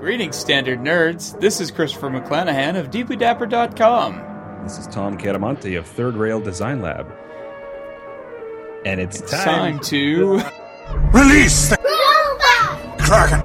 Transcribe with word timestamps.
Greetings, 0.00 0.36
standard 0.36 0.78
nerds. 0.78 1.38
This 1.40 1.60
is 1.60 1.72
Christopher 1.72 2.08
McClanahan 2.08 2.78
of 2.78 2.88
DeeplyDapper.com. 2.88 4.62
This 4.62 4.78
is 4.78 4.86
Tom 4.86 5.18
Catamonte 5.18 5.76
of 5.76 5.88
Third 5.88 6.14
Rail 6.14 6.40
Design 6.40 6.80
Lab. 6.80 7.12
And 8.86 9.00
it's 9.00 9.20
time. 9.22 9.80
Time 9.80 9.80
to. 9.80 10.40
Release 11.12 11.70
the 11.70 11.78
Kraken! 13.00 13.42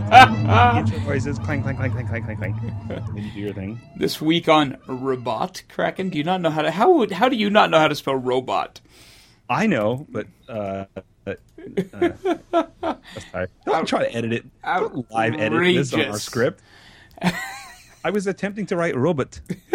Clank, 1.16 1.62
clank, 1.62 1.78
clank, 1.78 1.94
clank, 1.94 2.08
clank, 2.08 2.24
clank, 2.26 2.38
clank. 2.38 2.56
You 3.16 3.30
do 3.32 3.40
your 3.40 3.52
thing. 3.54 3.80
This 3.96 4.20
week 4.20 4.50
on 4.50 4.76
Robot 4.86 5.62
Kraken. 5.66 6.10
Do 6.10 6.18
you 6.18 6.24
not 6.24 6.42
know 6.42 6.50
how 6.50 6.60
to. 6.60 6.70
How, 6.70 6.92
would, 6.92 7.10
how 7.10 7.30
do 7.30 7.36
you 7.36 7.48
not 7.48 7.70
know 7.70 7.78
how 7.78 7.88
to 7.88 7.94
spell 7.94 8.16
robot? 8.16 8.82
I 9.48 9.66
know, 9.66 10.06
but 10.10 10.26
uh, 10.46 10.84
uh, 11.26 11.34
uh, 12.52 13.46
don't 13.64 13.86
try 13.88 14.00
to 14.00 14.14
edit 14.14 14.34
it. 14.34 14.44
Don't 14.62 15.10
live 15.10 15.34
edit 15.36 15.74
this 15.74 15.94
on 15.94 16.04
our 16.04 16.18
script. 16.18 16.62
I 18.04 18.10
was 18.10 18.26
attempting 18.26 18.66
to 18.66 18.76
write 18.76 18.94
robot 18.94 19.40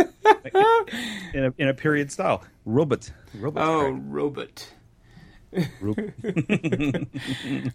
in 1.33 1.45
a 1.45 1.53
in 1.57 1.67
a 1.69 1.73
period 1.73 2.11
style. 2.11 2.43
Robot, 2.65 3.11
robot. 3.33 3.63
Oh, 3.67 3.79
correct. 3.89 4.03
robot. 4.07 4.67
Ro- 5.81 5.93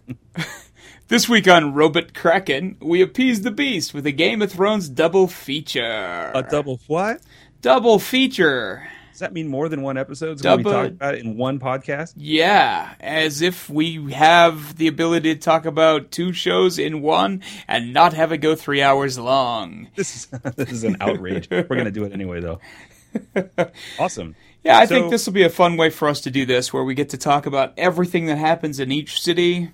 This 1.09 1.29
week 1.29 1.47
on 1.47 1.73
Robot 1.73 2.13
Kraken, 2.13 2.75
we 2.81 3.01
appease 3.01 3.41
the 3.41 3.51
beast 3.51 3.93
with 3.93 4.05
a 4.05 4.11
Game 4.11 4.41
of 4.41 4.51
Thrones 4.51 4.89
double 4.89 5.27
feature. 5.27 6.31
a 6.35 6.43
double 6.49 6.79
what? 6.87 7.21
double 7.61 7.97
feature. 7.99 8.87
Does 9.11 9.19
that 9.21 9.31
mean 9.33 9.47
more 9.47 9.67
than 9.69 9.81
one 9.81 9.97
episode? 9.97 10.39
So 10.39 10.57
we 10.57 10.63
Double- 10.63 10.71
talk 10.83 10.91
about 10.91 11.15
it 11.15 11.23
in 11.25 11.37
one 11.37 11.59
podcast? 11.59 12.13
Yeah, 12.17 12.93
as 12.99 13.41
if 13.41 13.67
we 13.69 14.11
have 14.11 14.75
the 14.77 14.87
ability 14.87 15.33
to 15.33 15.39
talk 15.39 15.65
about 15.65 16.11
two 16.11 16.33
shows 16.33 16.77
in 16.77 17.01
one 17.01 17.41
and 17.67 17.93
not 17.93 18.13
have 18.13 18.31
it 18.31 18.37
go 18.39 18.53
three 18.55 18.81
hours 18.83 19.17
long. 19.17 19.87
This 19.95 20.15
is 20.15 20.25
this 20.55 20.71
is 20.71 20.83
an 20.83 20.97
outrage. 21.01 21.47
We're 21.49 21.63
gonna 21.63 21.89
do 21.89 22.03
it 22.03 22.11
anyway, 22.13 22.41
though. 22.41 22.59
Awesome. 23.97 24.35
Yeah, 24.63 24.77
I 24.77 24.85
So- 24.85 24.95
think 24.95 25.11
this 25.11 25.25
will 25.25 25.33
be 25.33 25.43
a 25.43 25.49
fun 25.49 25.77
way 25.77 25.89
for 25.89 26.07
us 26.09 26.21
to 26.21 26.31
do 26.31 26.45
this, 26.45 26.73
where 26.73 26.83
we 26.83 26.93
get 26.95 27.09
to 27.09 27.17
talk 27.17 27.45
about 27.45 27.73
everything 27.77 28.25
that 28.25 28.37
happens 28.37 28.79
in 28.79 28.91
each 28.91 29.21
city 29.21 29.69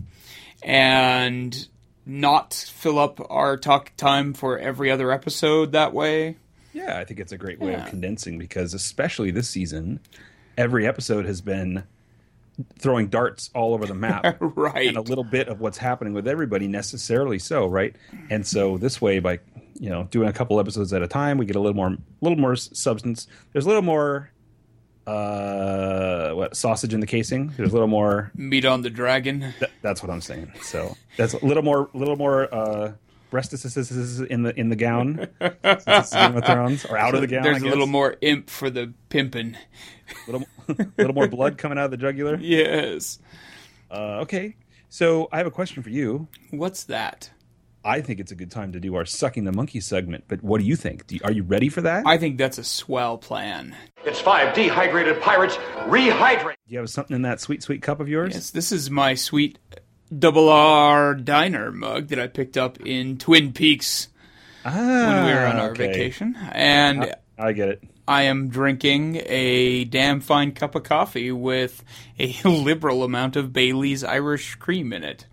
and 0.61 1.67
not 2.05 2.53
fill 2.53 2.99
up 2.99 3.25
our 3.29 3.57
talk 3.57 3.91
time 3.97 4.33
for 4.33 4.57
every 4.57 4.91
other 4.91 5.11
episode 5.11 5.71
that 5.71 5.93
way. 5.93 6.35
Yeah, 6.73 6.97
I 6.97 7.05
think 7.05 7.19
it's 7.19 7.31
a 7.31 7.37
great 7.37 7.59
way 7.59 7.71
Yeah. 7.71 7.83
of 7.83 7.89
condensing 7.89 8.37
because, 8.37 8.73
especially 8.73 9.31
this 9.31 9.49
season, 9.49 9.99
every 10.57 10.85
episode 10.87 11.25
has 11.25 11.39
been 11.41 11.83
throwing 12.77 13.07
darts 13.07 13.49
all 13.55 13.73
over 13.73 13.85
the 13.85 13.93
map. 13.95 14.37
Right. 14.41 14.87
And 14.87 14.97
a 14.97 15.01
little 15.01 15.23
bit 15.23 15.47
of 15.47 15.59
what's 15.59 15.77
happening 15.77 16.13
with 16.13 16.27
everybody, 16.27 16.67
necessarily 16.67 17.39
so, 17.39 17.65
right? 17.67 17.95
And 18.29 18.45
so 18.45 18.77
this 18.77 19.01
way, 19.01 19.19
by 19.19 19.39
you 19.79 19.89
know 19.89 20.03
doing 20.11 20.27
a 20.29 20.33
couple 20.33 20.59
episodes 20.59 20.93
at 20.93 21.01
a 21.01 21.07
time, 21.07 21.37
we 21.37 21.45
get 21.45 21.55
a 21.55 21.59
little 21.59 21.75
more, 21.75 21.95
little 22.21 22.37
more 22.37 22.55
substance. 22.55 23.27
There's 23.53 23.65
a 23.65 23.67
little 23.67 23.81
more, 23.81 24.29
uh, 25.05 26.31
what 26.33 26.55
sausage 26.55 26.93
in 26.93 26.99
the 26.99 27.07
casing. 27.07 27.53
There's 27.57 27.69
a 27.69 27.73
little 27.73 27.87
more. 27.87 28.31
Meat 28.35 28.65
on 28.65 28.81
the 28.81 28.89
dragon. 28.89 29.53
Th- 29.59 29.71
that's 29.81 30.01
what 30.01 30.09
I'm 30.11 30.21
saying. 30.21 30.51
So 30.61 30.95
that's 31.17 31.33
a 31.33 31.45
little 31.45 31.63
more, 31.63 31.89
little 31.93 32.15
more. 32.15 32.53
uh 32.53 32.93
breastises 33.31 34.27
in 34.27 34.43
the 34.43 34.57
in 34.59 34.69
the 34.69 34.75
gown, 34.75 35.27
Game 35.39 35.57
of 35.63 36.45
Thrones, 36.45 36.85
or 36.85 36.97
out 36.99 37.15
of 37.15 37.21
the 37.21 37.25
gown. 37.27 37.41
There's 37.41 37.63
a 37.63 37.67
little 37.67 37.87
more 37.87 38.15
imp 38.21 38.47
for 38.47 38.69
the 38.69 38.93
pimpin'. 39.09 39.55
little, 40.27 40.45
little 40.99 41.15
more 41.15 41.27
blood 41.27 41.57
coming 41.57 41.79
out 41.79 41.85
of 41.85 41.91
the 41.91 41.97
jugular. 41.97 42.35
Yes. 42.39 43.17
Uh, 43.89 44.19
okay, 44.21 44.55
so 44.89 45.29
I 45.31 45.37
have 45.37 45.47
a 45.47 45.51
question 45.51 45.81
for 45.81 45.89
you. 45.89 46.27
What's 46.51 46.83
that? 46.83 47.31
I 47.85 48.01
think 48.01 48.19
it's 48.19 48.31
a 48.31 48.35
good 48.35 48.51
time 48.51 48.71
to 48.73 48.79
do 48.79 48.95
our 48.95 49.05
sucking 49.05 49.43
the 49.43 49.51
monkey 49.51 49.79
segment, 49.79 50.25
but 50.27 50.41
what 50.41 50.61
do 50.61 50.65
you 50.65 50.75
think? 50.75 51.05
Do 51.07 51.15
you, 51.15 51.21
are 51.23 51.31
you 51.31 51.43
ready 51.43 51.69
for 51.69 51.81
that? 51.81 52.07
I 52.07 52.17
think 52.17 52.37
that's 52.37 52.57
a 52.57 52.63
swell 52.63 53.17
plan. 53.17 53.75
It's 54.05 54.19
five 54.19 54.53
dehydrated 54.55 55.21
pirates 55.21 55.57
rehydrate. 55.87 56.55
do 56.67 56.73
you 56.73 56.79
have 56.79 56.89
something 56.89 57.15
in 57.15 57.23
that 57.23 57.41
sweet, 57.41 57.61
sweet 57.61 57.81
cup 57.81 57.99
of 57.99 58.07
yours? 58.07 58.33
Yes, 58.33 58.51
this 58.51 58.71
is 58.71 58.89
my 58.89 59.15
sweet 59.15 59.59
double 60.17 60.49
R 60.49 61.15
diner 61.15 61.71
mug 61.71 62.07
that 62.07 62.19
I 62.19 62.27
picked 62.27 62.57
up 62.57 62.79
in 62.81 63.17
Twin 63.17 63.51
Peaks 63.51 64.07
ah, 64.65 64.71
when 64.71 65.25
we 65.25 65.31
were 65.33 65.45
on 65.45 65.57
our 65.57 65.71
okay. 65.71 65.87
vacation. 65.87 66.37
And 66.51 67.13
I 67.37 67.51
get 67.51 67.69
it. 67.69 67.83
I 68.07 68.23
am 68.23 68.49
drinking 68.49 69.21
a 69.25 69.85
damn 69.85 70.19
fine 70.19 70.51
cup 70.51 70.75
of 70.75 70.83
coffee 70.83 71.31
with 71.31 71.83
a 72.19 72.35
liberal 72.45 73.03
amount 73.03 73.35
of 73.35 73.53
Bailey's 73.53 74.03
Irish 74.03 74.55
cream 74.55 74.91
in 74.91 75.03
it. 75.03 75.25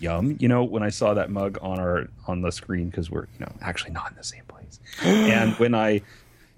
Yum. 0.00 0.36
You 0.40 0.48
know, 0.48 0.64
when 0.64 0.82
I 0.82 0.88
saw 0.88 1.14
that 1.14 1.30
mug 1.30 1.58
on 1.62 1.78
our 1.78 2.08
on 2.26 2.42
the 2.42 2.50
screen 2.50 2.88
because 2.90 3.10
we're 3.10 3.26
you 3.38 3.40
know 3.46 3.52
actually 3.60 3.92
not 3.92 4.10
in 4.10 4.16
the 4.16 4.24
same 4.24 4.44
place, 4.48 4.80
and 5.02 5.54
when 5.54 5.74
I 5.74 6.02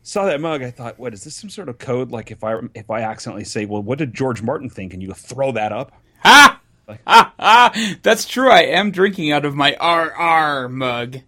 saw 0.05 0.25
that 0.27 0.41
mug, 0.41 0.63
I 0.63 0.71
thought, 0.71 0.99
what 0.99 1.13
is 1.13 1.25
this? 1.25 1.37
Some 1.37 1.51
sort 1.51 1.69
of 1.69 1.79
code? 1.79 2.11
Like 2.11 2.31
if 2.31 2.43
I 2.45 2.59
if 2.75 2.91
I 2.91 3.03
accidentally 3.03 3.45
say, 3.45 3.67
well, 3.67 3.83
what 3.83 3.99
did 3.99 4.15
George 4.15 4.43
Martin 4.43 4.71
think? 4.71 4.95
And 4.95 5.03
you 5.03 5.13
throw 5.13 5.53
that 5.53 5.73
up. 5.73 5.93
Ha! 6.25 6.61
Ha 6.89 7.33
ha! 7.39 7.97
That's 8.03 8.27
true. 8.27 8.51
I 8.51 8.63
am 8.63 8.91
drinking 8.91 9.33
out 9.33 9.45
of 9.45 9.55
my 9.55 9.73
RR 9.81 10.69
mug. 10.69 11.19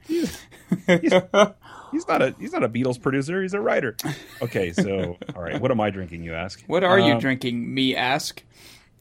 He's 0.87 2.09
not 2.09 2.23
a 2.23 2.35
he's 2.41 2.53
not 2.53 2.65
a 2.65 2.69
Beatles 2.69 3.01
producer. 3.01 3.41
He's 3.41 3.55
a 3.55 3.61
writer. 3.61 3.97
Okay, 4.43 4.73
so 4.73 5.17
all 5.37 5.43
right, 5.43 5.61
what 5.61 5.71
am 5.71 5.81
I 5.81 5.91
drinking? 5.91 6.25
You 6.25 6.35
ask. 6.35 6.63
What 6.67 6.83
are 6.83 6.99
you 6.99 7.13
Um, 7.15 7.21
drinking? 7.21 7.73
Me 7.73 7.95
ask. 7.95 8.43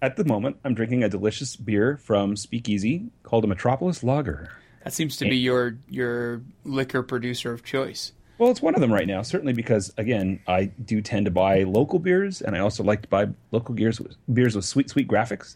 At 0.04 0.18
the 0.18 0.26
moment, 0.26 0.58
I'm 0.66 0.74
drinking 0.74 1.02
a 1.06 1.08
delicious 1.08 1.56
beer 1.56 1.96
from 1.96 2.36
Speakeasy 2.36 3.06
called 3.24 3.46
a 3.46 3.48
Metropolis 3.48 4.04
Lager. 4.04 4.52
That 4.84 4.92
seems 4.92 5.16
to 5.16 5.24
be 5.30 5.38
your 5.38 5.78
your 5.88 6.42
liquor 6.66 7.04
producer 7.04 7.54
of 7.54 7.64
choice. 7.64 8.12
Well, 8.38 8.52
it's 8.52 8.62
one 8.62 8.76
of 8.76 8.82
them 8.82 8.92
right 8.92 9.08
now, 9.08 9.22
certainly 9.22 9.54
because 9.54 9.94
again, 9.98 10.42
I 10.46 10.66
do 10.66 11.02
tend 11.02 11.28
to 11.28 11.32
buy 11.32 11.64
local 11.64 12.00
beers, 12.00 12.42
and 12.42 12.54
I 12.54 12.60
also 12.60 12.84
like 12.84 13.04
to 13.04 13.08
buy 13.08 13.30
local 13.52 13.76
beers 13.76 14.02
with, 14.02 14.18
beers 14.34 14.58
with 14.58 14.66
sweet, 14.66 14.90
sweet 14.90 15.08
graphics. 15.08 15.56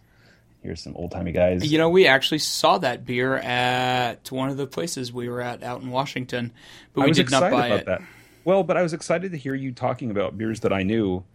Here's 0.63 0.81
some 0.81 0.95
old 0.95 1.11
timey 1.11 1.33
guys. 1.33 1.69
You 1.69 1.77
know, 1.77 1.89
we 1.89 2.07
actually 2.07 2.39
saw 2.39 2.77
that 2.77 3.05
beer 3.05 3.35
at 3.35 4.31
one 4.31 4.47
of 4.47 4.55
the 4.55 4.65
places 4.65 5.11
we 5.11 5.27
were 5.27 5.41
at 5.41 5.61
out 5.61 5.81
in 5.81 5.91
Washington, 5.91 6.53
but 6.93 7.03
we 7.03 7.11
did 7.11 7.29
not 7.29 7.51
buy 7.51 7.67
it. 7.71 7.85
that. 7.85 8.01
Well, 8.45 8.63
but 8.63 8.77
I 8.77 8.81
was 8.81 8.93
excited 8.93 9.33
to 9.33 9.37
hear 9.37 9.55
you 9.55 9.73
talking 9.73 10.09
about 10.09 10.37
beers 10.37 10.61
that 10.61 10.71
I 10.71 10.83
knew 10.83 11.25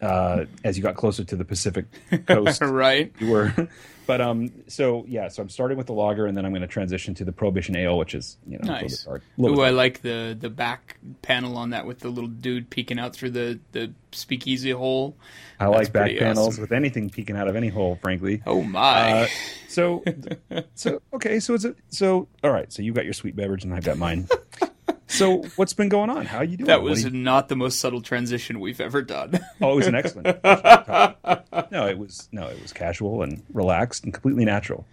uh, 0.00 0.44
as 0.64 0.76
you 0.76 0.82
got 0.82 0.96
closer 0.96 1.24
to 1.24 1.36
the 1.36 1.44
Pacific 1.44 1.86
coast. 2.26 2.60
right? 2.60 3.12
you 3.18 3.30
were. 3.30 3.68
But 4.08 4.22
um, 4.22 4.50
so 4.68 5.04
yeah, 5.06 5.28
so 5.28 5.42
I'm 5.42 5.50
starting 5.50 5.76
with 5.76 5.86
the 5.86 5.92
lager, 5.92 6.24
and 6.24 6.34
then 6.34 6.46
I'm 6.46 6.52
going 6.52 6.62
to 6.62 6.66
transition 6.66 7.12
to 7.16 7.26
the 7.26 7.32
Prohibition 7.32 7.76
Ale, 7.76 7.98
which 7.98 8.14
is 8.14 8.38
you 8.46 8.58
know 8.58 8.62
a 8.62 8.80
little 8.80 8.88
bit 8.88 9.06
Nice. 9.06 9.58
Ooh, 9.58 9.60
I 9.60 9.68
like 9.68 10.00
the 10.00 10.34
the 10.38 10.48
back 10.48 10.96
panel 11.20 11.58
on 11.58 11.70
that 11.70 11.84
with 11.84 11.98
the 11.98 12.08
little 12.08 12.30
dude 12.30 12.70
peeking 12.70 12.98
out 12.98 13.14
through 13.14 13.32
the 13.32 13.60
the 13.72 13.92
speakeasy 14.12 14.70
hole. 14.70 15.14
I 15.60 15.66
That's 15.66 15.76
like 15.76 15.92
back 15.92 16.18
panels 16.18 16.48
awesome. 16.48 16.62
with 16.62 16.72
anything 16.72 17.10
peeking 17.10 17.36
out 17.36 17.48
of 17.48 17.56
any 17.56 17.68
hole, 17.68 17.98
frankly. 18.00 18.42
Oh 18.46 18.62
my! 18.62 19.24
Uh, 19.24 19.26
so, 19.68 20.02
so 20.74 21.02
okay, 21.12 21.38
so 21.38 21.52
it's 21.52 21.66
a, 21.66 21.74
so 21.90 22.28
all 22.42 22.50
right. 22.50 22.72
So 22.72 22.80
you 22.80 22.94
got 22.94 23.04
your 23.04 23.12
sweet 23.12 23.36
beverage, 23.36 23.64
and 23.64 23.74
I've 23.74 23.84
got 23.84 23.98
mine. 23.98 24.26
so 25.08 25.42
what's 25.56 25.72
been 25.72 25.88
going 25.88 26.10
on? 26.10 26.26
How 26.26 26.38
are 26.38 26.44
you 26.44 26.56
doing? 26.56 26.66
that 26.66 26.82
was 26.82 27.04
you- 27.04 27.10
not 27.10 27.48
the 27.48 27.56
most 27.56 27.80
subtle 27.80 28.00
transition 28.00 28.60
we've 28.60 28.80
ever 28.80 29.02
done. 29.02 29.38
oh, 29.62 29.72
it 29.72 29.76
was 29.76 29.86
an 29.86 29.94
excellent. 29.94 30.26
no, 31.72 31.86
it 31.86 31.98
was 31.98 32.28
no, 32.32 32.46
it 32.48 32.60
was 32.62 32.72
casual 32.72 33.22
and 33.22 33.42
relaxed 33.52 34.04
and 34.04 34.12
completely 34.12 34.44
natural. 34.44 34.86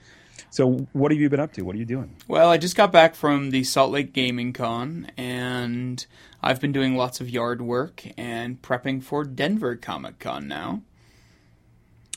So, 0.50 0.88
what 0.94 1.12
have 1.12 1.20
you 1.20 1.30
been 1.30 1.40
up 1.42 1.52
to? 1.54 1.64
What 1.64 1.76
are 1.76 1.80
you 1.80 1.86
doing? 1.86 2.16
well, 2.28 2.50
I 2.50 2.58
just 2.58 2.78
got 2.78 2.92
back 2.92 3.14
from 3.14 3.50
the 3.52 3.64
Salt 3.66 3.92
Lake 3.92 4.14
Gaming 4.14 4.54
Con, 4.54 5.12
and 5.18 6.06
I've 6.42 6.62
been 6.62 6.72
doing 6.72 6.96
lots 6.96 7.20
of 7.20 7.30
yard 7.30 7.62
work 7.62 8.04
and 8.18 8.62
prepping 8.62 9.04
for 9.04 9.26
Denver 9.26 9.76
Comic 9.76 10.20
Con 10.20 10.48
now. 10.48 10.82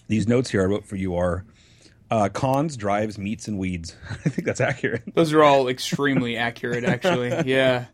These 0.07 0.29
notes 0.29 0.51
here 0.51 0.63
I 0.63 0.67
wrote 0.67 0.85
for 0.87 0.97
you 0.97 1.17
are 1.17 1.45
uh, 2.11 2.29
cons, 2.31 2.77
drives, 2.77 3.19
meats, 3.19 3.49
and 3.49 3.59
weeds. 3.59 3.97
I 4.11 4.29
think 4.29 4.47
that's 4.47 4.61
accurate. 4.61 5.03
Those 5.15 5.33
are 5.33 5.43
all 5.43 5.69
extremely 5.69 6.37
accurate, 6.37 6.85
actually. 6.85 7.29
Yeah. 7.51 7.87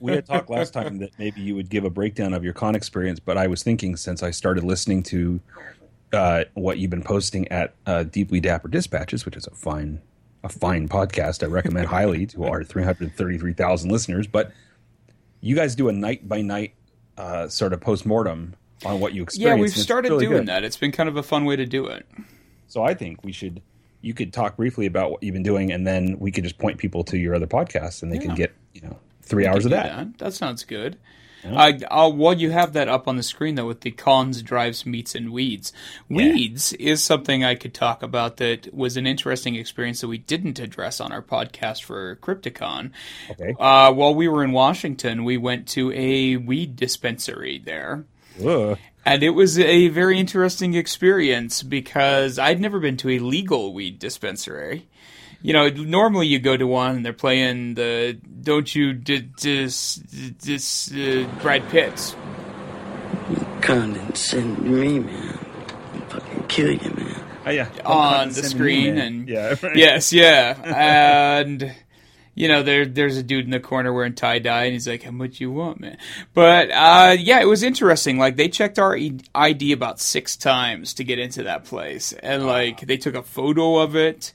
we 0.00 0.12
had 0.12 0.26
talked 0.26 0.50
last 0.50 0.72
time 0.74 0.98
that 0.98 1.10
maybe 1.18 1.40
you 1.40 1.54
would 1.54 1.70
give 1.70 1.84
a 1.84 1.90
breakdown 1.90 2.34
of 2.34 2.44
your 2.44 2.52
con 2.52 2.74
experience, 2.74 3.18
but 3.18 3.38
I 3.38 3.46
was 3.46 3.62
thinking 3.62 3.96
since 3.96 4.22
I 4.22 4.30
started 4.30 4.62
listening 4.64 5.02
to 5.04 5.40
uh, 6.12 6.44
what 6.54 6.78
you've 6.78 6.90
been 6.90 7.02
posting 7.02 7.48
at 7.48 7.74
uh, 7.86 8.02
Deeply 8.02 8.40
Dapper 8.40 8.68
Dispatches, 8.68 9.24
which 9.24 9.36
is 9.36 9.46
a 9.46 9.52
fine, 9.52 10.02
a 10.44 10.48
fine 10.50 10.86
podcast, 10.88 11.42
I 11.42 11.46
recommend 11.46 11.86
highly 11.86 12.26
to 12.26 12.44
our 12.44 12.62
333,000 12.62 13.90
listeners. 13.90 14.26
But 14.26 14.52
you 15.40 15.54
guys 15.56 15.74
do 15.74 15.88
a 15.88 15.92
night 15.92 16.28
by 16.28 16.42
night 16.42 16.74
uh, 17.16 17.48
sort 17.48 17.72
of 17.72 17.80
post 17.80 18.04
mortem 18.04 18.54
on 18.84 19.00
what 19.00 19.14
you 19.14 19.26
Yeah, 19.34 19.54
we've 19.54 19.70
started 19.70 20.10
really 20.10 20.26
doing 20.26 20.38
good. 20.40 20.48
that. 20.48 20.64
It's 20.64 20.76
been 20.76 20.92
kind 20.92 21.08
of 21.08 21.16
a 21.16 21.22
fun 21.22 21.44
way 21.44 21.56
to 21.56 21.64
do 21.66 21.86
it. 21.86 22.06
So 22.70 22.82
I 22.82 22.94
think 22.94 23.22
we 23.24 23.32
should. 23.32 23.60
You 24.02 24.14
could 24.14 24.32
talk 24.32 24.56
briefly 24.56 24.86
about 24.86 25.10
what 25.10 25.22
you've 25.22 25.34
been 25.34 25.42
doing, 25.42 25.70
and 25.70 25.86
then 25.86 26.16
we 26.18 26.30
could 26.32 26.44
just 26.44 26.56
point 26.56 26.78
people 26.78 27.04
to 27.04 27.18
your 27.18 27.34
other 27.34 27.46
podcasts, 27.46 28.02
and 28.02 28.10
they 28.10 28.16
Yeah. 28.16 28.22
can 28.22 28.34
get 28.34 28.52
you 28.72 28.80
know 28.80 28.96
three 29.22 29.42
We 29.44 29.48
hours 29.48 29.66
of 29.66 29.72
that. 29.72 29.84
That. 29.96 30.18
That 30.18 30.32
sounds 30.34 30.64
good. 30.64 30.96
I, 31.42 31.80
I'll, 31.90 32.12
while 32.12 32.34
you 32.34 32.50
have 32.50 32.74
that 32.74 32.88
up 32.88 33.08
on 33.08 33.16
the 33.16 33.22
screen 33.22 33.54
though, 33.54 33.66
with 33.66 33.80
the 33.80 33.90
cons, 33.92 34.42
drives, 34.42 34.84
meats, 34.84 35.14
and 35.14 35.32
weeds. 35.32 35.72
Weeds 36.10 36.74
is 36.74 37.02
something 37.02 37.42
I 37.44 37.54
could 37.54 37.72
talk 37.72 38.02
about 38.02 38.36
that 38.36 38.74
was 38.74 38.98
an 38.98 39.06
interesting 39.06 39.54
experience 39.54 40.02
that 40.02 40.08
we 40.08 40.18
didn't 40.18 40.58
address 40.58 41.00
on 41.00 41.12
our 41.12 41.22
podcast 41.22 41.82
for 41.82 42.16
Crypticon. 42.16 42.90
Okay. 43.30 43.54
Uh, 43.58 43.90
while 43.92 44.14
we 44.14 44.28
were 44.28 44.44
in 44.44 44.52
Washington, 44.52 45.24
we 45.24 45.38
went 45.38 45.66
to 45.68 45.90
a 45.92 46.36
weed 46.36 46.76
dispensary 46.76 47.58
there. 47.58 48.04
Ugh. 48.44 48.78
And 49.04 49.22
it 49.22 49.30
was 49.30 49.58
a 49.58 49.88
very 49.88 50.18
interesting 50.18 50.74
experience 50.74 51.62
because 51.62 52.38
I'd 52.38 52.60
never 52.60 52.78
been 52.78 52.96
to 52.98 53.10
a 53.10 53.18
legal 53.18 53.72
weed 53.72 53.98
dispensary. 53.98 54.86
You 55.42 55.54
know, 55.54 55.68
normally 55.70 56.26
you 56.26 56.38
go 56.38 56.56
to 56.56 56.66
one 56.66 56.96
and 56.96 57.04
they're 57.04 57.14
playing 57.14 57.74
the 57.74 58.18
"Don't 58.42 58.74
You 58.74 58.92
D- 58.92 59.30
Dis 59.40 59.94
Dis 59.94 60.92
uh, 60.92 61.26
Brad 61.40 61.66
Pitt." 61.70 62.14
condescend 63.60 64.56
to 64.56 64.62
me, 64.62 64.98
man. 64.98 65.38
I'll 65.94 66.00
fucking 66.08 66.44
kill 66.48 66.72
you, 66.72 66.90
man. 66.90 67.22
Oh, 67.46 67.50
yeah. 67.50 67.68
on 67.84 68.28
the 68.28 68.34
Send 68.34 68.44
me 68.46 68.50
screen 68.50 68.98
and 68.98 69.28
yeah, 69.28 69.54
right. 69.62 69.76
yes, 69.76 70.12
yeah, 70.12 70.54
and 70.64 71.74
you 72.34 72.48
know 72.48 72.62
there 72.62 72.86
there's 72.86 73.16
a 73.16 73.22
dude 73.22 73.44
in 73.44 73.50
the 73.50 73.60
corner 73.60 73.92
wearing 73.92 74.14
tie 74.14 74.38
dye 74.38 74.64
and 74.64 74.72
he's 74.72 74.88
like, 74.88 75.02
"How 75.02 75.10
much 75.10 75.40
you 75.40 75.50
want, 75.50 75.80
man?" 75.80 75.98
But 76.34 76.70
uh, 76.70 77.16
yeah, 77.18 77.40
it 77.40 77.48
was 77.48 77.62
interesting. 77.62 78.18
Like 78.18 78.36
they 78.36 78.48
checked 78.48 78.78
our 78.78 78.98
ID 79.34 79.72
about 79.72 80.00
six 80.00 80.36
times 80.36 80.94
to 80.94 81.04
get 81.04 81.18
into 81.18 81.44
that 81.44 81.64
place, 81.64 82.12
and 82.12 82.46
like 82.46 82.80
they 82.80 82.96
took 82.96 83.14
a 83.14 83.22
photo 83.22 83.78
of 83.78 83.96
it. 83.96 84.32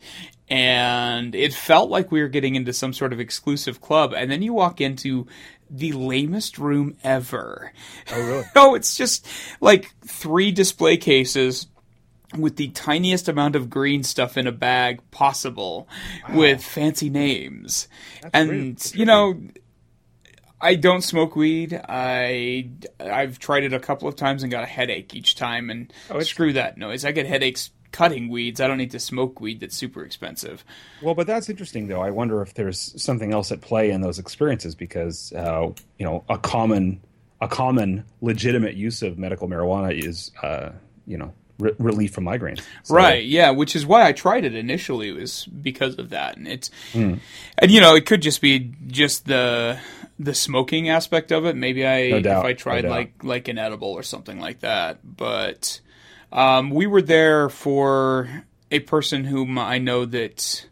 And 0.47 1.33
it 1.33 1.56
felt 1.56 1.89
like 1.89 2.12
we 2.12 2.21
were 2.21 2.27
getting 2.27 2.53
into 2.53 2.71
some 2.71 2.94
sort 2.94 3.13
of 3.13 3.19
exclusive 3.19 3.81
club. 3.81 4.13
And 4.15 4.30
then 4.30 4.44
you 4.44 4.53
walk 4.53 4.80
into 4.80 5.25
the 5.71 5.94
lamest 5.94 6.59
room 6.59 6.95
ever. 7.03 7.74
Oh, 8.12 8.21
really? 8.21 8.44
Oh, 8.56 8.75
it's 8.75 8.95
just 8.95 9.27
like 9.59 9.92
three 10.06 10.51
display 10.51 10.97
cases 10.97 11.65
with 12.38 12.56
the 12.58 12.68
tiniest 12.70 13.28
amount 13.28 13.56
of 13.56 13.70
green 13.70 14.04
stuff 14.04 14.38
in 14.38 14.48
a 14.48 14.52
bag 14.52 15.00
possible 15.12 15.88
with 16.34 16.64
fancy 16.64 17.10
names. 17.10 17.88
and 18.34 18.50
really 18.50 18.76
you 18.94 19.06
know 19.06 19.40
I 20.62 20.76
don't 20.76 21.02
smoke 21.02 21.36
weed. 21.36 21.80
I 21.88 22.70
I've 23.00 23.40
tried 23.40 23.64
it 23.66 23.74
a 23.74 23.80
couple 23.80 24.08
of 24.08 24.16
times 24.16 24.42
and 24.42 24.52
got 24.52 24.64
a 24.64 24.68
headache 24.68 25.14
each 25.14 25.36
time 25.36 25.70
and 25.70 25.92
Oh, 26.10 26.22
screw 26.22 26.54
that 26.54 26.78
noise. 26.78 27.04
I 27.06 27.12
get 27.12 27.26
headaches 27.26 27.72
cutting 27.92 28.30
weeds. 28.30 28.60
I 28.60 28.68
don't 28.68 28.78
need 28.78 28.92
to 28.92 29.00
smoke 29.00 29.40
weed 29.40 29.60
that's 29.60 29.76
super 29.76 30.04
expensive. 30.04 30.64
Well, 31.02 31.14
but 31.14 31.28
that's 31.28 31.50
interesting, 31.50 31.88
though. 31.88 32.02
I 32.02 32.10
wonder 32.10 32.42
if 32.42 32.54
there's 32.54 33.02
something 33.02 33.31
else 33.31 33.52
at 33.52 33.62
play 33.62 33.92
in 33.92 34.02
those 34.02 34.18
experiences 34.20 34.76
because, 34.76 35.31
uh, 35.34 35.68
you 35.98 36.06
know, 36.06 36.24
a 36.30 36.38
common, 36.38 37.02
a 37.42 37.48
common 37.48 38.04
legitimate 38.22 38.76
use 38.76 39.02
of 39.02 39.18
medical 39.18 39.48
marijuana 39.48 39.94
is, 39.98 40.31
uh, 40.42 40.72
you 41.06 41.18
know, 41.18 41.34
re- 41.60 41.74
relief 41.80 42.13
from 42.13 42.25
migraines. 42.25 42.62
So- 42.84 42.96
Right, 42.96 43.24
yeah, 43.25 43.50
which 43.52 43.75
is 43.75 43.86
why 43.86 44.07
I 44.07 44.12
tried 44.12 44.46
it 44.46 44.56
initially 44.56 45.12
was 45.12 45.46
because 45.46 45.96
of 45.98 46.10
that. 46.10 46.38
And 46.38 46.48
it's 46.48 46.69
Hmm. 46.94 47.16
and 47.57 47.72
you 47.72 47.81
know, 47.81 47.96
it 47.96 48.06
could 48.06 48.22
just 48.22 48.42
be 48.42 48.72
just 48.88 49.25
the 49.28 49.78
the 50.18 50.34
smoking 50.34 50.88
aspect 50.90 51.31
of 51.31 51.46
it. 51.46 51.56
Maybe 51.57 51.86
I 51.86 52.10
No 52.10 52.22
doubt, 52.22 52.40
if 52.40 52.46
I 52.46 52.54
tried 52.54 52.81
doubt. 52.81 52.92
like 52.92 53.24
like 53.24 53.48
an 53.48 53.57
edible 53.57 53.90
or 53.90 54.04
something 54.04 54.40
like 54.40 54.62
that. 54.62 55.00
But 55.04 55.80
um, 56.31 56.69
we 56.69 56.88
were 56.88 57.02
there 57.02 57.50
for 57.50 58.44
a 58.72 58.80
person 58.80 59.25
whom 59.25 59.57
I 59.60 59.78
know 59.78 60.06
that 60.06 60.66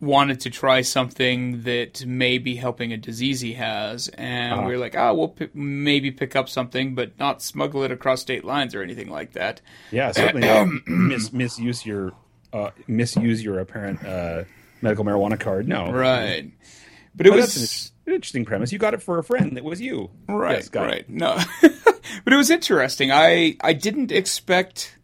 wanted 0.00 0.40
to 0.40 0.50
try 0.50 0.82
something 0.82 1.62
that 1.62 2.04
may 2.04 2.36
be 2.38 2.56
helping 2.56 2.92
a 2.92 2.96
disease 2.98 3.40
he 3.40 3.54
has, 3.54 4.08
and 4.08 4.52
Uh-huh. 4.52 4.66
we 4.66 4.72
were 4.74 4.78
like, 4.78 4.94
"Oh, 4.94 5.14
we'll 5.14 5.28
p- 5.28 5.48
maybe 5.54 6.10
pick 6.10 6.36
up 6.36 6.48
something, 6.48 6.94
but 6.94 7.18
not 7.18 7.40
smuggle 7.42 7.82
it 7.82 7.90
across 7.90 8.20
state 8.20 8.44
lines 8.44 8.74
or 8.74 8.82
anything 8.82 9.08
like 9.10 9.32
that." 9.32 9.60
Yeah, 9.90 10.12
certainly 10.12 10.46
not 10.46 10.68
mis- 10.86 11.32
misuse 11.32 11.86
your 11.86 12.12
uh, 12.52 12.70
misuse 12.86 13.42
your 13.42 13.58
apparent 13.58 14.04
uh, 14.04 14.44
medical 14.82 15.04
marijuana 15.04 15.38
card. 15.40 15.66
No, 15.68 15.90
Right. 15.90 16.50
But 17.14 17.26
it 17.26 17.32
was 17.32 17.90
an, 18.06 18.12
interesting 18.14 18.44
premise. 18.44 18.72
You 18.72 18.78
got 18.78 18.92
it 18.92 19.02
for 19.02 19.18
a 19.18 19.24
friend 19.24 19.56
that 19.56 19.64
was 19.64 19.80
you. 19.80 20.10
right, 20.28 20.56
Yes, 20.56 20.66
it. 20.68 20.74
right. 20.76 21.08
No, 21.08 21.38
but 21.62 22.32
it 22.32 22.36
was 22.36 22.50
interesting. 22.50 23.10
I 23.10 23.56
I 23.62 23.72
didn't 23.72 24.12
expect 24.12 24.98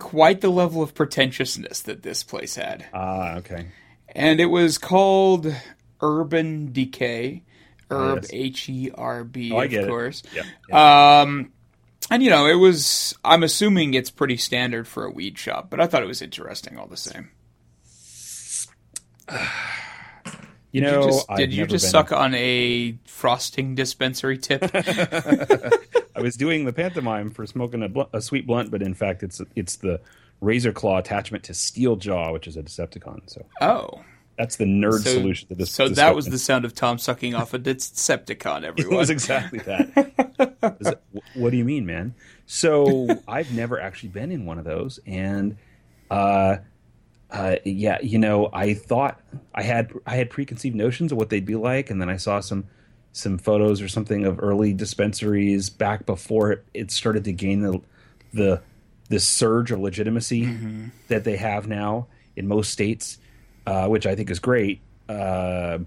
quite 0.00 0.40
the 0.40 0.50
level 0.50 0.82
of 0.82 0.92
pretentiousness 0.94 1.82
that 1.82 2.02
this 2.02 2.24
place 2.24 2.56
had, 2.56 2.84
Ah, 2.92 3.36
okay. 3.36 3.66
And 4.14 4.40
it 4.40 4.46
was 4.46 4.78
called 4.78 5.52
Urban 6.00 6.72
Decay. 6.72 7.42
Herb. 7.90 8.24
H 8.32 8.68
E 8.68 8.90
R 8.94 9.24
B, 9.24 9.52
Oh, 9.52 9.60
of 9.60 9.70
get 9.70 9.84
it. 9.84 9.88
course. 9.88 10.22
Yeah. 10.34 11.20
Um, 11.20 11.52
and 12.10 12.22
you 12.22 12.30
know, 12.30 12.46
it 12.46 12.54
was. 12.54 13.14
I'm 13.24 13.42
assuming 13.42 13.94
it's 13.94 14.10
pretty 14.10 14.36
standard 14.36 14.88
for 14.88 15.04
a 15.04 15.10
weed 15.10 15.38
shop, 15.38 15.68
but 15.70 15.80
I 15.80 15.86
thought 15.86 16.02
it 16.02 16.06
was 16.06 16.22
interesting 16.22 16.78
all 16.78 16.86
the 16.86 16.96
same. 16.96 17.30
You 20.72 20.80
Did 20.80 20.90
know, 20.90 21.00
you 21.02 21.06
just, 21.06 21.28
did 21.36 21.52
you 21.52 21.66
just 21.68 21.88
suck 21.88 22.10
on 22.10 22.34
a 22.34 22.98
frosting 23.06 23.76
dispensary 23.76 24.36
tip? 24.38 24.60
I 24.74 26.20
was 26.20 26.34
doing 26.34 26.64
the 26.64 26.72
pantomime 26.72 27.30
for 27.30 27.46
smoking 27.46 27.84
a, 27.84 27.88
a 28.16 28.20
sweet 28.20 28.44
blunt, 28.44 28.72
but 28.72 28.82
in 28.82 28.92
fact, 28.92 29.22
it's 29.22 29.40
it's 29.54 29.76
the 29.76 30.00
razor 30.40 30.72
claw 30.72 30.98
attachment 30.98 31.44
to 31.44 31.54
steel 31.54 31.96
jaw, 31.96 32.32
which 32.32 32.46
is 32.46 32.56
a 32.56 32.62
Decepticon. 32.62 33.22
So 33.26 33.44
oh. 33.60 34.02
that's 34.36 34.56
the 34.56 34.64
nerd 34.64 35.02
So- 35.02 35.14
solution 35.14 35.48
to 35.48 35.54
this. 35.54 35.70
So 35.70 35.88
that 35.88 36.14
was 36.14 36.26
the 36.26 36.38
sound 36.38 36.64
of 36.64 36.74
Tom 36.74 36.98
sucking 36.98 37.34
off 37.34 37.54
a 37.54 37.58
Decepticon. 37.58 38.58
It 38.62 38.64
Everyone. 38.64 38.96
was 38.96 39.10
exactly 39.10 39.58
that. 39.60 39.90
It- 40.80 41.00
what 41.34 41.50
do 41.50 41.56
you 41.56 41.64
mean, 41.64 41.86
man? 41.86 42.14
So 42.46 43.08
I've 43.28 43.52
never 43.52 43.80
actually 43.80 44.10
been 44.10 44.30
in 44.30 44.44
one 44.46 44.58
of 44.58 44.64
those, 44.64 44.98
and 45.06 45.56
uh, 46.10 46.56
uh, 47.30 47.56
yeah, 47.64 47.98
you 48.02 48.18
know, 48.18 48.48
I 48.52 48.74
thought 48.74 49.20
I 49.54 49.62
had 49.62 49.92
I 50.06 50.16
had 50.16 50.30
preconceived 50.30 50.76
notions 50.76 51.12
of 51.12 51.18
what 51.18 51.30
they'd 51.30 51.44
be 51.44 51.56
like, 51.56 51.90
and 51.90 52.00
then 52.00 52.08
I 52.08 52.16
saw 52.16 52.40
some 52.40 52.64
some 53.12 53.38
photos 53.38 53.80
or 53.80 53.88
something 53.88 54.26
of 54.26 54.42
early 54.42 54.72
dispensaries 54.72 55.70
back 55.70 56.04
before 56.04 56.52
it, 56.52 56.64
it 56.74 56.90
started 56.90 57.24
to 57.24 57.32
gain 57.32 57.60
the 57.60 57.80
the 58.32 58.60
this 59.14 59.26
surge 59.26 59.70
of 59.70 59.78
legitimacy 59.78 60.42
that 61.08 61.22
they 61.24 61.36
have 61.36 61.68
now 61.68 62.08
in 62.36 62.48
most 62.48 62.70
states, 62.72 63.18
uh, 63.66 63.86
which 63.86 64.06
I 64.06 64.14
think 64.16 64.28
is 64.30 64.40
great. 64.40 64.80
Uh, 65.08 65.78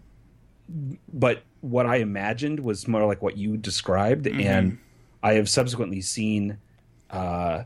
but 1.14 1.44
what 1.62 1.86
I 1.86 1.98
imagined 1.98 2.60
was 2.62 2.88
more 2.88 3.06
like 3.06 3.22
what 3.22 3.36
you 3.38 3.58
described, 3.58 4.28
and 4.28 4.78
I 5.22 5.34
have 5.34 5.50
subsequently 5.50 6.02
seen 6.02 6.58
uh, 7.10 7.64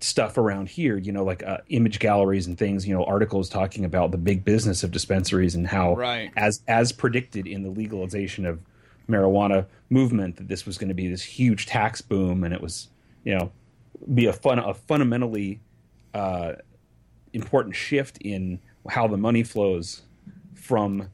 stuff 0.00 0.38
around 0.38 0.68
here. 0.68 0.96
You 0.96 1.12
know, 1.12 1.24
like 1.24 1.42
uh, 1.42 1.58
image 1.68 1.98
galleries 1.98 2.46
and 2.46 2.56
things. 2.58 2.86
You 2.86 2.94
know, 2.96 3.04
articles 3.04 3.48
talking 3.48 3.84
about 3.84 4.10
the 4.10 4.18
big 4.18 4.44
business 4.44 4.82
of 4.82 4.90
dispensaries 4.90 5.54
and 5.54 5.66
how, 5.66 5.94
Right. 5.94 6.30
as 6.36 6.62
as 6.66 6.92
predicted 6.92 7.46
in 7.46 7.62
the 7.62 7.70
legalization 7.70 8.46
of 8.46 8.60
marijuana 9.08 9.66
movement, 9.88 10.36
that 10.36 10.48
this 10.48 10.66
was 10.66 10.78
going 10.78 10.88
to 10.88 10.94
be 10.94 11.08
this 11.08 11.22
huge 11.22 11.66
tax 11.66 12.00
boom, 12.00 12.44
and 12.44 12.54
it 12.54 12.60
was, 12.60 12.88
you 13.24 13.36
know, 13.36 13.50
be 14.12 14.26
a 14.26 14.32
fun 14.32 14.58
a 14.58 14.74
fundamentally 14.74 15.60
uh, 16.14 16.52
important 17.32 17.74
shift 17.76 18.18
in 18.18 18.58
how 18.88 19.06
the 19.06 19.16
money 19.16 19.42
flows 19.42 20.02
from 20.54 21.08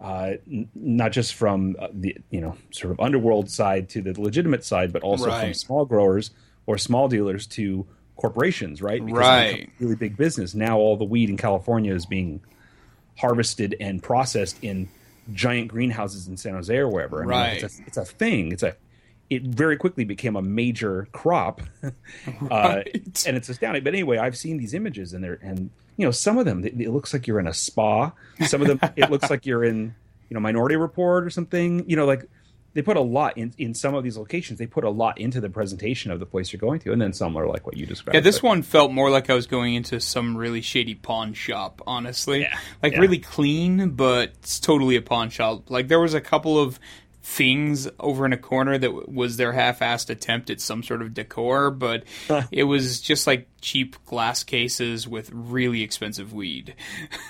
uh, 0.00 0.32
n- 0.50 0.68
not 0.74 1.12
just 1.12 1.34
from 1.34 1.76
uh, 1.78 1.88
the 1.92 2.16
you 2.30 2.40
know 2.40 2.56
sort 2.70 2.92
of 2.92 3.00
underworld 3.00 3.50
side 3.50 3.88
to 3.90 4.02
the 4.02 4.18
legitimate 4.20 4.64
side, 4.64 4.92
but 4.92 5.02
also 5.02 5.30
from 5.30 5.54
small 5.54 5.84
growers 5.84 6.30
or 6.66 6.76
small 6.78 7.08
dealers 7.08 7.46
to 7.46 7.86
corporations, 8.16 8.80
right? 8.82 9.04
Because 9.04 9.18
Right. 9.18 9.70
Really 9.80 9.96
big 9.96 10.16
business. 10.16 10.54
Now 10.54 10.78
all 10.78 10.96
the 10.96 11.04
weed 11.04 11.28
in 11.30 11.36
California 11.36 11.94
is 11.94 12.06
being 12.06 12.40
harvested 13.18 13.76
and 13.80 14.02
processed 14.02 14.62
in 14.62 14.88
giant 15.32 15.68
greenhouses 15.68 16.28
in 16.28 16.36
San 16.36 16.54
Jose 16.54 16.76
or 16.76 16.88
wherever. 16.88 17.18
I 17.18 17.20
mean, 17.22 17.28
Right. 17.30 17.62
it's, 17.62 17.78
a, 17.78 17.82
it's 17.86 17.96
a 17.96 18.04
thing. 18.04 18.52
It's 18.52 18.62
a 18.62 18.76
it 19.34 19.42
very 19.42 19.76
quickly 19.76 20.04
became 20.04 20.36
a 20.36 20.42
major 20.42 21.08
crop, 21.12 21.60
uh, 22.50 22.82
and 23.26 23.36
it's 23.36 23.48
astounding. 23.48 23.84
But 23.84 23.94
anyway, 23.94 24.18
I've 24.18 24.36
seen 24.36 24.56
these 24.58 24.74
images, 24.74 25.12
and 25.12 25.22
they're 25.22 25.38
and 25.42 25.70
you 25.96 26.06
know 26.06 26.10
some 26.12 26.38
of 26.38 26.44
them 26.44 26.64
it, 26.64 26.74
it 26.80 26.90
looks 26.90 27.12
like 27.12 27.26
you're 27.26 27.40
in 27.40 27.46
a 27.46 27.54
spa. 27.54 28.12
Some 28.46 28.62
of 28.62 28.68
them 28.68 28.80
it 28.96 29.10
looks 29.10 29.30
like 29.30 29.46
you're 29.46 29.64
in 29.64 29.94
you 30.28 30.34
know 30.34 30.40
Minority 30.40 30.76
Report 30.76 31.24
or 31.24 31.30
something. 31.30 31.88
You 31.88 31.96
know, 31.96 32.06
like 32.06 32.24
they 32.74 32.80
put 32.80 32.96
a 32.96 33.00
lot 33.02 33.36
in 33.36 33.52
in 33.58 33.74
some 33.74 33.94
of 33.94 34.02
these 34.02 34.16
locations. 34.16 34.58
They 34.58 34.66
put 34.66 34.84
a 34.84 34.90
lot 34.90 35.18
into 35.20 35.40
the 35.40 35.50
presentation 35.50 36.10
of 36.10 36.20
the 36.20 36.26
place 36.26 36.52
you're 36.52 36.60
going 36.60 36.80
to, 36.80 36.92
and 36.92 37.00
then 37.02 37.12
some 37.12 37.36
are 37.36 37.46
like 37.46 37.66
what 37.66 37.76
you 37.76 37.84
described. 37.86 38.14
Yeah, 38.14 38.20
this 38.20 38.40
But- 38.40 38.48
one 38.48 38.62
felt 38.62 38.92
more 38.92 39.10
like 39.10 39.28
I 39.28 39.34
was 39.34 39.46
going 39.46 39.74
into 39.74 40.00
some 40.00 40.36
really 40.36 40.62
shady 40.62 40.94
pawn 40.94 41.34
shop, 41.34 41.82
honestly. 41.86 42.40
Yeah, 42.40 42.58
Like 42.82 42.94
yeah. 42.94 43.00
really 43.00 43.18
clean, 43.18 43.90
but 43.90 44.30
it's 44.40 44.58
totally 44.58 44.96
a 44.96 45.02
pawn 45.02 45.28
shop. 45.28 45.70
Like 45.70 45.88
there 45.88 46.00
was 46.00 46.14
a 46.14 46.20
couple 46.20 46.58
of 46.58 46.80
things 47.22 47.88
over 48.00 48.26
in 48.26 48.32
a 48.32 48.36
corner 48.36 48.76
that 48.76 49.10
was 49.10 49.36
their 49.36 49.52
half-assed 49.52 50.10
attempt 50.10 50.50
at 50.50 50.60
some 50.60 50.82
sort 50.82 51.02
of 51.02 51.14
decor, 51.14 51.70
but 51.70 52.04
it 52.50 52.64
was 52.64 53.00
just 53.00 53.26
like 53.26 53.48
cheap 53.60 53.96
glass 54.04 54.42
cases 54.42 55.06
with 55.06 55.30
really 55.32 55.82
expensive 55.82 56.32
weed. 56.32 56.74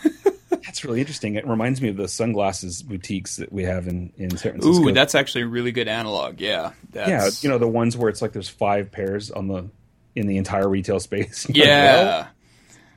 That's 0.50 0.84
really 0.84 1.00
interesting. 1.00 1.34
It 1.34 1.46
reminds 1.46 1.82
me 1.82 1.88
of 1.88 1.96
the 1.96 2.08
sunglasses 2.08 2.82
boutiques 2.82 3.36
that 3.36 3.52
we 3.52 3.64
have 3.64 3.88
in 3.88 4.12
in 4.16 4.30
San 4.36 4.52
Francisco. 4.52 4.84
Ooh, 4.84 4.92
that's 4.92 5.14
actually 5.14 5.42
a 5.42 5.46
really 5.46 5.72
good 5.72 5.88
analog. 5.88 6.40
Yeah. 6.40 6.72
yeah, 6.94 7.28
you 7.40 7.48
know 7.48 7.58
the 7.58 7.66
ones 7.66 7.96
where 7.96 8.08
it's 8.08 8.22
like 8.22 8.32
there's 8.32 8.48
five 8.48 8.92
pairs 8.92 9.30
on 9.30 9.48
the 9.48 9.68
in 10.14 10.26
the 10.26 10.36
entire 10.36 10.68
retail 10.68 11.00
space. 11.00 11.46
Yeah. 11.54 12.28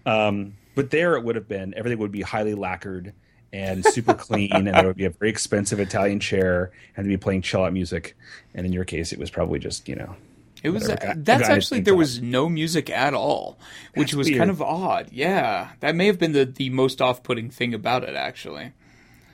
Um, 0.06 0.56
but 0.75 0.92
there 0.92 1.16
it 1.16 1.24
would 1.24 1.36
have 1.36 1.48
been 1.48 1.74
everything 1.75 1.98
would 2.00 2.12
be 2.12 2.22
highly 2.22 2.54
lacquered 2.54 3.14
and 3.55 3.85
super 3.85 4.13
clean, 4.13 4.51
and 4.51 4.67
there 4.67 4.85
would 4.85 4.97
be 4.97 5.05
a 5.05 5.09
very 5.09 5.29
expensive 5.29 5.79
Italian 5.79 6.19
chair, 6.19 6.71
and 6.95 7.05
they'd 7.05 7.09
be 7.09 7.17
playing 7.17 7.41
chill 7.41 7.63
out 7.63 7.74
music. 7.74 8.15
And 8.53 8.65
in 8.65 8.74
your 8.74 8.83
case, 8.85 9.13
it 9.13 9.19
was 9.19 9.29
probably 9.29 9.59
just 9.59 9.88
you 9.88 9.95
know 9.95 10.15
It 10.63 10.69
was 10.71 10.83
Whatever, 10.88 11.12
uh, 11.12 11.13
guy- 11.13 11.19
that's 11.24 11.50
actually 11.50 11.79
there 11.81 11.95
was 11.95 12.21
no 12.21 12.50
music 12.50 12.89
at 12.89 13.13
all, 13.13 13.57
which 13.95 14.09
That's 14.12 14.15
was 14.17 14.27
weird. 14.27 14.39
kind 14.39 14.50
of 14.51 14.62
odd. 14.62 15.09
Yeah, 15.12 15.69
that 15.79 15.95
may 15.95 16.07
have 16.07 16.19
been 16.19 16.33
the 16.33 16.45
the 16.45 16.69
most 16.69 17.01
off 17.01 17.24
putting 17.24 17.50
thing 17.50 17.74
about 17.74 18.03
it. 18.03 18.15
Actually, 18.15 18.71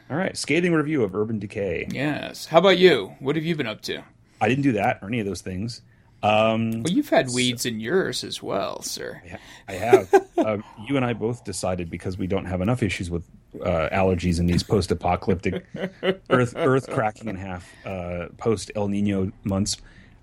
all 0.10 0.18
right 0.18 0.36
scathing 0.38 0.74
review 0.74 1.04
of 1.04 1.16
Urban 1.16 1.40
Decay. 1.40 1.88
yes. 1.92 2.46
How 2.48 2.60
about 2.60 2.78
you? 2.78 3.16
What 3.20 3.36
have 3.36 3.46
you 3.46 3.56
been 3.56 3.68
up 3.68 3.82
to? 3.84 4.04
I 4.40 4.48
didn't 4.50 4.64
do 4.64 4.72
that 4.74 5.00
or 5.02 5.08
any 5.08 5.20
of 5.20 5.26
those 5.26 5.42
things. 5.42 5.82
Um, 6.24 6.84
Well, 6.84 6.94
you've 6.94 7.10
had 7.10 7.30
weeds 7.30 7.66
in 7.66 7.80
yours 7.80 8.24
as 8.24 8.44
well, 8.44 8.82
sir. 8.84 9.22
Yeah, 9.26 9.38
I 9.68 9.74
have. 9.74 10.14
um, 10.38 10.64
you 10.88 10.96
and 10.96 11.06
I 11.06 11.14
both 11.14 11.44
decided 11.44 11.90
because 11.90 12.18
we 12.18 12.28
don't 12.28 12.46
have 12.46 12.62
enough 12.62 12.84
issues 12.84 13.10
with 13.10 13.24
uh, 13.64 13.90
allergies 13.92 14.40
in 14.40 14.46
these 14.46 14.64
post-apocalyptic 14.64 15.66
Earth 16.30 16.54
Earth 16.56 16.90
cracking 16.90 17.28
in 17.28 17.36
half 17.36 17.70
uh, 17.86 18.28
post 18.38 18.72
El 18.76 18.88
Nino 18.88 19.32
months. 19.44 19.78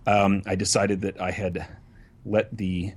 Um, 0.06 0.42
I 0.46 0.54
decided 0.54 1.02
that 1.02 1.20
I 1.20 1.30
had 1.30 1.66
let 2.24 2.56
the 2.56 2.92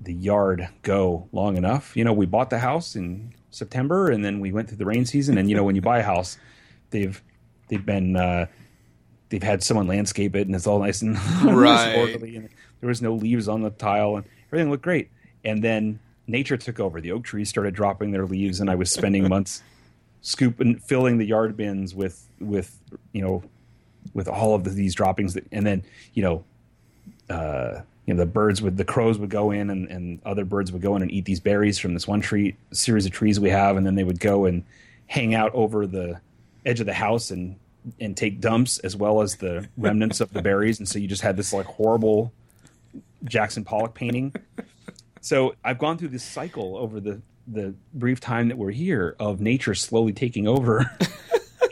the 0.00 0.14
yard 0.14 0.68
go 0.82 1.28
long 1.32 1.56
enough. 1.56 1.96
You 1.96 2.04
know, 2.04 2.12
we 2.12 2.26
bought 2.26 2.50
the 2.50 2.58
house 2.58 2.94
in 2.96 3.34
September, 3.50 4.10
and 4.10 4.24
then 4.24 4.40
we 4.40 4.52
went 4.52 4.68
through 4.68 4.78
the 4.78 4.86
rain 4.86 5.04
season. 5.04 5.38
And 5.38 5.50
you 5.50 5.56
know, 5.56 5.64
when 5.64 5.74
you 5.74 5.82
buy 5.82 5.98
a 5.98 6.02
house, 6.02 6.38
they've 6.90 7.20
they've 7.68 7.84
been 7.84 8.16
uh, 8.16 8.46
they've 9.28 9.42
had 9.42 9.62
someone 9.62 9.86
landscape 9.86 10.36
it, 10.36 10.46
and 10.46 10.54
it's 10.54 10.66
all 10.66 10.78
nice 10.80 11.02
and 11.02 11.16
Right. 11.44 11.94
orderly, 11.94 12.36
and 12.36 12.48
there 12.80 12.88
was 12.88 13.02
no 13.02 13.14
leaves 13.14 13.48
on 13.48 13.62
the 13.62 13.70
tile, 13.70 14.16
and 14.16 14.26
everything 14.48 14.70
looked 14.70 14.84
great. 14.84 15.10
And 15.44 15.62
then 15.62 15.98
nature 16.26 16.56
took 16.56 16.80
over. 16.80 17.00
The 17.00 17.12
oak 17.12 17.24
trees 17.24 17.48
started 17.48 17.74
dropping 17.74 18.10
their 18.10 18.26
leaves, 18.26 18.60
and 18.60 18.70
I 18.70 18.74
was 18.74 18.90
spending 18.90 19.28
months 19.28 19.62
scooping, 20.22 20.78
filling 20.78 21.18
the 21.18 21.26
yard 21.26 21.56
bins 21.56 21.94
with 21.94 22.26
with 22.40 22.78
you 23.12 23.22
know 23.22 23.42
with 24.14 24.28
all 24.28 24.54
of 24.54 24.64
the, 24.64 24.70
these 24.70 24.94
droppings. 24.94 25.34
That, 25.34 25.46
and 25.52 25.66
then 25.66 25.84
you 26.14 26.22
know 26.22 26.44
uh, 27.30 27.80
you 28.06 28.14
know 28.14 28.18
the 28.20 28.26
birds 28.26 28.62
would 28.62 28.76
the 28.76 28.84
crows 28.84 29.18
would 29.18 29.30
go 29.30 29.50
in 29.50 29.70
and, 29.70 29.88
and 29.88 30.20
other 30.24 30.44
birds 30.44 30.72
would 30.72 30.82
go 30.82 30.96
in 30.96 31.02
and 31.02 31.10
eat 31.10 31.24
these 31.24 31.40
berries 31.40 31.78
from 31.78 31.94
this 31.94 32.06
one 32.06 32.20
tree 32.20 32.56
series 32.72 33.06
of 33.06 33.12
trees 33.12 33.38
we 33.40 33.50
have 33.50 33.76
and 33.76 33.84
then 33.86 33.94
they 33.96 34.04
would 34.04 34.20
go 34.20 34.44
and 34.44 34.64
hang 35.08 35.34
out 35.34 35.52
over 35.54 35.86
the 35.86 36.20
edge 36.64 36.78
of 36.80 36.86
the 36.86 36.94
house 36.94 37.30
and 37.30 37.56
and 38.00 38.16
take 38.16 38.40
dumps 38.40 38.78
as 38.80 38.96
well 38.96 39.20
as 39.22 39.36
the 39.36 39.68
remnants 39.76 40.20
of 40.20 40.32
the 40.32 40.42
berries. 40.42 40.78
And 40.78 40.88
so 40.88 40.98
you 40.98 41.06
just 41.08 41.22
had 41.22 41.36
this 41.36 41.52
like 41.52 41.66
horrible 41.66 42.32
Jackson 43.24 43.64
Pollock 43.64 43.94
painting. 43.94 44.34
So 45.20 45.54
I've 45.64 45.78
gone 45.78 45.98
through 45.98 46.08
this 46.08 46.24
cycle 46.24 46.76
over 46.76 47.00
the 47.00 47.20
the 47.48 47.74
brief 47.94 48.18
time 48.18 48.48
that 48.48 48.58
we're 48.58 48.72
here 48.72 49.14
of 49.20 49.40
nature 49.40 49.74
slowly 49.74 50.12
taking 50.12 50.46
over. 50.48 50.90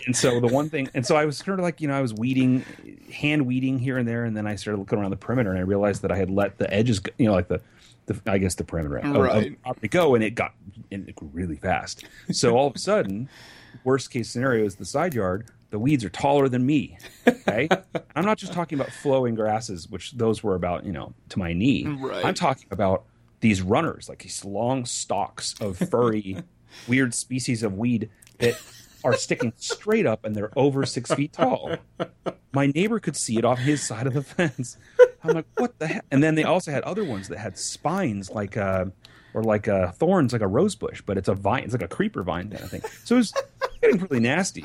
And 0.07 0.15
so 0.15 0.39
the 0.39 0.49
one 0.49 0.69
thing 0.69 0.91
and 0.93 1.07
so 1.07 1.17
i 1.17 1.25
was 1.25 1.39
sort 1.39 1.59
of 1.59 1.63
like 1.63 1.81
you 1.81 1.89
know 1.89 1.95
i 1.95 2.03
was 2.03 2.13
weeding 2.13 2.63
hand 3.11 3.47
weeding 3.47 3.79
here 3.79 3.97
and 3.97 4.07
there. 4.07 4.27
And 4.27 4.37
then 4.37 4.47
i 4.47 4.55
started 4.55 4.79
looking 4.79 4.99
around 4.99 5.13
the 5.13 5.17
perimeter 5.17 5.49
and 5.49 5.59
i 5.59 5.63
realized 5.63 6.03
that 6.03 6.13
i 6.13 6.17
had 6.19 6.29
let 6.29 6.59
the 6.59 6.71
edges 6.71 7.01
you 7.17 7.25
know 7.25 7.33
like 7.33 7.49
the, 7.49 7.63
the 8.05 8.21
i 8.31 8.37
guess 8.37 8.55
the 8.55 8.65
perimeter 8.65 8.99
of- 8.99 9.17
Right. 9.17 9.63
property 9.63 9.89
go 9.89 10.15
and 10.15 10.23
it 10.23 10.35
got 10.35 10.53
and 10.93 11.09
it 11.09 11.17
grew 11.17 11.31
really 11.33 11.57
fast. 11.57 12.05
So 12.33 12.55
all 12.55 12.67
of 12.67 12.75
a 12.75 12.79
sudden 12.79 13.31
worst 13.83 14.11
case 14.11 14.29
scenario 14.31 14.67
is 14.67 14.77
the 14.77 14.85
side 14.85 15.15
yard 15.15 15.47
the 15.75 15.79
weeds 15.81 16.05
are 16.05 16.09
taller 16.09 16.49
than 16.49 16.65
me 16.65 16.97
okay 17.27 17.69
i'm 18.17 18.25
not 18.25 18.39
just 18.39 18.53
talking 18.53 18.79
about 18.79 18.93
flowing 18.93 19.35
grasses 19.35 19.89
which 19.91 20.13
those 20.13 20.41
were 20.43 20.55
about 20.55 20.87
you 20.87 20.93
know 20.93 21.13
to 21.29 21.39
my 21.41 21.53
knee 21.53 21.85
Right. 21.85 22.25
i'm 22.25 22.35
talking 22.35 22.69
about 22.71 23.03
these 23.41 23.61
runners 23.61 24.09
like 24.09 24.21
these 24.23 24.45
long 24.45 24.85
stalks 24.85 25.55
of 25.61 25.77
furry 25.77 26.37
weird 26.89 27.13
species 27.13 27.63
of 27.65 27.75
weed 27.77 28.09
that 28.39 28.55
are 29.03 29.15
sticking 29.17 29.53
straight 29.57 30.07
up 30.07 30.25
and 30.25 30.35
they're 30.35 30.51
over 30.57 30.87
six 30.87 31.13
feet 31.13 31.31
tall. 31.31 31.77
My 32.55 32.69
neighbor 32.69 32.99
could 32.99 33.17
see 33.17 33.37
it 33.37 33.45
off 33.45 33.59
his 33.59 33.83
side 33.83 34.07
of 34.07 34.15
the 34.15 34.23
fence. 34.23 34.79
I'm 35.23 35.35
like, 35.35 35.45
what 35.59 35.79
the 35.79 35.87
heck? 35.89 36.07
And 36.11 36.23
then 36.25 36.37
they 36.37 36.45
also 36.45 36.71
had 36.71 36.83
other 36.85 37.05
ones 37.05 37.29
that 37.29 37.37
had 37.39 37.59
spines 37.59 38.31
like 38.31 38.57
uh 38.57 38.87
or 39.35 39.43
like 39.43 39.69
uh 39.69 39.93
thorns 39.93 40.33
like 40.33 40.41
a 40.41 40.47
rose 40.47 40.75
bush, 40.75 41.03
but 41.05 41.19
it's 41.19 41.29
a 41.29 41.35
vine, 41.35 41.65
it's 41.65 41.75
like 41.75 41.83
a 41.83 41.89
creeper 41.89 42.23
vine 42.23 42.49
kind 42.49 42.65
of 42.65 42.71
thing. 42.71 42.81
So 43.05 43.17
it 43.17 43.19
was 43.19 43.35
getting 43.83 43.99
really 43.99 44.21
nasty. 44.21 44.65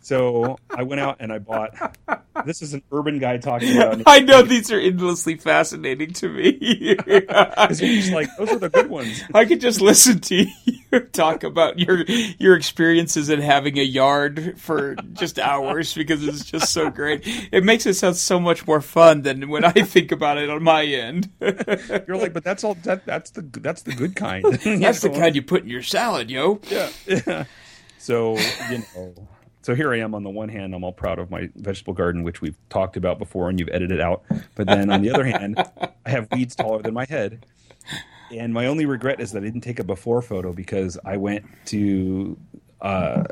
So 0.00 0.58
I 0.70 0.82
went 0.82 1.00
out 1.00 1.16
and 1.20 1.32
I 1.32 1.38
bought 1.38 1.96
this 2.44 2.62
is 2.62 2.74
an 2.74 2.82
urban 2.90 3.18
guy 3.18 3.38
talking 3.38 3.76
about 3.76 4.02
I 4.06 4.20
know 4.20 4.42
these 4.42 4.70
are 4.72 4.78
endlessly 4.78 5.36
fascinating 5.36 6.12
to 6.14 6.28
me. 6.28 6.94
just 7.70 8.12
like 8.12 8.28
those 8.36 8.50
are 8.50 8.58
the 8.58 8.70
good 8.72 8.88
ones. 8.88 9.22
I 9.34 9.44
could 9.44 9.60
just 9.60 9.80
listen 9.80 10.20
to 10.20 10.46
you 10.64 11.00
talk 11.12 11.44
about 11.44 11.78
your 11.78 12.04
your 12.04 12.56
experiences 12.56 13.28
in 13.28 13.40
having 13.40 13.78
a 13.78 13.82
yard 13.82 14.58
for 14.58 14.96
just 15.12 15.38
hours 15.38 15.94
because 15.94 16.26
it's 16.26 16.44
just 16.44 16.72
so 16.72 16.90
great. 16.90 17.22
It 17.52 17.64
makes 17.64 17.86
it 17.86 17.94
sound 17.94 18.16
so 18.16 18.40
much 18.40 18.66
more 18.66 18.80
fun 18.80 19.22
than 19.22 19.48
when 19.48 19.64
I 19.64 19.72
think 19.72 20.12
about 20.12 20.38
it 20.38 20.50
on 20.50 20.62
my 20.62 20.84
end. 20.84 21.30
You're 21.40 22.16
like, 22.16 22.32
but 22.32 22.44
that's 22.44 22.64
all 22.64 22.74
that 22.82 23.06
that's 23.06 23.30
the 23.30 23.42
that's 23.42 23.82
the 23.82 23.92
good 23.92 24.16
kind. 24.16 24.44
That's 24.44 25.00
the 25.00 25.10
kind 25.10 25.36
you 25.36 25.42
put 25.42 25.62
in 25.62 25.68
your 25.68 25.82
salad, 25.82 26.30
yo. 26.30 26.60
yeah. 26.68 27.44
So 27.98 28.36
you 28.68 28.82
know, 28.96 29.28
so 29.62 29.74
here 29.74 29.92
I 29.92 29.98
am. 30.00 30.14
On 30.14 30.22
the 30.22 30.30
one 30.30 30.48
hand, 30.48 30.74
I'm 30.74 30.84
all 30.84 30.92
proud 30.92 31.18
of 31.18 31.30
my 31.30 31.48
vegetable 31.56 31.94
garden, 31.94 32.22
which 32.22 32.40
we've 32.40 32.56
talked 32.68 32.96
about 32.96 33.18
before, 33.18 33.48
and 33.48 33.58
you've 33.58 33.70
edited 33.72 34.00
out. 34.00 34.22
But 34.54 34.66
then 34.66 34.90
on 34.90 35.02
the 35.02 35.10
other 35.10 35.24
hand, 35.24 35.56
I 36.06 36.10
have 36.10 36.28
weeds 36.32 36.54
taller 36.54 36.82
than 36.82 36.94
my 36.94 37.06
head, 37.08 37.46
and 38.30 38.52
my 38.52 38.66
only 38.66 38.86
regret 38.86 39.20
is 39.20 39.32
that 39.32 39.42
I 39.42 39.46
didn't 39.46 39.62
take 39.62 39.78
a 39.78 39.84
before 39.84 40.22
photo 40.22 40.52
because 40.52 40.98
I 41.04 41.16
went 41.16 41.44
to 41.66 42.36
uh, 42.80 43.24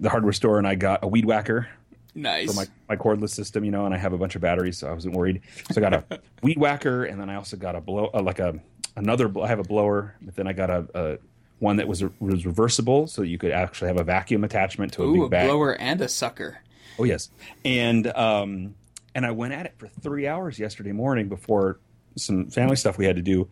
the 0.00 0.10
hardware 0.10 0.32
store 0.32 0.58
and 0.58 0.66
I 0.66 0.74
got 0.74 1.04
a 1.04 1.08
weed 1.08 1.24
whacker 1.24 1.68
Nice. 2.14 2.50
for 2.50 2.56
my, 2.56 2.66
my 2.88 2.96
cordless 2.96 3.30
system, 3.30 3.64
you 3.64 3.70
know, 3.70 3.84
and 3.84 3.94
I 3.94 3.98
have 3.98 4.12
a 4.12 4.18
bunch 4.18 4.34
of 4.34 4.42
batteries, 4.42 4.78
so 4.78 4.88
I 4.88 4.92
wasn't 4.92 5.14
worried. 5.14 5.42
So 5.70 5.80
I 5.80 5.88
got 5.88 5.94
a 5.94 6.20
weed 6.42 6.58
whacker, 6.58 7.04
and 7.04 7.20
then 7.20 7.30
I 7.30 7.36
also 7.36 7.56
got 7.56 7.76
a 7.76 7.80
blow, 7.80 8.10
uh, 8.12 8.22
like 8.22 8.40
a 8.40 8.58
another. 8.96 9.30
I 9.40 9.46
have 9.46 9.60
a 9.60 9.64
blower, 9.64 10.16
but 10.20 10.34
then 10.34 10.46
I 10.48 10.52
got 10.52 10.70
a, 10.70 10.88
a 10.94 11.18
one 11.58 11.76
that 11.76 11.88
was 11.88 12.04
was 12.20 12.46
reversible, 12.46 13.06
so 13.06 13.22
you 13.22 13.38
could 13.38 13.50
actually 13.52 13.88
have 13.88 13.98
a 13.98 14.04
vacuum 14.04 14.44
attachment 14.44 14.92
to 14.94 15.02
a 15.02 15.06
Ooh, 15.06 15.12
big 15.14 15.22
a 15.22 15.28
bag. 15.28 15.46
blower 15.48 15.72
and 15.72 16.00
a 16.00 16.08
sucker. 16.08 16.58
Oh 16.98 17.04
yes, 17.04 17.30
and 17.64 18.06
um, 18.08 18.74
and 19.14 19.26
I 19.26 19.32
went 19.32 19.54
at 19.54 19.66
it 19.66 19.74
for 19.78 19.88
three 19.88 20.26
hours 20.26 20.58
yesterday 20.58 20.92
morning 20.92 21.28
before 21.28 21.78
some 22.16 22.50
family 22.50 22.76
stuff 22.76 22.98
we 22.98 23.06
had 23.06 23.16
to 23.16 23.22
do, 23.22 23.48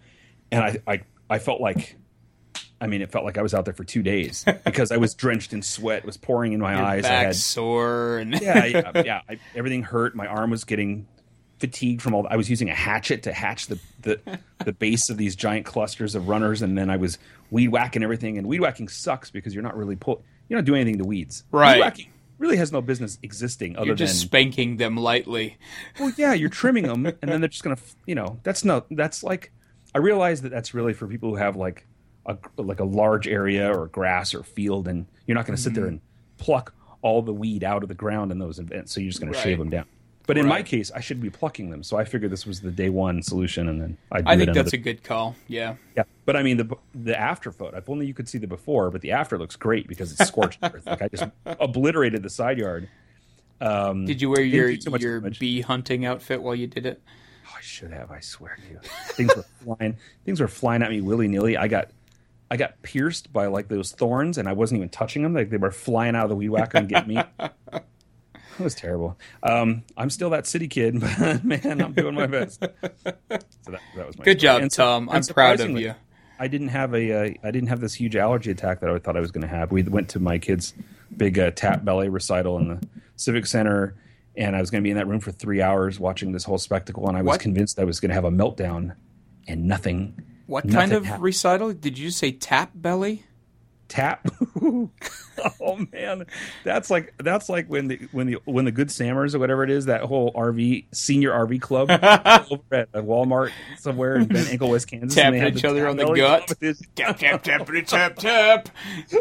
and 0.50 0.62
I 0.62 0.78
I, 0.86 1.00
I 1.28 1.38
felt 1.38 1.60
like. 1.60 1.96
I 2.78 2.88
mean, 2.88 3.00
it 3.00 3.10
felt 3.10 3.25
like 3.25 3.38
I 3.38 3.42
was 3.42 3.54
out 3.54 3.64
there 3.64 3.72
for 3.72 3.84
two 3.84 4.02
days 4.02 4.44
because 4.66 4.92
I 4.92 4.98
was 4.98 5.14
drenched 5.14 5.54
in 5.54 5.62
sweat. 5.62 6.00
It 6.00 6.04
was 6.04 6.18
pouring 6.18 6.52
in 6.52 6.60
my 6.60 6.75
Your 6.75 6.84
eyes. 6.84 7.06
I 7.06 7.08
had 7.08 7.34
sore 7.34 8.18
and 8.18 8.38
yeah, 8.38 8.66
yeah, 8.66 8.92
yeah. 9.02 9.20
I, 9.26 9.38
everything 9.54 9.82
hurt. 9.82 10.14
My 10.14 10.26
arm 10.26 10.50
was 10.50 10.64
getting 10.64 11.06
fatigued 11.58 12.02
from 12.02 12.12
all. 12.14 12.26
I 12.28 12.36
was 12.36 12.50
using 12.50 12.68
a 12.68 12.75
hatchet 12.75 13.22
to 13.22 13.32
hatch 13.32 13.68
the 13.68 13.78
the, 14.02 14.38
the 14.62 14.75
base 14.75 15.08
of 15.08 15.16
these 15.16 15.34
giant 15.36 15.64
clusters 15.64 16.14
of 16.14 16.28
runners, 16.28 16.60
and 16.60 16.76
then 16.76 16.90
I 16.90 16.98
was 16.98 17.16
weed 17.50 17.68
whacking 17.68 18.02
everything. 18.02 18.38
And 18.38 18.46
weed 18.46 18.60
whacking 18.60 18.88
sucks 18.88 19.30
because 19.30 19.54
you're 19.54 19.62
not 19.62 19.76
really 19.76 19.96
pull. 19.96 20.22
You're 20.48 20.58
not 20.58 20.64
doing 20.64 20.80
anything 20.80 20.98
to 20.98 21.04
weeds. 21.04 21.44
Right. 21.50 21.74
Weed 21.76 21.80
whacking 21.80 22.12
really 22.38 22.56
has 22.58 22.70
no 22.70 22.82
business 22.82 23.18
existing 23.22 23.76
other 23.76 23.86
you're 23.86 23.94
just 23.94 24.12
than 24.20 24.28
spanking 24.28 24.76
them 24.76 24.94
lightly. 24.96 25.56
well, 25.98 26.12
yeah, 26.18 26.34
you're 26.34 26.50
trimming 26.50 26.84
them, 26.84 27.06
and 27.06 27.16
then 27.22 27.40
they're 27.40 27.48
just 27.48 27.64
gonna, 27.64 27.78
you 28.04 28.14
know, 28.14 28.38
that's 28.42 28.62
no, 28.62 28.84
that's 28.90 29.22
like, 29.22 29.50
I 29.94 29.98
realize 29.98 30.42
that 30.42 30.50
that's 30.50 30.74
really 30.74 30.92
for 30.92 31.06
people 31.06 31.30
who 31.30 31.36
have 31.36 31.56
like 31.56 31.86
a 32.26 32.36
like 32.58 32.80
a 32.80 32.84
large 32.84 33.26
area 33.26 33.72
or 33.74 33.86
grass 33.86 34.34
or 34.34 34.42
field, 34.42 34.86
and 34.86 35.06
you're 35.26 35.34
not 35.34 35.46
gonna 35.46 35.56
sit 35.56 35.72
Mm-hmm. 35.72 35.80
there 35.80 35.88
and 35.88 36.00
pluck 36.36 36.74
all 37.00 37.22
the 37.22 37.32
weed 37.32 37.64
out 37.64 37.82
of 37.82 37.88
the 37.88 37.94
ground 37.94 38.30
in 38.32 38.38
those 38.38 38.58
events, 38.58 38.92
so 38.92 39.00
you're 39.00 39.08
just 39.10 39.20
gonna 39.20 39.32
Right. 39.32 39.42
shave 39.42 39.58
them 39.58 39.70
down. 39.70 39.86
But 40.26 40.38
in 40.38 40.47
my 40.47 40.62
case, 40.62 40.90
I 40.90 41.00
should 41.00 41.21
be 41.21 41.30
plucking 41.30 41.71
them, 41.71 41.85
so 41.85 41.97
I 41.97 42.04
figured 42.04 42.33
this 42.33 42.45
was 42.45 42.61
the 42.61 42.73
day 42.73 42.90
one 42.90 43.23
solution, 43.23 43.68
and 43.68 43.80
then 43.80 43.97
I. 44.11 44.23
Do 44.23 44.28
I 44.28 44.37
think 44.37 44.54
that's 44.54 44.73
a 44.73 44.78
good 44.78 45.04
call. 45.04 45.37
Yeah. 45.47 45.76
yeah. 45.97 46.02
But 46.25 46.37
I 46.37 46.42
mean 46.42 46.56
the 46.56 46.76
the 46.95 47.18
after 47.18 47.52
photo. 47.52 47.76
If 47.76 47.88
only 47.88 48.06
you 48.06 48.14
could 48.14 48.28
see 48.28 48.38
the 48.38 48.49
before, 48.49 48.90
but 48.90 49.02
the 49.02 49.12
after 49.12 49.38
looks 49.38 49.54
great 49.54 49.87
because 49.87 50.11
it's 50.12 50.26
scorched 50.26 50.59
earth. 50.64 50.85
Like 50.85 51.02
I 51.02 51.09
just 51.09 51.25
obliterated 51.47 52.25
the 52.25 52.30
side 52.30 52.59
yard. 52.59 52.88
Um, 53.61 54.04
Did 54.04 54.21
you 54.21 54.28
wear 54.30 54.42
your 54.42 54.71
do 54.71 54.76
too 54.76 54.90
much 54.90 55.00
your 55.00 55.21
damage. 55.21 55.38
bee 55.38 55.61
hunting 55.61 56.04
outfit 56.04 56.42
while 56.42 56.54
you 56.54 56.66
did 56.66 56.87
it? 56.87 57.00
Oh, 57.47 57.54
I 57.56 57.61
should 57.61 57.92
have. 57.92 58.11
I 58.11 58.21
swear 58.21 58.59
to 58.61 58.68
you, 58.68 58.80
things 59.12 59.35
were 59.35 59.45
flying. 59.76 59.97
Things 60.25 60.40
were 60.40 60.49
flying 60.49 60.83
at 60.83 60.90
me 60.90 61.00
willy 61.00 61.28
nilly. 61.28 61.56
I 61.56 61.68
got, 61.68 61.90
I 62.50 62.56
got 62.56 62.83
pierced 62.83 63.33
by 63.33 63.47
like 63.47 63.68
those 63.68 63.92
thorns, 63.92 64.38
and 64.38 64.49
I 64.49 64.52
wasn't 64.54 64.78
even 64.78 64.88
touching 64.88 65.23
them. 65.23 65.35
Like 65.35 65.50
they 65.50 65.56
were 65.56 65.71
flying 65.71 66.16
out 66.16 66.25
of 66.25 66.30
the 66.30 66.37
weed 66.37 66.50
whacker 66.50 66.78
and 66.78 66.88
get 66.88 67.06
me. 67.06 67.23
It 68.58 68.62
was 68.64 68.75
terrible. 68.75 69.18
Um, 69.42 69.82
I'm 69.96 70.10
still 70.10 70.30
that 70.30 70.46
city 70.46 70.68
kid, 70.68 71.00
but 71.00 71.44
man, 71.44 71.80
I'm 71.80 71.92
doing 71.92 72.14
my 72.14 72.26
best. 72.26 72.60
So 72.60 72.68
that, 73.28 73.80
that 73.96 74.06
was 74.06 74.18
my 74.18 74.25
Good 74.25 74.38
story. 74.40 74.54
job, 74.54 74.62
And 74.62 74.70
Tom. 74.70 75.08
I'm 75.10 75.22
proud 75.25 75.60
of 75.60 75.70
you. 75.78 75.94
I 76.38 76.48
didn't 76.48 76.68
have 76.68 76.94
a 76.94 77.12
uh, 77.12 77.34
I 77.42 77.50
didn't 77.50 77.68
have 77.68 77.80
this 77.80 77.94
huge 77.94 78.14
allergy 78.16 78.50
attack 78.50 78.80
that 78.80 78.90
I 78.90 78.98
thought 78.98 79.16
I 79.16 79.20
was 79.20 79.30
going 79.30 79.42
to 79.42 79.48
have. 79.48 79.72
We 79.72 79.82
went 79.82 80.10
to 80.10 80.20
my 80.20 80.38
kids' 80.38 80.75
big 81.16 81.38
uh, 81.38 81.50
tap 81.52 81.84
ballet 81.84 82.08
recital 82.08 82.58
in 82.58 82.68
the 82.68 82.86
Civic 83.16 83.46
Center, 83.46 83.94
and 84.36 84.54
I 84.54 84.60
was 84.60 84.70
going 84.70 84.82
to 84.82 84.86
be 84.86 84.90
in 84.90 84.96
that 84.98 85.06
room 85.06 85.20
for 85.20 85.32
three 85.32 85.62
hours 85.62 85.98
watching 85.98 86.32
this 86.32 86.44
whole 86.44 86.58
spectacle, 86.58 87.08
and 87.08 87.16
I 87.16 87.22
was 87.22 87.28
What? 87.28 87.40
convinced 87.40 87.78
I 87.78 87.84
was 87.84 88.00
going 88.00 88.10
to 88.10 88.14
have 88.14 88.25
a 88.25 88.30
meltdown, 88.30 88.94
and 89.48 89.64
nothing. 89.66 90.22
What 90.46 90.64
nothing 90.66 90.78
kind 90.78 90.92
of 90.92 91.04
happened. 91.06 91.25
recital? 91.25 91.72
Did 91.72 91.98
you 91.98 92.10
say 92.10 92.32
tap 92.32 92.70
belly? 92.75 93.25
Tap. 93.88 94.26
oh 94.62 95.87
man, 95.93 96.26
that's 96.64 96.90
like 96.90 97.14
that's 97.19 97.49
like 97.49 97.69
when 97.69 97.88
the 97.88 98.09
when 98.12 98.26
the 98.26 98.38
when 98.45 98.64
the 98.64 98.73
Good 98.73 98.90
Sammers 98.90 99.35
or 99.35 99.38
whatever 99.38 99.64
it 99.64 99.71
is 99.71 99.87
that 99.87 100.02
whole 100.02 100.33
RV 100.33 100.87
senior 100.93 101.31
RV 101.33 101.61
club 101.61 101.90
over 102.50 102.62
at 102.73 102.88
a 102.93 103.02
Walmart 103.02 103.52
somewhere 103.78 104.16
in 104.16 104.26
Ben 104.26 104.47
Ankle, 104.47 104.71
West 104.71 104.88
Kansas, 104.88 105.16
and 105.16 105.35
Tapping 105.35 105.57
each 105.57 105.64
other 105.64 105.88
on 105.88 105.97
the 105.97 106.05
gut. 106.05 106.40
competition. 106.49 106.87
Tap 106.95 107.19
tap 107.19 107.43
tap 107.87 108.16
tap. 108.16 108.69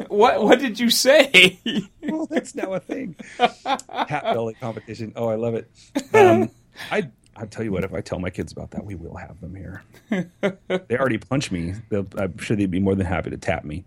What 0.07 0.43
what 0.43 0.59
did 0.59 0.79
you 0.79 0.89
say? 0.89 1.59
well, 2.03 2.25
that's 2.25 2.55
now 2.55 2.73
a 2.73 2.79
thing. 2.79 3.15
Tap 3.37 4.23
belly 4.23 4.55
competition. 4.55 5.13
Oh, 5.15 5.27
I 5.27 5.35
love 5.35 5.55
it. 5.55 5.69
Um, 6.13 6.49
I 6.91 7.09
I 7.37 7.45
tell 7.45 7.63
you 7.63 7.71
what, 7.71 7.83
if 7.83 7.93
I 7.93 8.01
tell 8.01 8.19
my 8.19 8.29
kids 8.29 8.51
about 8.51 8.71
that, 8.71 8.85
we 8.85 8.95
will 8.95 9.15
have 9.17 9.41
them 9.41 9.55
here. 9.55 9.83
they 10.09 10.97
already 10.97 11.17
punch 11.17 11.51
me. 11.51 11.73
They'll, 11.89 12.07
I'm 12.17 12.37
sure 12.37 12.55
they'd 12.55 12.71
be 12.71 12.79
more 12.79 12.95
than 12.95 13.05
happy 13.05 13.29
to 13.29 13.37
tap 13.37 13.65
me. 13.65 13.83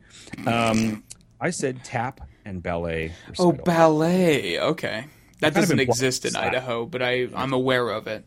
Um, 0.46 1.02
I 1.40 1.50
said 1.50 1.82
tap 1.84 2.20
and 2.44 2.62
ballet. 2.62 3.12
Oh, 3.38 3.52
ballet. 3.52 4.60
Okay. 4.60 5.06
That 5.40 5.54
doesn't 5.54 5.78
exist 5.78 6.24
in 6.24 6.32
slap. 6.32 6.48
Idaho, 6.48 6.84
but 6.84 7.00
I, 7.00 7.28
I'm 7.34 7.52
aware 7.52 7.88
of 7.90 8.06
it. 8.06 8.26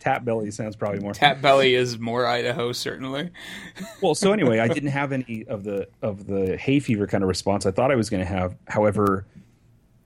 tap 0.00 0.24
belly 0.24 0.50
sounds 0.50 0.74
probably 0.76 1.00
more. 1.00 1.14
Tap 1.14 1.40
belly 1.40 1.74
is 1.74 1.98
more 1.98 2.26
Idaho, 2.26 2.72
certainly. 2.72 3.30
Well, 4.02 4.16
so 4.16 4.32
anyway, 4.32 4.58
I 4.58 4.66
didn't 4.66 4.90
have 4.90 5.12
any 5.12 5.44
of 5.46 5.62
the 5.62 5.86
of 6.02 6.26
the 6.26 6.56
hay 6.56 6.80
fever 6.80 7.06
kind 7.06 7.22
of 7.22 7.28
response 7.28 7.66
I 7.66 7.70
thought 7.70 7.92
I 7.92 7.94
was 7.94 8.10
going 8.10 8.20
to 8.22 8.28
have. 8.28 8.56
However, 8.66 9.24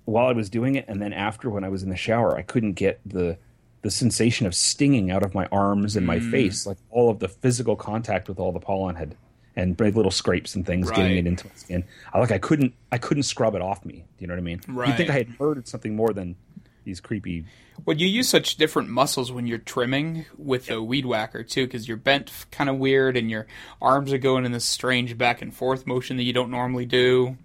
while 0.05 0.27
I 0.27 0.33
was 0.33 0.51
doing 0.51 0.75
it, 0.75 0.85
and 0.87 1.01
then 1.01 1.15
after 1.15 1.49
when 1.49 1.65
I 1.65 1.71
was 1.71 1.83
in 1.83 1.89
the 1.89 1.97
shower, 1.97 2.37
I 2.37 2.43
couldn't 2.43 2.75
get 2.75 3.01
the 3.07 3.39
the 3.87 3.91
sensation 3.93 4.49
of 4.49 4.55
stinging 4.55 5.13
out 5.13 5.23
of 5.23 5.33
my 5.33 5.47
arms 5.53 5.95
and 5.95 6.05
my 6.05 6.19
mm. 6.19 6.29
face. 6.29 6.67
Like 6.67 6.77
all 6.91 7.09
of 7.09 7.21
the 7.21 7.29
physical 7.29 7.77
contact 7.77 8.29
with 8.29 8.41
all 8.41 8.51
the 8.51 8.59
pollen 8.59 8.97
had 8.97 9.15
and 9.55 9.77
big 9.77 9.95
little 9.95 10.11
scrapes 10.11 10.57
and 10.57 10.67
things 10.67 10.91
getting 10.91 11.17
it 11.17 11.25
into 11.25 11.47
my 11.47 11.55
skin. 11.55 11.85
I 12.13 12.19
like 12.19 12.33
I 12.33 12.39
couldn't 12.39 12.75
I 12.91 12.99
couldn't 12.99 13.23
scrub 13.23 13.55
it 13.55 13.63
off 13.63 13.85
me. 13.85 13.95
Do 13.95 14.03
you 14.19 14.27
know 14.27 14.35
what 14.35 14.41
I 14.41 14.43
mean? 14.43 14.61
Right. 14.67 14.89
You'd 14.89 14.97
think 14.97 15.11
I 15.11 15.13
had 15.13 15.39
murdered 15.39 15.69
something 15.69 15.95
more 15.95 16.13
than 16.13 16.35
these 16.83 17.01
creepy. 17.01 17.45
Well, 17.85 17.97
you 17.97 18.09
use 18.09 18.29
such 18.29 18.57
different 18.57 18.89
muscles 18.89 19.31
when 19.31 19.47
you're 19.47 19.59
trimming 19.59 20.27
with 20.37 20.69
a 20.69 20.83
weed 20.83 21.07
whacker 21.07 21.45
too, 21.45 21.67
because 21.67 21.87
you're 21.87 21.97
bent 21.97 22.33
kind 22.51 22.69
of 22.69 22.79
weird, 22.79 23.17
and 23.17 23.31
your 23.31 23.47
arms 23.81 24.13
are 24.13 24.19
going 24.19 24.45
in 24.45 24.51
this 24.51 24.65
strange 24.65 25.17
back 25.17 25.43
and 25.43 25.55
forth 25.55 25.87
motion 25.87 26.17
that 26.17 26.25
you 26.25 26.33
don't 26.33 26.51
normally 26.51 26.87
do. 26.87 27.39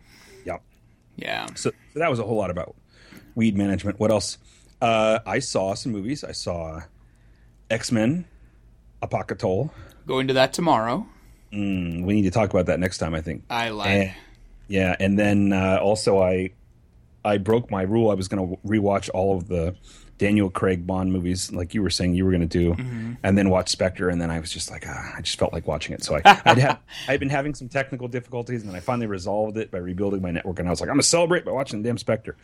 Yeah. 0.43 0.57
Yeah. 1.17 1.45
So, 1.53 1.69
so 1.93 1.99
that 1.99 2.09
was 2.09 2.17
a 2.17 2.23
whole 2.23 2.37
lot 2.37 2.49
about 2.49 2.75
weed 3.35 3.55
management. 3.55 3.99
What 3.99 4.09
else? 4.09 4.39
Uh, 4.81 5.19
I 5.25 5.39
saw 5.39 5.75
some 5.75 5.91
movies. 5.91 6.23
I 6.23 6.31
saw 6.31 6.81
X 7.69 7.91
Men, 7.91 8.25
Apocalypse. 9.01 9.73
Go 10.07 10.19
into 10.19 10.33
that 10.33 10.53
tomorrow. 10.53 11.05
Mm, 11.53 12.05
we 12.05 12.13
need 12.13 12.23
to 12.23 12.31
talk 12.31 12.49
about 12.49 12.65
that 12.65 12.79
next 12.79 12.97
time. 12.97 13.13
I 13.13 13.21
think. 13.21 13.43
I 13.49 13.69
like. 13.69 13.89
Eh, 13.89 14.13
yeah, 14.67 14.95
and 14.99 15.19
then 15.19 15.53
uh, 15.53 15.79
also 15.81 16.21
I 16.21 16.51
I 17.23 17.37
broke 17.37 17.69
my 17.69 17.83
rule. 17.83 18.09
I 18.09 18.15
was 18.15 18.27
going 18.27 18.49
to 18.49 18.57
rewatch 18.67 19.09
all 19.13 19.37
of 19.37 19.47
the 19.47 19.75
Daniel 20.21 20.51
Craig 20.51 20.85
Bond 20.85 21.11
movies, 21.11 21.51
like 21.51 21.73
you 21.73 21.81
were 21.81 21.89
saying 21.89 22.13
you 22.13 22.25
were 22.25 22.31
going 22.31 22.47
to 22.47 22.59
do, 22.59 22.75
Mm-hmm. 22.75 23.13
and 23.23 23.35
then 23.35 23.49
watch 23.49 23.69
Spectre. 23.69 24.07
And 24.07 24.21
then 24.21 24.29
I 24.29 24.39
was 24.39 24.51
just 24.51 24.69
like, 24.69 24.85
ah, 24.87 25.13
I 25.17 25.21
just 25.21 25.39
felt 25.39 25.51
like 25.51 25.65
watching 25.65 25.95
it. 25.95 26.03
So 26.03 26.15
I 26.15 26.21
I'd 26.45 26.59
have 26.59 26.79
I'd 27.07 27.19
been 27.19 27.29
having 27.29 27.55
some 27.55 27.67
technical 27.69 28.07
difficulties, 28.07 28.61
and 28.61 28.69
then 28.69 28.75
I 28.75 28.81
finally 28.81 29.07
resolved 29.07 29.57
it 29.57 29.71
by 29.71 29.79
rebuilding 29.79 30.21
my 30.21 30.29
network. 30.29 30.59
And 30.59 30.67
I 30.67 30.71
was 30.71 30.79
like, 30.79 30.89
I'm 30.89 30.95
going 30.95 31.01
to 31.01 31.07
celebrate 31.07 31.43
by 31.43 31.51
watching 31.51 31.81
the 31.81 31.89
damn 31.89 31.97
Spectre. 31.97 32.37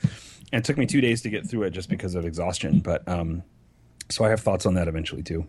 And 0.52 0.60
it 0.60 0.66
took 0.66 0.78
me 0.78 0.88
two 0.88 1.02
days 1.02 1.22
to 1.22 1.30
get 1.30 1.48
through 1.48 1.64
it 1.64 1.70
just 1.72 1.88
because 1.88 2.16
of 2.16 2.26
exhaustion. 2.26 2.80
But 2.80 3.08
um, 3.08 3.44
so 4.10 4.26
I 4.26 4.30
have 4.30 4.40
thoughts 4.40 4.66
on 4.66 4.74
that 4.74 4.88
eventually 4.88 5.22
too. 5.22 5.46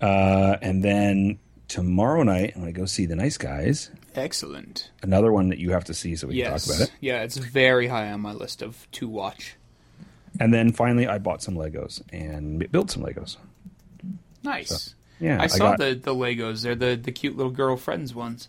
Uh, 0.00 0.56
and 0.60 0.82
then 0.84 1.38
tomorrow 1.68 2.22
night 2.22 2.52
I'm 2.54 2.62
going 2.62 2.74
to 2.74 2.78
go 2.80 2.86
see 2.86 3.06
the 3.06 3.16
Nice 3.16 3.38
Guys 3.38 3.90
Excellent. 4.14 4.90
another 5.02 5.32
one 5.32 5.48
that 5.50 5.58
you 5.58 5.70
have 5.72 5.84
to 5.84 5.94
see 5.94 6.16
so 6.16 6.26
we 6.26 6.40
can 6.42 6.50
talk 6.52 6.66
about 6.66 6.80
it. 6.80 6.92
Yeah, 7.00 7.22
it's 7.22 7.36
very 7.36 7.86
high 7.86 8.10
on 8.10 8.20
my 8.20 8.32
list 8.32 8.62
of 8.62 8.90
to 8.92 9.08
watch. 9.08 9.56
And 10.40 10.52
then 10.52 10.72
finally, 10.72 11.06
I 11.06 11.18
bought 11.18 11.42
some 11.42 11.54
Legos 11.54 12.02
and 12.12 12.70
built 12.70 12.90
some 12.90 13.02
Legos. 13.02 13.36
Nice. 14.42 14.94
yeah, 15.20 15.40
I 15.40 15.44
I 15.44 15.46
saw 15.46 15.70
got- 15.70 15.78
the 15.78 15.94
the 15.94 16.14
Legos. 16.14 16.62
They're 16.62 16.74
the 16.74 16.96
the 16.96 17.12
cute 17.12 17.36
little 17.36 17.52
girl 17.52 17.76
friends 17.76 18.14
ones. 18.14 18.48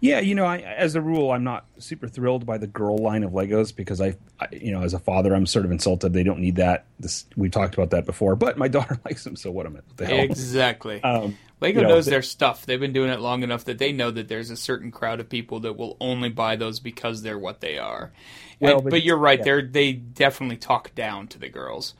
Yeah, 0.00 0.20
you 0.20 0.34
know, 0.34 0.46
I, 0.46 0.58
as 0.58 0.94
a 0.94 1.02
rule, 1.02 1.32
I'm 1.32 1.44
not 1.44 1.66
super 1.78 2.08
thrilled 2.08 2.46
by 2.46 2.56
the 2.56 2.66
girl 2.66 2.96
line 2.96 3.22
of 3.24 3.32
Legos 3.32 3.76
because 3.76 4.00
I, 4.00 4.16
I, 4.40 4.46
you 4.50 4.72
know, 4.72 4.82
as 4.82 4.94
a 4.94 4.98
father, 4.98 5.34
I'm 5.34 5.44
sort 5.44 5.66
of 5.66 5.70
insulted. 5.70 6.14
They 6.14 6.22
don't 6.22 6.38
need 6.40 6.56
that. 6.56 6.86
This 6.98 7.26
we 7.36 7.50
talked 7.50 7.74
about 7.74 7.90
that 7.90 8.06
before, 8.06 8.36
but 8.36 8.56
my 8.56 8.68
daughter 8.76 8.98
likes 9.04 9.22
them, 9.24 9.36
so 9.36 9.50
what 9.50 9.66
am 9.66 9.72
I? 9.72 9.80
What 9.80 9.96
the 9.98 10.06
hell? 10.06 10.18
Exactly. 10.20 11.02
Um, 11.02 11.36
Lego 11.60 11.80
you 11.80 11.86
know, 11.86 11.94
knows 11.94 12.06
the- 12.06 12.12
their 12.12 12.22
stuff. 12.22 12.64
They've 12.64 12.80
been 12.80 12.94
doing 12.94 13.10
it 13.10 13.20
long 13.20 13.42
enough 13.42 13.64
that 13.64 13.76
they 13.78 13.92
know 13.92 14.10
that 14.10 14.28
there's 14.28 14.50
a 14.50 14.56
certain 14.56 14.90
crowd 14.90 15.20
of 15.20 15.28
people 15.28 15.60
that 15.60 15.76
will 15.76 15.98
only 16.00 16.30
buy 16.30 16.56
those 16.56 16.80
because 16.80 17.20
they're 17.22 17.38
what 17.38 17.60
they 17.60 17.76
are. 17.76 18.12
Well, 18.60 18.76
And- 18.76 18.84
but 18.84 18.90
but, 18.90 19.02
you're 19.02 19.16
right. 19.18 19.40
yeah. 19.44 19.60
They 19.68 19.92
definitely 19.92 20.56
talk 20.56 20.94
down 20.94 21.28
to 21.28 21.38
the 21.38 21.48
girls. 21.48 21.94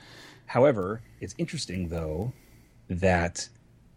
However, 0.47 1.03
it's 1.21 1.35
interesting 1.39 1.89
though 1.89 2.33
that 2.89 3.49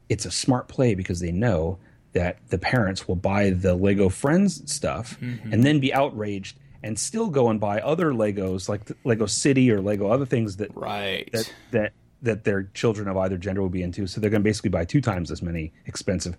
it's 0.10 0.26
a 0.26 0.32
smart 0.32 0.68
play 0.68 0.96
because 0.96 1.20
they 1.20 1.32
know 1.32 1.78
that 2.14 2.38
the 2.50 2.58
parents 2.58 3.08
will 3.08 3.16
buy 3.16 3.52
the 3.52 3.76
Lego 3.76 4.10
Friends 4.10 4.72
stuff 4.72 5.18
Mm-hmm. 5.22 5.54
and 5.54 5.64
then 5.64 5.80
be 5.80 5.94
outraged 5.94 6.58
and 6.82 6.98
still 6.98 7.30
go 7.30 7.50
and 7.50 7.60
buy 7.60 7.80
other 7.82 8.12
Legos 8.12 8.68
like 8.68 8.86
the 8.86 8.96
Lego 9.04 9.26
City 9.28 9.70
or 9.72 9.80
Lego 9.82 10.10
other 10.10 10.26
things 10.26 10.58
that 10.58 10.76
Right. 10.76 11.30
that 11.34 11.54
that 11.72 11.94
that 12.22 12.44
their 12.44 12.64
children 12.74 13.08
of 13.08 13.16
either 13.18 13.38
gender 13.38 13.62
will 13.62 13.70
be 13.70 13.82
into. 13.84 14.06
So 14.08 14.20
they're 14.20 14.30
going 14.30 14.42
to 14.42 14.50
basically 14.50 14.72
buy 14.72 14.84
two 14.86 15.00
times 15.02 15.32
as 15.32 15.42
many 15.42 15.72
expensive. 15.86 16.36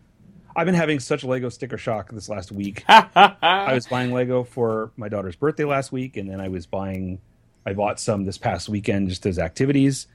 I've 0.54 0.66
been 0.66 0.74
having 0.74 1.00
such 1.00 1.24
Lego 1.24 1.48
sticker 1.48 1.78
shock 1.78 2.10
this 2.10 2.28
last 2.28 2.52
week. 2.52 2.84
I 2.88 3.72
was 3.72 3.86
buying 3.86 4.12
Lego 4.12 4.44
for 4.44 4.90
my 4.96 5.08
daughter's 5.08 5.36
birthday 5.36 5.64
last 5.64 5.92
week, 5.92 6.16
and 6.16 6.28
then 6.28 6.40
I 6.40 6.48
was 6.48 6.66
buying. 6.66 7.20
I 7.64 7.74
bought 7.74 8.00
some 8.00 8.24
this 8.24 8.38
past 8.38 8.68
weekend 8.68 9.10
just 9.10 9.26
as 9.26 9.38
activities, 9.38 10.06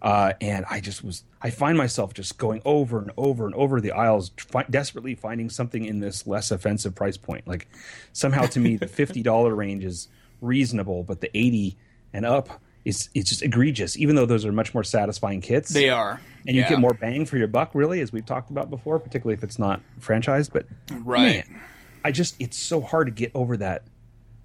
uh, 0.00 0.32
and 0.40 0.64
I 0.70 0.80
just 0.80 1.04
was. 1.04 1.24
I 1.42 1.50
find 1.50 1.76
myself 1.76 2.14
just 2.14 2.38
going 2.38 2.62
over 2.64 3.00
and 3.00 3.10
over 3.16 3.44
and 3.44 3.54
over 3.54 3.80
the 3.80 3.92
aisles, 3.92 4.30
fi- 4.36 4.64
desperately 4.70 5.14
finding 5.14 5.50
something 5.50 5.84
in 5.84 6.00
this 6.00 6.26
less 6.26 6.50
offensive 6.50 6.94
price 6.94 7.16
point. 7.16 7.46
Like 7.46 7.68
somehow 8.12 8.46
to 8.46 8.60
me, 8.60 8.76
the 8.76 8.86
fifty 8.88 9.22
dollar 9.22 9.54
range 9.54 9.84
is 9.84 10.08
reasonable, 10.40 11.02
but 11.02 11.20
the 11.20 11.36
eighty 11.36 11.76
and 12.12 12.24
up 12.24 12.60
is 12.84 13.08
it's 13.14 13.28
just 13.30 13.42
egregious. 13.42 13.96
Even 13.96 14.16
though 14.16 14.26
those 14.26 14.44
are 14.44 14.52
much 14.52 14.74
more 14.74 14.82
satisfying 14.84 15.40
kits, 15.40 15.70
they 15.70 15.88
are. 15.88 16.20
and 16.46 16.56
you 16.56 16.62
Yeah. 16.62 16.70
get 16.70 16.78
more 16.80 16.94
bang 16.94 17.24
for 17.24 17.36
your 17.38 17.46
buck, 17.48 17.74
really, 17.74 18.00
as 18.00 18.12
we've 18.12 18.26
talked 18.26 18.50
about 18.50 18.70
before, 18.70 18.98
particularly 18.98 19.34
if 19.34 19.44
it's 19.44 19.58
not 19.58 19.80
franchised. 20.00 20.50
But 20.52 20.66
Right. 21.04 21.46
man, 21.48 21.60
I 22.04 22.10
just 22.12 22.34
it's 22.40 22.56
so 22.58 22.80
hard 22.80 23.06
to 23.06 23.12
get 23.12 23.30
over 23.34 23.56
that 23.58 23.84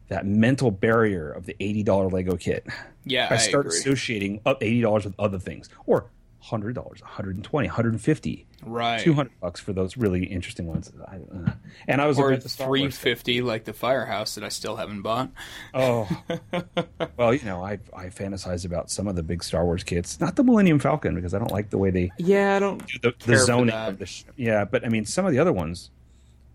that 0.10 0.26
mental 0.26 0.72
barrier 0.72 1.30
of 1.32 1.46
the 1.46 1.56
eighty 1.60 1.84
dollar 1.84 2.08
Lego 2.10 2.38
kit. 2.38 2.66
Yeah, 3.06 3.28
I 3.30 3.36
I 3.36 3.38
start 3.38 3.66
agree. 3.68 3.78
associating 3.80 4.42
up 4.46 4.62
eighty 4.62 4.82
dollars 4.82 5.06
with 5.06 5.16
other 5.20 5.40
things, 5.40 5.70
or 5.86 6.06
hundred 6.40 6.76
dollars, 6.76 7.02
120 7.02 7.68
150 7.68 8.46
Right. 8.64 9.00
200 9.02 9.32
bucks 9.40 9.60
for 9.60 9.72
those 9.72 9.98
really 9.98 10.26
interesting 10.26 10.66
ones. 10.66 10.92
I, 11.08 11.18
uh, 11.18 11.52
and 11.88 12.02
I 12.02 12.08
was 12.08 12.18
Or 12.18 12.26
over 12.26 12.34
at 12.34 12.42
the 12.42 12.50
Star 12.50 12.68
three 12.68 13.42
like 13.42 13.66
the 13.66 13.74
firehouse 13.74 14.34
that 14.36 14.44
I 14.44 14.50
still 14.50 14.76
haven't 14.78 15.02
bought. 15.04 15.30
Oh, 15.76 16.08
well, 17.18 17.34
you 17.34 17.46
know, 17.46 17.64
I 17.64 17.74
I 17.96 18.06
fantasize 18.08 18.66
about 18.66 18.90
some 18.90 19.08
of 19.08 19.16
the 19.16 19.24
big 19.24 19.44
Star 19.44 19.64
Wars 19.66 19.84
kits, 19.84 20.20
not 20.20 20.36
the 20.36 20.44
Millennium 20.44 20.80
Falcon 20.80 21.14
because 21.16 21.34
I 21.34 21.40
don't 21.40 21.52
like 21.52 21.70
the 21.70 21.78
way 21.78 21.92
they 21.92 22.12
Yeah, 22.18 22.56
I 22.56 22.60
don't 22.60 22.80
the, 23.02 23.14
the 23.26 23.34
for 23.34 23.38
zoning 23.38 23.76
of 23.76 24.00
the 24.00 24.06
sh- 24.06 24.24
yeah 24.36 24.66
but 24.66 24.86
i 24.86 24.90
mean 24.90 25.06
some 25.06 25.26
of 25.26 25.32
the 25.32 25.40
other 25.40 25.54
ones 25.54 25.90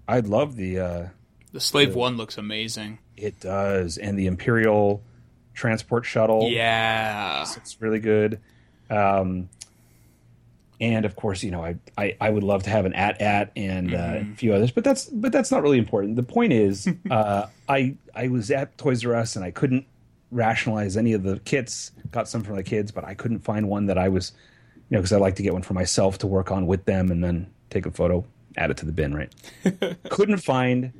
i 0.09 0.18
love 0.21 0.57
the 0.57 0.79
uh 0.79 1.07
The 1.53 1.61
Slave 1.61 1.95
One 1.95 2.16
looks 2.16 2.37
amazing. 2.38 2.99
it 3.16 3.38
does 3.40 3.97
and 3.99 4.18
the 4.18 4.27
imperial 4.27 5.03
transport 5.55 6.05
shuttle 6.05 6.49
Yeah. 6.51 7.45
it's 7.57 7.81
really 7.81 8.01
good 8.01 8.40
um 8.90 9.49
and 10.83 11.05
of 11.07 11.16
course 11.16 11.42
you 11.42 11.51
know 11.51 11.64
i 11.64 11.77
i, 11.97 12.14
I 12.21 12.29
would 12.29 12.42
love 12.42 12.62
to 12.64 12.71
have 12.71 12.85
an 12.85 12.92
AT-AT 12.92 13.53
and 13.57 13.95
uh, 13.95 13.99
Mm-hmm. 13.99 14.33
a 14.33 14.37
few 14.37 14.53
others 14.53 14.71
but 14.71 14.85
that's 14.85 15.05
but 15.07 15.33
that's 15.33 15.51
not 15.51 15.62
really 15.62 15.79
important 15.79 16.16
the 16.16 16.23
point 16.23 16.53
is 16.53 16.87
uh 17.11 17.47
i 17.68 17.95
i 18.14 18.29
was 18.29 18.51
at 18.51 18.77
toys 18.77 19.05
r 19.07 19.14
us 19.14 19.37
and 19.37 19.45
i 19.45 19.51
couldn't 19.51 19.87
rationalize 20.31 20.97
any 20.97 21.12
of 21.12 21.23
the 21.23 21.38
kits 21.40 21.92
got 22.11 22.29
some 22.29 22.42
for 22.42 22.55
the 22.57 22.62
kids 22.62 22.90
but 22.90 23.05
i 23.05 23.14
couldn't 23.14 23.40
find 23.40 23.68
one 23.68 23.87
that 23.87 23.97
i 23.99 24.09
was 24.09 24.33
you 24.90 24.97
know 24.97 24.99
because 25.01 25.12
i 25.12 25.16
like 25.16 25.37
to 25.37 25.42
get 25.42 25.53
one 25.53 25.62
for 25.62 25.75
myself 25.75 26.18
to 26.18 26.27
work 26.27 26.51
on 26.51 26.66
with 26.66 26.85
them 26.85 27.11
and 27.11 27.23
then 27.23 27.47
take 27.71 27.87
a 27.87 27.90
photo 27.90 28.25
add 28.57 28.71
it 28.71 28.77
to 28.77 28.85
the 28.87 28.92
bin 28.92 29.14
right 29.14 29.33
couldn't 30.11 30.38
find 30.38 30.92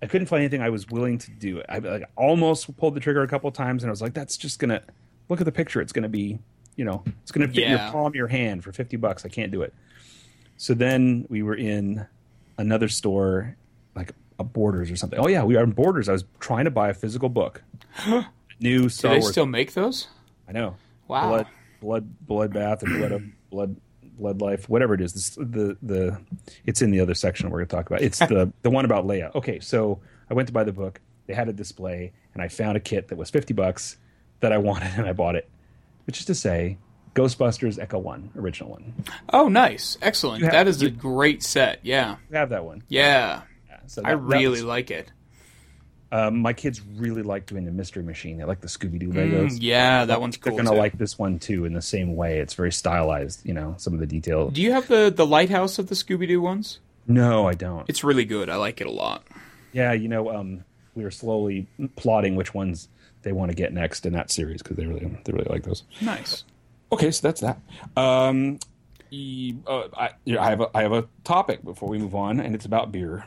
I 0.00 0.06
couldn't 0.06 0.28
find 0.28 0.42
anything 0.42 0.62
I 0.62 0.70
was 0.70 0.86
willing 0.88 1.18
to 1.18 1.30
do. 1.32 1.60
I 1.68 1.80
like, 1.80 2.04
almost 2.16 2.76
pulled 2.76 2.94
the 2.94 3.00
trigger 3.00 3.22
a 3.22 3.26
couple 3.26 3.50
times, 3.50 3.82
and 3.82 3.90
I 3.90 3.92
was 3.92 4.00
like, 4.00 4.14
"That's 4.14 4.36
just 4.36 4.60
gonna 4.60 4.80
look 5.28 5.40
at 5.40 5.44
the 5.44 5.50
picture. 5.50 5.80
It's 5.80 5.90
gonna 5.90 6.08
be, 6.08 6.38
you 6.78 6.84
know, 6.86 7.02
it's 7.22 7.32
gonna 7.32 7.48
fit 7.48 7.64
in 7.64 7.70
your 7.72 7.90
palm 7.90 8.14
your 8.14 8.28
hand 8.28 8.64
for 8.64 8.72
fifty 8.72 8.96
bucks. 8.96 9.26
I 9.26 9.28
can't 9.28 9.52
do 9.52 9.60
it." 9.60 9.74
So 10.56 10.72
then 10.72 11.26
we 11.28 11.42
were 11.42 11.54
in 11.54 12.06
another 12.56 12.88
store, 12.88 13.56
like 13.94 14.12
a 14.38 14.44
Borders 14.44 14.90
or 14.90 14.96
something. 14.96 15.18
Oh 15.18 15.28
yeah, 15.28 15.42
we 15.44 15.56
are 15.56 15.64
in 15.64 15.72
Borders. 15.72 16.08
I 16.08 16.12
was 16.12 16.24
trying 16.40 16.64
to 16.64 16.70
buy 16.70 16.88
a 16.88 16.94
physical 16.94 17.28
book. 17.28 17.62
New 18.60 18.88
Star 18.88 19.10
Do 19.10 19.14
they 19.16 19.20
Wars. 19.20 19.32
still 19.32 19.46
make 19.46 19.74
those? 19.74 20.08
I 20.48 20.52
know. 20.52 20.76
Wow. 21.06 21.28
Blood, 21.28 21.46
blood, 21.80 22.26
blood 22.26 22.52
bath, 22.52 22.82
or 22.82 22.86
blood, 22.86 23.32
blood, 23.50 23.76
blood 24.18 24.40
life, 24.40 24.68
whatever 24.68 24.94
it 24.94 25.00
is. 25.00 25.12
This, 25.12 25.30
the 25.36 25.76
the 25.82 26.20
it's 26.64 26.82
in 26.82 26.90
the 26.90 27.00
other 27.00 27.14
section 27.14 27.50
we're 27.50 27.58
going 27.58 27.68
to 27.68 27.76
talk 27.76 27.86
about. 27.86 28.02
It's 28.02 28.18
the 28.20 28.52
the 28.62 28.70
one 28.70 28.84
about 28.84 29.06
Leia. 29.06 29.34
Okay, 29.34 29.60
so 29.60 30.00
I 30.30 30.34
went 30.34 30.46
to 30.48 30.52
buy 30.52 30.64
the 30.64 30.72
book. 30.72 31.00
They 31.26 31.34
had 31.34 31.48
a 31.48 31.52
display, 31.52 32.12
and 32.34 32.42
I 32.42 32.48
found 32.48 32.76
a 32.76 32.80
kit 32.80 33.08
that 33.08 33.18
was 33.18 33.30
fifty 33.30 33.54
bucks 33.54 33.96
that 34.40 34.52
I 34.52 34.58
wanted, 34.58 34.92
and 34.96 35.06
I 35.06 35.12
bought 35.12 35.34
it. 35.36 35.48
Which 36.08 36.20
is 36.20 36.24
to 36.24 36.34
say, 36.34 36.78
Ghostbusters 37.14 37.78
Ecto 37.78 38.00
One, 38.02 38.30
original 38.34 38.70
one. 38.70 38.94
Oh, 39.30 39.48
nice, 39.48 39.98
excellent. 40.00 40.42
have- 40.42 40.52
that 40.52 40.66
is 40.66 40.80
you- 40.82 40.88
a 40.88 40.90
great 40.90 41.42
set. 41.42 41.80
Yeah, 41.82 42.16
have 42.32 42.48
that 42.48 42.64
one. 42.64 42.82
yeah. 42.88 43.42
So 43.86 44.00
I 44.04 44.12
that- 44.14 44.16
that 44.16 44.36
really 44.36 44.48
was- 44.62 44.64
like 44.64 44.90
it. 44.90 45.12
Um, 46.10 46.38
my 46.38 46.54
kids 46.54 46.80
really 46.96 47.20
like 47.22 47.44
doing 47.44 47.66
the 47.66 47.70
Mystery 47.70 48.02
Machine. 48.02 48.38
They 48.38 48.44
like 48.44 48.62
the 48.62 48.68
Scooby 48.68 48.98
Doo 48.98 49.08
Legos. 49.10 49.50
Mm, 49.52 49.58
yeah, 49.60 50.06
that 50.06 50.18
one's 50.22 50.38
cool. 50.38 50.56
They're 50.56 50.64
gonna 50.64 50.74
too. 50.74 50.80
like 50.80 50.96
this 50.96 51.18
one 51.18 51.38
too 51.38 51.66
in 51.66 51.74
the 51.74 51.82
same 51.82 52.16
way. 52.16 52.38
It's 52.38 52.54
very 52.54 52.72
stylized. 52.72 53.44
You 53.44 53.52
know, 53.52 53.74
some 53.76 53.92
of 53.92 54.00
the 54.00 54.06
detail. 54.06 54.48
Do 54.50 54.62
you 54.62 54.72
have 54.72 54.88
the 54.88 55.12
the 55.14 55.26
lighthouse 55.26 55.78
of 55.78 55.88
the 55.88 55.94
Scooby 55.94 56.26
Doo 56.26 56.40
ones? 56.40 56.78
No, 57.06 57.46
I 57.46 57.52
don't. 57.52 57.86
It's 57.90 58.02
really 58.02 58.24
good. 58.24 58.48
I 58.48 58.56
like 58.56 58.80
it 58.80 58.86
a 58.86 58.90
lot. 58.90 59.26
Yeah, 59.72 59.92
you 59.92 60.08
know, 60.08 60.34
um, 60.34 60.64
we 60.94 61.04
are 61.04 61.10
slowly 61.10 61.66
plotting 61.96 62.36
which 62.36 62.54
ones 62.54 62.88
they 63.28 63.32
want 63.32 63.50
to 63.50 63.54
get 63.54 63.74
next 63.74 64.06
in 64.06 64.14
that 64.14 64.30
series 64.30 64.62
because 64.62 64.78
they 64.78 64.86
really 64.86 65.06
they 65.24 65.32
really 65.32 65.48
like 65.50 65.64
those. 65.64 65.82
Nice. 66.00 66.44
Okay, 66.90 67.10
so 67.10 67.28
that's 67.28 67.42
that. 67.42 67.58
Um, 67.94 68.58
e- 69.10 69.54
uh, 69.66 69.88
I, 69.94 70.10
I 70.38 70.48
have 70.48 70.62
a, 70.62 70.70
I 70.74 70.80
have 70.80 70.92
a 70.92 71.06
topic 71.24 71.62
before 71.62 71.90
we 71.90 71.98
move 71.98 72.14
on, 72.14 72.40
and 72.40 72.54
it's 72.54 72.64
about 72.64 72.90
beer. 72.90 73.26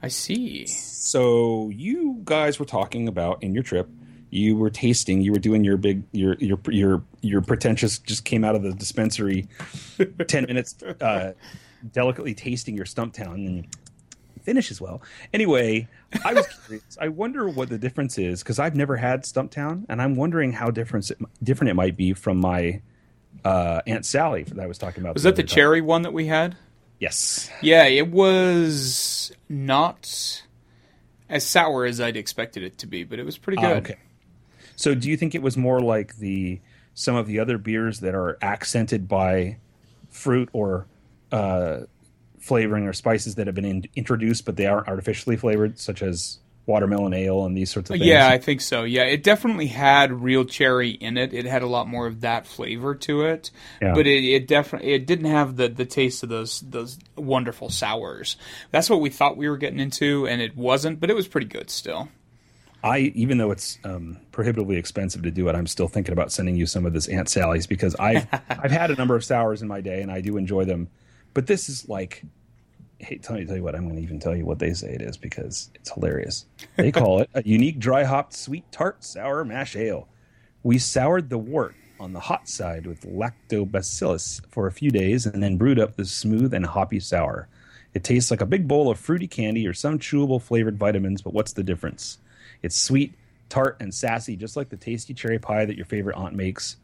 I 0.00 0.08
see. 0.08 0.66
So 0.68 1.70
you 1.70 2.20
guys 2.24 2.60
were 2.60 2.64
talking 2.64 3.08
about 3.08 3.42
in 3.42 3.54
your 3.54 3.64
trip. 3.64 3.88
You 4.30 4.56
were 4.56 4.70
tasting. 4.70 5.20
You 5.20 5.32
were 5.32 5.40
doing 5.40 5.64
your 5.64 5.76
big 5.76 6.04
your 6.12 6.36
your 6.36 6.60
your 6.68 7.02
your 7.22 7.40
pretentious. 7.40 7.98
Just 7.98 8.24
came 8.24 8.44
out 8.44 8.54
of 8.54 8.62
the 8.62 8.72
dispensary. 8.72 9.48
ten 10.28 10.44
minutes, 10.46 10.76
uh, 11.00 11.32
delicately 11.92 12.34
tasting 12.34 12.76
your 12.76 12.86
Stumptown, 12.86 13.34
and 13.34 13.66
finish 14.44 14.70
as 14.70 14.80
well. 14.80 15.02
Anyway, 15.32 15.88
I 16.24 16.34
was 16.34 16.46
curious. 16.66 16.96
I 17.00 17.08
wonder 17.08 17.48
what 17.48 17.68
the 17.68 17.78
difference 17.78 18.16
is 18.18 18.42
because 18.42 18.58
I've 18.60 18.76
never 18.76 18.96
had 18.96 19.24
Stumptown, 19.24 19.84
and 19.88 20.00
I'm 20.00 20.14
wondering 20.14 20.52
how 20.52 20.70
different 20.70 21.10
it, 21.10 21.18
different 21.42 21.70
it 21.70 21.74
might 21.74 21.96
be 21.96 22.12
from 22.12 22.38
my 22.38 22.80
uh, 23.44 23.80
Aunt 23.86 24.06
Sally 24.06 24.44
that 24.44 24.60
I 24.60 24.66
was 24.66 24.78
talking 24.78 25.02
about. 25.02 25.14
Was 25.14 25.24
that 25.24 25.36
the 25.36 25.42
time. 25.42 25.48
cherry 25.56 25.80
one 25.80 26.02
that 26.02 26.12
we 26.12 26.26
had? 26.26 26.56
Yes. 27.00 27.50
Yeah, 27.60 27.84
it 27.86 28.08
was 28.08 29.32
not 29.48 30.42
as 31.28 31.44
sour 31.44 31.84
as 31.84 32.00
I'd 32.00 32.16
expected 32.16 32.62
it 32.62 32.78
to 32.78 32.86
be, 32.86 33.02
but 33.04 33.18
it 33.18 33.24
was 33.26 33.36
pretty 33.36 33.58
Ah, 33.58 33.68
good. 33.68 33.76
okay. 33.78 33.96
So, 34.76 34.94
do 34.94 35.08
you 35.10 35.16
think 35.16 35.34
it 35.34 35.42
was 35.42 35.56
more 35.56 35.80
like 35.80 36.16
the 36.18 36.60
some 36.94 37.16
of 37.16 37.26
the 37.26 37.40
other 37.40 37.58
beers 37.58 38.00
that 38.00 38.14
are 38.14 38.38
accented 38.40 39.08
by 39.08 39.56
fruit 40.10 40.48
or 40.52 40.86
uh, 41.32 41.80
flavoring 42.44 42.86
or 42.86 42.92
spices 42.92 43.34
that 43.36 43.46
have 43.46 43.54
been 43.54 43.64
in, 43.64 43.84
introduced, 43.96 44.44
but 44.44 44.56
they 44.56 44.66
aren't 44.66 44.86
artificially 44.88 45.36
flavored, 45.36 45.78
such 45.78 46.02
as 46.02 46.38
watermelon 46.66 47.12
ale 47.12 47.44
and 47.44 47.56
these 47.56 47.70
sorts 47.70 47.90
of 47.90 47.94
things? 47.96 48.06
Yeah, 48.06 48.28
I 48.28 48.38
think 48.38 48.60
so. 48.60 48.84
Yeah, 48.84 49.02
it 49.04 49.22
definitely 49.22 49.66
had 49.66 50.12
real 50.12 50.44
cherry 50.44 50.90
in 50.90 51.16
it. 51.16 51.32
It 51.34 51.44
had 51.46 51.62
a 51.62 51.66
lot 51.66 51.88
more 51.88 52.06
of 52.06 52.20
that 52.22 52.46
flavor 52.46 52.94
to 52.96 53.22
it, 53.22 53.50
Yeah. 53.82 53.94
but 53.94 54.06
it, 54.06 54.24
it 54.24 54.46
definitely 54.46 54.92
it 54.92 55.06
didn't 55.06 55.26
have 55.30 55.56
the, 55.56 55.68
the 55.68 55.84
taste 55.86 56.22
of 56.22 56.28
those 56.28 56.60
those 56.60 56.98
wonderful 57.16 57.70
sours. 57.70 58.36
That's 58.70 58.88
what 58.90 59.00
we 59.00 59.10
thought 59.10 59.36
we 59.36 59.48
were 59.48 59.58
getting 59.58 59.80
into, 59.80 60.26
and 60.26 60.40
it 60.40 60.56
wasn't. 60.56 61.00
But 61.00 61.10
it 61.10 61.14
was 61.16 61.26
pretty 61.28 61.46
good 61.48 61.70
still. 61.70 62.08
I 62.82 62.98
even 63.14 63.38
though 63.38 63.50
it's 63.50 63.78
um, 63.84 64.18
prohibitively 64.32 64.76
expensive 64.76 65.22
to 65.22 65.30
do 65.30 65.48
it, 65.48 65.54
I'm 65.54 65.66
still 65.66 65.88
thinking 65.88 66.12
about 66.12 66.30
sending 66.32 66.56
you 66.56 66.66
some 66.66 66.84
of 66.84 66.92
this 66.92 67.08
Aunt 67.08 67.30
Sally's 67.30 67.66
because 67.66 67.94
I've 67.96 68.26
I've 68.50 68.70
had 68.70 68.90
a 68.90 68.94
number 68.96 69.16
of 69.16 69.24
sours 69.24 69.62
in 69.62 69.68
my 69.68 69.80
day 69.80 70.02
and 70.02 70.10
I 70.10 70.20
do 70.20 70.36
enjoy 70.36 70.64
them, 70.66 70.88
but 71.34 71.46
this 71.46 71.68
is 71.68 71.88
like. 71.88 72.22
Hey, 73.00 73.18
tell 73.18 73.36
me, 73.36 73.44
tell 73.44 73.56
you 73.56 73.62
what. 73.62 73.74
I'm 73.74 73.84
going 73.84 73.96
to 73.96 74.02
even 74.02 74.18
tell 74.18 74.34
you 74.34 74.46
what 74.46 74.60
they 74.60 74.72
say 74.72 74.94
it 74.94 75.02
is 75.02 75.18
because 75.18 75.70
it's 75.74 75.92
hilarious. 75.92 76.46
They 76.76 76.90
call 76.92 77.20
it 77.20 77.28
a 77.34 77.42
unique 77.42 77.78
dry 77.78 78.04
hopped 78.04 78.32
sweet 78.32 78.64
tart 78.72 79.04
sour 79.04 79.44
mash 79.44 79.76
ale. 79.76 80.08
We 80.62 80.78
soured 80.78 81.28
the 81.28 81.36
wort 81.36 81.74
on 82.00 82.12
the 82.12 82.20
hot 82.20 82.48
side 82.48 82.86
with 82.86 83.02
lactobacillus 83.02 84.40
for 84.50 84.66
a 84.66 84.72
few 84.72 84.90
days 84.90 85.26
and 85.26 85.42
then 85.42 85.56
brewed 85.56 85.78
up 85.78 85.96
the 85.96 86.04
smooth 86.04 86.54
and 86.54 86.64
hoppy 86.64 87.00
sour. 87.00 87.48
It 87.94 88.04
tastes 88.04 88.30
like 88.30 88.40
a 88.40 88.46
big 88.46 88.66
bowl 88.66 88.90
of 88.90 88.98
fruity 88.98 89.28
candy 89.28 89.66
or 89.66 89.72
some 89.72 89.98
chewable 89.98 90.42
flavored 90.42 90.78
vitamins, 90.78 91.22
but 91.22 91.32
what's 91.32 91.52
the 91.52 91.62
difference? 91.62 92.18
It's 92.62 92.76
sweet, 92.76 93.14
tart, 93.48 93.76
and 93.80 93.94
sassy, 93.94 94.36
just 94.36 94.56
like 94.56 94.68
the 94.68 94.76
tasty 94.76 95.14
cherry 95.14 95.38
pie 95.38 95.64
that 95.64 95.76
your 95.76 95.86
favorite 95.86 96.16
aunt 96.16 96.34
makes. 96.34 96.76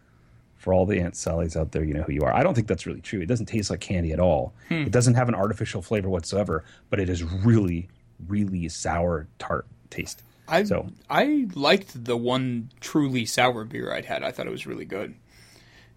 For 0.61 0.75
all 0.75 0.85
the 0.85 1.01
Aunt 1.01 1.17
Sally's 1.17 1.57
out 1.57 1.73
there, 1.73 1.83
you 1.83 1.95
know 1.95 2.03
who 2.03 2.13
you 2.13 2.21
are. 2.21 2.35
I 2.37 2.43
don't 2.43 2.53
think 2.53 2.67
that's 2.67 2.85
really 2.87 3.01
true. 3.01 3.21
It 3.23 3.27
doesn't 3.27 3.47
taste 3.47 3.71
like 3.71 3.81
candy 3.81 4.13
at 4.13 4.21
all. 4.21 4.53
Hmm. 4.69 4.83
It 4.83 4.93
doesn't 4.93 5.15
have 5.15 5.27
an 5.27 5.35
artificial 5.35 5.81
flavor 5.81 6.11
whatsoever, 6.11 6.65
but 6.91 7.01
it 7.01 7.09
is 7.09 7.23
really, 7.25 7.89
really 8.29 8.69
sour, 8.69 9.27
tart 9.39 9.67
taste. 9.89 10.23
I 10.47 10.65
So- 10.65 10.89
I 11.09 11.47
liked 11.55 12.05
the 12.05 12.15
one 12.15 12.69
truly 12.81 13.25
sour 13.25 13.65
beer 13.65 13.91
I'd 13.91 14.05
had. 14.05 14.23
I 14.23 14.33
thought 14.33 14.47
it 14.47 14.51
was 14.51 14.67
really 14.67 14.85
good. 14.85 15.15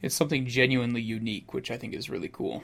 It's 0.01 0.15
something 0.15 0.45
genuinely 0.45 1.01
unique, 1.01 1.53
which 1.53 1.69
I 1.69 1.75
think 1.75 1.93
is 1.93 2.09
really 2.09 2.29
cool. 2.29 2.63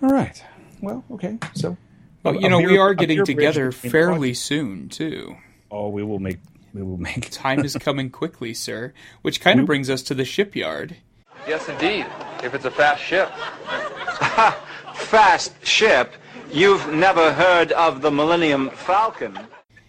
All 0.00 0.10
right. 0.10 0.40
Well, 0.80 1.02
okay. 1.10 1.38
So, 1.54 1.76
But 2.22 2.40
you 2.40 2.48
know, 2.48 2.58
beer- 2.58 2.70
we 2.70 2.78
are 2.78 2.94
getting 2.94 3.24
together 3.24 3.72
fairly 3.72 4.34
soon 4.34 4.88
too. 4.88 5.36
Oh, 5.70 5.88
we 5.88 6.04
will 6.04 6.20
make. 6.20 6.38
We 6.72 6.82
will 6.82 6.96
make. 6.96 7.28
Time 7.30 7.64
is 7.64 7.76
coming 7.76 8.10
quickly, 8.10 8.54
sir. 8.54 8.92
Which 9.22 9.40
kind 9.40 9.60
of 9.60 9.66
brings 9.66 9.90
us 9.90 10.02
to 10.04 10.14
the 10.14 10.24
shipyard. 10.24 10.96
Yes, 11.46 11.68
indeed. 11.68 12.06
If 12.42 12.54
it's 12.54 12.64
a 12.64 12.70
fast 12.70 13.02
ship. 13.02 13.30
Fast 14.94 15.64
ship. 15.64 16.12
You've 16.52 16.92
never 16.92 17.32
heard 17.32 17.72
of 17.72 18.02
the 18.02 18.10
Millennium 18.10 18.70
Falcon. 18.70 19.38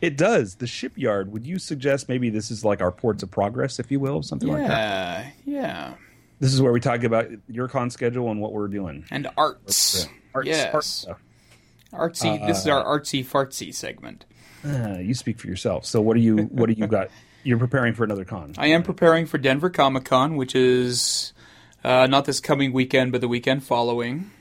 It 0.02 0.18
does. 0.18 0.56
The 0.56 0.68
shipyard. 0.68 1.32
Would 1.32 1.46
you 1.46 1.60
suggest 1.60 2.08
maybe 2.08 2.30
this 2.30 2.52
is 2.52 2.64
like 2.64 2.82
our 2.82 2.92
ports 2.92 3.24
of 3.24 3.32
progress, 3.32 3.80
if 3.80 3.92
you 3.92 4.00
will, 4.00 4.24
something 4.24 4.48
like 4.48 4.68
that? 4.68 5.34
Yeah, 5.46 5.62
yeah. 5.62 5.94
This 6.40 6.54
is 6.54 6.62
where 6.62 6.72
we 6.72 6.80
talk 6.80 7.04
about 7.04 7.28
your 7.48 7.68
con 7.68 7.90
schedule 7.90 8.32
and 8.32 8.40
what 8.40 8.54
we're 8.54 8.70
doing. 8.70 9.06
And 9.12 9.28
arts. 9.36 10.08
Arts, 10.34 10.48
yes. 10.48 10.74
art 10.74 10.84
stuff. 10.84 11.20
Artsy. 11.92 12.46
this 12.46 12.60
is 12.60 12.68
uh, 12.68 12.74
our 12.74 13.00
artsy 13.00 13.26
fartsy 13.26 13.74
segment. 13.74 14.26
Uh, 14.66 14.98
you 15.00 15.14
speak 15.14 15.40
for 15.40 15.48
yourself. 15.48 15.86
So 15.86 16.02
what 16.02 16.16
do 16.16 16.22
you 16.22 16.38
what 16.38 16.68
do 16.68 16.74
you 16.74 16.88
got? 16.88 17.10
You're 17.44 17.58
preparing 17.58 17.94
for 17.94 18.04
another 18.04 18.26
con. 18.26 18.54
I 18.58 18.68
am 18.68 18.84
preparing 18.84 19.26
for 19.26 19.38
Denver 19.38 19.70
Comic 19.70 20.04
Con, 20.04 20.36
which 20.36 20.56
is 20.56 21.32
uh, 21.86 22.06
not 22.08 22.26
this 22.26 22.42
coming 22.42 22.74
weekend, 22.74 23.14
but 23.14 23.22
the 23.22 23.30
weekend 23.30 23.64
following. 23.64 24.32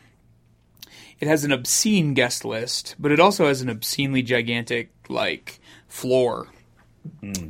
It 1.20 1.28
has 1.28 1.44
an 1.44 1.52
obscene 1.52 2.14
guest 2.14 2.44
list, 2.44 2.96
but 2.98 3.12
it 3.12 3.20
also 3.20 3.46
has 3.46 3.60
an 3.60 3.68
obscenely 3.68 4.22
gigantic 4.22 4.90
like 5.08 5.60
floor. 5.86 6.48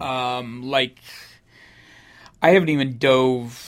Um, 0.01 0.63
like 0.63 0.99
I 2.43 2.51
haven't 2.51 2.69
even 2.69 2.99
dove 2.99 3.68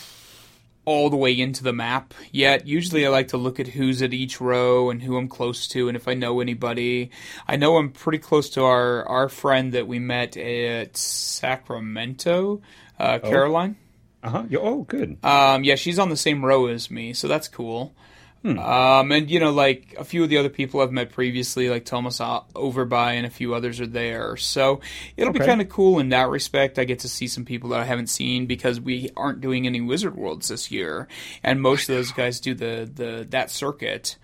all 0.90 1.08
the 1.08 1.16
way 1.16 1.38
into 1.38 1.62
the 1.62 1.72
map 1.72 2.14
yet. 2.32 2.66
Usually, 2.66 3.06
I 3.06 3.10
like 3.10 3.28
to 3.28 3.36
look 3.36 3.60
at 3.60 3.68
who's 3.68 4.02
at 4.02 4.12
each 4.12 4.40
row 4.40 4.90
and 4.90 5.00
who 5.00 5.16
I'm 5.16 5.28
close 5.28 5.68
to, 5.68 5.86
and 5.86 5.96
if 5.96 6.08
I 6.08 6.14
know 6.14 6.40
anybody. 6.40 7.12
I 7.46 7.54
know 7.54 7.76
I'm 7.76 7.92
pretty 7.92 8.18
close 8.18 8.50
to 8.50 8.64
our 8.64 9.06
our 9.06 9.28
friend 9.28 9.72
that 9.72 9.86
we 9.86 10.00
met 10.00 10.36
at 10.36 10.96
Sacramento, 10.96 12.60
uh, 12.98 13.20
Caroline. 13.20 13.76
Uh 14.22 14.30
huh. 14.30 14.44
Oh, 14.58 14.82
good. 14.82 15.24
Um, 15.24 15.62
yeah, 15.62 15.76
she's 15.76 16.00
on 16.00 16.08
the 16.08 16.16
same 16.16 16.44
row 16.44 16.66
as 16.66 16.90
me, 16.90 17.12
so 17.12 17.28
that's 17.28 17.46
cool. 17.46 17.94
Um, 18.42 19.12
and 19.12 19.30
you 19.30 19.38
know, 19.38 19.50
like 19.50 19.94
a 19.98 20.04
few 20.04 20.22
of 20.22 20.30
the 20.30 20.38
other 20.38 20.48
people 20.48 20.80
I've 20.80 20.92
met 20.92 21.12
previously, 21.12 21.68
like 21.68 21.84
Thomas 21.84 22.20
Overby 22.20 23.14
and 23.14 23.26
a 23.26 23.30
few 23.30 23.54
others 23.54 23.80
are 23.80 23.86
there. 23.86 24.38
So 24.38 24.80
it'll 25.16 25.32
be 25.34 25.40
kind 25.40 25.60
of 25.60 25.68
cool 25.68 25.98
in 25.98 26.08
that 26.08 26.28
respect. 26.30 26.78
I 26.78 26.84
get 26.84 27.00
to 27.00 27.08
see 27.08 27.26
some 27.26 27.44
people 27.44 27.68
that 27.70 27.80
I 27.80 27.84
haven't 27.84 28.06
seen 28.06 28.46
because 28.46 28.80
we 28.80 29.10
aren't 29.14 29.42
doing 29.42 29.66
any 29.66 29.82
Wizard 29.82 30.16
Worlds 30.16 30.48
this 30.48 30.70
year, 30.70 31.06
and 31.42 31.60
most 31.60 31.88
of 31.90 31.96
those 31.96 32.12
guys 32.12 32.40
do 32.40 32.54
the 32.54 32.90
the 32.92 33.26
that 33.28 33.50
circuit. 33.50 34.16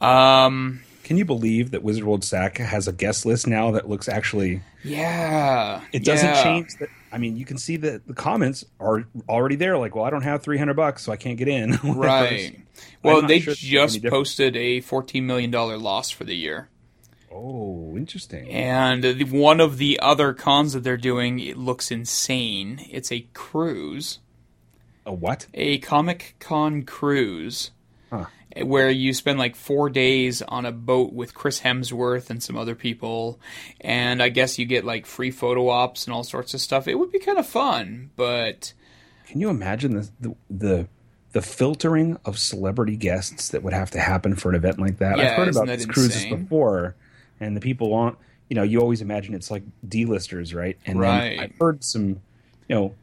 Um, 0.00 0.80
Can 1.04 1.18
you 1.18 1.26
believe 1.26 1.72
that 1.72 1.82
Wizard 1.82 2.04
World 2.04 2.24
SAC 2.24 2.56
has 2.58 2.88
a 2.88 2.92
guest 2.92 3.26
list 3.26 3.46
now 3.46 3.72
that 3.72 3.88
looks 3.88 4.08
actually? 4.08 4.62
yeah, 4.82 5.82
It 5.92 6.04
doesn't 6.04 6.26
yeah. 6.28 6.42
change. 6.42 6.68
That 6.80 6.88
I 7.12 7.18
mean, 7.18 7.36
you 7.36 7.44
can 7.44 7.58
see 7.58 7.76
that 7.78 8.06
the 8.06 8.14
comments 8.14 8.64
are 8.78 9.04
already 9.28 9.56
there. 9.56 9.76
Like, 9.76 9.94
well, 9.94 10.04
I 10.04 10.10
don't 10.10 10.22
have 10.22 10.42
three 10.42 10.58
hundred 10.58 10.74
bucks, 10.74 11.02
so 11.02 11.12
I 11.12 11.16
can't 11.16 11.36
get 11.38 11.48
in. 11.48 11.78
Right. 11.84 12.60
Well, 13.02 13.22
they 13.26 13.40
sure 13.40 13.52
it's 13.52 13.62
gonna 13.62 13.86
be 13.86 13.98
just 14.00 14.04
posted 14.10 14.56
a 14.56 14.80
fourteen 14.80 15.26
million 15.26 15.50
dollar 15.50 15.76
loss 15.76 16.10
for 16.10 16.24
the 16.24 16.36
year. 16.36 16.68
Oh, 17.32 17.94
interesting. 17.96 18.48
And 18.50 19.04
the, 19.04 19.24
one 19.24 19.60
of 19.60 19.78
the 19.78 20.00
other 20.00 20.32
cons 20.32 20.72
that 20.72 20.82
they're 20.82 20.96
doing, 20.96 21.38
it 21.38 21.56
looks 21.56 21.90
insane. 21.90 22.84
It's 22.90 23.12
a 23.12 23.26
cruise, 23.34 24.18
A 25.06 25.12
what? 25.12 25.46
a 25.54 25.78
Comic 25.78 26.34
Con 26.40 26.82
cruise. 26.82 27.70
Where 28.62 28.90
you 28.90 29.12
spend 29.14 29.38
like 29.38 29.54
four 29.56 29.88
days 29.90 30.42
on 30.42 30.66
a 30.66 30.72
boat 30.72 31.12
with 31.12 31.34
Chris 31.34 31.60
Hemsworth 31.60 32.30
and 32.30 32.42
some 32.42 32.56
other 32.56 32.74
people, 32.74 33.38
and 33.80 34.22
I 34.22 34.28
guess 34.28 34.58
you 34.58 34.66
get 34.66 34.84
like 34.84 35.06
free 35.06 35.30
photo 35.30 35.68
ops 35.68 36.06
and 36.06 36.14
all 36.14 36.24
sorts 36.24 36.52
of 36.54 36.60
stuff. 36.60 36.88
It 36.88 36.96
would 36.98 37.12
be 37.12 37.18
kind 37.20 37.38
of 37.38 37.46
fun, 37.46 38.10
but 38.16 38.72
Can 39.26 39.40
you 39.40 39.48
imagine 39.50 39.92
the, 39.94 40.10
the 40.20 40.34
the 40.50 40.88
the 41.32 41.42
filtering 41.42 42.18
of 42.24 42.38
celebrity 42.40 42.96
guests 42.96 43.50
that 43.50 43.62
would 43.62 43.72
have 43.72 43.92
to 43.92 44.00
happen 44.00 44.34
for 44.34 44.48
an 44.48 44.56
event 44.56 44.80
like 44.80 44.98
that? 44.98 45.16
Yeah, 45.16 45.30
I've 45.30 45.36
heard 45.36 45.48
about 45.48 45.68
these 45.68 45.86
cruises 45.86 46.26
before, 46.26 46.96
and 47.38 47.56
the 47.56 47.60
people 47.60 47.94
on 47.94 48.16
you 48.48 48.56
know 48.56 48.64
you 48.64 48.80
always 48.80 49.00
imagine 49.00 49.34
it's 49.34 49.50
like 49.50 49.62
D-listers, 49.88 50.52
right? 50.52 50.76
And 50.84 50.98
Right. 50.98 51.30
then 51.36 51.38
I've 51.44 51.52
heard 51.60 51.84
some, 51.84 52.20
you 52.68 52.74
know. 52.74 52.94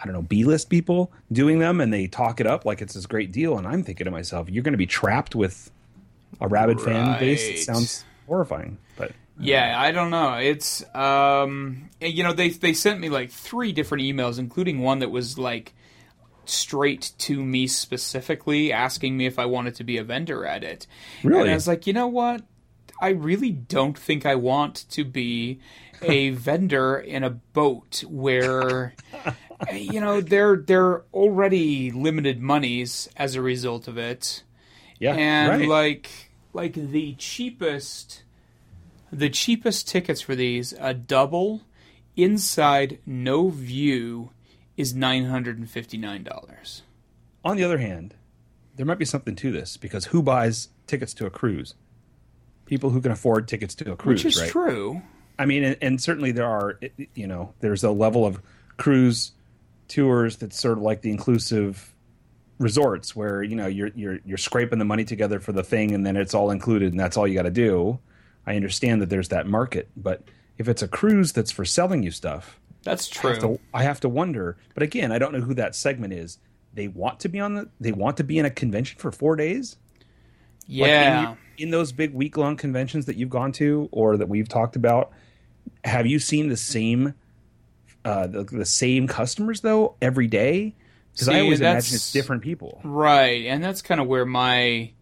I 0.00 0.04
don't 0.04 0.14
know, 0.14 0.22
B-list 0.22 0.70
people 0.70 1.12
doing 1.32 1.58
them, 1.58 1.80
and 1.80 1.92
they 1.92 2.06
talk 2.06 2.40
it 2.40 2.46
up 2.46 2.64
like 2.64 2.80
it's 2.80 2.94
this 2.94 3.06
great 3.06 3.32
deal. 3.32 3.58
And 3.58 3.66
I'm 3.66 3.82
thinking 3.82 4.04
to 4.04 4.10
myself, 4.10 4.48
you're 4.48 4.62
going 4.62 4.72
to 4.72 4.78
be 4.78 4.86
trapped 4.86 5.34
with 5.34 5.70
a 6.40 6.48
rabid 6.48 6.80
fan 6.80 7.18
base. 7.18 7.42
It 7.42 7.58
sounds 7.64 8.04
horrifying, 8.26 8.78
but 8.96 9.12
Yeah, 9.40 9.80
I 9.80 9.92
don't 9.92 10.10
know. 10.10 10.34
It's 10.34 10.84
um, 10.94 11.90
you 12.00 12.22
know 12.22 12.32
they 12.32 12.50
they 12.50 12.72
sent 12.72 13.00
me 13.00 13.08
like 13.08 13.30
three 13.30 13.72
different 13.72 14.02
emails, 14.04 14.38
including 14.38 14.80
one 14.80 15.00
that 15.00 15.10
was 15.10 15.38
like 15.38 15.74
straight 16.44 17.12
to 17.18 17.44
me 17.44 17.66
specifically, 17.66 18.72
asking 18.72 19.16
me 19.16 19.26
if 19.26 19.38
I 19.38 19.46
wanted 19.46 19.74
to 19.76 19.84
be 19.84 19.98
a 19.98 20.04
vendor 20.04 20.46
at 20.46 20.64
it. 20.64 20.86
Really? 21.22 21.42
And 21.42 21.50
I 21.50 21.54
was 21.54 21.68
like, 21.68 21.86
you 21.86 21.92
know 21.92 22.08
what? 22.08 22.42
I 23.00 23.10
really 23.10 23.50
don't 23.50 23.96
think 23.96 24.26
I 24.26 24.34
want 24.34 24.86
to 24.90 25.04
be 25.04 25.60
a 26.02 26.30
vendor 26.30 26.98
in 26.98 27.22
a 27.22 27.30
boat 27.30 28.02
where 28.08 28.94
you 29.72 30.00
know 30.00 30.20
they're 30.20 30.56
they're 30.56 31.02
already 31.12 31.90
limited 31.90 32.40
monies 32.40 33.08
as 33.16 33.34
a 33.34 33.42
result 33.42 33.88
of 33.88 33.98
it 33.98 34.42
yeah, 34.98 35.14
and 35.14 35.50
right. 35.50 35.68
like 35.68 36.10
like 36.52 36.74
the 36.74 37.14
cheapest 37.14 38.22
the 39.12 39.30
cheapest 39.30 39.88
tickets 39.88 40.20
for 40.20 40.34
these 40.34 40.74
a 40.78 40.92
double 40.94 41.62
inside 42.16 42.98
no 43.06 43.48
view 43.48 44.30
is 44.76 44.94
$959 44.94 46.82
On 47.44 47.56
the 47.56 47.64
other 47.64 47.78
hand, 47.78 48.14
there 48.76 48.86
might 48.86 48.98
be 48.98 49.04
something 49.04 49.34
to 49.36 49.50
this 49.50 49.76
because 49.76 50.06
who 50.06 50.22
buys 50.22 50.68
tickets 50.86 51.14
to 51.14 51.26
a 51.26 51.30
cruise? 51.30 51.74
People 52.66 52.90
who 52.90 53.00
can 53.00 53.10
afford 53.10 53.48
tickets 53.48 53.74
to 53.76 53.92
a 53.92 53.96
cruise, 53.96 54.24
which 54.24 54.34
is 54.34 54.40
right? 54.40 54.50
true 54.50 55.02
I 55.38 55.46
mean, 55.46 55.62
and, 55.62 55.76
and 55.80 56.02
certainly 56.02 56.32
there 56.32 56.46
are, 56.46 56.80
you 57.14 57.26
know, 57.26 57.54
there's 57.60 57.84
a 57.84 57.90
level 57.90 58.26
of 58.26 58.42
cruise 58.76 59.32
tours 59.88 60.36
that's 60.36 60.58
sort 60.58 60.78
of 60.78 60.84
like 60.84 61.02
the 61.02 61.10
inclusive 61.10 61.94
resorts 62.58 63.14
where 63.14 63.42
you 63.42 63.56
know 63.56 63.66
you're 63.66 63.90
you're 63.94 64.18
you're 64.24 64.38
scraping 64.38 64.78
the 64.78 64.84
money 64.84 65.04
together 65.04 65.38
for 65.38 65.52
the 65.52 65.62
thing 65.62 65.94
and 65.94 66.04
then 66.04 66.16
it's 66.16 66.34
all 66.34 66.50
included 66.50 66.92
and 66.92 66.98
that's 66.98 67.16
all 67.16 67.26
you 67.26 67.34
got 67.34 67.42
to 67.42 67.50
do. 67.50 67.98
I 68.46 68.56
understand 68.56 69.02
that 69.02 69.10
there's 69.10 69.28
that 69.28 69.46
market, 69.46 69.88
but 69.96 70.22
if 70.56 70.68
it's 70.68 70.82
a 70.82 70.88
cruise 70.88 71.32
that's 71.32 71.50
for 71.50 71.64
selling 71.64 72.02
you 72.02 72.10
stuff, 72.10 72.58
that's 72.82 73.10
I 73.18 73.28
have 73.28 73.38
true 73.38 73.56
to, 73.56 73.60
I 73.74 73.82
have 73.82 74.00
to 74.00 74.08
wonder. 74.08 74.56
But 74.74 74.82
again, 74.82 75.12
I 75.12 75.18
don't 75.18 75.32
know 75.32 75.40
who 75.40 75.54
that 75.54 75.74
segment 75.74 76.12
is. 76.14 76.38
They 76.74 76.88
want 76.88 77.20
to 77.20 77.28
be 77.28 77.40
on 77.40 77.54
the. 77.54 77.68
They 77.80 77.92
want 77.92 78.16
to 78.18 78.24
be 78.24 78.38
in 78.38 78.44
a 78.44 78.50
convention 78.50 78.98
for 78.98 79.10
four 79.10 79.36
days. 79.36 79.76
Like, 80.68 80.88
yeah 80.88 81.36
in, 81.58 81.64
in 81.64 81.70
those 81.70 81.92
big 81.92 82.14
week 82.14 82.36
long 82.36 82.56
conventions 82.56 83.06
that 83.06 83.16
you've 83.16 83.30
gone 83.30 83.52
to 83.52 83.88
or 83.92 84.16
that 84.16 84.28
we've 84.28 84.48
talked 84.48 84.76
about, 84.76 85.10
have 85.84 86.06
you 86.06 86.18
seen 86.18 86.48
the 86.48 86.56
same 86.56 87.14
uh, 88.08 88.26
the, 88.26 88.44
the 88.44 88.64
same 88.64 89.06
customers 89.06 89.60
though 89.60 89.96
every 90.00 90.28
day? 90.28 90.74
Because 91.12 91.28
I 91.28 91.40
always 91.40 91.60
imagine 91.60 91.96
it's 91.96 92.10
different 92.12 92.42
people. 92.42 92.80
Right, 92.82 93.44
and 93.46 93.62
that's 93.62 93.82
kind 93.82 94.00
of 94.00 94.06
where 94.06 94.24
my 94.24 94.92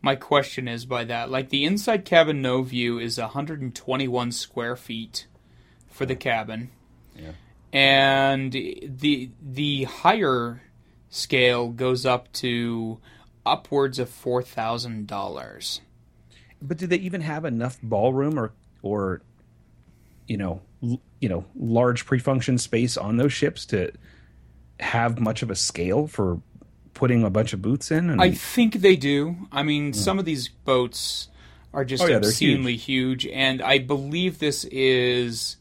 my 0.00 0.16
question 0.16 0.66
is 0.66 0.86
by 0.86 1.04
that. 1.04 1.30
Like 1.30 1.50
the 1.50 1.64
inside 1.64 2.06
cabin 2.06 2.40
no 2.40 2.62
view 2.62 2.98
is 2.98 3.18
121 3.18 4.32
square 4.32 4.74
feet 4.74 5.26
for 5.90 6.06
the 6.06 6.16
cabin. 6.16 6.70
Yeah. 7.14 7.32
And 7.72 8.52
the 8.52 9.30
the 9.42 9.84
higher 9.84 10.62
scale 11.10 11.68
goes 11.68 12.06
up 12.06 12.32
to 12.34 13.00
upwards 13.44 13.98
of 13.98 14.08
four 14.08 14.42
thousand 14.42 15.06
dollars. 15.06 15.82
But 16.62 16.78
do 16.78 16.86
they 16.86 16.96
even 16.96 17.20
have 17.20 17.44
enough 17.44 17.78
ballroom 17.82 18.38
or 18.38 18.52
or 18.80 19.20
you 20.26 20.38
know 20.38 20.62
you 21.20 21.28
know 21.28 21.44
large 21.56 22.04
pre-function 22.06 22.58
space 22.58 22.96
on 22.96 23.16
those 23.16 23.32
ships 23.32 23.64
to 23.66 23.90
have 24.80 25.18
much 25.18 25.42
of 25.42 25.50
a 25.50 25.54
scale 25.56 26.06
for 26.06 26.40
putting 26.94 27.24
a 27.24 27.30
bunch 27.30 27.52
of 27.52 27.62
boots 27.62 27.90
in? 27.90 28.10
And 28.10 28.20
I 28.20 28.30
think 28.32 28.74
they 28.76 28.96
do. 28.96 29.36
I 29.52 29.62
mean, 29.62 29.92
some 29.92 30.18
of 30.18 30.24
these 30.24 30.48
boats 30.48 31.28
are 31.74 31.84
just 31.84 32.02
Oh, 32.02 32.06
yeah, 32.06 32.16
obscenely 32.16 32.76
huge. 32.76 33.26
and 33.26 33.60
I 33.60 33.78
believe 33.78 34.38
this 34.38 34.64
is 34.64 35.56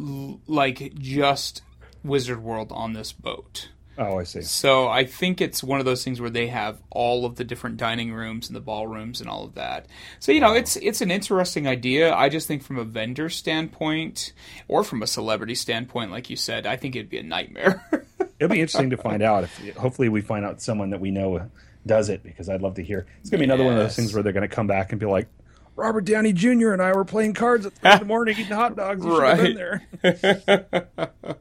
l- 0.00 0.40
like 0.46 0.94
just 0.98 1.62
Wizard 2.04 2.42
World 2.42 2.72
on 2.72 2.92
this 2.92 3.12
boat. 3.12 3.68
Oh, 3.98 4.18
I 4.18 4.24
see. 4.24 4.42
So 4.42 4.88
I 4.88 5.04
think 5.04 5.40
it's 5.40 5.62
one 5.62 5.80
of 5.80 5.84
those 5.84 6.04
things 6.04 6.20
where 6.20 6.30
they 6.30 6.46
have 6.46 6.80
all 6.90 7.24
of 7.24 7.36
the 7.36 7.44
different 7.44 7.76
dining 7.76 8.12
rooms 8.12 8.48
and 8.48 8.56
the 8.56 8.60
ballrooms 8.60 9.20
and 9.20 9.28
all 9.28 9.44
of 9.44 9.54
that. 9.54 9.86
So 10.20 10.32
you 10.32 10.40
know, 10.40 10.54
it's 10.54 10.76
it's 10.76 11.00
an 11.00 11.10
interesting 11.10 11.66
idea. 11.66 12.14
I 12.14 12.28
just 12.28 12.46
think 12.46 12.62
from 12.62 12.78
a 12.78 12.84
vendor 12.84 13.28
standpoint 13.28 14.32
or 14.68 14.84
from 14.84 15.02
a 15.02 15.06
celebrity 15.06 15.54
standpoint, 15.54 16.10
like 16.10 16.30
you 16.30 16.36
said, 16.36 16.66
I 16.66 16.76
think 16.76 16.96
it'd 16.96 17.10
be 17.10 17.18
a 17.18 17.22
nightmare. 17.22 17.84
It'll 18.40 18.52
be 18.52 18.60
interesting 18.60 18.90
to 18.90 18.96
find 18.96 19.20
out. 19.20 19.44
If 19.44 19.76
hopefully 19.76 20.08
we 20.08 20.20
find 20.20 20.44
out 20.44 20.62
someone 20.62 20.90
that 20.90 21.00
we 21.00 21.10
know 21.10 21.50
does 21.84 22.08
it 22.08 22.22
because 22.22 22.48
I'd 22.48 22.62
love 22.62 22.74
to 22.74 22.84
hear. 22.84 23.06
It's 23.20 23.30
gonna 23.30 23.40
be 23.40 23.44
another 23.44 23.64
one 23.64 23.72
of 23.72 23.80
those 23.80 23.96
things 23.96 24.14
where 24.14 24.22
they're 24.22 24.32
gonna 24.32 24.46
come 24.46 24.68
back 24.68 24.92
and 24.92 25.00
be 25.00 25.06
like, 25.06 25.26
Robert 25.74 26.04
Downey 26.04 26.32
Jr. 26.32 26.72
and 26.72 26.82
I 26.82 26.92
were 26.92 27.04
playing 27.04 27.34
cards 27.34 27.64
at 27.64 27.72
three 27.72 27.92
in 27.92 27.98
the 28.00 28.04
morning 28.04 28.36
eating 28.36 28.52
hot 28.52 28.76
dogs. 28.76 29.04
You 29.04 29.14
should 29.14 29.24
have 29.24 29.38
been 29.38 29.54
there. 29.54 31.08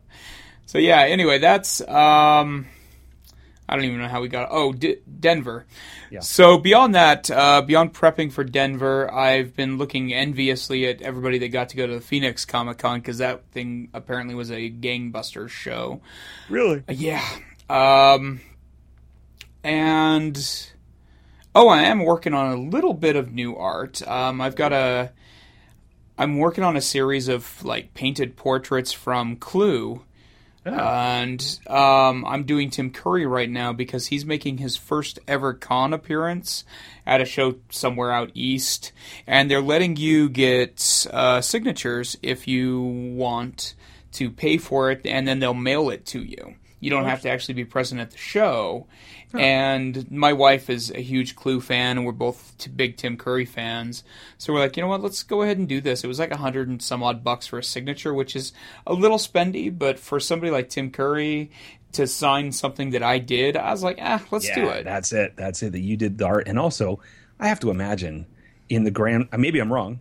So 0.67 0.77
yeah. 0.77 1.01
Anyway, 1.01 1.39
that's 1.39 1.81
um, 1.81 2.67
I 3.69 3.75
don't 3.75 3.85
even 3.85 3.99
know 3.99 4.07
how 4.07 4.21
we 4.21 4.27
got. 4.27 4.49
Oh, 4.51 4.73
D- 4.73 4.97
Denver. 5.19 5.65
Yeah. 6.11 6.19
So 6.19 6.57
beyond 6.57 6.93
that, 6.95 7.31
uh, 7.31 7.61
beyond 7.61 7.93
prepping 7.93 8.31
for 8.31 8.43
Denver, 8.43 9.11
I've 9.13 9.55
been 9.55 9.77
looking 9.77 10.13
enviously 10.13 10.85
at 10.87 11.01
everybody 11.01 11.37
that 11.39 11.49
got 11.49 11.69
to 11.69 11.77
go 11.77 11.87
to 11.87 11.95
the 11.95 12.01
Phoenix 12.01 12.45
Comic 12.45 12.77
Con 12.77 12.99
because 12.99 13.17
that 13.17 13.45
thing 13.51 13.89
apparently 13.93 14.35
was 14.35 14.51
a 14.51 14.69
gangbusters 14.69 15.49
show. 15.49 16.01
Really? 16.49 16.83
Yeah. 16.89 17.25
Um, 17.69 18.41
and 19.63 20.69
oh, 21.55 21.69
I 21.69 21.83
am 21.83 22.03
working 22.03 22.33
on 22.33 22.51
a 22.51 22.57
little 22.57 22.93
bit 22.93 23.15
of 23.15 23.33
new 23.33 23.55
art. 23.55 24.05
Um, 24.07 24.41
I've 24.41 24.55
got 24.55 24.73
a. 24.73 25.11
I'm 26.17 26.39
working 26.39 26.63
on 26.63 26.75
a 26.75 26.81
series 26.81 27.29
of 27.29 27.63
like 27.63 27.93
painted 27.93 28.35
portraits 28.35 28.91
from 28.91 29.37
Clue. 29.37 30.03
And 30.73 31.59
um, 31.67 32.25
I'm 32.25 32.43
doing 32.43 32.69
Tim 32.69 32.91
Curry 32.91 33.25
right 33.25 33.49
now 33.49 33.73
because 33.73 34.07
he's 34.07 34.25
making 34.25 34.57
his 34.57 34.75
first 34.75 35.19
ever 35.27 35.53
con 35.53 35.93
appearance 35.93 36.63
at 37.05 37.21
a 37.21 37.25
show 37.25 37.55
somewhere 37.69 38.11
out 38.11 38.31
east, 38.33 38.91
and 39.25 39.49
they're 39.49 39.61
letting 39.61 39.95
you 39.95 40.29
get 40.29 41.07
uh, 41.11 41.41
signatures 41.41 42.17
if 42.21 42.47
you 42.47 42.81
want 42.81 43.75
to 44.13 44.29
pay 44.29 44.57
for 44.57 44.91
it, 44.91 45.05
and 45.05 45.27
then 45.27 45.39
they'll 45.39 45.53
mail 45.53 45.89
it 45.89 46.05
to 46.07 46.21
you. 46.21 46.55
You 46.79 46.89
don't 46.89 47.05
have 47.05 47.21
to 47.21 47.29
actually 47.29 47.55
be 47.55 47.65
present 47.65 48.01
at 48.01 48.11
the 48.11 48.17
show. 48.17 48.87
And 49.33 50.09
my 50.11 50.33
wife 50.33 50.69
is 50.69 50.89
a 50.91 51.01
huge 51.01 51.35
Clue 51.35 51.59
fan, 51.59 51.97
and 51.97 52.05
we're 52.05 52.13
both 52.13 52.55
t- 52.57 52.69
big 52.69 52.97
Tim 52.97 53.17
Curry 53.17 53.45
fans. 53.45 54.03
So 54.37 54.53
we're 54.53 54.59
like, 54.59 54.77
you 54.77 54.81
know 54.81 54.87
what? 54.87 55.01
Let's 55.03 55.23
go 55.23 55.41
ahead 55.41 55.57
and 55.57 55.67
do 55.67 55.81
this. 55.81 56.03
It 56.03 56.07
was 56.07 56.17
like 56.19 56.31
a 56.31 56.37
hundred 56.37 56.69
and 56.69 56.81
some 56.81 57.03
odd 57.03 57.23
bucks 57.23 57.45
for 57.47 57.59
a 57.59 57.63
signature, 57.63 58.13
which 58.13 58.35
is 58.35 58.53
a 58.85 58.93
little 58.93 59.17
spendy, 59.17 59.75
but 59.77 59.99
for 59.99 60.19
somebody 60.19 60.51
like 60.51 60.69
Tim 60.69 60.91
Curry 60.91 61.51
to 61.93 62.07
sign 62.07 62.51
something 62.51 62.91
that 62.91 63.03
I 63.03 63.19
did, 63.19 63.57
I 63.57 63.71
was 63.71 63.83
like, 63.83 63.99
ah, 64.01 64.23
let's 64.31 64.47
do 64.55 64.67
it. 64.69 64.83
That's 64.85 65.11
it. 65.11 65.35
That's 65.35 65.61
it. 65.61 65.73
That 65.73 65.81
you 65.81 65.97
did 65.97 66.17
the 66.17 66.25
art, 66.25 66.47
and 66.47 66.57
also 66.57 66.99
I 67.39 67.49
have 67.49 67.59
to 67.59 67.69
imagine 67.69 68.27
in 68.69 68.85
the 68.85 68.91
grand. 68.91 69.29
uh, 69.31 69.37
Maybe 69.37 69.59
I'm 69.59 69.71
wrong. 69.71 69.99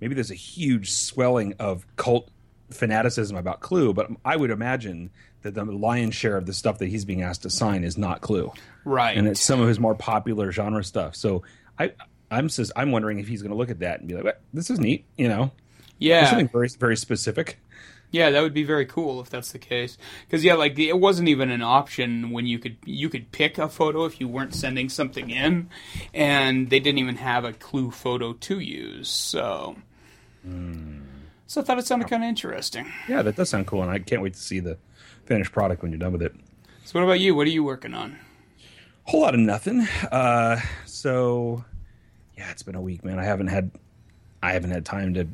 Maybe 0.00 0.14
there's 0.14 0.32
a 0.32 0.34
huge 0.34 0.90
swelling 0.90 1.54
of 1.60 1.86
cult 1.96 2.28
fanaticism 2.74 3.36
about 3.36 3.60
Clue, 3.60 3.92
but 3.92 4.10
I 4.24 4.36
would 4.36 4.50
imagine 4.50 5.10
that 5.42 5.54
the 5.54 5.64
lion's 5.64 6.14
share 6.14 6.36
of 6.36 6.46
the 6.46 6.52
stuff 6.52 6.78
that 6.78 6.86
he's 6.86 7.04
being 7.04 7.22
asked 7.22 7.42
to 7.42 7.50
sign 7.50 7.84
is 7.84 7.98
not 7.98 8.20
Clue, 8.20 8.52
right. 8.84 9.16
and 9.16 9.26
it's 9.28 9.40
some 9.40 9.60
of 9.60 9.68
his 9.68 9.78
more 9.80 9.94
popular 9.94 10.52
genre 10.52 10.84
stuff. 10.84 11.16
So 11.16 11.42
I. 11.78 11.92
I'm 12.30 12.48
just, 12.48 12.72
I'm 12.74 12.92
wondering 12.92 13.18
if 13.18 13.28
he's 13.28 13.42
going 13.42 13.50
to 13.50 13.58
look 13.58 13.68
at 13.68 13.80
that 13.80 13.98
and 14.00 14.08
be 14.08 14.14
like, 14.14 14.24
"Well, 14.24 14.32
"This 14.54 14.70
is 14.70 14.80
neat," 14.80 15.04
you 15.18 15.28
know, 15.28 15.52
There's 15.98 15.98
yeah. 15.98 16.30
something 16.30 16.48
very, 16.48 16.70
very 16.80 16.96
specific. 16.96 17.58
Yeah, 18.12 18.30
that 18.30 18.42
would 18.42 18.54
be 18.54 18.62
very 18.62 18.84
cool 18.84 19.20
if 19.20 19.30
that's 19.30 19.52
the 19.52 19.58
case. 19.58 19.96
Because 20.26 20.44
yeah, 20.44 20.54
like 20.54 20.78
it 20.78 20.98
wasn't 20.98 21.28
even 21.28 21.50
an 21.50 21.62
option 21.62 22.30
when 22.30 22.46
you 22.46 22.58
could 22.58 22.76
you 22.84 23.08
could 23.08 23.32
pick 23.32 23.58
a 23.58 23.68
photo 23.68 24.04
if 24.04 24.20
you 24.20 24.28
weren't 24.28 24.54
sending 24.54 24.90
something 24.90 25.30
in, 25.30 25.70
and 26.12 26.68
they 26.70 26.78
didn't 26.78 26.98
even 26.98 27.16
have 27.16 27.44
a 27.44 27.54
clue 27.54 27.90
photo 27.90 28.34
to 28.34 28.60
use. 28.60 29.08
So, 29.08 29.76
hmm. 30.42 31.01
So 31.52 31.60
I 31.60 31.64
thought 31.64 31.78
it 31.78 31.86
sounded 31.86 32.08
kind 32.08 32.22
of 32.22 32.28
interesting. 32.30 32.90
Yeah, 33.06 33.20
that 33.20 33.36
does 33.36 33.50
sound 33.50 33.66
cool, 33.66 33.82
and 33.82 33.90
I 33.90 33.98
can't 33.98 34.22
wait 34.22 34.32
to 34.32 34.40
see 34.40 34.58
the 34.58 34.78
finished 35.26 35.52
product 35.52 35.82
when 35.82 35.92
you're 35.92 35.98
done 35.98 36.12
with 36.12 36.22
it. 36.22 36.34
So 36.86 36.98
what 36.98 37.04
about 37.04 37.20
you? 37.20 37.34
What 37.34 37.46
are 37.46 37.50
you 37.50 37.62
working 37.62 37.92
on? 37.92 38.16
Whole 39.04 39.20
lot 39.20 39.34
of 39.34 39.40
nothing. 39.40 39.86
Uh, 40.10 40.58
so 40.86 41.62
yeah, 42.38 42.50
it's 42.50 42.62
been 42.62 42.74
a 42.74 42.80
week, 42.80 43.04
man. 43.04 43.18
I 43.18 43.24
haven't 43.24 43.48
had 43.48 43.70
I 44.42 44.54
haven't 44.54 44.70
had 44.70 44.86
time 44.86 45.12
to 45.12 45.28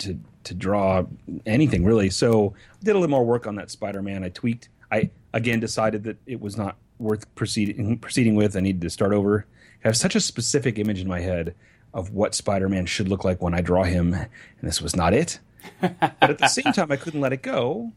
to 0.00 0.20
to 0.44 0.52
draw 0.52 1.04
anything 1.46 1.82
really. 1.82 2.10
So 2.10 2.52
I 2.82 2.84
did 2.84 2.90
a 2.90 2.98
little 2.98 3.08
more 3.08 3.24
work 3.24 3.46
on 3.46 3.54
that 3.54 3.70
Spider-Man. 3.70 4.22
I 4.22 4.28
tweaked. 4.28 4.68
I 4.92 5.08
again 5.32 5.60
decided 5.60 6.04
that 6.04 6.18
it 6.26 6.42
was 6.42 6.58
not 6.58 6.76
worth 6.98 7.34
proceeding 7.36 7.96
proceeding 8.00 8.34
with. 8.34 8.54
I 8.54 8.60
needed 8.60 8.82
to 8.82 8.90
start 8.90 9.14
over. 9.14 9.46
I 9.82 9.88
have 9.88 9.96
such 9.96 10.14
a 10.14 10.20
specific 10.20 10.78
image 10.78 11.00
in 11.00 11.08
my 11.08 11.20
head 11.20 11.54
of 11.94 12.10
what 12.10 12.34
Spider-Man 12.34 12.84
should 12.84 13.08
look 13.08 13.24
like 13.24 13.40
when 13.40 13.54
I 13.54 13.62
draw 13.62 13.84
him, 13.84 14.12
and 14.12 14.28
this 14.60 14.82
was 14.82 14.94
not 14.94 15.14
it. 15.14 15.40
But 15.80 16.14
at 16.22 16.38
the 16.38 16.48
same 16.48 16.72
time, 16.72 16.90
I 16.92 16.96
couldn't 16.96 17.20
let 17.20 17.32
it 17.32 17.42
go. 17.42 17.92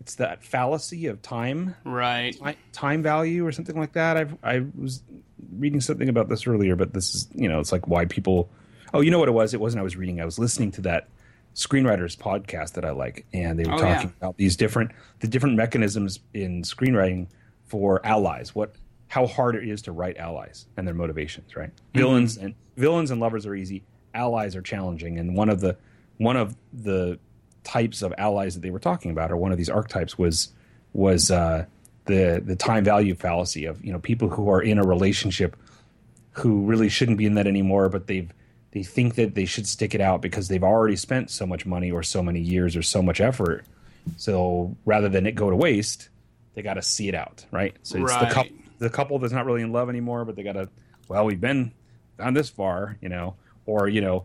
It's 0.00 0.16
that 0.16 0.44
fallacy 0.44 1.06
of 1.06 1.22
time 1.22 1.74
Right. 1.84 2.36
time 2.72 3.02
value 3.02 3.46
or 3.46 3.52
something 3.52 3.78
like 3.78 3.92
that. 3.94 4.16
I 4.16 4.26
I 4.56 4.64
was 4.78 5.02
reading 5.56 5.80
something 5.80 6.08
about 6.08 6.28
this 6.28 6.46
earlier, 6.46 6.76
but 6.76 6.92
this 6.92 7.14
is 7.14 7.28
you 7.34 7.48
know 7.48 7.60
it's 7.60 7.72
like 7.72 7.88
why 7.88 8.04
people. 8.04 8.50
Oh, 8.92 9.00
you 9.00 9.10
know 9.10 9.18
what 9.18 9.28
it 9.28 9.32
was? 9.32 9.54
It 9.54 9.60
wasn't. 9.60 9.80
I 9.80 9.82
was 9.82 9.96
reading. 9.96 10.20
I 10.20 10.24
was 10.24 10.38
listening 10.38 10.70
to 10.72 10.82
that 10.82 11.08
screenwriters 11.54 12.16
podcast 12.16 12.72
that 12.74 12.84
I 12.84 12.90
like, 12.90 13.24
and 13.32 13.58
they 13.58 13.64
were 13.64 13.74
Oh, 13.74 13.78
talking 13.78 14.08
yeah. 14.10 14.16
about 14.18 14.36
these 14.36 14.56
different 14.56 14.90
the 15.20 15.28
different 15.28 15.56
mechanisms 15.56 16.20
in 16.34 16.62
screenwriting 16.62 17.28
for 17.64 18.04
allies. 18.04 18.54
What 18.54 18.74
how 19.08 19.26
hard 19.26 19.54
it 19.56 19.66
is 19.68 19.82
to 19.82 19.92
write 19.92 20.16
allies 20.18 20.66
and 20.76 20.86
their 20.86 20.94
motivations. 20.94 21.56
Right, 21.56 21.70
mm-hmm. 21.70 21.98
villains 21.98 22.36
and 22.36 22.54
villains 22.76 23.10
and 23.10 23.20
lovers 23.20 23.46
are 23.46 23.54
easy. 23.54 23.84
Allies 24.12 24.54
are 24.54 24.62
challenging, 24.62 25.18
and 25.18 25.34
one 25.36 25.48
of 25.48 25.60
the 25.60 25.76
one 26.18 26.36
of 26.36 26.56
the 26.72 27.18
types 27.62 28.02
of 28.02 28.12
allies 28.18 28.54
that 28.54 28.60
they 28.60 28.70
were 28.70 28.78
talking 28.78 29.10
about, 29.10 29.30
or 29.30 29.36
one 29.36 29.52
of 29.52 29.58
these 29.58 29.70
archetypes, 29.70 30.18
was 30.18 30.52
was 30.92 31.30
uh, 31.30 31.64
the 32.06 32.42
the 32.44 32.56
time 32.56 32.84
value 32.84 33.14
fallacy 33.14 33.64
of 33.66 33.84
you 33.84 33.92
know 33.92 33.98
people 33.98 34.28
who 34.28 34.48
are 34.50 34.62
in 34.62 34.78
a 34.78 34.84
relationship 34.84 35.56
who 36.32 36.64
really 36.64 36.88
shouldn't 36.88 37.18
be 37.18 37.26
in 37.26 37.34
that 37.34 37.46
anymore, 37.46 37.88
but 37.88 38.06
they've 38.06 38.32
they 38.72 38.82
think 38.82 39.14
that 39.14 39.34
they 39.34 39.44
should 39.44 39.66
stick 39.66 39.94
it 39.94 40.00
out 40.00 40.20
because 40.20 40.48
they've 40.48 40.64
already 40.64 40.96
spent 40.96 41.30
so 41.30 41.46
much 41.46 41.64
money 41.64 41.90
or 41.90 42.02
so 42.02 42.22
many 42.22 42.40
years 42.40 42.76
or 42.76 42.82
so 42.82 43.00
much 43.00 43.20
effort. 43.20 43.64
So 44.16 44.76
rather 44.84 45.08
than 45.08 45.26
it 45.26 45.36
go 45.36 45.48
to 45.48 45.56
waste, 45.56 46.08
they 46.54 46.62
got 46.62 46.74
to 46.74 46.82
see 46.82 47.08
it 47.08 47.14
out, 47.14 47.46
right? 47.52 47.74
So 47.82 47.98
it's 47.98 48.16
the 48.16 48.26
couple 48.26 48.56
the 48.78 48.90
couple 48.90 49.18
that's 49.18 49.32
not 49.32 49.46
really 49.46 49.62
in 49.62 49.72
love 49.72 49.88
anymore, 49.88 50.24
but 50.24 50.36
they 50.36 50.42
got 50.42 50.52
to 50.52 50.68
well, 51.08 51.24
we've 51.24 51.40
been 51.40 51.72
gone 52.18 52.34
this 52.34 52.48
far, 52.48 52.96
you 53.00 53.08
know, 53.08 53.34
or 53.66 53.88
you 53.88 54.00
know, 54.00 54.24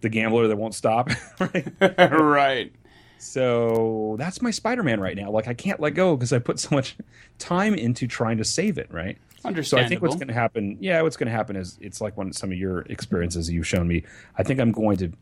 the 0.00 0.08
gambler 0.08 0.48
that 0.48 0.56
won't 0.56 0.74
stop, 0.74 1.10
right? 1.40 1.66
right. 1.80 2.72
So 3.18 4.16
that's 4.18 4.40
my 4.40 4.50
Spider-Man 4.50 4.98
right 4.98 5.16
now. 5.16 5.30
Like 5.30 5.46
I 5.46 5.54
can't 5.54 5.78
let 5.78 5.90
go 5.90 6.16
because 6.16 6.32
I 6.32 6.38
put 6.38 6.58
so 6.58 6.74
much 6.74 6.96
time 7.38 7.74
into 7.74 8.06
trying 8.06 8.38
to 8.38 8.44
save 8.44 8.78
it, 8.78 8.90
right? 8.90 9.18
So 9.62 9.78
I 9.78 9.88
think 9.88 10.02
what's 10.02 10.16
going 10.16 10.28
to 10.28 10.34
happen, 10.34 10.76
yeah, 10.80 11.00
what's 11.02 11.16
going 11.16 11.26
to 11.26 11.32
happen 11.32 11.56
is 11.56 11.78
it's 11.80 12.00
like 12.00 12.16
one 12.16 12.32
some 12.32 12.52
of 12.52 12.58
your 12.58 12.80
experiences 12.82 13.50
you've 13.50 13.66
shown 13.66 13.88
me. 13.88 14.04
I 14.36 14.42
think 14.42 14.60
I'm 14.60 14.72
going 14.72 14.96
to 14.98 15.12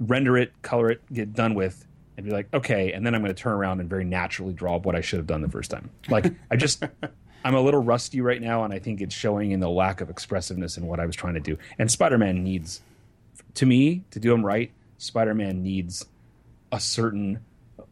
render 0.00 0.36
it, 0.36 0.52
color 0.62 0.90
it, 0.90 1.00
get 1.12 1.32
done 1.32 1.54
with, 1.54 1.86
and 2.16 2.26
be 2.26 2.32
like, 2.32 2.48
okay, 2.52 2.92
and 2.92 3.06
then 3.06 3.14
I'm 3.14 3.22
going 3.22 3.34
to 3.34 3.40
turn 3.40 3.52
around 3.52 3.80
and 3.80 3.88
very 3.88 4.04
naturally 4.04 4.52
draw 4.52 4.78
what 4.78 4.96
I 4.96 5.00
should 5.00 5.18
have 5.18 5.26
done 5.26 5.42
the 5.42 5.48
first 5.48 5.70
time. 5.70 5.90
Like 6.08 6.32
I 6.50 6.56
just, 6.56 6.82
I'm 7.44 7.54
a 7.54 7.60
little 7.60 7.82
rusty 7.82 8.20
right 8.20 8.40
now, 8.40 8.64
and 8.64 8.74
I 8.74 8.78
think 8.78 9.00
it's 9.00 9.14
showing 9.14 9.52
in 9.52 9.60
the 9.60 9.70
lack 9.70 10.00
of 10.00 10.10
expressiveness 10.10 10.76
in 10.76 10.86
what 10.86 11.00
I 11.00 11.06
was 11.06 11.16
trying 11.16 11.34
to 11.34 11.40
do. 11.40 11.56
And 11.78 11.90
Spider-Man 11.90 12.42
needs, 12.42 12.82
to 13.54 13.66
me, 13.66 14.04
to 14.10 14.20
do 14.20 14.32
him 14.32 14.44
right, 14.44 14.70
Spider-Man 14.98 15.62
needs 15.62 16.04
a 16.72 16.80
certain 16.80 17.40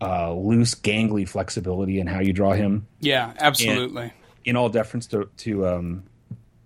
uh, 0.00 0.32
loose, 0.32 0.74
gangly 0.74 1.28
flexibility 1.28 2.00
in 2.00 2.06
how 2.06 2.20
you 2.20 2.32
draw 2.32 2.52
him 2.52 2.86
yeah, 3.00 3.32
absolutely. 3.38 4.12
in 4.44 4.56
all 4.56 4.68
deference 4.68 5.06
to 5.08 5.28
to 5.38 5.66
um, 5.66 6.04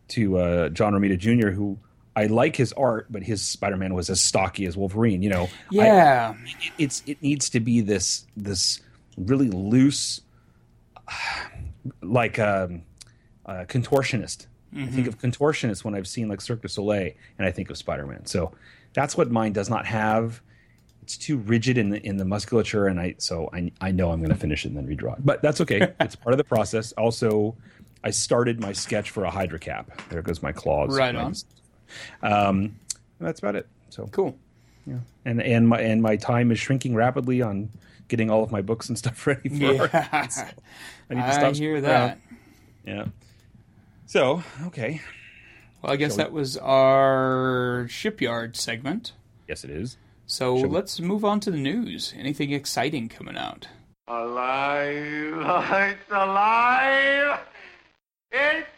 to 0.08 0.38
uh, 0.38 0.68
John 0.68 0.92
Romita 0.92 1.18
Jr., 1.18 1.48
who 1.48 1.78
I 2.14 2.26
like 2.26 2.56
his 2.56 2.72
art, 2.74 3.06
but 3.10 3.22
his 3.22 3.40
Spider 3.42 3.76
Man 3.76 3.94
was 3.94 4.10
as 4.10 4.20
stocky 4.20 4.66
as 4.66 4.76
Wolverine. 4.76 5.22
You 5.22 5.30
know, 5.30 5.42
I- 5.44 5.74
yeah. 5.74 6.34
it's 6.78 7.02
it 7.06 7.22
needs 7.22 7.50
to 7.50 7.60
be 7.60 7.80
this 7.80 8.26
this 8.36 8.80
really 9.16 9.48
loose, 9.48 10.20
like 12.02 12.38
um, 12.38 12.82
uh, 13.46 13.64
contortionist. 13.66 14.46
I 14.74 14.86
think 14.86 15.06
of 15.06 15.18
contortionist 15.18 15.84
when 15.84 15.94
I've 15.94 16.08
seen 16.08 16.28
like 16.28 16.40
Cirque 16.40 16.62
du 16.62 16.68
Soleil, 16.68 17.12
and 17.38 17.46
I 17.46 17.50
think 17.50 17.68
of 17.68 17.76
Spider 17.76 18.06
Man. 18.06 18.24
So 18.24 18.52
that's 18.94 19.16
what 19.16 19.30
mine 19.30 19.52
does 19.52 19.70
not 19.70 19.86
have. 19.86 20.40
It's 21.02 21.16
too 21.16 21.38
rigid 21.38 21.78
in 21.78 21.90
the 21.90 22.00
in 22.06 22.16
the 22.16 22.24
musculature, 22.24 22.86
and 22.86 23.00
I 23.00 23.16
so 23.18 23.50
I 23.52 23.72
I 23.80 23.90
know 23.90 24.10
I'm 24.12 24.20
going 24.20 24.30
to 24.30 24.36
finish 24.36 24.64
it 24.64 24.68
and 24.68 24.76
then 24.76 24.86
redraw 24.86 25.18
it, 25.18 25.24
but 25.26 25.42
that's 25.42 25.60
okay. 25.60 25.92
it's 26.00 26.14
part 26.16 26.32
of 26.32 26.38
the 26.38 26.44
process. 26.44 26.92
Also, 26.92 27.56
I 28.04 28.10
started 28.10 28.60
my 28.60 28.72
sketch 28.72 29.10
for 29.10 29.24
a 29.24 29.30
Hydra 29.30 29.58
cap. 29.58 29.90
There 30.10 30.22
goes 30.22 30.42
my 30.42 30.52
claws. 30.52 30.96
Right 30.96 31.14
on. 31.14 31.34
Um, 32.22 32.76
that's 33.20 33.40
about 33.40 33.56
it. 33.56 33.66
So 33.90 34.08
Cool. 34.12 34.36
Yeah. 34.86 34.98
and 35.24 35.40
and 35.42 35.68
my 35.68 35.80
and 35.80 36.02
my 36.02 36.16
time 36.16 36.50
is 36.50 36.58
shrinking 36.58 36.94
rapidly 36.94 37.42
on 37.42 37.68
getting 38.08 38.30
all 38.30 38.42
of 38.42 38.50
my 38.50 38.62
books 38.62 38.88
and 38.88 38.98
stuff 38.98 39.26
ready 39.26 39.48
for. 39.48 39.56
Yeah. 39.92 40.26
So 40.28 40.44
I 41.10 41.14
need 41.14 41.20
to 41.20 41.46
I 41.46 41.52
hear 41.52 41.80
that. 41.80 42.08
around. 42.10 42.20
Yeah. 42.86 43.04
So 44.06 44.42
okay, 44.66 45.00
Well, 45.82 45.92
I 45.92 45.96
guess 45.96 46.12
Shall 46.12 46.18
we- 46.18 46.22
that 46.24 46.32
was 46.32 46.56
our 46.58 47.86
shipyard 47.88 48.56
segment. 48.56 49.12
yes, 49.48 49.64
it 49.64 49.70
is. 49.70 49.96
So 50.26 50.58
Shall 50.60 50.68
let's 50.70 51.00
move 51.00 51.24
on 51.24 51.40
to 51.40 51.50
the 51.50 51.58
news. 51.58 52.14
Anything 52.16 52.52
exciting 52.52 53.08
coming 53.08 53.36
out? 53.36 53.66
Alive! 54.08 55.08
It's 55.92 56.10
alive! 56.10 57.40
It's 58.30 58.68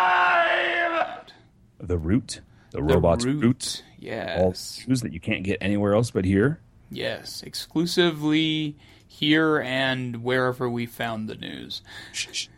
alive! 0.00 1.30
The 1.78 1.98
root, 1.98 2.40
the, 2.70 2.76
The 2.78 2.82
robot's 2.82 3.24
Root. 3.24 3.42
root. 3.42 3.82
All 3.82 3.98
Yes. 3.98 4.80
shoes 4.84 5.00
that 5.02 5.12
you 5.12 5.20
can't 5.20 5.42
get 5.44 5.58
anywhere 5.60 5.94
else 5.94 6.10
but 6.10 6.24
here. 6.24 6.60
Yes. 6.90 7.42
Exclusively 7.42 8.76
here 9.06 9.58
and 9.60 10.22
wherever 10.22 10.68
we 10.70 10.86
found 10.86 11.28
the 11.28 11.34
news. 11.34 11.82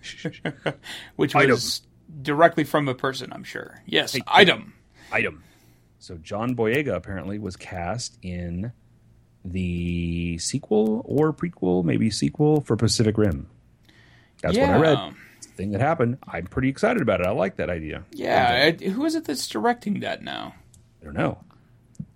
Which 1.17 1.35
Item. 1.35 1.51
was 1.53 1.83
directly 2.21 2.65
from 2.65 2.89
a 2.89 2.95
person, 2.95 3.33
I'm 3.33 3.45
sure. 3.45 3.83
Yes. 3.87 4.13
Hey, 4.13 4.23
item. 4.27 4.75
Item. 5.11 5.45
So 5.99 6.17
John 6.17 6.57
Boyega 6.57 6.95
apparently 6.95 7.39
was 7.39 7.57
cast 7.57 8.19
in 8.23 8.73
the 9.45 10.39
sequel 10.39 11.03
or 11.05 11.33
prequel, 11.33 11.85
maybe 11.85 12.11
sequel 12.11 12.61
for 12.61 12.77
Pacific 12.77 13.17
Rim. 13.17 13.49
That's 14.41 14.59
what 14.59 14.69
I 14.69 14.79
read. 14.79 15.15
Thing 15.57 15.73
that 15.73 15.81
happened. 15.81 16.19
I'm 16.27 16.47
pretty 16.47 16.69
excited 16.69 17.03
about 17.03 17.21
it. 17.21 17.27
I 17.27 17.31
like 17.31 17.57
that 17.57 17.71
idea. 17.71 18.05
Yeah. 18.13 18.73
I- 18.81 18.85
who 18.85 19.05
is 19.05 19.15
it 19.15 19.25
that's 19.25 19.47
directing 19.47 20.01
that 20.01 20.23
now? 20.23 20.55
I 21.01 21.05
don't 21.05 21.15
know. 21.15 21.39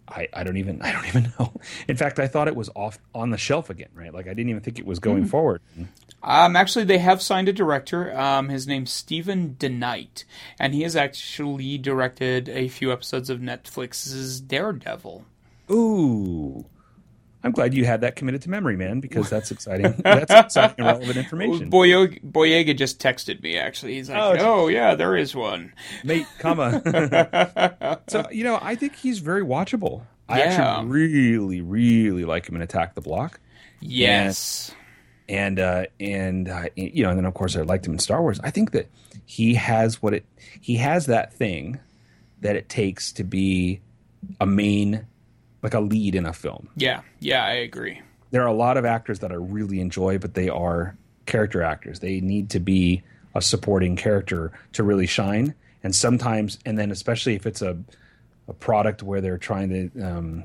I, 0.08 0.28
I 0.32 0.44
don't 0.44 0.56
even 0.56 0.80
I 0.82 0.92
don't 0.92 1.06
even 1.06 1.32
know. 1.38 1.52
In 1.88 1.96
fact, 1.96 2.18
I 2.18 2.26
thought 2.26 2.48
it 2.48 2.56
was 2.56 2.70
off 2.74 2.98
on 3.14 3.30
the 3.30 3.38
shelf 3.38 3.70
again, 3.70 3.88
right? 3.94 4.12
Like 4.12 4.26
I 4.26 4.30
didn't 4.30 4.50
even 4.50 4.62
think 4.62 4.78
it 4.78 4.86
was 4.86 4.98
going 4.98 5.24
hmm. 5.24 5.28
forward. 5.28 5.60
Um, 6.26 6.56
actually, 6.56 6.84
they 6.84 6.98
have 6.98 7.22
signed 7.22 7.48
a 7.48 7.52
director. 7.52 8.14
Um, 8.18 8.48
his 8.48 8.66
name's 8.66 8.90
Steven 8.90 9.56
DeKnight, 9.58 10.24
and 10.58 10.74
he 10.74 10.82
has 10.82 10.96
actually 10.96 11.78
directed 11.78 12.48
a 12.48 12.68
few 12.68 12.92
episodes 12.92 13.30
of 13.30 13.38
Netflix's 13.40 14.40
Daredevil. 14.40 15.24
Ooh. 15.70 16.64
I'm 17.44 17.52
glad 17.52 17.74
you 17.74 17.84
had 17.84 18.00
that 18.00 18.16
committed 18.16 18.42
to 18.42 18.50
memory, 18.50 18.76
man, 18.76 18.98
because 18.98 19.30
that's 19.30 19.52
exciting. 19.52 19.94
that's 20.04 20.32
exciting 20.32 20.74
and 20.78 20.86
relevant 20.86 21.16
information. 21.16 21.70
Boyega, 21.70 22.20
Boyega 22.24 22.76
just 22.76 23.00
texted 23.00 23.40
me. 23.40 23.56
Actually, 23.56 23.94
he's 23.94 24.10
like, 24.10 24.18
Oh, 24.40 24.64
"Oh, 24.64 24.66
yeah, 24.68 24.96
there 24.96 25.16
is 25.16 25.32
one." 25.32 25.72
Mate, 26.02 26.26
comma. 26.40 28.00
so, 28.08 28.26
you 28.32 28.42
know, 28.42 28.58
I 28.60 28.74
think 28.74 28.96
he's 28.96 29.20
very 29.20 29.42
watchable. 29.42 30.02
I 30.28 30.38
Yeah. 30.38 30.44
actually 30.46 30.88
really, 30.90 31.60
really 31.60 32.24
like 32.24 32.48
him 32.48 32.56
in 32.56 32.62
Attack 32.62 32.96
the 32.96 33.00
Block. 33.00 33.38
Yes, 33.80 34.70
and 34.70 34.76
uh, 35.58 35.86
and 35.98 36.48
uh, 36.48 36.64
you 36.76 37.02
know, 37.02 37.10
and 37.10 37.18
then 37.18 37.24
of 37.24 37.34
course 37.34 37.56
I 37.56 37.62
liked 37.62 37.86
him 37.86 37.94
in 37.94 37.98
Star 37.98 38.22
Wars. 38.22 38.40
I 38.42 38.50
think 38.50 38.72
that 38.72 38.88
he 39.24 39.54
has 39.54 40.00
what 40.02 40.14
it 40.14 40.24
he 40.60 40.76
has 40.76 41.06
that 41.06 41.32
thing 41.32 41.80
that 42.40 42.56
it 42.56 42.68
takes 42.68 43.12
to 43.12 43.24
be 43.24 43.80
a 44.40 44.46
main, 44.46 45.06
like 45.62 45.74
a 45.74 45.80
lead 45.80 46.14
in 46.14 46.26
a 46.26 46.32
film. 46.32 46.68
yeah, 46.76 47.00
yeah, 47.20 47.44
I 47.44 47.52
agree. 47.52 48.00
There 48.30 48.42
are 48.42 48.48
a 48.48 48.54
lot 48.54 48.76
of 48.76 48.84
actors 48.84 49.20
that 49.20 49.32
I 49.32 49.36
really 49.36 49.80
enjoy, 49.80 50.18
but 50.18 50.34
they 50.34 50.48
are 50.48 50.96
character 51.26 51.62
actors. 51.62 52.00
They 52.00 52.20
need 52.20 52.50
to 52.50 52.60
be 52.60 53.02
a 53.34 53.42
supporting 53.42 53.96
character 53.96 54.52
to 54.72 54.82
really 54.82 55.06
shine. 55.06 55.54
And 55.82 55.94
sometimes, 55.94 56.58
and 56.66 56.78
then 56.78 56.90
especially 56.90 57.34
if 57.34 57.46
it's 57.46 57.62
a 57.62 57.78
a 58.48 58.52
product 58.52 59.02
where 59.02 59.20
they're 59.20 59.38
trying 59.38 59.70
to, 59.70 60.02
um, 60.02 60.44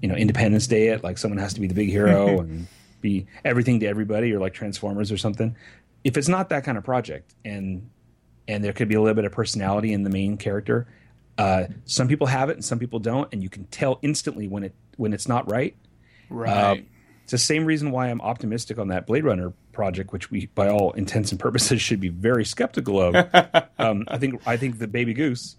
you 0.00 0.08
know, 0.08 0.14
Independence 0.14 0.66
Day 0.66 0.88
it, 0.88 1.04
like 1.04 1.18
someone 1.18 1.38
has 1.38 1.54
to 1.54 1.60
be 1.60 1.66
the 1.66 1.74
big 1.74 1.90
hero 1.90 2.40
and 2.40 2.66
be 3.04 3.26
everything 3.44 3.78
to 3.80 3.86
everybody, 3.86 4.32
or 4.32 4.40
like 4.40 4.54
Transformers 4.54 5.12
or 5.12 5.16
something. 5.16 5.54
If 6.02 6.16
it's 6.16 6.28
not 6.28 6.48
that 6.48 6.64
kind 6.64 6.76
of 6.76 6.84
project, 6.84 7.34
and 7.44 7.90
and 8.48 8.64
there 8.64 8.72
could 8.72 8.88
be 8.88 8.96
a 8.96 9.00
little 9.00 9.14
bit 9.14 9.24
of 9.24 9.32
personality 9.32 9.92
in 9.92 10.02
the 10.02 10.10
main 10.10 10.36
character, 10.36 10.88
uh, 11.38 11.64
some 11.84 12.08
people 12.08 12.26
have 12.26 12.50
it 12.50 12.54
and 12.54 12.64
some 12.64 12.78
people 12.78 12.98
don't, 12.98 13.32
and 13.32 13.42
you 13.42 13.48
can 13.48 13.64
tell 13.66 13.98
instantly 14.02 14.48
when 14.48 14.64
it 14.64 14.74
when 14.96 15.12
it's 15.12 15.28
not 15.28 15.48
right. 15.50 15.76
Right. 16.30 16.84
It's 17.22 17.30
the 17.30 17.38
same 17.38 17.64
reason 17.64 17.90
why 17.90 18.08
I'm 18.08 18.20
optimistic 18.20 18.78
on 18.78 18.88
that 18.88 19.06
Blade 19.06 19.24
Runner 19.24 19.52
project, 19.72 20.12
which 20.12 20.30
we, 20.30 20.46
by 20.46 20.68
all 20.68 20.92
intents 20.92 21.30
and 21.30 21.40
purposes, 21.40 21.80
should 21.82 22.00
be 22.00 22.08
very 22.08 22.44
skeptical 22.44 23.00
of. 23.00 23.14
um, 23.78 24.04
I 24.08 24.18
think 24.18 24.42
I 24.46 24.56
think 24.56 24.78
the 24.78 24.88
Baby 24.88 25.14
Goose, 25.14 25.56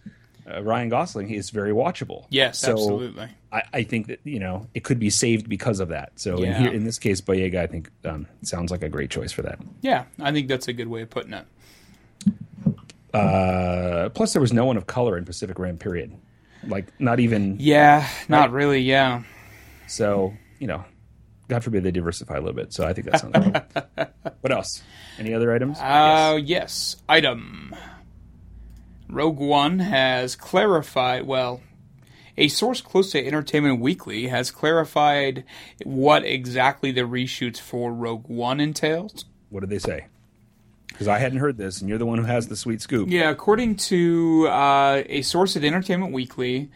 uh, 0.50 0.62
Ryan 0.64 0.90
Gosling, 0.90 1.30
is 1.32 1.50
very 1.50 1.72
watchable. 1.72 2.26
Yes, 2.30 2.60
So 2.60 2.72
absolutely. 2.74 3.28
I, 3.52 3.64
I 3.74 3.84
think 3.84 4.08
that 4.08 4.20
you 4.24 4.40
know 4.40 4.68
it 4.74 4.84
could 4.84 5.00
be 5.00 5.10
saved 5.10 5.50
because 5.50 5.80
of 5.80 5.90
that. 5.90 6.12
So 6.16 6.38
in, 6.38 6.54
here, 6.54 6.72
in 6.72 6.84
this 6.84 7.00
case, 7.00 7.22
Boyega, 7.22 7.56
I 7.58 7.68
think 7.68 7.90
um, 8.04 8.28
sounds 8.44 8.72
like 8.72 8.84
a 8.84 8.90
great 8.90 9.10
choice 9.10 9.32
for 9.32 9.42
that. 9.44 9.60
Yeah, 9.82 10.06
I 10.20 10.32
think 10.32 10.48
that's 10.48 10.68
a 10.68 10.74
good 10.74 10.88
way 10.88 11.02
of 11.02 11.10
putting 11.10 11.34
it. 11.34 11.46
Uh, 13.14 14.10
plus, 14.10 14.34
there 14.34 14.42
was 14.42 14.52
no 14.54 14.66
one 14.66 14.78
of 14.78 14.88
color 14.88 15.18
in 15.18 15.26
Pacific 15.26 15.58
Rim. 15.58 15.78
Period. 15.78 16.14
Like 16.68 16.88
not 17.00 17.20
even 17.20 17.58
Yeah, 17.60 18.08
not 18.28 18.52
really. 18.52 18.82
Yeah. 18.82 19.24
so. 19.88 20.34
You 20.58 20.68
know, 20.68 20.86
God 21.50 21.64
forbid 21.66 21.84
they 21.84 21.92
diversify 21.92 22.36
a 22.36 22.40
little 22.40 22.54
bit. 22.54 22.72
So 22.72 22.88
I 22.88 22.94
think 22.94 23.12
that 23.12 23.20
sounds. 23.20 24.10
What 24.42 24.52
else? 24.54 24.84
Any 25.20 25.34
other 25.34 25.52
items? 25.54 25.78
Uh, 25.80 26.40
yes. 26.42 26.96
Item. 27.10 27.76
Rogue 29.10 29.40
One 29.40 29.80
has 29.80 30.36
clarified, 30.36 31.26
well, 31.26 31.62
a 32.38 32.48
source 32.48 32.82
close 32.82 33.12
to 33.12 33.26
Entertainment 33.26 33.80
Weekly 33.80 34.28
has 34.28 34.52
clarified 34.52 35.46
what 35.84 36.26
exactly 36.26 36.92
the 36.92 37.02
reshoots 37.02 37.60
for 37.60 37.94
Rogue 37.94 38.28
One 38.28 38.60
entails. 38.60 39.26
What 39.50 39.62
did 39.62 39.70
they 39.70 39.80
say? 39.80 40.08
Because 40.88 41.08
I 41.08 41.20
hadn't 41.20 41.40
heard 41.40 41.58
this, 41.58 41.82
and 41.82 41.90
you're 41.90 41.98
the 41.98 42.06
one 42.06 42.18
who 42.18 42.26
has 42.26 42.48
the 42.48 42.56
sweet 42.56 42.82
scoop. 42.82 43.10
Yeah, 43.10 43.30
according 43.30 43.76
to 43.78 44.48
uh, 44.50 45.04
a 45.08 45.22
source 45.22 45.56
at 45.56 45.64
Entertainment 45.64 46.14
Weekly, 46.14 46.70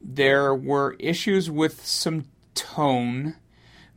there 0.00 0.54
were 0.54 0.96
issues 0.98 1.50
with 1.50 1.84
some 1.84 2.26
tone, 2.54 3.36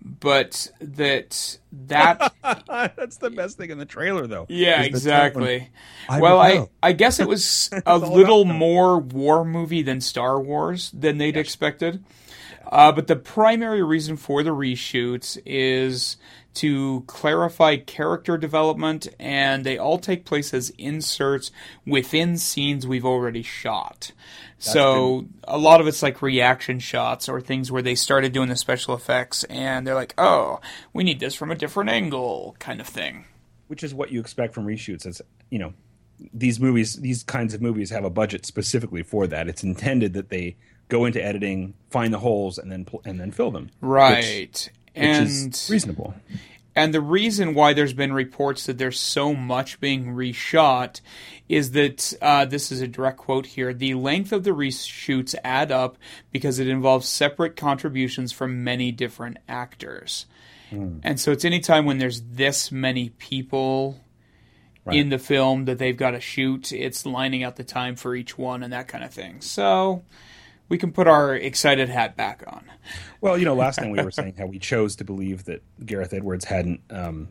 but 0.04 0.72
that 0.80 1.60
that 1.72 2.34
That's 2.68 3.18
the 3.18 3.30
best 3.30 3.58
thing 3.58 3.70
in 3.70 3.78
the 3.78 3.86
trailer, 3.86 4.28
though. 4.28 4.46
Yeah, 4.50 4.82
exactly. 4.82 5.70
I 6.10 6.20
well, 6.20 6.40
I. 6.40 6.68
I 6.82 6.94
guess 6.94 7.20
it 7.20 7.28
was 7.28 7.70
a 7.86 7.98
little 7.98 8.46
more 8.46 9.00
war 9.00 9.46
movie 9.46 9.84
than 9.84 10.02
Star 10.02 10.40
Wars 10.40 10.92
than 10.92 11.18
they'd 11.18 11.38
expected. 11.38 12.04
Uh, 12.66 12.92
but 12.92 13.08
the 13.08 13.16
primary 13.16 13.84
reason 13.84 14.18
for 14.18 14.44
the 14.44 14.52
reshoots 14.52 15.38
is 15.46 16.18
to 16.54 17.04
clarify 17.08 17.78
character 17.78 18.38
development, 18.38 19.08
and 19.20 19.64
they 19.64 19.78
all 19.78 19.98
take 19.98 20.26
place 20.26 20.54
as 20.54 20.70
inserts 20.72 21.52
within 21.86 22.38
scenes 22.38 22.86
we've 22.86 23.06
already 23.06 23.42
shot. 23.42 24.12
So 24.64 25.26
a 25.46 25.58
lot 25.58 25.82
of 25.82 25.88
it's 25.88 26.02
like 26.04 26.22
reaction 26.22 26.80
shots 26.80 27.28
or 27.28 27.42
things 27.42 27.72
where 27.72 27.82
they 27.82 27.96
started 27.96 28.32
doing 28.32 28.50
the 28.50 28.56
special 28.56 28.94
effects, 28.96 29.44
and 29.46 29.86
they're 29.86 29.96
like, 29.96 30.14
"Oh, 30.18 30.60
we 30.94 31.04
need 31.04 31.20
this 31.20 31.36
from 31.36 31.52
a 31.52 31.56
different 31.56 31.90
angle," 31.90 32.56
kind 32.60 32.80
of 32.80 32.88
thing. 32.88 33.26
which 33.68 33.84
is 33.84 33.94
what 33.94 34.12
you 34.12 34.20
expect 34.20 34.54
from 34.54 34.66
reshoots. 34.66 35.06
As 35.06 35.22
you 35.50 35.58
know, 35.58 35.74
these 36.34 36.60
movies, 36.60 36.98
these 36.98 37.24
kinds 37.24 37.54
of 37.54 37.62
movies 37.62 37.90
have 37.90 38.04
a 38.04 38.10
budget 38.10 38.46
specifically 38.46 39.02
for 39.02 39.28
that. 39.28 39.48
It's 39.48 39.64
intended 39.64 40.14
that 40.14 40.30
they 40.30 40.58
go 40.90 41.06
into 41.06 41.24
editing, 41.24 41.74
find 41.90 42.14
the 42.14 42.20
holes, 42.20 42.58
and 42.58 42.72
then 42.72 42.86
pl- 42.86 43.02
and 43.06 43.20
then 43.20 43.32
fill 43.32 43.50
them. 43.50 43.70
Right. 43.80 44.18
which, 44.18 44.70
which 44.70 44.72
and 44.96 45.28
is 45.28 45.70
reasonable. 45.72 46.14
And 46.76 46.94
the 46.94 47.02
reason 47.02 47.54
why 47.54 47.74
there's 47.74 47.94
been 47.94 48.14
reports 48.14 48.66
that 48.66 48.78
there's 48.78 49.00
so 49.00 49.34
much 49.34 49.80
being 49.80 50.08
reshot 50.16 51.02
is 51.50 51.72
that 51.72 52.14
uh, 52.22 52.46
this 52.46 52.72
is 52.72 52.82
a 52.82 52.88
direct 52.88 53.18
quote 53.18 53.46
here 53.46 53.74
the 53.74 53.94
length 53.94 54.32
of 54.32 54.44
the 54.44 54.52
reshoots 54.52 55.36
add 55.44 55.72
up 55.72 55.98
because 56.32 56.60
it 56.60 56.68
involves 56.68 57.08
separate 57.08 57.56
contributions 57.58 58.32
from 58.32 58.64
many 58.64 58.92
different 58.92 59.38
actors. 59.50 60.26
And 61.04 61.20
so 61.20 61.32
it's 61.34 61.44
any 61.44 61.60
time 61.60 61.86
when 61.86 61.98
there's 61.98 62.22
this 62.22 62.72
many 62.72 63.10
people 63.10 64.00
in 64.96 65.10
the 65.10 65.20
film 65.20 65.66
that 65.66 65.78
they've 65.78 65.98
got 65.98 66.12
to 66.12 66.20
shoot 66.22 66.72
it's 66.72 67.06
lining 67.06 67.44
out 67.44 67.56
the 67.58 67.64
time 67.64 67.96
for 67.96 68.16
each 68.16 68.38
one 68.38 68.64
and 68.64 68.72
that 68.74 68.88
kind 68.88 69.04
of 69.04 69.12
thing. 69.14 69.42
So 69.42 70.04
we 70.72 70.78
can 70.78 70.94
put 70.94 71.06
our 71.06 71.36
excited 71.36 71.90
hat 71.90 72.16
back 72.16 72.46
on 72.48 72.64
Well, 73.20 73.38
you 73.38 73.44
know, 73.44 73.54
last 73.54 73.76
time 73.76 73.92
we 73.92 74.02
were 74.02 74.10
saying 74.10 74.36
how 74.38 74.46
we 74.46 74.58
chose 74.58 74.96
to 74.96 75.04
believe 75.04 75.44
that 75.46 75.62
Gareth 75.86 76.14
Edwards 76.14 76.46
hadn't 76.46 76.80
um, 76.90 77.28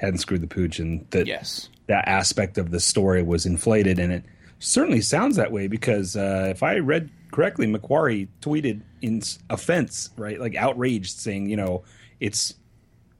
hadn't 0.00 0.18
screwed 0.18 0.40
the 0.40 0.48
pooch, 0.48 0.80
and 0.80 1.06
that 1.10 1.26
yes 1.26 1.70
that 1.86 2.06
aspect 2.08 2.58
of 2.58 2.72
the 2.72 2.80
story 2.80 3.22
was 3.22 3.46
inflated, 3.46 4.00
and 4.00 4.12
it 4.12 4.24
certainly 4.58 5.00
sounds 5.00 5.36
that 5.36 5.52
way 5.52 5.68
because 5.68 6.16
uh, 6.16 6.48
if 6.50 6.64
I 6.64 6.78
read 6.78 7.10
correctly, 7.30 7.66
McQuarrie 7.66 8.28
tweeted 8.42 8.82
in 9.00 9.22
offense, 9.48 10.10
right, 10.16 10.40
like 10.40 10.56
outraged, 10.56 11.18
saying, 11.18 11.48
you 11.48 11.56
know, 11.56 11.84
it's 12.18 12.54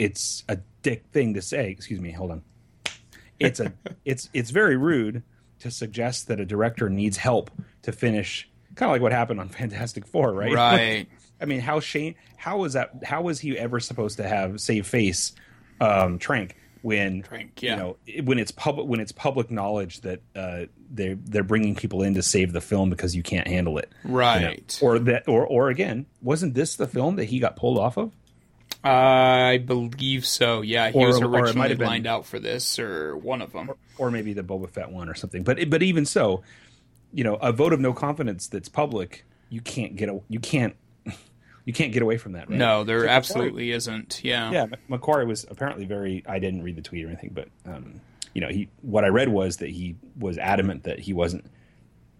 it's 0.00 0.42
a 0.48 0.58
dick 0.82 1.04
thing 1.12 1.34
to 1.34 1.42
say. 1.42 1.70
Excuse 1.70 2.00
me, 2.00 2.10
hold 2.10 2.32
on. 2.32 2.42
It's 3.38 3.60
a 3.60 3.72
it's 4.04 4.28
it's 4.34 4.50
very 4.50 4.76
rude 4.76 5.22
to 5.60 5.70
suggest 5.70 6.26
that 6.26 6.40
a 6.40 6.44
director 6.44 6.90
needs 6.90 7.18
help 7.18 7.52
to 7.82 7.92
finish. 7.92 8.49
Kind 8.80 8.88
of 8.88 8.94
like 8.94 9.02
what 9.02 9.12
happened 9.12 9.40
on 9.40 9.48
Fantastic 9.60 10.06
Four, 10.06 10.32
right? 10.32 10.52
right 10.54 11.06
I 11.40 11.44
mean, 11.44 11.60
how 11.60 11.80
Shane? 11.80 12.14
How 12.36 12.56
was 12.58 12.72
that? 12.72 13.04
How 13.04 13.20
was 13.20 13.38
he 13.38 13.56
ever 13.58 13.78
supposed 13.78 14.16
to 14.16 14.26
have 14.26 14.58
save 14.58 14.86
face, 14.86 15.32
um, 15.82 16.18
Trank 16.18 16.56
when 16.82 17.20
Trank, 17.22 17.60
yeah. 17.62 17.72
you 17.72 17.76
know 17.76 17.96
when 18.24 18.38
it's 18.38 18.50
public 18.52 18.86
when 18.86 19.00
it's 19.00 19.12
public 19.12 19.50
knowledge 19.50 20.00
that 20.00 20.22
uh, 20.34 20.62
they 20.90 21.12
they're 21.12 21.44
bringing 21.44 21.74
people 21.74 22.02
in 22.02 22.14
to 22.14 22.22
save 22.22 22.54
the 22.54 22.60
film 22.62 22.88
because 22.88 23.14
you 23.14 23.22
can't 23.22 23.46
handle 23.46 23.76
it, 23.76 23.90
you 24.02 24.10
know? 24.12 24.16
right 24.16 24.78
Or 24.80 24.98
that, 24.98 25.28
or 25.28 25.46
or 25.46 25.68
again, 25.68 26.06
wasn't 26.22 26.54
this 26.54 26.76
the 26.76 26.86
film 26.88 27.16
that 27.16 27.26
he 27.26 27.38
got 27.38 27.56
pulled 27.56 27.76
off 27.76 27.98
of? 27.98 28.12
I 28.82 29.58
believe 29.64 30.24
so. 30.24 30.62
Yeah, 30.62 30.90
he 30.90 30.98
Or- 30.98 31.08
was 31.08 31.20
or 31.20 31.26
originally 31.26 31.68
have 31.68 31.78
been- 31.78 31.86
lined 31.86 32.06
out 32.06 32.24
for 32.24 32.38
this, 32.38 32.78
or 32.78 33.14
one 33.16 33.42
of 33.42 33.52
them. 33.52 33.70
or 33.98 34.10
maybe 34.10 34.32
the 34.32 34.42
Boba 34.42 34.70
Fett 34.70 34.90
one 34.90 35.10
or 35.10 35.14
something. 35.14 35.42
But 35.42 35.68
but 35.68 35.82
even 35.82 36.06
so, 36.06 36.42
you 37.12 37.24
know, 37.24 37.34
a 37.36 37.52
vote 37.52 37.72
of 37.72 37.80
no 37.80 37.92
confidence 37.92 38.46
that's 38.46 38.68
public, 38.68 39.24
you 39.48 39.60
can't 39.60 39.96
get 39.96 40.08
a, 40.08 40.20
you 40.28 40.38
can't 40.40 40.74
you 41.64 41.72
can't 41.72 41.92
get 41.92 42.02
away 42.02 42.16
from 42.18 42.32
that. 42.32 42.48
Right? 42.48 42.58
No, 42.58 42.84
there 42.84 43.00
So 43.00 43.06
McQuarrie- 43.06 43.10
absolutely 43.10 43.70
isn't. 43.72 44.20
Yeah. 44.24 44.50
yeah, 44.50 44.66
McQuarrie 44.88 45.26
was 45.26 45.46
apparently 45.50 45.84
very. 45.86 46.22
I 46.26 46.38
didn't 46.38 46.62
read 46.62 46.76
the 46.76 46.82
tweet 46.82 47.04
or 47.04 47.08
anything, 47.08 47.30
but 47.34 47.48
um, 47.66 48.00
you 48.34 48.40
know, 48.40 48.48
he 48.48 48.68
what 48.82 49.04
I 49.04 49.08
read 49.08 49.28
was 49.28 49.56
that 49.58 49.70
he 49.70 49.96
was 50.18 50.38
adamant 50.38 50.84
that 50.84 51.00
he 51.00 51.12
wasn't. 51.12 51.44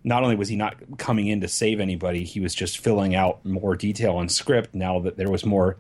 Not 0.03 0.23
only 0.23 0.35
was 0.35 0.49
he 0.49 0.57
not 0.57 0.77
coming 0.97 1.27
in 1.27 1.43
to 1.43 1.49
save 1.49 1.79
anybody, 1.79 2.25
he 2.25 2.41
was 2.41 2.55
just 2.55 2.79
filling 2.79 3.15
out 3.15 3.45
more 3.45 3.77
detail 3.77 4.17
on 4.17 4.29
script. 4.31 4.75
Now 4.75 4.99
that 5.01 5.19
there 5.19 5.31
was 5.31 5.45
more, 5.45 5.77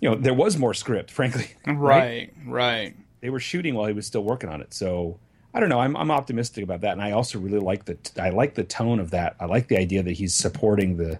you 0.00 0.08
know, 0.08 0.16
there 0.16 0.32
was 0.32 0.56
more 0.56 0.72
script. 0.72 1.10
Frankly, 1.12 1.48
Right, 1.66 2.32
right. 2.46 2.96
they 3.20 3.28
were 3.28 3.38
shooting 3.40 3.74
while 3.74 3.86
he 3.88 3.92
was 3.92 4.06
still 4.06 4.24
working 4.24 4.48
on 4.48 4.62
it. 4.62 4.72
So 4.72 5.18
I 5.56 5.60
don't 5.60 5.70
know. 5.70 5.80
I'm, 5.80 5.96
I'm 5.96 6.10
optimistic 6.10 6.62
about 6.62 6.82
that, 6.82 6.92
and 6.92 7.00
I 7.00 7.12
also 7.12 7.38
really 7.38 7.60
like 7.60 7.86
the 7.86 7.96
I 8.20 8.28
like 8.28 8.56
the 8.56 8.62
tone 8.62 9.00
of 9.00 9.10
that. 9.12 9.36
I 9.40 9.46
like 9.46 9.68
the 9.68 9.78
idea 9.78 10.02
that 10.02 10.12
he's 10.12 10.34
supporting 10.34 10.98
the 10.98 11.18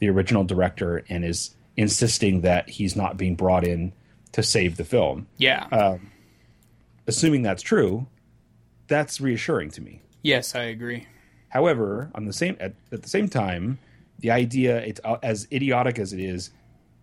the 0.00 0.10
original 0.10 0.44
director 0.44 1.02
and 1.08 1.24
is 1.24 1.54
insisting 1.78 2.42
that 2.42 2.68
he's 2.68 2.94
not 2.94 3.16
being 3.16 3.36
brought 3.36 3.66
in 3.66 3.94
to 4.32 4.42
save 4.42 4.76
the 4.76 4.84
film. 4.84 5.26
Yeah. 5.38 5.66
Uh, 5.72 5.96
Assuming 7.06 7.40
that's 7.42 7.62
true, 7.62 8.06
that's 8.86 9.18
reassuring 9.18 9.70
to 9.70 9.80
me. 9.80 10.02
yes, 10.22 10.54
I 10.54 10.64
agree. 10.64 11.06
However, 11.48 12.10
on 12.14 12.26
the 12.26 12.32
same 12.34 12.58
at, 12.60 12.74
at 12.92 13.02
the 13.02 13.08
same 13.08 13.28
time, 13.28 13.78
the 14.18 14.30
idea 14.30 14.78
it's 14.80 15.00
uh, 15.04 15.16
as 15.22 15.48
idiotic 15.50 15.98
as 15.98 16.12
it 16.12 16.20
is 16.20 16.50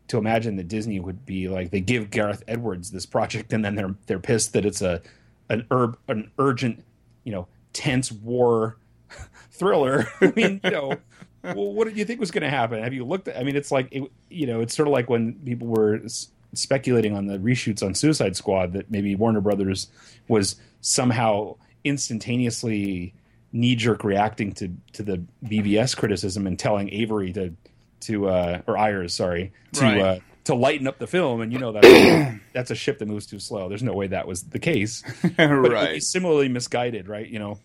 to 0.09 0.17
imagine 0.19 0.55
that 0.57 0.67
Disney 0.67 0.99
would 0.99 1.25
be 1.25 1.49
like 1.49 1.71
they 1.71 1.81
give 1.81 2.11
Gareth 2.11 2.43
Edwards 2.47 2.91
this 2.91 3.07
project 3.07 3.51
and 3.51 3.65
then 3.65 3.73
they're 3.73 3.95
they're 4.05 4.19
pissed 4.19 4.53
that 4.53 4.63
it's 4.63 4.81
a 4.83 5.01
an 5.49 5.65
herb 5.71 5.97
an 6.07 6.31
urgent 6.39 6.83
you 7.23 7.31
know 7.31 7.47
tense 7.73 8.11
war 8.11 8.77
thriller. 9.51 10.07
I 10.21 10.33
mean, 10.35 10.59
you 10.63 10.71
know, 10.71 10.97
well, 11.43 11.73
what 11.73 11.87
did 11.87 11.97
you 11.97 12.05
think 12.05 12.19
was 12.19 12.31
going 12.31 12.43
to 12.43 12.49
happen? 12.49 12.81
Have 12.83 12.93
you 12.93 13.05
looked? 13.05 13.27
At, 13.27 13.37
I 13.37 13.43
mean, 13.43 13.55
it's 13.55 13.71
like 13.71 13.87
it, 13.91 14.03
you 14.29 14.47
know, 14.47 14.61
it's 14.61 14.75
sort 14.75 14.87
of 14.87 14.91
like 14.93 15.09
when 15.09 15.33
people 15.45 15.67
were 15.67 16.01
s- 16.03 16.29
speculating 16.53 17.15
on 17.15 17.27
the 17.27 17.37
reshoots 17.37 17.83
on 17.83 17.93
Suicide 17.93 18.35
Squad 18.35 18.73
that 18.73 18.89
maybe 18.91 19.15
Warner 19.15 19.41
Brothers 19.41 19.87
was 20.27 20.55
somehow 20.81 21.55
instantaneously 21.83 23.13
knee 23.53 23.75
jerk 23.75 24.03
reacting 24.03 24.51
to 24.53 24.69
to 24.93 25.03
the 25.03 25.23
BVS 25.45 25.95
criticism 25.95 26.47
and 26.47 26.57
telling 26.59 26.89
Avery 26.93 27.31
to 27.33 27.53
to 28.01 28.27
uh, 28.29 28.61
or 28.67 28.77
Ayers, 28.77 29.13
sorry, 29.13 29.51
to 29.73 29.81
Right. 29.83 29.99
uh, 30.01 30.19
to 30.47 30.55
lighten 30.55 30.87
up 30.87 30.99
the 30.99 31.07
film. 31.07 31.41
And 31.41 31.53
you 31.53 31.59
know 31.59 31.71
that's 31.71 32.39
that's 32.53 32.71
a 32.71 32.75
ship 32.75 32.99
that 32.99 33.07
moves 33.07 33.25
too 33.25 33.39
slow. 33.39 33.69
There's 33.69 33.83
no 33.83 33.93
way 33.93 34.07
that 34.07 34.27
was 34.27 34.43
the 34.43 34.59
case. 34.59 35.03
But 35.37 35.51
it 35.51 35.61
would 35.61 35.69
be 35.69 35.75
right. 35.75 36.03
similarly 36.03 36.49
misguided, 36.49 37.07
right? 37.07 37.27
You 37.27 37.39
know, 37.39 37.59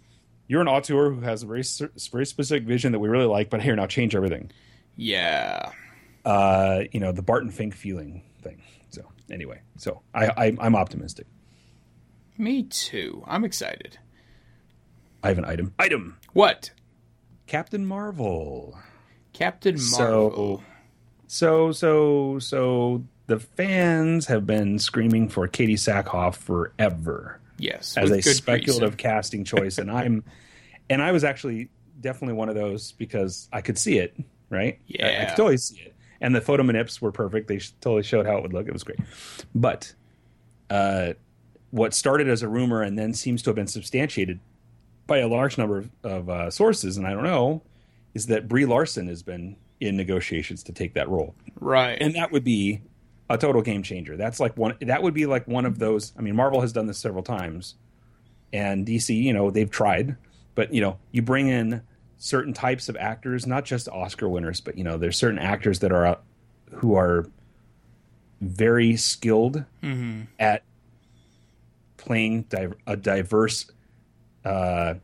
you're 0.47 0.61
an 0.61 0.69
auteur 0.69 1.11
who 1.11 1.21
has 1.21 1.43
a 1.43 1.47
very 1.47 1.65
very 2.13 2.27
specific 2.27 2.65
vision 2.65 2.93
that 2.93 2.99
we 2.99 3.09
really 3.09 3.27
like, 3.27 3.51
but 3.51 3.63
here 3.63 3.75
now 3.75 3.87
change 3.87 4.15
everything. 4.15 4.51
Yeah. 4.97 5.73
Uh, 6.25 6.83
you 6.93 7.01
know, 7.01 7.13
the 7.13 7.23
Barton 7.23 7.51
Fink 7.51 7.75
feeling 7.75 8.23
thing. 8.43 8.63
So 8.91 9.03
anyway, 9.31 9.63
so 9.79 10.03
I, 10.15 10.27
I 10.27 10.57
I'm 10.61 10.77
optimistic. 10.77 11.27
Me 12.39 12.65
too. 12.65 13.23
I'm 13.27 13.45
excited. 13.45 13.99
I 15.23 15.29
have 15.29 15.39
an 15.39 15.45
item. 15.45 15.75
Item. 15.79 16.19
What? 16.33 16.73
Captain 17.47 17.87
Marvel. 17.87 18.79
Captain 19.33 19.77
Marvel. 19.93 20.59
So, 20.59 20.63
so, 21.33 21.73
so, 21.73 22.39
so 22.41 23.03
the 23.27 23.39
fans 23.41 24.27
have 24.27 24.47
been 24.47 24.79
screaming 24.79 25.31
for 25.31 25.49
Katee 25.49 25.79
Sackhoff 25.79 26.35
forever 26.37 27.41
Yes, 27.57 27.97
as 27.97 28.11
a 28.11 28.21
speculative 28.21 28.83
reason. 28.83 28.97
casting 28.99 29.45
choice, 29.45 29.79
and 29.79 29.91
I'm, 29.91 30.25
and 30.91 31.01
I 31.01 31.11
was 31.11 31.25
actually 31.25 31.71
definitely 32.03 32.35
one 32.35 32.51
of 32.51 32.55
those 32.55 32.93
because 32.93 33.49
I 33.51 33.63
could 33.63 33.79
see 33.79 33.97
it, 33.97 34.15
right? 34.51 34.79
I- 35.01 35.23
I, 35.23 35.25
could 35.25 35.37
totally 35.37 35.57
see 35.57 35.81
it, 35.81 35.95
and 36.21 36.35
the 36.35 36.43
photo 36.43 36.65
manips 36.65 37.01
were 37.01 37.13
perfect. 37.13 37.49
They 37.49 37.61
sh- 37.61 37.73
totally 37.81 38.03
showed 38.03 38.27
how 38.27 38.37
it 38.37 38.43
would 38.43 38.53
look. 38.53 38.67
It 38.67 38.75
was 38.75 38.85
great, 38.85 38.99
but 39.55 39.95
uh, 40.69 41.15
what 41.71 41.95
started 41.95 42.29
as 42.29 42.43
a 42.43 42.49
rumor 42.49 42.83
and 42.83 42.99
then 42.99 43.15
seems 43.15 43.41
to 43.45 43.51
have 43.51 43.57
been 43.57 43.67
substantiated 43.69 44.39
by 45.07 45.19
a 45.19 45.29
large 45.29 45.57
number 45.57 45.79
of, 45.79 45.91
of 46.05 46.29
uh, 46.29 46.51
sources, 46.51 46.99
and 46.99 47.07
I 47.07 47.15
don't 47.15 47.25
know, 47.25 47.63
is 48.13 48.27
that 48.27 48.49
Brie 48.49 48.67
Larson 48.67 49.09
has 49.09 49.23
been 49.23 49.57
in 49.89 49.97
negotiations 49.97 50.63
to 50.65 50.73
take 50.73 50.95
that 50.95 51.09
role 51.09 51.35
Right. 51.61 51.99
and 52.01 52.15
that 52.15 52.31
would 52.33 52.45
be 52.45 52.81
a 53.31 53.39
total 53.39 53.63
game 53.63 53.83
changer. 53.83 54.17
That's 54.17 54.41
like 54.41 54.57
one. 54.57 54.77
That 54.83 55.03
would 55.03 55.15
be 55.15 55.25
like 55.27 55.49
one 55.49 55.65
of 55.65 55.79
those. 55.79 56.13
I 56.19 56.23
mean, 56.23 56.37
Marvel 56.37 56.61
has 56.61 56.73
done 56.73 56.87
this 56.87 56.99
several 56.99 57.23
times, 57.23 57.77
and 58.53 58.87
DC, 58.87 59.15
you 59.17 59.33
know, 59.33 59.51
they've 59.51 59.71
tried, 59.71 60.17
but 60.55 60.75
you 60.75 60.81
know, 60.83 60.99
you 61.13 61.23
bring 61.23 61.49
in 61.49 61.81
certain 62.19 62.53
types 62.53 62.89
of 62.91 62.97
actors, 62.97 63.47
not 63.47 63.65
just 63.65 63.89
Oscar 63.89 64.29
winners, 64.29 64.61
but 64.61 64.77
you 64.77 64.85
know, 64.85 64.99
there's 64.99 65.17
certain 65.17 65.39
actors 65.39 65.79
that 65.79 65.93
are 65.93 66.07
uh, 66.07 66.17
who 66.75 66.95
are 66.95 67.27
very 68.43 68.97
skilled 68.97 69.65
at 70.39 70.63
playing 71.97 72.45
a 72.87 72.97
diverse 72.97 73.71
uh, 74.45 74.95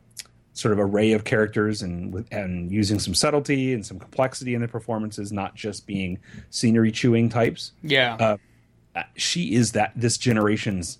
sort 0.53 0.73
of 0.73 0.79
array 0.79 1.13
of 1.13 1.23
characters 1.23 1.81
and 1.81 2.25
and 2.31 2.71
using 2.71 2.99
some 2.99 3.13
subtlety 3.13 3.73
and 3.73 3.85
some 3.85 3.99
complexity 3.99 4.53
in 4.53 4.61
their 4.61 4.67
performances, 4.67 5.31
not 5.31 5.55
just 5.55 5.85
being 5.87 6.19
scenery 6.49 6.91
chewing 6.91 7.29
types. 7.29 7.71
yeah. 7.83 8.37
uh, 8.95 9.03
She 9.15 9.53
is 9.53 9.73
that 9.73 9.93
this 9.95 10.17
generation's 10.17 10.99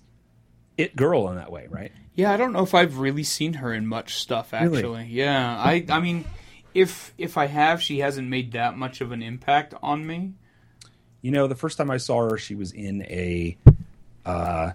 it 0.78 0.96
girl 0.96 1.28
in 1.28 1.36
that 1.36 1.52
way, 1.52 1.66
right? 1.68 1.92
Yeah, 2.14 2.32
I 2.32 2.36
don't 2.36 2.52
know 2.52 2.62
if 2.62 2.74
I've 2.74 2.98
really 2.98 3.22
seen 3.24 3.54
her 3.54 3.72
in 3.74 3.86
much 3.86 4.14
stuff 4.14 4.52
Really? 4.52 4.78
actually. 4.78 5.04
Yeah, 5.10 5.56
I 5.58 5.84
I 5.88 6.00
mean, 6.00 6.24
if 6.74 7.12
if 7.18 7.36
I 7.36 7.46
have, 7.46 7.82
she 7.82 7.98
hasn't 7.98 8.28
made 8.28 8.52
that 8.52 8.76
much 8.78 9.00
of 9.00 9.12
an 9.12 9.22
impact 9.22 9.74
on 9.82 10.06
me. 10.06 10.32
You 11.22 11.32
know, 11.32 11.46
the 11.48 11.54
first 11.54 11.76
time 11.76 11.90
I 11.90 11.98
saw 11.98 12.30
her, 12.30 12.38
she 12.38 12.54
was 12.54 12.72
in 12.72 13.02
a, 13.02 13.56
uh, 14.24 14.72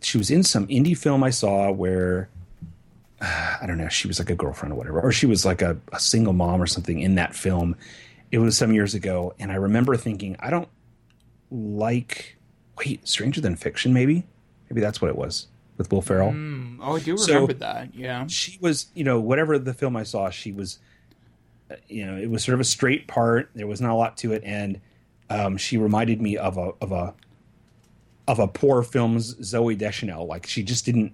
she 0.00 0.16
was 0.16 0.30
in 0.30 0.42
some 0.42 0.66
indie 0.68 0.96
film 0.96 1.22
I 1.22 1.28
saw 1.30 1.70
where, 1.70 2.30
I 3.20 3.64
don't 3.66 3.78
know, 3.78 3.88
she 3.88 4.08
was 4.08 4.18
like 4.18 4.30
a 4.30 4.34
girlfriend 4.34 4.72
or 4.72 4.76
whatever, 4.76 5.00
or 5.00 5.12
she 5.12 5.26
was 5.26 5.44
like 5.44 5.62
a, 5.62 5.76
a 5.92 6.00
single 6.00 6.32
mom 6.32 6.60
or 6.62 6.66
something 6.66 7.00
in 7.00 7.14
that 7.16 7.34
film. 7.34 7.76
It 8.30 8.38
was 8.38 8.56
some 8.56 8.72
years 8.72 8.94
ago, 8.94 9.34
and 9.38 9.52
I 9.52 9.56
remember 9.56 9.96
thinking, 9.96 10.36
I 10.40 10.50
don't 10.50 10.68
like, 11.50 12.36
wait, 12.78 13.06
Stranger 13.06 13.40
Than 13.40 13.56
Fiction, 13.56 13.92
maybe, 13.92 14.24
maybe 14.68 14.80
that's 14.80 15.00
what 15.00 15.08
it 15.08 15.16
was 15.16 15.46
with 15.76 15.90
Will 15.92 16.02
Ferrell. 16.02 16.34
Oh, 16.82 16.96
I 16.96 17.00
do 17.00 17.16
So- 17.16 17.32
remember 17.34 17.52
that. 17.54 17.94
Yeah. 17.94 18.26
she 18.28 18.58
was 18.60 18.86
you 18.94 19.04
know 19.04 19.20
whatever 19.20 19.58
the 19.58 19.74
film 19.74 19.96
i 19.96 20.02
saw 20.04 20.30
she 20.30 20.52
was 20.52 20.78
uh, 21.70 21.74
you 21.88 22.06
know 22.06 22.16
it 22.16 22.30
was 22.30 22.44
sort 22.44 22.54
of 22.54 22.60
a 22.60 22.64
straight 22.64 23.08
part 23.08 23.50
there 23.54 23.66
was 23.66 23.80
not 23.80 23.90
a 23.90 23.94
lot 23.94 24.16
to 24.18 24.32
it 24.32 24.42
and 24.44 24.80
um, 25.30 25.56
she 25.56 25.76
reminded 25.76 26.20
me 26.22 26.36
of 26.36 26.56
a 26.58 26.72
of 26.80 26.92
a 26.92 27.12
of 28.28 28.38
a 28.38 28.46
poor 28.46 28.82
film's 28.84 29.34
zooey 29.36 29.76
deschanel 29.76 30.26
like 30.26 30.46
she 30.46 30.62
just 30.62 30.84
didn't 30.84 31.12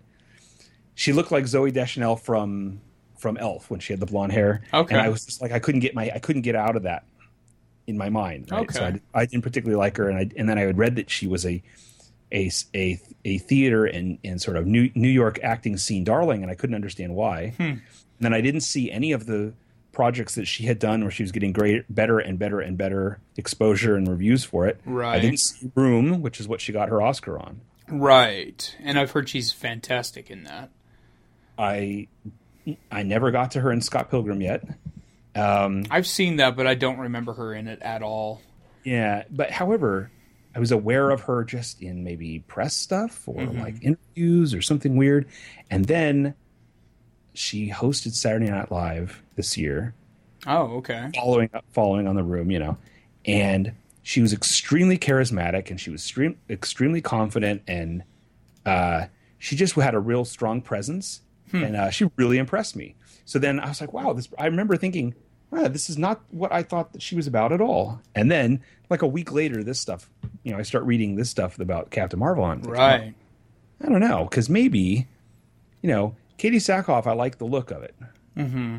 she 1.01 1.13
looked 1.13 1.33
like 1.33 1.45
zooey 1.45 1.73
deschanel 1.73 2.17
from 2.17 2.81
from 3.19 3.37
elf 3.37 3.71
when 3.71 3.81
she 3.81 3.93
had 3.93 4.01
the 4.01 4.07
blonde 4.07 4.33
hair 4.33 4.63
Okay. 4.73 4.95
and 4.95 5.01
i 5.03 5.09
was 5.09 5.25
just 5.25 5.41
like 5.43 5.53
i 5.53 5.59
couldn't 5.59 5.81
get 5.81 5.95
my 5.95 6.11
i 6.15 6.19
couldn't 6.19 6.43
get 6.43 6.55
out 6.55 6.77
of 6.77 6.83
that 6.85 7.05
in 7.87 7.97
my 7.99 8.09
mind 8.11 8.49
right? 8.51 8.71
so 8.71 8.85
I, 8.85 9.01
I 9.15 9.27
didn't 9.27 9.43
particularly 9.43 9.79
like 9.79 9.97
her 9.97 10.09
and 10.09 10.19
i 10.19 10.31
and 10.37 10.49
then 10.49 10.59
i 10.59 10.63
had 10.63 10.79
read 10.79 10.97
that 10.97 11.11
she 11.11 11.27
was 11.27 11.45
a 11.47 11.63
a, 12.33 12.49
a, 12.75 13.01
a 13.25 13.39
theater 13.39 13.87
and, 13.87 14.19
and 14.23 14.41
sort 14.41 14.57
of 14.57 14.65
New, 14.65 14.89
New 14.95 15.09
York 15.09 15.41
acting 15.43 15.77
scene 15.77 16.05
darling, 16.05 16.43
and 16.43 16.51
I 16.53 16.55
couldn't 16.55 16.77
understand 16.77 17.17
why. 17.17 17.55
Hmm. 17.57 17.63
And 17.63 17.81
then 18.21 18.33
I 18.33 18.41
didn't 18.41 18.61
see 18.61 18.89
any 18.89 19.11
of 19.11 19.27
the 19.27 19.53
projects 19.91 20.37
that 20.37 20.47
she 20.47 20.63
had 20.67 20.79
done 20.79 21.03
where 21.03 21.11
she 21.11 21.25
was 21.25 21.33
getting 21.33 21.53
great, 21.53 21.93
better 21.93 22.21
and 22.21 22.39
better 22.39 22.61
and 22.61 22.79
better 22.79 23.19
exposure 23.37 23.97
and 23.97 24.07
reviews 24.07 24.45
for 24.45 24.69
it. 24.69 24.81
Right. 24.85 25.17
I 25.17 25.19
didn't 25.19 25.41
see 25.41 25.73
Room, 25.75 26.23
which 26.23 26.39
is 26.39 26.47
what 26.47 26.61
she 26.61 26.73
got 26.73 26.89
her 26.89 27.03
Oscar 27.03 27.37
on. 27.37 27.63
Right. 27.89 28.77
And 28.79 28.97
I've 28.97 29.11
heard 29.11 29.29
she's 29.29 29.51
fantastic 29.51 30.31
in 30.31 30.45
that. 30.45 30.71
I 31.61 32.09
I 32.91 33.03
never 33.03 33.31
got 33.31 33.53
to 33.53 33.61
her 33.61 33.71
in 33.71 33.81
Scott 33.81 34.11
Pilgrim 34.11 34.41
yet. 34.41 34.63
I've 35.37 36.07
seen 36.07 36.37
that, 36.37 36.57
but 36.57 36.67
I 36.67 36.75
don't 36.75 36.99
remember 36.99 37.33
her 37.35 37.55
in 37.55 37.69
it 37.69 37.81
at 37.83 38.03
all. 38.03 38.43
Yeah, 38.85 39.25
but 39.31 39.51
however, 39.51 40.11
I 40.55 40.59
was 40.59 40.73
aware 40.73 41.11
of 41.11 41.23
her 41.23 41.45
just 41.45 41.81
in 41.83 42.03
maybe 42.03 42.41
press 42.41 42.75
stuff 42.75 43.29
or 43.29 43.45
like 43.45 43.77
interviews 43.83 44.55
or 44.55 44.63
something 44.63 44.97
weird. 44.97 45.27
And 45.71 45.85
then 45.85 46.35
she 47.35 47.71
hosted 47.71 48.13
Saturday 48.15 48.51
Night 48.51 48.73
Live 48.73 49.23
this 49.37 49.57
year, 49.57 49.95
Oh, 50.47 50.79
okay. 50.79 51.11
following 51.15 51.51
up, 51.55 51.65
following 51.73 52.09
on 52.09 52.17
the 52.17 52.25
room, 52.25 52.51
you 52.51 52.59
know. 52.59 52.77
And 53.25 53.73
she 54.03 54.21
was 54.23 54.33
extremely 54.33 54.99
charismatic 54.99 55.71
and 55.71 55.79
she 55.81 55.91
was 55.91 56.13
extremely 56.49 57.01
confident 57.01 57.63
and 57.69 58.03
uh, 58.67 59.07
she 59.39 59.57
just 59.57 59.75
had 59.75 59.95
a 59.95 60.01
real 60.01 60.25
strong 60.25 60.61
presence 60.63 61.21
and 61.53 61.77
uh, 61.77 61.91
she 61.91 62.11
really 62.17 62.39
impressed 62.39 62.77
me. 62.77 62.95
So 63.25 63.39
then 63.39 63.61
I 63.61 63.69
was 63.69 63.81
like, 63.81 63.93
wow, 63.93 64.13
this 64.13 64.29
I 64.39 64.47
remember 64.47 64.77
thinking, 64.77 65.15
wow, 65.51 65.69
this 65.69 65.91
is 65.91 65.99
not 65.99 66.21
what 66.31 66.53
I 66.53 66.63
thought 66.63 66.93
that 66.93 67.03
she 67.03 67.15
was 67.17 67.27
about 67.27 67.53
at 67.53 67.61
all. 67.61 68.01
And 68.15 68.31
then 68.31 68.63
like 68.89 69.03
a 69.03 69.07
week 69.07 69.33
later, 69.33 69.63
this 69.63 69.81
stuff, 69.81 70.11
you 70.43 70.53
know, 70.53 70.59
I 70.59 70.63
start 70.63 70.85
reading 70.85 71.17
this 71.17 71.31
stuff 71.31 71.59
about 71.59 71.91
Captain 71.91 72.19
Marvel 72.19 72.45
on 72.45 72.63
Right. 72.63 73.15
I 73.83 73.89
don't 73.89 74.01
know, 74.01 74.25
because 74.25 74.51
maybe, 74.51 75.07
you 75.81 75.89
know, 75.89 76.15
Katee 76.39 76.57
Sackhoff, 76.57 77.07
I 77.07 77.13
like 77.13 77.39
the 77.39 77.47
look 77.47 77.71
of 77.71 77.83
it. 77.83 77.95
Mm-hmm. 78.37 78.79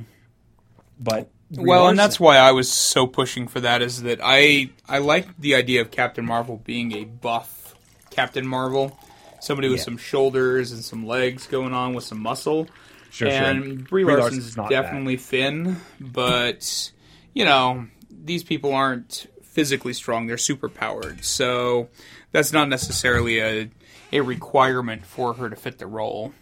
But 1.00 1.30
Well, 1.52 1.88
and 1.88 1.98
that's 1.98 2.20
why 2.20 2.38
I 2.38 2.52
was 2.52 2.72
so 2.72 3.08
pushing 3.08 3.48
for 3.48 3.60
that 3.62 3.82
is 3.82 4.04
that 4.04 4.20
I 4.22 4.70
I 4.88 5.00
like 5.00 5.40
the 5.40 5.56
idea 5.56 5.82
of 5.82 5.92
Captain 5.92 6.26
Marvel 6.26 6.58
being 6.64 6.92
a 6.94 7.06
buff 7.06 7.76
Captain 8.12 8.46
Marvel, 8.46 8.98
somebody 9.42 9.68
with 9.70 9.80
Yeah. 9.80 9.84
some 9.86 9.98
shoulders 9.98 10.72
and 10.72 10.84
some 10.84 11.06
legs 11.06 11.48
going 11.48 11.74
on 11.74 11.94
with 11.94 12.04
some 12.06 12.20
muscle. 12.22 12.68
Sure, 13.10 13.30
sure. 13.30 13.38
and 13.39 13.88
Brie 13.89 14.04
Brie 14.06 14.16
Larson's, 14.16 14.58
Larson's 14.58 14.70
definitely 14.70 15.18
thin, 15.18 15.78
but 16.00 16.92
you 17.34 17.44
know 17.44 17.88
these 18.10 18.44
people 18.44 18.74
aren't 18.74 19.28
physically 19.44 19.92
strong; 19.94 20.28
they're 20.28 20.38
super 20.38 20.70
powered. 20.70 21.26
So 21.26 21.89
that's 22.32 22.54
not 22.54 22.70
necessarily 22.70 23.39
a 23.42 23.70
a 24.14 24.22
requirement 24.22 25.06
for 25.06 25.34
her 25.34 25.50
to 25.50 25.56
fit 25.58 25.78
the 25.78 25.88
role. 25.88 26.34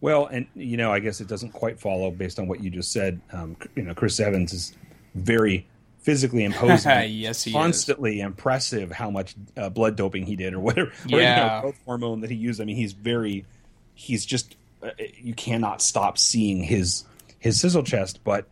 Well, 0.00 0.26
and 0.26 0.46
you 0.56 0.76
know, 0.76 0.92
I 0.92 0.98
guess 0.98 1.20
it 1.20 1.28
doesn't 1.28 1.52
quite 1.52 1.78
follow 1.78 2.10
based 2.10 2.40
on 2.40 2.48
what 2.48 2.60
you 2.60 2.70
just 2.70 2.90
said. 2.90 3.20
Um, 3.32 3.56
you 3.76 3.82
know, 3.84 3.94
Chris 3.94 4.18
Evans 4.18 4.52
is 4.52 4.74
very 5.14 5.66
physically 6.02 6.44
imposing. 6.44 6.90
Yes, 7.10 7.42
he 7.42 7.50
is. 7.50 7.54
constantly 7.54 8.20
impressive 8.20 8.92
how 8.92 9.10
much 9.10 9.34
uh, 9.56 9.68
blood 9.70 9.96
doping 9.96 10.26
he 10.26 10.36
did 10.36 10.52
or 10.54 10.60
whatever, 10.60 10.90
or, 11.12 11.18
you 11.18 11.22
know, 11.22 11.58
growth 11.62 11.78
hormone 11.84 12.20
that 12.20 12.30
he 12.30 12.36
used. 12.36 12.60
I 12.60 12.64
mean, 12.64 12.76
he's 12.76 12.92
very, 12.92 13.44
he's 13.94 14.24
just 14.26 14.56
uh, 14.82 14.90
you 15.16 15.34
cannot 15.34 15.80
stop 15.82 16.18
seeing 16.18 16.62
his 16.62 17.04
his 17.38 17.60
sizzle 17.60 17.82
chest. 17.84 18.20
But 18.24 18.46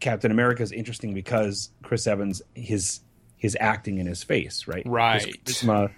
Captain 0.00 0.30
America 0.30 0.62
is 0.62 0.72
interesting 0.72 1.12
because 1.14 1.70
Chris 1.82 2.06
Evans 2.06 2.40
his 2.54 3.00
his 3.36 3.56
acting 3.60 3.98
in 3.98 4.06
his 4.06 4.22
face, 4.22 4.66
right? 4.68 4.84
His 4.84 4.86
Right. 4.86 5.44
charisma, 5.44 5.90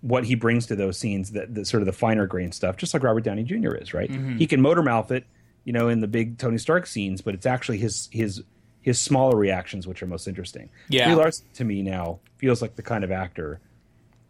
what 0.00 0.24
he 0.24 0.34
brings 0.36 0.66
to 0.66 0.76
those 0.76 0.96
scenes, 0.96 1.32
that 1.32 1.52
the 1.54 1.64
sort 1.64 1.82
of 1.82 1.86
the 1.86 1.92
finer 1.92 2.26
grain 2.26 2.52
stuff, 2.52 2.76
just 2.76 2.94
like 2.94 3.02
Robert 3.02 3.24
Downey 3.24 3.42
Jr. 3.42 3.74
is, 3.74 3.92
right? 3.92 4.10
Mm-hmm. 4.10 4.36
He 4.38 4.46
can 4.46 4.60
motor 4.60 4.82
mouth 4.82 5.10
it, 5.10 5.24
you 5.64 5.72
know, 5.72 5.88
in 5.88 6.00
the 6.00 6.06
big 6.06 6.38
Tony 6.38 6.56
Stark 6.56 6.86
scenes, 6.86 7.20
but 7.20 7.34
it's 7.34 7.46
actually 7.46 7.78
his 7.78 8.08
his 8.12 8.42
his 8.88 9.00
smaller 9.00 9.36
reactions 9.36 9.86
which 9.86 10.02
are 10.02 10.06
most 10.06 10.26
interesting. 10.26 10.68
Yeah. 10.88 11.06
Brie 11.06 11.14
Larson 11.14 11.46
to 11.54 11.64
me 11.64 11.82
now 11.82 12.18
feels 12.38 12.60
like 12.62 12.74
the 12.76 12.82
kind 12.82 13.04
of 13.04 13.12
actor 13.12 13.60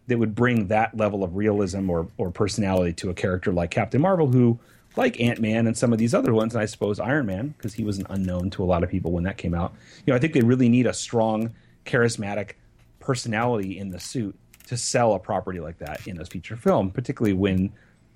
that 0.08 0.18
would 0.18 0.34
bring 0.34 0.66
that 0.66 0.96
level 0.96 1.22
of 1.22 1.36
realism 1.36 1.88
or 1.88 2.08
or 2.18 2.30
personality 2.30 2.92
to 2.94 3.10
a 3.10 3.14
character 3.14 3.52
like 3.52 3.70
Captain 3.70 4.00
Marvel, 4.00 4.26
who 4.26 4.58
like 4.96 5.20
Ant 5.20 5.40
Man 5.40 5.66
and 5.66 5.76
some 5.76 5.92
of 5.92 5.98
these 5.98 6.12
other 6.12 6.34
ones, 6.34 6.54
and 6.54 6.62
I 6.62 6.66
suppose 6.66 6.98
Iron 6.98 7.26
Man, 7.26 7.54
because 7.56 7.74
he 7.74 7.84
was 7.84 7.98
an 7.98 8.06
unknown 8.10 8.50
to 8.50 8.64
a 8.64 8.66
lot 8.66 8.82
of 8.82 8.90
people 8.90 9.12
when 9.12 9.24
that 9.24 9.38
came 9.38 9.54
out. 9.54 9.72
You 10.04 10.12
know, 10.12 10.16
I 10.16 10.18
think 10.18 10.32
they 10.32 10.40
really 10.40 10.68
need 10.68 10.86
a 10.86 10.94
strong, 10.94 11.54
charismatic 11.86 12.52
personality 12.98 13.78
in 13.78 13.90
the 13.90 14.00
suit 14.00 14.36
to 14.66 14.76
sell 14.76 15.14
a 15.14 15.18
property 15.18 15.60
like 15.60 15.78
that 15.78 16.06
in 16.06 16.20
a 16.20 16.24
feature 16.24 16.56
film, 16.56 16.90
particularly 16.90 17.34
when 17.34 17.72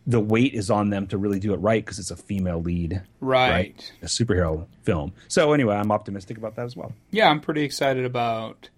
the 0.07 0.21
weight 0.21 0.55
is 0.55 0.69
on 0.71 0.91
them 0.91 1.07
to 1.07 1.17
really 1.19 1.39
do 1.39 1.53
it 1.55 1.59
right 1.59 1.85
because 1.85 1.99
it's 1.99 2.11
a 2.11 2.17
female 2.17 2.61
lead, 2.61 3.03
Right. 3.21 3.93
A 4.03 4.07
superhero 4.07 4.67
film. 4.83 5.13
So 5.29 5.53
anyway, 5.53 5.77
I'm 5.77 5.93
optimistic 5.93 6.37
about 6.39 6.57
that 6.57 6.65
as 6.65 6.77
well. 6.77 6.93
yeah, 7.11 7.29
I'm 7.31 7.41
pretty 7.41 7.63
excited 7.63 8.05
about 8.05 8.69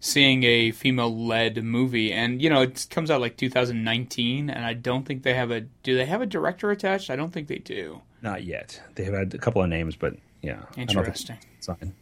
seeing 0.00 0.44
a 0.44 0.70
female-led 0.70 1.64
movie, 1.64 2.12
and 2.12 2.40
you 2.42 2.48
know, 2.50 2.60
it 2.62 2.86
comes 2.90 3.10
out 3.10 3.20
like 3.20 3.36
2019, 3.36 4.50
and 4.50 4.64
I 4.64 4.74
don't 4.74 5.04
think 5.06 5.22
they 5.22 5.34
have 5.34 5.50
a. 5.50 5.62
Do 5.62 5.96
they 5.96 6.04
have 6.06 6.20
a 6.22 6.26
director 6.26 6.70
attached? 6.70 7.10
I 7.10 7.16
don't 7.16 7.32
think 7.32 7.48
they 7.48 7.58
do. 7.58 8.02
Not 8.22 8.44
yet. 8.44 8.80
They 8.94 9.04
have 9.04 9.14
had 9.14 9.34
a 9.34 9.38
couple 9.38 9.62
of 9.62 9.68
names, 9.68 9.96
but 9.96 10.14
yeah, 10.42 10.52
I 10.52 10.56
don't 10.56 10.74
think 10.74 10.90
Interesting. 10.90 11.38
signed. 11.60 11.94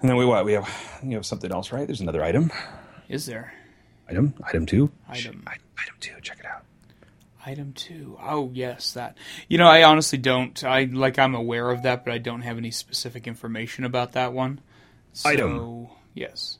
And 0.00 0.10
then 0.10 0.16
we 0.16 0.26
what? 0.26 0.44
We 0.44 0.52
have 0.52 0.68
you 1.02 1.16
have 1.16 1.24
something 1.26 1.50
else, 1.50 1.72
right? 1.72 1.86
There's 1.86 2.00
another 2.02 2.22
item. 2.22 2.52
Is 3.08 3.26
there? 3.26 3.54
Item, 4.08 4.34
item 4.46 4.66
two, 4.66 4.90
Item. 5.08 5.42
Item 5.46 5.94
two. 6.00 6.12
Check 6.22 6.38
it 6.40 6.46
out. 6.46 6.64
Item 7.46 7.72
two. 7.74 8.16
Oh 8.22 8.50
yes, 8.54 8.92
that. 8.92 9.18
You 9.48 9.58
know, 9.58 9.66
I 9.66 9.82
honestly 9.82 10.18
don't. 10.18 10.62
I 10.64 10.84
like. 10.84 11.18
I'm 11.18 11.34
aware 11.34 11.70
of 11.70 11.82
that, 11.82 12.04
but 12.04 12.14
I 12.14 12.18
don't 12.18 12.40
have 12.42 12.56
any 12.58 12.70
specific 12.70 13.26
information 13.26 13.84
about 13.84 14.12
that 14.12 14.32
one. 14.32 14.60
So, 15.12 15.28
Item. 15.28 15.88
Yes. 16.14 16.58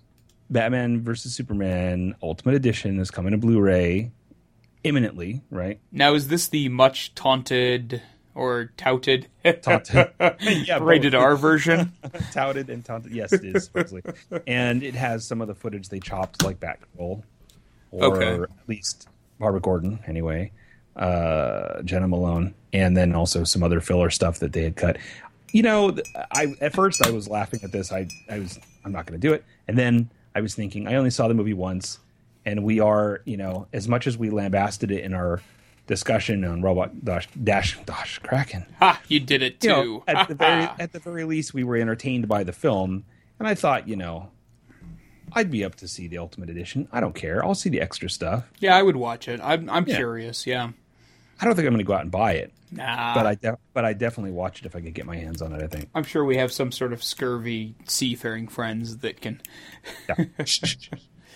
Batman 0.50 1.02
versus 1.02 1.34
Superman 1.34 2.14
Ultimate 2.22 2.54
Edition 2.54 3.00
is 3.00 3.10
coming 3.10 3.32
to 3.32 3.38
Blu-ray 3.38 4.10
imminently, 4.84 5.40
right? 5.50 5.80
Now, 5.90 6.12
is 6.14 6.28
this 6.28 6.48
the 6.48 6.68
much 6.68 7.14
taunted 7.14 8.02
or 8.34 8.70
touted, 8.76 9.28
Taunted. 9.62 10.10
yeah, 10.40 10.78
rated 10.82 11.12
both. 11.12 11.22
R 11.22 11.36
version? 11.36 11.92
touted 12.32 12.68
and 12.68 12.84
taunted. 12.84 13.12
Yes, 13.12 13.32
it 13.32 13.44
is 13.56 13.64
supposedly, 13.64 14.02
and 14.46 14.82
it 14.82 14.94
has 14.94 15.24
some 15.26 15.40
of 15.40 15.48
the 15.48 15.54
footage 15.54 15.88
they 15.88 16.00
chopped, 16.00 16.42
like 16.44 16.60
Batgirl, 16.60 17.22
or 17.92 18.04
Okay. 18.04 18.42
at 18.42 18.50
least 18.68 19.08
Barbara 19.38 19.60
Gordon, 19.60 20.00
anyway, 20.06 20.52
uh, 20.96 21.82
Jena 21.82 22.08
Malone, 22.08 22.54
and 22.72 22.96
then 22.96 23.14
also 23.14 23.44
some 23.44 23.62
other 23.62 23.80
filler 23.80 24.10
stuff 24.10 24.38
that 24.40 24.52
they 24.52 24.62
had 24.62 24.76
cut. 24.76 24.96
You 25.52 25.62
know, 25.62 25.96
I 26.32 26.54
at 26.60 26.74
first 26.74 27.04
I 27.06 27.10
was 27.10 27.28
laughing 27.28 27.60
at 27.62 27.72
this. 27.72 27.92
I 27.92 28.08
I 28.28 28.38
was 28.40 28.58
I'm 28.84 28.92
not 28.92 29.06
going 29.06 29.20
to 29.20 29.26
do 29.28 29.32
it, 29.34 29.44
and 29.68 29.78
then 29.78 30.10
I 30.34 30.40
was 30.40 30.54
thinking 30.54 30.88
I 30.88 30.94
only 30.96 31.10
saw 31.10 31.28
the 31.28 31.34
movie 31.34 31.54
once, 31.54 31.98
and 32.44 32.64
we 32.64 32.80
are 32.80 33.20
you 33.24 33.36
know 33.36 33.66
as 33.72 33.88
much 33.88 34.06
as 34.06 34.18
we 34.18 34.30
lambasted 34.30 34.90
it 34.90 35.04
in 35.04 35.14
our 35.14 35.40
discussion 35.86 36.44
on 36.44 36.62
Robot 36.62 37.04
Dash 37.04 37.28
Dash 37.42 37.78
Dash 37.84 38.18
Kraken 38.20 38.64
ha! 38.78 39.00
You 39.06 39.20
did 39.20 39.42
it 39.42 39.60
too. 39.60 39.68
you 39.68 39.74
know, 39.74 40.04
at 40.08 40.28
the 40.28 40.34
very 40.34 40.62
at 40.78 40.92
the 40.92 40.98
very 41.00 41.24
least, 41.24 41.54
we 41.54 41.62
were 41.64 41.76
entertained 41.76 42.26
by 42.26 42.42
the 42.42 42.52
film, 42.52 43.04
and 43.38 43.46
I 43.46 43.54
thought, 43.54 43.86
you 43.86 43.94
know, 43.96 44.30
I'd 45.32 45.50
be 45.50 45.64
up 45.64 45.74
to 45.76 45.88
see 45.88 46.08
the 46.08 46.18
Ultimate 46.18 46.50
Edition. 46.50 46.88
I 46.92 47.00
don't 47.00 47.14
care. 47.14 47.44
I'll 47.44 47.54
see 47.54 47.68
the 47.70 47.80
extra 47.80 48.08
stuff. 48.10 48.44
yeah, 48.58 48.76
I 48.76 48.82
would 48.82 48.96
watch 48.96 49.28
it. 49.28 49.40
I'm. 49.42 49.68
I'm 49.70 49.86
Yeah. 49.86 49.96
curious. 49.96 50.46
Yeah. 50.46 50.70
I 51.40 51.44
don't 51.44 51.54
think 51.54 51.66
I'm 51.66 51.72
going 51.74 51.78
to 51.78 51.84
go 51.84 51.94
out 51.94 52.02
and 52.02 52.10
buy 52.10 52.32
it, 52.34 52.52
Nah. 52.70 53.14
but 53.14 53.26
I 53.26 53.34
de- 53.34 53.58
but 53.72 53.84
I 53.84 53.92
definitely 53.92 54.30
watch 54.32 54.60
it 54.60 54.66
if 54.66 54.76
I 54.76 54.80
could 54.80 54.94
get 54.94 55.04
my 55.06 55.16
hands 55.16 55.42
on 55.42 55.52
it. 55.52 55.62
I 55.62 55.66
think. 55.66 55.88
I'm 55.94 56.04
sure 56.04 56.24
we 56.24 56.36
have 56.36 56.52
some 56.52 56.70
sort 56.72 56.92
of 56.92 57.02
scurvy 57.02 57.74
seafaring 57.86 58.48
friends 58.48 58.98
that 58.98 59.20
can. 59.20 59.40
Yeah. 60.08 60.24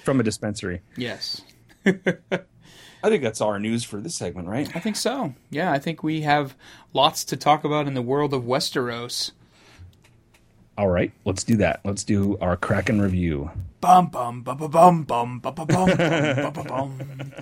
From 0.05 0.21
a 0.21 0.23
dispensary. 0.23 0.81
Yes. 0.97 1.43
I 1.87 3.11
think 3.11 3.23
that's 3.23 3.41
all 3.41 3.51
our 3.51 3.61
news 3.61 3.85
for 3.85 4.01
this 4.01 4.15
segment, 4.17 4.49
right? 4.49 4.75
I 4.75 4.81
think 4.81 4.97
so. 4.97 5.35
Yeah, 5.51 5.71
I 5.71 5.79
think 5.79 6.03
we 6.03 6.23
have 6.23 6.57
lots 6.93 7.25
to 7.27 7.37
talk 7.37 7.63
about 7.65 7.87
in 7.87 7.95
the 7.95 8.03
world 8.03 8.35
of 8.35 8.43
Westeros. 8.43 9.31
All 10.77 10.89
right, 10.89 11.13
let's 11.25 11.45
do 11.45 11.57
that. 11.57 11.81
Let's 11.85 12.05
do 12.05 12.39
our 12.41 12.57
Kraken 12.57 13.01
review. 13.01 13.51
Bum 13.81 14.09
bum 14.09 14.43
bum 14.43 14.57
bum 14.57 14.71
bum 14.71 15.05
bum 15.05 15.39
bum 15.39 15.55
bum 15.55 15.67
bum 15.67 15.97
bum 15.97 16.53
bum 16.53 16.67
bum. 16.67 17.33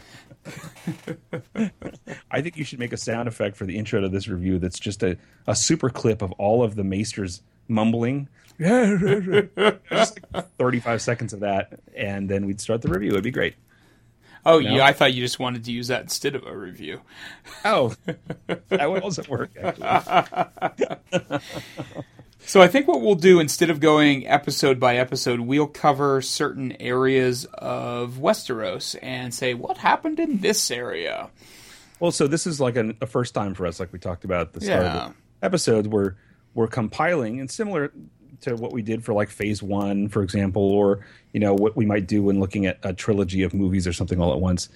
I 2.31 2.41
think 2.41 2.57
you 2.57 2.65
should 2.65 2.79
make 2.79 2.93
a 2.93 2.97
sound 2.97 3.29
effect 3.29 3.57
for 3.57 3.65
the 3.67 3.77
intro 3.77 4.01
to 4.01 4.09
this 4.09 4.29
review 4.29 4.59
that's 4.59 4.79
just 4.79 5.03
a, 5.03 5.17
a 5.47 5.55
super 5.55 5.91
clip 5.91 6.23
of 6.23 6.33
all 6.33 6.63
of 6.63 6.75
the 6.77 6.85
maesters 6.85 7.43
mumbling. 7.69 8.29
just 8.59 10.19
like 10.33 10.51
35 10.59 11.03
seconds 11.03 11.33
of 11.33 11.41
that, 11.41 11.79
and 11.95 12.29
then 12.29 12.47
we'd 12.47 12.61
start 12.61 12.83
the 12.83 12.89
review. 12.89 13.11
It'd 13.11 13.23
be 13.25 13.31
great. 13.31 13.55
Oh 14.47 14.61
No? 14.61 14.77
yeah, 14.77 14.85
I 14.85 14.93
thought 14.93 15.13
you 15.13 15.23
just 15.23 15.39
wanted 15.41 15.65
to 15.65 15.73
use 15.73 15.89
that 15.89 16.03
instead 16.03 16.35
of 16.37 16.47
a 16.47 16.57
review. 16.57 17.01
Oh, 17.65 17.95
that 18.69 18.91
would 18.91 19.03
also 19.03 19.25
work, 19.29 19.51
actually. 19.61 21.41
So 22.47 22.63
I 22.63 22.69
think 22.69 22.87
what 22.87 23.01
we'll 23.01 23.17
do 23.17 23.41
instead 23.41 23.71
of 23.71 23.81
going 23.81 24.27
episode 24.27 24.79
by 24.79 24.97
episode, 24.97 25.41
we'll 25.41 25.67
cover 25.67 26.23
certain 26.23 26.73
areas 26.81 27.45
of 27.55 28.15
Westeros 28.19 28.95
and 29.03 29.35
say 29.35 29.55
what 29.55 29.79
happened 29.79 30.21
in 30.21 30.39
this 30.41 30.71
area. 30.71 31.29
Well, 31.99 32.13
so 32.13 32.29
this 32.29 32.47
is 32.47 32.61
like 32.61 32.77
an, 32.77 32.97
a 33.01 33.07
first 33.07 33.35
time 33.35 33.55
for 33.55 33.67
us, 33.67 33.81
like 33.81 33.93
we 33.93 33.99
talked 33.99 34.25
about 34.25 34.43
at 34.43 34.53
the 34.53 34.61
start 34.61 34.83
Yeah. 34.83 35.07
of 35.07 35.11
the 35.41 35.47
episode, 35.47 35.89
where 35.89 36.17
we're 36.55 36.69
compiling, 36.69 37.41
and 37.41 37.51
similar 37.51 37.91
to 38.43 38.55
what 38.55 38.73
we 38.73 38.81
did 38.81 39.05
for 39.05 39.13
like 39.13 39.29
phase 39.29 39.61
one, 39.61 40.09
for 40.09 40.23
example, 40.23 40.63
or 40.63 41.05
you 41.33 41.41
know 41.41 41.53
what 41.55 41.75
we 41.75 41.85
might 41.85 42.07
do 42.07 42.23
when 42.23 42.39
looking 42.39 42.65
at 42.67 42.79
a 42.85 42.93
trilogy 42.93 43.43
of 43.43 43.55
movies 43.55 43.87
or 43.89 43.93
something 43.93 44.21
all 44.21 44.33
at 44.33 44.41
once. 44.41 44.69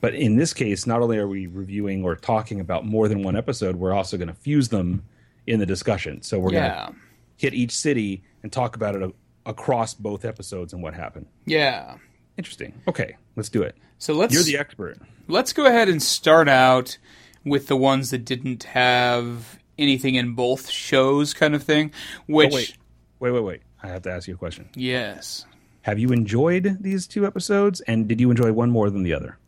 But 0.00 0.14
in 0.14 0.36
this 0.36 0.54
case, 0.54 0.86
not 0.86 1.02
only 1.02 1.18
are 1.18 1.28
we 1.28 1.46
reviewing 1.46 2.04
or 2.04 2.16
talking 2.16 2.60
about 2.60 2.86
more 2.86 3.06
than 3.08 3.22
one 3.22 3.36
episode, 3.36 3.76
we're 3.76 3.92
also 3.92 4.16
going 4.16 4.28
to 4.28 4.34
fuse 4.34 4.68
them 4.70 5.02
in 5.46 5.58
the 5.58 5.66
discussion. 5.66 6.22
So 6.22 6.38
we're 6.38 6.52
going 6.52 6.62
to 6.70 6.94
hit 7.38 7.54
each 7.54 7.72
city 7.74 8.22
and 8.42 8.52
talk 8.52 8.76
about 8.76 8.94
it 8.94 9.02
a- 9.02 9.12
across 9.46 9.94
both 9.94 10.26
episodes 10.26 10.74
and 10.74 10.82
what 10.82 10.92
happened. 10.92 11.24
Yeah. 11.46 11.96
Interesting. 12.36 12.74
Okay, 12.86 13.16
let's 13.36 13.48
do 13.48 13.62
it. 13.62 13.74
So 13.96 14.12
let's 14.12 14.34
You're 14.34 14.42
the 14.42 14.58
expert. 14.58 14.98
let's 15.26 15.52
go 15.54 15.64
ahead 15.64 15.88
and 15.88 16.02
start 16.02 16.48
out 16.48 16.98
with 17.44 17.66
the 17.68 17.76
ones 17.76 18.10
that 18.10 18.24
didn't 18.26 18.64
have 18.64 19.58
anything 19.78 20.14
in 20.16 20.34
both 20.34 20.68
shows 20.68 21.32
kind 21.32 21.54
of 21.54 21.62
thing. 21.62 21.92
Which 22.26 22.52
Oh, 22.52 22.56
wait, 22.56 22.76
wait, 23.20 23.30
wait, 23.32 23.40
wait. 23.44 23.60
I 23.82 23.88
have 23.88 24.02
to 24.02 24.10
ask 24.10 24.28
you 24.28 24.34
a 24.34 24.36
question. 24.36 24.68
yes. 24.74 25.46
Have 25.82 25.98
you 25.98 26.10
enjoyed 26.10 26.78
these 26.82 27.06
two 27.06 27.24
episodes, 27.24 27.80
and 27.82 28.06
did 28.06 28.20
you 28.20 28.30
enjoy 28.30 28.52
one 28.52 28.68
more 28.70 28.90
than 28.90 29.04
the 29.04 29.14
other? 29.14 29.38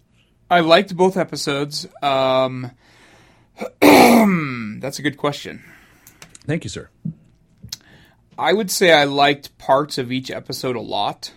I 0.51 0.61
liked 0.61 0.97
both 0.97 1.17
episodes. 1.19 1.87
Um 2.03 2.71
that's 3.81 4.99
a 4.99 5.03
good 5.03 5.17
question. 5.17 5.63
Thank 6.47 6.65
you, 6.65 6.71
sir. 6.71 6.89
I 8.41 8.55
would 8.55 8.71
say 8.71 8.91
I 8.91 9.05
liked 9.05 9.57
parts 9.59 9.99
of 9.99 10.11
each 10.11 10.31
episode 10.31 10.75
a 10.75 10.81
lot. 10.81 11.33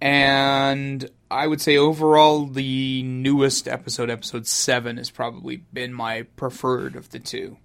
And 0.00 1.10
I 1.30 1.46
would 1.48 1.60
say 1.60 1.76
overall, 1.76 2.46
the 2.46 3.02
newest 3.02 3.66
episode, 3.66 4.08
episode 4.08 4.46
seven, 4.46 4.98
has 4.98 5.10
probably 5.10 5.56
been 5.72 5.92
my 5.92 6.22
preferred 6.36 6.94
of 6.94 7.10
the 7.10 7.18
two. 7.18 7.56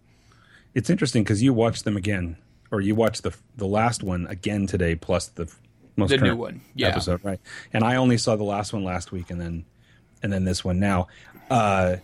It's 0.73 0.89
interesting 0.89 1.23
because 1.23 1.43
you 1.43 1.53
watched 1.53 1.83
them 1.83 1.95
again, 1.95 2.37
or 2.71 2.81
you 2.81 2.95
watched 2.95 3.21
the 3.21 3.35
the 3.57 3.67
last 3.67 4.01
one 4.01 4.25
again 4.27 4.65
today, 4.65 4.95
plus 4.95 5.27
the 5.27 5.51
most 5.95 6.09
The 6.09 6.17
new 6.17 6.35
one, 6.35 6.61
yeah. 6.73 6.87
episode, 6.87 7.23
right? 7.23 7.39
And 7.73 7.83
I 7.83 7.97
only 7.97 8.17
saw 8.17 8.35
the 8.37 8.43
last 8.43 8.73
one 8.73 8.83
last 8.83 9.11
week, 9.11 9.29
and 9.29 9.39
then 9.39 9.65
and 10.23 10.33
then 10.33 10.45
this 10.45 10.65
one 10.65 10.79
now. 10.79 11.09
Uh, 11.49 11.97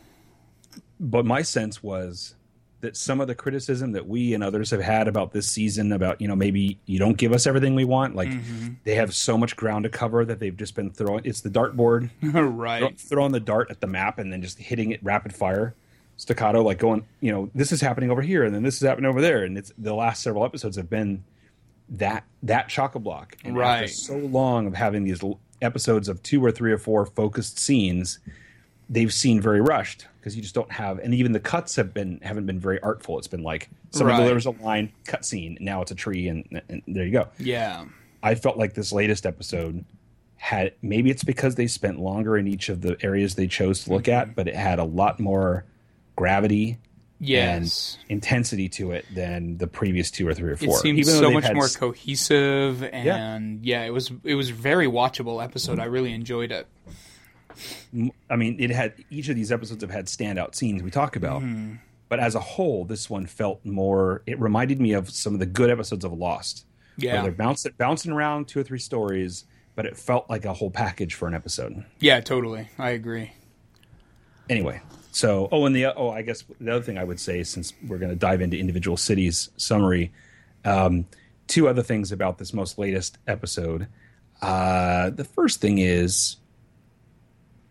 but 0.99 1.25
my 1.25 1.41
sense 1.41 1.81
was 1.81 2.35
that 2.81 2.95
some 2.95 3.19
of 3.19 3.27
the 3.27 3.33
criticism 3.35 3.91
that 3.93 4.07
we 4.07 4.33
and 4.35 4.43
others 4.43 4.69
have 4.71 4.81
had 4.81 5.07
about 5.07 5.31
this 5.31 5.47
season, 5.47 5.91
about 5.91 6.21
you 6.21 6.27
know 6.27 6.35
maybe 6.35 6.77
you 6.85 6.99
don't 6.99 7.17
give 7.17 7.33
us 7.33 7.47
everything 7.47 7.73
we 7.75 7.85
want, 7.85 8.15
like 8.15 8.29
Mm-hmm. 8.29 8.73
they 8.83 8.95
have 8.95 9.13
so 9.15 9.37
much 9.37 9.55
ground 9.55 9.83
to 9.83 9.89
cover 9.89 10.23
that 10.25 10.39
they've 10.39 10.55
just 10.55 10.75
been 10.75 10.91
throwing. 10.91 11.21
It's 11.25 11.41
the 11.41 11.49
dartboard. 11.49 12.09
right. 12.21 12.99
throwing 12.99 13.31
the 13.31 13.39
dart 13.39 13.71
at 13.71 13.81
the 13.81 13.87
map 13.87 14.19
and 14.19 14.31
then 14.31 14.41
just 14.41 14.59
hitting 14.59 14.91
it 14.91 15.03
rapid 15.03 15.33
fire 15.33 15.73
staccato 16.19 16.63
like 16.63 16.79
going 16.79 17.05
you 17.21 17.31
know 17.31 17.47
this 17.53 17.71
is 17.71 17.79
happening 17.79 18.09
over 18.09 18.23
here 18.23 18.43
and 18.43 18.53
then 18.55 18.63
this 18.63 18.75
is 18.81 18.81
happening 18.87 19.07
over 19.07 19.21
there 19.21 19.43
and 19.43 19.55
it's 19.55 19.71
the 19.77 19.93
last 19.93 20.23
several 20.23 20.43
episodes 20.43 20.75
have 20.75 20.89
been 20.89 21.23
that 21.89 22.23
that 22.41 22.67
chock 22.69 22.95
a 22.95 22.99
block 22.99 23.37
and 23.45 23.55
Right. 23.55 23.87
so 23.89 24.17
long 24.17 24.65
of 24.65 24.73
having 24.73 25.03
these 25.03 25.21
episodes 25.61 26.09
of 26.09 26.21
two 26.23 26.43
or 26.43 26.51
three 26.51 26.71
or 26.71 26.77
four 26.79 27.05
focused 27.05 27.59
scenes 27.59 28.17
they've 28.89 29.13
seen 29.13 29.41
very 29.41 29.59
rushed 29.61 30.07
because 30.19 30.35
you 30.35 30.41
just 30.41 30.55
don't 30.55 30.71
have 30.71 30.99
and 30.99 31.13
even 31.13 31.31
the 31.33 31.39
cuts 31.39 31.75
have 31.75 31.93
been 31.93 32.19
haven't 32.21 32.45
been 32.45 32.59
very 32.59 32.81
artful 32.81 33.17
it's 33.17 33.27
been 33.27 33.43
like 33.43 33.69
someone 33.91 34.13
Right. 34.15 34.21
delivers 34.23 34.45
a 34.45 34.51
line 34.51 34.91
cut 35.05 35.25
scene 35.25 35.57
now 35.59 35.81
it's 35.81 35.91
a 35.91 35.95
tree 35.95 36.27
and, 36.29 36.61
and 36.69 36.81
there 36.87 37.05
you 37.05 37.11
go 37.11 37.27
Yeah. 37.39 37.85
I 38.23 38.35
felt 38.35 38.57
like 38.57 38.73
this 38.73 38.91
latest 38.91 39.25
episode 39.25 39.83
had 40.37 40.73
maybe 40.81 41.09
it's 41.09 41.23
because 41.23 41.55
they 41.55 41.67
spent 41.67 41.99
longer 41.99 42.37
in 42.37 42.47
each 42.47 42.69
of 42.69 42.81
the 42.81 42.95
areas 43.03 43.35
they 43.35 43.47
chose 43.47 43.83
to 43.85 43.91
look 43.93 44.03
Mm-hmm. 44.03 44.29
at, 44.29 44.35
but 44.35 44.47
it 44.47 44.55
had 44.55 44.79
a 44.79 44.83
lot 44.83 45.19
more 45.19 45.65
gravity 46.15 46.77
Yes. 47.19 47.97
and 48.03 48.11
intensity 48.17 48.69
to 48.69 48.91
it 48.91 49.03
than 49.13 49.57
the 49.57 49.65
previous 49.67 50.11
two 50.11 50.27
or 50.27 50.35
three 50.35 50.51
or 50.51 50.55
four. 50.55 50.75
It 50.75 50.81
seemed 50.81 51.05
so 51.07 51.31
much 51.31 51.51
more 51.51 51.65
s- 51.65 51.75
cohesive 51.75 52.83
and 52.83 53.65
yeah. 53.65 53.83
it 53.85 53.89
was 53.91 54.11
it 54.23 54.35
was 54.35 54.51
very 54.51 54.85
watchable 54.87 55.43
episode. 55.43 55.79
I 55.79 55.85
really 55.85 56.13
enjoyed 56.13 56.51
it. 56.51 56.67
I 58.29 58.35
mean, 58.35 58.57
it 58.59 58.69
had 58.71 58.93
each 59.09 59.29
of 59.29 59.35
these 59.35 59.51
episodes 59.51 59.81
have 59.81 59.91
had 59.91 60.05
standout 60.05 60.55
scenes 60.55 60.83
we 60.83 60.91
talk 60.91 61.15
about, 61.15 61.41
Mm-hmm. 61.41 61.75
but 62.09 62.19
as 62.19 62.35
a 62.35 62.39
whole, 62.39 62.85
this 62.85 63.09
one 63.09 63.25
felt 63.25 63.63
more. 63.65 64.21
It 64.25 64.39
reminded 64.39 64.79
me 64.81 64.93
of 64.93 65.09
some 65.09 65.33
of 65.33 65.39
the 65.39 65.45
good 65.45 65.69
episodes 65.69 66.05
of 66.05 66.13
Lost. 66.13 66.65
where 66.97 67.13
Yeah. 67.15 67.21
they're 67.21 67.31
bouncing 67.31 67.73
bouncing 67.77 68.11
around 68.11 68.47
two 68.47 68.59
or 68.59 68.63
three 68.63 68.79
stories, 68.79 69.45
but 69.75 69.85
it 69.85 69.95
felt 69.97 70.29
like 70.29 70.45
a 70.45 70.53
whole 70.53 70.71
package 70.71 71.13
for 71.15 71.27
an 71.27 71.33
episode. 71.33 71.83
Yeah, 71.99 72.19
totally. 72.21 72.69
I 72.79 72.91
agree. 72.91 73.31
anyway 74.49 74.81
so 75.11 75.49
oh 75.51 75.65
and 75.65 75.75
the 75.75 75.85
oh 75.85 76.09
i 76.09 76.21
guess 76.21 76.43
the 76.61 76.71
other 76.71 76.81
thing 76.83 76.97
i 76.97 77.03
would 77.03 77.19
say 77.19 77.43
since 77.43 77.73
we're 77.87 77.97
going 77.97 78.09
to 78.11 78.15
dive 78.15 78.39
into 78.39 78.57
individual 78.57 78.95
cities 78.95 79.49
summary 79.57 80.11
um, 80.63 81.05
two 81.47 81.67
other 81.67 81.81
things 81.83 82.11
about 82.11 82.37
this 82.37 82.53
most 82.53 82.77
latest 82.77 83.17
episode 83.27 83.87
uh, 84.41 85.09
the 85.09 85.23
first 85.25 85.59
thing 85.59 85.79
is 85.79 86.37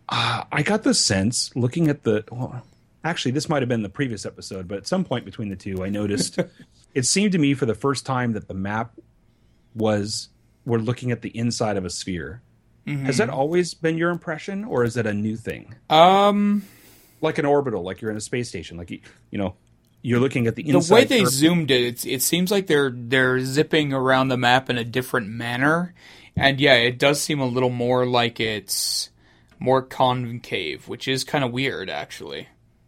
uh, 0.09 0.43
i 0.51 0.61
got 0.63 0.83
the 0.83 0.93
sense 0.93 1.55
looking 1.55 1.87
at 1.87 2.03
the 2.03 2.23
well, 2.31 2.63
actually 3.03 3.31
this 3.31 3.47
might 3.49 3.61
have 3.61 3.69
been 3.69 3.83
the 3.83 3.89
previous 3.89 4.25
episode 4.25 4.67
but 4.67 4.77
at 4.77 4.87
some 4.87 5.03
point 5.03 5.25
between 5.25 5.49
the 5.49 5.55
two 5.55 5.83
i 5.83 5.89
noticed 5.89 6.39
it 6.93 7.05
seemed 7.05 7.31
to 7.31 7.37
me 7.37 7.53
for 7.53 7.65
the 7.65 7.75
first 7.75 8.05
time 8.05 8.33
that 8.33 8.47
the 8.47 8.53
map 8.53 8.93
was 9.75 10.29
we're 10.65 10.79
looking 10.79 11.11
at 11.11 11.21
the 11.21 11.29
inside 11.37 11.77
of 11.77 11.85
a 11.85 11.89
sphere 11.89 12.41
Has 13.05 13.17
that 13.17 13.29
always 13.29 13.73
been 13.73 13.97
your 13.97 14.11
impression, 14.11 14.63
or 14.63 14.85
is 14.85 14.95
it 14.95 15.05
a 15.05 15.13
new 15.13 15.35
thing? 15.35 15.75
Um, 15.89 16.63
Like 17.19 17.37
an 17.37 17.45
orbital, 17.45 17.83
like 17.83 17.99
you're 17.99 18.11
in 18.11 18.15
a 18.15 18.21
space 18.21 18.47
station, 18.47 18.77
like 18.77 18.89
you, 18.91 19.01
you 19.29 19.37
know, 19.37 19.55
you're 20.01 20.21
looking 20.21 20.47
at 20.47 20.55
the 20.55 20.63
inside. 20.69 20.87
the 20.87 20.93
way 20.93 21.03
they 21.03 21.23
Earth- 21.23 21.33
zoomed 21.33 21.69
it, 21.69 21.83
it's, 21.83 22.05
it 22.05 22.21
seems 22.21 22.49
like 22.49 22.67
they're 22.67 22.91
they're 22.95 23.41
zipping 23.41 23.91
around 23.91 24.29
the 24.29 24.37
map 24.37 24.69
in 24.69 24.77
a 24.77 24.85
different 24.85 25.27
manner, 25.27 25.93
and 26.37 26.61
yeah, 26.61 26.75
it 26.75 26.97
does 26.97 27.19
seem 27.19 27.41
a 27.41 27.45
little 27.45 27.69
more 27.69 28.05
like 28.05 28.39
it's 28.39 29.09
more 29.59 29.81
concave, 29.81 30.87
which 30.87 31.07
is 31.07 31.23
kind 31.23 31.43
of 31.43 31.51
weird, 31.51 31.89
actually. 31.89 32.47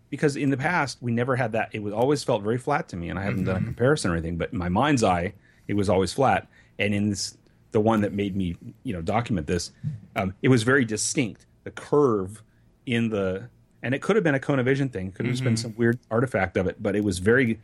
because 0.10 0.36
in 0.36 0.50
the 0.50 0.58
past 0.58 0.98
we 1.02 1.12
never 1.12 1.36
had 1.36 1.52
that. 1.52 1.70
It 1.72 1.84
was 1.84 1.94
always 1.94 2.24
felt 2.24 2.42
very 2.42 2.58
flat 2.58 2.90
to 2.90 2.96
me, 2.98 3.10
and 3.10 3.20
I 3.20 3.24
haven't 3.24 3.42
Mm-hmm. 3.42 3.46
done 3.54 3.62
a 3.62 3.66
comparison 3.66 4.12
or 4.12 4.16
anything. 4.16 4.38
But 4.38 4.52
in 4.54 4.58
my 4.58 4.70
mind's 4.70 5.04
eye, 5.04 5.34
it 5.68 5.76
was 5.76 5.88
always 5.90 6.12
flat. 6.14 6.48
And 6.80 6.94
in 6.96 7.10
this, 7.10 7.38
the 7.72 7.80
one 7.80 8.02
that 8.02 8.14
made 8.14 8.36
me, 8.36 8.56
you 8.84 8.94
know, 8.94 9.02
document 9.02 9.46
this, 9.48 9.72
um, 10.16 10.34
it 10.42 10.48
was 10.50 10.64
very 10.64 10.84
distinct. 10.86 11.46
The 11.64 11.72
curve 11.72 12.42
in 12.88 13.10
the, 13.10 13.50
and 13.84 13.94
it 13.94 14.02
could 14.02 14.16
have 14.16 14.24
been 14.24 14.34
a 14.36 14.40
Kona 14.40 14.64
Vision 14.64 14.90
thing. 14.90 15.12
Could 15.12 15.26
have 15.28 15.34
just 15.34 15.44
been 15.44 15.54
Mm-hmm. 15.54 15.62
some 15.62 15.76
weird 15.78 16.00
artifact 16.10 16.58
of 16.58 16.66
it, 16.68 16.82
but 16.82 16.96
it 16.96 17.04
was 17.04 17.20
very. 17.20 17.60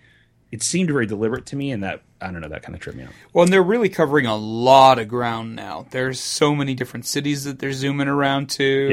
It 0.51 0.63
seemed 0.63 0.89
very 0.89 1.05
deliberate 1.05 1.45
to 1.47 1.55
me, 1.55 1.71
and 1.71 1.83
that 1.83 2.01
I 2.21 2.31
don't 2.31 2.41
know 2.41 2.47
that 2.47 2.63
kind 2.63 2.73
of 2.75 2.81
tripped 2.81 2.97
me 2.97 3.03
out. 3.03 3.11
Well, 3.33 3.43
and 3.43 3.51
they're 3.53 3.61
really 3.61 3.89
covering 3.89 4.25
a 4.25 4.35
lot 4.35 4.99
of 4.99 5.07
ground 5.07 5.55
now. 5.55 5.85
There's 5.91 6.19
so 6.19 6.55
many 6.55 6.73
different 6.73 7.05
cities 7.05 7.43
that 7.43 7.59
they're 7.59 7.73
zooming 7.73 8.07
around 8.07 8.49
to. 8.51 8.89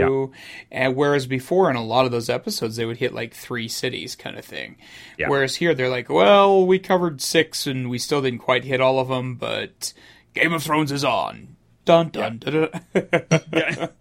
And 0.71 0.97
whereas 0.97 1.27
before 1.27 1.71
in 1.71 1.77
a 1.77 1.85
lot 1.85 2.05
of 2.05 2.11
those 2.11 2.29
episodes 2.29 2.77
they 2.77 2.85
would 2.85 2.97
hit 2.97 3.15
like 3.15 3.33
three 3.33 3.69
cities 3.69 4.17
kind 4.17 4.39
of 4.39 4.45
thing. 4.45 4.77
Yeah. 5.19 5.29
Whereas 5.29 5.57
here 5.57 5.75
they're 5.75 5.89
like, 5.89 6.09
well, 6.09 6.67
we 6.67 6.79
covered 6.79 7.23
six 7.23 7.67
and 7.67 7.89
we 7.89 7.99
still 7.99 8.21
didn't 8.21 8.41
quite 8.41 8.65
hit 8.65 8.81
all 8.81 8.99
of 8.99 9.09
them, 9.09 9.37
but 9.37 9.93
Game 10.35 10.53
of 10.53 10.63
Thrones 10.63 10.93
is 10.93 11.05
on. 11.05 11.57
Dun 11.85 12.11
dun 12.11 12.39
dun. 12.39 12.71
dun. 12.93 13.89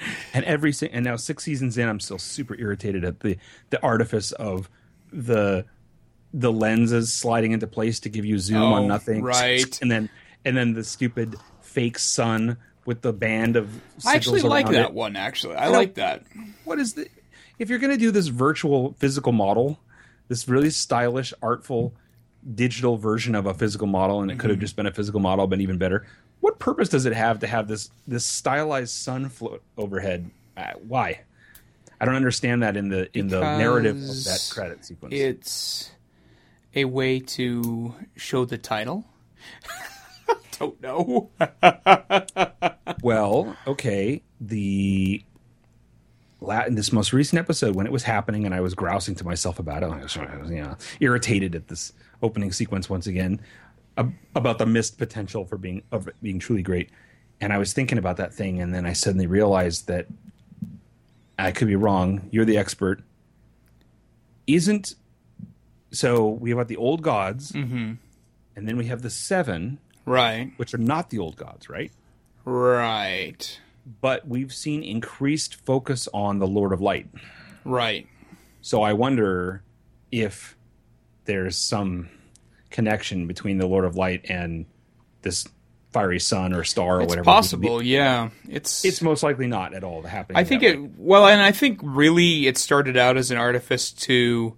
and 0.34 0.44
every 0.44 0.72
and 0.90 1.04
now 1.04 1.16
six 1.16 1.44
seasons 1.44 1.78
in, 1.78 1.88
I'm 1.88 2.00
still 2.00 2.18
super 2.18 2.56
irritated 2.58 3.04
at 3.04 3.20
the 3.20 3.36
the 3.70 3.82
artifice 3.82 4.32
of 4.32 4.68
the 5.12 5.64
the 6.34 6.52
lenses 6.52 7.12
sliding 7.12 7.52
into 7.52 7.66
place 7.66 8.00
to 8.00 8.08
give 8.08 8.24
you 8.24 8.38
zoom 8.38 8.62
Oh, 8.62 8.72
on 8.74 8.88
nothing, 8.88 9.22
right. 9.22 9.80
And 9.82 9.90
then 9.90 10.08
and 10.44 10.56
then 10.56 10.72
the 10.74 10.84
stupid 10.84 11.36
fake 11.60 11.98
sun 11.98 12.56
with 12.84 13.02
the 13.02 13.12
band 13.12 13.56
of. 13.56 13.70
I 14.06 14.14
actually 14.16 14.40
like 14.42 14.66
that 14.66 14.86
it. 14.90 14.92
one. 14.92 15.16
Actually, 15.16 15.56
I 15.56 15.68
like 15.68 15.94
that. 15.94 16.22
What 16.64 16.78
is 16.78 16.94
the? 16.94 17.08
If 17.58 17.70
you're 17.70 17.78
going 17.78 17.92
to 17.92 17.98
do 17.98 18.10
this 18.10 18.26
virtual 18.28 18.94
physical 18.98 19.32
model, 19.32 19.78
this 20.28 20.48
really 20.48 20.70
stylish, 20.70 21.32
artful 21.42 21.92
digital 22.54 22.96
version 22.96 23.34
of 23.36 23.46
a 23.46 23.54
physical 23.54 23.86
model, 23.86 24.20
and 24.22 24.30
it 24.30 24.38
could 24.38 24.50
have 24.50 24.56
Mm-hmm. 24.56 24.62
just 24.64 24.74
been 24.76 24.86
a 24.86 24.92
physical 24.92 25.20
model, 25.20 25.46
but 25.46 25.60
even 25.60 25.78
better. 25.78 26.04
What 26.40 26.58
purpose 26.58 26.88
does 26.88 27.06
it 27.06 27.12
have 27.12 27.38
to 27.40 27.46
have 27.46 27.68
this 27.68 27.90
this 28.08 28.24
stylized 28.26 28.94
sun 28.94 29.28
float 29.28 29.62
overhead? 29.78 30.28
Uh, 30.56 30.72
why? 30.88 31.20
I 32.00 32.04
don't 32.04 32.16
understand 32.16 32.64
that 32.64 32.76
in 32.76 32.88
the 32.88 33.08
in 33.16 33.28
the 33.28 33.38
narrative 33.40 33.96
of 33.96 34.24
that 34.24 34.50
credit 34.52 34.84
sequence. 34.84 35.14
It's 35.14 35.92
a 36.74 36.84
way 36.84 37.20
to 37.20 37.94
show 38.16 38.44
the 38.44 38.58
title. 38.58 39.04
Don't 40.58 40.80
know. 40.82 41.30
Well, 43.02 43.56
okay. 43.66 44.22
The 44.40 45.24
in 46.66 46.74
this 46.74 46.92
most 46.92 47.12
recent 47.12 47.38
episode, 47.38 47.74
when 47.74 47.86
it 47.86 47.92
was 47.92 48.02
happening, 48.04 48.44
and 48.46 48.54
I 48.54 48.60
was 48.60 48.74
grousing 48.74 49.14
to 49.16 49.24
myself 49.24 49.58
about 49.58 49.82
it, 49.82 49.86
I 49.86 50.02
was, 50.02 50.16
you 50.16 50.62
know, 50.62 50.76
irritated 51.00 51.54
at 51.54 51.68
this 51.68 51.92
opening 52.22 52.52
sequence 52.52 52.88
once 52.90 53.06
again 53.06 53.40
about 53.96 54.58
the 54.58 54.66
missed 54.66 54.98
potential 54.98 55.44
for 55.44 55.56
being 55.58 55.82
of 55.92 56.08
being 56.22 56.38
truly 56.38 56.62
great. 56.62 56.90
And 57.40 57.52
I 57.52 57.58
was 57.58 57.72
thinking 57.72 57.98
about 57.98 58.16
that 58.18 58.32
thing, 58.32 58.60
and 58.60 58.74
then 58.74 58.86
I 58.86 58.92
suddenly 58.92 59.26
realized 59.26 59.88
that 59.88 60.06
I 61.38 61.50
could 61.50 61.68
be 61.68 61.76
wrong. 61.76 62.28
You're 62.30 62.44
the 62.44 62.56
expert. 62.56 63.02
Isn't 64.46 64.94
so? 65.92 66.28
We 66.28 66.50
have 66.50 66.58
got 66.58 66.68
the 66.68 66.76
old 66.76 67.02
gods, 67.02 67.52
mm-hmm. 67.52 67.92
and 68.56 68.68
then 68.68 68.76
we 68.76 68.86
have 68.86 69.02
the 69.02 69.10
seven, 69.10 69.78
right. 70.04 70.52
which 70.56 70.74
are 70.74 70.78
not 70.78 71.10
the 71.10 71.18
old 71.18 71.36
gods, 71.36 71.68
right? 71.68 71.92
Right. 72.44 73.60
but 74.00 74.26
we've 74.26 74.52
seen 74.52 74.82
increased 74.82 75.54
focus 75.64 76.08
on 76.12 76.38
the 76.38 76.46
Lord 76.46 76.72
of 76.72 76.80
Light. 76.80 77.08
Right. 77.64 78.06
So 78.60 78.82
I 78.82 78.92
wonder 78.92 79.62
if 80.10 80.56
there's 81.24 81.56
some 81.56 82.08
connection 82.70 83.26
between 83.26 83.58
the 83.58 83.66
Lord 83.66 83.84
of 83.84 83.96
Light 83.96 84.26
and 84.28 84.66
this 85.22 85.46
fiery 85.92 86.20
sun 86.20 86.52
or 86.52 86.64
star 86.64 86.98
or 86.98 87.02
It's 87.02 87.10
whatever. 87.10 87.24
possible, 87.24 87.82
yeah. 87.82 88.30
It's 88.48 88.84
It's 88.84 89.02
most 89.02 89.22
likely 89.22 89.46
not 89.46 89.74
at 89.74 89.84
all 89.84 90.02
happening. 90.02 90.38
I 90.38 90.44
think 90.44 90.62
it 90.62 90.80
way. 90.80 90.90
well, 90.96 91.26
and 91.26 91.40
I 91.40 91.52
think 91.52 91.80
really 91.82 92.46
it 92.46 92.56
started 92.56 92.96
out 92.96 93.16
as 93.16 93.30
an 93.30 93.36
artifice 93.36 93.92
to 93.92 94.56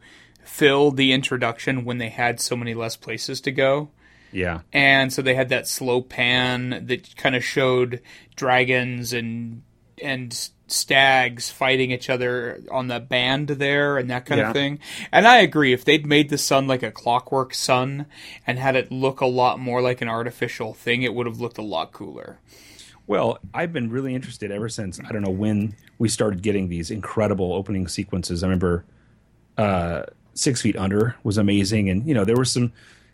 fill 0.56 0.90
the 0.92 1.12
introduction 1.12 1.84
when 1.84 1.98
they 1.98 2.10
had 2.10 2.40
so 2.40 2.54
many 2.56 2.74
less 2.74 2.96
places 2.96 3.40
to 3.40 3.50
go. 3.50 3.88
Yeah. 4.32 4.60
and 4.72 5.12
so 5.12 5.22
they 5.22 5.34
had 5.36 5.48
that 5.50 5.68
slow 5.68 6.00
pan 6.02 6.86
that 6.88 7.14
kind 7.16 7.36
of 7.36 7.44
showed 7.44 8.00
dragons 8.34 9.12
and 9.12 9.62
and 10.02 10.50
stags 10.66 11.50
fighting 11.50 11.92
each 11.92 12.10
other 12.10 12.60
on 12.72 12.88
the 12.88 12.98
band 12.98 13.46
there 13.48 13.96
and 13.96 14.10
that 14.10 14.26
kind 14.26 14.40
Yeah. 14.40 14.48
of 14.48 14.52
thing. 14.52 14.80
And 15.12 15.24
I 15.28 15.38
agree 15.38 15.72
if 15.72 15.84
they'd 15.84 16.04
made 16.04 16.30
the 16.30 16.38
sun 16.38 16.66
like 16.66 16.82
a 16.82 16.90
clockwork 16.90 17.54
sun 17.54 18.06
and 18.44 18.58
had 18.58 18.74
it 18.74 18.90
look 18.90 19.20
a 19.20 19.26
lot 19.26 19.60
more 19.60 19.80
like 19.82 20.00
an 20.00 20.08
artificial 20.08 20.74
thing, 20.74 21.02
it 21.02 21.14
would 21.14 21.26
have 21.26 21.38
looked 21.40 21.58
a 21.58 21.62
lot 21.62 21.92
cooler. 21.92 22.38
Well, 23.06 23.38
I've 23.52 23.72
been 23.72 23.88
really 23.90 24.16
interested 24.16 24.50
ever 24.50 24.68
since 24.68 24.98
I 24.98 25.12
don't 25.12 25.22
know 25.22 25.30
when 25.30 25.76
we 25.98 26.08
started 26.08 26.42
getting 26.42 26.68
these 26.70 26.90
incredible 26.90 27.52
opening 27.52 27.86
sequences. 27.86 28.42
I 28.42 28.46
remember 28.48 28.84
uh, 29.56 30.04
Six 30.34 30.60
Feet 30.62 30.76
Under 30.76 31.16
was 31.24 31.38
amazing, 31.38 31.88
and 31.90 32.06
you 32.06 32.14
know 32.14 32.24
there 32.24 32.36
were 32.36 32.44
some 32.44 32.72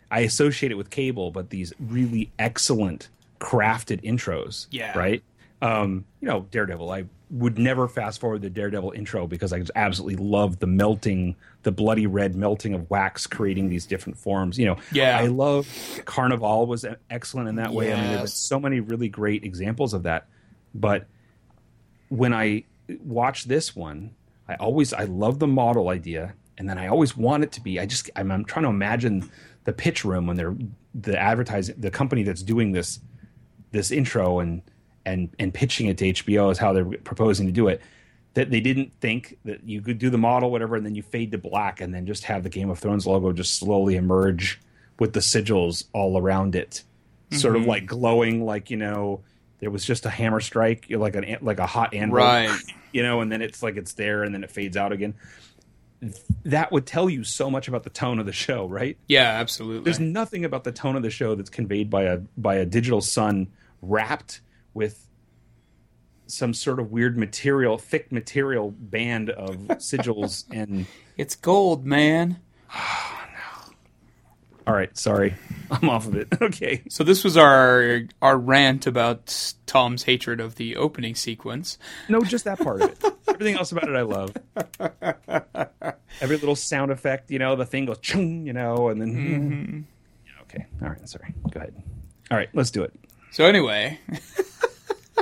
I 0.09 0.21
associate 0.21 0.71
it 0.71 0.75
with 0.75 0.89
cable, 0.89 1.31
but 1.31 1.49
these 1.49 1.73
really 1.79 2.31
excellent 2.37 3.09
crafted 3.39 4.03
intros. 4.03 4.67
Yeah. 4.71 4.97
Right. 4.97 5.23
Um, 5.61 6.05
you 6.21 6.27
know, 6.27 6.47
Daredevil. 6.51 6.89
I 6.91 7.05
would 7.29 7.57
never 7.57 7.87
fast 7.87 8.19
forward 8.19 8.41
the 8.41 8.49
Daredevil 8.49 8.91
intro 8.91 9.25
because 9.25 9.53
I 9.53 9.59
just 9.59 9.71
absolutely 9.75 10.21
love 10.21 10.59
the 10.59 10.67
melting, 10.67 11.35
the 11.63 11.71
bloody 11.71 12.07
red 12.07 12.35
melting 12.35 12.73
of 12.73 12.89
wax, 12.89 13.25
creating 13.25 13.69
these 13.69 13.85
different 13.85 14.17
forms. 14.17 14.57
You 14.59 14.65
know, 14.65 14.77
Yeah. 14.91 15.17
I 15.17 15.27
love 15.27 15.67
Carnival 16.05 16.65
was 16.67 16.83
excellent 17.09 17.47
in 17.47 17.55
that 17.55 17.71
way. 17.71 17.93
I 17.93 17.95
mean, 18.01 18.09
there's 18.09 18.21
Yes. 18.21 18.33
so 18.33 18.59
many 18.59 18.79
really 18.81 19.07
great 19.07 19.43
examples 19.45 19.93
of 19.93 20.03
that. 20.03 20.25
But 20.75 21.05
when 22.09 22.33
I 22.33 22.63
watch 23.05 23.45
this 23.45 23.75
one, 23.75 24.11
I 24.49 24.55
always 24.55 24.91
I 24.93 25.05
love 25.05 25.39
the 25.39 25.47
model 25.47 25.87
idea, 25.89 26.33
and 26.61 26.69
then 26.69 26.77
I 26.77 26.89
always 26.89 27.17
want 27.17 27.43
it 27.43 27.51
to 27.53 27.61
be. 27.61 27.79
I 27.79 27.87
just 27.87 28.11
I'm, 28.15 28.31
I'm 28.31 28.45
trying 28.45 28.63
to 28.63 28.69
imagine 28.69 29.27
the 29.63 29.73
pitch 29.73 30.05
room 30.05 30.27
when 30.27 30.37
they're 30.37 30.55
the 30.93 31.17
advertising 31.17 31.73
the 31.79 31.89
company 31.89 32.21
that's 32.21 32.43
doing 32.43 32.71
this 32.71 32.99
this 33.71 33.89
intro 33.89 34.39
and 34.39 34.61
and 35.03 35.35
and 35.39 35.51
pitching 35.51 35.87
it 35.87 35.97
to 35.97 36.13
HBO 36.13 36.51
is 36.51 36.59
how 36.59 36.71
they're 36.71 36.85
proposing 36.85 37.47
to 37.47 37.51
do 37.51 37.67
it. 37.67 37.81
That 38.35 38.51
they 38.51 38.61
didn't 38.61 38.93
think 39.01 39.39
that 39.43 39.63
you 39.63 39.81
could 39.81 39.97
do 39.97 40.11
the 40.11 40.19
model, 40.19 40.51
whatever, 40.51 40.75
and 40.75 40.85
then 40.85 40.93
you 40.93 41.01
fade 41.01 41.31
to 41.31 41.39
black, 41.39 41.81
and 41.81 41.91
then 41.91 42.05
just 42.05 42.25
have 42.25 42.43
the 42.43 42.49
Game 42.49 42.69
of 42.69 42.77
Thrones 42.77 43.07
logo 43.07 43.33
just 43.33 43.57
slowly 43.57 43.95
emerge 43.95 44.61
with 44.99 45.13
the 45.13 45.19
sigils 45.19 45.85
all 45.93 46.15
around 46.15 46.55
it, 46.55 46.83
sort 47.31 47.55
of 47.55 47.63
mm-hmm. 47.63 47.71
like 47.71 47.85
glowing, 47.87 48.45
like 48.45 48.69
you 48.69 48.77
know, 48.77 49.21
there 49.61 49.71
was 49.71 49.83
just 49.83 50.05
a 50.05 50.11
hammer 50.11 50.39
strike, 50.39 50.85
like 50.91 51.15
an 51.15 51.37
like 51.41 51.57
a 51.57 51.65
hot 51.65 51.95
anvil, 51.95 52.17
Right. 52.17 52.55
You 52.93 53.03
know, 53.03 53.21
and 53.21 53.31
then 53.31 53.41
it's 53.41 53.63
like 53.63 53.77
it's 53.77 53.93
there, 53.93 54.23
and 54.23 54.35
then 54.35 54.43
it 54.43 54.51
fades 54.51 54.75
out 54.75 54.91
again. 54.91 55.15
That 56.45 56.71
would 56.71 56.85
tell 56.85 57.09
you 57.09 57.23
so 57.23 57.49
much 57.49 57.67
about 57.67 57.83
the 57.83 57.89
tone 57.89 58.19
of 58.19 58.25
the 58.25 58.33
show, 58.33 58.65
right? 58.65 58.97
Yeah, 59.07 59.39
absolutely. 59.39 59.83
There's 59.83 59.99
nothing 59.99 60.45
about 60.45 60.63
the 60.63 60.71
tone 60.71 60.95
of 60.95 61.03
the 61.03 61.11
show 61.11 61.35
that's 61.35 61.49
conveyed 61.49 61.89
by 61.89 62.03
a 62.03 62.17
by 62.37 62.55
a 62.55 62.65
digital 62.65 63.01
sun 63.01 63.47
wrapped 63.81 64.41
with 64.73 65.07
some 66.25 66.53
sort 66.53 66.79
of 66.79 66.91
weird 66.91 67.17
material, 67.17 67.77
thick 67.77 68.11
material 68.11 68.71
band 68.71 69.29
of 69.29 69.55
sigils 69.77 70.45
and 70.51 70.87
it's 71.17 71.35
gold, 71.35 71.85
man. 71.85 72.39
all 74.67 74.73
right, 74.73 74.95
sorry. 74.97 75.35
I'm 75.71 75.89
off 75.89 76.07
of 76.07 76.15
it. 76.15 76.27
Okay. 76.41 76.81
So 76.89 77.03
this 77.03 77.23
was 77.23 77.37
our 77.37 78.01
our 78.21 78.37
rant 78.37 78.87
about 78.87 79.53
Tom's 79.65 80.03
hatred 80.03 80.39
of 80.39 80.55
the 80.55 80.75
opening 80.75 81.15
sequence. 81.15 81.77
No, 82.09 82.21
just 82.21 82.45
that 82.45 82.59
part 82.59 82.81
of 82.81 82.89
it. 82.89 83.13
Everything 83.27 83.55
else 83.55 83.71
about 83.71 83.87
it 83.87 83.95
I 83.95 84.01
love. 84.01 84.33
Every 86.19 86.37
little 86.37 86.55
sound 86.55 86.91
effect, 86.91 87.31
you 87.31 87.39
know, 87.39 87.55
the 87.55 87.65
thing 87.65 87.85
goes 87.85 87.99
chung, 87.99 88.45
you 88.45 88.53
know, 88.53 88.89
and 88.89 88.99
then 89.01 89.13
mm-hmm. 89.13 89.79
Yeah, 90.25 90.41
okay. 90.43 90.65
All 90.81 90.89
right, 90.89 91.07
sorry. 91.07 91.33
Go 91.51 91.59
ahead. 91.59 91.81
All 92.31 92.37
right, 92.37 92.49
let's 92.53 92.71
do 92.71 92.83
it. 92.83 92.93
So 93.31 93.45
anyway, 93.45 93.99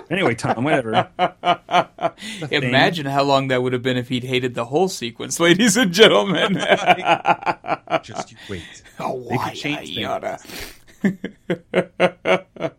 Anyway, 0.10 0.34
Tom, 0.36 0.64
whatever. 0.64 1.10
The 1.18 2.14
thing. 2.48 2.64
imagine 2.64 3.06
how 3.06 3.24
long 3.24 3.50
that 3.50 3.62
would 3.62 3.74
have 3.74 3.84
been 3.84 3.98
if 3.98 4.10
he'd 4.10 4.24
hated 4.24 4.56
the 4.56 4.66
whole 4.66 4.90
sequence, 4.90 5.40
ladies 5.40 5.78
and 5.78 5.92
gentlemen. 5.92 6.54
just 8.04 8.34
wait. 8.50 8.64
oh, 9.00 9.20
They 9.30 9.36
why 9.36 9.56
could 9.56 9.90
yada. 9.90 10.40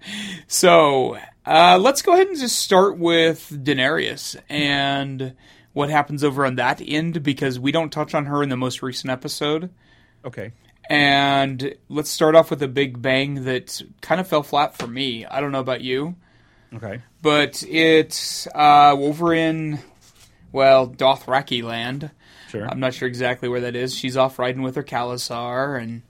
so 0.46 1.16
Uh, 1.46 1.78
let's 1.80 2.02
go 2.02 2.12
ahead 2.14 2.26
and 2.28 2.38
just 2.38 2.56
start 2.56 2.98
with 2.98 3.48
Daenerys 3.64 4.36
and 4.48 5.34
what 5.72 5.88
happens 5.88 6.22
over 6.24 6.44
on 6.44 6.56
that 6.56 6.82
end 6.84 7.22
because 7.22 7.58
we 7.58 7.72
don't 7.72 7.90
touch 7.90 8.14
on 8.14 8.26
her 8.26 8.42
in 8.42 8.48
the 8.48 8.56
most 8.56 8.82
recent 8.82 9.10
episode. 9.10 9.70
Okay. 10.24 10.52
And 10.88 11.74
let's 11.88 12.10
start 12.10 12.34
off 12.34 12.50
with 12.50 12.62
a 12.62 12.68
big 12.68 13.00
bang 13.00 13.44
that 13.44 13.80
kind 14.00 14.20
of 14.20 14.26
fell 14.26 14.42
flat 14.42 14.76
for 14.76 14.86
me. 14.88 15.24
I 15.24 15.40
don't 15.40 15.52
know 15.52 15.60
about 15.60 15.80
you, 15.82 16.16
Okay. 16.74 17.00
But 17.22 17.62
it's 17.68 18.46
uh, 18.54 18.94
over 18.98 19.34
in, 19.34 19.78
well, 20.52 20.88
Dothraki 20.88 21.62
land. 21.62 22.10
Sure. 22.48 22.66
I'm 22.66 22.80
not 22.80 22.94
sure 22.94 23.06
exactly 23.06 23.48
where 23.48 23.60
that 23.60 23.76
is. 23.76 23.94
She's 23.94 24.16
off 24.16 24.38
riding 24.38 24.62
with 24.62 24.76
her 24.76 24.82
khalasar 24.82 25.80
and 25.80 26.02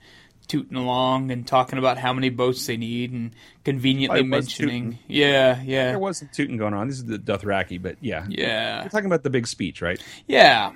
tooting 0.47 0.75
along 0.75 1.31
and 1.31 1.47
talking 1.47 1.79
about 1.79 1.97
how 1.97 2.11
many 2.13 2.29
boats 2.29 2.65
they 2.65 2.77
need 2.77 3.11
and 3.11 3.31
conveniently 3.63 4.23
mentioning. 4.23 4.91
tooting. 4.91 4.99
Yeah, 5.07 5.61
yeah. 5.63 5.89
there 5.89 5.99
was 5.99 6.17
some 6.17 6.29
tooting 6.33 6.57
going 6.57 6.73
on. 6.73 6.87
This 6.87 6.97
is 6.97 7.05
the 7.05 7.17
Dothraki, 7.17 7.81
but 7.81 7.97
yeah. 8.01 8.25
Yeah. 8.27 8.83
We're 8.83 8.89
talking 8.89 9.05
about 9.05 9.23
the 9.23 9.29
big 9.29 9.47
speech, 9.47 9.81
right? 9.81 10.01
Yeah. 10.27 10.73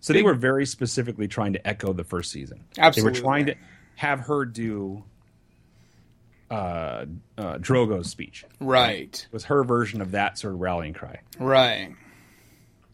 So 0.00 0.12
they 0.12 0.22
were 0.22 0.34
very 0.34 0.64
specifically 0.64 1.26
trying 1.26 1.54
to 1.54 1.66
echo 1.66 1.92
the 1.92 2.04
first 2.04 2.30
season. 2.30 2.64
Absolutely. 2.78 3.12
They 3.12 3.20
were 3.20 3.24
trying 3.24 3.46
to 3.46 3.54
have 3.96 4.20
her 4.20 4.44
do 4.44 5.02
uh, 6.50 7.04
uh, 7.36 7.58
Drogo's 7.58 8.10
speech. 8.10 8.44
Right. 8.60 9.26
It 9.28 9.32
was 9.32 9.44
her 9.44 9.64
version 9.64 10.00
of 10.00 10.12
that 10.12 10.38
sort 10.38 10.54
of 10.54 10.60
rallying 10.60 10.94
cry. 10.94 11.20
Right. 11.38 11.94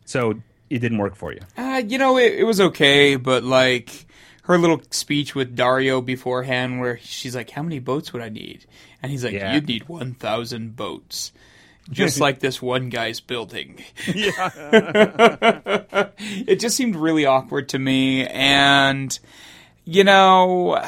So 0.05 0.35
it 0.71 0.79
didn't 0.81 0.99
work 0.99 1.15
for 1.17 1.33
you. 1.33 1.41
Uh, 1.57 1.83
you 1.87 1.99
know, 1.99 2.17
it, 2.19 2.35
it 2.35 2.45
was 2.45 2.61
okay, 2.61 3.17
but 3.17 3.45
like 3.45 4.07
her 4.45 4.59
little 4.59 4.81
speech 4.91 5.35
with 5.35 5.57
Daario 5.57 6.05
beforehand, 6.05 6.81
where 6.81 6.99
she's 6.99 7.35
like, 7.35 7.51
"How 7.51 7.63
many 7.63 7.79
boats 7.79 8.13
would 8.13 8.23
I 8.23 8.29
need?" 8.29 8.67
And 9.03 9.11
he's 9.11 9.25
like, 9.25 9.33
Yeah. 9.33 9.55
"You'd 9.55 9.67
need 9.69 9.89
one 9.89 10.15
thousand 10.15 10.77
boats." 10.77 11.33
Just 11.91 12.19
like 12.27 12.41
this 12.41 12.61
one 12.61 12.89
guy's 12.91 13.21
building. 13.21 13.83
Yeah. 14.15 14.51
It 16.47 16.61
just 16.61 16.77
seemed 16.77 16.97
really 16.97 17.27
awkward 17.27 17.69
to 17.71 17.79
me, 17.79 18.27
and 18.27 19.17
you 19.85 20.05
know, 20.05 20.83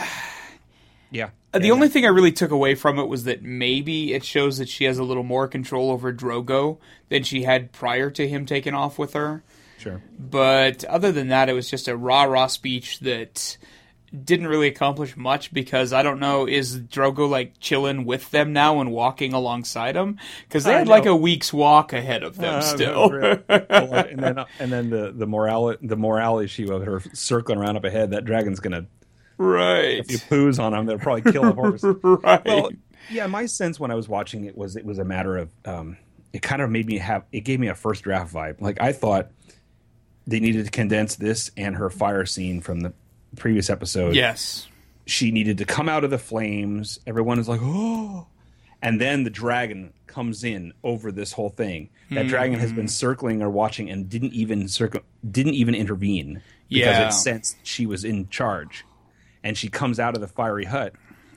yeah. 1.11 1.31
The 1.59 1.71
only 1.73 1.89
thing 1.89 2.05
I 2.05 2.09
really 2.09 2.33
took 2.33 2.51
away 2.51 2.75
from 2.75 2.99
it 2.99 3.07
was 3.09 3.25
that 3.25 3.43
maybe 3.43 4.13
it 4.15 4.25
shows 4.25 4.59
that 4.59 4.69
she 4.69 4.85
has 4.85 4.99
a 4.99 5.05
little 5.05 5.23
more 5.23 5.49
control 5.49 5.91
over 5.91 6.13
Drogo 6.13 6.79
than 7.09 7.23
she 7.23 7.43
had 7.45 7.73
prior 7.73 8.11
to 8.11 8.27
him 8.29 8.47
taking 8.47 8.75
off 8.75 8.99
with 8.99 9.13
her. 9.15 9.43
Sure. 9.79 10.03
But 10.19 10.85
other 10.85 11.13
than 11.13 11.29
that, 11.29 11.49
it 11.49 11.53
was 11.53 11.71
just 11.71 11.87
a 11.89 11.97
rah 11.97 12.25
rah 12.25 12.47
speech 12.47 13.01
that 13.01 13.57
didn't 14.25 14.47
really 14.47 14.69
accomplish 14.69 15.17
much 15.17 15.53
because 15.53 15.93
I 15.93 16.03
don't 16.03 16.21
know 16.21 16.47
is 16.47 16.79
Drogo 16.79 17.29
like 17.29 17.59
chilling 17.61 18.05
with 18.07 18.31
them 18.31 18.53
now 18.53 18.81
and 18.81 18.91
walking 18.93 19.33
alongside 19.35 19.97
them 19.97 20.19
because 20.49 20.65
they 20.65 20.75
I 20.75 20.79
had 20.79 20.89
like 20.89 21.07
a 21.07 21.15
week's 21.15 21.53
walk 21.53 21.93
ahead 21.93 22.23
of 22.23 22.37
them 22.37 22.55
Uh, 22.55 22.61
still. 22.63 23.13
and 23.13 24.19
then 24.19 24.39
and 24.61 24.73
then 24.73 24.91
the 24.91 25.13
the 25.15 25.27
morale 25.27 25.75
the 25.83 25.97
morale 25.97 26.39
issue 26.39 26.73
of 26.73 26.85
her 26.85 27.03
circling 27.13 27.59
around 27.59 27.77
up 27.77 27.85
ahead. 27.85 28.13
That 28.13 28.25
dragon's 28.25 28.61
gonna 28.61 28.87
right, 29.39 29.99
if 29.99 30.11
you 30.11 30.18
poos 30.18 30.59
on 30.62 30.72
them, 30.72 30.87
they'll 30.87 30.99
probably 30.99 31.30
kill 31.32 31.45
a 31.45 31.53
horse. 31.53 31.82
right. 32.03 32.45
Well, 32.45 32.70
yeah, 33.11 33.26
my 33.26 33.47
sense 33.47 33.78
when 33.78 33.91
I 33.91 33.95
was 33.95 34.09
watching 34.09 34.45
it 34.45 34.57
was 34.57 34.76
it 34.76 34.84
was 34.84 34.99
a 34.99 35.05
matter 35.05 35.37
of 35.37 35.51
um, 35.64 35.97
it 36.32 36.43
kind 36.43 36.61
of 36.62 36.70
made 36.70 36.87
me 36.87 36.99
have 36.99 37.24
it 37.32 37.41
gave 37.41 37.61
me 37.61 37.68
a 37.68 37.74
first 37.74 38.03
draft 38.05 38.32
vibe. 38.34 38.61
Like 38.61 38.80
I 38.80 38.93
thought 38.93 39.30
they 40.26 40.41
needed 40.41 40.64
to 40.64 40.70
condense 40.70 41.16
this 41.16 41.51
and 41.57 41.76
her 41.76 41.89
fire 41.91 42.26
scene 42.26 42.61
from 42.61 42.80
the 42.80 42.93
previous 43.37 43.70
episode. 43.70 44.14
yes, 44.16 44.66
She 45.07 45.30
needed 45.30 45.59
to 45.59 45.64
come 45.64 45.89
out 45.89 46.03
of 46.05 46.11
the 46.11 46.18
flames. 46.18 46.99
Everyone 47.07 47.39
is 47.39 47.49
like, 47.49 47.61
oh. 47.62 48.26
And 48.82 49.01
then 49.01 49.22
the 49.24 49.30
dragon 49.30 49.93
comes 50.07 50.43
in 50.45 50.72
over 50.82 51.12
this 51.12 51.32
whole 51.32 51.49
thing. 51.51 51.91
That 52.11 52.26
dragon 52.28 52.59
has 52.59 52.70
Mm-hmm. 52.70 52.76
been 52.76 52.89
circling 52.89 53.43
or 53.43 53.51
watching 53.51 53.89
and 53.91 54.09
didn't 54.09 54.32
even 54.32 54.68
circle, 54.68 55.01
didn't 55.28 55.55
even 55.55 55.74
intervene 55.74 56.43
because 56.68 56.99
Yeah. 56.99 57.09
it 57.09 57.12
sensed 57.12 57.57
she 57.62 57.87
was 57.87 58.05
in 58.05 58.28
charge. 58.28 58.84
And 59.47 59.57
she 59.57 59.68
comes 59.68 60.01
out 60.01 60.16
of 60.16 60.20
the 60.20 60.26
fiery 60.26 60.64
hut, 60.64 60.92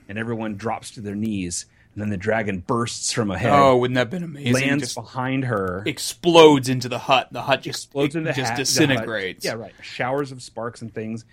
and 0.08 0.18
everyone 0.18 0.56
drops 0.56 0.90
to 0.92 1.00
their 1.00 1.14
knees. 1.14 1.66
And 1.94 2.02
then 2.02 2.10
the 2.10 2.16
dragon 2.16 2.58
bursts 2.58 3.12
from 3.12 3.30
ahead, 3.30 3.52
oh, 3.52 3.76
wouldn't 3.76 3.94
that 3.94 4.00
have 4.00 4.10
been 4.10 4.24
amazing? 4.24 4.52
lands 4.52 4.82
Just 4.82 4.94
behind 4.96 5.44
her, 5.44 5.84
explodes 5.86 6.68
into 6.68 6.88
the 6.88 6.98
hut. 6.98 7.28
The 7.30 7.42
hut 7.42 7.62
just 7.62 7.84
explodes 7.84 8.16
in 8.16 8.24
the 8.24 8.32
just 8.32 8.50
hat- 8.50 8.56
disintegrates. 8.56 9.44
Yeah, 9.44 9.52
right. 9.52 9.72
Showers 9.80 10.32
of 10.32 10.42
sparks 10.42 10.82
and 10.82 10.92
things, 10.92 11.24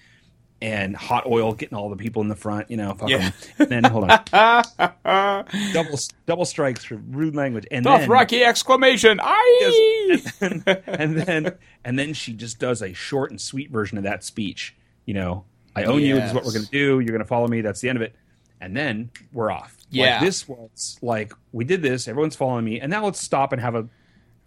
and 0.61 0.95
hot 0.95 1.25
oil 1.25 1.53
getting 1.53 1.75
all 1.77 1.89
the 1.89 1.95
people 1.95 2.21
in 2.21 2.27
the 2.27 2.35
front. 2.35 2.69
You 2.69 2.77
know, 2.77 2.93
fuck 2.93 3.09
Yeah. 3.09 3.25
'em. 3.25 3.33
And 3.59 3.69
then 3.69 3.83
hold 3.83 4.11
on, 4.11 4.23
double 5.73 5.99
double 6.27 6.45
strikes 6.45 6.83
for 6.83 6.95
rude 6.97 7.35
language, 7.35 7.65
and 7.71 7.85
then 7.85 8.07
Rocky 8.09 8.43
exclamation! 8.43 9.19
Aye! 9.21 10.21
and 10.41 11.17
then 11.17 11.55
and 11.83 11.97
then 11.99 12.13
she 12.13 12.33
just 12.33 12.59
does 12.59 12.81
a 12.83 12.93
short 12.93 13.31
and 13.31 13.39
sweet 13.41 13.71
version 13.71 13.97
of 13.97 14.03
that 14.03 14.23
speech. 14.23 14.75
You 15.05 15.13
know, 15.13 15.45
I 15.77 15.83
own 15.85 16.01
you. 16.01 16.15
This 16.15 16.29
is 16.29 16.33
what 16.33 16.45
we're 16.45 16.53
going 16.53 16.65
to 16.65 16.71
do. 16.71 16.99
You're 16.99 17.07
going 17.11 17.19
to 17.19 17.25
follow 17.25 17.47
me. 17.47 17.61
That's 17.61 17.79
the 17.81 17.89
end 17.89 17.97
of 17.97 18.01
it. 18.01 18.15
And 18.59 18.75
then 18.75 19.11
we're 19.33 19.51
off. 19.51 19.75
Yeah. 19.89 20.13
like, 20.15 20.21
this 20.21 20.47
was 20.47 20.97
like 21.01 21.31
we 21.51 21.63
did 21.63 21.81
this. 21.81 22.07
Everyone's 22.07 22.35
following 22.35 22.65
me, 22.65 22.79
and 22.81 22.89
now 22.89 23.05
let's 23.05 23.21
stop 23.21 23.53
and 23.53 23.61
have 23.61 23.75
a 23.75 23.83
do 23.83 23.89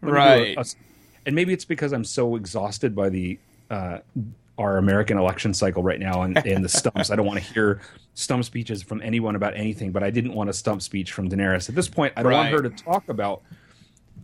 a- 0.02 0.10
Right. 0.12 0.56
a- 0.58 0.64
and 1.26 1.34
maybe 1.34 1.52
it's 1.52 1.64
because 1.64 1.92
I'm 1.92 2.04
so 2.04 2.34
exhausted 2.36 2.94
by 2.96 3.08
the 3.10 3.38
uh, 3.70 3.98
our 4.58 4.76
American 4.78 5.16
election 5.16 5.54
cycle 5.54 5.82
right 5.82 6.00
now 6.00 6.22
and, 6.22 6.36
and 6.46 6.64
the 6.64 6.68
stumps. 6.80 7.10
I 7.10 7.16
don't 7.16 7.24
want 7.26 7.38
to 7.42 7.52
hear 7.54 7.80
stump 8.14 8.44
speeches 8.44 8.82
from 8.82 9.00
anyone 9.02 9.36
about 9.36 9.56
anything, 9.56 9.92
but 9.92 10.02
I 10.02 10.10
didn't 10.10 10.34
want 10.34 10.50
a 10.50 10.52
stump 10.52 10.82
speech 10.82 11.12
from 11.12 11.30
Daenerys. 11.30 11.68
At 11.68 11.74
this 11.74 11.88
point, 11.88 12.12
I 12.16 12.22
don't 12.22 12.32
want 12.32 12.50
her 12.50 12.62
to 12.62 12.70
talk 12.70 13.08
about 13.08 13.42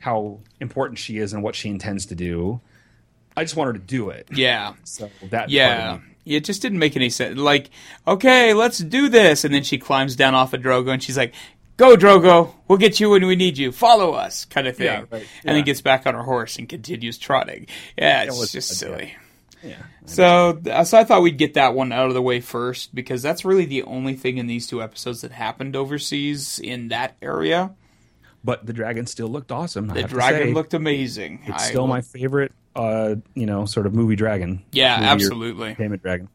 how 0.00 0.40
important 0.60 0.98
she 0.98 1.18
is 1.18 1.32
and 1.32 1.42
what 1.42 1.54
she 1.54 1.68
intends 1.70 2.06
to 2.06 2.14
do. 2.14 2.60
I 3.36 3.44
just 3.44 3.56
want 3.56 3.68
her 3.68 3.72
to 3.74 3.78
do 3.78 4.10
it. 4.10 4.28
yeah. 4.32 4.74
So 4.84 5.08
that 5.30 5.48
Yeah. 5.50 6.00
It 6.26 6.44
just 6.44 6.60
didn't 6.60 6.78
make 6.80 6.96
any 6.96 7.08
sense. 7.08 7.38
Like, 7.38 7.70
okay, 8.06 8.52
let's 8.52 8.78
do 8.78 9.08
this. 9.08 9.44
And 9.44 9.54
then 9.54 9.62
she 9.62 9.78
climbs 9.78 10.16
down 10.16 10.34
off 10.34 10.52
of 10.52 10.60
Drogo 10.60 10.90
and 10.92 11.02
she's 11.02 11.16
like, 11.16 11.32
Go, 11.76 11.94
Drogo. 11.96 12.52
We'll 12.68 12.78
get 12.78 12.98
you 13.00 13.10
when 13.10 13.26
we 13.26 13.36
need 13.36 13.58
you. 13.58 13.70
Follow 13.70 14.12
us, 14.12 14.44
kind 14.46 14.66
of 14.66 14.76
thing. 14.76 14.86
Yeah, 14.86 15.04
right. 15.10 15.26
And 15.44 15.56
then 15.56 15.62
gets 15.64 15.82
back 15.82 16.06
on 16.06 16.14
her 16.14 16.22
horse 16.22 16.56
and 16.56 16.68
continues 16.68 17.18
trotting. 17.18 17.66
Yeah, 17.98 18.22
it's 18.24 18.34
It 18.34 18.38
was 18.40 18.50
just 18.52 18.70
yeah. 18.72 18.76
silly. 18.76 19.14
yeah. 19.62 19.82
So, 20.06 20.58
so 20.84 20.98
I 20.98 21.04
thought 21.04 21.20
we'd 21.22 21.36
get 21.36 21.54
that 21.54 21.74
one 21.74 21.92
out 21.92 22.06
of 22.08 22.14
the 22.14 22.22
way 22.22 22.40
first 22.40 22.94
because 22.94 23.20
that's 23.22 23.44
really 23.44 23.66
the 23.66 23.82
only 23.82 24.14
thing 24.14 24.38
in 24.38 24.46
these 24.46 24.66
two 24.66 24.82
episodes 24.82 25.20
that 25.20 25.32
happened 25.32 25.76
overseas 25.76 26.58
in 26.58 26.88
that 26.88 27.16
area. 27.20 27.74
But 28.42 28.64
the 28.64 28.72
dragon 28.72 29.06
still 29.06 29.28
looked 29.28 29.52
awesome. 29.52 29.88
The 29.88 30.04
dragon 30.04 30.48
say. 30.48 30.52
looked 30.54 30.72
amazing. 30.72 31.42
It's 31.46 31.62
I 31.64 31.66
still 31.68 31.82
will- 31.82 31.88
my 31.88 32.00
favorite, 32.00 32.52
uh, 32.76 33.16
you 33.34 33.46
know, 33.46 33.64
sort 33.64 33.86
of 33.86 33.94
movie 33.94 34.16
dragon. 34.16 34.62
Yeah, 34.72 34.96
Movie 34.96 35.08
absolutely. 35.08 35.66
Entertainment 35.68 36.02
dragon. 36.02 36.28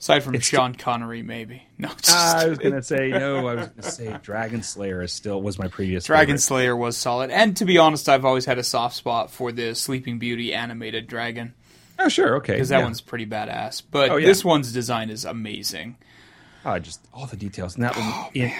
Aside 0.00 0.20
from 0.22 0.34
It's 0.34 0.44
Sean 0.46 0.74
Connery, 0.74 1.22
maybe. 1.22 1.62
No, 1.78 1.88
Uh, 1.88 2.34
I 2.36 2.48
was 2.48 2.58
gonna 2.58 2.82
say 2.82 3.08
no. 3.10 3.46
I 3.46 3.54
was 3.54 3.68
gonna 3.76 3.90
say 3.90 4.18
Dragon 4.22 4.62
Slayer 4.62 5.02
is 5.02 5.12
still 5.12 5.40
was 5.40 5.58
my 5.58 5.68
previous 5.68 6.04
Dragon 6.04 6.34
favorite. 6.34 6.40
Slayer 6.42 6.76
was 6.76 6.96
solid, 6.96 7.30
and 7.30 7.56
to 7.58 7.64
be 7.64 7.78
honest, 7.78 8.08
I've 8.08 8.24
always 8.24 8.44
had 8.44 8.58
a 8.58 8.64
soft 8.64 8.96
spot 8.96 9.30
for 9.30 9.50
the 9.52 9.74
Sleeping 9.74 10.18
Beauty 10.18 10.52
animated 10.52 11.06
dragon 11.06 11.54
Oh 11.98 12.08
sure, 12.08 12.36
okay. 12.36 12.54
because 12.54 12.68
that 12.70 12.78
yeah. 12.78 12.84
one's 12.84 13.00
pretty 13.00 13.24
badass. 13.26 13.82
But 13.88 14.10
Oh, 14.10 14.16
yeah. 14.16 14.26
this 14.26 14.44
one's 14.44 14.72
design 14.72 15.10
is 15.10 15.24
amazing. 15.24 15.96
Ah, 16.64 16.78
just 16.78 17.00
all 17.14 17.26
the 17.26 17.36
details. 17.36 17.74
And 17.76 17.84
that 17.84 17.96
one 17.96 18.30
in 18.34 18.52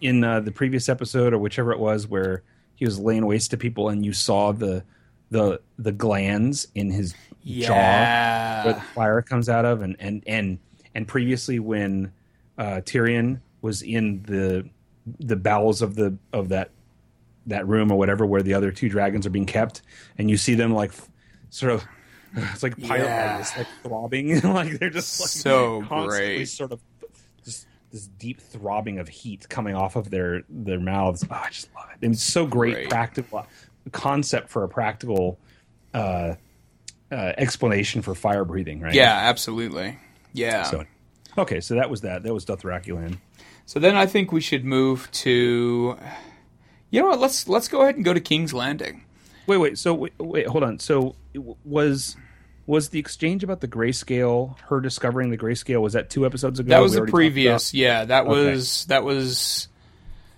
in 0.00 0.24
uh, 0.24 0.40
the 0.40 0.52
previous 0.52 0.88
episode 0.88 1.32
or 1.32 1.38
whichever 1.38 1.72
it 1.72 1.78
was 1.78 2.06
where 2.06 2.42
he 2.74 2.84
was 2.84 2.98
laying 2.98 3.26
waste 3.26 3.50
to 3.52 3.56
people 3.56 3.88
and 3.88 4.04
you 4.04 4.12
saw 4.12 4.52
the 4.52 4.84
the 5.30 5.60
the 5.78 5.92
glands 5.92 6.68
in 6.74 6.90
his 6.90 7.14
jaw 7.46 8.62
where 8.64 8.74
the 8.74 8.80
fire 8.94 9.22
comes 9.22 9.48
out 9.48 9.64
of 9.64 9.82
and 9.82 9.96
and 9.98 10.22
and 10.26 10.58
and 10.94 11.06
previously 11.08 11.58
when 11.58 12.12
uh, 12.58 12.80
Tyrion 12.84 13.40
was 13.62 13.82
in 13.82 14.22
the 14.24 14.68
the 15.18 15.36
bowels 15.36 15.82
of 15.82 15.94
the 15.94 16.16
of 16.32 16.48
that 16.50 16.70
that 17.46 17.66
room 17.66 17.90
or 17.90 17.96
whatever 17.98 18.26
where 18.26 18.42
the 18.42 18.54
other 18.54 18.70
two 18.70 18.88
dragons 18.88 19.26
are 19.26 19.30
being 19.30 19.46
kept 19.46 19.82
and 20.18 20.28
you 20.30 20.36
see 20.36 20.54
them 20.54 20.72
like 20.74 20.92
sort 21.48 21.72
of 21.72 21.84
it's 22.36 22.62
like 22.62 22.76
pilot 22.80 23.04
Yeah. 23.04 23.44
like 23.56 23.66
throbbing 23.82 24.40
like 24.52 24.78
they're 24.78 24.90
just 24.90 25.20
like 25.20 25.28
So 25.30 25.82
constantly 25.88 26.36
great. 26.36 26.48
sort 26.48 26.72
of 26.72 26.80
just 27.44 27.66
this 27.92 28.06
deep 28.18 28.40
throbbing 28.40 28.98
of 28.98 29.08
heat 29.08 29.48
coming 29.48 29.74
off 29.74 29.96
of 29.96 30.10
their 30.10 30.42
their 30.48 30.78
mouths 30.80 31.24
oh, 31.30 31.34
I 31.34 31.48
just 31.50 31.68
love 31.74 31.86
it 32.00 32.06
it's 32.06 32.22
so 32.22 32.46
great, 32.46 32.74
Great. 32.74 32.90
practical 32.90 33.46
concept 33.92 34.50
for 34.50 34.64
a 34.64 34.68
practical 34.68 35.38
uh, 35.94 36.34
uh, 37.10 37.32
explanation 37.38 38.02
for 38.02 38.14
fire 38.14 38.44
breathing 38.44 38.80
right 38.80 38.94
yeah, 38.94 39.12
absolutely. 39.14 39.98
Yeah. 40.32 40.62
so, 40.64 40.84
okay, 41.38 41.60
so 41.60 41.74
that 41.74 41.90
was 41.90 42.02
that. 42.02 42.22
That 42.22 42.32
was 42.32 42.44
Dothraki 42.44 42.94
land. 42.94 43.18
So 43.66 43.80
then 43.80 43.96
I 43.96 44.06
think 44.06 44.32
we 44.32 44.40
should 44.40 44.64
move 44.64 45.10
to. 45.12 45.96
You 46.90 47.00
know 47.02 47.08
what? 47.08 47.20
Let's 47.20 47.48
let's 47.48 47.68
go 47.68 47.82
ahead 47.82 47.96
and 47.96 48.04
go 48.04 48.12
to 48.12 48.20
King's 48.20 48.52
Landing. 48.52 49.04
Wait, 49.46 49.56
wait. 49.58 49.78
So 49.78 49.94
wait, 49.94 50.12
wait 50.18 50.46
hold 50.46 50.62
on. 50.64 50.78
So 50.78 51.16
was 51.64 52.16
was 52.66 52.90
the 52.90 52.98
exchange 53.00 53.42
about 53.42 53.60
the 53.60 53.68
grayscale? 53.68 54.56
Her 54.68 54.80
discovering 54.80 55.30
the 55.30 55.38
grayscale 55.38 55.80
was 55.80 55.94
that 55.94 56.10
two 56.10 56.24
episodes 56.26 56.60
ago? 56.60 56.68
That 56.68 56.80
was 56.82 56.94
We 56.94 57.06
the 57.06 57.10
previous. 57.12 57.74
Yeah, 57.74 58.04
that 58.04 58.26
Okay. 58.26 58.52
was 58.52 58.84
that 58.86 59.02
was 59.02 59.68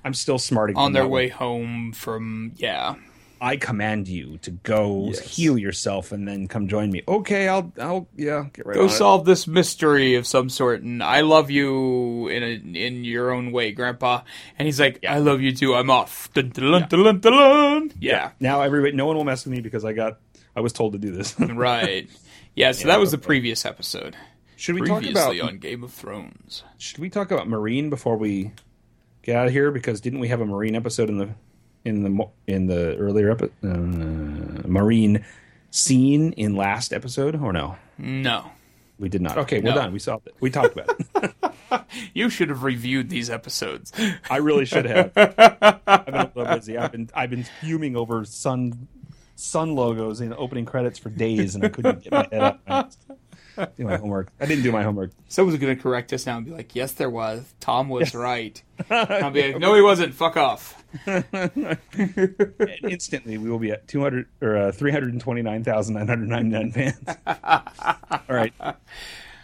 I'm 0.05 0.15
still 0.15 0.39
smarting 0.39 0.77
on 0.77 0.93
their 0.93 1.07
way 1.07 1.29
one. 1.29 1.39
home 1.39 1.93
from 1.93 2.53
yeah. 2.57 2.95
I 3.43 3.57
command 3.57 4.07
you 4.07 4.39
to 4.39 4.53
go 4.53 5.07
Yes. 5.09 5.19
heal 5.37 5.59
yourself 5.59 6.13
and 6.13 6.29
then 6.29 6.47
come 6.47 6.69
join 6.69 6.91
me. 6.93 7.03
Okay, 7.09 7.49
I'll 7.49 7.73
I'll 7.79 8.09
yeah 8.17 8.47
get 8.53 8.65
right 8.67 8.75
Go 8.77 8.83
on 8.83 8.87
it. 8.87 8.91
solve 8.93 9.25
this 9.25 9.47
mystery 9.49 10.15
of 10.15 10.27
some 10.27 10.49
sort, 10.49 10.83
and 10.83 11.03
I 11.03 11.23
love 11.23 11.51
you 11.51 12.29
in 12.29 12.43
a, 12.43 12.53
in 12.79 13.05
your 13.05 13.33
own 13.33 13.51
way, 13.51 13.73
Grandpa. 13.73 14.23
And 14.59 14.67
he's 14.67 14.79
like, 14.79 15.05
I 15.07 15.19
love 15.19 15.41
you 15.41 15.53
too. 15.55 15.75
I'm 15.75 15.91
off. 15.91 16.33
Dun, 16.35 16.51
dun, 16.51 16.87
dun, 16.89 17.03
dun, 17.03 17.21
dun. 17.21 17.93
Yeah, 18.01 18.31
Now 18.39 18.63
everybody, 18.63 18.95
no 18.95 19.07
one 19.07 19.17
will 19.17 19.25
mess 19.25 19.45
with 19.45 19.53
me 19.55 19.61
because 19.61 19.85
I 19.85 19.93
got 19.93 20.19
I 20.55 20.61
was 20.61 20.73
told 20.73 20.93
to 20.93 20.99
do 20.99 21.11
this. 21.11 21.39
right. 21.41 22.09
Yeah, 22.55 22.73
so 22.73 22.87
that 22.89 23.01
was 23.01 23.11
the 23.11 23.19
previous 23.19 23.65
episode. 23.67 24.15
should 24.57 24.77
we 24.77 24.87
talk 24.87 25.03
Previously 25.03 25.39
about 25.41 25.53
on 25.53 25.59
Game 25.59 25.83
of 25.83 25.93
Thrones. 25.93 26.63
should 26.79 26.99
we 26.99 27.11
talk 27.11 27.31
about 27.33 27.49
Meereen 27.49 27.91
before 27.91 28.17
we 28.17 28.53
get 29.23 29.35
out 29.37 29.47
of 29.47 29.53
here? 29.53 29.71
Because 29.73 30.01
didn't 30.01 30.21
we 30.21 30.29
have 30.29 30.41
a 30.41 30.45
Meereen 30.47 30.77
episode 30.77 31.09
in 31.09 31.19
the 31.19 31.31
in 31.85 32.03
the 32.03 32.29
in 32.47 32.67
the 32.67 32.97
earlier 32.97 33.31
epi- 33.33 33.51
uh, 33.65 33.67
Meereen 34.67 35.25
scene 35.71 36.33
in 36.33 36.57
last 36.57 36.93
episode 36.93 37.35
or 37.41 37.53
no? 37.53 37.77
No, 37.99 38.51
We 38.99 39.09
did 39.09 39.23
not. 39.23 39.39
Okay, 39.39 39.61
we're 39.61 39.75
done. 39.75 39.93
We 39.93 39.99
solved 39.99 40.27
it. 40.27 40.35
We 40.41 40.51
talked 40.51 40.77
about 40.79 40.99
it. 40.99 41.35
you 42.15 42.29
should 42.31 42.49
have 42.49 42.63
reviewed 42.63 43.09
these 43.09 43.31
episodes. 43.31 43.93
I 44.31 44.37
really 44.39 44.65
should 44.65 44.85
have. 44.87 45.13
I've 45.17 46.07
been 46.07 46.15
a 46.15 46.33
little 46.35 46.55
busy. 46.55 46.77
I've 46.79 46.93
been 46.93 47.11
I've 47.15 47.31
been 47.31 47.45
fuming 47.61 47.97
over 47.97 48.25
sun 48.25 48.89
sun 49.37 49.75
logos 49.75 50.21
in 50.21 50.33
opening 50.35 50.65
credits 50.65 50.99
for 50.99 51.11
days, 51.11 51.55
and 51.55 51.65
I 51.65 51.69
couldn't 51.69 52.03
get 52.03 52.13
my 52.13 52.29
head 52.31 52.59
up. 52.67 52.93
Do 53.77 53.85
my 53.85 53.97
homework. 53.97 54.33
I 54.41 54.47
didn't 54.47 54.63
do 54.63 54.73
my 54.73 54.83
homework. 54.83 55.11
Someone's 55.29 55.59
going 55.59 55.77
to 55.77 55.83
correct 55.83 56.13
us 56.13 56.25
now 56.27 56.39
and 56.39 56.47
be 56.47 56.53
like, 56.53 56.75
"Yes, 56.75 56.93
there 56.93 57.11
was. 57.11 57.45
Tom 57.61 57.89
was 57.89 58.15
right." 58.15 58.63
I'll 58.91 59.31
be 59.31 59.53
like, 59.53 59.61
"No, 59.61 59.75
he 59.75 59.83
wasn't. 59.83 60.15
Fuck 60.15 60.37
off." 60.37 60.82
Instantly, 62.83 63.39
we 63.39 63.51
will 63.51 63.59
be 63.59 63.71
at 63.71 63.89
two 63.89 64.01
hundred 64.03 64.27
or 64.41 64.57
uh, 64.57 64.73
three 64.73 64.91
hundred 64.93 65.19
twenty 65.21 65.43
nine 65.43 65.65
thousand 65.65 65.95
nine 65.95 66.09
hundred 66.09 66.29
ninety 66.29 66.51
nine 66.51 66.73
fans. 66.73 66.97
All 68.11 68.21
right. 68.37 68.53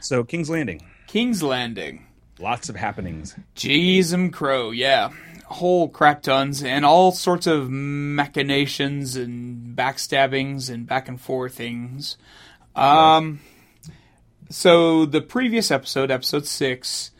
So 0.00 0.24
King's 0.24 0.50
Landing, 0.50 0.82
King's 1.06 1.42
Landing. 1.42 2.06
lots 2.38 2.68
of 2.68 2.76
happenings. 2.76 3.34
Jeez 3.56 4.12
and 4.12 4.32
crow, 4.32 4.70
yeah. 4.70 5.10
Whole 5.46 5.88
crap 5.88 6.22
tons 6.22 6.62
and 6.62 6.84
all 6.84 7.10
sorts 7.10 7.46
of 7.46 7.70
machinations 7.70 9.16
and 9.16 9.74
backstabbings 9.76 10.68
and 10.68 10.86
back 10.86 11.08
and 11.08 11.18
forth 11.20 11.54
things. 11.54 12.18
Um, 12.76 13.40
so 14.50 15.06
the 15.06 15.22
previous 15.22 15.70
episode, 15.70 16.10
episode 16.10 16.46
six, 16.46 17.12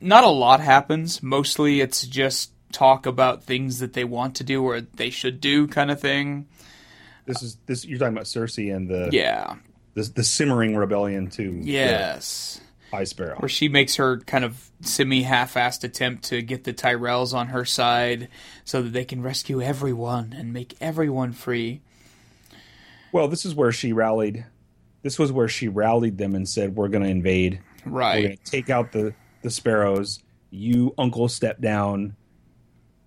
not 0.00 0.24
a 0.24 0.28
lot 0.28 0.60
happens. 0.60 1.22
Mostly 1.22 1.80
it's 1.80 2.06
just 2.06 2.51
talk 2.72 3.06
about 3.06 3.44
things 3.44 3.78
that 3.80 3.92
they 3.92 4.04
want 4.04 4.34
to 4.36 4.44
do 4.44 4.62
or 4.64 4.80
they 4.80 5.10
should 5.10 5.40
do 5.40 5.66
kind 5.68 5.90
of 5.90 6.00
thing. 6.00 6.46
This 7.26 7.42
is 7.42 7.56
this. 7.66 7.84
You're 7.84 7.98
talking 7.98 8.14
about 8.14 8.24
Cersei 8.26 8.74
and 8.74 8.88
the 8.88 9.08
Yeah. 9.12 9.56
the, 9.94 10.02
the 10.02 10.24
simmering 10.24 10.74
rebellion 10.76 11.28
to 11.30 11.60
Yes. 11.62 12.60
High 12.90 13.04
Sparrow. 13.04 13.36
where 13.38 13.48
she 13.48 13.68
makes 13.68 13.96
her 13.96 14.18
kind 14.20 14.44
of 14.44 14.70
semi 14.82 15.22
half-assed 15.22 15.82
attempt 15.84 16.24
to 16.24 16.42
get 16.42 16.64
the 16.64 16.74
Tyrells 16.74 17.32
on 17.32 17.46
her 17.48 17.64
side 17.64 18.28
so 18.64 18.82
that 18.82 18.92
they 18.92 19.04
can 19.06 19.22
rescue 19.22 19.62
everyone 19.62 20.34
and 20.36 20.52
make 20.52 20.74
everyone 20.80 21.32
free. 21.32 21.80
Well, 23.12 23.28
this 23.28 23.44
is 23.46 23.54
where 23.54 23.72
she 23.72 23.92
rallied. 23.92 24.44
This 25.02 25.18
was 25.18 25.32
where 25.32 25.48
she 25.48 25.68
rallied 25.68 26.18
them 26.18 26.34
and 26.34 26.48
said, 26.48 26.76
"We're 26.76 26.88
going 26.88 27.02
to 27.04 27.08
invade. 27.10 27.60
Right. 27.84 28.24
We're 28.24 28.36
to 28.36 28.44
take 28.44 28.70
out 28.70 28.92
the 28.92 29.14
the 29.42 29.50
sparrows. 29.50 30.20
You, 30.50 30.94
Uncle, 30.98 31.28
step 31.28 31.60
down." 31.60 32.16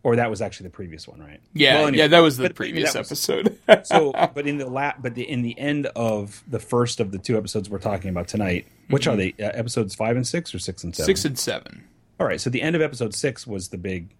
Or 0.05 0.15
that 0.17 0.29
was 0.29 0.39
actually 0.39 0.65
the 0.65 0.73
previous 0.75 1.07
one, 1.07 1.19
right? 1.19 1.39
Yeah, 1.53 1.77
Well, 1.79 1.87
anyway, 1.87 2.03
yeah, 2.03 2.07
that 2.09 2.19
was 2.19 2.37
the 2.37 2.43
but- 2.43 2.55
previous 2.55 2.93
was- 2.93 3.07
episode. 3.07 3.57
so, 3.85 4.11
but 4.35 4.45
in 4.45 4.59
the 4.59 4.67
la- 4.67 4.93
but 4.99 5.15
the, 5.15 5.23
in 5.27 5.41
the 5.41 5.57
end 5.57 5.87
of 5.95 6.43
the 6.47 6.59
first 6.59 6.99
of 6.99 7.11
the 7.11 7.17
two 7.17 7.35
episodes 7.39 7.71
we're 7.71 7.79
talking 7.79 8.11
about 8.11 8.27
tonight, 8.27 8.67
which 8.91 9.07
are 9.07 9.15
they? 9.15 9.29
Uh, 9.39 9.45
episodes 9.55 9.95
five 9.95 10.15
and 10.15 10.27
six, 10.27 10.53
or 10.53 10.59
six 10.59 10.83
and 10.83 10.95
seven? 10.95 11.05
Mm-hmm. 11.05 11.09
Six 11.17 11.25
and 11.25 11.39
seven. 11.39 11.83
All 12.19 12.27
right. 12.27 12.39
So 12.39 12.51
the 12.51 12.61
end 12.61 12.75
of 12.75 12.83
episode 12.83 13.15
six 13.15 13.47
was 13.47 13.69
the 13.69 13.79
big, 13.79 14.13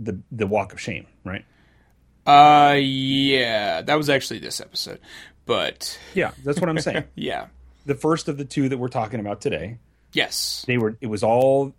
the 0.00 0.18
the 0.32 0.46
walk 0.46 0.72
of 0.72 0.80
shame, 0.80 1.06
right? 1.22 1.44
Uh, 2.26 2.76
yeah, 2.78 3.82
that 3.82 3.94
was 3.96 4.08
actually 4.08 4.38
this 4.38 4.58
episode, 4.58 5.00
but 5.44 5.98
Yeah, 6.14 6.30
that's 6.44 6.60
what 6.60 6.70
I'm 6.70 6.78
saying. 6.78 7.04
yeah, 7.14 7.48
the 7.84 7.94
first 7.94 8.28
of 8.28 8.38
the 8.38 8.44
two 8.46 8.70
that 8.70 8.78
we're 8.78 8.88
talking 8.88 9.20
about 9.20 9.42
today, 9.42 9.76
yes, 10.14 10.64
they 10.66 10.78
were. 10.78 10.96
It 11.02 11.08
was 11.08 11.22
all 11.22 11.74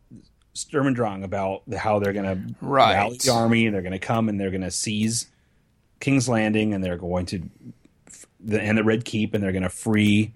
Sturm 0.60 0.88
and 0.88 0.95
Drang 0.95 1.24
about 1.24 1.64
the, 1.68 1.78
how 1.80 1.99
they're 1.99 2.14
going 2.14 2.26
to 2.26 2.55
Right. 2.62 2.93
rally 2.95 3.18
the 3.24 3.32
army, 3.32 3.66
and 3.66 3.74
they're 3.76 3.82
going 3.82 3.91
to 3.93 3.99
come 3.99 4.30
and 4.30 4.39
they're 4.39 4.51
going 4.51 4.62
to 4.62 4.72
seize 4.72 5.28
King's 5.99 6.28
Landing, 6.30 6.74
and 6.74 6.84
they're 6.84 6.97
going 6.97 7.26
to 7.28 7.49
the 8.39 8.62
and 8.62 8.78
the 8.78 8.84
Red 8.84 9.05
Keep, 9.05 9.34
and 9.34 9.43
they're 9.43 9.51
going 9.51 9.64
to 9.64 9.70
free 9.70 10.34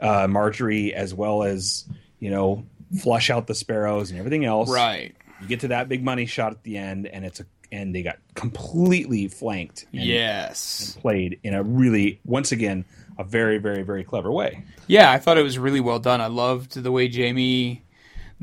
uh, 0.00 0.26
Margaery 0.26 0.92
as 0.92 1.14
well 1.14 1.42
as 1.42 1.84
you 2.18 2.30
know 2.30 2.64
flush 3.00 3.30
out 3.30 3.46
the 3.46 3.54
sparrows 3.54 4.10
and 4.10 4.18
everything 4.18 4.44
else. 4.44 4.70
right, 4.70 5.14
You 5.40 5.48
get 5.48 5.60
to 5.60 5.68
that 5.68 5.88
big 5.88 6.02
money 6.04 6.26
shot 6.26 6.52
at 6.52 6.62
the 6.62 6.76
end, 6.78 7.06
and 7.06 7.24
it's 7.24 7.40
a 7.40 7.46
and 7.72 7.94
they 7.94 8.02
got 8.02 8.18
completely 8.34 9.26
flanked 9.28 9.86
and 9.92 10.02
yes, 10.04 10.96
played 11.00 11.40
in 11.42 11.54
a 11.54 11.62
really 11.62 12.20
once 12.24 12.52
again 12.52 12.84
a 13.18 13.24
very 13.24 13.58
very 13.58 13.82
very 13.82 14.04
clever 14.04 14.30
way. 14.32 14.64
yeah. 14.86 15.10
I 15.10 15.18
thought 15.18 15.38
it 15.38 15.42
was 15.42 15.58
really 15.58 15.80
well 15.80 15.98
done. 16.00 16.20
I 16.20 16.26
loved 16.26 16.74
the 16.82 16.90
way 16.92 17.08
Jamie 17.08 17.82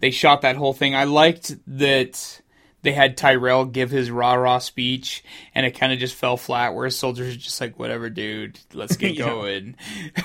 they 0.01 0.11
shot 0.11 0.41
that 0.41 0.57
whole 0.57 0.73
thing. 0.73 0.93
I 0.95 1.05
liked 1.05 1.55
that 1.77 2.41
they 2.81 2.91
had 2.91 3.15
Tyrell 3.15 3.65
give 3.65 3.91
his 3.91 4.09
rah 4.11 4.33
rah 4.33 4.57
speech, 4.59 5.23
and 5.55 5.65
it 5.65 5.71
kind 5.71 5.93
of 5.93 5.99
just 5.99 6.15
fell 6.15 6.35
flat. 6.35 6.73
Where 6.73 6.85
his 6.85 6.97
soldiers 6.97 7.35
are 7.35 7.37
just 7.39 7.61
like, 7.61 7.79
"Whatever, 7.79 8.09
dude, 8.09 8.59
let's 8.73 8.97
get 8.97 9.13
Yeah. 9.15 9.25
going." 9.25 9.75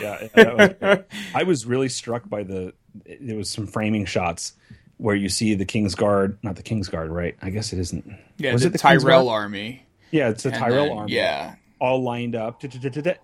yeah, 0.01 0.29
yeah, 0.37 0.53
was. 0.81 0.99
I 1.35 1.43
was 1.45 1.67
really 1.67 1.89
struck 1.89 2.29
by 2.29 2.43
the. 2.43 2.73
There 3.21 3.37
was 3.37 3.51
some 3.51 3.67
framing 3.67 4.07
shots 4.07 4.55
where 4.97 5.15
you 5.15 5.29
see 5.29 5.55
the 5.55 5.67
King's 5.67 5.95
Guard, 5.95 6.39
not 6.43 6.57
the 6.57 6.63
King's 6.63 6.89
Guard, 6.89 7.11
right? 7.11 7.37
I 7.43 7.51
guess 7.51 7.75
it 7.75 7.79
isn't. 7.79 8.11
Yeah, 8.39 8.55
was 8.55 8.63
the, 8.63 8.69
it 8.69 8.73
the 8.73 8.79
Tyrell 8.79 9.29
army. 9.29 9.85
Yeah, 10.11 10.31
it's 10.31 10.45
the 10.45 10.49
And 10.51 10.59
Tyrell 10.59 10.87
then- 10.87 10.97
army. 10.97 11.13
Yeah, 11.13 11.55
all 11.79 12.03
lined 12.03 12.35
up, 12.35 12.63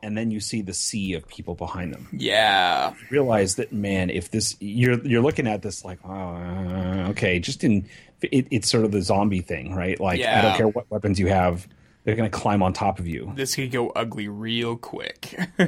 and 0.03 0.17
then 0.17 0.31
you 0.31 0.41
see 0.41 0.63
the 0.63 0.75
sea 0.75 1.15
of 1.15 1.27
people 1.27 1.55
behind 1.55 1.95
them. 1.95 2.09
yeah, 2.13 2.93
Realize 3.11 3.57
that, 3.57 3.73
man, 3.73 4.11
if 4.11 4.31
this 4.31 4.57
you're 4.61 5.01
you're 5.07 5.23
looking 5.23 5.47
at 5.47 5.63
this 5.63 5.85
like, 5.85 5.99
oh, 6.05 7.07
okay, 7.11 7.39
just 7.39 7.65
in 7.65 7.87
it, 8.23 8.47
it's 8.51 8.71
sort 8.71 8.85
of 8.85 8.93
the 8.93 9.03
zombie 9.03 9.41
thing, 9.41 9.75
right? 9.75 9.99
Like, 9.99 10.21
I 10.23 10.43
don't 10.43 10.57
care 10.57 10.69
what 10.69 10.91
weapons 10.91 11.19
you 11.19 11.27
have, 11.29 11.67
they're 12.05 12.15
going 12.17 12.31
to 12.31 12.37
climb 12.37 12.63
on 12.63 12.73
top 12.73 12.99
of 12.99 13.07
you. 13.09 13.33
this 13.35 13.55
could 13.57 13.71
go 13.73 13.89
ugly 13.91 14.29
real 14.29 14.77
quick. 14.77 15.35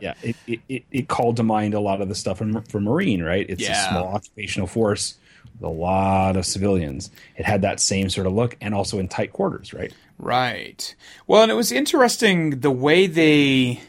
yeah, 0.00 0.14
it, 0.22 0.36
it, 0.46 0.60
it, 0.68 0.84
it 0.90 1.08
called 1.08 1.36
to 1.36 1.42
mind 1.42 1.74
a 1.74 1.80
lot 1.80 2.00
of 2.00 2.08
the 2.08 2.14
stuff 2.14 2.38
from, 2.38 2.62
from 2.64 2.84
Meereen, 2.84 3.24
right? 3.24 3.46
It's 3.48 3.62
Yeah. 3.62 3.72
a 3.72 3.88
small 3.90 4.14
occupational 4.14 4.66
force 4.66 5.16
with 5.54 5.62
a 5.62 5.68
lot 5.68 6.36
of 6.36 6.46
civilians. 6.46 7.10
It 7.36 7.44
had 7.44 7.62
that 7.62 7.80
same 7.80 8.10
sort 8.10 8.26
of 8.26 8.32
look, 8.32 8.56
and 8.60 8.74
also 8.74 8.98
in 8.98 9.08
tight 9.08 9.32
quarters, 9.32 9.72
right? 9.72 9.92
Right. 10.18 10.94
Well, 11.26 11.42
and 11.42 11.50
it 11.50 11.54
was 11.54 11.72
interesting 11.72 12.60
the 12.60 12.70
way 12.70 13.06
they 13.06 13.80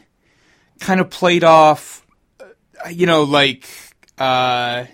kind 0.80 1.00
of 1.00 1.10
played 1.10 1.44
off, 1.44 2.04
uh, 2.40 2.88
you 2.88 3.06
know, 3.06 3.22
like, 3.22 3.68
uh, 4.18 4.84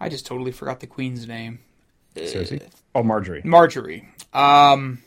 I 0.00 0.08
just 0.08 0.26
totally 0.26 0.52
forgot 0.52 0.80
the 0.80 0.86
queen's 0.86 1.26
name. 1.26 1.60
Cersei. 2.16 2.62
Oh, 2.94 3.02
Margaery. 3.02 3.44
Margaery. 3.44 4.06
Um, 4.34 5.02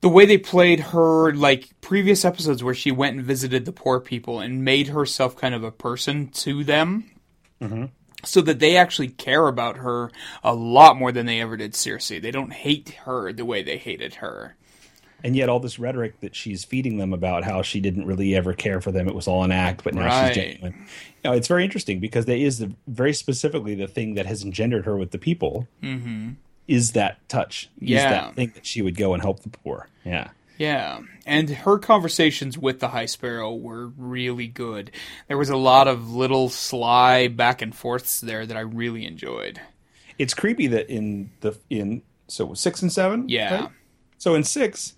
the 0.00 0.08
way 0.08 0.26
they 0.26 0.38
played 0.38 0.80
her, 0.80 1.32
like 1.34 1.68
previous 1.80 2.24
episodes 2.24 2.62
where 2.62 2.74
she 2.74 2.90
went 2.90 3.16
and 3.16 3.24
visited 3.24 3.64
the 3.64 3.72
poor 3.72 4.00
people 4.00 4.40
and 4.40 4.64
made 4.64 4.88
herself 4.88 5.36
kind 5.36 5.54
of 5.54 5.64
a 5.64 5.70
person 5.70 6.28
to 6.28 6.64
them. 6.64 7.10
So 8.26 8.40
that 8.42 8.58
they 8.58 8.76
actually 8.76 9.08
care 9.08 9.46
about 9.46 9.76
her 9.78 10.10
a 10.42 10.54
lot 10.54 10.96
more 10.98 11.12
than 11.12 11.26
they 11.26 11.40
ever 11.40 11.56
did 11.56 11.72
Cersei. 11.72 12.20
They 12.20 12.30
don't 12.32 12.52
hate 12.52 12.90
her 13.04 13.32
the 13.32 13.44
way 13.44 13.62
they 13.62 13.78
hated 13.78 14.14
her. 14.16 14.56
And 15.24 15.34
yet, 15.34 15.48
all 15.48 15.60
this 15.60 15.78
rhetoric 15.78 16.20
that 16.20 16.36
she's 16.36 16.62
feeding 16.64 16.98
them 16.98 17.12
about 17.12 17.42
how 17.42 17.62
she 17.62 17.80
didn't 17.80 18.04
really 18.06 18.34
ever 18.36 18.52
care 18.52 18.80
for 18.82 18.92
them, 18.92 19.08
it 19.08 19.14
was 19.14 19.26
all 19.26 19.42
an 19.44 19.50
act, 19.50 19.82
but 19.82 19.94
now 19.94 20.04
Right. 20.04 20.34
she's 20.34 20.44
genuine. 20.44 20.74
You 21.24 21.30
know, 21.30 21.32
it's 21.32 21.48
very 21.48 21.64
interesting 21.64 22.00
because 22.00 22.26
that 22.26 22.36
is 22.36 22.58
the, 22.58 22.72
very 22.86 23.14
specifically 23.14 23.74
the 23.74 23.88
thing 23.88 24.14
that 24.14 24.26
has 24.26 24.42
engendered 24.44 24.84
her 24.84 24.96
with 24.96 25.12
the 25.12 25.18
people. 25.18 25.66
Mm-hmm. 25.82 26.32
Is 26.68 26.92
that 26.92 27.26
touch? 27.28 27.70
Is 27.80 27.88
Yeah. 27.90 28.10
that 28.10 28.34
thing 28.36 28.52
that 28.54 28.66
she 28.66 28.82
would 28.82 28.96
go 28.96 29.14
and 29.14 29.22
help 29.22 29.40
the 29.40 29.48
poor? 29.48 29.88
Yeah. 30.04 30.28
Yeah, 30.58 31.00
and 31.26 31.50
her 31.50 31.78
conversations 31.78 32.56
with 32.56 32.80
the 32.80 32.88
High 32.88 33.06
Sparrow 33.06 33.54
were 33.54 33.88
really 33.88 34.46
good. 34.48 34.90
There 35.28 35.36
was 35.38 35.50
a 35.50 35.56
lot 35.56 35.86
of 35.88 36.10
little 36.12 36.48
sly 36.48 37.28
back 37.28 37.60
and 37.62 37.74
forths 37.74 38.20
there 38.20 38.46
that 38.46 38.56
I 38.56 38.60
really 38.60 39.06
enjoyed. 39.06 39.60
It's 40.18 40.32
creepy 40.34 40.66
that 40.68 40.88
in 40.88 41.30
the 41.40 41.58
in 41.68 42.02
so 42.28 42.54
six 42.54 42.80
and 42.82 42.92
seven. 42.92 43.28
Yeah. 43.28 43.54
right? 43.62 43.70
So 44.18 44.34
in 44.34 44.44
six, 44.44 44.94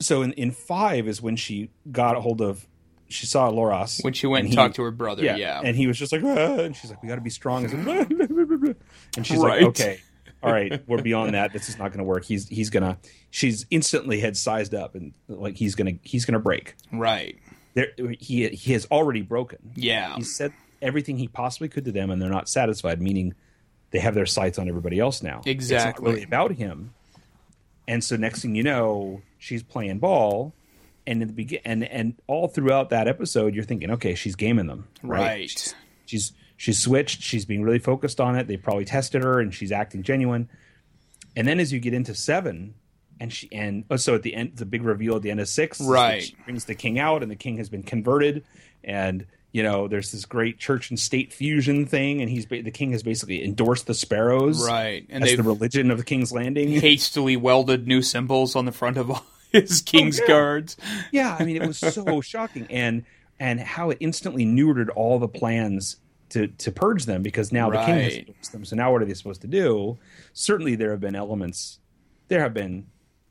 so 0.00 0.22
in 0.22 0.32
in 0.32 0.50
five 0.50 1.06
is 1.08 1.22
when 1.22 1.36
she 1.36 1.70
got 1.90 2.16
a 2.16 2.20
hold 2.20 2.40
of. 2.40 2.66
She 3.06 3.26
saw 3.26 3.50
Loras 3.50 4.02
When 4.02 4.14
she 4.14 4.26
went 4.26 4.44
and, 4.44 4.48
he- 4.48 4.56
talked 4.56 4.76
to 4.76 4.82
her 4.82 4.90
brother, 4.90 5.22
yeah. 5.22 5.36
Yeah, 5.36 5.60
and 5.62 5.76
he 5.76 5.86
was 5.86 5.98
just 5.98 6.10
like, 6.10 6.22
"Ah," 6.24 6.62
and 6.62 6.74
she's 6.74 6.90
like, 6.90 7.00
"We 7.02 7.08
got 7.08 7.16
to 7.16 7.20
be 7.20 7.30
strong." 7.30 7.64
And 7.66 9.26
she's 9.26 9.36
Right. 9.38 9.60
like, 9.62 9.68
"Okay, 9.68 10.00
all 10.44 10.52
right, 10.52 10.82
we're 10.86 11.02
beyond 11.02 11.34
that. 11.34 11.52
This 11.52 11.68
is 11.68 11.78
not 11.78 11.88
going 11.88 11.98
to 11.98 12.04
work. 12.04 12.24
He's 12.24 12.48
he's 12.48 12.70
gonna. 12.70 12.98
She's 13.30 13.66
instantly 13.70 14.20
had 14.20 14.36
sized 14.36 14.74
up 14.74 14.94
and 14.94 15.14
like 15.28 15.56
he's 15.56 15.74
gonna 15.74 15.94
he's 16.02 16.24
gonna 16.24 16.38
break. 16.38 16.76
Right. 16.92 17.38
There, 17.74 17.88
he 18.18 18.48
he 18.48 18.72
has 18.72 18.86
already 18.90 19.22
broken. 19.22 19.72
Yeah. 19.74 20.14
He 20.16 20.22
said 20.22 20.52
everything 20.80 21.18
he 21.18 21.28
possibly 21.28 21.68
could 21.68 21.84
to 21.86 21.92
them, 21.92 22.10
and 22.10 22.20
they're 22.20 22.30
not 22.30 22.48
satisfied. 22.48 23.00
Meaning, 23.00 23.34
they 23.90 23.98
have 23.98 24.14
their 24.14 24.26
sights 24.26 24.58
on 24.58 24.68
everybody 24.68 25.00
else 25.00 25.22
now. 25.22 25.40
Exactly. 25.46 26.10
really 26.10 26.22
about 26.22 26.52
him. 26.52 26.94
And 27.86 28.02
so 28.02 28.16
next 28.16 28.42
thing 28.42 28.54
you 28.54 28.62
know, 28.62 29.22
she's 29.38 29.62
playing 29.62 29.98
ball, 29.98 30.54
and 31.06 31.22
in 31.22 31.28
the 31.28 31.34
begin 31.34 31.60
and 31.64 31.84
and 31.84 32.14
all 32.26 32.48
throughout 32.48 32.90
that 32.90 33.08
episode, 33.08 33.54
you're 33.54 33.64
thinking, 33.64 33.90
okay, 33.92 34.14
she's 34.14 34.36
gaming 34.36 34.66
them, 34.66 34.88
right? 35.02 35.20
Right. 35.20 35.50
She's, 35.50 35.74
she's 36.06 36.32
she's 36.64 36.80
switched. 36.80 37.20
She's 37.20 37.44
being 37.44 37.62
really 37.62 37.78
focused 37.78 38.20
on 38.20 38.36
it. 38.36 38.46
They 38.46 38.56
probably 38.56 38.86
tested 38.86 39.22
her, 39.22 39.38
and 39.38 39.52
she's 39.52 39.70
acting 39.70 40.02
genuine. 40.02 40.48
And 41.36 41.46
then 41.46 41.60
as 41.60 41.72
you 41.72 41.78
get 41.78 41.92
into 41.92 42.14
seven, 42.14 42.74
and 43.20 43.30
she 43.30 43.52
and 43.52 43.84
oh, 43.90 43.96
so 43.96 44.14
at 44.14 44.22
the 44.22 44.34
end, 44.34 44.56
the 44.56 44.64
big 44.64 44.82
reveal 44.82 45.16
at 45.16 45.22
the 45.22 45.30
end 45.30 45.40
of 45.40 45.48
six, 45.48 45.78
Right. 45.80 46.22
She 46.22 46.34
brings 46.44 46.64
the 46.64 46.74
king 46.74 46.98
out, 46.98 47.22
and 47.22 47.30
the 47.30 47.36
king 47.36 47.58
has 47.58 47.68
been 47.68 47.82
converted, 47.82 48.44
and 48.82 49.26
you 49.52 49.62
know 49.62 49.88
there's 49.88 50.10
this 50.10 50.24
great 50.24 50.58
church 50.58 50.88
and 50.88 50.98
state 50.98 51.34
fusion 51.34 51.84
thing, 51.84 52.22
and 52.22 52.30
he's 52.30 52.46
the 52.46 52.70
king 52.70 52.92
has 52.92 53.02
basically 53.02 53.44
endorsed 53.44 53.86
the 53.86 53.94
sparrows, 53.94 54.66
Right. 54.66 55.04
And 55.10 55.22
as 55.22 55.36
the 55.36 55.42
religion 55.42 55.90
of 55.90 55.98
the 55.98 56.04
King's 56.04 56.32
Landing. 56.32 56.68
hastily 56.80 57.36
welded 57.36 57.86
new 57.86 58.00
symbols 58.00 58.56
on 58.56 58.64
the 58.64 58.72
front 58.72 58.96
of 58.96 59.10
all 59.10 59.26
his 59.52 59.82
oh, 59.82 59.90
king's 59.90 60.18
yeah. 60.18 60.26
guards. 60.28 60.78
yeah, 61.12 61.36
I 61.38 61.44
mean 61.44 61.56
it 61.60 61.66
was 61.66 61.78
so 61.78 62.20
shocking, 62.22 62.66
and 62.70 63.04
and 63.38 63.60
how 63.60 63.90
it 63.90 63.98
instantly 64.00 64.46
neutered 64.46 64.88
all 64.96 65.18
the 65.18 65.28
plans 65.28 65.96
to 66.34 66.46
to 66.48 66.70
purge 66.70 67.06
them 67.06 67.22
because 67.22 67.50
now 67.52 67.70
the 67.70 67.78
king 67.78 67.96
has 67.96 68.12
Right. 68.12 68.28
endorsed 68.28 68.52
them. 68.52 68.64
So 68.64 68.76
now 68.76 68.92
what 68.92 69.02
are 69.02 69.04
they 69.06 69.14
supposed 69.14 69.40
to 69.42 69.46
do? 69.48 69.98
Certainly, 70.32 70.76
there 70.76 70.90
have 70.90 71.00
been 71.00 71.16
elements. 71.16 71.78
There 72.28 72.40
have 72.40 72.52
been 72.54 72.86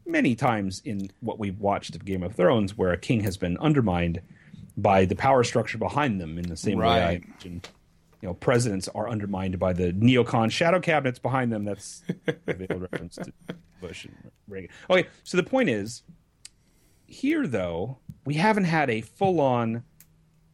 many 0.06 0.36
times 0.36 0.82
in 0.84 1.10
what 1.22 1.40
we've 1.40 1.60
watched 1.60 1.96
of 1.96 2.04
Game 2.06 2.24
of 2.24 2.36
Thrones 2.36 2.78
where 2.78 2.92
a 2.92 2.98
king 2.98 3.22
has 3.22 3.38
been 3.38 3.58
undermined 3.60 4.22
by 4.76 5.06
the 5.06 5.16
power 5.16 5.44
structure 5.44 5.78
behind 5.78 6.20
them 6.20 6.38
in 6.38 6.48
the 6.48 6.58
same 6.58 6.80
way 6.80 6.88
I 6.88 7.12
imagine. 7.14 7.62
You 8.22 8.30
know, 8.30 8.34
presidents 8.34 8.88
are 8.90 9.10
undermined 9.10 9.60
by 9.60 9.74
the 9.74 9.92
neocon 9.94 10.50
shadow 10.50 10.80
cabinets 10.80 11.20
behind 11.20 11.52
them. 11.52 11.66
That's 11.66 12.04
a 12.48 12.78
reference 12.78 13.16
to 13.16 13.32
Bush 13.82 14.06
and 14.06 14.16
Reagan. 14.48 14.70
Okay, 14.90 15.08
so 15.24 15.36
the 15.38 15.44
point 15.44 15.70
is, 15.70 16.04
here 17.06 17.46
though, 17.48 17.98
we 18.26 18.36
haven't 18.36 18.64
had 18.64 18.90
a 18.90 19.02
full-on, 19.02 19.84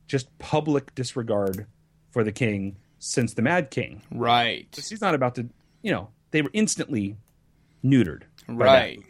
just 0.07 0.35
public 0.39 0.93
disregard 0.95 1.67
for 2.11 2.23
the 2.23 2.31
king 2.31 2.75
since 2.99 3.33
the 3.33 3.41
Mad 3.41 3.71
King. 3.71 4.01
Right. 4.11 4.67
She's 4.73 5.01
not 5.01 5.15
about 5.15 5.35
to, 5.35 5.47
you 5.81 5.91
know, 5.91 6.09
they 6.31 6.41
were 6.41 6.51
instantly 6.53 7.15
neutered. 7.83 8.23
Right. 8.47 9.01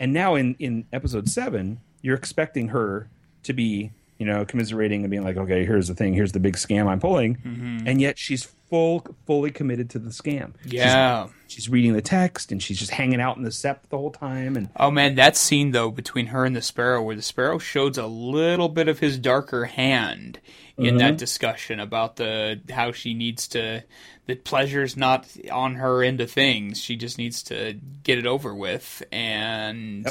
And 0.00 0.12
now 0.12 0.34
in 0.34 0.54
in 0.58 0.86
episode 0.92 1.28
seven, 1.28 1.80
you're 2.02 2.16
expecting 2.16 2.68
her 2.68 3.08
to 3.42 3.52
be, 3.52 3.92
you 4.18 4.26
know, 4.26 4.44
commiserating 4.44 5.02
and 5.02 5.10
being 5.10 5.24
like, 5.24 5.36
okay, 5.36 5.64
here's 5.64 5.88
the 5.88 5.94
thing, 5.94 6.12
here's 6.12 6.32
the 6.32 6.40
big 6.40 6.56
scam 6.56 6.86
I'm 6.86 7.00
pulling, 7.00 7.36
Mm-hmm. 7.36 7.86
and 7.86 8.00
yet 8.00 8.18
she's 8.18 8.44
full 8.68 9.06
fully 9.26 9.50
committed 9.50 9.88
to 9.90 9.98
the 9.98 10.10
scam. 10.10 10.52
Yeah. 10.64 11.28
she's, 11.46 11.68
reading 11.70 11.94
the 11.94 12.02
text 12.02 12.52
and 12.52 12.62
she's 12.62 12.78
just 12.78 12.90
hanging 12.90 13.20
out 13.20 13.36
in 13.38 13.42
the 13.42 13.48
sept 13.50 13.88
the 13.88 13.96
whole 13.96 14.10
time, 14.10 14.56
and 14.56 14.68
Oh 14.76 14.90
man, 14.90 15.14
that 15.14 15.36
scene 15.36 15.70
though 15.70 15.90
between 15.90 16.26
her 16.26 16.44
and 16.44 16.54
the 16.54 16.60
sparrow, 16.62 17.02
where 17.02 17.16
the 17.16 17.22
sparrow 17.22 17.58
shows 17.58 17.96
a 17.96 18.06
little 18.06 18.68
bit 18.68 18.88
of 18.88 18.98
his 18.98 19.18
darker 19.18 19.64
hand 19.66 20.40
in 20.76 20.98
that 20.98 21.16
discussion 21.18 21.80
about 21.80 22.16
the 22.16 22.60
how 22.70 22.92
she 22.92 23.12
needs 23.14 23.48
to 23.48 23.82
the 24.26 24.36
pleasure's 24.36 24.96
not 24.96 25.26
on 25.50 25.74
her 25.76 26.02
end 26.04 26.20
of 26.20 26.30
things. 26.30 26.80
She 26.80 26.94
just 26.96 27.18
needs 27.18 27.42
to 27.44 27.76
get 28.04 28.18
it 28.18 28.26
over 28.26 28.54
with, 28.54 29.02
and 29.10 30.06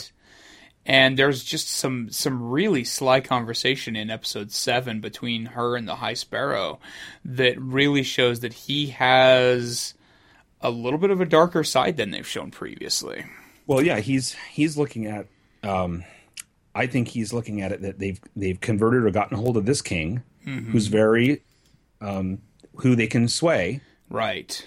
and 0.88 1.19
there's 1.19 1.43
just 1.43 1.67
some 1.67 2.09
some 2.09 2.49
really 2.49 2.85
sly 2.85 3.19
conversation 3.19 3.95
in 3.95 4.09
episode 4.09 4.51
seven 4.51 5.01
between 5.01 5.45
her 5.47 5.75
and 5.75 5.88
the 5.88 5.95
High 5.95 6.13
Sparrow 6.13 6.79
that 7.25 7.61
really 7.61 8.03
shows 8.03 8.39
that 8.39 8.53
he 8.53 8.88
has 8.88 9.93
a 10.61 10.71
little 10.71 10.97
bit 10.97 11.11
of 11.11 11.21
a 11.21 11.25
darker 11.25 11.63
side 11.63 11.97
than 11.97 12.09
they've 12.11 12.25
shown 12.25 12.49
previously. 12.49 13.25
Well, 13.67 13.81
yeah, 13.81 13.99
he's 13.99 14.35
he's 14.49 14.77
looking 14.77 15.05
at. 15.05 15.27
Um, 15.61 16.05
I 16.73 16.88
think 16.88 17.09
he's 17.09 17.33
looking 17.33 17.61
at 17.61 17.71
it 17.73 17.81
that 17.81 17.99
they've 17.99 18.19
they've 18.35 18.59
converted 18.59 19.03
or 19.03 19.11
gotten 19.11 19.38
hold 19.38 19.57
of 19.57 19.65
this 19.65 19.81
king, 19.81 20.23
who's 20.45 20.88
very, 20.88 21.41
um, 21.99 22.41
who 22.75 22.95
they 22.95 23.07
can 23.07 23.27
sway, 23.27 23.81
Right. 24.09 24.65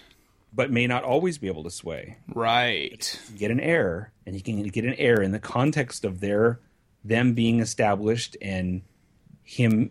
But 0.52 0.70
may 0.70 0.86
not 0.86 1.04
always 1.04 1.38
be 1.38 1.46
able 1.48 1.64
to 1.64 1.70
sway. 1.70 2.16
Right. 2.34 3.20
Get 3.38 3.50
an 3.50 3.60
heir, 3.60 4.12
and 4.26 4.34
he 4.34 4.40
can 4.40 4.62
get 4.64 4.84
an 4.84 4.94
heir 4.94 5.20
in 5.22 5.32
the 5.32 5.38
context 5.38 6.04
of 6.04 6.20
their 6.20 6.58
them 7.04 7.32
being 7.34 7.60
established 7.60 8.36
and 8.42 8.82
him, 9.42 9.90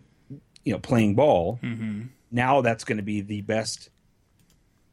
you 0.64 0.72
know, 0.72 0.78
playing 0.78 1.14
ball. 1.16 1.58
Now 2.30 2.60
that's 2.60 2.84
going 2.84 2.98
to 2.98 3.02
be 3.02 3.20
the 3.22 3.40
best 3.40 3.90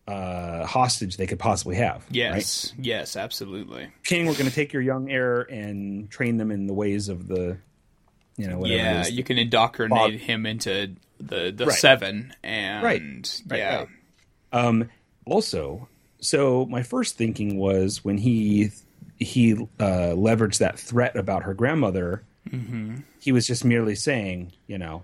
uh, 0.08 0.66
hostage 0.66 1.18
they 1.18 1.28
could 1.28 1.40
possibly 1.40 1.76
have. 1.76 1.98
right? 1.98 2.06
Yes. 2.12 2.74
Yes, 2.80 3.16
absolutely. 3.18 3.90
king 4.06 4.26
we're 4.26 4.34
going 4.34 4.50
to 4.50 4.56
take 4.56 4.72
your 4.74 4.82
young 4.82 5.12
heir 5.12 5.42
and 5.42 6.10
train 6.10 6.38
them 6.38 6.50
in 6.50 6.66
the 6.68 6.74
ways 6.74 7.10
of 7.10 7.28
the 7.28 7.58
you 8.38 8.48
know 8.48 8.64
yeah, 8.66 9.00
it 9.02 9.08
is. 9.08 9.12
you 9.12 9.24
can 9.24 9.38
indoctrinate 9.38 9.90
Bob- 9.90 10.12
him 10.12 10.46
into 10.46 10.96
the 11.20 11.52
the 11.52 11.66
Right. 11.66 11.76
seven 11.78 12.34
and 12.44 12.84
Right. 12.84 13.42
Yeah. 13.60 13.86
um 14.54 14.90
also 15.28 15.88
so 16.20 16.66
my 16.66 16.82
first 16.84 17.16
thinking 17.18 17.58
was 17.58 18.04
when 18.04 18.18
he 18.18 18.70
he 19.20 19.54
uh 19.80 20.14
leveraged 20.16 20.58
that 20.60 20.80
threat 20.80 21.16
about 21.16 21.44
her 21.44 21.54
grandmother 21.54 22.24
Mm-hmm. 22.50 23.00
he 23.20 23.34
was 23.34 23.46
just 23.46 23.66
merely 23.66 23.94
saying 23.96 24.54
you 24.68 24.78
know 24.78 25.04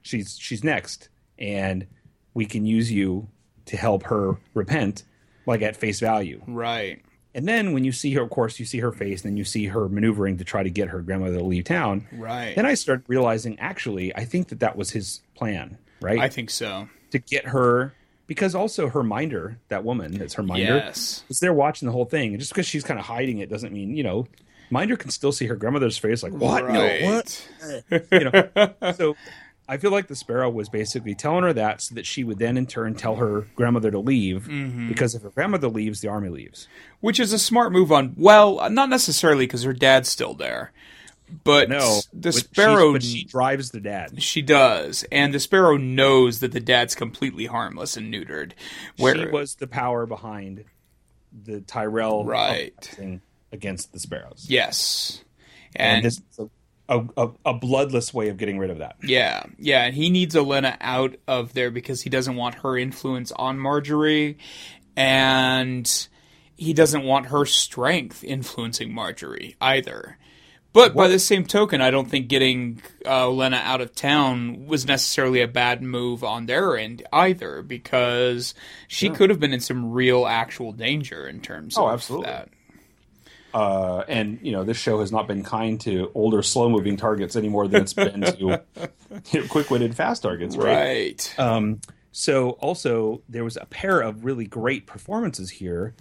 she's 0.00 0.38
she's 0.38 0.64
next 0.64 1.10
and 1.38 1.86
we 2.34 2.46
can 2.46 2.64
use 2.64 2.90
you 2.90 3.28
to 3.66 3.76
help 3.76 4.04
her 4.04 4.38
repent 4.54 5.04
like 5.46 5.60
at 5.62 5.76
face 5.76 6.00
value 6.00 6.40
Right. 6.46 7.02
And 7.34 7.48
then 7.48 7.72
when 7.72 7.82
you 7.84 7.92
see 7.92 8.12
her, 8.12 8.20
of 8.22 8.28
course, 8.28 8.60
you 8.60 8.66
see 8.66 8.80
her 8.80 8.92
face, 8.92 9.22
and 9.24 9.30
then 9.32 9.36
you 9.38 9.44
see 9.44 9.64
her 9.64 9.88
maneuvering 9.88 10.36
to 10.36 10.44
try 10.44 10.62
to 10.62 10.68
get 10.68 10.88
her 10.88 11.00
grandmother 11.00 11.38
to 11.38 11.44
leave 11.44 11.64
town. 11.64 12.06
Right. 12.12 12.54
Then 12.54 12.66
I 12.66 12.74
started 12.74 13.04
realizing, 13.08 13.58
actually, 13.58 14.14
I 14.14 14.26
think 14.26 14.48
that 14.48 14.60
that 14.60 14.76
was 14.76 14.90
his 14.90 15.22
plan, 15.34 15.78
right? 16.02 16.18
I 16.18 16.28
think 16.28 16.50
so. 16.50 16.90
to 17.10 17.18
get 17.18 17.46
her, 17.46 17.94
because 18.26 18.54
also 18.54 18.88
her 18.88 19.02
minder, 19.02 19.58
that 19.68 19.84
woman 19.84 20.12
that's 20.18 20.34
her 20.34 20.42
minder, 20.42 20.76
Yes. 20.76 21.24
was 21.28 21.40
there 21.40 21.52
watching 21.52 21.86
the 21.86 21.92
whole 21.92 22.04
thing. 22.04 22.30
And 22.30 22.38
just 22.40 22.52
because 22.52 22.66
she's 22.66 22.84
kind 22.84 22.98
of 23.00 23.06
hiding 23.06 23.38
it 23.38 23.50
doesn't 23.50 23.72
mean, 23.72 23.96
you 23.96 24.02
know, 24.02 24.26
minder 24.70 24.96
can 24.96 25.10
still 25.10 25.32
see 25.32 25.46
her 25.46 25.56
grandmother's 25.56 25.98
face, 25.98 26.22
like, 26.22 26.32
what? 26.32 26.68
No, 26.68 26.86
what? 27.02 27.48
you 28.12 28.30
know 28.30 28.92
so 28.96 29.14
i 29.68 29.76
feel 29.76 29.92
like 29.92 30.08
the 30.08 30.16
sparrow 30.16 30.50
was 30.50 30.68
basically 30.68 31.14
telling 31.14 31.44
her 31.44 31.52
that 31.52 31.80
so 31.80 31.94
that 31.94 32.04
she 32.04 32.24
would 32.24 32.38
then 32.38 32.56
in 32.56 32.66
turn 32.66 32.94
tell 32.94 33.14
her 33.16 33.46
grandmother 33.54 33.90
to 33.92 33.98
leave 34.00 34.48
Mm-hmm. 34.48 34.88
because 34.88 35.14
if 35.14 35.22
her 35.22 35.30
grandmother 35.30 35.68
leaves 35.68 36.00
the 36.00 36.08
army 36.08 36.30
leaves 36.30 36.66
Which 37.00 37.20
is 37.20 37.32
a 37.32 37.38
smart 37.38 37.70
move 37.72 37.92
on 37.92 38.14
well, 38.16 38.68
not 38.70 38.88
necessarily 38.88 39.46
because 39.46 39.62
her 39.62 39.72
dad's 39.72 40.08
still 40.08 40.34
there. 40.34 40.72
But 41.44 41.70
no 41.70 42.00
the 42.12 42.30
but 42.30 42.34
sparrow 42.34 42.92
but 42.92 43.02
she 43.02 43.24
drives 43.24 43.70
the 43.70 43.80
dad 43.80 44.22
She 44.22 44.42
does, 44.42 45.04
and 45.10 45.32
the 45.32 45.40
sparrow 45.40 45.76
knows 45.76 46.40
that 46.40 46.52
the 46.52 46.60
dad's 46.60 46.94
completely 46.94 47.46
harmless 47.46 47.96
and 47.96 48.12
neutered. 48.12 48.52
Where 48.98 49.16
she 49.16 49.26
was 49.26 49.54
the 49.54 49.66
power 49.66 50.04
behind 50.04 50.64
the 51.32 51.62
tyrell 51.62 52.24
Right. 52.24 52.98
against 53.50 53.92
the 53.92 53.98
sparrows 53.98 54.46
yes, 54.48 55.24
and, 55.74 55.96
and, 55.96 56.04
this 56.04 56.18
is 56.18 56.38
a, 56.38 56.98
a, 56.98 57.08
a, 57.16 57.30
a 57.46 57.54
bloodless 57.54 58.12
way 58.12 58.28
of 58.28 58.36
getting 58.36 58.58
rid 58.58 58.68
of 58.68 58.78
that 58.78 58.96
yeah, 59.02 59.44
yeah, 59.58 59.84
and 59.84 59.94
he 59.94 60.10
needs 60.10 60.34
Olenna 60.34 60.76
out 60.82 61.16
of 61.26 61.54
there 61.54 61.70
because 61.70 62.02
he 62.02 62.10
doesn't 62.10 62.36
want 62.36 62.56
her 62.56 62.76
influence 62.76 63.32
on 63.32 63.58
Margaery, 63.58 64.36
and 64.96 66.08
he 66.56 66.74
doesn't 66.74 67.04
want 67.04 67.26
her 67.26 67.46
strength 67.46 68.22
influencing 68.22 68.92
Margaery 68.92 69.56
either. 69.60 70.18
But 70.72 70.94
by 70.94 71.08
the 71.08 71.18
same 71.18 71.44
token, 71.44 71.80
I 71.82 71.90
don't 71.90 72.08
think 72.08 72.28
getting 72.28 72.80
uh, 73.04 73.28
Lena 73.28 73.56
out 73.58 73.82
of 73.82 73.94
town 73.94 74.66
was 74.66 74.86
necessarily 74.86 75.42
a 75.42 75.48
bad 75.48 75.82
move 75.82 76.24
on 76.24 76.46
their 76.46 76.76
end 76.78 77.02
either, 77.12 77.60
because 77.62 78.54
she 78.88 79.10
could 79.10 79.28
have 79.28 79.38
been 79.38 79.52
in 79.52 79.60
some 79.60 79.92
real, 79.92 80.26
actual 80.26 80.72
danger 80.72 81.26
in 81.28 81.40
terms 81.42 81.76
Oh, 81.76 81.86
of 81.88 81.92
absolutely. 81.92 82.30
that. 82.30 82.48
uh, 83.52 84.04
and 84.08 84.38
you 84.40 84.52
know 84.52 84.64
this 84.64 84.78
show 84.78 85.00
has 85.00 85.12
not 85.12 85.28
been 85.28 85.42
kind 85.44 85.78
to 85.82 86.10
older, 86.14 86.42
slow-moving 86.42 86.96
targets 86.96 87.36
any 87.36 87.50
more 87.50 87.68
than 87.68 87.82
it's 87.82 87.92
been 87.92 88.22
to 88.22 88.36
you 89.30 89.40
know, 89.40 89.46
quick-witted, 89.48 89.94
fast 89.94 90.22
targets, 90.22 90.56
right? 90.56 90.74
Right. 90.74 91.34
Um, 91.38 91.80
so 92.12 92.50
also 92.52 93.20
there 93.28 93.44
was 93.44 93.58
a 93.58 93.66
pair 93.66 94.00
of 94.00 94.24
really 94.24 94.46
great 94.46 94.86
performances 94.86 95.50
here. 95.50 95.94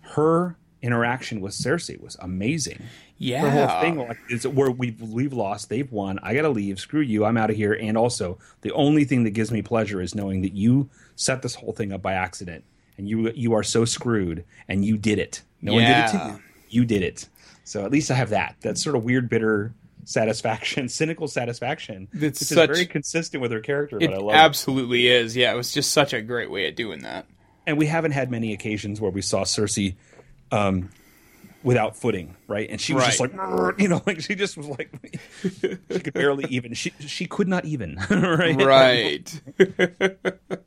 Her 0.00 0.56
interaction 0.82 1.40
with 1.40 1.52
Cersei 1.54 2.00
was 2.00 2.16
amazing. 2.20 2.82
Yeah. 3.18 3.42
The 3.44 3.50
whole 3.50 3.80
thing 3.80 3.96
like 4.08 4.18
is 4.30 4.46
where 4.46 4.70
we've 4.70 5.00
we've 5.00 5.32
lost, 5.32 5.68
they've 5.68 5.90
won. 5.90 6.18
I 6.22 6.34
gotta 6.34 6.48
leave. 6.50 6.78
Screw 6.80 7.00
you. 7.00 7.24
I'm 7.24 7.36
out 7.36 7.50
of 7.50 7.56
here. 7.56 7.72
And 7.72 7.96
also, 7.96 8.38
the 8.62 8.72
only 8.72 9.04
thing 9.04 9.24
that 9.24 9.30
gives 9.30 9.50
me 9.50 9.62
pleasure 9.62 10.00
is 10.00 10.14
knowing 10.14 10.42
that 10.42 10.52
you 10.54 10.90
set 11.16 11.42
this 11.42 11.54
whole 11.54 11.72
thing 11.72 11.92
up 11.92 12.02
by 12.02 12.14
accident, 12.14 12.64
and 12.98 13.08
you 13.08 13.30
you 13.34 13.52
are 13.54 13.62
so 13.62 13.84
screwed, 13.84 14.44
and 14.68 14.84
you 14.84 14.96
did 14.98 15.18
it. 15.18 15.42
No 15.62 15.74
one 15.74 15.82
did 15.84 15.90
it 15.96 16.08
to 16.10 16.16
you. 16.36 16.42
You 16.80 16.84
did 16.84 17.02
it. 17.02 17.28
So 17.64 17.84
at 17.84 17.90
least 17.90 18.10
I 18.10 18.14
have 18.14 18.30
that. 18.30 18.56
That 18.62 18.76
sort 18.78 18.96
of 18.96 19.04
weird, 19.04 19.28
bitter 19.30 19.72
satisfaction, 20.04 20.88
cynical 20.90 21.28
satisfaction. 21.28 22.08
It's 22.12 22.40
which 22.40 22.48
such- 22.48 22.70
is 22.70 22.76
very 22.76 22.86
consistent 22.86 23.40
with 23.40 23.52
her 23.52 23.60
character, 23.60 23.96
It 24.00 24.10
but 24.10 24.14
I 24.14 24.18
love 24.18 24.34
absolutely 24.34 25.06
is. 25.08 25.36
Yeah, 25.36 25.52
it 25.52 25.56
was 25.56 25.72
just 25.72 25.92
such 25.92 26.12
a 26.12 26.20
great 26.20 26.50
way 26.50 26.68
of 26.68 26.74
doing 26.74 27.00
that. 27.02 27.26
and 27.66 27.78
we 27.78 27.86
haven't 27.86 28.12
had 28.12 28.30
many 28.30 28.52
occasions 28.52 29.00
where 29.00 29.10
we 29.10 29.22
saw 29.22 29.44
Cersei 29.44 29.94
um, 30.52 30.90
without 31.64 31.96
footing, 31.96 32.36
right? 32.46 32.68
And 32.70 32.80
she 32.80 32.94
was 32.94 33.04
just 33.06 33.18
like, 33.20 33.32
you 33.78 33.88
know, 33.88 34.00
like 34.06 34.20
she 34.20 34.36
just 34.36 34.56
was 34.56 34.68
like, 34.68 34.92
she 35.42 35.98
could 36.00 36.14
barely 36.14 36.44
even. 36.50 36.74
She 36.74 36.92
she 37.00 37.26
could 37.26 37.48
not 37.48 37.64
even, 37.64 37.96
right? 38.10 38.62
Right. 38.62 39.40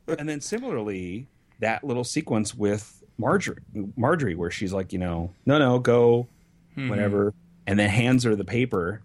And 0.06 0.28
then 0.28 0.40
similarly, 0.40 1.26
that 1.60 1.84
little 1.84 2.04
sequence 2.04 2.54
with 2.54 3.02
Margaery, 3.20 3.58
Margaery, 3.98 4.36
where 4.36 4.50
she's 4.50 4.72
like, 4.72 4.92
you 4.92 4.98
know, 4.98 5.30
no, 5.46 5.58
no, 5.58 5.78
go, 5.78 6.26
Mm-hmm. 6.76 6.90
whatever, 6.90 7.34
and 7.66 7.76
then 7.78 7.88
hands 7.90 8.22
her 8.24 8.36
the 8.36 8.44
paper. 8.44 9.02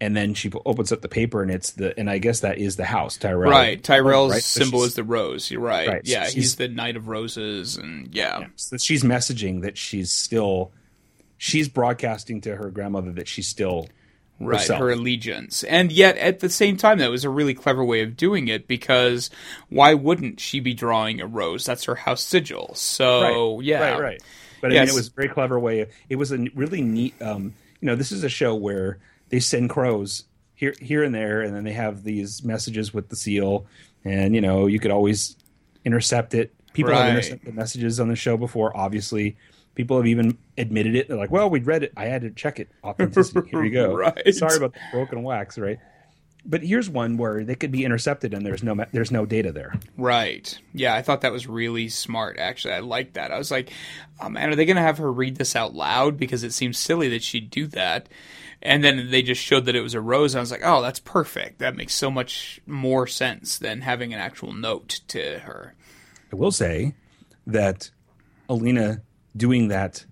And 0.00 0.14
then 0.16 0.34
she 0.34 0.48
opens 0.64 0.92
up 0.92 1.00
the 1.00 1.08
paper, 1.08 1.42
and 1.42 1.50
it's 1.50 1.72
the, 1.72 1.98
and 1.98 2.08
I 2.08 2.18
guess 2.18 2.40
that 2.40 2.58
is 2.58 2.76
the 2.76 2.84
house, 2.84 3.16
Tyrell. 3.16 3.50
right. 3.50 3.82
Tyrell's 3.82 4.30
Right, 4.30 4.42
so 4.44 4.60
symbol 4.60 4.84
is 4.84 4.94
the 4.94 5.02
rose. 5.02 5.50
You're 5.50 5.60
right. 5.60 5.88
Right, 5.88 6.02
Yeah, 6.04 6.20
she's- 6.24 6.34
he's 6.34 6.56
the 6.56 6.68
Knight 6.68 6.96
of 6.96 7.08
Roses, 7.08 7.76
and 7.78 8.14
yeah. 8.14 8.46
So 8.54 8.76
she's 8.76 9.02
messaging 9.02 9.62
that 9.62 9.76
she's 9.76 10.12
still 10.12 10.70
she's 11.38 11.68
broadcasting 11.68 12.40
to 12.42 12.54
her 12.56 12.68
grandmother 12.70 13.12
that 13.12 13.26
she's 13.28 13.48
still 13.48 13.88
right 14.40 14.60
herself. 14.60 14.78
her 14.78 14.90
allegiance 14.90 15.64
and 15.64 15.90
yet 15.90 16.16
at 16.18 16.38
the 16.40 16.48
same 16.48 16.76
time 16.76 16.98
that 16.98 17.10
was 17.10 17.24
a 17.24 17.30
really 17.30 17.54
clever 17.54 17.84
way 17.84 18.02
of 18.02 18.16
doing 18.16 18.46
it 18.46 18.68
because 18.68 19.30
why 19.68 19.94
wouldn't 19.94 20.38
she 20.38 20.60
be 20.60 20.74
drawing 20.74 21.20
a 21.20 21.26
rose 21.26 21.64
that's 21.64 21.84
her 21.84 21.96
house 21.96 22.22
sigil 22.22 22.72
so 22.74 23.56
right, 23.56 23.64
yeah 23.64 23.90
right, 23.92 24.00
right. 24.00 24.22
But 24.60 24.72
I 24.72 24.74
mean, 24.74 24.88
it 24.88 24.94
was 24.94 25.06
a 25.08 25.12
very 25.12 25.28
clever 25.28 25.58
way. 25.58 25.80
Of, 25.80 25.90
it 26.08 26.16
was 26.16 26.32
a 26.32 26.38
really 26.54 26.82
neat. 26.82 27.14
Um, 27.22 27.54
you 27.80 27.86
know, 27.86 27.94
this 27.94 28.10
is 28.10 28.24
a 28.24 28.28
show 28.28 28.56
where 28.56 28.98
they 29.28 29.38
send 29.38 29.70
crows 29.70 30.24
here, 30.56 30.74
here 30.80 31.04
and 31.04 31.14
there, 31.14 31.42
and 31.42 31.54
then 31.54 31.62
they 31.62 31.74
have 31.74 32.02
these 32.02 32.42
messages 32.42 32.92
with 32.92 33.08
the 33.08 33.14
seal, 33.14 33.66
and 34.04 34.34
you 34.34 34.40
know, 34.40 34.66
you 34.66 34.80
could 34.80 34.90
always 34.90 35.36
intercept 35.84 36.34
it. 36.34 36.52
People 36.72 36.92
have 36.92 37.02
Right. 37.04 37.10
intercepted 37.10 37.54
messages 37.54 38.00
on 38.00 38.08
the 38.08 38.16
show 38.16 38.36
before. 38.36 38.76
Obviously, 38.76 39.36
people 39.78 39.96
have 39.96 40.06
even 40.06 40.36
admitted 40.58 40.94
it. 40.94 41.08
They're 41.08 41.16
like, 41.16 41.30
"Well, 41.30 41.48
we 41.48 41.60
read 41.60 41.82
it. 41.84 41.92
I 41.96 42.04
had 42.06 42.20
to 42.22 42.30
check 42.30 42.60
it. 42.60 42.68
Authenticity. 42.84 43.48
Here 43.48 43.62
we 43.62 43.70
go. 43.70 43.94
Right. 43.96 44.34
Sorry 44.34 44.56
about 44.58 44.74
the 44.74 44.80
broken 44.92 45.22
wax, 45.22 45.56
right?" 45.56 45.78
But 46.44 46.62
here's 46.62 46.88
one 46.88 47.16
where 47.18 47.44
they 47.44 47.54
could 47.54 47.70
be 47.72 47.84
intercepted, 47.84 48.32
and 48.34 48.44
there's 48.44 48.62
no 48.62 48.74
there's 48.92 49.10
no 49.10 49.24
data 49.26 49.52
there. 49.52 49.74
right 49.96 50.58
yeah 50.74 50.94
i 50.94 51.02
thought 51.02 51.20
that 51.22 51.32
was 51.32 51.46
really 51.46 51.88
smart 51.88 52.38
actually 52.38 52.72
i 52.74 52.78
liked 52.80 53.14
that 53.14 53.32
i 53.32 53.38
was 53.38 53.50
like 53.50 53.70
oh 54.20 54.28
man 54.28 54.48
are 54.50 54.54
they 54.56 54.64
gonna 54.64 54.80
have 54.80 54.98
her 54.98 55.10
read 55.12 55.36
this 55.36 55.54
out 55.56 55.74
loud 55.74 56.16
because 56.16 56.44
it 56.44 56.52
seems 56.52 56.78
silly 56.78 57.08
that 57.08 57.22
she'd 57.22 57.50
do 57.50 57.66
that 57.66 58.08
and 58.62 58.82
then 58.84 59.10
they 59.10 59.20
just 59.22 59.42
showed 59.42 59.64
that 59.66 59.74
it 59.76 59.80
was 59.82 59.94
a 59.94 60.00
rose 60.00 60.34
and 60.34 60.38
i 60.38 60.42
was 60.42 60.50
like 60.50 60.62
oh 60.64 60.80
that's 60.80 61.00
perfect 61.00 61.58
that 61.58 61.76
makes 61.76 61.94
so 61.94 62.10
much 62.10 62.60
more 62.66 63.06
sense 63.06 63.58
than 63.58 63.80
having 63.82 64.14
an 64.14 64.20
actual 64.20 64.52
note 64.52 65.00
to 65.08 65.40
her 65.40 65.74
I 66.32 66.36
will 66.36 66.52
say 66.52 66.94
that 67.46 67.90
Olenna 68.48 69.00
doing 69.38 69.68
that. 69.68 70.04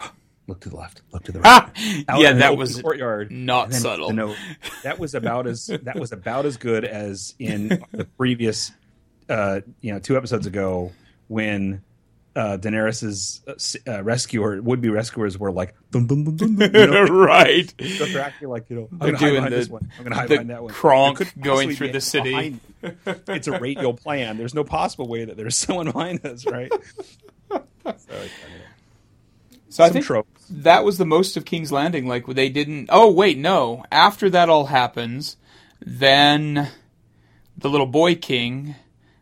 Look 0.48 0.60
to 0.60 0.68
the 0.68 0.76
left. 0.76 1.02
Look 1.12 1.24
to 1.24 1.32
the 1.32 1.40
right. 1.42 1.70
Ah! 2.08 2.16
Yeah 2.18 2.32
that 2.34 2.56
was 2.56 2.80
courtyard. 2.82 3.30
not 3.30 3.72
subtle 3.72 4.12
note. 4.12 4.36
That 4.82 4.98
was 4.98 5.14
about 5.14 5.46
as 5.46 5.66
that 5.82 5.98
was 5.98 6.12
about 6.12 6.46
as 6.46 6.56
good 6.56 6.84
as 6.84 7.34
in 7.38 7.68
the 7.92 8.06
previous, 8.18 8.72
uh, 9.28 9.60
you 9.80 9.92
know, 9.92 9.98
two 10.00 10.16
episodes 10.16 10.46
ago 10.46 10.92
when 11.28 11.82
uh, 12.36 12.58
Daenerys's 12.60 13.42
uh, 13.86 13.90
uh, 13.90 14.02
rescuer 14.02 14.60
would 14.60 14.80
be 14.80 14.88
rescuers 14.88 15.38
were 15.38 15.52
like, 15.52 15.72
dum, 15.92 16.08
dum, 16.08 16.36
dum, 16.36 16.60
you 16.60 16.68
know, 16.68 17.02
right 17.04 17.72
so 17.96 18.06
they're 18.06 18.22
acting 18.22 18.48
like 18.48 18.68
you 18.68 18.76
know, 18.76 18.88
I'm 18.90 18.98
gonna 18.98 19.12
hide 19.12 19.18
doing 19.20 19.34
behind 19.36 19.52
the- 19.52 19.56
this 19.56 19.68
one. 19.68 19.88
I'm 19.96 20.02
gonna 20.04 20.16
hide 20.16 20.24
the 20.28 20.34
behind 20.34 20.50
that 20.50 20.62
one. 20.64 20.72
Kronk 20.72 21.40
going 21.40 21.74
through 21.76 21.92
the 21.92 22.00
city. 22.00 22.58
It's 22.82 23.46
a 23.46 23.58
radial 23.60 23.94
plan. 23.94 24.36
There's 24.36 24.52
no 24.52 24.64
possible 24.64 25.06
way 25.08 25.24
that 25.24 25.36
there's 25.36 25.56
someone 25.56 25.86
behind 25.92 26.26
us, 26.26 26.44
right? 26.44 26.72
So, 29.68 29.84
I 29.84 29.90
think 29.90 30.04
tropes. 30.04 30.46
that 30.48 30.84
was 30.84 30.98
the 30.98 31.04
most 31.04 31.36
of 31.36 31.44
King's 31.44 31.72
Landing. 31.72 32.06
Like 32.06 32.26
they 32.26 32.48
didn't. 32.48 32.88
Oh 32.90 33.10
wait, 33.10 33.38
no. 33.38 33.84
After 33.90 34.30
that 34.30 34.48
all 34.48 34.66
happens, 34.66 35.36
then 35.80 36.68
the 37.56 37.68
little 37.68 37.86
boy 37.86 38.14
king 38.14 38.74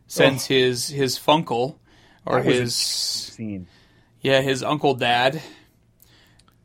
sends 0.07 0.47
his 0.47 0.89
his 0.89 1.19
funkle 1.19 1.77
or 2.27 2.43
his 2.43 2.75
scene. 2.75 3.67
yeah 4.21 4.41
his 4.43 4.63
uncle 4.63 4.95
dad 4.95 5.41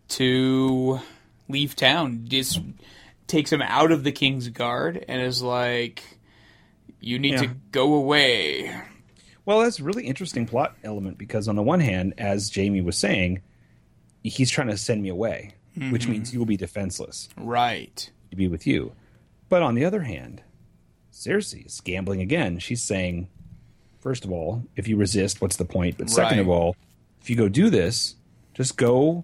to 0.10 1.00
leave 1.48 1.76
town. 1.76 2.26
Just 2.26 2.60
takes 3.28 3.52
him 3.52 3.62
out 3.62 3.92
of 3.92 4.04
the 4.04 4.12
king's 4.12 4.50
guard 4.50 5.04
and 5.08 5.22
is 5.22 5.42
like, 5.42 6.04
"You 7.00 7.20
need 7.20 7.38
to 7.40 7.48
go 7.72 7.94
away." 7.94 8.74
Well, 9.48 9.62
that's 9.62 9.80
a 9.80 9.84
really 9.84 10.06
interesting 10.06 10.46
plot 10.46 10.76
element 10.84 11.18
because 11.18 11.48
on 11.48 11.56
the 11.56 11.64
one 11.64 11.80
hand, 11.80 12.14
as 12.18 12.54
Jaime 12.54 12.82
was 12.82 12.98
saying, 12.98 13.42
he's 14.22 14.52
trying 14.52 14.68
to 14.68 14.78
send 14.78 15.02
me 15.02 15.08
away, 15.10 15.54
which 15.90 16.04
Mm-hmm. 16.04 16.12
means 16.12 16.34
you 16.34 16.40
will 16.40 16.46
be 16.46 16.58
defenseless 16.58 17.30
Right. 17.38 18.12
to 18.30 18.36
be 18.36 18.48
with 18.50 18.68
you. 18.68 18.92
But 19.48 19.62
on 19.62 19.74
the 19.76 19.86
other 19.86 20.02
hand, 20.02 20.42
Cersei 21.14 21.66
is 21.66 21.80
gambling 21.80 22.20
again. 22.20 22.60
She's 22.60 22.82
saying, 22.82 23.30
first 24.02 24.26
of 24.26 24.32
all, 24.34 24.64
if 24.76 24.88
you 24.90 24.98
resist, 24.98 25.40
what's 25.42 25.56
the 25.56 25.64
point? 25.66 25.98
But 25.98 26.10
second 26.10 26.40
of 26.40 26.50
all, 26.50 26.76
if 27.22 27.30
you 27.30 27.38
go 27.38 27.48
do 27.48 27.70
this, 27.70 28.16
just 28.54 28.76
go, 28.76 29.24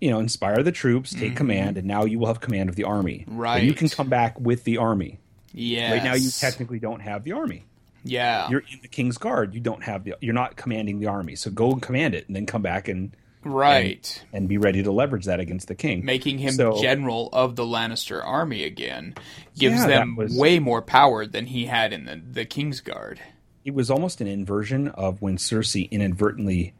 you 0.00 0.10
know, 0.10 0.20
inspire 0.20 0.62
the 0.62 0.70
troops, 0.72 1.12
take 1.14 1.34
command, 1.34 1.76
and 1.78 1.86
now 1.88 2.04
you 2.04 2.18
will 2.20 2.28
have 2.28 2.40
command 2.40 2.68
of 2.68 2.76
the 2.76 2.84
army. 2.84 3.24
But 3.26 3.64
you 3.64 3.74
can 3.74 3.88
Mm-hmm. 3.88 3.96
Come 3.96 4.08
back 4.08 4.38
with 4.40 4.62
the 4.62 4.78
army. 4.78 5.18
Yeah. 5.52 5.90
Right 5.92 6.04
now, 6.04 6.14
you 6.14 6.30
technically 6.30 6.78
don't 6.78 7.00
have 7.00 7.24
the 7.24 7.32
army. 7.32 7.64
Yeah. 8.04 8.48
You're 8.48 8.62
in 8.72 8.80
the 8.82 8.88
king's 8.88 9.18
guard. 9.18 9.54
You 9.54 9.60
don't 9.60 9.82
have 9.84 10.04
the. 10.04 10.14
You're 10.20 10.34
not 10.34 10.56
commanding 10.56 10.98
the 11.00 11.06
army. 11.06 11.36
So 11.36 11.50
go 11.50 11.70
and 11.72 11.80
command 11.82 12.14
it, 12.14 12.26
and 12.26 12.34
then 12.36 12.46
come 12.46 12.62
back 12.62 12.88
and 12.88 13.16
right. 13.44 14.24
and 14.32 14.48
be 14.48 14.58
ready 14.58 14.82
to 14.82 14.92
leverage 14.92 15.24
that 15.26 15.40
against 15.40 15.68
the 15.68 15.74
king. 15.74 16.04
making 16.04 16.38
him 16.38 16.52
So- 16.54 16.80
general 16.80 17.28
of 17.32 17.56
the 17.56 17.64
Lannister 17.64 18.24
army 18.24 18.64
again 18.64 19.14
gives 19.58 19.80
Yeah, 19.80 19.86
them 19.86 20.16
was- 20.16 20.36
way 20.36 20.58
more 20.58 20.82
power 20.82 21.26
than 21.26 21.46
he 21.46 21.66
had 21.66 21.92
in 21.92 22.04
the, 22.04 22.20
the 22.30 22.44
king's 22.44 22.80
guard 22.80 23.20
it 23.64 23.74
was 23.74 23.90
almost 23.90 24.20
an 24.20 24.26
inversion 24.26 24.88
of 24.88 25.22
when 25.22 25.36
Cersei 25.36 25.88
inadvertently 25.90 26.72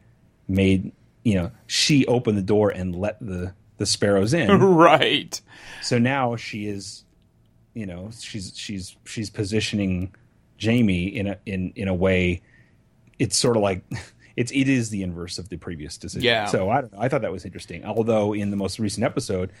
made 0.47 0.91
you 1.23 1.35
know 1.35 1.51
she 1.67 2.05
opened 2.07 2.37
the 2.37 2.41
door 2.41 2.69
and 2.69 2.95
let 2.95 3.17
the 3.21 3.53
the 3.77 3.85
sparrows 3.85 4.33
in. 4.33 4.49
right. 4.61 5.39
so 5.81 5.97
now 5.97 6.35
she 6.35 6.67
is, 6.67 7.03
you 7.73 7.85
know, 7.85 8.09
she's 8.19 8.51
she's 8.55 8.95
she's 9.05 9.29
positioning 9.29 10.13
Jaime 10.63 11.05
in 11.05 11.27
a 11.27 11.37
in 11.45 11.73
in 11.75 11.87
a 11.87 11.93
way. 11.93 12.41
It's 13.19 13.37
sort 13.37 13.55
of 13.55 13.63
like 13.63 13.83
it's 14.35 14.51
it 14.51 14.69
is 14.69 14.89
the 14.89 15.03
inverse 15.03 15.37
of 15.37 15.49
the 15.49 15.57
previous 15.57 15.97
decision. 15.97 16.25
Yeah. 16.25 16.45
So 16.45 16.69
I 16.69 16.81
don't 16.81 16.93
know. 16.93 16.99
I 16.99 17.09
thought 17.09 17.21
that 17.21 17.31
was 17.31 17.45
interesting. 17.45 17.85
Although 17.85 18.33
in 18.33 18.51
the 18.51 18.57
most 18.57 18.79
recent 18.79 19.03
episode, 19.03 19.51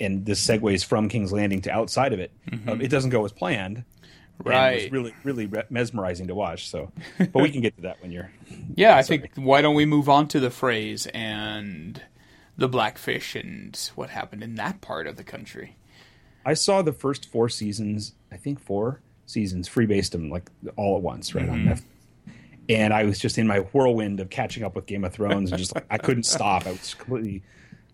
and 0.00 0.24
this 0.26 0.44
segues 0.44 0.84
from 0.84 1.08
King's 1.08 1.32
Landing 1.32 1.62
to 1.62 1.70
outside 1.70 2.12
of 2.12 2.20
it, 2.20 2.32
um, 2.66 2.80
it 2.80 2.88
doesn't 2.88 3.10
go 3.10 3.24
as 3.24 3.32
planned. 3.32 3.78
Mm-hmm. 3.78 4.48
Right. 4.48 4.82
was 4.84 4.92
really 4.92 5.14
really 5.24 5.46
re- 5.46 5.64
mesmerizing 5.70 6.28
to 6.28 6.34
watch. 6.34 6.68
So, 6.68 6.90
but 7.18 7.42
we 7.42 7.50
can 7.50 7.60
get 7.60 7.76
to 7.76 7.82
that 7.82 8.02
when 8.02 8.10
you're. 8.10 8.30
Yeah, 8.74 8.96
I 8.96 9.02
think 9.02 9.32
why 9.34 9.60
don't 9.60 9.74
we 9.74 9.84
move 9.84 10.08
on 10.08 10.28
to 10.28 10.40
the 10.40 10.48
Freys 10.48 11.06
and 11.12 12.00
the 12.56 12.68
blackfish 12.68 13.34
and 13.34 13.78
what 13.96 14.08
happened 14.08 14.42
in 14.42 14.54
that 14.54 14.80
part 14.80 15.06
of 15.06 15.16
the 15.16 15.24
country. 15.24 15.76
I 16.44 16.54
saw 16.54 16.80
the 16.80 16.92
first 16.92 17.28
four 17.30 17.48
seasons. 17.48 18.14
I 18.30 18.36
think 18.36 18.60
four 18.60 19.00
seasons. 19.26 19.68
Freebased 19.68 20.10
them 20.10 20.30
like 20.30 20.50
all 20.76 20.96
at 20.96 21.02
once, 21.02 21.34
right 21.34 21.48
on 21.48 21.64
Netflix. 21.64 21.82
And 22.68 22.92
I 22.94 23.04
was 23.04 23.18
just 23.18 23.38
in 23.38 23.46
my 23.46 23.58
whirlwind 23.58 24.20
of 24.20 24.30
catching 24.30 24.62
up 24.62 24.76
with 24.76 24.86
Game 24.86 25.04
of 25.04 25.12
Thrones, 25.12 25.50
and 25.50 25.58
just 25.58 25.74
like 25.74 25.84
I 25.90 25.98
couldn't 25.98 26.22
stop. 26.36 26.66
I 26.66 26.70
was 26.70 26.94
completely, 26.94 27.42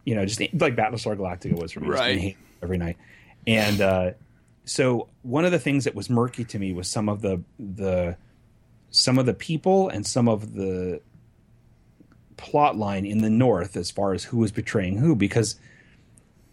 you 0.05 0.15
know, 0.15 0.25
just 0.27 0.41
like 0.41 0.53
Battlestar 0.77 1.17
Galactica 1.17 1.55
was 1.61 1.73
for 1.73 1.81
me, 1.81 1.89
Right. 1.89 2.37
every 2.63 2.77
night. 2.79 2.97
And 3.47 3.81
uh, 3.81 4.11
so 4.67 5.09
one 5.23 5.45
of 5.47 5.53
the 5.53 5.59
things 5.59 5.85
that 5.85 5.95
was 5.95 6.11
murky 6.11 6.45
to 6.45 6.59
me 6.59 6.73
was 6.75 6.89
some 6.89 7.09
of 7.09 7.23
the 7.23 7.43
the 7.59 8.17
some 8.91 9.19
of 9.19 9.25
the 9.27 9.35
people 9.35 9.89
and 9.89 10.07
some 10.07 10.29
of 10.29 10.55
the 10.55 11.01
plot 12.37 12.77
line 12.77 13.05
in 13.05 13.19
the 13.19 13.31
north 13.31 13.77
as 13.77 13.91
far 13.91 14.13
as 14.13 14.25
who 14.25 14.39
was 14.39 14.53
betraying 14.53 14.97
who 14.97 15.17
because 15.17 15.59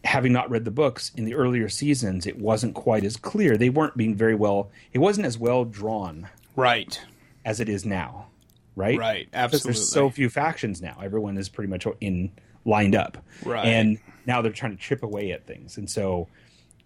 having 0.06 0.32
not 0.32 0.50
read 0.50 0.64
the 0.64 0.72
books 0.72 1.12
in 1.16 1.26
the 1.26 1.34
earlier 1.36 1.68
seasons 1.68 2.26
it 2.26 2.38
wasn't 2.40 2.74
quite 2.74 3.04
as 3.04 3.18
clear 3.18 3.58
they 3.58 3.70
weren't 3.70 3.98
being 3.98 4.16
very 4.16 4.36
well 4.36 4.70
it 4.94 5.00
wasn't 5.00 5.26
as 5.26 5.38
well 5.38 5.66
drawn 5.66 6.28
Right. 6.56 7.02
as 7.44 7.60
it 7.60 7.68
is 7.68 7.86
now 7.86 8.28
right 8.76 8.98
Right. 8.98 9.26
because 9.32 9.44
Absolutely. 9.56 9.68
there's 9.74 9.90
so 9.90 10.10
few 10.10 10.30
factions 10.30 10.82
now 10.82 10.98
everyone 11.04 11.38
is 11.38 11.50
pretty 11.50 11.70
much 11.70 11.86
in 12.00 12.32
lined 12.66 12.96
up 12.96 13.18
Right. 13.44 13.66
and 13.66 13.98
now 14.26 14.42
they're 14.42 14.52
trying 14.52 14.76
to 14.78 14.82
chip 14.82 15.04
away 15.04 15.32
at 15.32 15.46
things 15.46 15.78
and 15.78 15.90
so 15.90 16.28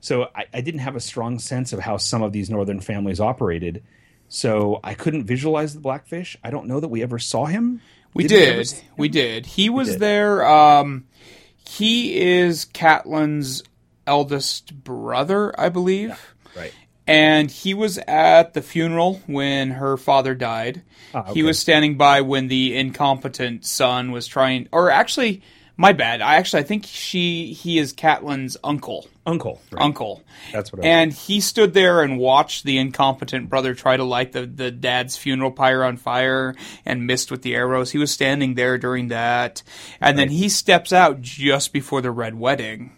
so 0.01 0.29
I, 0.35 0.45
I 0.53 0.61
didn't 0.61 0.79
have 0.79 0.95
a 0.95 0.99
strong 1.01 1.39
sense 1.39 1.73
of 1.73 1.79
how 1.79 1.97
some 1.97 2.21
of 2.23 2.31
these 2.31 2.49
northern 2.49 2.79
families 2.79 3.19
operated 3.19 3.83
So 4.29 4.79
I 4.83 4.93
couldn't 4.93 5.25
visualize 5.25 5.73
the 5.73 5.79
blackfish. 5.81 6.37
I 6.43 6.51
don't 6.51 6.67
know 6.67 6.79
that 6.79 6.87
we 6.89 7.01
ever 7.01 7.17
saw 7.19 7.45
him. 7.47 7.81
We 8.13 8.27
Did 8.27 8.57
we. 8.59 8.65
We 8.97 9.09
did. 9.09 9.45
He 9.47 9.69
was 9.69 9.89
did. 9.89 9.99
there. 9.99 10.45
Um, 10.47 11.05
he 11.69 12.19
is 12.19 12.65
Catelyn's 12.65 13.61
eldest 14.07 14.83
brother, 14.83 15.53
I 15.59 15.69
believe. 15.69 16.35
Right. 16.55 16.73
And 17.05 17.51
he 17.51 17.75
was 17.75 17.99
at 18.07 18.53
the 18.53 18.61
funeral 18.63 19.21
when 19.27 19.71
her 19.71 19.95
father 19.95 20.33
died. 20.33 20.81
Ah, 21.13 21.31
He 21.31 21.43
was 21.43 21.59
standing 21.59 21.95
by 21.95 22.21
when 22.21 22.47
the 22.47 22.75
incompetent 22.75 23.65
son 23.65 24.11
was 24.11 24.25
trying, 24.25 24.67
or 24.71 24.89
actually, 24.89 25.41
my 25.79 25.93
bad. 25.93 26.21
I 26.21 26.35
actually 26.35 26.59
I 26.59 26.63
think 26.65 26.85
she 26.85 27.53
he 27.53 27.79
is 27.79 27.93
Catelyn's 27.93 28.57
uncle. 28.63 29.07
Uncle. 29.25 29.61
Right. 29.71 29.81
Uncle. 29.81 30.21
That's 30.51 30.73
what 30.73 30.83
I 30.83 30.87
And 30.87 31.13
he 31.13 31.39
stood 31.39 31.73
there 31.73 32.01
and 32.01 32.17
watched 32.19 32.65
the 32.65 32.77
incompetent 32.77 33.47
brother 33.49 33.73
try 33.73 33.95
to 33.95 34.03
light 34.03 34.33
the, 34.33 34.45
the 34.45 34.71
dad's 34.71 35.15
funeral 35.15 35.51
pyre 35.51 35.83
on 35.83 35.95
fire 35.97 36.53
and 36.85 37.07
missed 37.07 37.31
with 37.31 37.43
the 37.43 37.55
arrows. 37.55 37.91
He 37.91 37.97
was 37.97 38.11
standing 38.11 38.55
there 38.55 38.77
during 38.77 39.07
that. 39.07 39.63
And 40.01 40.17
then 40.19 40.29
he 40.29 40.49
steps 40.49 40.91
out 40.91 41.21
just 41.21 41.71
before 41.71 42.01
the 42.01 42.11
red 42.11 42.35
wedding 42.35 42.95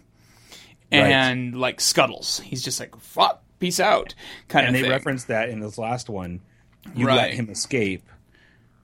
and 0.90 1.54
like 1.58 1.80
scuttles. 1.80 2.40
He's 2.40 2.62
just 2.62 2.80
like, 2.80 2.96
fuck, 2.98 3.42
peace 3.58 3.78
out, 3.80 4.14
kind 4.48 4.66
and 4.66 4.74
of 4.74 4.80
they 4.80 4.82
thing. 4.82 4.90
referenced 4.90 5.28
that 5.28 5.48
in 5.48 5.60
this 5.60 5.78
last 5.78 6.08
one. 6.10 6.40
You 6.96 7.06
Right. 7.06 7.16
let 7.16 7.34
him 7.34 7.48
escape. 7.48 8.02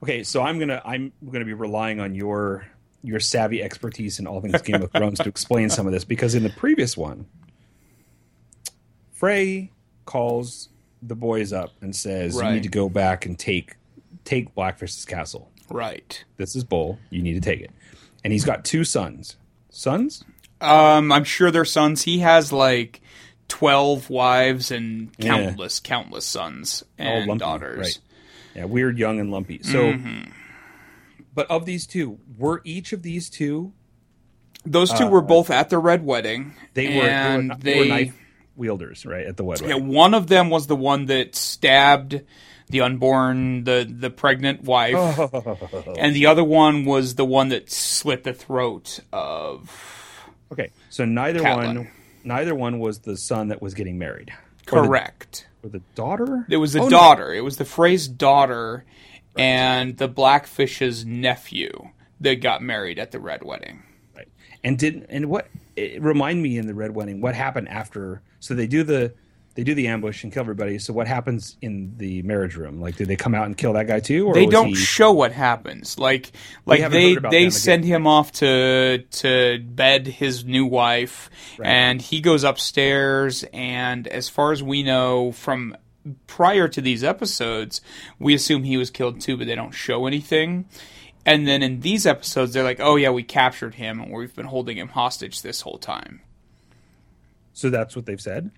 Okay, 0.01 0.23
so 0.23 0.41
I'm 0.41 0.57
gonna 0.59 0.81
I'm 0.85 1.11
gonna 1.29 1.43
be 1.45 1.53
relying 1.53 1.99
on 1.99 2.15
your 2.15 2.65
your 3.03 3.19
savvy 3.19 3.63
expertise 3.63 4.19
in 4.19 4.27
all 4.27 4.41
things 4.41 4.61
Game 4.61 4.81
of 4.81 4.91
Thrones 4.91 5.19
to 5.19 5.29
explain 5.29 5.69
some 5.69 5.85
of 5.87 5.93
this 5.93 6.03
because 6.03 6.35
in 6.35 6.43
the 6.43 6.49
previous 6.49 6.97
one, 6.97 7.25
Frey 9.13 9.71
calls 10.05 10.69
the 11.01 11.15
boys 11.15 11.53
up 11.53 11.71
and 11.81 11.95
says, 11.95 12.35
"You 12.35 12.43
need 12.51 12.63
to 12.63 12.69
go 12.69 12.89
back 12.89 13.25
and 13.25 13.37
take 13.37 13.75
take 14.25 14.53
Blackfish's 14.55 15.05
castle. 15.05 15.51
right. 15.69 16.23
This 16.37 16.55
is 16.55 16.63
Bull. 16.63 16.99
You 17.09 17.21
need 17.21 17.33
to 17.35 17.41
take 17.41 17.61
it." 17.61 17.71
And 18.23 18.33
he's 18.33 18.43
got 18.45 18.65
two 18.65 18.83
sons. 18.83 19.37
Sons? 19.69 20.23
Um, 20.61 21.11
I'm 21.11 21.23
sure 21.23 21.51
they're 21.51 21.63
sons. 21.63 22.01
He 22.03 22.19
has 22.19 22.51
like 22.51 23.01
12 23.47 24.09
wives 24.09 24.71
and 24.71 25.09
Yeah. 25.17 25.27
countless, 25.29 25.79
countless 25.79 26.25
sons 26.25 26.83
and 26.97 27.27
lumpy, 27.27 27.39
daughters. 27.39 27.77
right. 27.79 27.99
Yeah, 28.55 28.65
weird, 28.65 28.97
young, 28.97 29.19
and 29.21 29.31
lumpy. 29.31 29.61
So, 29.63 29.93
Mm-hmm. 29.93 30.31
But 31.39 31.49
of 31.49 31.65
these 31.65 31.87
two, 31.87 32.19
were 32.37 32.59
each 32.65 32.91
of 32.91 33.01
these 33.01 33.29
two 33.29 33.71
Those 34.65 34.91
two 34.91 35.07
were 35.07 35.21
both 35.21 35.49
at 35.49 35.69
the 35.69 35.77
red 35.79 36.03
wedding. 36.05 36.53
Uh, 36.57 36.65
They 36.73 36.97
were, 36.97 37.07
and 37.07 37.51
they 37.51 37.55
were, 37.55 37.57
they 37.61 37.79
were 37.79 37.85
knife 37.85 38.15
wielders, 38.57 39.05
right, 39.05 39.25
at 39.25 39.37
the 39.37 39.43
wedding. 39.45 39.69
Yeah, 39.69 39.75
one 39.75 40.13
of 40.13 40.27
them 40.27 40.49
was 40.49 40.67
the 40.67 40.75
one 40.75 41.05
that 41.05 41.35
stabbed 41.35 42.21
the 42.69 42.81
unborn, 42.81 43.63
the 43.63 43.87
the 43.89 44.09
pregnant 44.09 44.63
wife, 44.63 44.95
Oh. 44.97 45.95
and 45.97 46.13
the 46.13 46.25
other 46.25 46.43
one 46.43 46.83
was 46.85 47.15
the 47.15 47.23
one 47.25 47.49
that 47.49 47.71
slit 47.71 48.23
the 48.25 48.33
throat 48.33 48.99
of. 49.13 49.71
Okay, 50.51 50.71
so 50.89 51.05
neither 51.05 51.39
Catelyn. 51.39 51.77
one, 51.77 51.91
neither 52.25 52.53
one 52.53 52.79
was 52.79 52.99
the 52.99 53.15
son 53.15 53.47
that 53.47 53.61
was 53.61 53.73
getting 53.73 53.97
married. 53.97 54.31
Or 54.71 54.81
the- 54.81 54.87
Correct. 54.87 55.47
Or 55.63 55.69
the, 55.69 55.81
daughter? 55.95 56.45
It 56.49 56.57
was 56.57 56.73
the 56.73 56.79
Oh, 56.81 56.83
no. 56.83 56.89
daughter. 56.89 57.33
It 57.33 57.43
was 57.43 57.57
the 57.57 57.65
Frey's 57.65 58.07
daughter 58.07 58.83
and 59.39 59.97
the 59.97 60.09
Blackfish's 60.09 61.05
nephew 61.05 61.71
that 62.19 62.35
got 62.35 62.61
married 62.61 62.99
at 62.99 63.11
the 63.11 63.19
red 63.19 63.43
wedding. 63.43 63.83
Right. 64.15 64.27
And 64.63 64.77
didn't 64.77 65.05
and 65.09 65.29
what? 65.29 65.47
It, 65.75 66.01
remind 66.01 66.41
me 66.43 66.57
in 66.57 66.67
the 66.67 66.73
red 66.73 66.93
wedding 66.93 67.21
what 67.21 67.35
happened 67.35 67.69
after. 67.69 68.21
So 68.41 68.53
they 68.53 68.67
do 68.67 68.83
the 68.83 69.13
they 69.55 69.63
do 69.63 69.73
the 69.73 69.87
ambush 69.87 70.23
and 70.23 70.31
kill 70.31 70.41
everybody. 70.41 70.77
So 70.79 70.93
what 70.93 71.07
happens 71.07 71.57
in 71.61 71.95
the 71.97 72.21
marriage 72.21 72.55
room? 72.55 72.79
Like, 72.79 72.97
did 72.97 73.07
they 73.07 73.15
come 73.15 73.33
out 73.33 73.45
and 73.45 73.57
kill 73.57 73.73
that 73.73 73.87
guy 73.87 73.99
too? 73.99 74.27
Or 74.27 74.33
they 74.33 74.45
don't 74.45 74.69
he- 74.69 74.75
show 74.75 75.11
what 75.13 75.31
happens. 75.31 75.97
Like 75.97 76.31
like 76.65 76.89
they 76.91 77.15
they 77.15 77.49
send 77.49 77.83
again. 77.85 77.95
him 78.01 78.07
off 78.07 78.33
to 78.33 78.99
to 78.99 79.59
bed 79.59 80.07
his 80.07 80.43
new 80.43 80.65
wife, 80.65 81.29
and 81.63 82.01
he 82.01 82.19
goes 82.19 82.43
upstairs. 82.43 83.45
And 83.53 84.05
as 84.07 84.27
far 84.27 84.51
as 84.51 84.61
we 84.61 84.83
know 84.83 85.31
from 85.31 85.77
prior 86.27 86.67
to 86.67 86.81
these 86.81 87.03
episodes, 87.03 87.81
we 88.19 88.33
assume 88.33 88.63
he 88.63 88.77
was 88.77 88.89
killed 88.89 89.21
too, 89.21 89.37
but 89.37 89.47
they 89.47 89.55
don't 89.55 89.71
show 89.71 90.05
anything. 90.05 90.65
And 91.25 91.47
then 91.47 91.61
in 91.61 91.81
these 91.81 92.05
episodes, 92.05 92.53
they're 92.53 92.63
like, 92.63 92.79
"Oh 92.79 92.95
yeah, 92.95 93.09
we 93.09 93.23
captured 93.23 93.75
him, 93.75 93.99
and 93.99 94.11
we've 94.11 94.35
been 94.35 94.45
holding 94.45 94.77
him 94.77 94.89
hostage 94.89 95.41
this 95.41 95.61
whole 95.61 95.77
time." 95.77 96.21
So 97.53 97.69
that's 97.69 97.95
what 97.95 98.05
they've 98.05 98.21
said. 98.21 98.51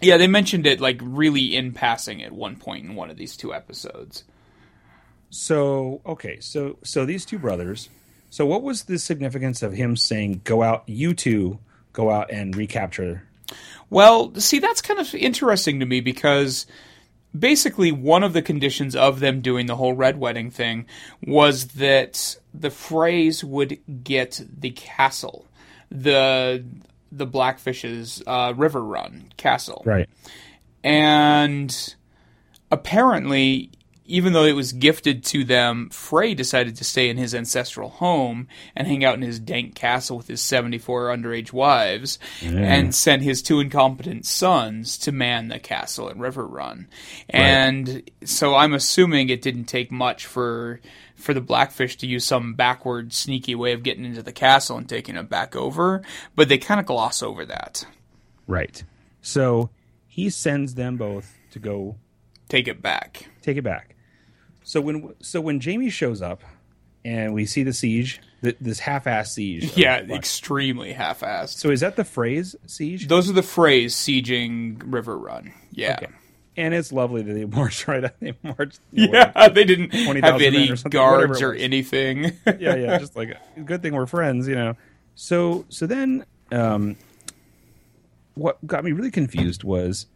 Yeah, 0.00 0.16
they 0.16 0.26
mentioned 0.26 0.66
it 0.66 0.80
like 0.80 1.00
really 1.02 1.56
in 1.56 1.72
passing 1.72 2.22
at 2.22 2.32
one 2.32 2.56
point 2.56 2.84
in 2.84 2.94
one 2.94 3.10
of 3.10 3.16
these 3.16 3.36
two 3.36 3.54
episodes. 3.54 4.24
So 5.30 6.02
okay, 6.04 6.38
so 6.40 6.78
so 6.84 7.06
these 7.06 7.24
two 7.24 7.38
brothers. 7.38 7.88
So 8.28 8.46
what 8.46 8.62
was 8.62 8.84
the 8.84 8.98
significance 8.98 9.62
of 9.62 9.72
him 9.72 9.96
saying, 9.96 10.42
"Go 10.44 10.62
out, 10.62 10.84
you 10.86 11.14
two, 11.14 11.58
go 11.92 12.10
out 12.10 12.30
and 12.30 12.54
recapture"? 12.54 13.24
Well, 13.90 14.34
see, 14.36 14.58
that's 14.58 14.80
kind 14.82 14.98
of 15.00 15.14
interesting 15.14 15.80
to 15.80 15.86
me 15.86 16.00
because 16.00 16.66
basically 17.38 17.92
one 17.92 18.22
of 18.22 18.32
the 18.32 18.42
conditions 18.42 18.94
of 18.96 19.20
them 19.20 19.40
doing 19.40 19.66
the 19.66 19.76
whole 19.76 19.94
red 19.94 20.18
wedding 20.18 20.50
thing 20.50 20.86
was 21.26 21.68
that 21.68 22.36
the 22.54 22.68
Freys 22.68 23.42
would 23.44 23.78
get 24.04 24.40
the 24.60 24.70
castle, 24.70 25.46
the 25.90 26.64
the 27.10 27.26
Blackfish's 27.26 28.22
uh, 28.26 28.52
Riverrun 28.54 29.36
castle, 29.36 29.82
Right. 29.84 30.08
and 30.82 31.94
apparently. 32.70 33.70
Even 34.12 34.34
though 34.34 34.44
it 34.44 34.52
was 34.52 34.72
gifted 34.72 35.24
to 35.24 35.42
them, 35.42 35.88
Frey 35.88 36.34
decided 36.34 36.76
to 36.76 36.84
stay 36.84 37.08
in 37.08 37.16
his 37.16 37.34
ancestral 37.34 37.88
home 37.88 38.46
and 38.76 38.86
hang 38.86 39.02
out 39.04 39.14
in 39.14 39.22
his 39.22 39.38
dank 39.38 39.74
castle 39.74 40.18
with 40.18 40.28
his 40.28 40.42
74 40.42 41.08
underage 41.08 41.50
wives 41.50 42.18
and 42.42 42.94
sent 42.94 43.22
his 43.22 43.40
two 43.40 43.58
incompetent 43.58 44.26
sons 44.26 44.98
to 44.98 45.12
man 45.12 45.48
the 45.48 45.58
castle 45.58 46.10
at 46.10 46.18
Riverrun. 46.18 46.88
And 47.30 48.10
so 48.22 48.54
I'm 48.54 48.74
assuming 48.74 49.30
it 49.30 49.40
didn't 49.40 49.64
take 49.64 49.90
much 49.90 50.26
for 50.26 50.80
for 51.16 51.32
the 51.32 51.40
Blackfish 51.40 51.96
to 51.96 52.06
use 52.06 52.26
some 52.26 52.52
backward 52.52 53.14
sneaky 53.14 53.54
way 53.54 53.72
of 53.72 53.82
getting 53.82 54.04
into 54.04 54.22
the 54.22 54.32
castle 54.32 54.76
and 54.76 54.88
taking 54.88 55.16
it 55.16 55.30
back 55.30 55.56
over, 55.56 56.02
but 56.36 56.50
they 56.50 56.58
kind 56.58 56.80
of 56.80 56.86
gloss 56.86 57.22
over 57.22 57.46
that. 57.46 57.86
Right. 58.46 58.84
So 59.22 59.70
he 60.06 60.28
sends 60.28 60.74
them 60.74 60.98
both 60.98 61.38
to 61.52 61.58
go 61.58 61.96
Take 62.52 62.68
it 62.68 62.82
back. 62.82 63.30
take 63.40 63.56
it 63.56 63.62
back. 63.64 63.96
So 64.64 64.80
when 64.80 65.14
so 65.20 65.40
when 65.40 65.60
Jaime 65.60 65.90
shows 65.90 66.22
up 66.22 66.42
and 67.04 67.34
we 67.34 67.46
see 67.46 67.62
the 67.64 67.72
siege, 67.72 68.20
th- 68.44 68.56
this 68.60 68.78
half-ass 68.78 69.34
siege. 69.34 69.76
Yeah, 69.76 69.98
extremely 70.00 70.92
half-assed. 70.92 71.56
so 71.58 71.70
is 71.70 71.80
that 71.80 71.96
the 71.96 72.04
Freys 72.04 72.54
siege? 72.66 73.08
Those 73.08 73.28
are 73.28 73.32
the 73.32 73.40
Freys 73.40 73.86
sieging 73.92 74.78
Riverrun. 74.78 75.52
Yeah. 75.72 75.98
Okay. 76.02 76.12
And 76.56 76.74
it's 76.74 76.92
lovely 76.92 77.22
that 77.22 77.32
they 77.32 77.44
march 77.56 77.88
right 77.88 78.04
out. 78.04 78.12
They 78.20 78.34
march. 78.42 78.76
you 78.92 79.08
know, 79.08 79.18
Yeah, 79.34 79.48
they 79.48 79.64
didn't 79.64 79.88
20,000 79.90 80.22
have 80.22 80.40
any 80.42 80.70
or 80.70 80.76
guards 80.90 81.42
or 81.42 81.54
anything. 81.54 82.24
yeah, 82.58 82.76
yeah. 82.76 82.98
Just 83.00 83.16
like 83.16 83.36
good 83.64 83.82
thing 83.82 83.94
we're 83.94 84.06
friends, 84.06 84.46
you 84.46 84.54
know. 84.54 84.76
So 85.14 85.64
so 85.70 85.86
then, 85.86 86.24
um, 86.52 86.96
what 88.34 88.64
got 88.66 88.84
me 88.84 88.92
really 88.92 89.10
confused 89.10 89.64
was 89.64 90.06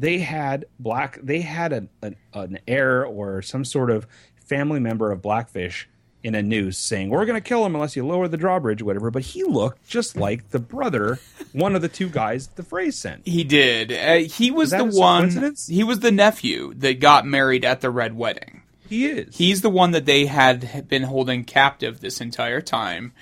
they 0.00 0.18
had 0.20 0.64
black. 0.78 1.18
They 1.22 1.40
had 1.42 1.72
an 1.72 1.88
an, 2.02 2.16
an 2.32 2.58
heir 2.66 3.04
or 3.04 3.42
some 3.42 3.64
sort 3.64 3.90
of 3.90 4.06
family 4.44 4.80
member 4.80 5.12
of 5.12 5.20
Blackfish 5.22 5.88
in 6.22 6.34
a 6.34 6.42
noose 6.42 6.78
saying, 6.78 7.10
"We're 7.10 7.26
going 7.26 7.40
to 7.40 7.46
kill 7.46 7.64
him 7.64 7.74
unless 7.74 7.96
you 7.96 8.06
lower 8.06 8.26
the 8.26 8.36
drawbridge, 8.36 8.82
or 8.82 8.86
whatever." 8.86 9.10
But 9.10 9.22
he 9.22 9.44
looked 9.44 9.86
just 9.86 10.16
like 10.16 10.50
the 10.50 10.58
brother, 10.58 11.18
one 11.52 11.76
of 11.76 11.82
the 11.82 11.88
two 11.88 12.08
guys 12.08 12.48
the 12.48 12.62
Freys 12.62 12.94
sent. 12.94 13.26
he 13.26 13.44
did. 13.44 13.92
Uh, 13.92 14.28
he 14.28 14.50
was 14.50 14.70
the 14.70 14.84
one. 14.84 15.54
He 15.68 15.84
was 15.84 16.00
the 16.00 16.10
nephew 16.10 16.72
that 16.76 16.98
got 17.00 17.26
married 17.26 17.64
at 17.64 17.80
the 17.80 17.90
red 17.90 18.16
wedding. 18.16 18.62
He 18.88 19.06
is. 19.06 19.36
He's 19.36 19.60
the 19.60 19.70
one 19.70 19.92
that 19.92 20.04
they 20.04 20.26
had 20.26 20.88
been 20.88 21.04
holding 21.04 21.44
captive 21.44 22.00
this 22.00 22.20
entire 22.20 22.60
time. 22.60 23.12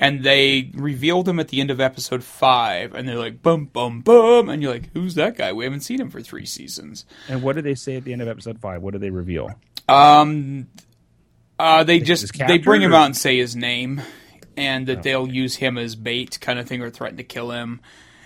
And 0.00 0.22
they 0.22 0.70
revealed 0.74 1.28
him 1.28 1.40
at 1.40 1.48
the 1.48 1.60
end 1.60 1.72
of 1.72 1.80
episode 1.80 2.22
five, 2.22 2.94
and 2.94 3.08
they're 3.08 3.18
like, 3.18 3.42
bum, 3.42 3.64
bum, 3.66 4.00
bum. 4.00 4.48
And 4.48 4.62
you're 4.62 4.72
like, 4.72 4.90
who's 4.94 5.16
that 5.16 5.36
guy? 5.36 5.52
We 5.52 5.64
haven't 5.64 5.80
seen 5.80 6.00
him 6.00 6.08
for 6.08 6.20
three 6.20 6.46
seasons. 6.46 7.04
and 7.28 7.42
what 7.42 7.56
did 7.56 7.64
they 7.64 7.74
say 7.74 7.96
at 7.96 8.04
the 8.04 8.12
end 8.12 8.22
of 8.22 8.28
episode 8.28 8.60
five? 8.60 8.80
What 8.80 8.92
do 8.92 8.98
they 9.00 9.10
reveal? 9.10 9.50
Um, 9.88 10.68
uh, 11.58 11.82
they 11.82 11.98
just 11.98 12.32
they 12.46 12.58
bring 12.58 12.80
him 12.80 12.92
or- 12.92 12.96
out 12.96 13.06
and 13.06 13.16
say 13.16 13.38
his 13.38 13.56
name, 13.56 14.00
and 14.56 14.86
that 14.86 15.02
they'll 15.02 15.28
use 15.28 15.56
him 15.56 15.76
as 15.76 15.96
bait, 15.96 16.38
kind 16.40 16.58
of 16.60 16.68
thing, 16.68 16.80
or 16.80 16.90
threaten 16.90 17.16
to 17.16 17.24
kill 17.24 17.50
him. 17.50 17.80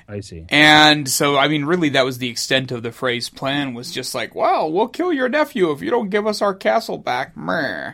I 0.08 0.20
see. 0.20 0.44
And 0.50 1.08
so, 1.08 1.38
I 1.38 1.48
mean, 1.48 1.64
really, 1.64 1.88
that 1.90 2.04
was 2.04 2.18
the 2.18 2.28
extent 2.28 2.70
of 2.70 2.82
the 2.82 2.90
Freys 2.90 3.34
plan. 3.34 3.72
Was 3.72 3.90
just 3.92 4.14
like, 4.14 4.34
well, 4.34 4.70
we'll 4.70 4.88
kill 4.88 5.10
your 5.12 5.30
nephew 5.30 5.70
if 5.70 5.80
you 5.80 5.90
don't 5.90 6.10
give 6.10 6.26
us 6.26 6.42
our 6.42 6.54
castle 6.54 6.98
back. 6.98 7.34
Meh. 7.34 7.92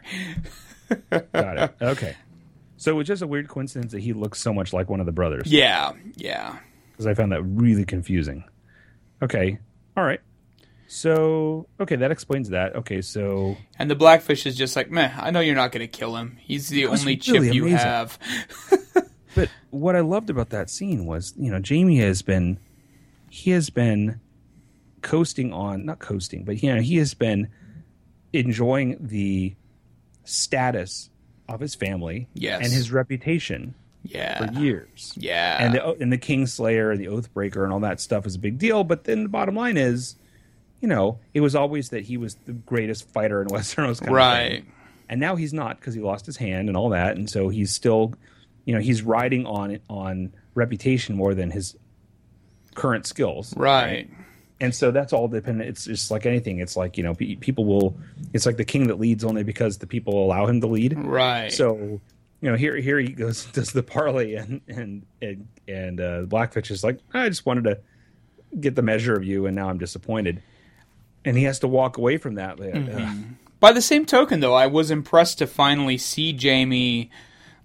Got 1.33 1.59
it. 1.59 1.75
Okay. 1.81 2.17
So 2.79 2.93
it 2.93 2.95
was 2.95 3.07
just 3.07 3.23
a 3.23 3.27
weird 3.27 3.49
coincidence 3.49 3.93
that 3.93 4.01
he 4.01 4.13
looks 4.13 4.41
so 4.41 4.55
much 4.55 4.73
like 4.73 4.89
one 4.89 5.01
of 5.01 5.07
the 5.07 5.13
brothers. 5.13 5.47
Yeah, 5.47 5.93
yeah. 6.17 6.59
because 6.93 7.07
I 7.07 7.15
found 7.15 7.33
that 7.33 7.43
really 7.43 7.85
confusing. 7.85 8.45
Okay, 9.21 9.59
all 9.97 10.05
right. 10.05 10.21
So 10.87 11.67
okay, 11.79 11.97
that 11.97 12.11
explains 12.11 12.49
that. 12.51 12.75
Okay, 12.77 13.03
so 13.03 13.57
And 13.79 13.91
the 13.91 13.95
Blackfish 13.95 14.47
is 14.47 14.57
just 14.57 14.75
like, 14.77 14.91
meh, 14.91 15.13
I 15.19 15.31
know 15.31 15.41
you're 15.41 15.55
not 15.55 15.73
going 15.73 15.87
to 15.87 15.89
kill 15.99 16.17
him. 16.17 16.39
He's 16.41 16.69
the 16.69 16.87
only 16.87 17.01
really 17.01 17.17
chip 17.17 17.43
you 17.53 17.67
amazing. 17.67 17.79
have. 17.79 18.19
But 19.35 19.51
what 19.71 19.95
I 19.95 20.01
loved 20.01 20.31
about 20.31 20.51
that 20.51 20.71
scene 20.71 21.07
was, 21.07 21.33
you 21.37 21.51
know, 21.51 21.61
Jaime 21.67 21.99
has 21.99 22.23
been, 22.23 22.59
he 23.31 23.51
has 23.53 23.71
been 23.71 24.21
coasting 25.03 25.53
on, 25.53 25.85
not 25.85 26.01
coasting, 26.01 26.45
but 26.45 26.61
you 26.63 26.75
know, 26.75 26.81
he 26.81 26.97
has 26.97 27.15
been 27.15 27.49
enjoying 28.33 28.97
the 29.01 29.55
status 30.25 31.11
of 31.49 31.61
his 31.61 31.75
family 31.75 32.29
Yes. 32.35 32.63
and 32.65 32.73
his 32.73 32.91
reputation 32.93 33.75
Yeah. 34.05 34.39
for 34.47 34.61
years. 34.61 35.13
Yeah. 35.17 35.63
And 35.65 35.75
the 35.75 35.91
and 36.01 36.13
the 36.13 36.19
Kingslayer 36.19 36.93
and 36.93 37.01
the 37.01 37.07
Oathbreaker 37.07 37.65
and 37.65 37.73
all 37.73 37.81
that 37.81 38.01
stuff 38.01 38.27
is 38.27 38.35
a 38.35 38.39
big 38.39 38.59
deal. 38.59 38.85
But 38.85 39.05
then 39.05 39.23
the 39.25 39.29
bottom 39.29 39.55
line 39.55 39.77
is, 39.77 40.17
you 40.81 40.89
know, 40.89 41.19
it 41.35 41.41
was 41.41 41.55
always 41.55 41.89
that 41.91 42.05
he 42.05 42.17
was 42.17 42.35
the 42.47 42.53
greatest 42.53 43.09
fighter 43.11 43.41
in 43.43 43.49
Westeros, 43.51 44.07
right. 44.09 44.65
And 45.09 45.21
now 45.21 45.37
he's 45.37 45.55
not 45.55 45.81
because 45.81 45.95
he 45.95 46.01
lost 46.03 46.27
his 46.27 46.37
hand 46.37 46.69
and 46.69 46.77
all 46.77 46.91
that, 46.91 47.17
and 47.17 47.31
so 47.31 47.49
he's 47.49 47.75
still, 47.75 48.13
you 48.67 48.75
know, 48.75 48.81
he's 48.81 49.03
riding 49.03 49.47
on 49.47 49.79
on 49.89 50.33
reputation 50.55 51.17
more 51.17 51.35
than 51.35 51.51
his 51.51 51.75
current 52.75 53.07
skills. 53.07 53.57
Right. 53.57 54.09
And 54.61 54.75
so 54.75 54.91
that's 54.91 55.13
all 55.13 55.29
dependent. 55.29 55.69
It's 55.69 55.85
just 55.85 56.11
like 56.11 56.27
anything. 56.27 56.59
It's 56.59 56.77
like 56.77 56.97
you 56.97 57.05
know, 57.05 57.15
pe- 57.15 57.37
people 57.37 57.65
will. 57.65 57.97
It's 58.33 58.45
like 58.45 58.57
the 58.57 58.65
king 58.65 58.89
that 58.89 58.99
leads 58.99 59.25
only 59.25 59.45
because 59.45 59.79
the 59.79 59.87
people 59.87 60.25
allow 60.25 60.47
him 60.47 60.61
to 60.61 60.67
lead. 60.67 60.99
Right. 60.99 61.53
So, 61.53 61.77
you 62.41 62.51
know, 62.51 62.57
here 62.57 62.77
here 62.77 62.99
he 62.99 63.09
goes 63.09 63.45
does 63.53 63.73
the 63.73 63.83
parlay 63.83 64.35
and 64.35 64.61
and 64.67 65.07
and, 65.23 65.49
and 65.69 66.01
uh, 66.01 66.23
Blackfish 66.23 66.71
is 66.71 66.83
like, 66.83 66.99
I 67.15 67.29
just 67.29 67.47
wanted 67.47 67.65
to 67.65 67.81
get 68.59 68.75
the 68.75 68.83
measure 68.83 69.15
of 69.15 69.25
you, 69.25 69.47
and 69.47 69.55
now 69.55 69.69
I'm 69.69 69.79
disappointed. 69.79 70.43
And 71.25 71.37
he 71.37 71.45
has 71.45 71.59
to 71.61 71.69
walk 71.69 71.99
away 71.99 72.17
from 72.17 72.35
that. 72.35 72.57
Mm-hmm. 72.57 73.33
By 73.61 73.73
the 73.73 73.83
same 73.83 74.07
token, 74.07 74.41
though, 74.41 74.55
I 74.55 74.67
was 74.67 74.91
impressed 74.91 75.39
to 75.39 75.47
finally 75.47 75.99
see 75.99 76.37
Jaime, 76.37 77.11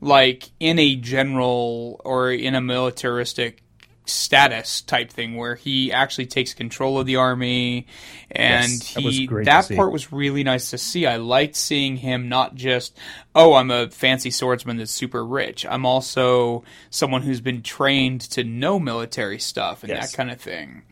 like, 0.01 0.49
in 0.59 0.79
a 0.79 0.95
general 0.95 2.01
or 2.03 2.31
in 2.31 2.55
a 2.55 2.61
militaristic 2.61 3.63
status 4.05 4.81
type 4.81 5.09
thing 5.09 5.35
where 5.35 5.55
he 5.55 5.91
actually 5.91 6.25
takes 6.25 6.53
control 6.53 6.99
of 6.99 7.05
the 7.05 7.15
army 7.15 7.87
and 8.31 8.71
Yes, 8.71 8.93
that 8.95 9.01
he 9.01 9.27
great 9.27 9.45
that 9.45 9.69
part 9.69 9.91
was 9.93 10.11
really 10.11 10.43
nice 10.43 10.71
to 10.71 10.77
see. 10.77 11.05
I 11.05 11.17
liked 11.17 11.55
seeing 11.55 11.97
him 11.97 12.27
not 12.27 12.55
just 12.55 12.97
oh 13.33 13.53
I'm 13.53 13.71
a 13.71 13.89
fancy 13.89 14.29
swordsman 14.31 14.77
that's 14.77 14.91
super 14.91 15.25
rich. 15.25 15.65
I'm 15.65 15.85
also 15.85 16.63
someone 16.89 17.21
who's 17.21 17.39
been 17.41 17.61
trained 17.61 18.21
to 18.31 18.43
know 18.43 18.77
military 18.79 19.39
stuff 19.39 19.83
and 19.83 19.89
Yes. 19.89 20.11
that 20.11 20.17
kind 20.17 20.29
of 20.31 20.41
thing. 20.41 20.83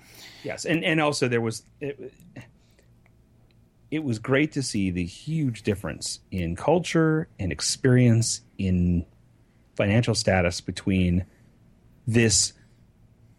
Yes, 0.43 0.65
and 0.65 0.83
and 0.83 1.01
also 1.01 1.27
there 1.27 1.41
was 1.41 1.63
it, 1.81 2.13
it 3.91 4.03
was 4.03 4.19
great 4.19 4.53
to 4.53 4.63
see 4.63 4.89
the 4.89 5.03
huge 5.05 5.63
difference 5.63 6.21
in 6.31 6.55
culture 6.55 7.27
and 7.37 7.51
experience 7.51 8.41
in 8.57 9.05
financial 9.75 10.15
status 10.15 10.61
between 10.61 11.25
this 12.07 12.53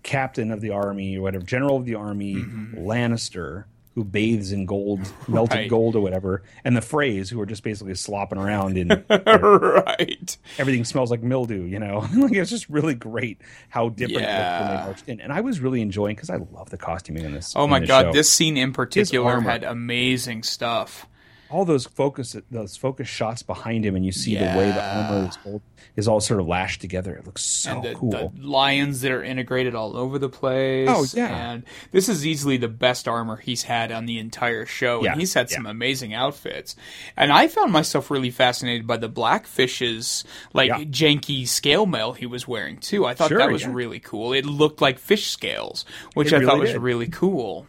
captain 0.03 0.51
of 0.51 0.61
the 0.61 0.71
army 0.71 1.17
or 1.17 1.23
whatever 1.23 1.45
general 1.45 1.77
of 1.77 1.85
the 1.85 1.95
army 1.95 2.35
mm-hmm. 2.37 2.77
Lannister 2.79 3.65
who 3.95 4.03
bathes 4.05 4.53
in 4.53 4.65
gold 4.65 5.01
melted 5.29 5.59
Right. 5.59 5.69
gold 5.69 5.95
or 5.97 6.01
whatever 6.01 6.43
and 6.65 6.75
the 6.75 6.81
Freys 6.81 7.29
who 7.31 7.39
are 7.43 7.47
just 7.47 7.63
basically 7.63 7.95
slopping 7.95 8.39
around 8.39 8.79
in 8.79 8.89
right. 9.11 10.37
everything 10.59 10.85
smells 10.85 11.11
like 11.11 11.23
mildew, 11.23 11.65
you 11.65 11.79
know. 11.79 11.99
like 12.17 12.33
it's 12.33 12.51
just 12.51 12.69
really 12.71 12.95
great 12.95 13.41
how 13.69 13.91
different 13.91 14.23
it 14.23 14.29
looked 14.29 14.31
when 14.31 14.41
Yeah. 14.41 14.77
they 14.79 14.85
marched 14.87 15.09
in. 15.09 15.21
And 15.21 15.33
I 15.33 15.43
was 15.43 15.61
really 15.61 15.83
enjoying 15.83 16.17
because 16.17 16.31
I 16.31 16.37
love 16.37 16.71
the 16.71 16.79
costuming 16.79 17.25
in 17.25 17.33
this. 17.35 17.53
Oh 17.55 17.67
my 17.67 17.81
god, 17.81 18.07
show. 18.07 18.13
this 18.13 18.31
scene 18.31 18.57
in 18.57 18.73
particular 18.73 19.41
had 19.41 19.63
amazing 19.63 20.43
stuff. 20.43 21.07
All 21.53 21.65
those 21.65 21.87
focus 21.87 22.37
those 22.51 22.77
focus 22.77 23.09
shots 23.09 23.43
behind 23.43 23.85
him, 23.85 23.95
and 23.97 24.05
you 24.05 24.13
see 24.13 24.35
the 24.37 24.45
way 24.45 24.71
the 24.71 24.83
armor 24.83 25.29
is 25.29 25.39
all, 25.45 25.63
is 25.97 26.09
all 26.09 26.21
sort 26.21 26.41
of 26.41 26.47
lashed 26.47 26.81
together. 26.81 27.15
It 27.15 27.27
looks 27.27 27.45
so 27.45 27.73
and 27.73 27.85
the, 27.85 27.95
cool. 27.95 28.11
the 28.11 28.31
lions 28.47 29.01
that 29.03 29.13
are 29.13 29.23
integrated 29.23 29.75
all 29.75 29.97
over 29.97 30.19
the 30.19 30.29
place. 30.29 30.89
Oh, 30.91 31.05
yeah. 31.15 31.53
And 31.53 31.65
this 31.91 32.09
is 32.09 32.27
easily 32.27 32.57
the 32.57 32.69
best 32.69 33.07
armor 33.07 33.37
he's 33.37 33.65
had 33.65 33.93
on 33.93 34.07
the 34.07 34.19
entire 34.19 34.65
show. 34.67 35.03
Yeah, 35.05 35.13
And 35.13 35.21
he's 35.21 35.35
had 35.35 35.51
yeah. 35.51 35.57
some 35.57 35.67
amazing 35.67 36.15
outfits. 36.15 36.77
And 37.17 37.31
I 37.33 37.49
found 37.49 37.73
myself 37.73 38.11
really 38.11 38.31
fascinated 38.31 38.87
by 38.87 38.97
the 38.97 39.09
blackfish's 39.09 40.25
like 40.53 40.69
Yeah. 40.69 40.85
janky 40.85 41.47
scale 41.47 41.87
mail 41.87 42.13
he 42.13 42.27
was 42.27 42.49
wearing 42.49 42.79
too. 42.79 43.05
I 43.05 43.15
thought 43.15 43.29
Sure, 43.29 43.39
that 43.39 43.51
was 43.51 43.63
yeah. 43.63 43.73
really 43.73 44.01
cool. 44.01 44.33
It 44.33 44.47
looked 44.47 44.81
like 44.81 44.99
fish 44.99 45.29
scales, 45.29 45.85
which 46.15 46.33
It 46.33 46.43
I 46.43 46.47
thought 46.47 46.59
was 46.59 46.73
did. 46.73 46.81
really 46.81 47.09
cool. 47.09 47.67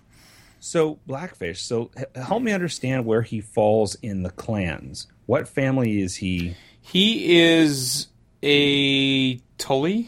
So 0.66 1.00
Blackfish. 1.06 1.62
So 1.62 1.92
help 2.16 2.42
me 2.42 2.54
understand 2.54 3.06
where 3.06 3.22
he 3.22 3.42
falls 3.42 3.96
in 3.96 4.24
the 4.24 4.30
clans. 4.30 5.08
What 5.26 5.48
family 5.50 6.02
is 6.02 6.16
he? 6.16 6.56
He 6.80 7.38
is 7.42 8.08
a 8.42 9.36
Tully. 9.58 10.08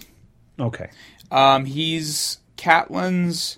Okay, 0.57 0.89
Um, 1.29 1.65
he's 1.65 2.37
Catelyn's 2.57 3.57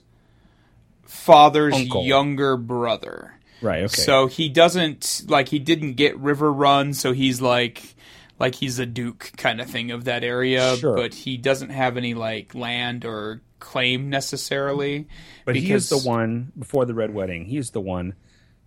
father's 1.03 1.75
Uncle. 1.75 2.03
younger 2.05 2.57
brother. 2.57 3.33
right. 3.61 3.83
Okay. 3.83 4.01
So 4.01 4.25
he 4.27 4.49
doesn't 4.49 5.23
like 5.27 5.49
he 5.49 5.59
didn't 5.59 5.93
get 5.93 6.15
Riverrun, 6.19 6.95
so 6.95 7.11
he's 7.13 7.41
like 7.41 7.95
like 8.39 8.55
he's 8.55 8.79
a 8.79 8.85
duke 8.85 9.31
kind 9.37 9.59
of 9.61 9.69
thing 9.69 9.91
of 9.91 10.05
that 10.05 10.23
area, 10.23 10.75
Sure. 10.77 10.95
but 10.95 11.13
he 11.13 11.37
doesn't 11.37 11.69
have 11.69 11.97
any 11.97 12.13
like 12.15 12.53
land 12.55 13.05
or 13.05 13.41
claim 13.59 14.09
necessarily. 14.09 15.07
But 15.45 15.55
he 15.55 15.71
is 15.71 15.89
the 15.89 15.97
one 15.97 16.51
before 16.57 16.85
the 16.85 16.93
red 16.93 17.13
wedding. 17.13 17.45
He 17.45 17.57
is 17.57 17.71
the 17.71 17.81
one 17.81 18.15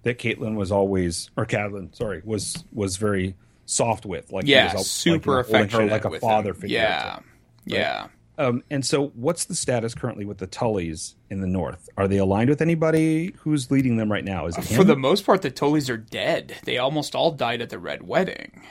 that 0.03 0.19
Caitlyn 0.19 0.55
was 0.57 0.73
always, 0.73 1.31
or 1.37 1.45
Catelyn, 1.47 1.95
sorry, 1.95 2.23
was 2.25 2.65
was 2.73 2.97
very 2.97 3.35
soft 3.67 4.07
with. 4.07 4.33
Like 4.33 4.45
he 4.47 4.53
Yeah, 4.53 4.75
was 4.75 4.91
super 4.91 5.13
like, 5.13 5.47
you 5.49 5.53
know, 5.53 5.59
holding 5.59 5.61
affectionate 5.61 5.93
like 5.93 6.05
a 6.05 6.09
with 6.11 6.21
father 6.23 6.51
him. 6.51 6.57
figure. 6.57 6.79
Yeah, 6.79 7.19
yeah. 7.67 8.07
Um, 8.39 8.65
and 8.71 8.87
so, 8.87 9.09
what's 9.09 9.45
the 9.45 9.55
status 9.55 9.95
currently 9.95 10.25
with 10.25 10.39
the 10.39 10.47
Tullys 10.47 11.15
in 11.29 11.43
the 11.43 11.47
north? 11.47 11.91
Are 11.99 12.09
they 12.09 12.17
aligned 12.17 12.49
with 12.49 12.63
anybody? 12.63 13.35
Who's 13.41 13.71
leading 13.71 13.99
them 13.99 14.11
right 14.11 14.25
now? 14.25 14.47
Is 14.47 14.57
it 14.57 14.65
For 14.65 14.83
the 14.83 14.97
most 14.97 15.27
part, 15.27 15.43
the 15.43 15.51
Tullys 15.51 15.91
are 15.91 15.99
dead. 15.99 16.57
They 16.65 16.79
almost 16.79 17.15
all 17.15 17.33
died 17.33 17.61
at 17.61 17.69
the 17.69 17.79
Red 17.79 18.03
Wedding. 18.03 18.63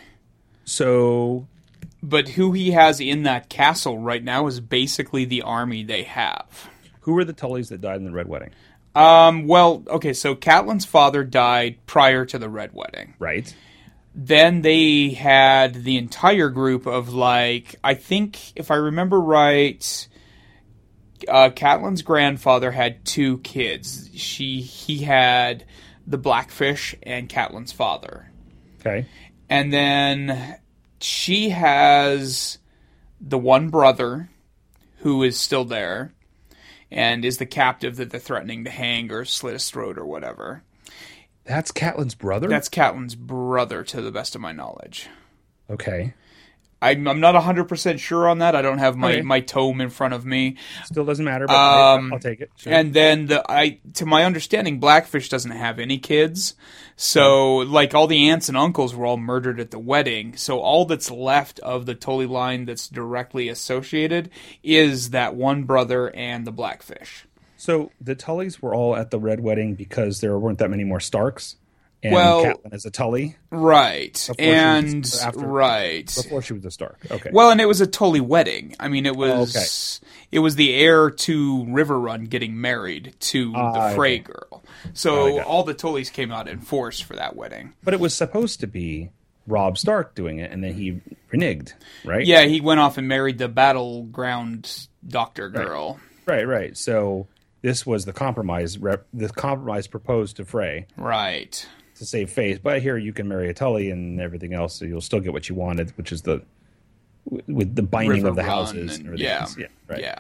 so 0.66 1.48
But 2.02 2.30
who 2.30 2.54
he 2.54 2.72
has 2.72 3.00
in 3.02 3.24
that 3.24 3.50
castle 3.50 3.98
right 4.00 4.24
now 4.24 4.48
is 4.48 4.60
basically 4.60 5.26
the 5.26 5.42
army 5.42 5.84
they 5.84 6.04
have. 6.04 6.70
who 7.02 7.14
were 7.14 7.26
the 7.26 7.34
Tullys 7.34 7.70
that 7.70 7.82
died 7.82 7.98
in 7.98 8.06
the 8.06 8.12
red 8.12 8.28
wedding? 8.28 8.52
Um, 8.96 9.48
well, 9.48 9.84
okay, 9.88 10.14
so 10.14 10.36
Catelyn's 10.36 10.86
father 10.86 11.24
died 11.24 11.78
prior 11.86 12.26
to 12.26 12.38
the 12.40 12.50
Red 12.50 12.72
Wedding. 12.74 13.14
Right. 13.20 13.54
Then 14.16 14.62
they 14.62 15.10
had 15.12 15.84
the 15.84 15.98
entire 15.98 16.50
group 16.50 16.86
of 16.88 17.14
like, 17.14 17.76
I 17.84 17.94
think 17.94 18.52
if 18.58 18.72
I 18.72 18.76
remember 18.76 19.20
right, 19.20 20.08
uh, 21.28 21.50
Catelyn's 21.52 22.02
grandfather 22.02 22.72
had 22.72 23.06
two 23.06 23.38
kids. 23.40 24.10
She 24.16 24.62
he 24.62 25.00
had 25.04 25.66
the 26.08 26.18
Blackfish 26.18 26.96
and 27.04 27.30
Catelyn's 27.30 27.72
father, 27.72 28.32
Okay. 28.82 29.06
and 29.50 29.72
then 29.72 30.58
she 31.02 31.50
has 31.50 32.58
the 33.20 33.38
one 33.38 33.70
brother 33.70 34.30
who 35.00 35.24
is 35.24 35.38
still 35.38 35.66
there 35.66 36.14
and 36.92 37.24
is 37.24 37.38
the 37.38 37.46
captive 37.46 37.98
that 37.98 38.10
they're 38.10 38.20
threatening 38.20 38.64
to 38.64 38.70
hang 38.70 39.12
or 39.12 39.26
slit 39.26 39.54
his 39.54 39.70
throat 39.70 39.98
or 39.98 40.06
whatever. 40.06 40.64
That's 41.46 41.72
Catelyn's 41.72 42.16
brother. 42.16 42.48
That's 42.48 42.70
Catelyn's 42.70 43.16
brother, 43.16 43.84
to 43.84 44.02
the 44.02 44.12
best 44.12 44.36
of 44.36 44.42
my 44.42 44.52
knowledge. 44.52 45.08
okay. 45.70 46.14
I'm, 46.82 47.08
I'm 47.08 47.20
not 47.20 47.36
100% 47.36 48.00
sure 48.00 48.30
on 48.30 48.40
that. 48.40 48.56
I 48.56 48.62
don't 48.62 48.78
have 48.78 48.96
my, 48.96 49.12
Okay. 49.12 49.22
my 49.22 49.42
tome 49.42 49.82
in 49.82 49.90
front 49.90 50.14
of 50.14 50.26
me. 50.26 50.56
Still 50.86 51.04
doesn't 51.06 51.26
matter, 51.26 51.46
but 51.46 51.54
Um, 51.54 52.14
I'll 52.14 52.20
take 52.20 52.40
it. 52.40 52.52
Sure. 52.56 52.72
And 52.74 52.94
then 52.94 53.26
the 53.26 53.44
I 53.52 53.80
to 53.96 54.06
my 54.06 54.24
understanding 54.24 54.80
Blackfish 54.80 55.28
doesn't 55.30 55.52
have 55.52 55.78
any 55.80 55.98
kids. 55.98 56.56
So 56.96 57.58
like 57.58 57.94
all 57.94 58.08
the 58.08 58.30
aunts 58.30 58.48
and 58.50 58.58
uncles 58.58 58.96
were 58.96 59.06
all 59.06 59.18
murdered 59.18 59.60
at 59.60 59.72
the 59.72 59.80
wedding. 59.80 60.36
So 60.38 60.60
all 60.60 60.86
that's 60.86 61.12
left 61.12 61.60
of 61.60 61.86
the 61.86 61.96
Tully 61.96 62.26
line 62.26 62.66
that's 62.66 62.88
directly 62.88 63.50
associated 63.50 64.30
is 64.64 65.10
that 65.12 65.36
one 65.36 65.64
brother 65.64 66.14
and 66.16 66.46
the 66.48 66.52
Blackfish. 66.52 67.26
so 67.58 67.92
the 68.00 68.16
Tullys 68.16 68.62
were 68.62 68.74
all 68.74 68.96
at 68.96 69.12
the 69.12 69.20
red 69.20 69.42
wedding 69.42 69.76
because 69.76 70.22
there 70.22 70.38
weren't 70.40 70.60
that 70.60 70.70
many 70.70 70.84
more 70.86 71.00
Starks. 71.02 71.56
And 72.02 72.14
Well- 72.14 72.46
Catelyn 72.46 72.74
is 72.74 72.86
a 72.86 72.92
Tully 72.92 73.36
Right. 73.52 74.14
Before 74.14 74.36
And 74.40 75.06
after- 75.22 75.40
right. 75.40 76.06
before 76.06 76.42
she 76.42 76.54
was 76.54 76.64
a 76.64 76.72
Stark. 76.72 77.00
Okay. 77.12 77.30
Well, 77.34 77.52
and 77.52 77.60
it 77.60 77.66
was 77.68 77.82
a 77.82 77.88
Tully 77.88 78.22
wedding. 78.22 78.74
I 78.80 78.88
mean, 78.88 79.06
it 79.06 79.16
was 79.18 79.56
okay. 80.02 80.08
it 80.32 80.40
was 80.40 80.56
the 80.56 80.74
heir 80.76 81.10
to 81.10 81.66
Riverrun 81.66 82.30
getting 82.30 82.62
married 82.62 83.16
to 83.20 83.52
Ah, 83.56 83.90
the 83.90 83.96
Frey 83.96 84.16
okay. 84.16 84.24
girl. 84.32 84.64
So 84.94 85.40
it. 85.40 85.46
all 85.46 85.64
the 85.64 85.76
Tullys 85.76 86.12
came 86.12 86.32
out 86.32 86.48
in 86.48 86.60
force 86.62 87.00
for 87.02 87.16
that 87.18 87.36
wedding. 87.36 87.74
but 87.84 87.94
it 87.94 88.00
was 88.00 88.14
supposed 88.14 88.62
to 88.62 88.68
be 88.68 89.10
Robb 89.46 89.78
Stark 89.78 90.16
doing 90.16 90.38
it, 90.40 90.52
and 90.52 90.64
then 90.64 90.76
he 90.76 91.02
reneged, 91.34 91.74
right? 92.06 92.26
Yeah, 92.26 92.44
he 92.46 92.62
went 92.62 92.80
off 92.80 92.98
and 92.98 93.08
married 93.08 93.40
the 93.40 93.48
battleground 93.50 94.88
doctor 95.08 95.50
girl. 95.50 96.00
Right, 96.26 96.48
right. 96.48 96.78
So 96.78 97.28
this 97.62 97.86
was 97.86 98.06
the 98.06 98.14
compromise 98.14 98.78
rep, 98.78 99.08
the 99.14 99.28
compromise 99.30 99.88
proposed 99.88 100.38
to 100.38 100.46
Frey 100.46 100.86
Right. 100.96 101.66
To 102.00 102.06
save 102.06 102.32
face. 102.32 102.58
But 102.58 102.82
here 102.82 102.98
you 102.98 103.14
can 103.14 103.28
marry 103.28 103.50
a 103.50 103.54
Tully 103.54 103.92
and 103.92 104.20
everything 104.20 104.54
else, 104.54 104.76
so 104.76 104.86
you'll 104.86 105.02
still 105.02 105.20
get 105.20 105.32
what 105.32 105.48
you 105.48 105.56
wanted, 105.56 105.92
which 105.98 106.12
is 106.12 106.24
the 106.24 106.42
with 107.26 107.76
the 107.76 107.84
binding 107.84 108.24
River 108.24 108.30
of 108.30 108.36
the 108.36 108.44
houses 108.44 108.98
and- 108.98 109.10
and 109.10 109.20
yeah. 109.20 109.42
else. 109.42 109.58
Yeah, 109.58 109.68
right. 109.88 110.02
Yeah. 110.02 110.20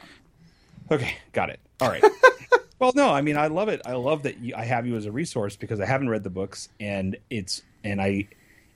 Okay, 0.92 1.16
got 1.34 1.50
it. 1.50 1.60
All 1.82 1.90
right. 1.90 2.04
well, 2.80 2.92
no, 2.96 3.10
I 3.10 3.22
mean, 3.22 3.38
I 3.38 3.48
love 3.48 3.70
it. 3.70 3.82
I 3.86 3.94
love 3.94 4.24
that 4.24 4.40
you, 4.40 4.54
I 4.56 4.66
have 4.66 4.86
you 4.86 4.96
as 4.96 5.06
a 5.06 5.12
resource 5.12 5.56
because 5.56 5.80
I 5.80 5.86
haven't 5.86 6.10
read 6.10 6.24
the 6.24 6.30
books, 6.30 6.70
and 6.80 7.18
it's 7.30 7.62
and 7.84 8.02
I 8.02 8.28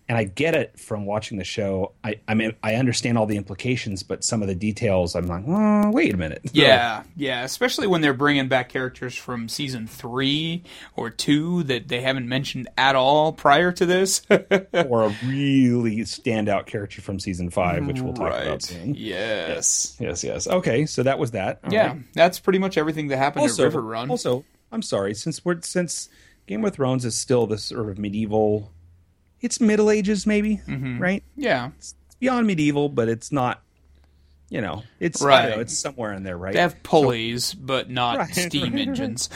and 0.09 0.17
I 0.17 0.25
get 0.25 0.53
it 0.53 0.77
from 0.79 1.05
watching 1.05 1.37
the 1.37 1.43
show. 1.45 1.93
I 2.03 2.15
I 2.27 2.33
mean, 2.33 2.53
I 2.61 2.75
understand 2.75 3.17
all 3.17 3.25
the 3.25 3.37
implications, 3.37 4.03
but 4.03 4.23
some 4.23 4.41
of 4.41 4.47
the 4.49 4.55
details, 4.55 5.15
I'm 5.15 5.27
like, 5.27 5.43
oh, 5.47 5.91
wait 5.91 6.13
a 6.13 6.17
minute. 6.17 6.41
Yeah, 6.51 7.03
yeah, 7.15 7.43
especially 7.43 7.87
when 7.87 8.01
they're 8.01 8.13
bringing 8.13 8.47
back 8.49 8.69
characters 8.69 9.15
from 9.15 9.47
season 9.47 9.87
three 9.87 10.63
or 10.95 11.09
two 11.09 11.63
that 11.63 11.87
they 11.87 12.01
haven't 12.01 12.27
mentioned 12.27 12.67
at 12.77 12.95
all 12.95 13.31
prior 13.31 13.71
to 13.71 13.85
this. 13.85 14.21
or 14.29 15.03
a 15.03 15.15
really 15.25 15.97
standout 15.99 16.65
character 16.65 17.01
from 17.01 17.19
season 17.19 17.49
five, 17.49 17.85
which 17.87 18.01
we'll 18.01 18.13
talk 18.13 18.27
about 18.33 18.47
right. 18.47 18.61
soon. 18.61 18.95
Yes. 18.95 19.95
Yes, 19.99 20.23
yes. 20.23 20.47
Okay, 20.47 20.85
so 20.85 21.03
that 21.03 21.17
was 21.17 21.31
that. 21.31 21.59
All 21.63 21.71
Yeah, 21.73 21.87
right. 21.93 22.01
that's 22.13 22.39
pretty 22.39 22.59
much 22.59 22.77
everything 22.77 23.07
that 23.07 23.17
happened 23.17 23.43
Also, 23.43 23.67
at 23.67 23.71
Riverrun. 23.73 24.09
also, 24.09 24.43
I'm 24.71 24.81
sorry, 24.81 25.13
since 25.13 25.45
we're 25.45 25.61
since 25.61 26.09
Game 26.45 26.65
of 26.65 26.73
Thrones 26.73 27.05
is 27.05 27.15
still 27.17 27.47
this 27.47 27.63
sort 27.63 27.89
of 27.89 27.97
medieval, 27.97 28.72
it's 29.43 29.61
Middle 29.61 29.91
Ages 29.91 30.25
maybe, 30.25 30.61
Mm-hmm. 30.67 30.99
right? 30.99 31.23
yeah, 31.35 31.69
It's 31.77 31.93
beyond 32.19 32.47
medieval, 32.47 32.89
but 32.89 33.07
it's 33.09 33.31
not. 33.31 33.61
You 34.49 34.61
know, 34.61 34.83
it's 34.99 35.19
Right. 35.21 35.49
know, 35.49 35.59
it's 35.59 35.77
somewhere 35.77 36.13
in 36.13 36.23
there, 36.23 36.37
right? 36.37 36.53
they 36.53 36.59
have 36.59 36.81
pulleys, 36.83 37.53
but 37.55 37.89
not 37.89 38.17
Right, 38.19 38.35
steam 38.35 38.63
right, 38.63 38.71
right. 38.73 38.87
engines. 38.87 39.29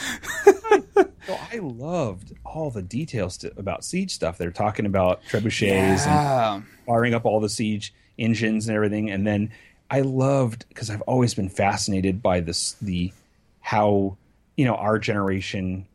So 1.26 1.34
I 1.52 1.58
loved 1.58 2.32
all 2.44 2.70
the 2.70 2.82
details 2.82 3.36
to, 3.38 3.52
about 3.58 3.84
siege 3.84 4.12
stuff. 4.14 4.38
They're 4.38 4.50
talking 4.50 4.86
about 4.86 5.22
trebuchets 5.24 6.06
and 6.06 6.64
firing 6.86 7.14
up 7.14 7.26
all 7.26 7.40
the 7.40 7.48
siege 7.50 7.92
engines 8.18 8.66
and 8.68 8.74
everything. 8.76 9.10
And 9.10 9.26
then 9.26 9.50
I 9.90 10.00
loved 10.00 10.64
because 10.68 10.88
I've 10.88 11.02
always 11.02 11.34
been 11.34 11.48
fascinated 11.50 12.22
by 12.22 12.40
this 12.40 12.76
the 12.80 13.12
how 13.60 14.16
you 14.56 14.64
know 14.64 14.74
our 14.74 14.98
generation 14.98 15.86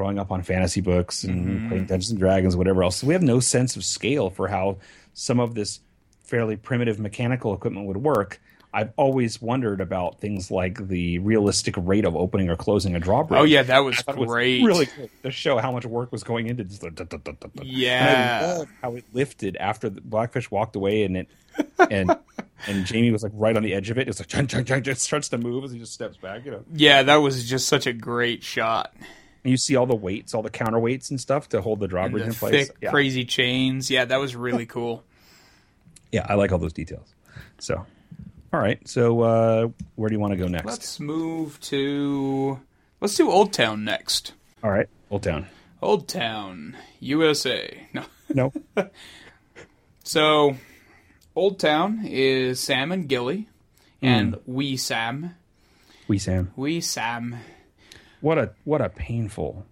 growing 0.00 0.18
up 0.18 0.32
on 0.32 0.42
fantasy 0.42 0.80
books 0.80 1.24
and 1.24 1.46
mm-hmm. 1.46 1.68
playing 1.68 1.84
Dungeons 1.84 2.10
and 2.10 2.18
Dragons, 2.18 2.56
whatever 2.56 2.82
else. 2.82 3.04
we 3.04 3.12
have 3.12 3.22
no 3.22 3.38
sense 3.38 3.76
of 3.76 3.84
scale 3.84 4.30
for 4.30 4.48
how 4.48 4.78
some 5.12 5.38
of 5.38 5.54
this 5.54 5.80
fairly 6.24 6.56
primitive 6.56 6.98
mechanical 6.98 7.52
equipment 7.52 7.86
would 7.86 7.98
work. 7.98 8.40
I've 8.72 8.94
always 8.96 9.42
wondered 9.42 9.82
about 9.82 10.18
things 10.18 10.50
like 10.50 10.88
the 10.88 11.18
realistic 11.18 11.74
rate 11.76 12.06
of 12.06 12.16
opening 12.16 12.48
or 12.48 12.56
closing 12.56 12.94
a 12.94 13.00
drawbridge. 13.00 13.40
Oh 13.40 13.44
yeah, 13.44 13.62
that 13.64 13.80
was 13.80 14.02
it 14.08 14.16
was 14.16 14.26
great. 14.26 14.64
really 14.64 14.86
cool 14.86 15.10
to 15.22 15.30
show 15.30 15.58
how 15.58 15.70
much 15.70 15.84
work 15.84 16.12
was 16.12 16.22
going 16.22 16.46
into 16.46 16.64
this. 16.64 16.82
And 16.82 16.96
Yeah. 17.62 18.40
I 18.42 18.58
love 18.58 18.68
how 18.80 18.94
it 18.94 19.04
lifted 19.12 19.58
after 19.58 19.90
the 19.90 20.00
Blackfish 20.00 20.50
walked 20.50 20.76
away, 20.76 21.02
and 21.02 21.18
it 21.18 21.28
and 21.78 22.16
and 22.66 22.88
Jaime 22.88 23.10
was 23.10 23.22
like 23.22 23.32
right 23.34 23.54
on 23.54 23.62
the 23.62 23.74
edge 23.74 23.90
of 23.90 23.98
it. 23.98 24.08
It's 24.08 24.18
like 24.18 24.28
chunk, 24.28 24.48
chunk, 24.48 24.66
chunk, 24.66 24.82
just 24.82 25.02
starts 25.02 25.28
to 25.28 25.36
move 25.36 25.62
as 25.64 25.72
he 25.72 25.78
just 25.78 25.92
steps 25.92 26.16
back. 26.16 26.46
You 26.46 26.52
know, 26.52 26.64
Yeah, 26.72 27.02
that 27.02 27.16
was 27.16 27.46
just 27.46 27.68
such 27.68 27.86
a 27.86 27.92
great 27.92 28.42
shot. 28.42 28.94
And 29.44 29.50
you 29.50 29.56
see 29.56 29.76
all 29.76 29.86
the 29.86 29.94
weights, 29.96 30.34
all 30.34 30.42
the 30.42 30.50
counterweights 30.50 31.10
and 31.10 31.20
stuff 31.20 31.48
to 31.50 31.60
hold 31.60 31.80
the 31.80 31.88
drawbridge 31.88 32.26
in 32.26 32.32
place. 32.34 32.68
thick, 32.68 32.76
yeah. 32.80 32.90
crazy 32.90 33.24
chains. 33.24 33.90
Yeah, 33.90 34.04
that 34.04 34.18
was 34.18 34.36
really 34.36 34.66
cool. 34.76 35.04
yeah, 36.12 36.26
I 36.28 36.34
like 36.34 36.52
all 36.52 36.58
those 36.58 36.72
details. 36.72 37.14
So, 37.58 37.86
all 38.52 38.60
right, 38.60 38.86
so 38.88 39.20
uh, 39.22 39.68
where 39.96 40.08
do 40.08 40.14
you 40.14 40.20
want 40.20 40.32
to 40.32 40.36
go 40.36 40.46
next? 40.48 40.66
Let's 40.66 41.00
move 41.00 41.58
to. 41.62 42.60
Let's 43.00 43.14
do 43.16 43.30
Old 43.30 43.52
Town 43.52 43.84
next. 43.84 44.32
all 44.62 44.70
right, 44.70 44.88
Old 45.10 45.22
Town. 45.22 45.46
Old 45.82 46.08
Town, 46.08 46.76
USA. 47.00 47.86
No. 47.94 48.04
No, 48.28 48.52
So, 50.04 50.56
Old 51.34 51.58
Town 51.58 52.04
is 52.04 52.60
Sam 52.60 52.92
and 52.92 53.08
Gilly, 53.08 53.48
and 54.02 54.36
Wee 54.46 54.76
Sam. 54.76 55.34
we 56.08 56.18
Sam. 56.18 56.52
Wee 56.56 56.80
Sam. 56.80 57.36
What 58.20 58.38
a 58.38 58.52
what 58.64 58.80
a 58.80 58.88
painful. 58.88 59.66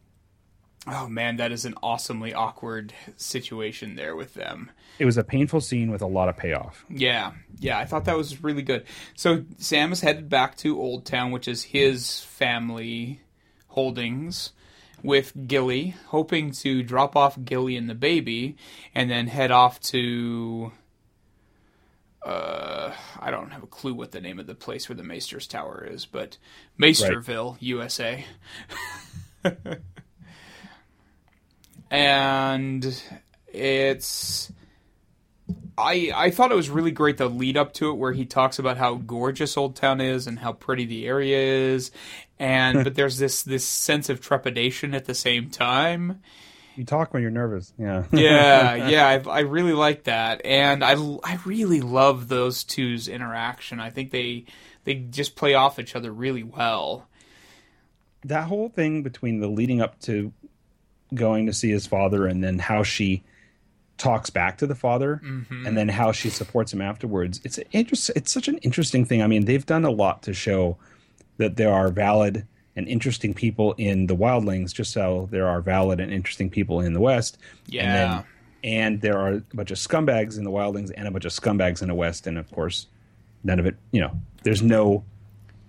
Oh 0.86 1.06
man, 1.06 1.36
that 1.36 1.52
is 1.52 1.64
an 1.64 1.74
awesomely 1.82 2.32
awkward 2.32 2.94
situation 3.16 3.94
there 3.94 4.16
with 4.16 4.34
them. 4.34 4.70
It 4.98 5.04
was 5.04 5.18
a 5.18 5.24
painful 5.24 5.60
scene 5.60 5.90
with 5.90 6.00
a 6.00 6.06
lot 6.06 6.28
of 6.28 6.36
payoff. 6.36 6.84
Yeah, 6.88 7.32
yeah, 7.58 7.78
I 7.78 7.84
thought 7.84 8.06
that 8.06 8.16
was 8.16 8.42
really 8.42 8.62
good. 8.62 8.84
So 9.14 9.44
Sam 9.58 9.92
is 9.92 10.00
headed 10.00 10.28
back 10.30 10.56
to 10.58 10.80
Old 10.80 11.04
Town, 11.04 11.30
which 11.30 11.46
is 11.46 11.62
his 11.64 12.20
family 12.20 13.20
holdings, 13.68 14.52
with 15.02 15.32
Gilly, 15.46 15.94
hoping 16.06 16.52
to 16.52 16.82
drop 16.82 17.16
off 17.16 17.38
Gilly 17.44 17.76
and 17.76 17.88
the 17.90 17.94
baby, 17.94 18.56
and 18.94 19.10
then 19.10 19.26
head 19.26 19.50
off 19.50 19.80
to. 19.80 20.72
Uh, 22.22 22.92
I 23.20 23.30
don't 23.30 23.50
have 23.50 23.62
a 23.62 23.66
clue 23.66 23.94
what 23.94 24.12
the 24.12 24.20
name 24.20 24.38
of 24.38 24.46
the 24.46 24.54
place 24.54 24.88
where 24.88 24.96
the 24.96 25.04
Maester's 25.04 25.46
Tower 25.46 25.86
is, 25.88 26.04
but 26.04 26.36
Maesterville, 26.78 27.56
USA. 27.60 28.24
and 31.90 33.02
it's 33.52 34.52
I 35.76 36.12
I 36.14 36.30
thought 36.30 36.52
it 36.52 36.56
was 36.56 36.70
really 36.70 36.90
great 36.90 37.18
the 37.18 37.28
lead 37.28 37.56
up 37.56 37.72
to 37.74 37.90
it 37.90 37.94
where 37.94 38.12
he 38.12 38.26
talks 38.26 38.58
about 38.58 38.76
how 38.78 38.94
gorgeous 38.96 39.56
Old 39.56 39.76
Town 39.76 40.00
is 40.00 40.26
and 40.26 40.40
how 40.40 40.52
pretty 40.52 40.84
the 40.84 41.06
area 41.06 41.72
is 41.72 41.90
and 42.38 42.84
but 42.84 42.94
there's 42.94 43.18
this 43.18 43.42
this 43.42 43.64
sense 43.64 44.08
of 44.08 44.20
trepidation 44.20 44.94
at 44.94 45.06
the 45.06 45.14
same 45.14 45.50
time. 45.50 46.20
You 46.78 46.84
talk 46.84 47.12
when 47.12 47.22
you're 47.22 47.32
nervous. 47.32 47.72
Yeah. 47.76 48.04
Yeah, 48.12 48.74
yeah, 48.88 49.06
I, 49.08 49.28
I 49.28 49.40
really 49.40 49.72
like 49.72 50.04
that 50.04 50.46
and 50.46 50.84
I 50.84 50.92
I 51.24 51.40
really 51.44 51.80
love 51.80 52.28
those 52.28 52.62
two's 52.62 53.08
interaction. 53.08 53.80
I 53.80 53.90
think 53.90 54.12
they 54.12 54.44
they 54.84 54.94
just 54.94 55.34
play 55.34 55.54
off 55.54 55.80
each 55.80 55.96
other 55.96 56.12
really 56.12 56.44
well. 56.44 57.08
that 58.24 58.44
whole 58.44 58.68
thing 58.68 59.02
between 59.02 59.40
the 59.40 59.48
leading 59.48 59.80
up 59.80 59.98
to 60.02 60.32
going 61.12 61.46
to 61.46 61.52
see 61.52 61.70
his 61.70 61.84
father 61.84 62.26
and 62.26 62.44
then 62.44 62.60
how 62.60 62.84
she 62.84 63.24
talks 63.96 64.30
back 64.30 64.58
to 64.58 64.66
the 64.66 64.74
father 64.76 65.20
mm-hmm. 65.24 65.66
and 65.66 65.76
then 65.76 65.88
how 65.88 66.12
she 66.12 66.30
supports 66.30 66.72
him 66.72 66.80
afterwards 66.80 67.40
it's 67.42 67.58
interest 67.72 68.10
it's 68.14 68.30
such 68.30 68.46
an 68.46 68.58
interesting 68.58 69.04
thing 69.04 69.22
i 69.22 69.26
mean 69.26 69.44
they've 69.44 69.66
done 69.66 69.84
a 69.84 69.90
lot 69.90 70.22
to 70.22 70.32
show 70.32 70.76
that 71.38 71.56
there 71.56 71.72
are 71.72 71.88
valid 71.88 72.46
and 72.78 72.88
interesting 72.88 73.34
people 73.34 73.74
in 73.76 74.06
the 74.06 74.16
wildlings 74.16 74.72
just 74.72 74.92
so 74.92 75.28
there 75.30 75.46
are 75.46 75.60
valid 75.60 76.00
and 76.00 76.10
interesting 76.12 76.48
people 76.48 76.80
in 76.80 76.92
the 76.94 77.00
west 77.00 77.36
Yeah. 77.66 77.82
and 77.82 77.92
then 77.92 78.24
and 78.64 79.00
there 79.02 79.18
are 79.18 79.32
a 79.34 79.42
bunch 79.54 79.70
of 79.70 79.76
scumbags 79.78 80.38
in 80.38 80.44
the 80.44 80.50
wildlings 80.50 80.90
and 80.96 81.06
a 81.06 81.10
bunch 81.10 81.24
of 81.26 81.32
scumbags 81.32 81.82
in 81.82 81.88
the 81.88 81.94
west 81.94 82.26
and 82.26 82.38
of 82.38 82.50
course 82.50 82.86
none 83.44 83.58
of 83.60 83.66
it 83.66 83.76
you 83.90 84.00
know 84.00 84.12
there's 84.44 84.62
no 84.62 85.04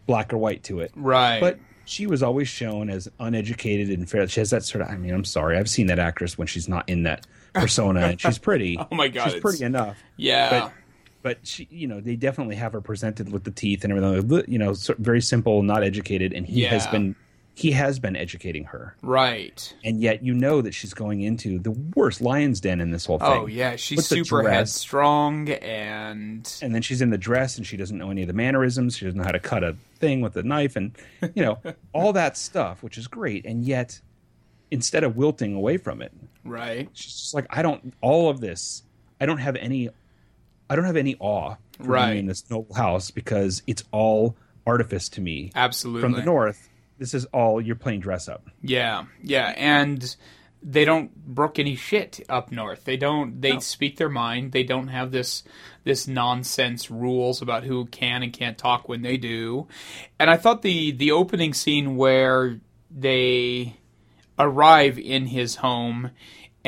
black 0.07 0.31
or 0.33 0.37
white 0.37 0.63
to 0.63 0.79
it 0.79 0.91
Right. 0.95 1.39
but 1.41 1.59
she 1.85 2.05
was 2.05 2.21
always 2.21 2.47
shown 2.47 2.87
as 2.91 3.09
uneducated 3.19 3.89
and 3.89 4.07
fair. 4.07 4.27
She 4.27 4.39
has 4.41 4.51
that 4.51 4.63
sort 4.63 4.83
of. 4.83 4.89
I 4.91 4.95
mean, 4.97 5.11
I'm 5.11 5.25
sorry, 5.25 5.57
I've 5.57 5.67
seen 5.67 5.87
that 5.87 5.97
actress 5.97 6.37
when 6.37 6.45
she's 6.45 6.69
not 6.69 6.87
in 6.87 7.01
that 7.03 7.25
persona, 7.55 8.01
and 8.01 8.21
she's 8.21 8.37
pretty. 8.49 8.77
Oh 8.77 8.93
my 8.95 9.07
God, 9.07 9.31
she's 9.31 9.41
pretty 9.41 9.63
enough. 9.63 9.97
yeah. 10.15 10.51
But 10.51 10.73
but 11.21 11.45
she, 11.45 11.67
you 11.69 11.87
know, 11.87 11.99
they 11.99 12.15
definitely 12.15 12.55
have 12.55 12.73
her 12.73 12.81
presented 12.81 13.31
with 13.31 13.43
the 13.43 13.51
teeth 13.51 13.83
and 13.83 13.91
everything. 13.91 14.43
You 14.51 14.59
know, 14.59 14.73
very 14.97 15.21
simple, 15.21 15.63
not 15.63 15.83
educated, 15.83 16.33
and 16.33 16.45
he 16.45 16.63
has 16.63 16.87
been 16.87 17.15
he 17.59 17.71
has 17.71 17.99
been 17.99 18.15
educating 18.15 18.63
her, 18.63 18.95
right. 19.01 19.75
and 19.83 19.99
yet 19.99 20.23
you 20.23 20.33
know 20.33 20.61
that 20.61 20.73
she's 20.73 20.93
going 20.93 21.21
into 21.21 21.59
the 21.59 21.71
worst 21.93 22.21
lion's 22.21 22.61
den 22.61 22.79
in 22.79 22.91
this 22.91 23.05
whole 23.05 23.19
thing. 23.19 23.27
Oh 23.27 23.47
yeah, 23.47 23.75
she's 23.75 24.07
super 24.07 24.49
headstrong 24.49 25.49
and 25.49 26.57
and 26.61 26.73
then 26.73 26.81
she's 26.81 27.01
in 27.01 27.09
the 27.09 27.17
dress 27.17 27.57
and 27.57 27.67
she 27.67 27.75
doesn't 27.75 27.97
know 27.97 28.09
any 28.11 28.21
of 28.21 28.27
the 28.27 28.33
mannerisms 28.33 28.95
she 28.95 29.05
doesn't 29.05 29.17
know 29.17 29.25
how 29.25 29.31
to 29.31 29.39
cut 29.39 29.63
a 29.63 29.75
thing 29.97 30.21
with 30.21 30.37
a 30.37 30.43
knife 30.43 30.75
and 30.75 30.95
you 31.35 31.43
know 31.43 31.59
all 31.93 32.13
that 32.13 32.37
stuff 32.37 32.81
which 32.81 32.97
is 32.97 33.07
great 33.07 33.45
and 33.45 33.63
yet 33.63 33.99
instead 34.71 35.03
of 35.03 35.17
wilting 35.17 35.53
away 35.53 35.77
from 35.77 36.01
it 36.01 36.11
right. 36.43 36.89
she's 36.93 37.13
just 37.13 37.33
like 37.33 37.45
i 37.49 37.61
don't 37.61 37.93
all 38.01 38.29
of 38.29 38.39
this 38.39 38.83
i 39.19 39.25
don't 39.25 39.39
have 39.39 39.55
any 39.57 39.89
i 40.69 40.75
don't 40.75 40.85
have 40.85 40.97
any 40.97 41.15
awe 41.19 41.55
Right. 41.81 42.07
being 42.07 42.19
in 42.19 42.25
this 42.25 42.49
noble 42.49 42.75
house 42.75 43.09
because 43.11 43.63
it's 43.67 43.83
all 43.91 44.35
artifice 44.67 45.07
to 45.09 45.21
me 45.21 45.51
Absolutely. 45.55 46.01
from 46.01 46.11
the 46.13 46.23
north 46.23 46.69
this 46.97 47.13
is 47.13 47.23
all 47.25 47.61
you're 47.61 47.75
playing 47.77 48.01
dress 48.01 48.27
up 48.27 48.49
Yeah, 48.61 49.05
yeah, 49.23 49.53
and 49.55 50.15
they 50.61 50.83
don't 50.83 51.15
brook 51.15 51.57
any 51.57 51.75
shit 51.77 52.19
up 52.27 52.51
north. 52.51 52.83
They 52.83 52.97
don't. 52.97 53.39
They 53.39 53.53
No. 53.53 53.59
speak 53.59 53.95
their 53.95 54.09
mind. 54.09 54.51
They 54.51 54.63
don't 54.63 54.89
have 54.89 55.11
this 55.11 55.45
this 55.85 56.05
nonsense 56.05 56.91
rules 56.91 57.41
about 57.41 57.63
who 57.63 57.85
can 57.85 58.21
and 58.23 58.33
can't 58.33 58.57
talk 58.57 58.89
when 58.89 59.01
they 59.01 59.15
do. 59.15 59.69
And 60.19 60.29
I 60.29 60.35
thought 60.35 60.61
the 60.61 60.91
the 60.91 61.11
opening 61.11 61.53
scene 61.53 61.95
where 61.95 62.59
they 62.91 63.77
arrive 64.37 64.99
in 64.99 65.27
his 65.27 65.55
home 65.55 66.11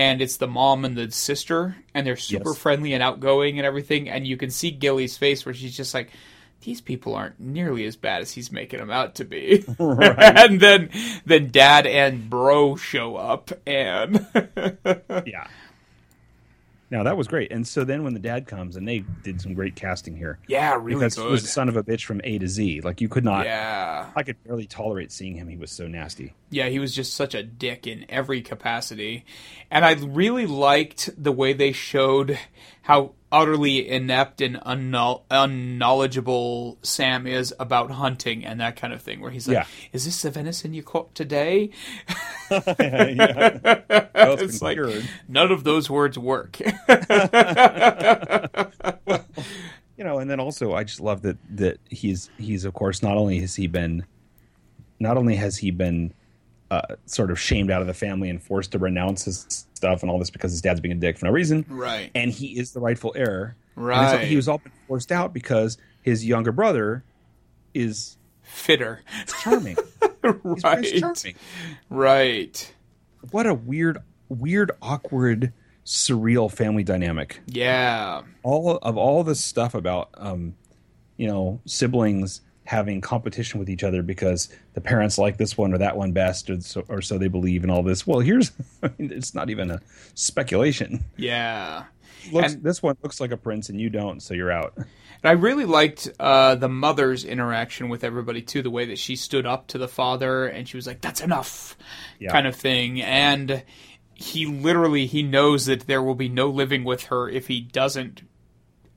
and 0.02 0.20
it's 0.22 0.38
the 0.38 0.48
mom 0.48 0.84
and 0.86 0.98
the 0.98 1.12
sister 1.12 1.76
and 1.94 2.08
they're 2.08 2.18
super 2.18 2.50
Yes. 2.52 2.58
friendly 2.58 2.94
and 2.94 3.04
outgoing 3.04 3.60
and 3.60 3.66
everything 3.68 4.10
and 4.10 4.26
you 4.26 4.36
can 4.36 4.50
see 4.50 4.72
Gilly's 4.72 5.16
face 5.18 5.46
where 5.46 5.54
she's 5.54 5.78
just 5.78 5.94
like 5.94 6.10
these 6.62 6.82
people 6.82 7.16
aren't 7.16 7.40
nearly 7.40 7.86
as 7.86 7.96
bad 7.96 8.22
as 8.22 8.32
he's 8.32 8.52
making 8.52 8.80
them 8.80 8.92
out 8.92 9.16
to 9.16 9.26
be. 9.26 9.64
and 9.80 10.60
then 10.60 10.90
then 11.26 11.50
dad 11.52 11.86
and 11.88 12.30
bro 12.30 12.76
show 12.76 13.16
up 13.16 13.52
and 13.68 14.26
yeah. 15.26 15.48
Now 16.92 17.04
that 17.04 17.16
was 17.16 17.28
great, 17.28 17.52
and 17.52 17.66
so 17.66 17.84
then 17.86 18.04
when 18.04 18.14
the 18.14 18.20
dad 18.20 18.46
comes, 18.48 18.76
and 18.76 18.86
they 18.88 19.00
did 19.24 19.40
some 19.42 19.54
great 19.54 19.76
casting 19.76 20.16
here. 20.16 20.38
yeah, 20.48 20.76
really 20.76 20.96
because 20.96 21.16
he 21.16 21.24
was 21.24 21.42
the 21.42 21.48
son 21.48 21.70
of 21.70 21.78
a 21.78 21.84
bitch 21.84 22.04
from 22.04 22.20
A 22.26 22.38
to 22.38 22.48
Z. 22.48 22.82
Like 22.82 23.00
you 23.00 23.08
could 23.08 23.24
not. 23.24 23.46
yeah. 23.46 24.12
I 24.16 24.24
could 24.24 24.44
barely 24.44 24.66
tolerate 24.66 25.12
seeing 25.12 25.36
him. 25.36 25.48
He 25.48 25.56
was 25.56 25.72
so 25.72 25.88
nasty. 25.88 26.34
Yeah, 26.50 26.68
he 26.68 26.80
was 26.80 26.94
just 26.94 27.14
such 27.16 27.34
a 27.34 27.42
dick 27.44 27.88
in 27.88 28.06
every 28.10 28.42
capacity. 28.42 29.24
And 29.72 29.86
I 29.86 29.94
really 29.94 30.46
liked 30.46 31.10
the 31.18 31.32
way 31.32 31.54
they 31.54 31.72
showed 31.72 32.38
how 32.82 33.14
utterly 33.32 33.88
inept 33.88 34.42
and 34.42 34.58
unknow- 34.58 35.22
unknowledgeable 35.30 36.78
Sam 36.84 37.26
is 37.26 37.54
about 37.60 37.92
hunting 37.92 38.46
and 38.46 38.60
that 38.60 38.76
kind 38.76 38.94
of 38.94 39.02
thing, 39.02 39.22
where 39.22 39.32
he's 39.32 39.48
like, 39.48 39.56
Yeah. 39.56 39.66
Is 39.94 40.06
this 40.06 40.22
the 40.22 40.32
venison 40.32 40.74
you 40.74 40.84
caught 40.84 41.14
today? 41.16 41.70
yeah. 42.52 43.80
Well, 44.14 44.40
it's 44.40 44.62
like, 44.62 44.76
cured. 44.76 45.08
none 45.28 45.52
of 45.52 45.64
those 45.64 45.90
words 45.90 46.18
work. 46.18 46.60
you 46.60 46.66
know, 50.04 50.20
and 50.20 50.30
then 50.30 50.40
also 50.40 50.74
I 50.74 50.84
just 50.84 51.00
love 51.00 51.22
that 51.22 51.38
that 51.56 51.78
he's 51.90 52.30
he's 52.38 52.66
of 52.66 52.74
course 52.74 53.02
not 53.02 53.18
only 53.18 53.40
has 53.40 53.56
he 53.56 53.68
been 53.68 54.06
not 55.00 55.18
only 55.18 55.36
has 55.36 55.58
he 55.58 55.72
been 55.72 56.14
uh, 56.70 56.82
sort 57.06 57.32
of 57.32 57.40
shamed 57.40 57.70
out 57.70 57.82
of 57.82 57.88
the 57.88 57.94
family 57.94 58.30
and 58.30 58.42
forced 58.42 58.72
to 58.72 58.80
renounce 58.80 59.26
his 59.26 59.66
stuff 59.82 60.04
and 60.04 60.12
all 60.12 60.20
this 60.20 60.30
because 60.30 60.52
his 60.52 60.62
dad's 60.62 60.80
being 60.80 60.92
a 60.96 61.00
dick 61.00 61.18
for 61.18 61.26
no 61.26 61.32
reason, 61.32 61.66
right. 61.68 62.12
and 62.14 62.32
he 62.32 62.58
is 62.60 62.72
the 62.72 62.80
rightful 62.80 63.14
heir. 63.16 63.56
Right. 63.76 64.14
it's- 64.16 64.30
he 64.30 64.36
was 64.36 64.48
all 64.48 64.60
been 64.60 64.72
forced 64.88 65.12
out 65.12 65.34
because 65.34 65.78
his 66.04 66.24
younger 66.26 66.52
brother 66.52 67.04
is 67.74 68.18
Fitter. 68.44 69.02
It's 69.22 69.42
charming. 69.42 69.78
Right. 70.24 70.86
Charming. 71.00 71.36
Right. 71.90 72.74
What 73.32 73.48
a 73.48 73.56
weird, 73.56 73.98
weird, 74.30 74.70
awkward, 74.80 75.52
surreal 75.84 76.52
family 76.52 76.84
dynamic. 76.84 77.40
Yeah. 77.48 78.22
all 78.44 78.78
of 78.78 78.98
all 78.98 79.24
this 79.24 79.44
stuff 79.44 79.74
about 79.74 80.10
um, 80.16 80.54
you 81.18 81.26
know 81.28 81.60
siblings 81.66 82.42
having 82.66 83.02
competition 83.02 83.60
with 83.60 83.70
each 83.70 83.84
other 83.84 84.04
because 84.04 84.50
the 84.74 84.82
parents 84.82 85.18
like 85.18 85.38
this 85.38 85.58
one 85.58 85.74
or 85.74 85.78
that 85.80 85.98
one 85.98 86.12
best 86.12 86.50
or 86.50 86.60
so, 86.62 86.84
or 86.88 87.02
so 87.02 87.18
they 87.18 87.28
believe 87.28 87.64
and 87.64 87.72
all 87.72 87.82
this 87.84 88.06
well 88.06 88.20
here's 88.20 88.52
I 88.84 88.90
mean, 89.00 89.12
it's 89.12 89.34
not 89.34 89.50
even 89.50 89.72
a 89.72 89.82
speculation 90.14 91.04
Yeah. 91.18 91.86
looks, 92.32 92.54
And- 92.54 92.64
this 92.64 92.82
one 92.84 92.96
looks 93.02 93.20
like 93.20 93.32
a 93.32 93.38
prince 93.38 93.70
and 93.70 93.82
you 93.82 93.90
don't 93.90 94.22
so 94.22 94.34
you're 94.36 94.52
out 94.52 94.74
And 94.78 94.86
I 95.24 95.32
really 95.32 95.66
liked 95.66 96.10
uh, 96.20 96.56
the 96.56 96.70
mother's 96.70 97.26
interaction 97.26 97.90
with 97.90 98.04
everybody 98.04 98.42
too. 98.42 98.62
The 98.62 98.70
way 98.72 98.86
that 98.86 98.98
she 99.00 99.16
stood 99.16 99.46
up 99.46 99.68
to 99.68 99.78
the 99.78 99.88
father 99.88 100.46
and 100.48 100.68
she 100.68 100.78
was 100.78 100.88
like, 100.88 101.00
"That's 101.02 101.22
enough," 101.22 101.78
Yeah. 102.20 102.32
kind 102.32 102.48
of 102.48 102.56
thing. 102.56 103.02
And 103.04 103.64
he 104.16 104.48
literally 104.48 105.06
he 105.06 105.22
knows 105.22 105.66
that 105.68 105.86
there 105.88 106.02
will 106.02 106.16
be 106.16 106.28
no 106.30 106.48
living 106.50 106.84
with 106.84 107.04
her 107.06 107.30
if 107.30 107.48
he 107.48 107.62
doesn't 107.62 108.24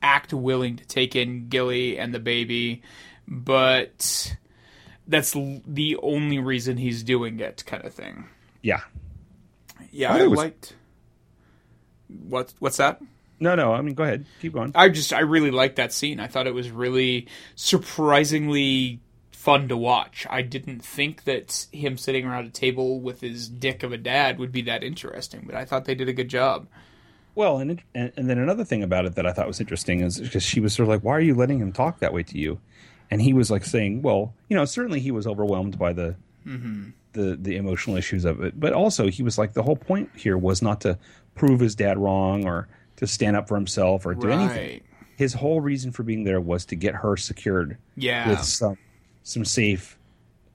act 0.02 0.32
willing 0.32 0.76
to 0.76 0.86
take 0.86 1.14
in 1.14 1.48
Gilly 1.48 1.98
and 1.98 2.14
the 2.14 2.20
baby. 2.20 2.82
But 3.28 4.36
that's 5.06 5.32
the 5.32 5.96
only 6.02 6.38
reason 6.38 6.76
he's 6.76 7.02
doing 7.02 7.40
it, 7.40 7.64
kind 7.66 7.84
of 7.84 7.92
thing. 7.94 8.24
yeah 8.62 8.80
Yeah, 9.90 10.12
I 10.14 10.20
I, 10.20 10.26
was- 10.26 10.38
liked. 10.38 10.74
What 12.28 12.52
what's 12.58 12.76
that? 12.76 13.00
no 13.40 13.56
no 13.56 13.72
i 13.74 13.80
mean 13.80 13.94
go 13.94 14.04
ahead 14.04 14.24
keep 14.40 14.52
going 14.52 14.70
I 14.76 14.88
just 14.88 15.12
I 15.12 15.20
really 15.20 15.50
liked 15.50 15.76
that 15.76 15.92
scene. 15.92 16.20
I 16.20 16.28
thought 16.28 16.46
it 16.46 16.54
was 16.54 16.70
really 16.70 17.26
surprisingly 17.56 19.00
fun 19.32 19.68
to 19.68 19.76
watch. 19.76 20.26
I 20.30 20.40
didn't 20.42 20.80
think 20.84 21.24
that 21.24 21.66
him 21.72 21.98
sitting 21.98 22.24
around 22.24 22.46
a 22.46 22.50
table 22.50 23.00
with 23.00 23.20
his 23.20 23.48
dick 23.48 23.82
of 23.82 23.92
a 23.92 23.98
dad 23.98 24.38
would 24.38 24.52
be 24.52 24.62
that 24.62 24.82
interesting, 24.84 25.42
but 25.46 25.54
I 25.54 25.64
thought 25.64 25.84
they 25.84 25.94
did 25.96 26.08
a 26.08 26.12
good 26.12 26.28
job. 26.28 26.66
well 27.34 27.58
and, 27.58 27.82
and 27.94 28.12
and 28.16 28.30
then 28.30 28.38
another 28.38 28.64
thing 28.64 28.82
about 28.84 29.04
it 29.04 29.16
that 29.16 29.26
i 29.26 29.32
thought 29.32 29.46
was 29.48 29.60
interesting 29.60 30.00
is 30.00 30.20
because 30.20 30.42
she 30.44 30.60
was 30.60 30.72
sort 30.72 30.84
of 30.84 30.88
like 30.90 31.02
why 31.02 31.12
are 31.12 31.20
you 31.20 31.34
letting 31.34 31.58
him 31.58 31.72
talk 31.72 31.98
that 31.98 32.12
way 32.12 32.22
to 32.22 32.38
you 32.38 32.60
and 33.10 33.20
he 33.22 33.32
was 33.32 33.50
like 33.50 33.64
saying 33.64 34.02
well 34.02 34.32
you 34.48 34.56
know 34.56 34.64
certainly 34.64 35.00
he 35.00 35.10
was 35.10 35.26
overwhelmed 35.26 35.78
by 35.78 35.92
the 35.92 36.14
the 37.12 37.36
the 37.40 37.56
emotional 37.56 37.96
issues 37.96 38.24
of 38.24 38.42
it. 38.42 38.58
But 38.58 38.72
also 38.72 39.08
he 39.08 39.22
was 39.22 39.38
like 39.38 39.52
the 39.54 39.62
whole 39.62 39.76
point 39.76 40.10
here 40.16 40.36
was 40.36 40.60
not 40.62 40.80
to 40.82 40.98
prove 41.34 41.60
his 41.60 41.74
dad 41.74 41.96
wrong 41.98 42.46
or 42.46 42.68
to 42.96 43.06
stand 43.06 43.36
up 43.36 43.48
for 43.48 43.54
himself 43.54 44.04
or 44.06 44.14
do 44.14 44.30
anything. 44.30 44.80
His 45.16 45.32
whole 45.32 45.60
reason 45.60 45.92
for 45.92 46.02
being 46.02 46.24
there 46.24 46.40
was 46.40 46.64
to 46.66 46.76
get 46.76 46.94
her 46.96 47.16
secured 47.16 47.78
Yeah. 47.96 48.28
with 48.30 48.42
some 48.42 48.76
some 49.22 49.44
safe 49.44 49.98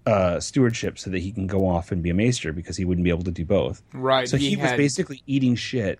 uh, 0.06 0.40
stewardship 0.40 0.98
so 1.00 1.10
that 1.10 1.20
he 1.20 1.32
can 1.32 1.48
go 1.48 1.68
off 1.68 1.92
and 1.92 2.02
be 2.04 2.10
a 2.10 2.14
maester 2.14 2.52
because 2.52 2.76
he 2.78 2.84
wouldn't 2.86 3.04
be 3.04 3.10
able 3.10 3.24
to 3.24 3.32
do 3.32 3.46
both. 3.46 3.82
Right. 3.94 4.28
so 4.28 4.38
he, 4.38 4.56
was 4.56 4.70
had- 4.72 4.78
basically 4.78 5.22
eating 5.28 5.56
shit 5.56 6.00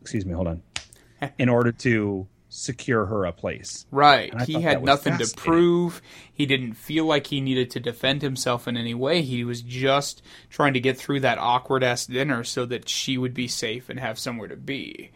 excuse 0.00 0.24
me 0.26 0.32
hold 0.34 0.48
on 0.48 0.62
in 1.38 1.48
order 1.48 1.72
to 1.72 2.26
secure 2.56 3.06
her 3.06 3.24
a 3.24 3.32
place 3.32 3.86
Right. 3.90 4.32
He 4.42 4.62
had 4.62 4.82
nothing 4.82 5.18
to 5.18 5.32
prove. 5.36 6.00
He 6.32 6.46
didn't 6.46 6.74
feel 6.74 7.04
like 7.04 7.26
he 7.26 7.40
needed 7.40 7.70
to 7.72 7.80
defend 7.80 8.22
himself 8.22 8.66
in 8.66 8.76
any 8.76 8.94
way. 8.94 9.22
He 9.22 9.44
was 9.44 9.62
just 9.62 10.22
trying 10.50 10.74
to 10.74 10.80
get 10.80 10.96
through 10.98 11.20
that 11.20 11.38
awkward 11.38 11.82
ass 11.82 12.06
dinner 12.06 12.44
so 12.44 12.66
that 12.66 12.88
she 12.88 13.18
would 13.18 13.34
be 13.34 13.48
safe 13.48 13.88
and 13.88 14.00
have 14.00 14.18
somewhere 14.18 14.48
to 14.48 14.56
be. 14.56 15.10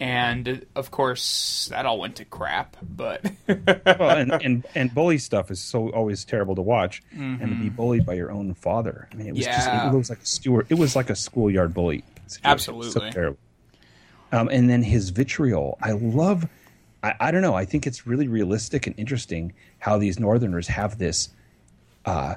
And 0.00 0.66
of 0.74 0.90
course, 0.90 1.68
that 1.70 1.86
all 1.86 1.98
went 1.98 2.16
to 2.16 2.24
crap. 2.24 2.76
But 2.82 3.24
well, 3.48 4.10
and, 4.10 4.32
and 4.32 4.66
and 4.74 4.94
bully 4.94 5.18
stuff 5.18 5.50
is 5.50 5.60
so 5.60 5.90
always 5.90 6.24
terrible 6.24 6.56
to 6.56 6.62
watch, 6.62 7.02
and 7.12 7.40
to 7.40 7.54
be 7.54 7.68
bullied 7.68 8.04
by 8.04 8.14
your 8.14 8.30
own 8.32 8.54
father. 8.54 9.08
I 9.12 9.14
mean, 9.14 9.28
it 9.28 9.34
was 9.34 9.46
just 9.46 9.68
Mm-hmm. 9.68 9.94
It 9.94 9.98
was 9.98 10.10
like 10.10 10.20
a 10.20 10.26
steward. 10.26 10.66
It 10.68 10.74
was 10.74 10.96
like 10.96 11.10
a 11.10 11.16
schoolyard 11.16 11.74
bully. 11.74 12.04
situation. 12.26 12.40
Absolutely. 12.44 12.90
so 12.90 13.10
terrible. 13.10 13.38
Um, 14.32 14.48
and 14.48 14.68
then 14.68 14.82
his 14.82 15.10
vitriol. 15.10 15.78
I 15.80 15.92
love. 15.92 16.48
I, 17.04 17.14
I 17.20 17.30
don't 17.30 17.42
know. 17.42 17.54
I 17.54 17.64
think 17.64 17.86
it's 17.86 18.06
really 18.06 18.28
realistic 18.28 18.86
and 18.86 18.98
interesting 18.98 19.52
how 19.78 19.98
these 19.98 20.18
Northerners 20.18 20.68
have 20.68 20.98
this. 20.98 21.28
Uh, 22.04 22.34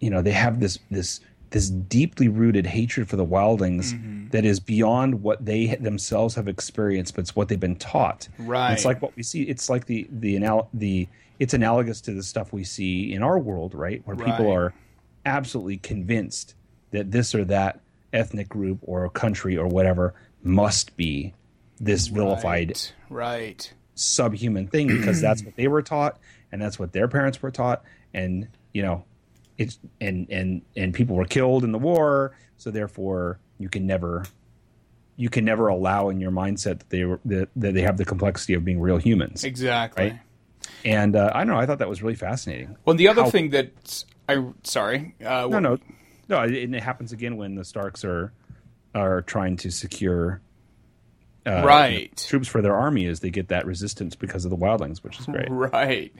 you 0.00 0.10
know, 0.10 0.22
they 0.22 0.32
have 0.32 0.60
this 0.60 0.78
this 0.90 1.20
this 1.50 1.70
deeply 1.70 2.28
rooted 2.28 2.66
hatred 2.66 3.08
for 3.08 3.16
the 3.16 3.24
wildlings 3.24 3.94
Mm-hmm. 3.94 4.28
that 4.28 4.44
is 4.44 4.60
beyond 4.60 5.22
what 5.22 5.42
they 5.44 5.74
themselves 5.76 6.34
have 6.34 6.46
experienced, 6.48 7.14
but 7.14 7.22
it's 7.22 7.34
what 7.34 7.48
they've 7.48 7.58
been 7.58 7.76
taught. 7.76 8.28
Right. 8.38 8.72
It's 8.74 8.84
like 8.84 9.00
what 9.00 9.16
we 9.16 9.22
see. 9.22 9.42
It's 9.42 9.70
like 9.70 9.86
the 9.86 10.06
the 10.10 10.36
anal- 10.36 10.68
the 10.74 11.08
it's 11.38 11.54
analogous 11.54 12.00
to 12.02 12.12
the 12.12 12.22
stuff 12.22 12.52
we 12.52 12.64
see 12.64 13.12
in 13.12 13.22
our 13.22 13.38
world, 13.38 13.74
right? 13.74 14.02
Where 14.04 14.16
people 14.16 14.52
are 14.52 14.74
absolutely 15.24 15.78
convinced 15.78 16.54
that 16.90 17.10
this 17.12 17.34
or 17.34 17.44
that 17.46 17.80
ethnic 18.12 18.48
group 18.48 18.78
or 18.82 19.08
country 19.10 19.56
or 19.56 19.66
whatever 19.66 20.14
must 20.42 20.96
be 20.96 21.32
this 21.80 22.08
vilified 22.08 22.68
Right. 22.68 22.92
Right. 23.10 23.72
subhuman 23.94 24.68
thing 24.68 24.86
because 24.88 25.20
that's 25.20 25.42
what 25.44 25.56
they 25.56 25.66
were 25.68 25.82
taught 25.82 26.18
and 26.52 26.62
that's 26.62 26.78
what 26.78 26.92
their 26.92 27.08
parents 27.08 27.42
were 27.42 27.50
taught 27.50 27.82
and 28.14 28.46
you 28.72 28.82
know 28.82 29.04
it's 29.56 29.78
and 30.00 30.28
and 30.30 30.62
and 30.76 30.94
people 30.94 31.16
were 31.16 31.24
killed 31.24 31.64
in 31.64 31.72
the 31.72 31.78
war 31.78 32.36
so 32.56 32.70
therefore 32.70 33.38
you 33.58 33.68
can 33.68 33.86
never 33.86 34.24
you 35.16 35.28
can 35.28 35.44
never 35.44 35.66
allow 35.66 36.10
in 36.10 36.20
your 36.20 36.30
mindset 36.30 36.78
that 36.78 36.90
they 36.90 37.04
were 37.04 37.18
that, 37.24 37.48
that 37.56 37.74
they 37.74 37.82
have 37.82 37.96
the 37.96 38.04
complexity 38.04 38.54
of 38.54 38.64
being 38.64 38.78
real 38.80 38.98
humans 38.98 39.42
Exactly. 39.42 40.10
Right. 40.10 40.18
and 40.84 41.16
uh, 41.16 41.32
i 41.34 41.38
don't 41.40 41.48
know 41.48 41.58
i 41.58 41.66
thought 41.66 41.80
that 41.80 41.88
was 41.88 42.00
really 42.02 42.14
fascinating 42.14 42.76
Well, 42.84 42.94
the 42.94 43.08
other 43.08 43.22
How- 43.24 43.30
thing 43.30 43.50
that 43.50 44.04
I 44.28 44.44
sorry. 44.62 45.14
Uh, 45.24 45.48
no 45.50 45.58
no 45.58 45.78
no 46.28 46.42
it, 46.42 46.52
it 46.72 46.82
happens 46.82 47.12
again 47.12 47.36
when 47.36 47.54
the 47.56 47.64
starks 47.64 48.04
are 48.04 48.32
are 48.94 49.22
trying 49.22 49.56
to 49.56 49.70
secure 49.70 50.40
uh, 51.48 51.62
Right. 51.64 52.14
troops 52.28 52.46
for 52.48 52.60
their 52.62 52.74
army 52.76 53.06
as 53.06 53.20
they 53.20 53.30
get 53.30 53.48
that 53.48 53.64
resistance 53.66 54.14
because 54.14 54.44
of 54.44 54.50
the 54.50 54.56
wildlings 54.56 54.98
which 55.02 55.18
is 55.18 55.26
great 55.26 55.48
Right. 55.50 56.12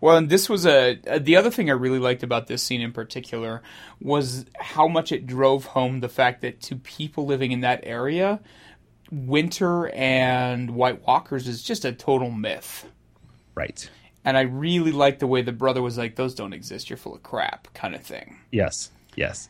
Well, 0.00 0.16
and 0.16 0.28
this 0.28 0.48
was 0.48 0.66
a 0.66 0.98
uh, 1.08 1.18
the 1.18 1.36
other 1.36 1.50
thing 1.50 1.70
I 1.70 1.74
really 1.74 1.98
liked 1.98 2.22
about 2.22 2.46
this 2.46 2.62
scene 2.62 2.80
in 2.80 2.92
particular 2.92 3.62
was 4.00 4.44
how 4.58 4.86
much 4.88 5.10
it 5.12 5.26
drove 5.26 5.64
home 5.66 6.00
the 6.00 6.08
fact 6.08 6.42
that 6.42 6.60
to 6.62 6.76
people 6.76 7.24
living 7.26 7.52
in 7.52 7.60
that 7.60 7.80
area, 7.84 8.40
winter 9.10 9.88
and 9.90 10.70
White 10.70 11.06
Walkers 11.06 11.46
is 11.48 11.62
just 11.62 11.84
a 11.84 11.92
total 11.92 12.30
myth. 12.30 12.86
right 13.54 13.88
And 14.24 14.36
I 14.36 14.42
really 14.42 14.92
liked 14.92 15.20
the 15.20 15.26
way 15.26 15.42
the 15.42 15.52
brother 15.52 15.82
was 15.82 15.98
like, 15.98 16.16
"Those 16.16 16.34
don't 16.34 16.52
exist. 16.54 16.88
You're 16.90 16.96
full 16.96 17.14
of 17.14 17.22
crap," 17.22 17.72
kind 17.74 17.94
of 17.94 18.02
thing. 18.02 18.38
Yes, 18.50 18.90
yes, 19.16 19.48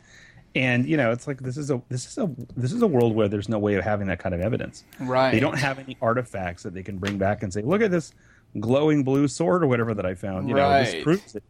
and 0.55 0.87
you 0.87 0.97
know, 0.97 1.11
it's 1.11 1.27
like 1.27 1.41
this 1.41 1.57
is 1.57 1.71
a 1.71 1.83
this 1.89 2.07
is 2.07 2.19
a 2.19 2.31
this 2.57 2.73
is 2.73 2.83
a 2.83 2.87
world 2.87 3.15
where 3.15 3.29
there's 3.29 3.49
no 3.49 3.59
way 3.59 3.75
of 3.75 3.85
having 3.85 4.07
that 4.09 4.19
kind 4.19 4.35
of 4.35 4.41
evidence. 4.41 4.85
Right. 5.01 5.33
They 5.33 5.41
don't 5.41 5.59
have 5.59 5.79
any 5.79 5.97
artifacts 6.01 6.63
that 6.63 6.75
they 6.75 6.83
can 6.83 6.99
bring 6.99 7.19
back 7.19 7.43
and 7.43 7.53
say, 7.53 7.63
"Look 7.63 7.83
at 7.83 7.91
this 7.91 8.13
glowing 8.61 9.03
blue 9.05 9.27
sword 9.29 9.63
or 9.65 9.67
whatever 9.67 9.95
that 9.95 10.07
I 10.07 10.15
found." 10.15 10.49
You 10.49 10.55
know, 10.55 10.63
Right. 10.63 10.85
this 10.85 11.03
proves 11.03 11.35
it. 11.35 11.43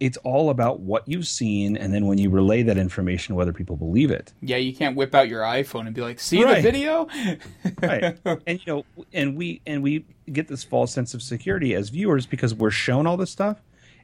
it's 0.00 0.16
all 0.18 0.48
about 0.48 0.80
what 0.80 1.06
you've 1.06 1.26
seen, 1.26 1.76
and 1.76 1.92
then 1.92 2.06
when 2.06 2.16
you 2.16 2.30
relay 2.30 2.62
that 2.62 2.78
information, 2.78 3.34
whether 3.34 3.52
people 3.52 3.76
believe 3.76 4.10
it. 4.10 4.32
Yeah, 4.40 4.56
you 4.56 4.74
can't 4.74 4.96
whip 4.96 5.14
out 5.14 5.28
your 5.28 5.42
iPhone 5.42 5.84
and 5.84 5.94
be 5.94 6.00
like, 6.00 6.18
"See 6.18 6.42
the 6.42 6.62
video?" 6.62 7.06
right 7.82 8.18
and 8.46 8.58
you 8.58 8.64
know 8.66 8.84
and 9.12 9.36
we 9.36 9.60
and 9.66 9.82
we 9.82 10.06
get 10.32 10.48
this 10.48 10.64
false 10.64 10.92
sense 10.92 11.12
of 11.12 11.20
security 11.22 11.74
as 11.74 11.90
viewers 11.90 12.24
because 12.24 12.54
we're 12.54 12.70
shown 12.70 13.06
all 13.06 13.16
this 13.18 13.30
stuff 13.30 13.60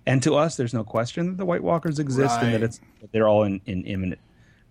and 0.07 0.23
to 0.23 0.35
us 0.35 0.57
there's 0.57 0.75
no 0.75 0.83
question 0.85 1.27
that 1.29 1.37
the 1.37 1.45
white 1.47 1.63
walkers 1.63 1.99
exist 1.99 2.41
and 2.43 2.53
that 2.53 2.63
it's 2.63 2.81
that 3.01 3.13
they're 3.13 3.29
all 3.29 3.45
in, 3.45 3.61
in 3.67 3.85
imminent 3.85 4.21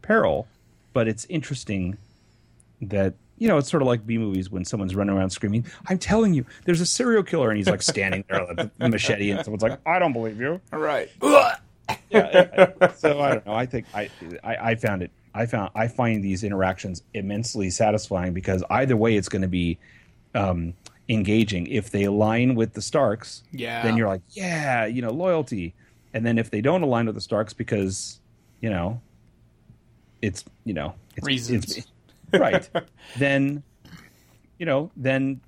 peril 0.05 0.47
but 0.93 1.07
it's 1.07 1.25
interesting 1.25 1.97
that 2.81 3.13
you 3.37 3.47
know 3.47 3.57
it's 3.57 3.69
sort 3.69 3.81
of 3.81 3.87
like 3.87 4.05
b 4.05 4.17
movies 4.17 4.49
when 4.49 4.63
someone's 4.65 4.95
running 4.95 5.15
around 5.15 5.29
screaming 5.29 5.65
i'm 5.87 5.97
telling 5.97 6.33
you 6.33 6.45
there's 6.65 6.81
a 6.81 6.85
serial 6.85 7.23
killer 7.23 7.49
and 7.49 7.57
he's 7.57 7.67
like 7.69 7.81
standing 7.81 8.23
there 8.29 8.45
with 8.47 8.59
a 8.79 8.89
machete 8.89 9.29
and 9.31 9.43
someone's 9.43 9.63
like 9.63 9.79
i 9.85 9.99
don't 9.99 10.13
believe 10.13 10.39
you 10.39 10.59
right. 10.71 11.09
yeah, 12.09 12.71
I- 12.81 12.87
so 12.93 13.19
I 13.19 13.29
don't 13.33 13.45
know. 13.45 13.53
I 13.53 13.65
think 13.65 13.85
I, 13.93 14.09
I 14.43 14.55
I 14.71 14.75
found 14.75 15.03
it. 15.03 15.11
I 15.33 15.45
found 15.45 15.69
I 15.75 15.87
find 15.87 16.23
these 16.23 16.43
interactions 16.43 17.03
immensely 17.13 17.69
satisfying 17.69 18.33
because 18.33 18.63
either 18.69 18.97
way, 18.97 19.15
it's 19.15 19.29
going 19.29 19.41
to 19.43 19.47
be 19.47 19.77
um, 20.33 20.73
engaging. 21.09 21.67
If 21.67 21.91
they 21.91 22.03
align 22.05 22.55
with 22.55 22.73
the 22.73 22.81
Starks, 22.81 23.43
Yeah. 23.51 23.83
then 23.83 23.97
you're 23.97 24.07
like, 24.07 24.21
yeah, 24.31 24.85
you 24.85 25.01
know, 25.01 25.11
loyalty. 25.11 25.73
And 26.13 26.25
then 26.25 26.37
if 26.39 26.49
they 26.49 26.61
don't 26.61 26.81
align 26.81 27.05
with 27.05 27.15
the 27.15 27.21
Starks 27.21 27.53
because 27.53 28.19
you 28.61 28.69
know, 28.69 28.99
it's 30.25 30.43
you 30.63 30.73
know, 30.73 30.93
it's, 31.15 31.25
Reasons. 31.25 31.77
it's- 31.77 31.87
right? 32.39 32.69
then 33.17 33.63
you 34.59 34.65
know, 34.65 34.91
then 34.95 35.41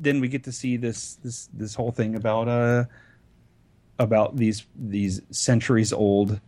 then 0.00 0.20
we 0.20 0.28
get 0.28 0.44
to 0.44 0.52
see 0.52 0.76
this 0.76 1.16
this 1.16 1.48
this 1.52 1.74
whole 1.74 1.90
thing 1.90 2.14
about 2.14 2.48
uh 2.48 2.84
about 3.98 4.36
these 4.36 4.64
these 4.76 5.20
centuries 5.30 5.92
old 5.92 6.40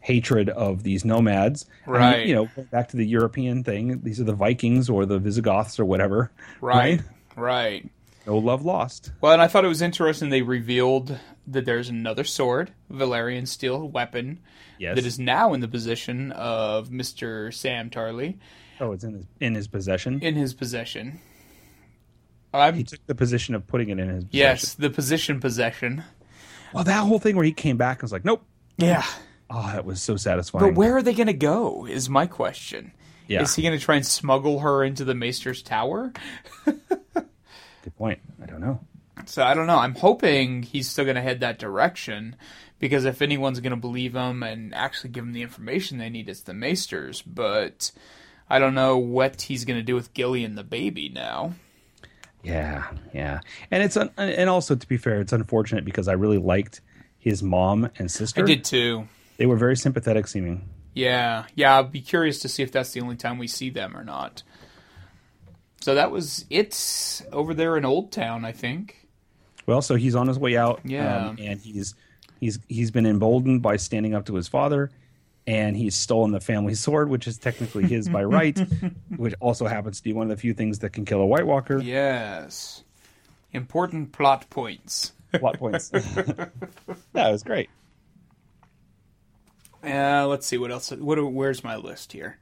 hatred 0.00 0.48
of 0.50 0.82
these 0.82 1.04
nomads. 1.04 1.66
Right. 1.86 2.26
you 2.26 2.34
know, 2.34 2.48
back 2.70 2.88
to 2.88 2.96
the 2.96 3.06
European 3.06 3.62
thing, 3.64 4.00
these 4.02 4.20
are 4.20 4.24
the 4.24 4.34
Vikings 4.34 4.90
or 4.90 5.06
the 5.06 5.18
Visigoths 5.18 5.78
or 5.78 5.84
whatever. 5.84 6.30
Right. 6.60 7.00
Right. 7.36 7.88
No 8.26 8.38
love 8.38 8.64
lost. 8.64 9.12
Well, 9.20 9.32
and 9.32 9.40
I 9.42 9.48
thought 9.48 9.64
it 9.64 9.68
was 9.68 9.82
interesting 9.82 10.28
they 10.30 10.42
revealed 10.42 11.18
that 11.46 11.64
there's 11.64 11.88
another 11.88 12.24
sword, 12.24 12.72
Valyrian 12.90 13.46
steel 13.48 13.88
weapon, 13.88 14.40
Yes. 14.78 14.96
that 14.96 15.06
is 15.06 15.18
now 15.18 15.54
in 15.54 15.60
the 15.60 15.68
position 15.68 16.32
of 16.32 16.88
Mr. 16.88 17.52
Sam 17.54 17.90
Tarly 17.90 18.38
oh, 18.80 18.92
it's 18.92 19.04
in 19.04 19.14
his 19.14 19.26
in 19.40 19.54
his 19.54 19.68
possession. 19.68 20.18
in 20.20 20.34
his 20.34 20.54
possession. 20.54 21.20
he 22.52 22.58
I'm, 22.58 22.84
took 22.84 23.04
the 23.06 23.14
position 23.14 23.54
of 23.54 23.66
putting 23.66 23.88
it 23.90 23.98
in 23.98 24.08
his 24.08 24.24
possession. 24.24 24.28
yes, 24.32 24.74
the 24.74 24.90
position 24.90 25.40
possession. 25.40 26.02
Well, 26.74 26.84
that 26.84 27.06
whole 27.06 27.18
thing 27.18 27.36
where 27.36 27.44
he 27.44 27.52
came 27.52 27.76
back 27.76 27.98
and 27.98 28.02
was 28.02 28.12
like, 28.12 28.24
"Nope." 28.24 28.42
Yeah. 28.78 29.04
Oh, 29.50 29.70
that 29.72 29.84
was 29.84 30.00
so 30.00 30.16
satisfying. 30.16 30.64
But 30.64 30.74
where 30.74 30.96
are 30.96 31.02
they 31.02 31.12
going 31.12 31.26
to 31.26 31.32
go 31.34 31.86
is 31.86 32.08
my 32.08 32.26
question. 32.26 32.92
Yeah. 33.28 33.42
Is 33.42 33.54
he 33.54 33.62
going 33.62 33.78
to 33.78 33.84
try 33.84 33.96
and 33.96 34.06
smuggle 34.06 34.60
her 34.60 34.82
into 34.82 35.04
the 35.04 35.14
Maester's 35.14 35.62
tower? 35.62 36.12
Good 36.64 37.96
point. 37.96 38.18
I 38.42 38.46
don't 38.46 38.60
know. 38.60 38.80
So 39.26 39.42
I 39.42 39.54
don't 39.54 39.66
know. 39.66 39.78
I'm 39.78 39.94
hoping 39.94 40.62
he's 40.62 40.88
still 40.88 41.04
going 41.04 41.16
to 41.16 41.22
head 41.22 41.40
that 41.40 41.58
direction 41.58 42.36
because 42.78 43.04
if 43.04 43.22
anyone's 43.22 43.60
going 43.60 43.70
to 43.70 43.76
believe 43.76 44.14
him 44.14 44.42
and 44.42 44.74
actually 44.74 45.10
give 45.10 45.24
him 45.24 45.32
the 45.32 45.42
information 45.42 45.98
they 45.98 46.10
need, 46.10 46.28
it's 46.28 46.42
the 46.42 46.52
Maesters. 46.52 47.22
But 47.24 47.92
I 48.50 48.58
don't 48.58 48.74
know 48.74 48.98
what 48.98 49.42
he's 49.42 49.64
going 49.64 49.78
to 49.78 49.84
do 49.84 49.94
with 49.94 50.14
Gilly 50.14 50.44
and 50.44 50.58
the 50.58 50.64
baby 50.64 51.08
now. 51.08 51.54
Yeah, 52.42 52.88
yeah, 53.14 53.40
and 53.70 53.84
it's 53.84 53.96
un- 53.96 54.10
and 54.16 54.50
also 54.50 54.74
to 54.74 54.88
be 54.88 54.96
fair, 54.96 55.20
it's 55.20 55.32
unfortunate 55.32 55.84
because 55.84 56.08
I 56.08 56.14
really 56.14 56.38
liked 56.38 56.80
his 57.18 57.40
mom 57.40 57.88
and 57.98 58.10
sister. 58.10 58.42
I 58.42 58.44
did 58.44 58.64
too. 58.64 59.06
They 59.36 59.46
were 59.46 59.56
very 59.56 59.76
sympathetic 59.76 60.26
seeming. 60.26 60.68
Yeah, 60.92 61.44
yeah. 61.54 61.76
I'll 61.76 61.84
be 61.84 62.00
curious 62.00 62.40
to 62.40 62.48
see 62.48 62.64
if 62.64 62.72
that's 62.72 62.90
the 62.92 63.00
only 63.00 63.16
time 63.16 63.38
we 63.38 63.46
see 63.46 63.70
them 63.70 63.96
or 63.96 64.02
not. 64.02 64.42
So 65.80 65.94
that 65.94 66.10
was 66.10 66.44
it 66.50 67.22
over 67.32 67.54
there 67.54 67.76
in 67.76 67.84
Old 67.84 68.12
Town, 68.12 68.44
I 68.44 68.52
think. 68.52 69.01
Well, 69.66 69.82
so 69.82 69.94
he's 69.94 70.14
on 70.14 70.28
his 70.28 70.38
way 70.38 70.56
out. 70.56 70.80
Yeah. 70.84 71.28
um, 71.28 71.38
and 71.40 71.60
he's 71.60 71.94
he's 72.40 72.58
he's 72.68 72.90
been 72.90 73.06
emboldened 73.06 73.62
by 73.62 73.76
standing 73.76 74.14
up 74.14 74.26
to 74.26 74.34
his 74.34 74.48
father, 74.48 74.90
and 75.46 75.76
he's 75.76 75.94
stolen 75.94 76.32
the 76.32 76.40
family 76.40 76.74
sword, 76.86 77.08
which 77.08 77.26
is 77.26 77.38
technically 77.38 77.84
his 77.84 78.08
by 78.08 78.24
right, 78.24 78.58
which 79.16 79.34
also 79.40 79.66
happens 79.66 79.98
to 79.98 80.04
be 80.04 80.12
one 80.12 80.24
of 80.30 80.36
the 80.36 80.40
few 80.40 80.54
things 80.54 80.80
that 80.80 80.90
can 80.90 81.04
kill 81.04 81.20
a 81.20 81.26
White 81.26 81.46
Walker. 81.46 81.78
Yes. 81.78 82.82
Important 83.52 84.12
plot 84.12 84.48
points. 84.50 85.12
Plot 85.32 85.58
points. 85.58 85.90
yeah, 85.94 87.28
it 87.28 87.32
was 87.32 87.42
great. 87.42 87.70
Uh, 89.82 90.26
let's 90.26 90.46
see 90.46 90.58
what 90.58 90.70
else. 90.70 90.90
What? 90.90 91.18
Where's 91.32 91.64
my 91.64 91.76
list 91.76 92.12
here? 92.12 92.38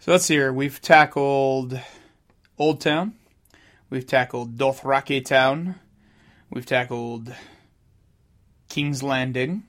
So 0.00 0.12
let's 0.12 0.24
see 0.24 0.34
here. 0.34 0.52
We've 0.52 0.80
tackled 0.80 1.80
Old 2.58 2.80
Town. 2.80 3.14
We've 3.88 4.06
tackled 4.06 4.56
Dothraki 4.58 5.24
Town. 5.24 5.76
We've 6.50 6.66
tackled 6.66 7.34
King's 8.68 9.02
Landing. 9.02 9.64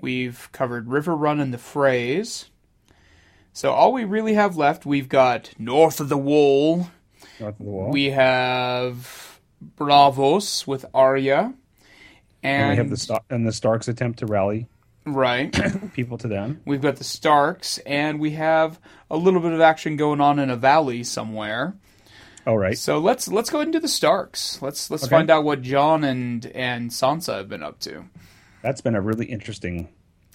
We've 0.00 0.48
covered 0.52 0.86
Riverrun 0.86 1.40
and 1.40 1.52
the 1.52 1.58
Freys. 1.58 2.46
So 3.52 3.72
all 3.72 3.92
we 3.92 4.04
really 4.04 4.34
have 4.34 4.56
left, 4.56 4.86
we've 4.86 5.08
got 5.08 5.50
North 5.58 6.00
of 6.00 6.08
the 6.08 6.16
Wall. 6.16 6.90
North 7.38 7.54
of 7.54 7.58
the 7.58 7.64
wall. 7.64 7.90
We 7.90 8.10
have 8.10 9.40
Braavos 9.76 10.66
with 10.66 10.86
Arya. 10.94 11.52
And, 12.42 12.62
and 12.62 12.70
we 12.70 12.76
have 12.76 12.90
the 12.90 12.96
Star- 12.96 13.22
and 13.28 13.46
the 13.46 13.52
Starks 13.52 13.88
attempt 13.88 14.20
to 14.20 14.26
rally 14.26 14.66
right. 15.04 15.54
people 15.94 16.18
to 16.18 16.28
them. 16.28 16.60
We've 16.64 16.80
got 16.80 16.96
the 16.96 17.04
Starks, 17.04 17.78
and 17.78 18.20
we 18.20 18.32
have 18.32 18.78
a 19.10 19.16
little 19.16 19.40
bit 19.40 19.52
of 19.52 19.60
action 19.60 19.96
going 19.96 20.20
on 20.20 20.38
in 20.38 20.50
a 20.50 20.56
valley 20.56 21.04
somewhere. 21.04 21.74
All 22.46 22.58
right. 22.58 22.76
So 22.78 22.98
let's 22.98 23.28
let's 23.28 23.50
go 23.50 23.58
ahead 23.58 23.66
and 23.68 23.72
do 23.72 23.80
the 23.80 23.88
Starks. 23.88 24.60
Let's 24.62 24.90
let's 24.90 25.04
Okay. 25.04 25.10
find 25.10 25.30
out 25.30 25.44
what 25.44 25.62
Jon 25.62 26.04
and 26.04 26.46
and 26.46 26.90
Sansa 26.90 27.36
have 27.36 27.48
been 27.48 27.62
up 27.62 27.78
to. 27.80 28.04
That's 28.62 28.80
been 28.80 28.94
a 28.94 29.00
really 29.00 29.26
interesting. 29.26 29.88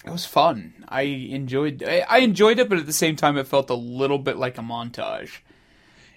It 0.04 0.10
was 0.10 0.24
fun. 0.24 0.72
I 0.88 1.02
enjoyed 1.02 1.82
I, 1.86 2.04
I 2.08 2.18
enjoyed 2.18 2.58
it, 2.58 2.68
but 2.68 2.78
at 2.78 2.86
the 2.86 2.92
same 2.92 3.16
time, 3.16 3.36
it 3.36 3.46
felt 3.48 3.70
a 3.70 3.74
little 3.74 4.18
bit 4.18 4.36
like 4.36 4.56
a 4.58 4.62
montage. 4.62 5.38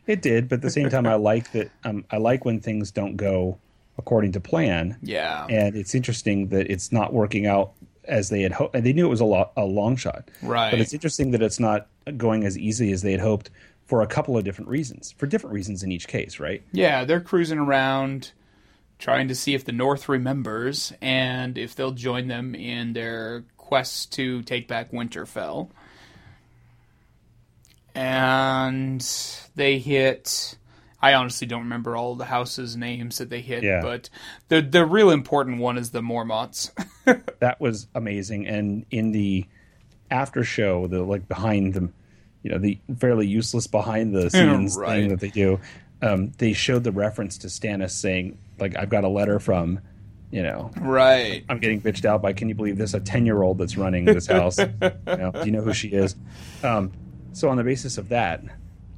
It 0.05 0.21
did, 0.21 0.49
but 0.49 0.55
at 0.55 0.61
the 0.61 0.69
same 0.71 0.89
time, 0.89 1.05
I 1.05 1.15
like 1.15 1.51
that. 1.51 1.69
Um, 1.83 2.03
I 2.09 2.17
like 2.17 2.43
when 2.45 2.59
things 2.59 2.91
don't 2.91 3.15
go 3.15 3.59
according 3.97 4.31
to 4.33 4.39
plan. 4.39 4.97
Yeah, 5.03 5.45
and 5.49 5.75
it's 5.75 5.93
interesting 5.95 6.47
that 6.49 6.69
it's 6.71 6.91
not 6.91 7.13
working 7.13 7.45
out 7.45 7.71
as 8.05 8.29
they 8.29 8.41
had 8.41 8.51
hoped. 8.51 8.75
And 8.75 8.83
they 8.85 8.93
knew 8.93 9.05
it 9.05 9.09
was 9.09 9.19
a, 9.21 9.25
lo- 9.25 9.51
a 9.55 9.65
long 9.65 9.95
shot, 9.95 10.29
Right. 10.41 10.71
But 10.71 10.79
it's 10.79 10.93
interesting 10.95 11.29
that 11.31 11.43
it's 11.43 11.59
not 11.59 11.87
going 12.17 12.43
as 12.43 12.57
easy 12.57 12.91
as 12.91 13.03
they 13.03 13.11
had 13.11 13.19
hoped 13.21 13.51
for 13.89 14.03
a 14.03 14.07
couple 14.07 14.37
of 14.37 14.43
different 14.43 14.69
reasons, 14.69 15.11
for 15.17 15.25
different 15.25 15.55
reasons 15.55 15.81
in 15.81 15.91
each 15.91 16.07
case, 16.07 16.39
right? 16.39 16.61
yeah. 16.71 17.03
They're 17.05 17.19
cruising 17.21 17.57
around, 17.57 18.31
trying 18.99 19.27
to 19.29 19.33
see 19.35 19.55
if 19.55 19.65
the 19.65 19.71
North 19.71 20.07
remembers 20.07 20.93
and 21.01 21.57
if 21.57 21.73
they'll 21.73 21.91
join 21.93 22.27
them 22.27 22.53
in 22.53 22.93
their 22.93 23.45
quest 23.57 24.13
to 24.13 24.43
take 24.43 24.67
back 24.67 24.91
Winterfell. 24.91 25.69
and 27.95 29.01
they 29.55 29.79
hit. 29.79 30.55
I 31.01 31.13
honestly 31.13 31.47
don't 31.47 31.61
remember 31.63 31.95
all 31.95 32.15
the 32.15 32.25
houses' 32.25 32.75
names 32.75 33.17
that 33.17 33.29
they 33.29 33.41
hit, 33.41 33.63
Yeah. 33.63 33.81
but 33.81 34.09
the 34.49 34.61
the 34.61 34.85
real 34.85 35.09
important 35.09 35.57
one 35.59 35.77
is 35.77 35.89
the 35.91 36.01
Mormonts. 36.01 36.71
That 37.39 37.59
was 37.59 37.87
amazing. 37.95 38.45
And 38.47 38.85
in 38.91 39.13
the 39.13 39.45
after 40.11 40.43
show, 40.43 40.85
the 40.85 41.01
like 41.01 41.27
behind 41.27 41.73
them, 41.73 41.93
you 42.43 42.51
know, 42.51 42.57
the 42.57 42.79
fairly 42.99 43.27
useless 43.27 43.67
behind 43.67 44.15
the 44.15 44.29
scenes 44.29 44.77
Right. 44.77 45.01
thing 45.01 45.09
that 45.09 45.19
they 45.19 45.29
do, 45.29 45.59
um, 46.01 46.31
they 46.37 46.53
showed 46.53 46.83
the 46.83 46.91
reference 46.91 47.37
to 47.39 47.47
Stannis 47.47 47.91
saying, 47.91 48.37
like, 48.59 48.77
I've 48.77 48.89
got 48.89 49.03
a 49.03 49.09
letter 49.09 49.39
from, 49.39 49.79
you 50.31 50.43
know, 50.43 50.71
right. 50.79 51.43
I'm 51.49 51.59
getting 51.59 51.81
bitched 51.81 52.05
out 52.05 52.21
by. 52.21 52.33
Can 52.33 52.49
you 52.49 52.55
believe 52.55 52.77
this? 52.77 52.93
A 52.93 52.99
ten 52.99 53.25
year 53.25 53.41
old 53.41 53.57
that's 53.57 53.77
running 53.77 54.05
this 54.05 54.27
house. 54.27 54.57
you 54.59 54.67
know, 55.05 55.31
do 55.31 55.45
you 55.45 55.51
know 55.51 55.61
who 55.61 55.73
she 55.73 55.89
is? 55.89 56.15
Um, 56.63 56.91
so 57.33 57.49
on 57.49 57.57
the 57.57 57.63
basis 57.63 57.97
of 57.97 58.09
that, 58.09 58.43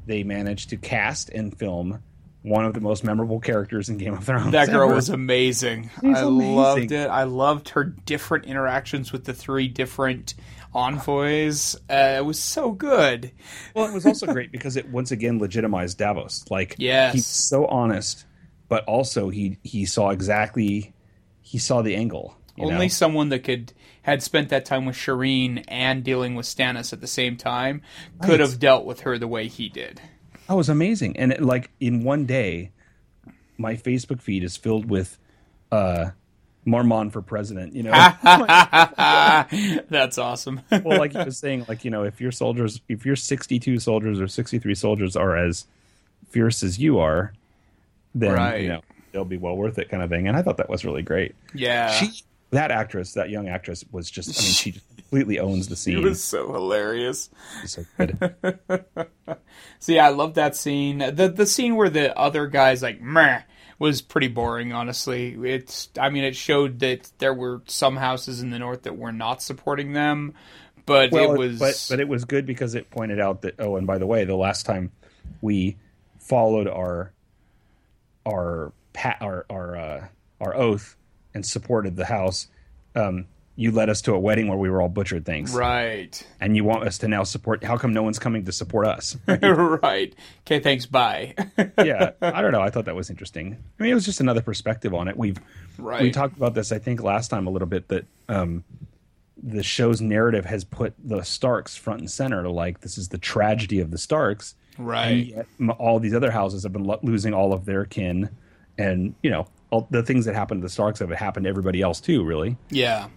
they 0.07 0.23
managed 0.23 0.69
to 0.71 0.77
cast 0.77 1.29
and 1.29 1.57
film 1.57 2.01
one 2.43 2.65
of 2.65 2.73
the 2.73 2.81
most 2.81 3.03
memorable 3.03 3.39
characters 3.39 3.87
in 3.89 3.97
Game 3.97 4.13
of 4.15 4.23
Thrones. 4.23 4.51
That 4.51 4.69
girl 4.69 4.85
ever. 4.87 4.95
was 4.95 5.09
amazing. 5.09 5.89
She's 6.01 6.17
I 6.17 6.21
amazing. 6.23 6.55
loved 6.55 6.91
it. 6.91 7.07
I 7.09 7.23
loved 7.23 7.69
her 7.69 7.83
different 7.83 8.45
interactions 8.45 9.11
with 9.11 9.25
the 9.25 9.33
three 9.33 9.67
different 9.67 10.33
envoys. 10.73 11.75
Uh, 11.89 12.15
it 12.17 12.25
was 12.25 12.39
so 12.39 12.71
good. 12.71 13.31
Well, 13.75 13.85
it 13.85 13.93
was 13.93 14.05
also 14.05 14.25
great 14.27 14.51
because 14.51 14.75
it 14.77 14.89
once 14.89 15.11
again 15.11 15.39
legitimized 15.39 15.97
Davos. 15.97 16.45
Like, 16.49 16.75
Yes. 16.77 17.13
he's 17.13 17.27
so 17.27 17.65
honest, 17.67 18.25
but 18.69 18.83
also 18.85 19.29
he 19.29 19.57
he 19.63 19.85
saw 19.85 20.09
exactly 20.09 20.93
he 21.41 21.57
saw 21.57 21.81
the 21.81 21.95
angle. 21.95 22.37
you 22.55 22.65
Only 22.65 22.85
know? 22.85 22.89
someone 22.89 23.29
that 23.29 23.39
could 23.43 23.73
had 24.03 24.23
spent 24.23 24.49
that 24.49 24.65
time 24.65 24.85
with 24.85 24.95
Shireen 24.95 25.63
and 25.67 26.03
dealing 26.03 26.33
with 26.35 26.45
Stannis 26.47 26.91
at 26.91 27.01
the 27.01 27.07
same 27.07 27.37
time 27.37 27.81
could 28.21 28.31
Right. 28.31 28.39
have 28.39 28.57
dealt 28.59 28.85
with 28.85 29.01
her 29.01 29.17
the 29.19 29.27
way 29.27 29.47
he 29.47 29.69
did. 29.69 30.01
Oh, 30.51 30.55
it 30.55 30.57
was 30.57 30.69
amazing. 30.69 31.15
And 31.15 31.31
it, 31.31 31.41
like 31.41 31.71
in 31.79 32.03
one 32.03 32.25
day, 32.25 32.71
my 33.57 33.75
Facebook 33.75 34.21
feed 34.21 34.43
is 34.43 34.57
filled 34.57 34.89
with 34.89 35.17
uh, 35.71 36.09
Mormont 36.67 37.13
for 37.13 37.21
president. 37.21 37.73
You 37.73 37.83
know, 37.83 37.91
That's 39.89 40.17
awesome. 40.17 40.61
well, 40.83 40.99
like 40.99 41.13
you 41.13 41.23
was 41.23 41.37
saying, 41.37 41.65
like 41.67 41.85
you 41.85 41.91
know, 41.91 42.03
if 42.03 42.19
your 42.19 42.31
soldiers, 42.31 42.81
if 42.89 43.05
your 43.05 43.15
sixty-two 43.15 43.79
soldiers 43.79 44.19
or 44.19 44.27
sixty-three 44.27 44.75
soldiers 44.75 45.15
are 45.15 45.37
as 45.37 45.65
fierce 46.29 46.63
as 46.63 46.77
you 46.79 46.99
are, 46.99 47.33
then 48.13 48.33
Right. 48.33 48.61
you 48.61 48.67
know 48.69 48.81
they'll 49.13 49.23
be 49.25 49.37
well 49.37 49.55
worth 49.55 49.77
it, 49.79 49.89
kind 49.89 50.03
of 50.03 50.09
thing. 50.09 50.27
And 50.27 50.35
I 50.35 50.41
thought 50.41 50.57
that 50.57 50.69
was 50.69 50.83
really 50.83 51.01
great. 51.01 51.33
yeah. 51.53 51.91
She, 51.91 52.23
that 52.51 52.69
actress, 52.71 53.13
that 53.13 53.29
young 53.29 53.47
actress, 53.47 53.85
was 53.93 54.11
just. 54.11 54.37
I 54.37 54.43
mean, 54.43 54.51
she 54.51 54.71
just 54.71 54.90
completely 55.11 55.39
owns 55.39 55.67
the 55.67 55.75
scene. 55.75 55.97
it 55.97 56.03
was 56.03 56.23
so 56.23 56.53
hilarious. 56.53 57.29
So 57.65 57.83
good. 57.97 58.35
So 59.79 59.93
yeah, 59.93 60.05
I 60.05 60.09
love 60.09 60.35
that 60.35 60.55
scene. 60.55 60.99
The 60.99 61.27
the 61.27 61.47
scene 61.47 61.75
where 61.75 61.89
the 61.89 62.15
other 62.17 62.45
guy's 62.45 62.83
like 62.83 63.01
meh 63.01 63.41
was 63.79 63.99
pretty 63.99 64.27
boring, 64.27 64.73
honestly. 64.73 65.35
It's 65.43 65.89
I 65.99 66.09
mean 66.11 66.23
it 66.23 66.35
showed 66.35 66.79
that 66.79 67.11
there 67.17 67.33
were 67.33 67.63
some 67.65 67.95
houses 67.95 68.41
in 68.41 68.51
the 68.51 68.59
north 68.59 68.83
that 68.83 68.95
were 68.95 69.11
not 69.11 69.41
supporting 69.41 69.93
them, 69.93 70.35
but 70.85 71.11
well, 71.11 71.33
it 71.33 71.37
was 71.37 71.59
but 71.59 71.87
but 71.89 71.99
it 71.99 72.07
was 72.07 72.25
good 72.25 72.45
because 72.45 72.75
it 72.75 72.91
pointed 72.91 73.19
out 73.19 73.41
that. 73.41 73.55
Oh, 73.57 73.75
and 73.75 73.87
by 73.87 73.97
the 73.97 74.05
way, 74.05 74.23
the 74.23 74.35
last 74.35 74.67
time 74.67 74.91
we 75.41 75.77
followed 76.19 76.67
our 76.67 77.11
our 78.23 78.71
our 79.19 79.45
our 79.49 79.75
uh, 79.75 80.07
our 80.39 80.55
oath 80.55 80.95
and 81.33 81.43
supported 81.43 81.95
the 81.95 82.05
house, 82.05 82.47
um, 82.95 83.25
you 83.55 83.71
led 83.71 83.89
us 83.89 84.01
to 84.03 84.13
a 84.13 84.19
wedding 84.19 84.47
where 84.47 84.57
we 84.57 84.69
were 84.69 84.81
all 84.81 84.89
butchered 84.89 85.25
things, 85.25 85.53
right. 85.53 86.25
and 86.39 86.55
you 86.55 86.63
want 86.63 86.83
us 86.83 86.97
to 86.99 87.07
now 87.07 87.23
support. 87.23 87.63
How 87.63 87.77
come 87.77 87.93
no 87.93 88.01
one's 88.01 88.19
coming 88.19 88.45
to 88.45 88.51
support 88.51 88.87
us? 88.87 89.17
right. 89.27 90.15
Okay, 90.45 90.59
thanks, 90.59 90.85
bye. 90.85 91.35
yeah, 91.77 92.11
I 92.21 92.41
don't 92.41 92.51
know. 92.51 92.61
I 92.61 92.69
thought 92.69 92.85
that 92.85 92.95
was 92.95 93.09
interesting. 93.09 93.57
I 93.79 93.83
mean, 93.83 93.91
it 93.91 93.95
was 93.95 94.05
just 94.05 94.19
another 94.19 94.41
perspective 94.41 94.93
on 94.93 95.07
it. 95.07 95.17
We've 95.17 95.37
right. 95.77 96.01
we 96.01 96.11
talked 96.11 96.37
about 96.37 96.53
this, 96.53 96.71
I 96.71 96.79
think, 96.79 97.03
last 97.03 97.27
time 97.27 97.45
a 97.45 97.49
little 97.49 97.67
bit 97.67 97.89
that 97.89 98.05
um, 98.29 98.63
the 99.41 99.63
show's 99.63 100.01
narrative 100.01 100.45
has 100.45 100.63
put 100.63 100.93
the 101.03 101.23
Starks 101.23 101.75
front 101.75 101.99
and 101.99 102.09
center. 102.09 102.47
Like 102.49 102.81
this 102.81 102.97
is 102.97 103.09
the 103.09 103.17
tragedy 103.17 103.79
of 103.79 103.91
the 103.91 103.97
Starks, 103.97 104.55
right. 104.77 105.45
all 105.77 105.99
these 105.99 106.13
other 106.13 106.31
houses 106.31 106.63
have 106.63 106.73
been 106.73 106.85
lo- 106.85 106.99
losing 107.03 107.33
all 107.33 107.53
of 107.53 107.65
their 107.65 107.85
kin, 107.85 108.29
and 108.77 109.13
you 109.21 109.29
know 109.29 109.47
all 109.71 109.87
the 109.89 110.03
things 110.03 110.25
that 110.25 110.35
happened 110.35 110.61
to 110.61 110.65
the 110.65 110.69
Starks 110.69 110.99
have 110.99 111.09
happened 111.09 111.45
to 111.45 111.49
everybody 111.49 111.81
else 111.81 111.99
too, 111.99 112.23
really. 112.23 112.57
Yeah. 112.69 113.07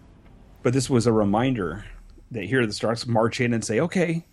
But 0.64 0.72
this 0.72 0.90
was 0.90 1.06
a 1.06 1.12
reminder 1.12 1.84
that 2.32 2.44
here 2.44 2.66
the 2.66 2.72
Starks 2.72 3.06
march 3.06 3.40
in 3.40 3.54
and 3.54 3.64
say, 3.64 3.78
"Okay, 3.80 4.24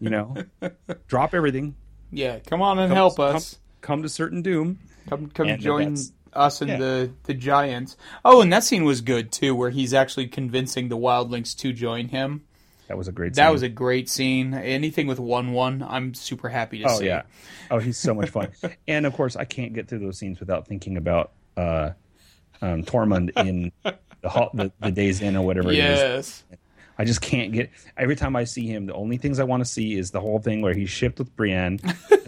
you 0.00 0.08
know, 0.08 0.36
drop 1.08 1.34
everything, 1.34 1.74
Yeah. 2.10 2.38
Come 2.38 2.62
on 2.62 2.78
and 2.78 2.92
help 2.92 3.16
come, 3.16 3.36
us. 3.36 3.58
come 3.82 4.02
to 4.02 4.08
certain 4.08 4.40
doom." 4.40 4.78
Come 5.08 5.28
come 5.28 5.48
And 5.48 5.60
join 5.60 5.96
us 6.32 6.62
and 6.62 6.70
yeah. 6.70 6.78
the 6.78 7.10
the 7.24 7.34
giants. 7.34 7.96
Oh, 8.24 8.40
and 8.40 8.50
that 8.52 8.64
scene 8.64 8.84
was 8.84 9.02
good 9.02 9.30
too, 9.30 9.54
where 9.54 9.68
he's 9.70 9.92
actually 9.92 10.28
convincing 10.28 10.88
the 10.88 10.96
wildlings 10.96 11.54
to 11.58 11.72
join 11.74 12.08
him. 12.08 12.44
That 12.88 12.96
was 12.96 13.08
a 13.08 13.12
great. 13.12 13.34
That 13.34 13.46
scene. 13.46 13.52
was 13.52 13.62
a 13.62 13.68
great 13.68 14.08
scene. 14.08 14.54
Anything 14.54 15.06
with 15.06 15.18
Wun 15.18 15.52
Wun, 15.52 15.82
I'm 15.82 16.14
super 16.14 16.48
happy 16.48 16.78
to 16.78 16.84
Oh 16.88 16.98
see. 17.00 17.06
yeah. 17.06 17.22
Oh, 17.70 17.78
he's 17.78 17.98
so 17.98 18.14
much 18.14 18.30
fun. 18.30 18.48
and 18.88 19.04
of 19.06 19.12
course, 19.14 19.36
I 19.36 19.44
can't 19.44 19.74
get 19.74 19.88
through 19.88 19.98
those 20.00 20.18
scenes 20.18 20.38
without 20.40 20.66
thinking 20.68 20.96
about 20.96 21.32
uh, 21.56 21.90
um, 22.62 22.82
Tormund 22.84 23.30
in 23.46 23.72
the, 24.24 24.30
ho- 24.30 24.50
the 24.54 24.72
the 24.80 24.90
Days 24.90 25.20
in 25.20 25.36
or 25.36 25.44
whatever 25.44 25.70
it 25.70 25.78
is. 25.78 26.42
I 26.96 27.04
just 27.04 27.20
can't 27.20 27.52
get. 27.52 27.70
Every 27.96 28.16
time 28.16 28.34
I 28.36 28.44
see 28.44 28.66
him, 28.66 28.86
the 28.86 28.94
only 28.94 29.18
things 29.18 29.38
I 29.38 29.44
want 29.44 29.60
to 29.60 29.70
see 29.70 29.94
is 29.94 30.12
the 30.12 30.20
whole 30.20 30.38
thing 30.38 30.62
where 30.62 30.72
he's 30.72 30.90
shipped 30.90 31.18
with 31.18 31.34
Brienne, 31.36 31.80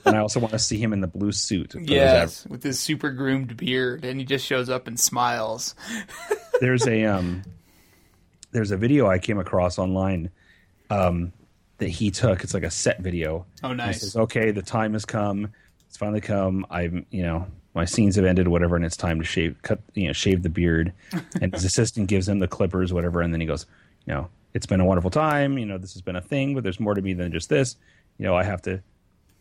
and 0.04 0.16
I 0.16 0.18
also 0.18 0.40
want 0.40 0.52
to 0.52 0.58
see 0.58 0.76
him 0.76 0.92
in 0.92 1.00
the 1.00 1.06
blue 1.06 1.32
suit. 1.32 1.74
Yes, 1.80 2.46
with 2.46 2.62
his 2.62 2.78
super 2.78 3.10
groomed 3.10 3.56
beard, 3.56 4.04
and 4.04 4.20
he 4.20 4.26
just 4.26 4.44
shows 4.44 4.68
up 4.68 4.86
and 4.86 5.00
smiles. 5.00 5.74
there's 6.60 6.86
a 6.86 7.04
um 7.04 7.42
there's 8.52 8.72
a 8.72 8.76
video 8.76 9.06
I 9.08 9.18
came 9.18 9.38
across 9.38 9.78
online 9.78 10.30
um 10.90 11.32
that 11.78 11.88
he 11.88 12.10
took. 12.10 12.44
It's 12.44 12.52
like 12.52 12.64
a 12.64 12.70
set 12.70 13.00
video. 13.00 13.46
Oh, 13.62 13.72
nice. 13.72 14.00
says, 14.00 14.16
okay, 14.16 14.50
the 14.50 14.62
time 14.62 14.92
has 14.92 15.04
come. 15.04 15.52
It's 15.88 15.96
finally 15.96 16.20
come. 16.20 16.66
I'm 16.68 17.06
you 17.10 17.22
know 17.22 17.46
my 17.76 17.84
scenes 17.84 18.16
have 18.16 18.24
ended, 18.24 18.48
whatever, 18.48 18.74
and 18.74 18.84
it's 18.86 18.96
time 18.96 19.18
to 19.18 19.24
shave, 19.24 19.54
cut, 19.60 19.80
you 19.94 20.06
know, 20.06 20.14
shave 20.14 20.42
the 20.42 20.48
beard. 20.48 20.92
And 21.40 21.52
his 21.52 21.64
assistant 21.64 22.08
gives 22.08 22.26
him 22.26 22.38
the 22.38 22.48
clippers, 22.48 22.92
whatever, 22.92 23.20
and 23.20 23.32
then 23.32 23.40
he 23.42 23.46
goes, 23.46 23.66
you 24.06 24.14
know, 24.14 24.30
it's 24.54 24.64
been 24.64 24.80
a 24.80 24.84
wonderful 24.86 25.10
time. 25.10 25.58
You 25.58 25.66
know, 25.66 25.76
this 25.76 25.92
has 25.92 26.00
been 26.00 26.16
a 26.16 26.22
thing, 26.22 26.54
but 26.54 26.64
there's 26.64 26.80
more 26.80 26.94
to 26.94 27.02
me 27.02 27.12
than 27.12 27.30
just 27.30 27.50
this. 27.50 27.76
You 28.16 28.24
know, 28.24 28.34
I 28.34 28.42
have 28.42 28.62
to, 28.62 28.80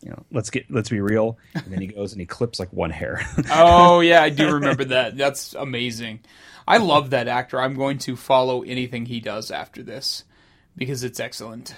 you 0.02 0.10
know, 0.10 0.22
let's 0.30 0.50
get, 0.50 0.70
let's 0.70 0.90
be 0.90 1.00
real. 1.00 1.38
And 1.54 1.64
then 1.72 1.80
he 1.80 1.86
goes 1.86 2.12
and 2.12 2.20
he 2.20 2.26
clips 2.26 2.60
like 2.60 2.70
one 2.72 2.90
hair. 2.90 3.26
Oh 3.50 4.00
yeah, 4.00 4.22
I 4.22 4.28
do 4.28 4.52
remember 4.52 4.84
that. 4.84 5.16
That's 5.16 5.54
amazing. 5.54 6.20
I 6.68 6.76
love 6.76 7.10
that 7.10 7.28
actor. 7.28 7.58
I'm 7.58 7.74
going 7.74 7.96
to 8.00 8.16
follow 8.16 8.62
anything 8.62 9.06
he 9.06 9.20
does 9.20 9.50
after 9.50 9.82
this 9.82 10.24
because 10.76 11.02
it's 11.04 11.20
excellent. 11.20 11.74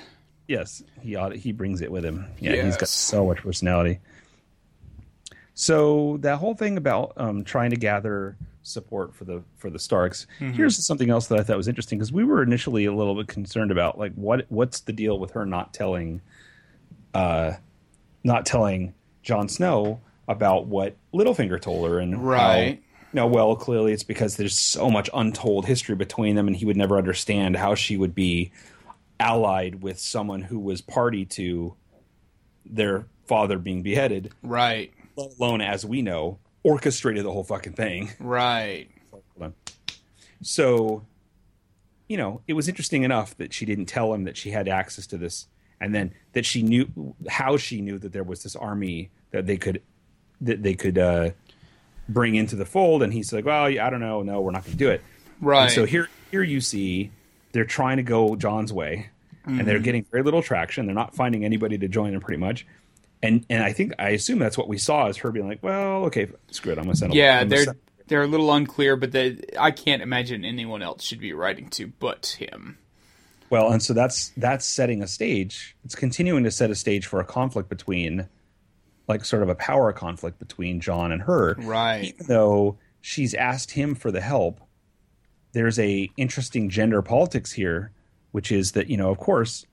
Yes, 0.49 0.83
he 1.01 1.15
ought, 1.15 1.37
he 1.37 1.53
brings 1.53 1.83
it 1.83 1.93
with 1.93 2.05
him. 2.05 2.27
Yeah, 2.41 2.65
he's 2.65 2.77
got 2.77 2.89
so 2.89 3.27
much 3.27 3.39
personality. 3.39 4.01
So 5.61 6.19
that 6.21 6.39
whole 6.39 6.55
thing 6.55 6.77
about 6.77 7.15
um, 7.17 7.43
trying 7.43 7.71
to 7.71 7.77
gather 7.77 8.37
support 8.63 9.13
for 9.13 9.25
the 9.25 9.43
for 9.57 9.71
the 9.71 9.79
Starks. 9.81 10.29
Mm-hmm. 10.39 10.53
Here's 10.53 10.87
something 10.87 11.11
else 11.11 11.27
that 11.27 11.41
I 11.41 11.43
thought 11.43 11.57
was 11.57 11.67
interesting 11.67 11.99
because 11.99 12.13
we 12.13 12.23
were 12.23 12.45
initially 12.45 12.85
a 12.85 12.95
little 12.95 13.17
bit 13.17 13.27
concerned 13.27 13.73
about 13.73 13.99
like 13.99 14.13
what 14.15 14.47
what's 14.51 14.79
the 14.83 14.93
deal 14.93 15.19
with 15.19 15.33
her 15.33 15.45
not 15.45 15.75
telling, 15.75 16.21
uh, 17.13 17.55
not 18.23 18.47
telling 18.47 18.95
Jon 19.25 19.49
Snow 19.49 20.01
about 20.29 20.67
what 20.69 20.95
Littlefinger 21.13 21.61
told 21.61 21.89
her 21.89 21.99
and 21.99 22.15
how- 22.15 22.21
Right. 22.21 22.83
no, 23.13 23.27
well, 23.27 23.57
clearly 23.57 23.93
it's 23.93 24.05
because 24.05 24.37
there's 24.37 24.57
so 24.57 24.89
much 24.89 25.11
untold 25.13 25.67
history 25.67 25.97
between 25.97 26.37
them, 26.37 26.47
and 26.47 26.55
he 26.57 26.67
would 26.67 26.77
never 26.77 26.99
understand 26.99 27.57
how 27.57 27.75
she 27.75 27.97
would 27.97 28.15
be 28.15 28.53
allied 29.19 29.83
with 29.83 29.99
someone 29.99 30.43
who 30.43 30.61
was 30.61 30.81
party 30.83 31.25
to 31.25 31.75
their 32.65 33.07
father 33.27 33.59
being 33.59 33.83
beheaded, 33.83 34.31
Right. 34.43 34.93
Let 35.19 35.39
alone, 35.39 35.61
as 35.61 35.85
we 35.85 36.01
know, 36.03 36.39
orchestrated 36.63 37.25
the 37.25 37.33
whole 37.33 37.45
fucking 37.45 37.73
thing. 37.75 38.11
Right. 38.19 38.89
So, 40.43 41.05
you 42.09 42.17
know, 42.17 42.43
it 42.47 42.53
was 42.53 42.69
interesting 42.69 43.03
enough 43.03 43.37
that 43.39 43.53
she 43.53 43.65
didn't 43.67 43.87
tell 43.87 44.15
him 44.15 44.25
that 44.25 44.37
she 44.37 44.51
had 44.51 44.69
access 44.69 45.07
to 45.09 45.19
this, 45.19 45.47
and 45.81 45.95
then 45.95 46.13
that 46.33 46.47
she 46.47 46.63
knew 46.63 47.15
how 47.29 47.57
she 47.57 47.81
knew 47.81 47.99
that 47.99 48.13
there 48.13 48.23
was 48.23 48.43
this 48.43 48.55
army 48.57 49.11
that 49.33 49.47
they 49.47 49.57
could 49.57 49.83
that 50.41 50.63
they 50.63 50.75
could 50.75 50.97
uh, 50.97 51.31
bring 52.09 52.37
into 52.37 52.55
the 52.57 52.65
fold. 52.65 53.03
And 53.03 53.13
he's 53.13 53.33
like, 53.33 53.45
"Well, 53.45 53.65
I 53.65 53.91
don't 53.91 54.01
know. 54.01 54.23
No, 54.23 54.41
we're 54.41 54.53
not 54.53 54.63
going 54.63 54.73
to 54.73 54.79
do 54.79 54.91
it." 54.91 55.03
Right. 55.41 55.65
And 55.65 55.73
so 55.73 55.85
here, 55.85 56.09
here 56.31 56.43
you 56.43 56.61
see 56.61 57.11
they're 57.53 57.65
trying 57.65 57.97
to 57.97 58.03
go 58.05 58.37
Jon's 58.37 58.73
way, 58.73 59.11
and 59.45 59.57
Mm-hmm. 59.57 59.67
they're 59.67 59.79
getting 59.81 60.05
very 60.11 60.23
little 60.23 60.43
traction. 60.43 60.87
They're 60.87 60.95
not 60.95 61.15
finding 61.17 61.45
anybody 61.45 61.79
to 61.79 61.89
join 61.89 62.13
them, 62.13 62.21
pretty 62.21 62.39
much. 62.41 62.67
And 63.23 63.45
and 63.51 63.63
I 63.63 63.73
think 63.73 63.95
I 63.99 64.11
assume 64.11 64.39
that's 64.39 64.57
what 64.57 64.69
we 64.69 64.79
saw 64.79 65.09
is 65.09 65.17
her 65.19 65.33
being 65.33 65.49
like, 65.49 65.63
"Well, 65.63 66.05
okay, 66.05 66.29
screw 66.51 66.73
it. 66.73 66.79
I'm 66.79 66.85
going 66.85 66.95
to 66.95 66.99
send." 66.99 67.15
yeah, 67.15 67.45
they're 67.45 67.65
send- 67.65 67.79
they're 68.09 68.23
a 68.23 68.27
little 68.27 68.53
unclear, 68.53 68.97
but 68.97 69.13
they, 69.13 69.39
I 69.59 69.71
can't 69.71 70.03
imagine 70.03 70.45
anyone 70.45 70.83
else 70.83 71.05
should 71.05 71.21
be 71.21 71.33
writing 71.33 71.69
to 71.71 71.87
but 71.87 72.37
him. 72.39 72.79
Well, 73.51 73.71
and 73.71 73.83
so 73.83 73.93
that's 73.93 74.31
that's 74.37 74.67
setting 74.67 75.03
a 75.03 75.07
stage. 75.07 75.77
It's 75.85 75.95
continuing 75.95 76.45
to 76.45 76.51
set 76.51 76.71
a 76.71 76.75
stage 76.75 77.07
for 77.07 77.21
a 77.21 77.25
conflict 77.25 77.69
between, 77.69 78.29
like, 79.09 79.25
sort 79.25 79.43
of 79.43 79.49
a 79.49 79.55
power 79.55 79.93
conflict 79.93 80.39
between 80.39 80.81
Jon 80.81 81.13
and 81.13 81.23
her. 81.23 81.55
Right. 81.59 82.15
Even 82.15 82.27
though 82.27 82.79
she's 83.01 83.35
asked 83.35 83.71
him 83.73 83.95
for 83.95 84.11
the 84.11 84.21
help, 84.21 84.61
there's 85.53 85.79
a 85.79 86.11
interesting 86.17 86.69
gender 86.69 87.01
politics 87.03 87.53
here, 87.53 87.91
which 88.33 88.53
is 88.53 88.73
that 88.73 88.89
you 88.89 88.97
know, 88.97 89.11
of 89.11 89.19
course, 89.19 89.65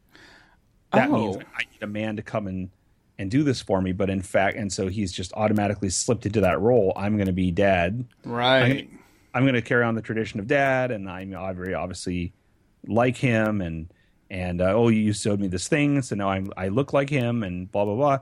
that 0.93 1.11
means 1.11 1.37
Oh. 1.37 1.41
I 1.55 1.63
need 1.71 1.83
a 1.83 1.87
man 1.87 2.15
to 2.15 2.21
come 2.21 2.47
and 2.47 2.69
and 3.17 3.31
do 3.31 3.43
this 3.43 3.61
for 3.61 3.81
me. 3.81 3.91
But 3.91 4.09
in 4.09 4.21
fact, 4.21 4.57
and 4.57 4.71
so 4.71 4.87
he's 4.87 5.11
just 5.11 5.33
automatically 5.33 5.89
slipped 5.89 6.25
into 6.25 6.41
that 6.41 6.59
role. 6.59 6.93
I'm 6.95 7.15
going 7.15 7.27
to 7.27 7.33
be 7.33 7.51
dad. 7.51 8.05
Right. 8.23 8.89
I'm 9.33 9.43
going 9.43 9.55
to 9.55 9.61
carry 9.61 9.83
on 9.83 9.95
the 9.95 10.01
tradition 10.01 10.39
of 10.39 10.47
dad, 10.47 10.91
and 10.91 11.09
I'm 11.09 11.35
I 11.35 11.53
very 11.53 11.73
obviously 11.73 12.33
like 12.87 13.17
him, 13.17 13.61
and 13.61 13.91
and 14.29 14.61
uh, 14.61 14.73
oh, 14.73 14.87
you 14.87 15.13
showed 15.13 15.39
me 15.39 15.47
this 15.47 15.67
thing, 15.67 16.01
so 16.01 16.15
now 16.15 16.29
I'm 16.29 16.51
I 16.55 16.69
look 16.69 16.93
like 16.93 17.09
him, 17.09 17.43
and 17.43 17.71
blah 17.71 17.85
blah 17.85 17.95
blah. 17.95 18.19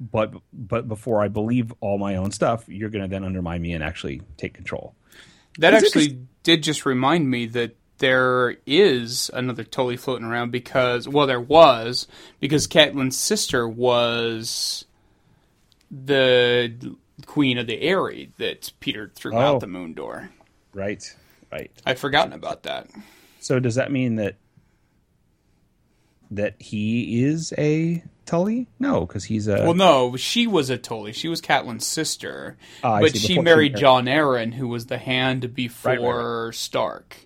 But 0.00 0.34
but 0.52 0.88
before 0.88 1.22
I 1.22 1.28
believe 1.28 1.72
all 1.80 1.98
my 1.98 2.16
own 2.16 2.30
stuff, 2.30 2.64
you're 2.68 2.88
going 2.88 3.04
to 3.04 3.08
then 3.08 3.24
undermine 3.24 3.60
me 3.62 3.72
and 3.72 3.84
actually 3.84 4.22
take 4.36 4.54
control. 4.54 4.94
That 5.58 5.74
It's 5.74 5.84
actually 5.84 6.20
did 6.44 6.62
just 6.62 6.86
remind 6.86 7.28
me 7.28 7.46
that 7.46 7.76
there 7.98 8.56
is 8.66 9.30
another 9.34 9.64
Tully 9.64 9.96
floating 9.96 10.26
around 10.26 10.50
because, 10.52 11.08
well, 11.08 11.26
there 11.26 11.40
was 11.40 12.06
because 12.40 12.66
Catelyn's 12.66 13.16
sister 13.18 13.68
was 13.68 14.84
the 15.90 16.96
queen 17.26 17.58
of 17.58 17.66
the 17.66 17.82
Eyrie 17.82 18.30
that 18.38 18.72
Petyr 18.80 19.12
threw 19.14 19.34
Oh. 19.34 19.38
out 19.38 19.60
the 19.60 19.66
moon 19.66 19.94
door. 19.94 20.30
Right, 20.74 21.02
right. 21.50 21.70
I'd 21.86 21.98
forgotten 21.98 22.32
about 22.32 22.62
that. 22.64 22.88
So 23.40 23.58
does 23.58 23.76
that 23.76 23.90
mean 23.90 24.16
that 24.16 24.36
that 26.30 26.60
he 26.60 27.24
is 27.24 27.54
a 27.56 28.02
Tully? 28.26 28.66
No, 28.78 29.06
because 29.06 29.24
he's 29.24 29.48
a 29.48 29.62
Well, 29.64 29.74
no, 29.74 30.16
she 30.16 30.46
was 30.46 30.68
a 30.68 30.76
Tully. 30.76 31.12
She 31.12 31.28
was 31.28 31.40
Catelyn's 31.40 31.86
sister, 31.86 32.58
Ah, 32.84 33.00
but 33.00 33.16
she 33.16 33.40
married 33.40 33.76
Jon 33.76 34.04
Arryn, 34.04 34.52
who 34.54 34.68
was 34.68 34.86
the 34.86 34.98
Hand 34.98 35.54
before 35.54 35.92
Right, 35.94 36.44
right, 36.46 36.54
Stark. 36.54 37.16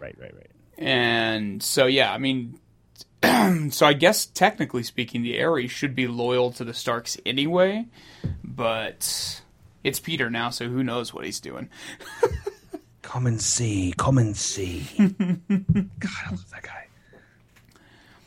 Right, 0.00 0.16
right, 0.18 0.34
right. 0.34 0.50
And 0.76 1.62
so, 1.62 1.86
yeah, 1.86 2.12
I 2.12 2.18
mean, 2.18 2.58
so 3.70 3.86
I 3.86 3.94
guess 3.94 4.26
technically 4.26 4.82
speaking, 4.82 5.22
the 5.22 5.38
Aries 5.38 5.70
should 5.70 5.94
be 5.94 6.06
loyal 6.06 6.52
to 6.52 6.64
the 6.64 6.74
Starks 6.74 7.16
anyway, 7.26 7.86
but 8.44 9.42
it's 9.82 10.00
Petyr 10.00 10.30
now, 10.30 10.50
so 10.50 10.68
who 10.68 10.84
knows 10.84 11.12
what 11.12 11.24
he's 11.24 11.40
doing. 11.40 11.68
Come 13.02 13.26
and 13.26 13.40
see, 13.40 13.94
come 13.96 14.18
and 14.18 14.36
see. 14.36 14.84
God, 14.98 16.10
I 16.26 16.30
love 16.30 16.50
that 16.50 16.62
guy. 16.62 16.88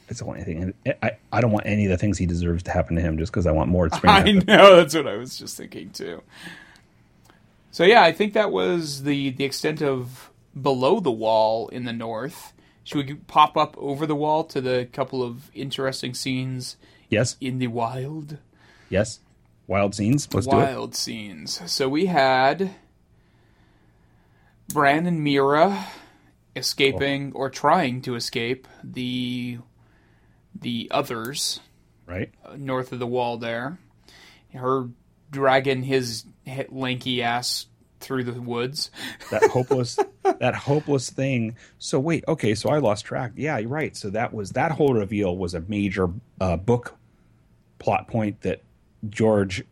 I 0.10 0.14
don't 0.14 0.28
want 0.28 0.40
anything. 0.40 0.74
I, 1.04 1.12
I 1.32 1.40
don't 1.40 1.52
want 1.52 1.68
any 1.68 1.86
of 1.86 1.92
the 1.92 2.00
things 2.00 2.18
he 2.18 2.26
deserves 2.26 2.64
to 2.64 2.72
happen 2.72 2.96
to 2.96 3.02
him 3.02 3.20
just 3.20 3.32
because 3.32 3.46
I 3.46 3.52
want 3.52 3.70
more 3.70 3.86
at 3.94 4.04
I 4.04 4.32
know 4.32 4.78
that's 4.78 4.96
what 4.96 5.08
I 5.08 5.18
was 5.18 5.38
just 5.38 5.56
thinking 5.56 5.92
too. 5.92 6.24
So 7.70 7.84
yeah, 7.84 8.02
I 8.02 8.12
think 8.12 8.34
that 8.34 8.52
was 8.52 9.04
the 9.04 9.30
the 9.30 9.44
extent 9.44 9.84
of 9.84 10.31
below 10.60 11.00
the 11.00 11.12
wall 11.12 11.68
in 11.70 11.86
the 11.86 11.94
north. 11.94 12.54
Should 12.84 13.08
we 13.08 13.14
pop 13.16 13.56
up 13.58 13.78
over 13.78 14.06
the 14.06 14.16
wall 14.16 14.44
to 14.46 14.60
the 14.60 14.88
couple 14.92 15.22
of 15.24 15.52
interesting 15.54 16.14
scenes 16.14 16.78
Yes, 17.10 17.36
in 17.42 17.60
the 17.60 17.68
wild? 17.68 18.38
yes. 18.90 19.20
Wild 19.68 19.96
scenes. 19.96 20.28
Let's 20.34 20.48
do 20.48 20.54
it. 20.54 20.60
wild 20.60 20.96
scenes. 20.96 21.62
So 21.72 21.88
we 21.88 22.08
had 22.08 22.72
Bran 24.74 25.06
and 25.06 25.26
Meera 25.26 25.86
escaping 26.56 27.32
oh. 27.34 27.40
or 27.40 27.50
trying 27.50 28.02
to 28.02 28.16
escape 28.16 28.68
the 28.84 29.60
the 30.54 30.90
others 30.92 31.60
Right. 32.06 32.32
north 32.58 32.92
of 32.92 33.00
the 33.00 33.08
wall 33.08 33.38
there. 33.38 33.78
Her 34.54 34.90
dragging 35.30 35.84
his 35.84 36.26
lanky 36.70 37.24
ass 37.24 37.68
through 38.02 38.26
the 38.26 38.42
woods. 38.42 38.92
That 39.30 39.44
hopeless. 39.52 39.98
that 40.40 40.56
hopeless 40.56 41.10
thing. 41.10 41.56
So 41.80 42.00
wait. 42.00 42.24
Okay. 42.28 42.56
So 42.56 42.70
I 42.70 42.78
lost 42.80 43.06
track. 43.06 43.32
Yeah, 43.36 43.58
you're 43.58 43.70
right. 43.70 43.96
So 43.96 44.10
that 44.12 44.34
was 44.34 44.52
that 44.52 44.72
whole 44.72 44.94
reveal 44.94 45.36
was 45.38 45.54
a 45.54 45.62
major 45.68 46.10
uh, 46.40 46.58
book 46.58 46.96
plot 47.80 48.08
point 48.08 48.42
that 48.42 48.62
George, 49.10 49.64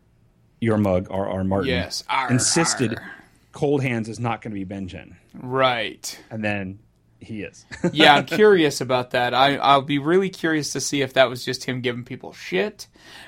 your 0.60 0.76
mug, 0.78 1.06
R. 1.10 1.28
R. 1.28 1.44
Martin, 1.44 1.68
Yes, 1.70 2.04
arr, 2.08 2.30
insisted. 2.30 2.94
arr. 2.98 3.12
Cold 3.52 3.82
Hands 3.82 4.08
is 4.08 4.20
not 4.20 4.42
going 4.42 4.54
to 4.54 4.64
be 4.64 4.74
Benjen, 4.74 5.14
Right. 5.34 6.16
and 6.30 6.44
then 6.44 6.78
he 7.18 7.42
is. 7.42 7.66
Yeah, 7.92 8.14
I'm 8.14 8.24
curious 8.26 8.80
about 8.80 9.10
that. 9.10 9.34
I, 9.34 9.56
I'll 9.56 9.82
be 9.82 9.98
really 9.98 10.30
curious 10.30 10.72
to 10.74 10.80
see 10.80 11.02
if 11.02 11.14
that 11.14 11.28
was 11.28 11.44
just 11.44 11.64
him 11.64 11.80
giving 11.80 12.04
people 12.04 12.32
shit, 12.32 12.86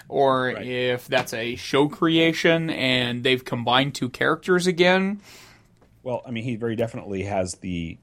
or 0.08 0.52
Right. 0.54 0.64
if 0.64 1.08
that's 1.08 1.34
a 1.34 1.56
show 1.56 1.88
creation 1.88 2.70
and 2.70 3.24
they've 3.24 3.44
combined 3.44 3.96
two 3.96 4.08
characters 4.10 4.68
again. 4.68 5.20
Well, 6.02 6.22
I 6.26 6.30
mean, 6.30 6.44
he 6.44 6.56
very 6.56 6.76
definitely 6.76 7.22
has 7.24 7.54
the 7.56 7.98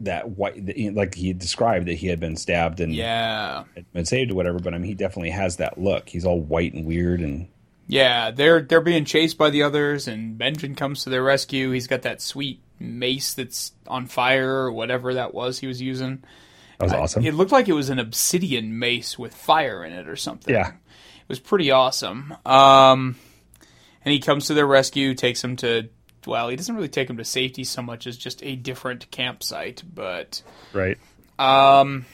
that 0.00 0.30
white, 0.30 0.64
the, 0.64 0.90
like 0.90 1.14
he 1.14 1.32
described 1.34 1.86
that 1.86 1.94
he 1.94 2.06
had 2.06 2.18
been 2.20 2.36
stabbed 2.36 2.80
and 2.80 2.94
Yeah. 2.94 3.64
had 3.74 3.92
been 3.92 4.06
saved 4.06 4.30
or 4.30 4.34
whatever. 4.34 4.58
But 4.58 4.72
I 4.74 4.78
mean, 4.78 4.86
he 4.88 4.94
definitely 4.94 5.30
has 5.30 5.56
that 5.56 5.76
look. 5.78 6.08
He's 6.08 6.24
all 6.24 6.40
white 6.40 6.72
and 6.72 6.86
weird, 6.86 7.20
and 7.20 7.48
Yeah, 7.86 8.30
they're 8.30 8.62
they're 8.62 8.80
being 8.80 9.04
chased 9.04 9.36
by 9.36 9.50
the 9.50 9.62
others, 9.62 10.08
and 10.08 10.38
Benjen 10.38 10.76
comes 10.76 11.04
to 11.04 11.10
their 11.10 11.22
rescue. 11.22 11.70
He's 11.70 11.86
got 11.86 12.02
that 12.02 12.22
sweet 12.22 12.60
mace 12.78 13.34
that's 13.34 13.72
on 13.86 14.06
fire 14.06 14.50
or 14.50 14.72
whatever 14.72 15.12
that 15.14 15.34
was 15.34 15.58
he 15.58 15.66
was 15.66 15.82
using. 15.82 16.22
that 16.78 16.84
was 16.84 16.92
awesome. 16.94 17.26
It 17.26 17.34
looked 17.34 17.52
like 17.52 17.68
it 17.68 17.74
was 17.74 17.90
an 17.90 17.98
obsidian 17.98 18.78
mace 18.78 19.18
with 19.18 19.34
fire 19.34 19.84
in 19.84 19.92
it 19.92 20.08
or 20.08 20.16
something. 20.16 20.54
yeah, 20.54 20.68
It 20.68 21.28
was 21.28 21.40
pretty 21.40 21.70
awesome. 21.70 22.34
Um, 22.46 23.16
and 24.02 24.12
he 24.14 24.18
comes 24.18 24.46
to 24.46 24.54
their 24.54 24.66
rescue, 24.66 25.14
takes 25.14 25.42
them 25.42 25.56
to 25.56 25.90
well, 26.26 26.48
he 26.48 26.56
doesn't 26.56 26.74
really 26.74 26.88
take 26.88 27.08
them 27.08 27.16
to 27.16 27.24
safety 27.24 27.64
so 27.64 27.82
much 27.82 28.06
as 28.06 28.16
just 28.16 28.42
a 28.42 28.56
different 28.56 29.10
campsite, 29.10 29.82
but 29.94 30.42
right. 30.72 30.98
um, 31.38 32.06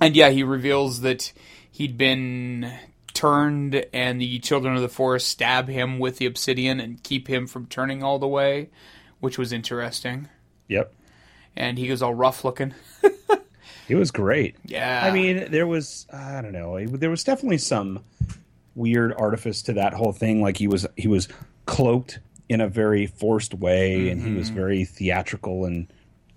and 0.00 0.16
yeah, 0.16 0.30
he 0.30 0.42
reveals 0.42 1.00
that 1.02 1.32
he'd 1.70 1.96
been 1.96 2.72
turned, 3.14 3.86
and 3.92 4.20
the 4.20 4.38
children 4.40 4.76
of 4.76 4.82
the 4.82 4.88
forest 4.88 5.28
stab 5.28 5.68
him 5.68 5.98
with 5.98 6.18
the 6.18 6.26
obsidian 6.26 6.80
and 6.80 7.02
keep 7.02 7.28
him 7.28 7.46
from 7.46 7.66
turning 7.66 8.02
all 8.02 8.18
the 8.18 8.28
way, 8.28 8.68
which 9.20 9.38
was 9.38 9.52
interesting. 9.52 10.28
Yep, 10.68 10.92
And 11.56 11.78
he 11.78 11.86
goes 11.86 12.02
all 12.02 12.14
rough 12.14 12.44
looking. 12.44 12.74
it 13.88 13.94
was 13.94 14.10
great. 14.10 14.56
Yeah, 14.64 15.02
I 15.04 15.12
mean, 15.12 15.50
there 15.50 15.66
was 15.66 16.06
I 16.12 16.42
don't 16.42 16.52
know. 16.52 16.84
There 16.86 17.10
was 17.10 17.24
definitely 17.24 17.58
some 17.58 18.00
weird 18.74 19.14
artifice 19.16 19.62
to 19.62 19.72
that 19.74 19.94
whole 19.94 20.12
thing. 20.12 20.42
Like 20.42 20.56
he 20.58 20.68
was 20.68 20.86
he 20.96 21.08
was 21.08 21.28
cloaked 21.64 22.20
in 22.48 22.60
a 22.60 22.68
very 22.68 23.06
forced 23.06 23.54
way, 23.54 24.08
and 24.08 24.20
he 24.22 24.32
was 24.32 24.48
Mm-hmm. 24.48 24.58
very 24.58 24.84
theatrical 24.84 25.64
and 25.64 25.86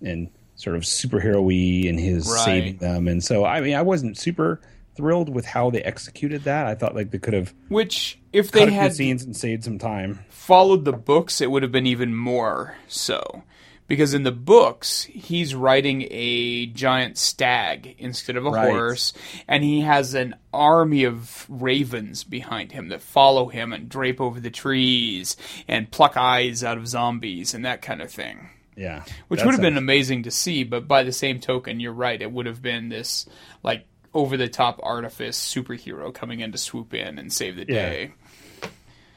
and 0.02 0.30
sort 0.56 0.76
of 0.76 0.84
superhero-y 0.84 1.88
in 1.88 1.98
his 1.98 2.28
Right. 2.28 2.40
saving 2.46 2.78
them. 2.78 3.08
And 3.08 3.24
so 3.24 3.46
I 3.46 3.62
mean, 3.62 3.76
I 3.76 3.82
wasn't 3.82 4.18
super 4.18 4.60
thrilled 4.96 5.30
with 5.34 5.46
how 5.46 5.70
they 5.70 5.82
executed 5.84 6.44
that. 6.44 6.66
I 6.66 6.76
thought 6.76 6.96
like 6.96 7.12
they 7.12 7.20
could 7.20 7.34
have 7.34 7.54
which 7.70 8.20
if 8.34 8.52
they 8.52 8.70
had 8.72 8.94
scenes 8.94 9.24
and 9.24 9.36
saved 9.36 9.64
some 9.64 9.78
time. 9.80 10.20
followed 10.30 10.84
the 10.86 10.92
books, 10.94 11.40
it 11.42 11.50
would 11.52 11.64
have 11.64 11.72
been 11.72 11.86
even 11.88 12.16
more 12.16 12.76
so. 12.88 13.44
Because 13.90 14.14
in 14.14 14.24
the 14.24 14.32
books, 14.32 15.04
he's 15.04 15.54
riding 15.54 16.08
a 16.12 16.68
giant 16.68 17.18
stag 17.18 17.96
instead 17.98 18.38
of 18.38 18.46
a 18.46 18.52
Right. 18.52 18.70
horse, 18.70 19.12
and 19.48 19.64
he 19.64 19.82
has 19.82 20.14
an 20.14 20.36
army 20.54 21.04
of 21.04 21.46
ravens 21.50 22.24
behind 22.24 22.72
him 22.72 22.88
that 22.90 23.02
follow 23.02 23.48
him 23.48 23.74
and 23.74 23.90
drape 23.90 24.22
over 24.22 24.40
the 24.40 24.52
trees 24.52 25.36
and 25.68 25.90
pluck 25.92 26.16
eyes 26.16 26.64
out 26.64 26.78
of 26.78 26.88
zombies 26.88 27.54
and 27.54 27.66
that 27.66 27.82
kind 27.82 28.02
of 28.02 28.12
thing. 28.12 28.50
Yeah, 28.78 29.04
Which 29.28 29.44
would 29.44 29.52
have 29.56 29.62
been 29.62 29.76
amazing 29.76 30.24
to 30.24 30.32
see, 30.32 30.64
but 30.64 30.88
by 30.88 31.04
the 31.04 31.12
same 31.12 31.42
token, 31.42 31.82
you're 31.82 31.92
right, 31.92 32.22
it 32.22 32.32
would 32.32 32.46
have 32.46 32.62
been 32.62 32.88
this 32.88 33.26
like 33.64 33.86
over 34.14 34.38
the 34.38 34.48
top 34.48 34.80
artifice 34.84 35.38
superhero 35.38 36.14
coming 36.14 36.40
in 36.40 36.52
to 36.54 36.58
swoop 36.58 36.94
in 36.94 37.20
and 37.20 37.34
save 37.34 37.56
the 37.58 37.66
Yeah. 37.68 37.90
day. 37.90 38.12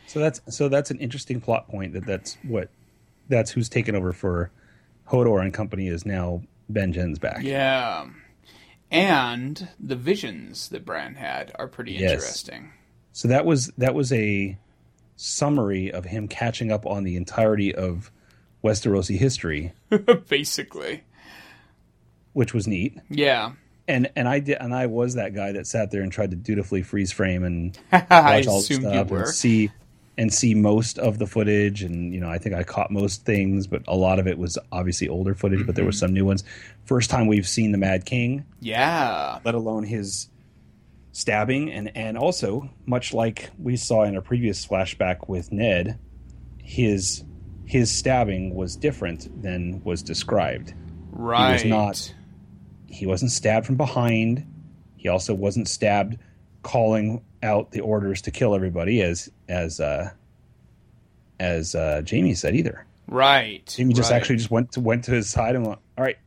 So 0.09 0.19
that's 0.19 0.41
so 0.49 0.69
that's 0.69 0.91
an 0.91 0.99
interesting 0.99 1.41
plot 1.41 1.69
point 1.69 1.93
that 1.93 2.05
that's 2.07 2.37
what 2.43 2.71
that's 3.29 3.51
who's 3.53 3.69
taken 3.69 3.95
over 3.95 4.13
for 4.13 4.51
Hodor 5.13 5.43
and 5.43 5.53
company 5.53 5.89
is 5.89 6.07
now 6.07 6.43
Benjen's 6.73 7.19
back. 7.19 7.43
Yeah. 7.43 8.07
And 8.91 9.69
the 9.79 9.97
visions 9.97 10.69
that 10.71 10.85
Bran 10.85 11.15
had 11.15 11.53
are 11.59 11.69
pretty 11.69 11.93
Yes. 11.93 12.13
interesting. 12.13 12.73
So 13.13 13.29
that 13.29 13.45
was 13.45 13.69
that 13.79 13.95
was 13.95 14.13
a 14.13 14.57
summary 15.17 15.93
of 15.93 16.07
him 16.07 16.29
catching 16.29 16.73
up 16.73 16.87
on 16.87 17.05
the 17.05 17.17
entirety 17.17 17.75
of 17.75 18.11
Westerosi 18.65 19.17
history, 19.19 19.73
Basically. 20.29 21.03
which 22.33 22.55
was 22.55 22.67
neat. 22.67 22.97
Yeah. 23.11 23.53
And 23.89 24.11
and 24.17 24.29
I 24.29 24.39
did 24.41 24.57
and 24.61 24.75
I 24.75 24.87
was 24.87 25.15
that 25.15 25.35
guy 25.35 25.53
that 25.53 25.67
sat 25.67 25.91
there 25.91 26.03
and 26.03 26.11
tried 26.13 26.31
to 26.31 26.37
dutifully 26.37 26.83
freeze 26.83 27.13
frame 27.13 27.45
and 27.45 27.79
I 27.93 28.37
watch 28.39 28.47
all 28.47 28.59
the 28.63 28.75
stuff 28.75 29.11
were. 29.11 29.19
and 29.21 29.29
see 29.29 29.71
and 30.19 30.33
see 30.33 30.55
most 30.55 30.99
of 30.99 31.19
the 31.19 31.27
footage 31.27 31.83
and 31.83 32.13
you 32.13 32.21
know 32.21 32.29
I 32.29 32.39
think 32.39 32.55
I 32.55 32.63
caught 32.65 32.91
most 32.91 33.25
things, 33.25 33.67
but 33.67 33.83
a 33.89 33.97
lot 33.97 34.19
of 34.19 34.27
it 34.27 34.39
was 34.39 34.59
obviously 34.71 35.09
older 35.09 35.35
footage, 35.35 35.65
but 35.67 35.75
there 35.75 35.83
Mm-hmm. 35.83 35.89
were 35.89 35.93
some 35.93 36.13
new 36.13 36.25
ones. 36.27 36.45
First 36.85 37.09
time 37.11 37.27
we've 37.29 37.49
seen 37.49 37.73
the 37.73 37.79
Mad 37.79 38.05
King. 38.05 38.45
Yeah. 38.61 39.39
let 39.45 39.55
alone 39.55 39.85
his 39.85 40.29
stabbing 41.13 41.71
and 41.71 41.95
and 41.97 42.17
also 42.17 42.71
much 42.87 43.13
like 43.13 43.51
we 43.59 43.77
saw 43.77 44.03
in 44.05 44.17
a 44.17 44.23
previous 44.23 44.67
flashback 44.67 45.29
with 45.29 45.53
Ned 45.53 45.99
his 46.59 47.25
his 47.67 47.91
stabbing 47.93 48.55
was 48.55 48.77
different 48.77 49.43
than 49.43 49.83
was 49.85 50.03
described 50.03 50.75
Right. 51.11 51.49
He 51.49 51.53
was 51.53 51.65
not- 51.67 52.15
he 52.87 53.07
wasn't 53.07 53.31
stabbed 53.31 53.67
from 53.67 53.77
behind 53.77 54.47
he 54.97 55.09
also 55.09 55.35
wasn't 55.35 55.69
stabbed 55.69 56.17
calling 56.63 57.23
out 57.43 57.71
the 57.73 57.81
orders 57.81 58.23
to 58.23 58.31
kill 58.31 58.55
everybody 58.55 59.03
as 59.03 59.29
as 59.49 59.81
uh 59.81 60.11
as 61.41 61.75
uh 61.75 62.03
Jaime 62.09 62.35
said 62.35 62.55
either 62.55 62.87
Right. 63.09 63.73
Jaime 63.77 63.93
just 63.95 64.11
right. 64.11 64.17
actually 64.17 64.37
just 64.37 64.51
went 64.51 64.73
to 64.73 64.81
went 64.81 65.05
to 65.05 65.11
his 65.11 65.29
side 65.29 65.57
and 65.57 65.67
went 65.67 65.81
all 65.99 66.05
right 66.05 66.19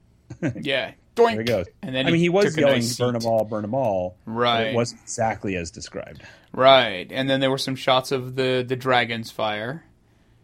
Yeah. 0.62 0.92
Doink. 1.16 1.30
there 1.32 1.38
he 1.40 1.44
goes 1.46 1.66
And 1.82 1.96
then 1.96 2.06
I 2.08 2.12
mean 2.12 2.20
he 2.20 2.30
was 2.30 2.56
yelling 2.58 2.76
nice 2.76 2.98
burn 2.98 3.14
them 3.14 3.26
all 3.26 3.46
burn 3.46 3.62
them 3.62 3.74
all 3.74 4.18
Right. 4.26 4.68
it 4.68 4.76
wasn't 4.76 5.02
exactly 5.04 5.56
as 5.56 5.72
described 5.72 6.22
Right. 6.52 7.08
And 7.12 7.30
then 7.30 7.40
there 7.42 7.50
were 7.52 7.58
some 7.58 7.76
shots 7.76 8.12
of 8.12 8.36
the 8.36 8.64
the 8.68 8.76
dragon's 8.76 9.32
fire 9.32 9.86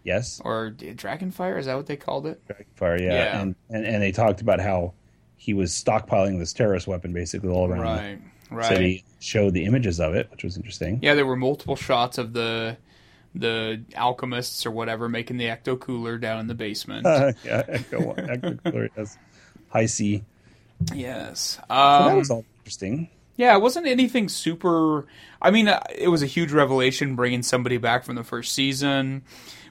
Yes, 0.03 0.41
or 0.43 0.71
dragon 0.71 1.29
fire 1.29 1.59
is 1.59 1.67
that 1.67 1.75
what 1.75 1.85
they 1.85 1.95
called 1.95 2.25
it? 2.25 2.43
Dragon 2.47 2.65
fire. 2.73 2.99
Yeah, 2.99 3.13
Yeah. 3.13 3.39
And, 3.41 3.55
and 3.69 3.85
and 3.85 4.01
they 4.01 4.11
talked 4.11 4.41
about 4.41 4.59
how 4.59 4.93
he 5.37 5.53
was 5.53 5.71
stockpiling 5.73 6.39
this 6.39 6.53
terrorist 6.53 6.87
weapon 6.87 7.13
basically 7.13 7.49
all 7.49 7.69
around 7.69 7.81
Right. 7.81 8.19
Right. 8.51 8.67
city. 8.67 9.03
Showed 9.19 9.53
the 9.53 9.65
images 9.65 9.99
of 9.99 10.13
it, 10.15 10.29
which 10.31 10.43
was 10.43 10.57
interesting. 10.57 10.99
Yeah, 11.01 11.13
there 11.13 11.25
were 11.25 11.35
multiple 11.35 11.75
shots 11.75 12.17
of 12.17 12.33
the 12.33 12.77
the 13.33 13.81
alchemists 13.95 14.65
or 14.65 14.71
whatever 14.71 15.07
making 15.07 15.37
the 15.37 15.45
ecto 15.45 15.79
cooler 15.79 16.17
down 16.17 16.39
in 16.41 16.47
the 16.47 16.53
basement. 16.55 17.05
yeah, 17.45 17.63
Echo, 17.67 18.11
Echo 18.11 18.55
Cooler, 18.55 18.89
yes. 18.97 19.17
High 19.69 19.85
C. 19.85 20.23
yes. 20.93 21.39
So 21.59 21.61
that 21.69 21.75
Um, 22.11 22.17
was 22.17 22.29
all 22.29 22.43
interesting. 22.59 23.09
Yeah, 23.37 23.55
it 23.55 23.61
wasn't 23.61 23.87
anything 23.87 24.27
super. 24.27 25.05
I 25.41 25.49
mean, 25.51 25.67
uh, 25.69 25.79
it 25.97 26.09
was 26.09 26.21
a 26.21 26.27
huge 26.27 26.51
revelation 26.51 27.15
bringing 27.15 27.41
somebody 27.41 27.77
back 27.77 28.03
from 28.03 28.15
the 28.15 28.23
first 28.23 28.53
season, 28.53 29.23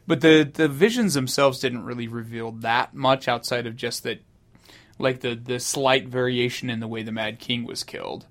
but 0.06 0.22
the 0.22 0.42
the 0.52 0.68
visions 0.68 1.14
themselves 1.14 1.58
didn't 1.60 1.84
really 1.84 2.08
reveal 2.08 2.52
that 2.52 2.94
much 2.94 3.28
outside 3.28 3.66
of 3.66 3.76
just 3.76 4.02
that, 4.04 4.22
like 4.98 5.20
the 5.20 5.34
the 5.34 5.60
slight 5.60 6.08
variation 6.08 6.70
in 6.70 6.80
the 6.80 6.88
way 6.88 7.02
the 7.02 7.12
Mad 7.12 7.38
King 7.38 7.64
was 7.64 7.84
killed. 7.84 8.26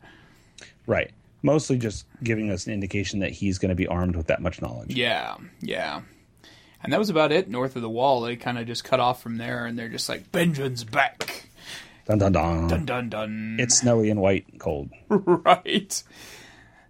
Right. 0.90 1.12
Mostly 1.44 1.78
just 1.78 2.06
giving 2.24 2.50
us 2.52 2.68
an 2.68 2.74
indication 2.74 3.20
that 3.20 3.32
he's 3.32 3.60
going 3.60 3.70
to 3.70 3.76
be 3.76 3.88
armed 3.88 4.16
with 4.16 4.28
that 4.28 4.42
much 4.42 4.62
knowledge. 4.62 4.94
Yeah, 4.94 5.36
yeah. 5.62 6.02
And 6.84 6.92
that 6.92 6.98
was 7.00 7.10
about 7.10 7.32
it. 7.32 7.48
North 7.50 7.76
of 7.76 7.82
the 7.82 7.90
wall, 7.90 8.22
they 8.22 8.36
kind 8.36 8.58
of 8.58 8.66
just 8.68 8.84
cut 8.84 9.00
off 9.00 9.22
from 9.22 9.38
there, 9.38 9.66
and 9.66 9.78
they're 9.78 9.88
just 9.90 10.10
like, 10.10 10.32
Benjen's 10.32 10.84
back. 10.84 11.46
Dun 12.08 12.18
dun 12.18 12.32
dun. 12.32 12.68
Dun 12.68 12.86
dun 12.86 13.10
dun. 13.10 13.58
It's 13.60 13.78
snowy 13.78 14.10
and 14.10 14.20
white 14.20 14.48
and 14.52 14.60
cold. 14.60 14.90
right. 15.10 16.04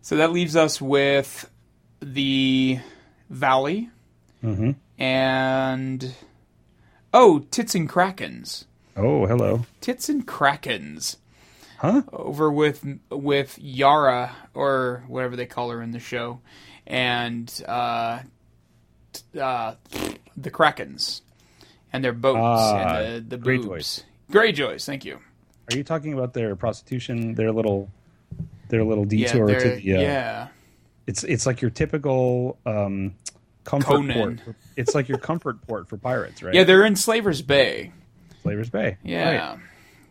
So 0.01 0.15
that 0.15 0.31
leaves 0.31 0.55
us 0.55 0.81
with 0.81 1.49
the 1.99 2.79
valley 3.29 3.89
Mm-hmm. 4.41 4.71
and 5.03 6.13
oh, 7.13 7.39
tits 7.51 7.75
and 7.75 7.89
krakens. 7.89 8.63
Oh, 8.95 9.25
hello. 9.25 9.65
Tits 9.81 10.07
and 10.07 10.25
krakens. 10.25 11.17
Huh? 11.79 12.01
Over 12.11 12.51
with 12.51 12.85
with 13.09 13.57
Yara 13.59 14.35
or 14.53 15.03
whatever 15.07 15.35
they 15.35 15.45
call 15.45 15.69
her 15.71 15.81
in 15.81 15.91
the 15.91 15.99
show, 15.99 16.41
and 16.85 17.49
uh, 17.67 18.19
uh, 19.39 19.75
the 20.35 20.51
krakens 20.51 21.21
and 21.93 22.03
their 22.03 22.11
boats 22.13 22.37
Ah, 22.41 22.97
and 22.99 23.29
the 23.29 23.37
the 23.37 23.43
Greyjoys. 23.43 23.63
boobs. 23.67 24.03
Greyjoys. 24.31 24.85
Thank 24.85 25.05
you. 25.05 25.19
Are 25.71 25.77
you 25.77 25.83
talking 25.85 26.13
about 26.13 26.33
their 26.33 26.55
prostitution? 26.55 27.35
Their 27.35 27.51
little, 27.53 27.89
their 28.67 28.83
little 28.83 29.05
Yeah, 29.07 29.31
detour 29.31 29.47
to 29.47 29.69
the. 29.77 29.95
Uh, 29.95 30.01
yeah. 30.01 30.47
It's 31.07 31.23
it's 31.23 31.45
like 31.45 31.61
your 31.61 31.71
typical 31.71 32.57
um, 32.65 33.15
comfort 33.63 33.85
Conan. 33.87 34.41
port. 34.45 34.55
It's 34.75 34.93
like 34.93 35.07
your 35.07 35.17
comfort 35.17 35.65
port 35.65 35.87
for 35.87 35.97
pirates, 35.97 36.43
right? 36.43 36.53
Yeah, 36.53 36.65
they're 36.65 36.85
in 36.85 36.95
Slaver's 36.97 37.41
Bay. 37.41 37.93
Slaver's 38.43 38.69
Bay. 38.69 38.97
Yeah, 39.03 39.51
Right. 39.53 39.59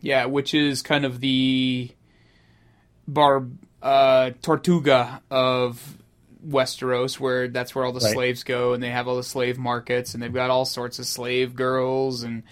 Yeah, 0.01 0.25
which 0.25 0.53
is 0.53 0.81
kind 0.81 1.05
of 1.05 1.19
the 1.19 1.91
barb 3.07 3.57
uh, 3.81 4.31
Tortuga 4.41 5.21
of 5.31 5.97
Westeros, 6.45 7.19
where 7.19 7.47
that's 7.47 7.73
where 7.75 7.85
all 7.85 7.91
the 7.93 7.99
Right. 7.99 8.13
slaves 8.13 8.43
go, 8.43 8.73
and 8.73 8.81
they 8.83 8.89
have 8.89 9.07
all 9.07 9.15
the 9.15 9.23
slave 9.23 9.57
markets, 9.57 10.13
and 10.13 10.21
they've 10.23 10.33
got 10.33 10.49
all 10.49 10.65
sorts 10.65 10.99
of 10.99 11.05
slave 11.05 11.55
girls, 11.55 12.23
and 12.23 12.43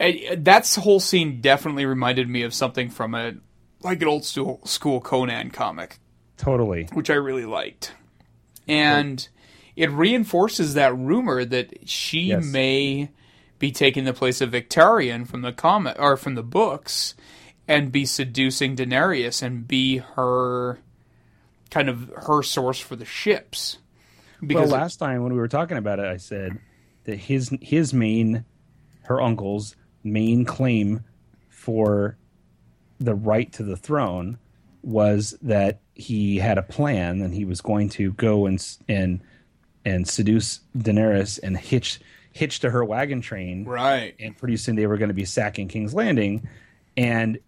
uh, 0.00 0.10
that 0.38 0.72
whole 0.74 1.00
scene 1.00 1.40
definitely 1.40 1.86
reminded 1.86 2.28
me 2.28 2.42
of 2.42 2.52
something 2.54 2.90
from 2.90 3.14
a 3.14 3.34
like 3.82 4.00
an 4.00 4.08
old 4.08 4.24
school, 4.24 4.60
school 4.64 5.00
Conan 5.00 5.50
comic 5.50 5.98
Totally. 6.38 6.88
which 6.94 7.10
I 7.10 7.14
really 7.14 7.44
liked. 7.44 7.92
And 8.66 9.28
it 9.76 9.90
reinforces 9.90 10.72
that 10.74 10.96
rumor 10.96 11.44
that 11.44 11.86
she 11.88 12.28
Yes. 12.28 12.44
may 12.44 13.10
be 13.64 13.72
taking 13.72 14.04
the 14.04 14.12
place 14.12 14.42
of 14.42 14.50
Victarion 14.50 15.26
from 15.26 15.40
the 15.40 15.50
comic 15.50 15.96
or 15.98 16.18
from 16.18 16.34
the 16.34 16.42
books 16.42 17.14
and 17.66 17.90
be 17.90 18.04
seducing 18.04 18.76
Daenerys 18.76 19.42
and 19.42 19.66
be 19.66 19.96
her 19.96 20.80
kind 21.70 21.88
of 21.88 22.12
her 22.26 22.42
source 22.42 22.78
for 22.78 22.94
the 22.94 23.06
ships. 23.06 23.78
Well, 24.42 24.66
last 24.66 24.96
time 24.96 25.22
when 25.22 25.32
we 25.32 25.38
were 25.38 25.48
talking 25.48 25.78
about 25.78 25.98
it, 25.98 26.04
I 26.04 26.18
said 26.18 26.58
that 27.04 27.16
his 27.16 27.56
his 27.62 27.94
main, 27.94 28.44
her 29.04 29.18
uncle's 29.18 29.76
main 30.02 30.44
claim 30.44 31.02
for 31.48 32.18
the 33.00 33.14
right 33.14 33.50
to 33.54 33.62
the 33.62 33.78
throne 33.78 34.36
was 34.82 35.38
that 35.40 35.80
he 35.94 36.36
had 36.36 36.58
a 36.58 36.62
plan 36.62 37.22
and 37.22 37.32
he 37.32 37.46
was 37.46 37.62
going 37.62 37.88
to 37.90 38.12
go 38.12 38.44
and 38.44 38.62
and 38.90 39.22
and 39.86 40.06
seduce 40.06 40.60
Daenerys 40.76 41.40
and 41.42 41.56
hitch 41.56 41.98
hitch 42.34 42.60
to 42.60 42.70
her 42.70 42.84
wagon 42.84 43.22
train, 43.22 43.64
right. 43.64 44.14
and 44.20 44.36
pretty 44.36 44.58
soon 44.58 44.76
they 44.76 44.86
were 44.86 44.98
going 44.98 45.08
to 45.08 45.14
be 45.14 45.24
sacking 45.24 45.68
King's 45.68 45.94
Landing, 45.94 46.46
and. 46.96 47.38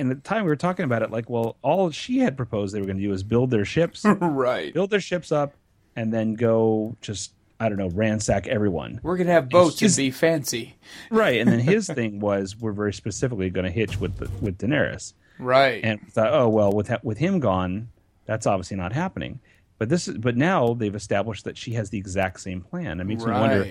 And 0.00 0.12
at 0.12 0.22
the 0.22 0.28
time 0.28 0.44
we 0.44 0.48
were 0.48 0.54
talking 0.54 0.84
about 0.84 1.02
it, 1.02 1.10
like, 1.10 1.28
well, 1.28 1.56
all 1.60 1.90
she 1.90 2.20
had 2.20 2.36
proposed 2.36 2.72
they 2.72 2.78
were 2.78 2.86
going 2.86 2.98
to 2.98 3.02
do 3.02 3.12
is 3.12 3.24
build 3.24 3.50
their 3.50 3.64
ships, 3.64 4.04
right. 4.20 4.72
build 4.72 4.90
their 4.90 5.00
ships 5.00 5.32
up 5.32 5.54
and 5.96 6.12
then 6.14 6.34
go 6.34 6.96
just 7.00 7.32
I 7.58 7.68
don't 7.68 7.78
know 7.78 7.88
ransack 7.88 8.46
everyone. 8.46 9.00
We're 9.02 9.16
gonna 9.16 9.32
have 9.32 9.48
boats 9.48 9.72
and 9.82 9.90
He's- 9.90 9.96
be 9.96 10.12
fancy. 10.12 10.76
Right, 11.10 11.40
and 11.40 11.50
then 11.50 11.58
his 11.58 11.88
thing 11.92 12.20
was 12.20 12.56
we're 12.56 12.70
very 12.70 12.92
specifically 12.92 13.50
going 13.50 13.64
to 13.64 13.72
hitch 13.72 13.98
with 13.98 14.18
the, 14.18 14.30
with 14.40 14.58
Daenerys, 14.58 15.14
Right. 15.40 15.82
and 15.82 16.00
thought 16.12 16.32
oh 16.32 16.48
well 16.48 16.70
with 16.70 16.92
with 17.02 17.18
him 17.18 17.40
gone, 17.40 17.88
that's 18.24 18.46
obviously 18.46 18.76
not 18.76 18.92
happening. 18.92 19.40
But 19.78 19.88
this 19.88 20.08
is 20.08 20.18
but 20.18 20.36
now 20.36 20.74
they've 20.74 20.94
established 20.94 21.44
that 21.44 21.56
she 21.56 21.74
has 21.74 21.90
the 21.90 21.98
exact 21.98 22.40
same 22.40 22.60
plan. 22.60 23.00
It 23.00 23.04
makes 23.04 23.24
me 23.24 23.32
wonder 23.32 23.66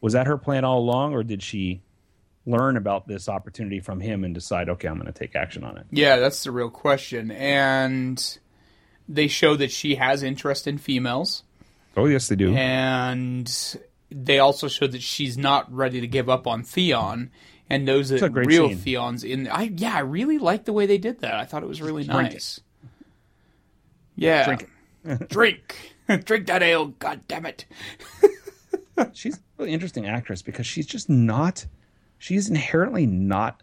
was 0.00 0.14
that 0.14 0.26
her 0.26 0.36
plan 0.36 0.64
all 0.64 0.80
along, 0.80 1.14
or 1.14 1.22
did 1.22 1.42
she 1.42 1.82
learn 2.44 2.76
about 2.76 3.06
this 3.06 3.28
opportunity 3.28 3.78
from 3.78 4.00
him 4.00 4.24
and 4.24 4.34
decide 4.34 4.68
okay 4.68 4.88
I'm 4.88 4.94
going 4.98 5.06
to 5.06 5.12
take 5.18 5.36
action 5.36 5.62
on 5.62 5.78
it? 5.78 5.86
Yeah, 5.92 6.16
that's 6.16 6.42
the 6.42 6.50
real 6.50 6.70
question. 6.70 7.30
And 7.30 8.38
they 9.08 9.28
show 9.28 9.54
that 9.56 9.70
she 9.70 9.94
has 9.94 10.24
interest 10.24 10.66
in 10.66 10.78
females. 10.78 11.44
Oh 11.96 12.06
yes, 12.06 12.28
they 12.28 12.36
do. 12.36 12.54
and 12.54 13.78
they 14.10 14.38
also 14.40 14.66
show 14.68 14.86
that 14.86 15.02
she's 15.02 15.38
not 15.38 15.72
ready 15.72 16.00
to 16.00 16.06
give 16.06 16.28
up 16.28 16.46
on 16.46 16.64
Theon 16.64 17.30
and 17.70 17.84
knows 17.84 18.08
that 18.08 18.30
real 18.32 18.68
scene. 18.68 18.78
Theon's 18.78 19.24
in. 19.24 19.46
I 19.48 19.72
yeah, 19.76 19.94
I 19.94 20.00
really 20.00 20.38
liked 20.38 20.66
the 20.66 20.72
way 20.72 20.86
they 20.86 20.98
did 20.98 21.20
that. 21.20 21.34
I 21.34 21.44
thought 21.44 21.62
it 21.62 21.68
was 21.68 21.80
really 21.80 22.04
Drink 22.04 22.30
it. 22.30 22.32
nice. 22.34 22.60
Yeah, 24.16 24.56
Drink. 25.28 25.94
Drink, 26.24 26.46
that 26.46 26.62
ale. 26.62 26.86
God 26.98 27.20
damn 27.28 27.46
it! 27.46 27.64
she's 29.12 29.36
a 29.36 29.40
really 29.58 29.72
interesting 29.72 30.06
actress 30.06 30.42
because 30.42 30.66
she's 30.66 30.86
just 30.86 31.08
not 31.08 31.66
she's 32.18 32.48
inherently 32.48 33.06
not 33.06 33.62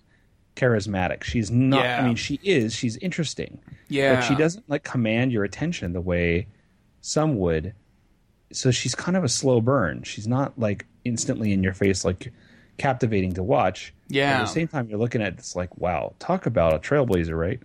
charismatic. 0.56 1.24
She's 1.24 1.49
not 1.52 1.84
Yeah. 1.84 2.02
i 2.02 2.06
mean 2.06 2.16
she 2.16 2.40
is 2.44 2.74
she's 2.74 2.98
interesting 2.98 3.60
Yeah, 3.88 4.16
but 4.16 4.22
she 4.22 4.36
doesn't 4.36 4.70
like 4.70 4.84
command 4.84 5.32
your 5.32 5.44
attention 5.44 5.94
the 5.94 6.02
way 6.02 6.48
some 7.02 7.38
would. 7.38 7.74
So 8.52 8.72
she's 8.72 8.95
kind 8.95 9.16
of 9.16 9.24
a 9.24 9.30
slow 9.30 9.61
burn. 9.61 10.03
She's 10.03 10.28
not 10.28 10.57
like 10.60 10.86
instantly 11.06 11.53
in 11.53 11.64
your 11.64 11.74
face 11.74 12.03
like 12.03 12.34
captivating 12.78 13.34
to 13.34 13.44
watch. 13.44 13.94
But 14.07 14.16
Yeah, 14.16 14.38
at 14.38 14.41
the 14.41 14.45
same 14.48 14.68
time 14.68 14.90
you're 14.90 14.99
looking 14.99 15.22
at 15.22 15.38
this 15.38 15.56
like 15.56 15.78
wow 15.78 16.16
talk 16.20 16.45
about 16.45 16.74
a 16.74 16.80
trailblazer 16.80 17.38
right 17.38 17.60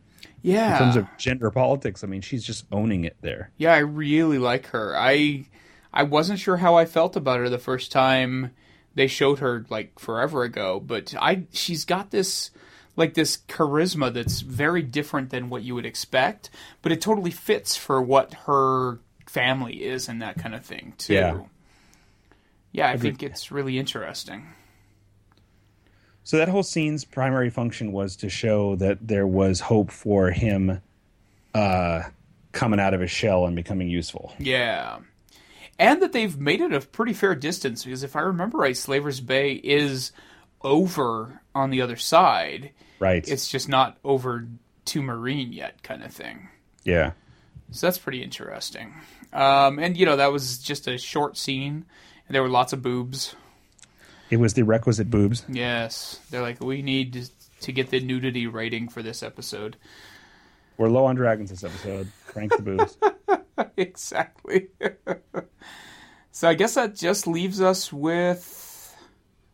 yeah. 0.44 0.74
in 0.74 0.78
terms 0.78 0.96
of 0.96 1.06
gender 1.18 1.50
politics 1.50 2.04
i 2.04 2.06
mean 2.06 2.20
she's 2.20 2.44
just 2.44 2.64
owning 2.70 3.04
it 3.04 3.16
there 3.22 3.50
Yeah, 3.58 3.72
I 3.74 3.78
really 3.78 4.38
like 4.38 4.66
her. 4.68 4.94
I 4.96 5.46
I 5.92 6.02
wasn't 6.04 6.38
sure 6.40 6.56
how 6.58 6.74
I 6.76 6.84
felt 6.86 7.16
about 7.16 7.38
her 7.40 7.48
the 7.48 7.58
first 7.58 7.90
time 7.92 8.50
they 8.96 9.06
showed 9.08 9.38
her 9.40 9.64
like 9.70 9.98
forever 9.98 10.42
ago, 10.44 10.80
but 10.80 11.14
I 11.20 11.44
she's 11.52 11.84
got 11.84 12.10
this 12.10 12.50
like 12.96 13.14
this 13.14 13.38
charisma 13.48 14.12
that's 14.12 14.40
very 14.42 14.82
different 14.82 15.30
than 15.30 15.48
what 15.50 15.62
you 15.62 15.74
would 15.74 15.86
expect, 15.86 16.50
but 16.82 16.92
it 16.92 17.00
totally 17.00 17.30
fits 17.32 17.74
for 17.76 18.00
what 18.02 18.34
her 18.46 18.98
family 19.26 19.82
is 19.84 20.08
and 20.08 20.20
that 20.22 20.36
kind 20.38 20.54
of 20.54 20.64
thing 20.64 20.94
too. 20.98 21.14
Yeah. 21.14 21.40
Yeah, 22.72 22.88
I 22.88 22.92
Agreed. 22.94 23.18
think 23.18 23.22
it's 23.32 23.50
really 23.52 23.78
interesting. 23.78 24.46
So 26.24 26.38
that 26.38 26.48
whole 26.48 26.62
scene's 26.62 27.04
primary 27.04 27.50
function 27.50 27.92
was 27.92 28.16
to 28.16 28.28
show 28.28 28.76
that 28.76 29.06
there 29.06 29.26
was 29.26 29.60
hope 29.60 29.90
for 29.90 30.30
him 30.30 30.80
uh, 31.54 32.02
coming 32.52 32.80
out 32.80 32.94
of 32.94 33.00
his 33.00 33.10
shell 33.10 33.44
and 33.46 33.54
becoming 33.54 33.88
useful. 33.88 34.32
Yeah. 34.38 34.98
And 35.78 36.00
that 36.02 36.12
they've 36.12 36.38
made 36.38 36.60
it 36.60 36.72
a 36.72 36.80
pretty 36.80 37.12
fair 37.12 37.34
distance 37.34 37.84
because 37.84 38.02
if 38.02 38.16
I 38.16 38.20
remember 38.20 38.58
right, 38.58 38.76
Slaver's 38.76 39.20
Bay 39.20 39.52
is 39.52 40.12
over 40.62 41.42
on 41.54 41.70
the 41.70 41.82
other 41.82 41.96
side. 41.96 42.70
Right. 42.98 43.26
It's 43.28 43.48
just 43.50 43.68
not 43.68 43.98
over 44.02 44.46
to 44.86 45.02
Meereen 45.02 45.54
yet, 45.54 45.82
kind 45.82 46.02
of 46.02 46.12
thing. 46.12 46.48
yeah. 46.84 47.12
So 47.70 47.86
that's 47.86 47.98
pretty 47.98 48.22
interesting. 48.22 48.94
Um, 49.32 49.80
and 49.80 49.96
you 49.96 50.06
know 50.06 50.16
that 50.16 50.30
was 50.30 50.58
just 50.58 50.86
a 50.86 50.96
short 50.96 51.36
scene. 51.36 51.86
And 52.28 52.34
there 52.34 52.42
were 52.42 52.48
lots 52.48 52.72
of 52.72 52.82
boobs. 52.82 53.34
It 54.30 54.38
was 54.38 54.54
the 54.54 54.62
requisite 54.62 55.10
boobs. 55.10 55.44
Yes, 55.48 56.20
they're 56.30 56.42
like 56.42 56.60
we 56.60 56.82
need 56.82 57.28
to, 57.60 57.72
get 57.72 57.90
the 57.90 58.00
nudity 58.00 58.46
rating 58.46 58.88
for 58.88 59.02
this 59.02 59.22
episode. 59.22 59.76
We're 60.76 60.88
low 60.88 61.04
on 61.06 61.16
dragons 61.16 61.50
this 61.50 61.64
episode. 61.64 62.08
Crank 62.26 62.56
the 62.56 62.62
boobs. 62.62 62.98
exactly. 63.76 64.68
so 66.30 66.48
I 66.48 66.54
guess 66.54 66.74
that 66.74 66.96
just 66.96 67.26
leaves 67.26 67.60
us 67.60 67.92
with. 67.92 68.96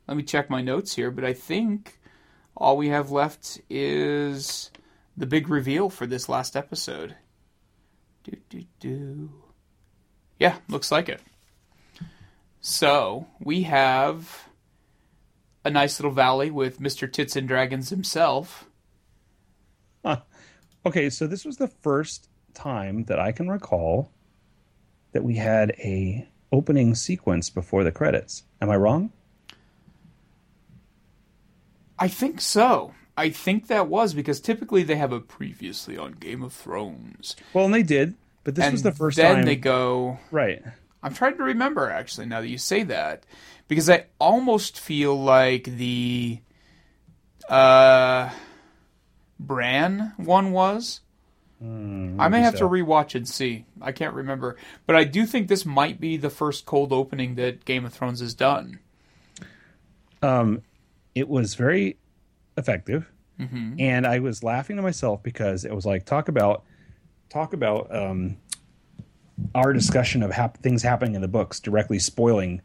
Let 0.08 0.16
me 0.16 0.22
check 0.22 0.50
my 0.50 0.60
notes 0.60 0.94
here, 0.94 1.10
but 1.10 1.24
I 1.24 1.34
think 1.34 2.00
all 2.56 2.76
we 2.76 2.88
have 2.88 3.10
left 3.10 3.60
is 3.68 4.70
the 5.16 5.26
big 5.26 5.48
reveal 5.48 5.90
for 5.90 6.06
this 6.06 6.28
last 6.28 6.56
episode. 6.56 7.14
Do 8.24 8.36
do 8.48 8.64
do. 8.80 9.30
Yeah, 10.38 10.56
looks 10.68 10.90
like 10.90 11.08
it. 11.08 11.20
So 12.60 13.26
we 13.40 13.62
have 13.62 14.48
a 15.70 15.72
nice 15.72 15.98
little 15.98 16.12
valley 16.12 16.50
with 16.50 16.80
Mr. 16.80 17.10
Tits 17.10 17.36
and 17.36 17.46
Dragons 17.48 17.90
himself. 17.90 18.66
Okay, 20.86 21.10
so 21.10 21.26
this 21.26 21.44
was 21.44 21.58
the 21.58 21.68
first 21.68 22.28
time 22.54 23.04
that 23.04 23.18
I 23.18 23.32
can 23.32 23.48
recall 23.50 24.10
that 25.12 25.22
we 25.22 25.36
had 25.36 25.72
a 25.78 26.26
opening 26.50 26.94
sequence 26.94 27.50
before 27.50 27.84
the 27.84 27.92
credits. 27.92 28.44
Am 28.62 28.70
I 28.70 28.76
wrong? 28.76 29.12
I 31.98 32.08
think 32.08 32.40
so. 32.40 32.94
I 33.16 33.28
think 33.28 33.66
that 33.66 33.88
was 33.88 34.14
because 34.14 34.40
typically 34.40 34.82
they 34.82 34.96
have 34.96 35.12
a 35.12 35.20
previously 35.20 35.98
on 35.98 36.12
Game 36.12 36.42
of 36.42 36.54
Thrones. 36.54 37.36
Well, 37.52 37.66
and 37.66 37.74
they 37.74 37.82
did, 37.82 38.14
but 38.42 38.54
this 38.54 38.64
and 38.64 38.72
was 38.72 38.82
the 38.82 38.92
first 38.92 39.18
then 39.18 39.36
time. 39.36 39.44
they 39.44 39.56
go. 39.56 40.18
right. 40.30 40.62
I'm 41.02 41.12
trying 41.12 41.36
to 41.36 41.42
remember 41.42 41.90
actually 41.90 42.26
now 42.26 42.40
that 42.40 42.48
you 42.48 42.58
say 42.58 42.82
that 42.84 43.24
because 43.70 43.88
I 43.88 44.04
almost 44.18 44.78
feel 44.78 45.18
like 45.18 45.64
the 45.64 46.40
uh 47.48 48.28
Bran 49.38 50.12
one 50.18 50.52
was. 50.52 51.00
I 51.62 52.28
may 52.28 52.40
have 52.40 52.54
so. 52.56 52.60
to 52.60 52.64
rewatch 52.74 53.14
and 53.14 53.28
see. 53.28 53.66
I 53.82 53.92
can't 53.92 54.14
remember, 54.14 54.56
but 54.86 54.96
I 54.96 55.04
do 55.04 55.26
think 55.26 55.48
this 55.48 55.64
might 55.66 56.00
be 56.00 56.16
the 56.16 56.30
first 56.30 56.64
cold 56.66 56.90
opening 56.92 57.34
that 57.36 57.64
Game 57.66 57.84
of 57.84 57.92
Thrones 57.92 58.20
has 58.20 58.32
done. 58.34 58.78
It 60.22 61.28
was 61.28 61.54
very 61.54 61.96
effective, 62.56 63.10
Mm-hmm. 63.38 63.76
and 63.78 64.06
I 64.06 64.18
was 64.18 64.42
laughing 64.42 64.76
to 64.76 64.82
myself 64.82 65.22
because 65.22 65.64
it 65.64 65.74
was 65.74 65.86
like 65.86 66.04
talk 66.04 66.28
about 66.28 66.62
talk 67.30 67.54
about 67.54 67.94
um, 67.94 68.36
our 69.54 69.72
discussion 69.72 70.22
of 70.22 70.30
hap- 70.30 70.58
things 70.58 70.82
happening 70.82 71.14
in 71.14 71.22
the 71.22 71.28
books 71.28 71.58
directly 71.60 71.98
spoiling. 71.98 72.60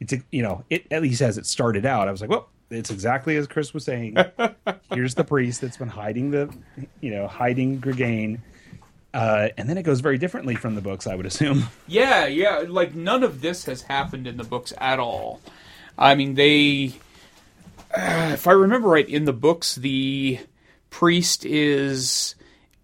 It's 0.00 0.14
you 0.30 0.42
know 0.42 0.64
it 0.70 0.86
at 0.90 1.02
least 1.02 1.20
as 1.20 1.38
it 1.38 1.46
started 1.46 1.86
out. 1.86 2.08
I 2.08 2.10
was 2.10 2.20
like, 2.20 2.30
well, 2.30 2.48
it's 2.70 2.90
exactly 2.90 3.36
as 3.36 3.46
Chris 3.46 3.74
was 3.74 3.84
saying. 3.84 4.16
Here's 4.92 5.14
the 5.14 5.24
priest 5.24 5.60
that's 5.60 5.76
been 5.76 5.88
hiding 5.88 6.30
the 6.30 6.52
you 7.00 7.10
know 7.10 7.26
hiding 7.26 7.80
Clegane. 7.80 8.40
Uh, 9.12 9.48
and 9.58 9.68
then 9.68 9.76
it 9.76 9.82
goes 9.82 10.00
very 10.00 10.18
differently 10.18 10.54
from 10.54 10.76
the 10.76 10.80
books, 10.80 11.08
I 11.08 11.16
would 11.16 11.26
assume. 11.26 11.64
Yeah, 11.88 12.26
yeah. 12.26 12.64
Like 12.68 12.94
none 12.94 13.24
of 13.24 13.40
this 13.40 13.64
has 13.64 13.82
happened 13.82 14.28
in 14.28 14.36
the 14.36 14.44
books 14.44 14.72
at 14.78 14.98
all. 14.98 15.40
I 15.98 16.14
mean, 16.14 16.34
they. 16.34 16.92
Uh, 17.92 18.30
if 18.34 18.46
I 18.46 18.52
remember 18.52 18.88
right, 18.88 19.08
in 19.08 19.24
the 19.24 19.32
books, 19.32 19.74
the 19.74 20.38
priest 20.90 21.44
is 21.44 22.36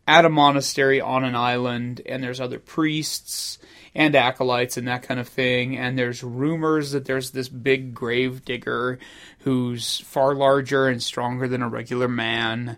at 0.09 0.25
a 0.25 0.29
monastery 0.29 1.01
on 1.01 1.25
an 1.25 1.37
island, 1.37 2.01
and 2.05 2.23
there's 2.23 2.41
other 2.41 2.59
priests 2.59 3.59
and 3.97 4.15
acolytes 4.15 4.77
and 4.77 4.87
that 4.87 5.03
kind 5.03 5.19
of 5.19 5.27
thing. 5.27 5.77
And 5.77 5.99
there's 5.99 6.23
rumors 6.23 6.93
that 6.93 7.07
there's 7.07 7.31
this 7.31 7.49
big 7.49 7.95
grave 7.95 8.45
digger 8.45 8.99
who's 9.41 10.01
far 10.01 10.35
larger 10.35 10.87
and 10.87 11.03
stronger 11.03 11.49
than 11.49 11.63
a 11.63 11.69
regular 11.69 12.07
man. 12.07 12.77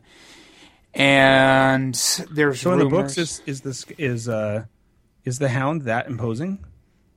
And 0.95 1.95
there's 2.31 2.61
So 2.61 2.73
in 2.73 2.79
the 2.79 2.87
books, 2.87 3.19
is 3.19 3.43
is 3.47 3.61
this 3.61 3.85
is 3.99 4.29
uh 4.29 4.65
is 5.25 5.39
the 5.39 5.49
Hound 5.49 5.83
that 5.83 6.07
imposing? 6.07 6.65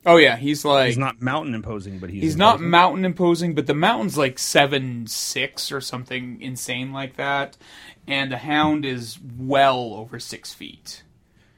oh 0.05 0.17
yeah, 0.17 0.35
he's 0.35 0.65
like 0.65 0.87
He's 0.87 0.97
not 0.97 1.21
mountain 1.21 1.53
imposing, 1.53 1.99
but 1.99 2.09
he's 2.09 2.23
He's 2.23 2.37
not 2.37 2.59
mountain 2.59 3.05
imposing, 3.05 3.53
but 3.55 3.67
the 3.67 3.75
mountain's 3.75 4.17
like 4.17 4.39
seven 4.39 5.05
six 5.07 5.71
or 5.71 5.79
something 5.79 6.41
insane 6.41 6.91
like 6.91 7.17
that, 7.17 7.55
and 8.07 8.31
the 8.31 8.37
hound 8.37 8.83
is 8.83 9.19
well 9.37 9.93
over 9.93 10.19
six 10.19 10.53
feet. 10.53 11.03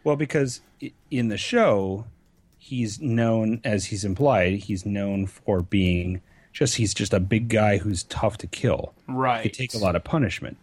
Well, 0.04 0.18
because 0.18 0.62
in 1.10 1.30
the 1.30 1.38
show, 1.38 2.06
he's 2.64 3.02
known 3.02 3.60
as 3.66 3.86
he's 3.86 4.06
implied. 4.06 4.54
He's 4.54 4.86
known 4.86 5.28
for 5.28 5.62
being 5.62 6.22
just 6.54 6.76
he's 6.76 6.94
just 6.94 7.14
a 7.14 7.20
big 7.20 7.50
guy 7.50 7.78
who's 7.78 8.04
tough 8.04 8.38
to 8.38 8.48
kill. 8.48 8.94
Right. 9.08 9.44
He 9.44 9.50
take 9.50 9.74
a 9.74 9.78
lot 9.78 9.96
of 9.96 10.04
punishment. 10.04 10.58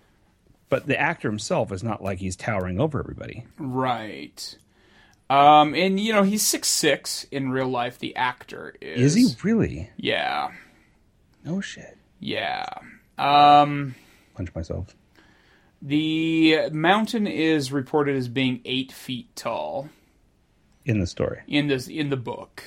But 0.70 0.86
the 0.86 0.98
actor 0.98 1.28
himself 1.28 1.72
is 1.72 1.82
not 1.82 2.02
like 2.02 2.18
he's 2.20 2.36
towering 2.36 2.80
over 2.80 3.00
everybody. 3.00 3.44
Right. 3.58 4.56
Um, 5.28 5.74
and 5.74 5.98
you 6.00 6.12
know 6.12 6.22
he's 6.22 6.46
six 6.46 6.68
six 6.68 7.24
in 7.30 7.50
real 7.50 7.68
life. 7.68 7.98
The 7.98 8.16
actor 8.16 8.74
is. 8.80 9.14
Is 9.16 9.36
he 9.36 9.36
really? 9.42 9.90
Yeah. 9.96 10.52
No 11.44 11.60
shit. 11.60 11.98
Yeah. 12.18 12.66
Um, 13.18 13.94
Punch 14.34 14.54
myself. 14.54 14.94
the 15.82 16.70
mountain 16.72 17.26
is 17.26 17.72
reported 17.72 18.16
as 18.16 18.28
being 18.28 18.60
eight 18.64 18.90
feet 18.92 19.34
tall. 19.36 19.88
In 20.84 20.98
the 20.98 21.06
story. 21.06 21.40
in 21.46 21.68
this 21.68 21.88
in 21.88 22.10
the 22.10 22.16
book. 22.16 22.62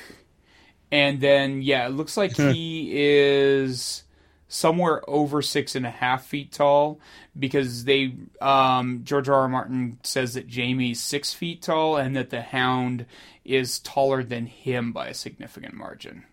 And 0.91 1.19
then 1.19 1.61
yeah, 1.61 1.87
it 1.87 1.91
looks 1.91 2.15
like 2.17 2.35
he 2.35 2.91
is 2.93 4.03
somewhere 4.47 5.01
over 5.09 5.41
six 5.41 5.75
and 5.75 5.85
a 5.85 5.89
half 5.89 6.25
feet 6.27 6.51
tall 6.51 6.99
because 7.37 7.85
they 7.85 8.13
um 8.39 9.01
George 9.03 9.27
R. 9.27 9.41
R. 9.41 9.49
Martin 9.49 9.97
says 10.03 10.35
that 10.35 10.53
Jaime's 10.53 11.01
six 11.01 11.33
feet 11.33 11.63
tall 11.63 11.97
and 11.97 12.15
that 12.15 12.29
the 12.29 12.41
hound 12.41 13.07
is 13.43 13.79
taller 13.79 14.23
than 14.23 14.45
him 14.45 14.91
by 14.91 15.07
a 15.07 15.13
significant 15.13 15.73
margin. 15.73 16.23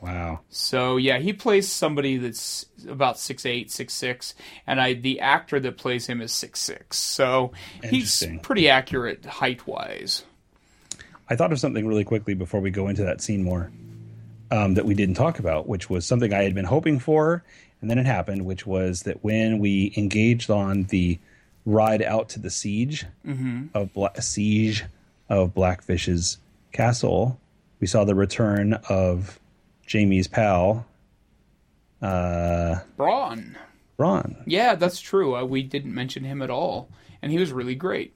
Wow. 0.00 0.40
So 0.50 0.98
yeah, 0.98 1.18
he 1.18 1.32
plays 1.32 1.68
somebody 1.68 2.18
that's 2.18 2.66
about 2.86 3.18
six 3.18 3.46
eight, 3.46 3.72
six 3.72 3.94
six, 3.94 4.34
and 4.66 4.80
I 4.80 4.92
the 4.92 5.18
actor 5.20 5.58
that 5.58 5.78
plays 5.78 6.06
him 6.06 6.20
is 6.20 6.30
six 6.30 6.60
six. 6.60 6.98
So 6.98 7.52
he's 7.82 8.22
pretty 8.42 8.68
accurate 8.68 9.24
height 9.24 9.66
wise. 9.66 10.24
I 11.28 11.36
thought 11.36 11.52
of 11.52 11.58
something 11.60 11.86
really 11.86 12.04
quickly 12.04 12.34
before 12.34 12.60
we 12.60 12.70
go 12.70 12.88
into 12.88 13.04
that 13.04 13.20
scene 13.20 13.42
more 13.42 13.70
um, 14.50 14.74
that 14.74 14.84
we 14.84 14.94
didn't 14.94 15.14
talk 15.14 15.38
about, 15.38 15.66
which 15.68 15.88
was 15.88 16.04
something 16.06 16.32
I 16.32 16.42
had 16.42 16.54
been 16.54 16.66
hoping 16.66 16.98
for, 16.98 17.42
and 17.80 17.90
then 17.90 17.98
it 17.98 18.06
happened, 18.06 18.44
which 18.44 18.66
was 18.66 19.02
that 19.02 19.24
when 19.24 19.58
we 19.58 19.92
engaged 19.96 20.50
on 20.50 20.84
the 20.84 21.18
ride 21.66 22.02
out 22.02 22.28
to 22.30 22.38
the 22.38 22.50
siege 22.50 23.06
of 23.74 23.92
Bla- 23.94 24.20
siege 24.20 24.84
of 25.28 25.54
Blackfish's 25.54 26.38
castle, 26.72 27.40
we 27.80 27.86
saw 27.86 28.04
the 28.04 28.14
return 28.14 28.74
of 28.88 29.40
Jaime's 29.90 30.28
pal, 30.28 30.86
uh, 32.02 32.76
Bronn. 32.98 33.56
Ron. 33.96 34.36
Yeah, 34.46 34.74
that's 34.74 35.00
true. 35.00 35.36
Uh, 35.36 35.44
we 35.44 35.62
didn't 35.62 35.94
mention 35.94 36.24
him 36.24 36.42
at 36.42 36.50
all, 36.50 36.88
and 37.22 37.30
he 37.32 37.38
was 37.38 37.52
really 37.52 37.74
great. 37.74 38.12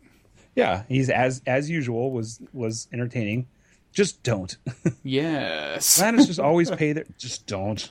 Yeah, 0.58 0.82
he's 0.88 1.08
as 1.08 1.40
as 1.46 1.70
usual 1.70 2.10
was 2.10 2.40
was 2.52 2.88
entertaining. 2.92 3.46
Just 3.92 4.22
don't. 4.24 4.56
Yes. 5.04 6.00
Lannis 6.00 6.26
just 6.26 6.40
always 6.48 6.70
pay 6.70 6.92
their. 6.92 7.04
Just 7.16 7.46
don't. 7.46 7.90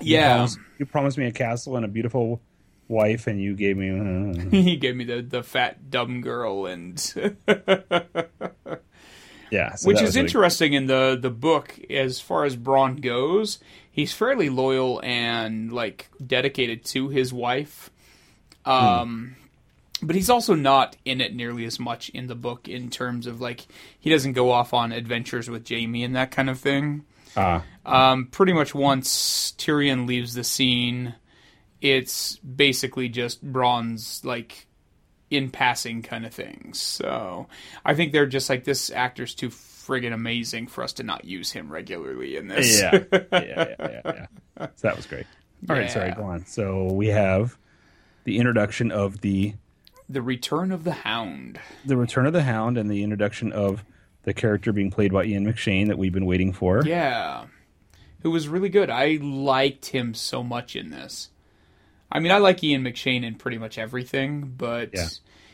You 0.00 0.16
yeah. 0.16 0.34
promised, 0.34 0.58
you 0.78 0.86
promised 0.86 1.18
me 1.18 1.26
a 1.26 1.32
castle 1.32 1.76
and 1.76 1.84
a 1.84 1.88
beautiful 1.88 2.40
wife, 2.88 3.28
and 3.28 3.40
you 3.40 3.54
gave 3.54 3.76
me. 3.76 3.88
uh, 3.90 4.50
he 4.50 4.76
gave 4.76 4.96
me 4.96 5.04
the, 5.04 5.22
the 5.22 5.42
fat 5.44 5.90
dumb 5.90 6.20
girl 6.20 6.66
and 6.66 6.96
yeah, 9.50 9.76
so 9.76 9.86
which 9.86 10.02
is 10.02 10.16
interesting 10.16 10.72
in 10.72 10.86
the 10.86 11.16
the 11.20 11.30
book 11.30 11.78
as 11.88 12.20
far 12.20 12.44
as 12.44 12.56
Bronn 12.56 13.00
goes. 13.00 13.60
He's 13.90 14.12
fairly 14.12 14.50
loyal 14.50 15.00
and 15.04 15.72
like 15.72 16.10
dedicated 16.24 16.84
to 16.86 17.08
his 17.08 17.32
wife. 17.32 17.90
Um 18.64 19.36
but 20.02 20.14
he's 20.16 20.30
also 20.30 20.54
not 20.54 20.96
in 21.04 21.20
it 21.20 21.34
nearly 21.34 21.64
as 21.64 21.78
much 21.80 22.08
in 22.10 22.26
the 22.26 22.34
book 22.34 22.68
in 22.68 22.90
terms 22.90 23.26
of 23.26 23.40
like 23.40 23.66
he 23.98 24.10
doesn't 24.10 24.32
go 24.34 24.50
off 24.50 24.72
on 24.74 24.92
adventures 24.92 25.48
with 25.50 25.68
Jaime 25.68 26.04
and 26.04 26.16
that 26.16 26.30
kind 26.30 26.48
of 26.50 26.58
thing. 26.58 27.04
Ah, 27.36 27.62
Um, 27.84 28.26
pretty 28.26 28.52
much 28.52 28.74
once 28.74 29.52
Tyrion 29.58 30.06
leaves 30.06 30.34
the 30.34 30.44
scene, 30.44 31.14
it's 31.80 32.36
basically 32.38 33.08
just 33.08 33.42
Bronze 33.42 34.24
like 34.24 34.66
in 35.30 35.50
passing 35.50 36.02
kind 36.02 36.24
of 36.24 36.32
things. 36.32 36.80
So 36.80 37.48
I 37.84 37.94
think 37.94 38.12
they're 38.12 38.26
just 38.26 38.48
like 38.48 38.64
this 38.64 38.90
actor's 38.90 39.34
too 39.34 39.50
friggin' 39.50 40.12
amazing 40.12 40.66
for 40.68 40.82
us 40.82 40.94
to 40.94 41.02
not 41.02 41.24
use 41.24 41.50
him 41.52 41.70
regularly 41.70 42.36
in 42.36 42.48
this. 42.48 42.80
yeah, 42.80 42.92
yeah, 43.12 43.28
yeah, 43.32 43.74
yeah, 43.80 44.00
yeah. 44.04 44.26
So 44.76 44.88
that 44.88 44.96
was 44.96 45.06
great. 45.06 45.26
All 45.68 45.76
right, 45.76 45.90
sorry, 45.90 46.12
go 46.12 46.24
on. 46.24 46.46
So 46.46 46.92
we 46.92 47.08
have 47.08 47.56
the 48.24 48.38
introduction 48.38 48.90
of 48.90 49.20
the 49.20 49.54
the 50.08 50.22
Return 50.22 50.72
of 50.72 50.84
the 50.84 50.92
Hound. 50.92 51.60
the 51.84 51.96
return 51.96 52.26
of 52.26 52.32
the 52.32 52.42
Hound 52.42 52.78
and 52.78 52.90
the 52.90 53.02
introduction 53.02 53.52
of 53.52 53.84
the 54.22 54.32
character 54.34 54.72
being 54.72 54.90
played 54.90 55.12
by 55.12 55.24
Ian 55.24 55.46
McShane 55.46 55.88
that 55.88 55.98
we've 55.98 56.12
been 56.12 56.26
waiting 56.26 56.52
for. 56.52 56.82
Yeah. 56.84 57.44
Who 58.22 58.30
was 58.30 58.48
really 58.48 58.68
good. 58.68 58.90
I 58.90 59.18
liked 59.22 59.86
him 59.86 60.14
so 60.14 60.42
much 60.42 60.74
in 60.76 60.90
this. 60.90 61.30
I 62.10 62.20
mean, 62.20 62.32
I 62.32 62.38
like 62.38 62.62
Ian 62.64 62.84
McShane 62.84 63.22
in 63.24 63.34
pretty 63.36 63.58
much 63.58 63.78
everything, 63.78 64.54
but 64.56 64.90
Yeah. 64.94 65.08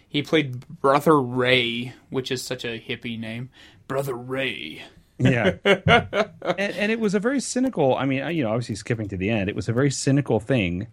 he 0.09 0.23
played 0.23 0.67
Brother 0.69 1.21
Ray, 1.21 1.93
which 2.11 2.31
is 2.31 2.43
such 2.43 2.65
a 2.65 2.81
hippie 2.81 3.19
name. 3.19 3.51
Brother 3.89 4.15
Ray. 4.15 4.83
yeah 5.19 5.55
and, 5.65 6.33
and 6.59 6.91
it 6.91 6.99
was 6.99 7.15
a 7.15 7.21
very 7.21 7.39
cynical 7.39 7.95
i 7.95 8.05
mean 8.05 8.29
you 8.35 8.43
know 8.43 8.51
obviously 8.51 8.75
skipping 8.75 9.07
to 9.09 9.17
the 9.17 9.31
end 9.31 9.49
it 9.49 9.55
was 9.55 9.69
a 9.69 9.73
very 9.73 9.89
cynical 9.89 10.41
thing 10.41 10.89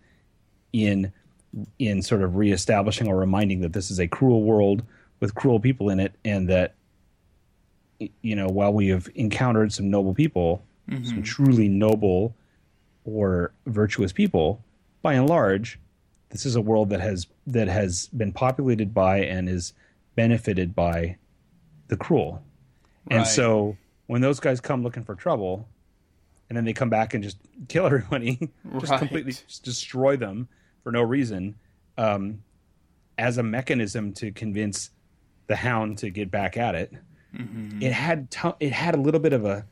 in 0.71 1.11
in 1.79 2.01
sort 2.01 2.21
of 2.21 2.35
reestablishing 2.35 3.07
or 3.07 3.17
reminding 3.17 3.61
that 3.61 3.73
this 3.73 3.91
is 3.91 3.99
a 3.99 4.07
cruel 4.07 4.43
world 4.43 4.83
with 5.19 5.35
cruel 5.35 5.59
people 5.59 5.89
in 5.89 5.99
it 5.99 6.13
and 6.23 6.47
that 6.49 6.75
you 8.21 8.35
know 8.35 8.47
while 8.47 8.73
we 8.73 8.87
have 8.87 9.09
encountered 9.15 9.71
some 9.71 9.89
noble 9.89 10.13
people 10.13 10.63
mm-hmm. 10.89 11.03
some 11.03 11.21
truly 11.21 11.67
noble 11.67 12.33
or 13.03 13.51
virtuous 13.67 14.11
people 14.11 14.63
by 15.01 15.13
and 15.13 15.29
large 15.29 15.77
this 16.31 16.45
is 16.45 16.55
a 16.55 16.61
world 16.61 16.89
that 16.89 17.01
has 17.01 17.27
that 17.45 17.67
has 17.67 18.07
been 18.07 18.31
populated 18.31 18.93
by 18.93 19.19
and 19.19 19.47
is 19.47 19.73
benefited 20.15 20.73
by 20.75 21.17
the 21.87 21.97
cruel. 21.97 22.41
And 23.09 23.19
Right. 23.19 23.27
so 23.27 23.77
when 24.07 24.21
those 24.21 24.39
guys 24.39 24.59
come 24.59 24.81
looking 24.83 25.03
for 25.03 25.15
trouble, 25.15 25.67
and 26.49 26.57
then 26.57 26.65
they 26.65 26.73
come 26.73 26.89
back 26.89 27.13
and 27.13 27.23
just 27.23 27.37
kill 27.67 27.85
everybody, 27.87 28.49
just 28.79 28.91
Right. 28.91 28.99
completely 28.99 29.33
destroy 29.63 30.15
them 30.17 30.47
for 30.83 30.91
no 30.91 31.01
reason, 31.01 31.55
um, 31.97 32.43
as 33.17 33.37
a 33.37 33.43
mechanism 33.43 34.13
to 34.13 34.31
convince 34.31 34.89
the 35.47 35.55
Hound 35.55 35.97
to 35.99 36.09
get 36.09 36.31
back 36.31 36.57
at 36.57 36.75
it. 36.75 36.93
Mm-hmm. 37.35 37.81
It 37.81 37.91
had 37.93 38.29
to- 38.31 38.55
it 38.59 38.71
had 38.73 38.95
a 38.95 38.97
little 38.99 39.19
bit 39.19 39.33
of 39.33 39.45
a 39.45 39.65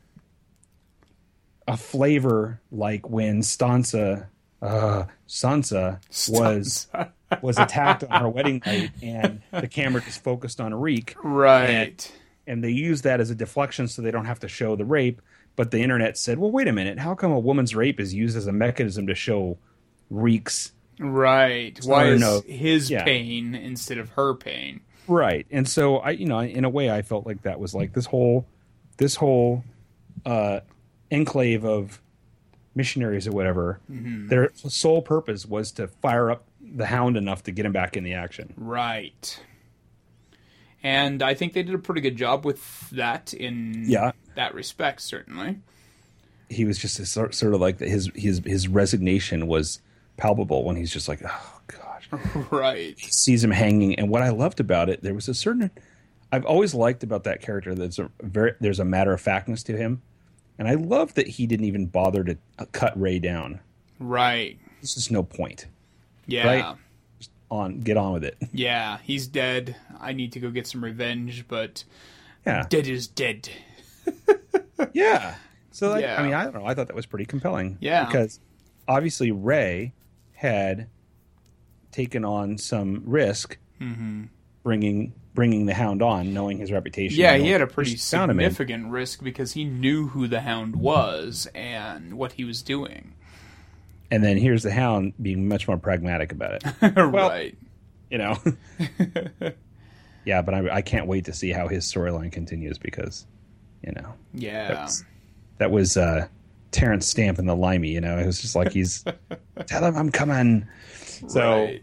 a 1.68 1.76
flavor 1.76 2.60
like 2.72 3.08
when 3.08 3.42
Stanza 3.42 4.28
uh, 4.62 5.04
Sansa 5.28 6.00
was 6.30 6.88
was 7.42 7.58
attacked 7.58 8.04
on 8.04 8.20
her 8.20 8.28
wedding 8.28 8.60
night, 8.66 8.90
and 9.02 9.40
the 9.52 9.68
camera 9.68 10.00
just 10.02 10.22
focused 10.22 10.60
on 10.60 10.74
Reek, 10.74 11.14
Right. 11.22 12.10
and 12.46 12.62
they 12.64 12.70
used 12.70 13.04
that 13.04 13.20
as 13.20 13.30
a 13.30 13.34
deflection 13.34 13.88
so 13.88 14.02
they 14.02 14.10
don't 14.10 14.24
have 14.26 14.40
to 14.40 14.48
show 14.48 14.74
the 14.76 14.84
rape. 14.84 15.22
But 15.56 15.70
the 15.70 15.80
internet 15.80 16.16
said, 16.18 16.38
"Well, 16.38 16.50
wait 16.50 16.66
a 16.68 16.72
minute, 16.72 16.98
how 16.98 17.14
come 17.14 17.30
a 17.32 17.38
woman's 17.38 17.74
rape 17.74 18.00
is 18.00 18.12
used 18.14 18.36
as 18.36 18.46
a 18.46 18.52
mechanism 18.52 19.06
to 19.06 19.14
show 19.14 19.58
Reek's 20.10 20.72
Right. 21.00 21.78
Why 21.84 22.08
is 22.08 22.20
no. 22.20 22.42
his 22.46 22.90
Yeah. 22.90 23.04
pain 23.04 23.54
instead 23.54 23.98
of 23.98 24.10
her 24.10 24.34
pain? 24.34 24.80
right?" 25.08 25.46
And 25.50 25.66
so 25.68 25.96
I, 25.96 26.10
you 26.10 26.26
know, 26.26 26.38
in 26.40 26.64
a 26.64 26.68
way, 26.68 26.90
I 26.90 27.02
felt 27.02 27.26
like 27.26 27.42
that 27.42 27.58
was 27.58 27.74
like 27.74 27.94
this 27.94 28.06
whole 28.06 28.46
this 28.98 29.16
whole 29.16 29.64
uh, 30.26 30.60
enclave 31.10 31.64
of 31.64 32.00
missionaries 32.74 33.26
or 33.26 33.32
whatever. 33.32 33.80
Their 33.88 34.50
sole 34.54 35.02
purpose 35.02 35.46
was 35.46 35.72
to 35.72 35.88
fire 35.88 36.30
up 36.30 36.44
the 36.60 36.86
Hound 36.86 37.16
enough 37.16 37.42
to 37.44 37.50
get 37.50 37.64
him 37.66 37.72
back 37.72 37.96
in 37.96 38.04
the 38.04 38.12
action. 38.14 38.52
Right. 38.56 39.40
And 40.82 41.22
I 41.22 41.34
think 41.34 41.52
they 41.52 41.62
did 41.62 41.74
a 41.74 41.78
pretty 41.78 42.00
good 42.00 42.16
job 42.16 42.44
with 42.44 42.88
that 42.90 43.34
in 43.34 43.84
Yeah. 43.86 44.12
that 44.34 44.54
respect, 44.54 45.00
certainly. 45.00 45.58
he 46.48 46.64
was 46.64 46.78
just 46.78 46.98
a 46.98 47.06
sort 47.06 47.54
of 47.54 47.60
like 47.60 47.78
his 47.78 48.10
his 48.14 48.40
his 48.44 48.66
resignation 48.66 49.46
was 49.46 49.80
palpable 50.20 50.64
when 50.64 50.76
he's 50.76 50.92
just 50.92 51.08
like 51.08 51.20
oh 51.24 51.60
gosh 51.66 52.08
Right. 52.50 52.94
he 52.98 53.10
sees 53.10 53.42
him 53.42 53.50
hanging 53.50 53.94
and 53.98 54.08
what 54.10 54.22
i 54.22 54.28
loved 54.30 54.60
about 54.60 54.88
it 54.88 55.02
there 55.02 55.14
was 55.14 55.28
a 55.28 55.34
certain 55.34 55.70
i've 56.32 56.44
always 56.44 56.74
liked 56.74 57.02
about 57.02 57.24
that 57.24 57.40
character 57.40 57.74
there's 57.74 57.98
a 57.98 58.10
very 58.22 58.52
there's 58.60 58.78
a 58.80 58.84
matter 58.84 59.12
of 59.12 59.20
factness 59.20 59.62
to 59.64 59.76
him 59.76 60.02
and 60.58 60.68
i 60.68 60.74
love 60.74 61.14
that 61.14 61.26
he 61.26 61.46
didn't 61.46 61.66
even 61.66 61.86
bother 61.86 62.22
to 62.24 62.36
cut 62.72 62.98
ray 63.00 63.18
down 63.18 63.60
Right. 63.98 64.58
there's 64.80 64.94
just 64.94 65.10
no 65.10 65.22
point 65.22 65.66
Yeah. 66.26 66.46
Right. 66.46 66.76
on 67.50 67.80
get 67.80 67.96
on 67.96 68.12
with 68.14 68.24
it 68.24 68.36
Yeah. 68.52 68.98
He's 69.02 69.26
dead. 69.26 69.76
I 70.00 70.12
need 70.12 70.32
to 70.32 70.40
go 70.40 70.50
get 70.50 70.66
some 70.66 70.82
revenge, 70.84 71.44
but 71.48 71.84
yeah 72.46 72.64
dead 72.68 72.86
is 72.86 73.06
dead. 73.06 73.48
yeah 74.94 75.34
so 75.70 75.90
like, 75.90 76.02
Yeah. 76.02 76.18
i 76.18 76.22
mean 76.22 76.32
i 76.34 76.44
don't 76.44 76.54
know 76.54 76.64
i 76.66 76.74
thought 76.74 76.86
that 76.86 76.96
was 76.96 77.06
pretty 77.06 77.26
compelling 77.26 77.76
Yeah. 77.80 78.06
because 78.06 78.40
obviously 78.88 79.30
ray 79.30 79.92
had 80.40 80.88
taken 81.92 82.24
on 82.24 82.56
some 82.56 83.02
risk 83.04 83.58
bringing 84.62 85.12
bringing 85.34 85.66
the 85.66 85.74
hound 85.74 86.02
on 86.02 86.32
knowing 86.34 86.56
his 86.58 86.72
reputation 86.72 87.18
Yeah, 87.20 87.36
he 87.36 87.50
had 87.50 87.60
a 87.62 87.66
pretty 87.66 87.94
found 87.96 88.30
him 88.30 88.40
in. 88.40 88.50
significant 88.50 88.90
risk 88.90 89.22
because 89.22 89.52
he 89.52 89.64
knew 89.64 90.08
who 90.08 90.26
the 90.28 90.40
hound 90.40 90.76
was 90.76 91.46
and 91.54 92.14
what 92.14 92.32
he 92.32 92.44
was 92.44 92.62
doing. 92.62 93.12
and 94.10 94.24
then 94.24 94.36
here's 94.38 94.62
the 94.62 94.72
hound 94.72 95.12
being 95.20 95.46
much 95.46 95.68
more 95.68 95.76
pragmatic 95.76 96.32
about 96.32 96.62
it 96.64 96.96
right. 96.96 97.56
you 98.10 98.18
know 98.18 98.36
yeah 100.24 100.42
but 100.42 100.54
I, 100.54 100.76
I 100.76 100.82
can't 100.82 101.06
wait 101.06 101.24
to 101.26 101.32
see 101.32 101.50
how 101.52 101.68
his 101.68 101.84
storyline 101.90 102.32
continues 102.32 102.78
because 102.78 103.26
you 103.82 103.92
know 103.92 104.14
Yeah. 104.34 104.68
That's- 104.68 105.04
that 105.58 105.70
was 105.70 105.96
uh 105.98 106.26
Terence 106.70 107.06
Stamp 107.06 107.38
in 107.38 107.46
the 107.46 107.56
limey 107.56 107.88
you 107.88 108.00
know 108.00 108.18
it 108.18 108.26
was 108.26 108.40
just 108.40 108.54
like 108.54 108.72
he's 108.72 109.04
tell 109.66 109.84
him 109.84 109.96
i'm 109.96 110.10
coming 110.10 110.66
so 111.28 111.64
Right. 111.64 111.82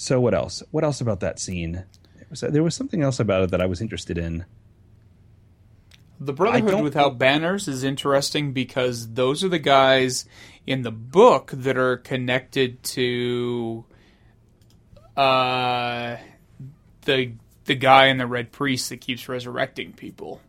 So 0.00 0.18
what 0.18 0.32
else? 0.32 0.62
What 0.70 0.82
else 0.82 1.02
about 1.02 1.20
that 1.20 1.38
scene? 1.38 1.72
There 2.14 2.26
was, 2.30 2.40
there 2.40 2.62
was 2.62 2.74
something 2.74 3.02
else 3.02 3.20
about 3.20 3.42
it 3.42 3.50
that 3.50 3.60
I 3.60 3.66
was 3.66 3.82
interested 3.82 4.16
in. 4.16 4.46
The 6.18 6.32
Brotherhood 6.32 6.82
Without 6.82 7.18
Banners 7.18 7.68
is 7.68 7.84
interesting 7.84 8.54
because 8.54 9.12
those 9.12 9.44
are 9.44 9.50
the 9.50 9.58
guys 9.58 10.24
in 10.66 10.80
the 10.82 10.90
book 10.90 11.50
that 11.52 11.76
are 11.76 11.98
connected 11.98 12.82
to 12.84 13.84
uh, 15.18 16.16
the 17.02 17.32
the 17.66 17.74
guy 17.74 18.06
in 18.06 18.16
the 18.16 18.26
Red 18.26 18.52
Priest 18.52 18.88
that 18.88 19.02
keeps 19.02 19.28
resurrecting 19.28 19.92
people. 19.92 20.40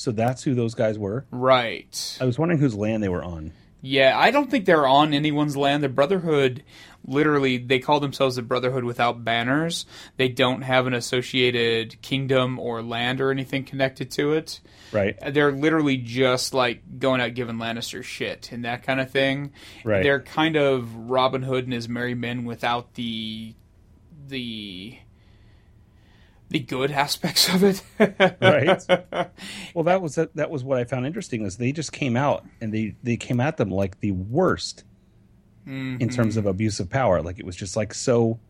So 0.00 0.12
that's 0.12 0.42
who 0.42 0.54
those 0.54 0.74
guys 0.74 0.98
were. 0.98 1.26
Right. 1.30 2.16
I 2.22 2.24
was 2.24 2.38
wondering 2.38 2.58
whose 2.58 2.74
land 2.74 3.02
they 3.02 3.10
were 3.10 3.22
on. 3.22 3.52
Yeah, 3.82 4.18
I 4.18 4.30
don't 4.30 4.50
think 4.50 4.64
they're 4.64 4.86
on 4.86 5.12
anyone's 5.12 5.58
land. 5.58 5.82
The 5.82 5.90
Brotherhood, 5.90 6.64
literally, 7.04 7.58
they 7.58 7.80
call 7.80 8.00
themselves 8.00 8.36
the 8.36 8.42
Brotherhood 8.42 8.84
without 8.84 9.24
banners. 9.24 9.84
They 10.16 10.30
don't 10.30 10.62
have 10.62 10.86
an 10.86 10.94
associated 10.94 12.00
kingdom 12.00 12.58
or 12.58 12.82
land 12.82 13.20
or 13.20 13.30
anything 13.30 13.64
connected 13.64 14.10
to 14.12 14.32
it. 14.32 14.60
Right. 14.90 15.18
They're 15.34 15.52
literally 15.52 15.98
just 15.98 16.54
like 16.54 16.98
going 16.98 17.20
out 17.20 17.34
giving 17.34 17.56
Lannister 17.56 18.02
shit 18.02 18.52
and 18.52 18.64
that 18.64 18.82
kind 18.84 19.00
of 19.00 19.10
thing. 19.10 19.52
Right. 19.84 20.02
They're 20.02 20.22
kind 20.22 20.56
of 20.56 20.96
Robin 20.96 21.42
Hood 21.42 21.64
and 21.64 21.74
his 21.74 21.90
merry 21.90 22.14
men 22.14 22.46
without 22.46 22.94
the 22.94 23.54
the 24.28 24.98
the 26.50 26.58
good 26.58 26.90
aspects 26.90 27.48
of 27.52 27.64
it. 27.64 27.82
Right. 28.40 28.82
well, 29.74 29.84
that 29.84 30.02
was 30.02 30.16
that, 30.16 30.34
that 30.36 30.50
was 30.50 30.64
what 30.64 30.78
I 30.78 30.84
found 30.84 31.06
interesting 31.06 31.42
was 31.42 31.56
they 31.56 31.72
just 31.72 31.92
came 31.92 32.16
out 32.16 32.44
and 32.60 32.74
they 32.74 32.96
they 33.02 33.16
came 33.16 33.40
at 33.40 33.56
them 33.56 33.70
like 33.70 34.00
the 34.00 34.10
worst 34.12 34.84
in 35.66 35.98
mm-hmm. 35.98 36.08
terms 36.08 36.36
of 36.36 36.46
abuse 36.46 36.80
of 36.80 36.90
power. 36.90 37.22
Like 37.22 37.38
it 37.38 37.46
was 37.46 37.56
just 37.56 37.76
like 37.76 37.94
so 37.94 38.40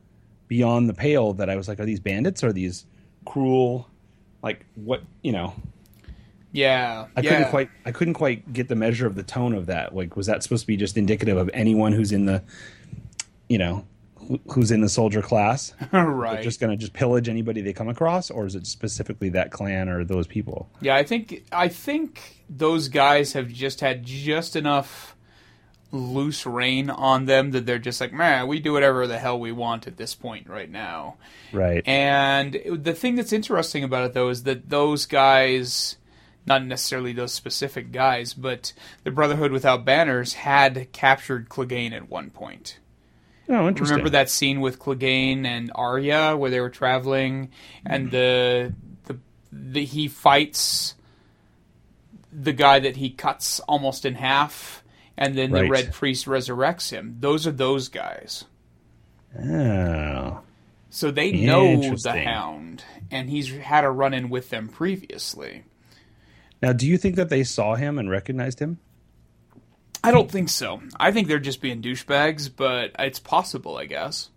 beyond 0.48 0.88
the 0.88 0.94
pale 0.94 1.34
that 1.34 1.50
I 1.50 1.56
was 1.56 1.68
like, 1.68 1.78
are 1.78 1.84
these 1.84 2.00
bandits? 2.00 2.42
Are 2.42 2.52
these 2.52 2.86
cruel? 3.26 3.88
Like 4.42 4.64
what 4.74 5.02
you 5.22 5.32
know? 5.32 5.54
yeah. 6.52 7.06
I 7.16 7.20
yeah. 7.20 7.30
couldn't 7.30 7.50
quite 7.50 7.70
I 7.84 7.92
couldn't 7.92 8.14
quite 8.14 8.52
get 8.52 8.68
the 8.68 8.76
measure 8.76 9.06
of 9.06 9.14
the 9.14 9.22
tone 9.22 9.54
of 9.54 9.66
that. 9.66 9.94
Like 9.94 10.16
was 10.16 10.26
that 10.26 10.42
supposed 10.42 10.62
to 10.62 10.66
be 10.66 10.76
just 10.76 10.96
indicative 10.96 11.36
of 11.36 11.50
anyone 11.52 11.92
who's 11.92 12.12
in 12.12 12.26
the 12.26 12.42
you 13.48 13.58
know 13.58 13.84
who- 14.30 14.40
who's 14.52 14.70
in 14.70 14.80
the 14.80 14.88
soldier 14.88 15.22
class? 15.22 15.74
They're 15.92 16.06
right. 16.06 16.42
just 16.42 16.60
going 16.60 16.70
to 16.70 16.76
just 16.76 16.92
pillage 16.92 17.28
anybody 17.28 17.60
they 17.62 17.72
come 17.72 17.88
across 17.88 18.30
or 18.30 18.46
is 18.46 18.54
it 18.54 18.66
specifically 18.66 19.28
that 19.30 19.50
clan 19.50 19.88
or 19.88 20.04
those 20.04 20.26
people? 20.26 20.70
Yeah, 20.80 20.94
I 20.94 21.02
think 21.02 21.44
I 21.52 21.66
think 21.68 22.44
those 22.48 22.88
guys 22.88 23.32
have 23.32 23.48
just 23.48 23.80
had 23.80 24.04
just 24.04 24.54
enough 24.54 25.16
loose 25.92 26.46
rein 26.46 26.88
on 26.88 27.24
them 27.26 27.50
that 27.50 27.66
they're 27.66 27.78
just 27.80 28.00
like, 28.00 28.12
man, 28.12 28.46
we 28.46 28.60
do 28.60 28.72
whatever 28.72 29.08
the 29.08 29.18
hell 29.18 29.38
we 29.40 29.50
want 29.50 29.88
at 29.88 29.96
this 29.96 30.14
point 30.14 30.48
right 30.48 30.70
now. 30.70 31.16
Right. 31.52 31.82
And 31.86 32.56
the 32.72 32.94
thing 32.94 33.16
that's 33.16 33.32
interesting 33.32 33.82
about 33.82 34.04
it 34.04 34.12
though 34.14 34.28
is 34.28 34.44
that 34.44 34.68
those 34.70 35.06
guys 35.06 35.96
not 36.46 36.64
necessarily 36.64 37.12
those 37.12 37.32
specific 37.32 37.90
guys, 37.92 38.34
but 38.34 38.72
the 39.04 39.10
Brotherhood 39.10 39.52
Without 39.52 39.84
Banners 39.84 40.34
had 40.34 40.90
captured 40.92 41.48
Clegane 41.48 41.92
at 41.92 42.08
one 42.08 42.30
point. 42.30 42.78
Oh, 43.50 43.68
interesting. 43.68 43.96
Remember 43.96 44.10
that 44.10 44.30
scene 44.30 44.60
with 44.60 44.78
Clegane 44.78 45.44
and 45.44 45.70
Arya 45.74 46.36
where 46.36 46.50
they 46.50 46.60
were 46.60 46.70
traveling 46.70 47.50
and 47.84 48.10
mm-hmm. 48.10 48.16
the 48.16 48.74
the, 49.04 49.18
the 49.52 49.84
he 49.84 50.08
fights 50.08 50.94
the 52.32 52.52
guy 52.52 52.78
that 52.78 52.96
he 52.96 53.10
cuts 53.10 53.60
almost 53.60 54.04
in 54.04 54.14
half 54.14 54.82
and 55.16 55.36
then 55.36 55.50
the 55.50 55.68
red 55.68 55.92
priest 55.92 56.26
resurrects 56.26 56.90
him. 56.90 57.16
Those 57.20 57.46
are 57.46 57.52
those 57.52 57.88
guys. 57.88 58.44
Oh. 59.38 60.40
So 60.88 61.10
they 61.10 61.32
know 61.32 61.94
the 61.96 62.12
hound 62.12 62.84
and 63.10 63.28
he's 63.28 63.50
had 63.50 63.84
a 63.84 63.90
run 63.90 64.14
in 64.14 64.30
with 64.30 64.50
them 64.50 64.68
previously. 64.68 65.64
Now, 66.62 66.72
do 66.72 66.86
you 66.86 66.98
think 66.98 67.16
that 67.16 67.28
they 67.28 67.44
saw 67.44 67.74
him 67.74 67.98
and 67.98 68.10
recognized 68.10 68.60
him? 68.60 68.78
I 70.02 70.10
don't 70.10 70.30
think 70.30 70.48
so. 70.48 70.80
I 70.98 71.12
think 71.12 71.28
they're 71.28 71.38
just 71.38 71.60
being 71.60 71.82
douchebags, 71.82 72.50
but 72.54 72.92
it's 72.98 73.18
possible, 73.18 73.76
I 73.76 73.86
guess. 73.86 74.30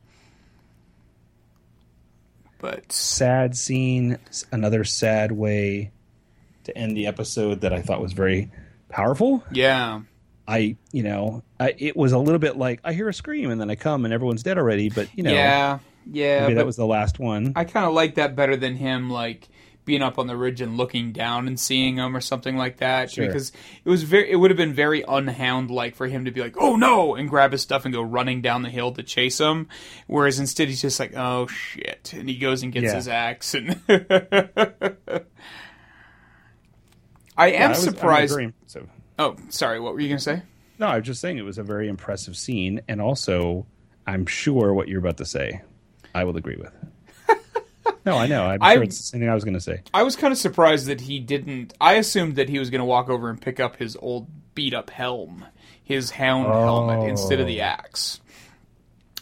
But 2.60 2.92
Sad 2.92 3.58
scene, 3.58 4.20
another 4.52 4.84
sad 4.84 5.32
way 5.32 5.92
to 6.64 6.78
end 6.78 6.96
the 6.96 7.08
episode 7.08 7.62
that 7.62 7.74
I 7.74 7.82
thought 7.82 8.02
was 8.02 8.14
very 8.14 8.52
powerful. 8.90 9.44
yeah, 9.52 10.02
I, 10.48 10.76
you 10.92 11.04
know, 11.04 11.44
I, 11.60 11.74
it 11.78 11.96
was 11.96 12.12
a 12.12 12.18
little 12.18 12.40
bit 12.40 12.58
like 12.58 12.80
I 12.84 12.94
hear 12.94 13.08
a 13.08 13.14
scream 13.14 13.50
and 13.50 13.60
then 13.60 13.70
I 13.70 13.76
come 13.76 14.06
and 14.06 14.14
everyone's 14.14 14.44
dead 14.44 14.58
already, 14.58 14.90
but 14.90 15.08
you 15.16 15.24
know, 15.24 15.34
yeah, 15.34 15.80
yeah. 16.10 16.42
maybe 16.42 16.56
that 16.56 16.66
was 16.66 16.76
the 16.76 16.86
last 16.86 17.20
one. 17.20 17.54
I 17.56 17.64
kind 17.64 17.86
of 17.86 17.94
like 17.94 18.16
that 18.16 18.36
better 18.36 18.56
than 18.56 18.76
him 18.76 19.10
like 19.10 19.48
being 19.86 20.02
up 20.02 20.18
on 20.18 20.28
the 20.28 20.36
ridge 20.38 20.62
and 20.62 20.78
looking 20.78 21.12
down 21.12 21.48
and 21.48 21.60
seeing 21.60 21.98
him 21.98 22.16
or 22.16 22.22
something 22.22 22.56
like 22.58 22.78
that 22.78 23.12
Sure. 23.12 23.26
because 23.28 23.52
it 23.84 23.90
was 23.90 24.04
very 24.04 24.32
it 24.32 24.36
would 24.38 24.50
have 24.52 24.58
been 24.58 24.74
very 24.74 25.04
unhound 25.08 25.70
like 25.72 25.96
for 25.96 26.08
him 26.08 26.26
to 26.26 26.32
be 26.32 26.42
like 26.42 26.56
oh 26.58 26.76
no 26.76 27.16
and 27.16 27.30
grab 27.30 27.52
his 27.52 27.62
stuff 27.62 27.86
and 27.86 27.94
go 27.94 28.02
running 28.02 28.42
down 28.42 28.62
the 28.62 28.70
hill 28.70 28.92
to 28.94 29.04
chase 29.04 29.40
him 29.40 29.68
whereas 30.08 30.40
instead 30.40 30.68
he's 30.70 30.82
just 30.82 31.00
like 31.00 31.14
oh 31.16 31.48
shit 31.48 32.14
and 32.16 32.30
he 32.30 32.38
goes 32.38 32.64
and 32.64 32.72
gets 32.72 32.86
Yeah. 32.86 32.96
his 32.96 33.08
axe 33.08 33.54
and 33.54 33.80
I 37.38 37.48
am 37.48 37.54
Yeah, 37.54 37.66
I 37.66 37.70
was- 37.70 37.84
surprised 37.84 38.40
impressive. 38.40 38.90
oh 39.20 39.36
sorry 39.50 39.80
what 39.80 39.94
were 39.94 40.00
you 40.00 40.08
going 40.10 40.18
to 40.20 40.24
say 40.24 40.42
No, 40.80 40.88
I 40.88 40.98
was 40.98 41.06
just 41.06 41.22
saying 41.22 41.38
it 41.38 41.44
was 41.44 41.58
a 41.58 41.64
very 41.64 41.88
impressive 41.88 42.36
scene, 42.38 42.82
and 42.88 43.02
also 43.02 43.66
I'm 44.08 44.26
sure 44.26 44.74
what 44.74 44.88
you're 44.88 45.00
about 45.00 45.18
to 45.18 45.26
say, 45.26 45.62
I 46.14 46.24
will 46.26 46.36
agree 46.36 46.58
with. 46.58 46.74
No, 48.06 48.18
I 48.18 48.28
know. 48.28 48.46
I'm 48.46 48.62
I- 48.62 48.74
sure 48.76 48.84
it's 48.84 48.98
the 48.98 49.04
same 49.04 49.22
thing 49.22 49.30
I 49.30 49.34
was 49.36 49.44
going 49.44 49.54
to 49.56 49.62
say. 49.62 49.82
I 49.94 50.04
was 50.04 50.16
kind 50.16 50.32
of 50.32 50.38
surprised 50.38 50.88
that 50.88 51.02
he 51.02 51.20
didn't. 51.20 51.74
I 51.80 51.94
assumed 51.94 52.36
that 52.36 52.50
he 52.50 52.60
was 52.60 52.70
going 52.70 52.80
to 52.80 52.86
walk 52.86 53.10
over 53.10 53.30
and 53.30 53.40
pick 53.42 53.60
up 53.60 53.78
his 53.78 53.96
old 53.98 54.28
beat 54.56 54.74
up 54.74 54.90
helm, 54.90 55.46
his 55.84 56.12
hound 56.12 56.48
helmet, 56.48 57.10
instead 57.10 57.40
of 57.40 57.48
the 57.48 57.62
Oh. 57.62 57.66
axe. 57.66 58.20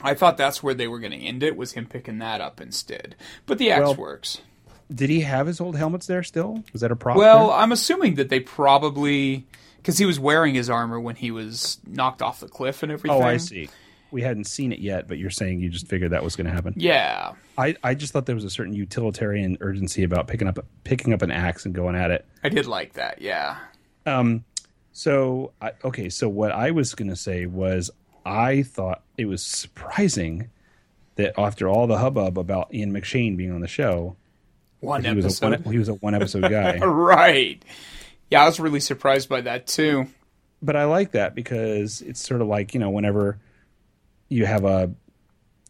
I 0.01 0.15
thought 0.15 0.35
that's 0.37 0.63
where 0.63 0.73
they 0.73 0.87
were 0.87 0.99
going 0.99 1.11
to 1.11 1.17
end 1.17 1.43
it, 1.43 1.55
was 1.55 1.73
him 1.73 1.85
picking 1.85 2.17
that 2.19 2.41
up 2.41 2.59
instead. 2.59 3.15
But 3.45 3.59
the 3.59 3.71
axe 3.71 3.81
Well, 3.81 3.95
works. 3.95 4.41
Did 4.93 5.09
he 5.09 5.21
have 5.21 5.47
his 5.47 5.61
old 5.61 5.77
helmets 5.77 6.07
there 6.07 6.23
still? 6.23 6.63
Was 6.73 6.81
that 6.81 6.91
a 6.91 6.95
problem? 6.95 7.23
Well, 7.25 7.47
there? 7.49 7.57
I'm 7.57 7.71
assuming 7.71 8.15
that 8.15 8.29
they 8.29 8.39
probably. 8.39 9.45
Because 9.77 9.97
he 9.97 10.05
was 10.05 10.19
wearing 10.19 10.53
his 10.53 10.69
armor 10.69 10.99
when 10.99 11.15
he 11.15 11.31
was 11.31 11.79
knocked 11.87 12.21
off 12.21 12.39
the 12.39 12.47
cliff 12.47 12.83
and 12.83 12.91
everything. 12.91 13.19
oh, 13.19 13.23
I 13.23 13.37
see. 13.37 13.67
We 14.11 14.21
hadn't 14.21 14.45
seen 14.45 14.71
it 14.73 14.79
yet, 14.79 15.07
but 15.07 15.17
you're 15.17 15.29
saying 15.29 15.59
you 15.61 15.69
just 15.69 15.88
figured 15.88 16.11
that 16.11 16.23
was 16.23 16.35
going 16.35 16.47
to 16.47 16.51
happen. 16.53 16.73
Yeah. 16.75 17.33
I, 17.57 17.75
I 17.83 17.95
just 17.95 18.11
thought 18.13 18.25
there 18.25 18.35
was 18.35 18.43
a 18.43 18.49
certain 18.49 18.73
utilitarian 18.73 19.57
urgency 19.61 20.03
about 20.03 20.27
picking 20.27 20.47
up 20.47 20.59
picking 20.83 21.13
up 21.13 21.21
an 21.21 21.31
axe 21.31 21.65
and 21.65 21.73
going 21.73 21.95
at 21.95 22.11
it. 22.11 22.25
I 22.43 22.49
did 22.49 22.67
like 22.67 22.93
that, 22.93 23.21
yeah. 23.21 23.57
Um. 24.05 24.43
So, 24.93 25.53
I, 25.61 25.71
okay, 25.85 26.09
so 26.09 26.27
what 26.27 26.51
I 26.51 26.71
was 26.71 26.93
going 26.95 27.09
to 27.09 27.15
say 27.15 27.45
was 27.45 27.89
I 28.25 28.63
thought 28.63 29.01
it 29.17 29.25
was 29.25 29.41
surprising 29.41 30.49
that 31.15 31.33
after 31.39 31.69
all 31.69 31.88
the 31.88 31.97
hubbub 31.97 32.38
about 32.38 32.73
Ian 32.73 32.91
McShane 32.91 33.38
being 33.38 33.51
on 33.53 33.61
the 33.61 33.67
show, 33.69 34.17
One 34.81 35.03
he 35.05 35.13
was 35.13 35.25
episode. 35.25 35.63
one, 35.65 35.73
he 35.73 35.79
was 35.79 35.88
a 35.88 35.93
one 35.93 36.13
episode 36.15 36.41
guy. 36.49 36.77
right. 36.85 37.63
Yeah, 38.29 38.43
I 38.43 38.45
was 38.45 38.59
really 38.59 38.79
surprised 38.81 39.29
by 39.29 39.41
that 39.41 39.67
too. 39.67 40.07
but 40.61 40.75
I 40.75 40.83
like 40.85 41.11
that 41.11 41.35
because 41.35 42.01
it's 42.01 42.19
sort 42.25 42.41
of 42.41 42.47
like 42.47 42.73
you 42.73 42.79
know 42.81 42.89
whenever 42.89 43.39
you 44.31 44.45
have 44.45 44.63
a, 44.65 44.91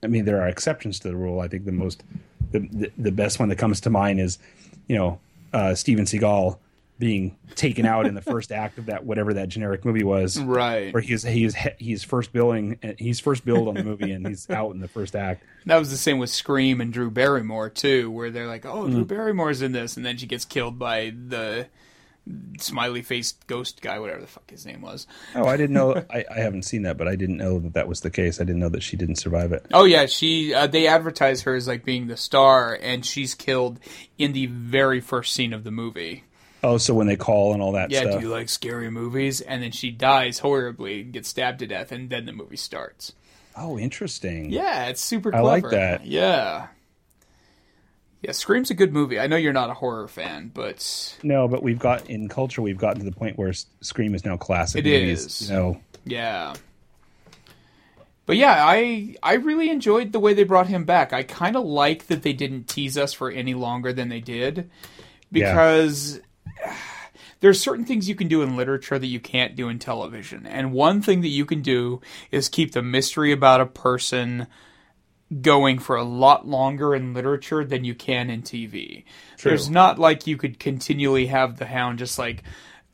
I 0.03 0.07
mean 0.07 0.25
there 0.25 0.41
are 0.41 0.47
exceptions 0.47 0.99
to 0.99 1.07
the 1.09 1.15
rule. 1.15 1.39
I 1.39 1.47
think 1.47 1.65
the 1.65 1.71
most 1.71 2.03
the 2.51 2.91
the, 2.97 3.11
best 3.11 3.39
one 3.39 3.49
that 3.49 3.57
comes 3.57 3.81
to 3.81 3.89
mind 3.89 4.19
is 4.19 4.37
you 4.87 4.97
know 4.97 5.19
uh, 5.53 5.73
Steven 5.75 6.05
Seagal 6.05 6.57
being 6.99 7.35
taken 7.55 7.83
out 7.85 8.05
in 8.05 8.13
the 8.13 8.21
first 8.21 8.51
act 8.63 8.77
of 8.77 8.85
that 8.85 9.03
whatever 9.05 9.33
that 9.33 9.49
generic 9.49 9.83
movie 9.83 10.03
was. 10.03 10.39
Right. 10.39 10.93
Where 10.93 11.01
he's 11.01 11.23
he's 11.23 11.55
he's 11.79 12.03
first 12.03 12.31
billing 12.31 12.77
he's 12.99 13.19
first 13.19 13.43
billed 13.43 13.67
on 13.67 13.73
the 13.73 13.83
movie 13.83 14.11
and 14.11 14.27
he's 14.27 14.47
out 14.49 14.73
in 14.75 14.79
the 14.79 14.87
first 14.87 15.15
act. 15.15 15.43
That 15.65 15.77
was 15.77 15.89
the 15.89 15.97
same 15.97 16.19
with 16.19 16.29
Scream 16.29 16.79
and 16.79 16.93
Drew 16.93 17.09
Barrymore 17.09 17.69
too, 17.69 18.11
where 18.11 18.29
they're 18.29 18.47
like, 18.47 18.65
"Oh, 18.65 18.83
Mm. 18.83 18.91
Drew 18.91 19.05
Barrymore's 19.05 19.61
in 19.61 19.71
this," 19.71 19.97
and 19.97 20.05
then 20.05 20.17
she 20.17 20.27
gets 20.27 20.45
killed 20.45 20.77
by 20.77 21.11
the 21.15 21.67
smiley 22.59 23.01
faced 23.01 23.45
ghost 23.47 23.81
guy, 23.81 23.99
whatever 23.99 24.21
the 24.21 24.27
fuck 24.27 24.49
his 24.49 24.65
name 24.65 24.81
was. 24.81 25.07
Oh, 25.35 25.45
I 25.45 25.57
didn't 25.57 25.73
know. 25.73 25.95
I, 26.09 26.25
I 26.29 26.39
haven't 26.39 26.63
seen 26.63 26.83
that, 26.83 26.97
but 26.97 27.07
I 27.07 27.15
didn't 27.15 27.37
know 27.37 27.59
that 27.59 27.73
that 27.73 27.87
was 27.87 28.01
the 28.01 28.09
case. 28.11 28.39
I 28.41 28.43
didn't 28.43 28.59
know 28.59 28.69
that 28.69 28.83
she 28.83 28.97
didn't 28.97 29.15
survive 29.17 29.51
it. 29.51 29.65
Oh 29.73 29.85
yeah, 29.85 30.05
she. 30.05 30.53
Uh, 30.53 30.67
they 30.67 30.87
advertise 30.87 31.41
her 31.43 31.55
as 31.55 31.67
like 31.67 31.83
being 31.85 32.07
the 32.07 32.17
star, 32.17 32.77
and 32.81 33.05
she's 33.05 33.35
killed 33.35 33.79
in 34.17 34.33
the 34.33 34.45
very 34.47 34.99
first 35.01 35.33
scene 35.33 35.53
of 35.53 35.63
the 35.63 35.71
movie. 35.71 36.23
Oh, 36.63 36.77
so 36.77 36.93
when 36.93 37.07
they 37.07 37.15
call 37.15 37.53
and 37.53 37.61
all 37.61 37.71
that 37.71 37.89
Yeah, 37.89 38.01
stuff. 38.01 38.21
do 38.21 38.27
you 38.27 38.31
like 38.31 38.47
scary 38.47 38.91
movies? 38.91 39.41
And 39.41 39.63
then 39.63 39.71
she 39.71 39.89
dies 39.89 40.37
horribly, 40.39 41.01
gets 41.01 41.29
stabbed 41.29 41.57
to 41.59 41.65
death, 41.67 41.91
and 41.91 42.09
then 42.11 42.27
the 42.27 42.33
movie 42.33 42.55
starts. 42.57 43.13
oh, 43.57 43.79
interesting. 43.79 44.51
Yeah, 44.51 44.85
it's 44.85 45.01
super 45.01 45.35
I 45.35 45.39
like 45.41 45.67
that. 45.71 46.05
Yeah. 46.05 46.67
Yeah, 48.21 48.33
Scream's 48.33 48.69
a 48.69 48.75
good 48.75 48.93
movie. 48.93 49.19
I 49.19 49.25
know 49.25 49.35
you're 49.35 49.51
not 49.51 49.71
a 49.71 49.73
horror 49.73 50.07
fan, 50.07 50.51
but 50.53 51.17
No, 51.23 51.47
but 51.47 51.63
we've 51.63 51.79
got 51.79 52.07
in 52.09 52.29
culture, 52.29 52.61
we've 52.61 52.77
gotten 52.77 52.99
to 52.99 53.05
the 53.05 53.15
point 53.15 53.37
where 53.37 53.51
Scream 53.81 54.13
is 54.13 54.23
now 54.23 54.37
classic. 54.37 54.85
It 54.85 54.89
movies, 54.89 55.25
is. 55.25 55.49
You 55.49 55.55
know, 55.55 55.81
yeah. 56.05 56.53
But 58.27 58.37
yeah, 58.37 58.63
I 58.63 59.15
I 59.23 59.33
really 59.33 59.69
enjoyed 59.69 60.11
the 60.11 60.19
way 60.19 60.33
they 60.33 60.43
brought 60.43 60.67
him 60.67 60.85
back. 60.85 61.13
I 61.13 61.23
kind 61.23 61.55
of 61.55 61.65
like 61.65 62.07
that 62.07 62.21
they 62.21 62.33
didn't 62.33 62.67
tease 62.67 62.97
us 62.97 63.11
for 63.11 63.31
any 63.31 63.55
longer 63.55 63.91
than 63.91 64.09
they 64.09 64.21
did 64.21 64.69
because 65.31 66.21
there's 67.39 67.59
certain 67.59 67.85
things 67.85 68.07
you 68.07 68.15
can 68.15 68.27
do 68.27 68.43
in 68.43 68.55
literature 68.55 68.99
that 68.99 69.07
you 69.07 69.19
can't 69.19 69.55
do 69.55 69.67
in 69.67 69.79
television. 69.79 70.45
And 70.45 70.71
one 70.71 71.01
thing 71.01 71.21
that 71.21 71.29
you 71.29 71.45
can 71.45 71.61
do 71.61 72.01
is 72.29 72.49
keep 72.49 72.71
the 72.71 72.83
mystery 72.83 73.31
about 73.31 73.61
a 73.61 73.65
person 73.65 74.47
going 75.41 75.79
for 75.79 75.95
a 75.95 76.03
lot 76.03 76.47
longer 76.47 76.93
in 76.95 77.13
literature 77.13 77.63
than 77.63 77.83
you 77.85 77.95
can 77.95 78.29
in 78.29 78.41
TV. 78.41 79.03
There's 79.41 79.69
not 79.69 79.97
like 79.99 80.27
you 80.27 80.35
could 80.37 80.59
continually 80.59 81.27
have 81.27 81.57
the 81.57 81.65
hound 81.67 81.99
just 81.99 82.19
like, 82.19 82.43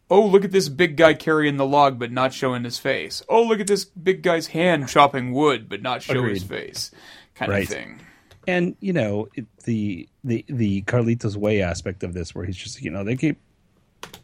oh, 0.10 0.26
look 0.26 0.46
at 0.46 0.52
this 0.52 0.70
big 0.70 0.98
guy 0.98 1.14
carrying 1.14 1.58
the 1.58 1.66
log 1.66 1.98
but 1.98 2.12
not 2.12 2.34
showing 2.34 2.64
his 2.64 2.78
face. 2.78 3.24
Oh, 3.28 3.42
look 3.44 3.60
at 3.60 3.68
this 3.68 3.86
big 3.86 4.22
guy's 4.22 4.48
hand 4.48 4.88
chopping 4.88 5.32
wood 5.34 5.68
but 5.68 5.82
not 5.82 6.04
show 6.04 6.24
his 6.24 6.44
face. 6.44 6.92
Kind 7.36 7.52
Right. 7.52 7.64
of 7.64 7.70
thing. 7.70 8.00
and 8.48 8.76
you 8.80 8.94
know 8.94 9.28
it, 9.36 9.46
the 9.66 10.08
the 10.24 10.46
the 10.48 10.82
Carlito's 10.84 11.38
Way 11.38 11.62
aspect 11.62 12.04
of 12.04 12.14
this, 12.14 12.34
where 12.36 12.46
he's 12.46 12.56
just 12.58 12.82
you 12.82 12.90
know 12.92 13.04
they 13.04 13.16
keep 13.16 13.40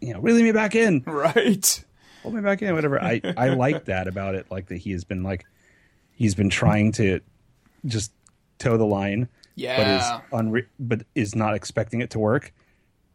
you 0.01 0.13
know 0.13 0.19
reeling 0.19 0.43
me 0.43 0.51
back 0.51 0.75
in, 0.75 1.03
Right. 1.07 1.83
Hold 2.21 2.35
me 2.35 2.41
back 2.41 2.61
in, 2.61 2.73
whatever. 2.73 3.01
I 3.01 3.21
I 3.35 3.49
like 3.49 3.85
that 3.85 4.07
about 4.07 4.35
it, 4.35 4.49
like 4.49 4.67
that 4.67 4.77
he 4.77 4.91
has 4.91 5.03
been 5.03 5.23
like 5.23 5.45
he's 6.15 6.35
been 6.35 6.49
trying 6.49 6.91
to 6.93 7.19
just 7.85 8.11
toe 8.59 8.77
the 8.77 8.85
line, 8.85 9.27
Yeah. 9.55 9.77
but 9.77 9.87
is 9.87 10.41
unre- 10.41 10.67
but 10.79 11.03
is 11.15 11.35
not 11.35 11.55
expecting 11.55 12.01
it 12.01 12.09
to 12.11 12.19
work, 12.19 12.53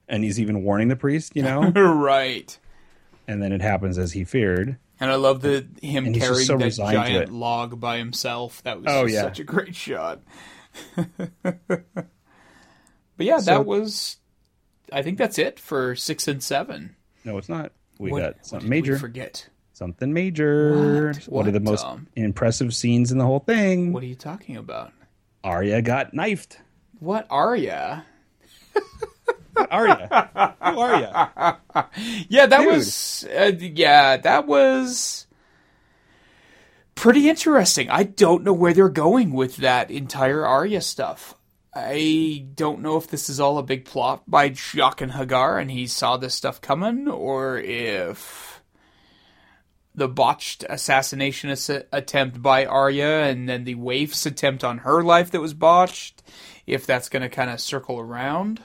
and 0.09 0.24
he's 0.24 0.39
even 0.40 0.62
warning 0.65 0.89
the 0.89 0.97
priest, 0.97 1.32
you 1.35 1.43
know, 1.43 1.70
right. 1.70 2.59
and 3.27 3.43
then 3.43 3.53
it 3.53 3.61
happens 3.62 3.99
as 3.99 4.12
he 4.12 4.24
feared. 4.24 4.77
And 5.01 5.11
I 5.12 5.15
love 5.15 5.43
the 5.43 5.66
him 5.81 6.07
And 6.07 6.15
carrying 6.16 6.45
so 6.45 6.57
that 6.57 6.73
giant 6.73 7.31
log 7.32 7.78
by 7.78 7.99
himself. 7.99 8.62
That 8.65 8.78
was 8.82 8.86
Oh, 8.89 9.07
yeah. 9.07 9.23
such 9.23 9.39
a 9.39 9.45
great 9.45 9.77
shot. 9.77 10.20
but 11.43 11.85
yeah, 13.19 13.39
So- 13.39 13.45
that 13.53 13.66
was. 13.66 14.16
I 14.93 15.03
think 15.03 15.19
that's 15.19 15.39
it 15.39 15.61
for 15.61 15.95
six 15.95 16.27
and 16.28 16.43
seven. 16.43 16.97
No, 17.24 17.36
it's 17.39 17.49
not. 17.49 17.73
We 17.99 18.11
What- 18.11 18.20
got 18.23 18.47
something 18.47 18.69
major. 18.69 18.99
forget. 18.99 19.49
Something 19.78 20.12
major. 20.12 21.12
What? 21.12 21.24
One 21.28 21.46
of 21.46 21.52
the 21.52 21.60
most 21.60 21.82
Tom? 21.82 22.09
impressive 22.16 22.74
scenes 22.74 23.12
in 23.12 23.18
the 23.18 23.24
whole 23.24 23.38
thing. 23.38 23.92
What 23.92 24.02
are 24.02 24.06
you 24.06 24.16
talking 24.16 24.56
about? 24.56 24.92
Arya 25.44 25.82
got 25.82 26.12
knifed. 26.12 26.59
What 26.98 27.28
are 27.30 27.55
ya? 27.55 28.00
Arya. 29.70 30.56
Who 30.64 30.80
are 30.80 30.96
you? 30.96 31.84
Yeah, 32.28 32.46
that 32.46 32.59
Dude. 32.59 32.66
was. 32.66 33.24
Uh, 33.24 33.52
yeah, 33.56 34.16
that 34.16 34.48
was 34.48 35.28
pretty 36.96 37.28
interesting. 37.28 37.88
I 37.88 38.02
don't 38.02 38.42
know 38.42 38.52
where 38.52 38.72
they're 38.74 38.88
going 38.88 39.30
with 39.32 39.59
that 39.59 39.92
entire 39.92 40.44
Arya 40.44 40.80
stuff. 40.80 41.36
I 41.72 42.46
don't 42.56 42.80
know 42.80 42.96
if 42.96 43.06
this 43.06 43.28
is 43.28 43.38
all 43.38 43.59
a 43.59 43.62
big 43.62 43.84
plot 43.84 44.28
by 44.28 44.50
Jaqen 44.50 45.02
and 45.02 45.12
H'ghar 45.12 45.60
and 45.60 45.70
he 45.70 45.86
saw 45.86 46.16
this 46.16 46.34
stuff 46.34 46.60
coming, 46.60 47.06
or 47.06 47.59
if 47.59 48.48
the 49.99 50.09
botched 50.09 50.65
assassination 50.69 51.51
ass- 51.51 51.70
attempt 51.93 52.41
by 52.41 52.65
Arya 52.65 53.25
and 53.25 53.49
then 53.49 53.65
the 53.65 53.75
waif's 53.75 54.25
attempt 54.27 54.65
on 54.65 54.79
her 54.79 55.03
life 55.03 55.31
that 55.33 55.41
was 55.41 55.55
botched, 55.55 56.23
if 56.66 56.87
that's 56.87 57.09
going 57.09 57.23
to 57.23 57.29
kind 57.29 57.51
of 57.51 57.61
circle 57.61 57.99
around. 57.99 58.62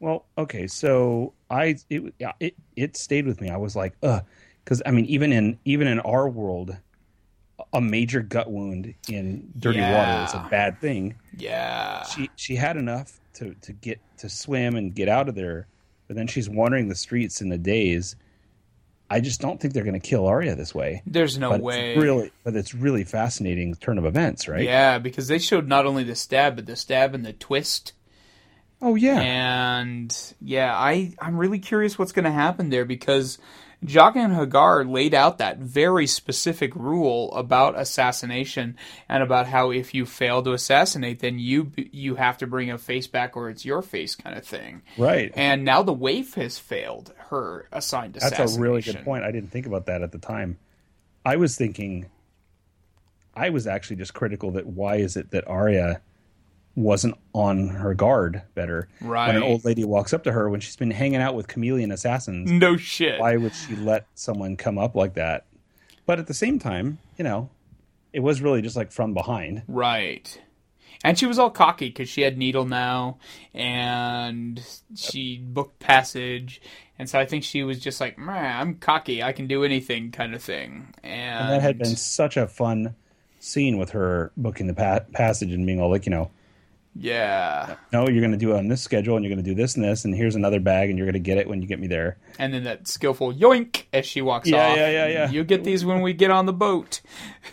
Well, 0.00 0.24
okay, 0.38 0.66
so 0.66 1.34
I 1.50 1.76
it 1.90 2.14
yeah, 2.18 2.32
it 2.40 2.54
it 2.74 2.96
stayed 2.96 3.26
with 3.26 3.40
me. 3.40 3.50
I 3.50 3.58
was 3.58 3.76
like, 3.76 3.92
ugh, 4.02 4.24
because 4.64 4.82
I 4.86 4.90
mean, 4.92 5.04
even 5.06 5.30
in 5.30 5.58
even 5.66 5.86
in 5.86 6.00
our 6.00 6.26
world, 6.26 6.74
a 7.72 7.80
major 7.80 8.20
gut 8.20 8.50
wound 8.50 8.94
in 9.08 9.52
dirty 9.58 9.80
water 9.80 10.24
is 10.24 10.32
a 10.32 10.46
bad 10.50 10.80
thing. 10.80 11.16
Yeah. 11.36 12.02
She 12.04 12.30
she 12.36 12.56
had 12.56 12.78
enough 12.78 13.20
to 13.34 13.54
to 13.60 13.72
get 13.72 14.00
to 14.18 14.30
swim 14.30 14.74
and 14.74 14.94
get 14.94 15.08
out 15.08 15.28
of 15.28 15.34
there, 15.34 15.66
but 16.06 16.16
then 16.16 16.26
she's 16.26 16.48
wandering 16.48 16.88
the 16.88 16.94
streets 16.94 17.42
in 17.42 17.50
the 17.50 17.58
days. 17.58 18.16
I 19.12 19.20
just 19.20 19.40
don't 19.40 19.60
think 19.60 19.74
they're 19.74 19.84
going 19.84 20.00
to 20.00 20.08
kill 20.08 20.26
Arya 20.26 20.54
this 20.54 20.72
way. 20.72 21.02
There's 21.04 21.36
no 21.36 21.50
but 21.50 21.60
way. 21.60 21.96
Really, 21.96 22.30
but 22.44 22.54
it's 22.54 22.74
really 22.74 23.02
fascinating 23.02 23.74
turn 23.74 23.98
of 23.98 24.04
events, 24.04 24.46
right? 24.46 24.62
Yeah, 24.62 24.98
because 24.98 25.26
they 25.26 25.40
showed 25.40 25.66
not 25.66 25.84
only 25.84 26.04
the 26.04 26.14
stab, 26.14 26.54
but 26.54 26.66
the 26.66 26.76
stab 26.76 27.12
and 27.12 27.26
the 27.26 27.32
twist. 27.32 27.92
Oh 28.80 28.94
yeah. 28.94 29.20
And 29.20 30.16
yeah, 30.40 30.72
I 30.74 31.12
I'm 31.20 31.36
really 31.36 31.58
curious 31.58 31.98
what's 31.98 32.12
going 32.12 32.24
to 32.24 32.30
happen 32.30 32.70
there 32.70 32.84
because 32.84 33.38
Jaqen 33.84 34.36
H'ghar 34.36 34.90
laid 34.90 35.14
out 35.14 35.38
that 35.38 35.58
very 35.58 36.06
specific 36.06 36.74
rule 36.76 37.32
about 37.32 37.78
assassination 37.78 38.76
and 39.08 39.22
about 39.22 39.46
how 39.46 39.70
if 39.70 39.94
you 39.94 40.04
fail 40.04 40.42
to 40.42 40.52
assassinate, 40.52 41.20
then 41.20 41.38
you 41.38 41.72
you 41.76 42.16
have 42.16 42.36
to 42.38 42.46
bring 42.46 42.70
a 42.70 42.76
face 42.76 43.06
back 43.06 43.36
or 43.36 43.48
it's 43.48 43.64
your 43.64 43.80
face 43.80 44.14
kind 44.14 44.36
of 44.36 44.44
thing. 44.44 44.82
Right. 44.98 45.32
And 45.34 45.64
now 45.64 45.82
the 45.82 45.94
waif 45.94 46.34
has 46.34 46.58
failed 46.58 47.14
her 47.30 47.68
assigned 47.72 48.14
That's 48.14 48.26
assassination. 48.26 48.60
a 48.60 48.62
really 48.62 48.82
good 48.82 49.04
point. 49.04 49.24
I 49.24 49.30
didn't 49.30 49.50
think 49.50 49.66
about 49.66 49.86
that 49.86 50.02
at 50.02 50.12
the 50.12 50.18
time. 50.18 50.58
I 51.24 51.36
was 51.36 51.56
thinking, 51.56 52.06
I 53.34 53.48
was 53.48 53.66
actually 53.66 53.96
just 53.96 54.12
critical 54.12 54.50
that 54.52 54.66
why 54.66 54.96
is 54.96 55.16
it 55.16 55.30
that 55.30 55.46
Arya 55.48 56.02
wasn't 56.76 57.14
on 57.32 57.68
her 57.68 57.94
guard 57.94 58.42
better? 58.54 58.88
When 59.00 59.36
an 59.36 59.42
old 59.42 59.64
lady 59.64 59.84
walks 59.84 60.12
up 60.12 60.24
to 60.24 60.32
her 60.32 60.48
when 60.48 60.60
she's 60.60 60.76
been 60.76 60.90
hanging 60.90 61.20
out 61.20 61.34
with 61.34 61.48
chameleon 61.48 61.90
assassins, 61.92 62.50
No 62.50 62.76
shit. 62.76 63.20
why 63.20 63.36
would 63.36 63.54
she 63.54 63.74
let 63.76 64.06
someone 64.14 64.56
come 64.56 64.78
up 64.78 64.94
like 64.94 65.14
that? 65.14 65.46
But 66.06 66.18
at 66.18 66.26
the 66.26 66.34
same 66.34 66.58
time, 66.58 66.98
you 67.18 67.24
know, 67.24 67.50
it 68.12 68.20
was 68.20 68.40
really 68.40 68.62
just 68.62 68.76
like 68.76 68.90
from 68.92 69.14
behind. 69.14 69.62
Right. 69.68 70.40
And 71.04 71.18
she 71.18 71.24
was 71.26 71.38
all 71.38 71.50
cocky 71.50 71.88
because 71.88 72.08
she 72.08 72.20
had 72.22 72.36
Needle 72.36 72.66
now, 72.66 73.18
and 73.54 74.62
she 74.94 75.38
booked 75.38 75.78
Passage, 75.78 76.60
and 76.98 77.08
so 77.08 77.18
I 77.18 77.24
think 77.24 77.42
she 77.44 77.62
was 77.62 77.78
just 77.80 78.00
like, 78.02 78.18
"I'm 78.18 78.74
cocky, 78.74 79.22
I 79.22 79.32
can 79.32 79.46
do 79.46 79.64
anything," 79.64 80.10
kind 80.10 80.34
of 80.34 80.42
thing. 80.42 80.92
And, 81.02 81.44
And 81.46 81.52
that 81.52 81.62
had 81.62 81.78
been 81.78 81.96
such 81.96 82.36
a 82.36 82.46
fun 82.46 82.94
scene 83.38 83.78
with 83.78 83.90
her 83.90 84.30
booking 84.36 84.66
the 84.66 84.74
pa- 84.74 85.00
passage 85.14 85.52
and 85.52 85.64
being 85.64 85.80
all 85.80 85.88
like, 85.90 86.04
you 86.04 86.10
know, 86.10 86.30
yeah. 86.94 87.76
no, 87.92 88.08
you're 88.08 88.20
going 88.20 88.32
to 88.32 88.36
do 88.36 88.52
it 88.54 88.58
on 88.58 88.68
this 88.68 88.82
schedule 88.82 89.16
and 89.16 89.24
you're 89.24 89.34
going 89.34 89.42
to 89.44 89.48
do 89.50 89.54
this 89.54 89.74
and 89.76 89.84
this, 89.84 90.04
and 90.04 90.14
here's 90.14 90.34
another 90.34 90.60
bag 90.60 90.88
and 90.90 90.98
you're 90.98 91.06
going 91.06 91.14
to 91.14 91.18
get 91.20 91.38
it 91.38 91.48
when 91.48 91.62
you 91.62 91.68
get 91.68 91.78
me 91.80 91.86
there. 91.86 92.18
And 92.38 92.52
then 92.52 92.64
that 92.64 92.88
skillful 92.88 93.32
yoink 93.32 93.84
as 93.92 94.06
she 94.06 94.22
walks 94.22 94.48
Yeah, 94.48 94.68
off. 94.70 94.76
yeah, 94.76 94.90
yeah, 94.90 95.06
yeah. 95.06 95.30
You 95.30 95.44
get 95.44 95.64
these 95.64 95.84
when 95.84 96.00
we 96.02 96.12
get 96.12 96.30
on 96.30 96.46
the 96.46 96.52
boat. 96.52 97.00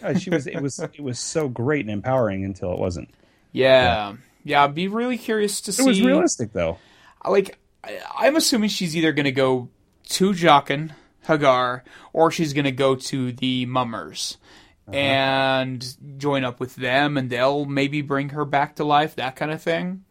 Uh, 0.03 0.13
she 0.15 0.29
was, 0.29 0.47
it 0.47 0.61
was, 0.61 0.79
it 0.79 1.01
was 1.01 1.19
so 1.19 1.47
great 1.49 1.81
and 1.81 1.89
empowering 1.91 2.43
until 2.45 2.71
it 2.73 2.79
wasn't. 2.79 3.09
Yeah. 3.51 4.15
Yeah, 4.43 4.63
I'd 4.63 4.75
be 4.75 4.87
really 4.87 5.17
curious 5.17 5.61
to 5.61 5.71
It 5.71 5.73
see. 5.73 5.83
It 5.83 5.87
was 5.87 6.01
realistic 6.01 6.53
though. 6.53 6.77
like 7.27 7.57
I- 7.83 7.99
I'm 8.17 8.35
assuming 8.35 8.69
she's 8.69 8.95
either 8.95 9.11
going 9.11 9.25
to 9.25 9.31
go 9.31 9.69
to 10.09 10.31
Jaqen 10.31 10.91
H'ghar 11.27 11.81
or 12.13 12.31
she's 12.31 12.53
going 12.53 12.65
to 12.65 12.71
go 12.71 12.95
to 12.95 13.31
the 13.33 13.65
Mummers 13.65 14.37
Uh-huh. 14.87 14.95
and 14.97 15.95
join 16.17 16.45
up 16.45 16.59
with 16.61 16.75
them, 16.77 17.17
and 17.17 17.29
they'll 17.29 17.65
maybe 17.65 18.01
bring 18.01 18.29
her 18.29 18.45
back 18.45 18.75
to 18.77 18.83
life, 18.85 19.15
that 19.15 19.35
kind 19.35 19.51
of 19.51 19.61
thing. 19.61 20.03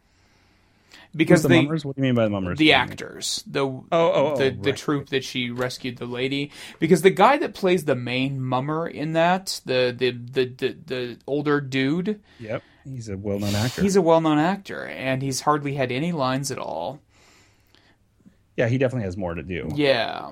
Because 1.15 1.39
Who's 1.39 1.43
the 1.43 1.47
they, 1.49 1.61
mummers? 1.63 1.83
What 1.85 1.95
do 1.95 2.01
you 2.01 2.03
mean 2.03 2.15
by 2.15 2.25
the 2.25 2.29
mummers? 2.29 2.59
the 2.59 2.73
actors, 2.73 3.43
the 3.47 3.65
oh, 3.65 3.85
oh, 3.91 4.35
the 4.37 4.51
the 4.51 4.69
right. 4.71 4.77
troop 4.77 5.09
that 5.09 5.23
she 5.23 5.49
rescued 5.49 5.97
the 5.97 6.05
lady, 6.05 6.51
because 6.79 7.01
the 7.01 7.09
guy 7.09 7.37
that 7.37 7.55
plays 7.55 7.85
the 7.85 7.95
main 7.95 8.39
mummer 8.39 8.87
in 8.87 9.13
that, 9.13 9.61
the 9.65 9.95
the 9.97 10.11
the 10.11 10.45
the, 10.45 10.77
the 10.85 11.17
older 11.25 11.59
dude, 11.59 12.19
Yep, 12.39 12.61
he's 12.83 13.09
a 13.09 13.17
well-known 13.17 13.55
actor. 13.55 13.81
he's 13.81 13.95
a 13.95 14.01
well 14.01 14.21
known 14.21 14.37
actor, 14.37 14.85
and 14.85 15.23
he's 15.23 15.41
hardly 15.41 15.73
had 15.73 15.91
any 15.91 16.11
lines 16.11 16.51
at 16.51 16.59
all. 16.59 16.99
yeah, 18.55 18.67
he 18.67 18.77
definitely 18.77 19.05
has 19.05 19.17
more 19.17 19.33
to 19.33 19.41
do. 19.43 19.69
Yeah, 19.75 20.31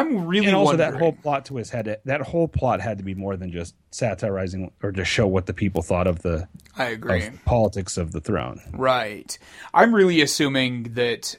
I'm 0.00 0.26
really 0.26 0.46
and 0.46 0.56
also 0.56 0.70
wondering. 0.72 0.92
that 0.92 0.98
whole 0.98 1.12
plot 1.12 1.44
twist 1.46 1.70
had 1.70 1.84
to, 1.86 1.98
that 2.04 2.22
whole 2.22 2.48
plot 2.48 2.80
had 2.80 2.98
to 2.98 3.04
be 3.04 3.14
more 3.14 3.36
than 3.36 3.50
just 3.52 3.74
satirizing 3.90 4.70
or 4.82 4.92
just 4.92 5.10
show 5.10 5.26
what 5.26 5.46
the 5.46 5.54
people 5.54 5.82
thought 5.82 6.06
of 6.06 6.22
the 6.22 6.48
I 6.76 6.86
agree. 6.86 7.26
of 7.26 7.44
politics 7.44 7.96
of 7.96 8.12
the 8.12 8.20
throne. 8.20 8.60
Right. 8.72 9.36
I'm 9.72 9.94
really 9.94 10.20
assuming 10.20 10.94
that 10.94 11.36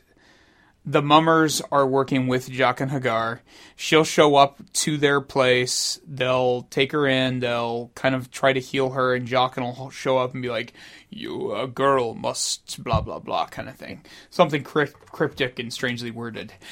the 0.87 1.01
mummers 1.01 1.61
are 1.71 1.87
working 1.87 2.27
with 2.27 2.47
Jaqen 2.47 2.91
H'ghar. 2.91 3.39
She'll 3.75 4.03
show 4.03 4.35
up 4.35 4.59
to 4.73 4.97
their 4.97 5.19
place. 5.19 5.99
They'll 6.07 6.61
take 6.69 6.91
her 6.91 7.07
in. 7.07 7.39
They'll 7.39 7.91
kind 7.95 8.13
of 8.13 8.29
try 8.29 8.53
to 8.53 8.59
heal 8.59 8.91
her, 8.91 9.15
and 9.15 9.25
Jock 9.25 9.57
will 9.57 9.89
show 9.89 10.19
up 10.19 10.33
and 10.33 10.43
be 10.43 10.49
like, 10.49 10.73
"You, 11.09 11.55
a 11.55 11.67
girl, 11.67 12.13
must 12.13 12.83
blah 12.83 13.01
blah 13.01 13.17
blah," 13.17 13.47
kind 13.47 13.67
of 13.67 13.75
thing. 13.75 14.03
Something 14.29 14.61
crypt- 14.61 15.11
cryptic 15.11 15.57
and 15.57 15.73
strangely 15.73 16.11
worded. 16.11 16.53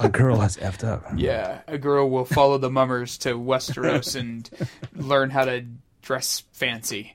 A 0.00 0.08
girl 0.08 0.38
has 0.38 0.56
effed 0.58 0.86
up. 0.86 1.04
Yeah, 1.16 1.60
a 1.66 1.78
girl 1.78 2.08
will 2.08 2.24
follow 2.24 2.58
the 2.58 2.70
mummers 2.70 3.18
to 3.18 3.30
Westeros 3.34 4.14
and 4.18 4.48
learn 4.94 5.30
how 5.30 5.44
to 5.44 5.64
dress 6.02 6.44
fancy. 6.52 7.12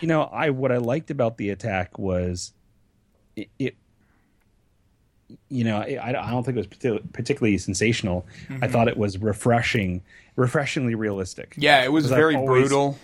You 0.00 0.08
know, 0.08 0.22
I 0.22 0.50
what 0.50 0.72
I 0.72 0.78
liked 0.78 1.10
about 1.10 1.38
the 1.38 1.50
attack 1.50 1.98
was 1.98 2.52
it. 3.36 3.48
it 3.58 3.76
you 5.48 5.64
know, 5.64 5.78
I, 5.78 5.98
I 6.02 6.30
don't 6.30 6.44
think 6.44 6.58
it 6.58 6.60
was 6.60 6.66
partic- 6.66 7.12
particularly 7.12 7.56
sensational. 7.56 8.26
I 8.48 8.52
mm-hmm. 8.52 8.72
thought 8.72 8.88
it 8.88 8.96
was 8.98 9.16
refreshing, 9.16 10.02
refreshingly 10.36 10.94
realistic. 10.94 11.54
Yeah, 11.56 11.84
it 11.84 11.92
was 11.92 12.06
very 12.06 12.36
always- 12.36 12.68
brutal. 12.68 12.98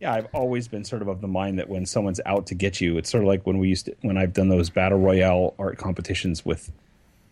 Yeah, 0.00 0.14
I've 0.14 0.28
always 0.32 0.66
been 0.66 0.84
sort 0.84 1.02
of 1.02 1.08
of 1.08 1.20
the 1.20 1.28
mind 1.28 1.58
that 1.58 1.68
when 1.68 1.84
someone's 1.84 2.20
out 2.24 2.46
to 2.46 2.54
get 2.54 2.80
you, 2.80 2.96
it's 2.96 3.10
sort 3.10 3.22
of 3.22 3.28
like 3.28 3.46
when 3.46 3.58
we 3.58 3.68
used 3.68 3.84
to, 3.84 3.96
when 4.00 4.16
I've 4.16 4.32
done 4.32 4.48
those 4.48 4.70
battle 4.70 4.98
royale 4.98 5.54
art 5.58 5.76
competitions 5.76 6.44
with 6.44 6.72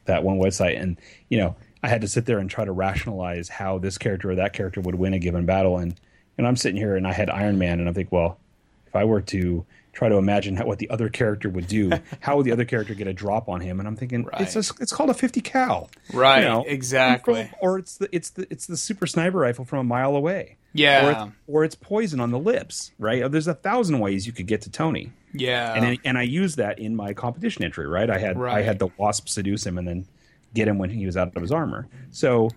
that 0.08 0.24
one 0.24 0.38
website, 0.38 0.78
and 0.80 0.98
you 1.30 1.38
know, 1.38 1.56
I 1.82 1.88
had 1.88 2.00
to 2.02 2.08
sit 2.08 2.26
there 2.26 2.38
and 2.38 2.50
try 2.50 2.64
to 2.64 2.72
rationalize 2.72 3.48
how 3.48 3.78
this 3.78 3.96
character 3.96 4.30
or 4.30 4.34
that 4.34 4.52
character 4.52 4.80
would 4.80 4.96
win 4.96 5.14
a 5.14 5.18
given 5.18 5.46
battle, 5.46 5.78
and 5.78 5.94
and 6.36 6.46
I'm 6.46 6.56
sitting 6.56 6.76
here 6.76 6.96
and 6.96 7.06
I 7.06 7.12
had 7.12 7.30
Iron 7.30 7.58
Man, 7.58 7.80
and 7.80 7.88
I 7.88 7.92
think, 7.92 8.12
well, 8.12 8.38
if 8.86 8.94
I 8.96 9.04
were 9.04 9.20
to 9.22 9.64
try 9.92 10.08
to 10.08 10.14
imagine 10.16 10.54
how, 10.54 10.64
what 10.66 10.78
the 10.78 10.88
other 10.90 11.08
character 11.08 11.48
would 11.48 11.66
do, 11.66 11.90
how 12.20 12.36
would 12.36 12.46
the 12.46 12.52
other 12.52 12.64
character 12.64 12.94
get 12.94 13.08
a 13.08 13.12
drop 13.12 13.48
on 13.48 13.60
him? 13.60 13.80
And 13.80 13.88
I'm 13.88 13.96
thinking, 13.96 14.28
it's 14.38 14.54
a, 14.54 14.60
it's 14.80 14.92
called 14.92 15.10
a 15.10 15.14
50 15.14 15.40
cal, 15.40 15.90
Right, 16.12 16.38
You 16.42 16.44
know, 16.48 16.64
exactly. 16.66 17.46
from- 17.46 17.54
or 17.60 17.78
it's 17.78 17.96
the 17.96 18.08
it's 18.14 18.30
the 18.30 18.46
it's 18.50 18.66
the 18.66 18.76
super 18.76 19.06
sniper 19.06 19.38
rifle 19.38 19.64
from 19.64 19.78
a 19.80 19.84
mile 19.84 20.14
away. 20.14 20.57
Yeah. 20.74 21.06
Or 21.06 21.10
it's, 21.10 21.32
or 21.46 21.64
it's 21.64 21.74
poison 21.74 22.20
on 22.20 22.30
the 22.30 22.38
lips, 22.38 22.92
right? 22.98 23.30
There's 23.30 23.48
a 23.48 23.54
thousand 23.54 23.98
ways 24.00 24.26
you 24.26 24.32
could 24.32 24.46
get 24.46 24.60
to 24.62 24.70
Tony, 24.70 25.12
Yeah. 25.32 25.74
and 25.74 25.84
I, 25.84 25.98
and 26.04 26.18
I 26.18 26.22
used 26.22 26.58
that 26.58 26.78
in 26.78 26.94
my 26.94 27.14
competition 27.14 27.64
entry, 27.64 27.86
right? 27.86 28.08
I 28.10 28.18
had 28.18 28.36
I 28.36 28.62
had 28.62 28.78
the 28.78 28.88
wasp 28.98 29.28
seduce 29.28 29.64
him 29.66 29.78
and 29.78 29.88
then 29.88 30.06
get 30.54 30.68
him 30.68 30.78
when 30.78 30.90
he 30.90 31.04
was 31.06 31.16
out 31.16 31.34
of 31.34 31.42
his 31.42 31.52
armor. 31.52 31.88
So, 32.10 32.50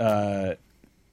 uh, 0.00 0.54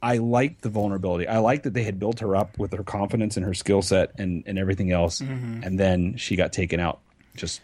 I 0.02 0.18
liked 0.18 0.62
the 0.62 0.70
vulnerability. 0.70 1.28
I 1.28 1.40
liked 1.40 1.64
that 1.66 1.74
they 1.74 1.84
had 1.84 2.00
built 2.00 2.22
her 2.22 2.36
up 2.36 2.58
with 2.58 2.72
her 2.74 2.84
confidence 2.84 3.36
and 3.36 3.46
her 3.46 3.54
skill 3.54 3.82
set 3.82 4.12
and 4.18 4.44
and 4.48 4.58
everything 4.58 4.92
else, 4.92 5.20
Mm-hmm. 5.22 5.64
and 5.64 5.80
then 5.80 6.16
she 6.18 6.36
got 6.36 6.54
taken 6.54 6.80
out. 6.80 7.00
Just 7.36 7.62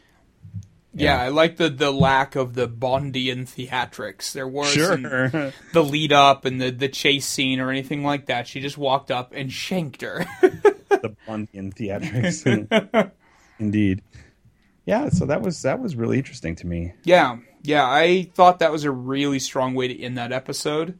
Yeah, 0.95 1.21
I 1.21 1.27
like 1.27 1.57
the 1.57 1.69
the 1.69 1.91
lack 1.91 2.35
of 2.35 2.53
the 2.53 2.67
Bondian 2.67 3.43
theatrics. 3.43 4.31
There 4.31 4.47
was 4.47 4.71
sure. 4.71 4.95
the 4.97 5.83
lead 5.83 6.13
up 6.13 6.45
and 6.45 6.61
the 6.61 6.71
the 6.71 6.87
chase 6.87 7.25
scene 7.25 7.59
or 7.59 7.69
anything 7.69 8.03
like 8.03 8.27
that. 8.27 8.47
She 8.47 8.61
just 8.61 8.77
walked 8.77 9.11
up 9.11 9.33
and 9.35 9.51
shanked 9.51 10.01
her. 10.01 10.25
the 10.41 11.15
Bondian 11.27 11.73
theatrics. 11.73 13.11
Indeed. 13.59 14.01
Yeah, 14.85 15.09
so 15.09 15.25
that 15.25 15.41
was 15.41 15.61
that 15.63 15.81
was 15.81 15.95
really 15.95 16.17
interesting 16.17 16.55
to 16.57 16.67
me. 16.67 16.93
yeah, 17.03 17.37
yeah. 17.63 17.85
I 17.85 18.29
thought 18.33 18.59
that 18.59 18.71
was 18.71 18.83
a 18.83 18.91
really 18.91 19.39
strong 19.39 19.73
way 19.73 19.87
to 19.87 20.01
end 20.01 20.17
that 20.17 20.31
episode. 20.31 20.97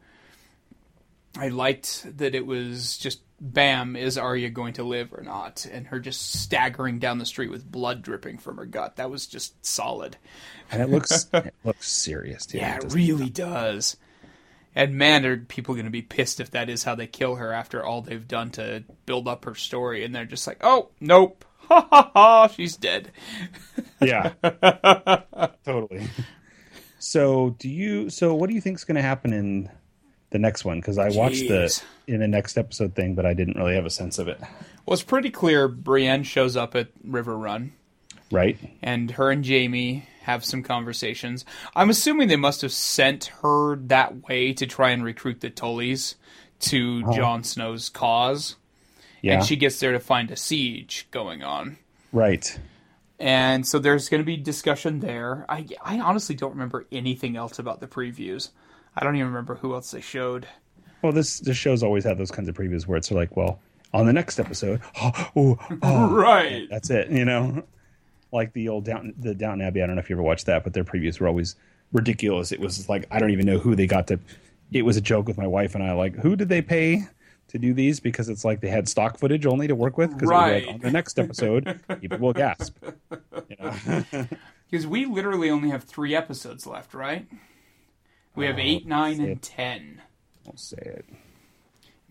I 1.38 1.50
liked 1.50 2.18
that 2.18 2.34
it 2.34 2.46
was 2.46 2.98
just 2.98 3.22
bam, 3.40 3.96
is 3.96 4.18
Arya 4.18 4.50
going 4.50 4.74
to 4.74 4.84
live 4.84 5.14
or 5.14 5.22
not? 5.22 5.66
And 5.72 5.88
her 5.88 6.00
just 6.00 6.34
staggering 6.42 7.00
down 7.00 7.18
the 7.18 7.26
street 7.26 7.52
with 7.52 7.70
blood 7.70 8.02
dripping 8.02 8.38
from 8.38 8.58
her 8.58 8.66
gut. 8.66 8.96
That 8.98 9.10
was 9.10 9.28
just 9.28 9.66
solid. 9.66 10.18
And 10.72 10.82
it 10.82 10.90
looks 10.90 11.28
it 11.34 11.54
looks 11.64 11.92
serious 11.92 12.46
too. 12.46 12.58
Yeah, 12.58 12.76
it 12.78 12.82
doesn't 12.82 12.98
really 12.98 13.30
does. 13.30 13.98
And 14.78 14.96
man, 14.96 15.26
are 15.26 15.38
people 15.38 15.74
going 15.74 15.86
to 15.86 15.92
be 15.92 16.02
pissed 16.02 16.42
if 16.42 16.52
that 16.52 16.70
is 16.70 16.84
how 16.84 16.96
they 16.96 17.08
kill 17.08 17.36
her 17.36 17.54
after 17.54 17.84
all 17.84 18.02
they've 18.02 18.28
done 18.28 18.52
to 18.52 18.84
build 19.06 19.28
up 19.28 19.46
her 19.46 19.56
story, 19.56 20.04
and 20.04 20.14
they're 20.14 20.26
just 20.26 20.46
like, 20.48 20.58
"Oh, 20.62 20.90
nope, 21.00 21.46
ha 21.70 21.88
ha 21.90 22.12
ha, 22.14 22.48
she's 22.48 22.76
dead." 22.76 23.12
Yeah. 24.02 24.34
totally. 25.66 26.08
So, 27.00 27.56
do 27.58 27.70
you 27.70 28.10
so 28.10 28.36
what 28.36 28.50
do 28.50 28.54
you 28.54 28.60
think's 28.62 28.84
going 28.84 28.98
to 28.98 29.02
happen 29.02 29.32
in 29.32 29.70
the 30.32 30.40
next 30.40 30.66
one 30.66 30.82
cuz 30.82 30.98
I 30.98 31.10
watched 31.10 31.48
the 31.48 31.82
in 32.08 32.20
the 32.20 32.28
next 32.28 32.58
episode 32.58 32.96
thing 32.96 33.16
but 33.16 33.26
I 33.26 33.34
didn't 33.34 33.58
really 33.58 33.76
have 33.76 33.86
a 33.86 33.90
sense 33.90 34.20
of 34.20 34.28
it. 34.28 34.40
Well, 34.86 34.94
it's 34.94 35.04
pretty 35.04 35.30
clear 35.32 35.68
Brienne 35.68 36.24
shows 36.24 36.56
up 36.56 36.76
at 36.76 36.90
Riverrun, 37.08 37.72
Right? 38.32 38.58
and 38.82 39.12
her 39.12 39.32
and 39.32 39.46
Jaime 39.46 40.08
have 40.24 40.44
some 40.44 40.64
conversations. 40.64 41.46
I'm 41.76 41.90
assuming 41.90 42.28
they 42.28 42.36
must 42.36 42.62
have 42.62 42.72
sent 42.72 43.26
her 43.42 43.76
that 43.78 44.28
way 44.28 44.54
to 44.54 44.66
try 44.66 44.90
and 44.92 45.04
recruit 45.04 45.42
the 45.42 45.50
Tullys 45.52 46.16
to 46.62 47.02
uh-huh. 47.04 47.14
Jon 47.14 47.44
Snow's 47.44 47.90
cause, 47.90 48.56
Yeah. 49.22 49.36
and 49.36 49.46
she 49.46 49.56
gets 49.56 49.80
there 49.80 49.92
to 49.92 50.00
find 50.00 50.32
a 50.32 50.36
siege 50.36 51.08
going 51.12 51.44
on. 51.44 51.78
right. 52.12 52.60
And 53.18 53.66
so 53.66 53.80
there's 53.80 54.10
going 54.10 54.22
to 54.22 54.26
be 54.26 54.36
discussion 54.36 55.00
there. 55.00 55.46
I, 55.48 55.66
I 55.82 56.00
honestly 56.02 56.36
don't 56.36 56.52
remember 56.52 56.86
anything 56.92 57.38
else 57.38 57.60
about 57.60 57.80
the 57.80 57.88
previews. 57.88 58.50
I 58.98 59.04
don't 59.04 59.16
even 59.16 59.28
remember 59.28 59.56
who 59.56 59.74
else 59.74 59.92
they 59.92 60.02
showed. 60.02 60.48
Well, 61.02 61.12
this 61.12 61.40
this 61.40 61.58
show's 61.58 61.84
always 61.84 62.04
had 62.04 62.18
those 62.18 62.32
kinds 62.32 62.48
of 62.50 62.56
previews 62.56 62.88
where 62.88 62.98
it's 62.98 63.12
like, 63.12 63.36
well, 63.38 63.60
on 63.94 64.06
the 64.06 64.14
next 64.14 64.40
episode, 64.40 64.82
oh, 65.02 65.32
oh, 65.36 65.60
oh, 65.82 66.16
Right. 66.16 66.68
that's 66.70 66.90
it, 66.90 67.10
you 67.12 67.26
know. 67.26 67.64
Like 68.32 68.54
the 68.54 68.70
old 68.70 68.86
Downton 68.86 69.14
the 69.18 69.34
Downton 69.36 69.66
Abbey, 69.66 69.82
I 69.84 69.86
don't 69.88 69.96
know 69.96 70.02
if 70.02 70.10
you 70.10 70.16
ever 70.16 70.24
watched 70.24 70.46
that, 70.48 70.64
but 70.64 70.74
their 70.74 70.84
previews 70.84 71.20
were 71.20 71.28
always 71.28 71.56
ridiculous. 71.94 72.52
It 72.52 72.60
was 72.60 72.90
like 72.90 73.06
I 73.12 73.20
don't 73.20 73.32
even 73.32 73.46
know 73.46 73.60
who 73.60 73.76
they 73.76 73.88
got 73.88 74.08
to. 74.08 74.20
It 74.72 74.82
was 74.82 74.98
a 74.98 75.02
joke 75.02 75.28
with 75.28 75.38
my 75.38 75.48
wife 75.48 75.76
and 75.76 75.84
I. 75.84 75.94
Like, 75.94 76.16
who 76.16 76.36
did 76.36 76.50
they 76.50 76.62
pay 76.62 77.04
to 77.50 77.60
do 77.60 77.74
these? 77.74 78.00
Because 78.00 78.28
it's 78.28 78.44
like 78.44 78.60
they 78.62 78.68
had 78.70 78.90
stock 78.90 79.20
footage 79.20 79.46
only 79.46 79.68
to 79.68 79.76
work 79.76 79.98
with. 79.98 80.12
Because 80.14 80.28
Right. 80.28 80.66
like, 80.66 80.74
on 80.76 80.82
the 80.82 80.92
next 80.92 81.20
episode, 81.20 81.80
people 82.02 82.18
will 82.18 82.34
gasp. 82.34 82.76
You 83.48 83.56
know? 84.12 84.28
Because 84.72 84.88
we 84.88 85.06
literally 85.06 85.52
only 85.52 85.70
have 85.70 85.84
three 85.84 86.16
episodes 86.16 86.66
left, 86.66 86.96
right? 86.96 87.28
We 88.36 88.46
have 88.46 88.60
eight, 88.60 88.86
nine, 88.86 89.20
and 89.22 89.42
ten. 89.42 90.02
I'll 90.48 90.58
say 90.58 90.78
it. 90.78 91.06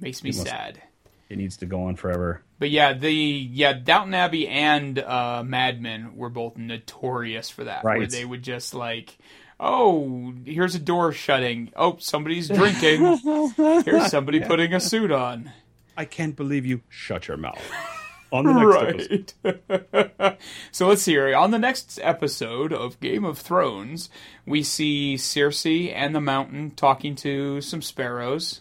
Makes 0.01 0.23
me 0.25 0.31
must- 0.31 0.47
sad. 0.47 0.83
It 1.31 1.39
needs 1.39 1.57
to 1.59 1.67
go 1.67 1.85
on 1.85 1.97
forever. 1.97 2.43
But 2.59 2.71
yeah, 2.71 2.93
the 2.93 3.13
yeah 3.13 3.73
Downton 3.73 4.15
Abbey 4.15 4.47
and 4.47 4.99
uh, 4.99 5.43
Mad 5.45 5.81
Men 5.81 6.17
were 6.17 6.29
both 6.29 6.57
notorious 6.57 7.49
for 7.51 7.65
that, 7.65 7.83
where 7.83 7.99
Right. 8.01 8.11
they 8.11 8.25
would 8.25 8.43
just 8.43 8.75
like, 8.75 9.17
oh, 9.59 10.33
here's 10.45 10.75
a 10.75 10.79
door 10.79 11.13
shutting. 11.13 11.73
Oh, 11.75 11.97
somebody's 11.99 12.49
drinking. 12.49 13.01
here's 13.57 14.11
somebody 14.11 14.41
putting 14.41 14.75
a 14.75 14.81
suit 14.81 15.11
on. 15.11 15.51
I 15.97 16.05
can't 16.05 16.37
believe 16.37 16.67
you. 16.67 16.83
Shut 16.89 17.27
your 17.29 17.37
mouth. 17.39 17.61
On 18.35 18.45
the 18.45 18.53
next 18.53 19.35
episode. 19.45 20.37
So 20.73 20.89
let's 20.89 21.03
see 21.03 21.13
here. 21.13 21.35
On 21.37 21.51
the 21.53 21.59
next 21.59 22.01
episode 22.03 22.73
of 22.73 22.99
Game 23.01 23.25
of 23.25 23.39
Thrones, 23.39 24.11
we 24.45 24.63
see 24.65 25.15
Cersei 25.15 25.93
and 25.95 26.15
the 26.15 26.21
Mountain 26.21 26.73
talking 26.73 27.15
to 27.17 27.61
some 27.61 27.81
sparrows 27.81 28.61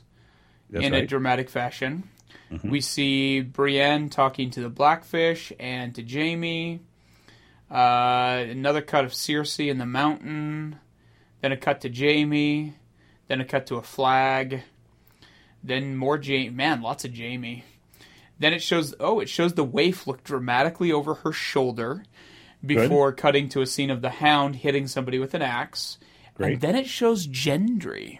That's 0.70 0.86
in 0.86 0.94
a 0.94 0.98
right. 0.98 1.04
Mm-hmm. 1.04 1.08
dramatic 1.10 1.50
fashion. 1.50 2.04
We 2.64 2.82
see 2.82 3.42
Brienne 3.42 4.10
talking 4.10 4.52
to 4.52 4.62
the 4.62 4.70
Blackfish 4.70 5.52
and 5.60 5.96
to 5.96 6.04
Jaime. 6.04 6.82
Uh, 7.72 8.46
another 8.48 8.84
cut 8.84 9.06
of 9.06 9.12
Cersei 9.12 9.72
in 9.72 9.80
the 9.80 9.88
mountain. 9.88 10.78
Then 11.42 11.52
a 11.52 11.58
cut 11.58 11.82
to 11.82 11.90
Jaime. 11.92 12.76
Then 13.28 13.42
a 13.42 13.46
cut 13.46 13.66
to 13.68 13.78
a 13.78 13.82
flag. 13.82 14.62
Then 15.64 15.98
more 15.98 16.22
Jaime. 16.24 16.52
Man, 16.52 16.84
lots 16.84 17.06
of 17.06 17.18
Jaime. 17.18 17.64
Then 18.40 18.54
it 18.54 18.62
shows. 18.62 18.94
Oh, 19.00 19.20
it 19.20 19.30
shows 19.30 19.54
the 19.54 19.64
waif 19.64 20.08
look 20.08 20.24
dramatically 20.24 20.92
over 20.92 21.14
her 21.16 21.32
shoulder 21.32 22.04
before 22.66 23.12
cutting 23.12 23.50
to 23.50 23.62
a 23.62 23.68
scene 23.68 23.90
of 23.90 24.02
the 24.02 24.10
Hound 24.10 24.56
hitting 24.56 24.88
somebody 24.88 25.20
with 25.20 25.34
an 25.34 25.42
axe. 25.42 25.98
Great. 26.36 26.54
And 26.54 26.62
then 26.62 26.76
it 26.76 26.88
shows 26.88 27.28
Gendry. 27.28 28.20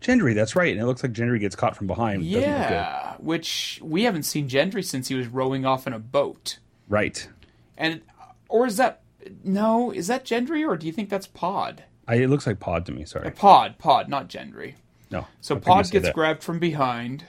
Gendry, 0.00 0.34
that's 0.34 0.54
right. 0.54 0.72
And 0.72 0.80
it 0.80 0.86
looks 0.86 1.02
like 1.02 1.12
Gendry 1.12 1.40
gets 1.40 1.56
caught 1.56 1.76
from 1.76 1.88
behind. 1.88 2.22
Good. 2.22 2.42
Yeah, 2.42 3.16
which 3.18 3.80
we 3.82 4.04
haven't 4.04 4.22
seen 4.22 4.48
Gendry 4.48 4.84
since 4.84 5.08
he 5.08 5.14
was 5.14 5.26
rowing 5.26 5.66
off 5.66 5.86
in 5.86 5.92
a 5.92 5.98
boat. 5.98 6.58
Right. 6.88 7.28
And 7.76 8.02
or 8.48 8.66
is 8.66 8.76
that 8.76 9.02
no? 9.42 9.90
Is 9.90 10.06
that 10.06 10.24
Gendry 10.24 10.66
or 10.66 10.76
do 10.76 10.86
you 10.86 10.92
think 10.92 11.10
that's 11.10 11.26
Pod? 11.26 11.84
I, 12.06 12.16
it 12.16 12.30
looks 12.30 12.46
like 12.46 12.60
Pod 12.60 12.86
to 12.86 12.92
me. 12.92 13.04
Sorry. 13.04 13.26
Uh, 13.26 13.30
Pod, 13.30 13.78
Pod, 13.78 14.08
not 14.08 14.28
Gendry. 14.28 14.74
No. 15.10 15.26
So 15.40 15.56
Pod 15.56 15.90
gets 15.90 16.10
grabbed 16.10 16.42
from 16.42 16.58
behind. 16.58 17.24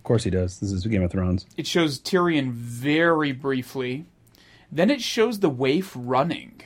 Of 0.00 0.04
course 0.04 0.24
he 0.24 0.30
does. 0.30 0.58
This 0.60 0.72
is 0.72 0.86
Game 0.86 1.02
of 1.02 1.10
Thrones. 1.12 1.46
It 1.56 1.66
shows 1.66 2.00
Tyrion 2.00 2.50
very 2.52 3.32
briefly. 3.32 4.06
Then 4.72 4.90
it 4.90 5.02
shows 5.02 5.40
the 5.40 5.50
waif 5.50 5.92
running 5.94 6.62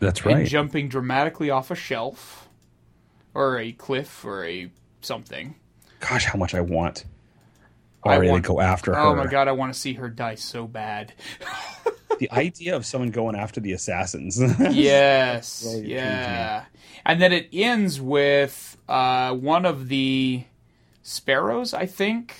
That's 0.00 0.20
and 0.22 0.34
right. 0.34 0.46
jumping 0.46 0.88
dramatically 0.88 1.50
off 1.50 1.70
a 1.70 1.74
shelf 1.74 2.48
or 3.34 3.58
a 3.58 3.72
cliff 3.72 4.24
or 4.24 4.44
a 4.44 4.70
something. 5.02 5.56
Gosh, 6.00 6.24
how 6.24 6.38
much 6.38 6.54
I 6.54 6.60
want 6.62 7.04
I 8.04 8.16
Arya 8.16 8.30
want- 8.32 8.44
to 8.44 8.48
go 8.48 8.60
after 8.60 8.94
her. 8.94 9.00
Oh 9.00 9.14
my 9.14 9.26
god, 9.26 9.46
I 9.48 9.52
want 9.52 9.72
to 9.74 9.78
see 9.78 9.94
her 9.94 10.08
die 10.08 10.36
so 10.36 10.66
bad. 10.66 11.12
The 12.18 12.30
idea 12.32 12.74
of 12.74 12.86
someone 12.86 13.10
going 13.10 13.36
after 13.36 13.60
the 13.60 13.72
assassins. 13.72 14.40
Yes. 14.70 15.64
really 15.66 15.92
yeah. 15.92 16.64
And 17.04 17.20
then 17.20 17.30
it 17.34 17.50
ends 17.52 18.00
with 18.00 18.74
uh, 18.88 19.34
one 19.34 19.66
of 19.66 19.88
the 19.88 20.44
sparrows, 21.06 21.72
I 21.72 21.86
think. 21.86 22.34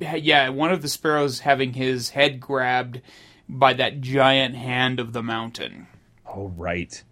Yeah, 0.00 0.48
one 0.48 0.72
of 0.72 0.82
the 0.82 0.88
sparrows 0.88 1.40
having 1.40 1.74
his 1.74 2.10
head 2.10 2.40
grabbed 2.40 3.00
by 3.48 3.72
that 3.74 4.00
giant 4.00 4.54
hand 4.56 5.00
of 5.00 5.12
the 5.12 5.22
mountain. 5.22 5.86
oh, 6.26 6.48
right. 6.56 7.02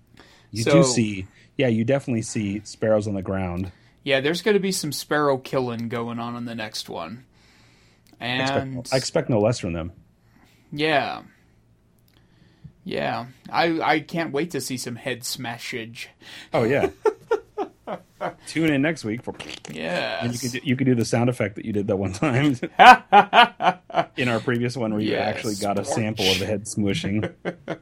You 0.50 0.62
So- 0.62 0.82
do 0.82 0.84
see, 0.84 1.26
yeah, 1.56 1.68
you 1.68 1.84
definitely 1.84 2.22
see 2.22 2.60
sparrows 2.64 3.06
on 3.08 3.14
the 3.14 3.22
ground. 3.22 3.72
Yeah, 4.04 4.20
there's 4.20 4.42
going 4.42 4.54
to 4.54 4.60
be 4.60 4.72
some 4.72 4.92
sparrow 4.92 5.36
killing 5.38 5.88
going 5.88 6.18
on 6.18 6.36
in 6.36 6.44
the 6.46 6.54
next 6.54 6.88
one. 6.88 7.24
I 8.20 8.26
And 8.26 8.78
expect, 8.78 8.94
I 8.94 8.96
expect 8.96 9.28
no 9.30 9.40
less 9.40 9.58
from 9.58 9.72
them. 9.74 9.92
yeah. 10.72 11.22
Yeah. 12.84 13.26
I 13.50 13.80
I 13.82 14.00
can't 14.00 14.32
wait 14.32 14.50
to 14.52 14.60
see 14.62 14.78
some 14.78 14.96
head 14.96 15.20
smashage. 15.20 16.06
Oh 16.54 16.64
yeah. 16.64 16.88
Tune 18.46 18.70
in 18.72 18.82
next 18.82 19.04
week 19.04 19.22
for. 19.22 19.34
Yeah. 19.70 20.24
And 20.24 20.32
you 20.32 20.38
could 20.50 20.66
you 20.66 20.76
could 20.76 20.86
do 20.86 20.94
the 20.94 21.04
sound 21.04 21.30
effect 21.30 21.56
that 21.56 21.64
you 21.64 21.72
did 21.72 21.86
that 21.88 21.96
one 21.96 22.12
time 22.12 22.56
in 24.16 24.28
our 24.28 24.40
previous 24.40 24.76
one 24.76 24.92
where 24.92 25.00
you 25.00 25.10
Yes. 25.12 25.36
actually 25.36 25.54
got 25.56 25.78
a 25.78 25.84
sample 25.84 26.24
of 26.30 26.38
the 26.38 26.46
head 26.46 26.64
smooshing. 26.64 27.32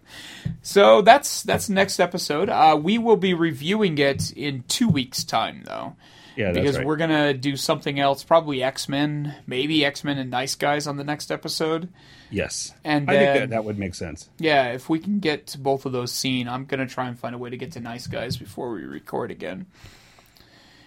So 0.62 1.00
that's 1.02 1.42
that's 1.42 1.68
next 1.68 2.00
episode. 2.00 2.48
Uh, 2.48 2.78
we 2.80 2.98
will 2.98 3.16
be 3.16 3.34
reviewing 3.34 3.98
it 3.98 4.32
in 4.32 4.64
two 4.68 4.88
weeks' 4.88 5.22
time, 5.24 5.62
though, 5.64 5.94
Yeah, 6.36 6.46
that's 6.46 6.58
because 6.58 6.76
right. 6.78 6.86
we're 6.86 6.96
gonna 6.96 7.34
do 7.34 7.56
something 7.56 8.00
else. 8.00 8.24
Probably 8.24 8.62
X 8.64 8.88
Men, 8.88 9.34
maybe 9.46 9.84
X 9.84 10.02
Men 10.02 10.18
and 10.18 10.28
Nice 10.30 10.54
Guys 10.56 10.86
on 10.88 10.96
the 10.96 11.04
next 11.04 11.30
episode. 11.30 11.88
yes, 12.30 12.72
And 12.84 13.08
I 13.08 13.16
think 13.16 13.38
that 13.40 13.50
that 13.50 13.64
would 13.64 13.78
make 13.78 13.94
sense. 13.94 14.28
Yeah, 14.38 14.72
if 14.72 14.88
we 14.88 14.98
can 14.98 15.20
get 15.20 15.46
to 15.48 15.58
both 15.58 15.86
of 15.86 15.92
those 15.92 16.10
seen, 16.12 16.48
I'm 16.48 16.64
gonna 16.64 16.86
try 16.86 17.06
and 17.08 17.18
find 17.18 17.34
a 17.34 17.38
way 17.38 17.50
to 17.50 17.56
get 17.56 17.72
to 17.72 17.80
Nice 17.80 18.06
Guys 18.08 18.36
before 18.36 18.72
we 18.72 18.82
record 18.82 19.30
again. 19.30 19.66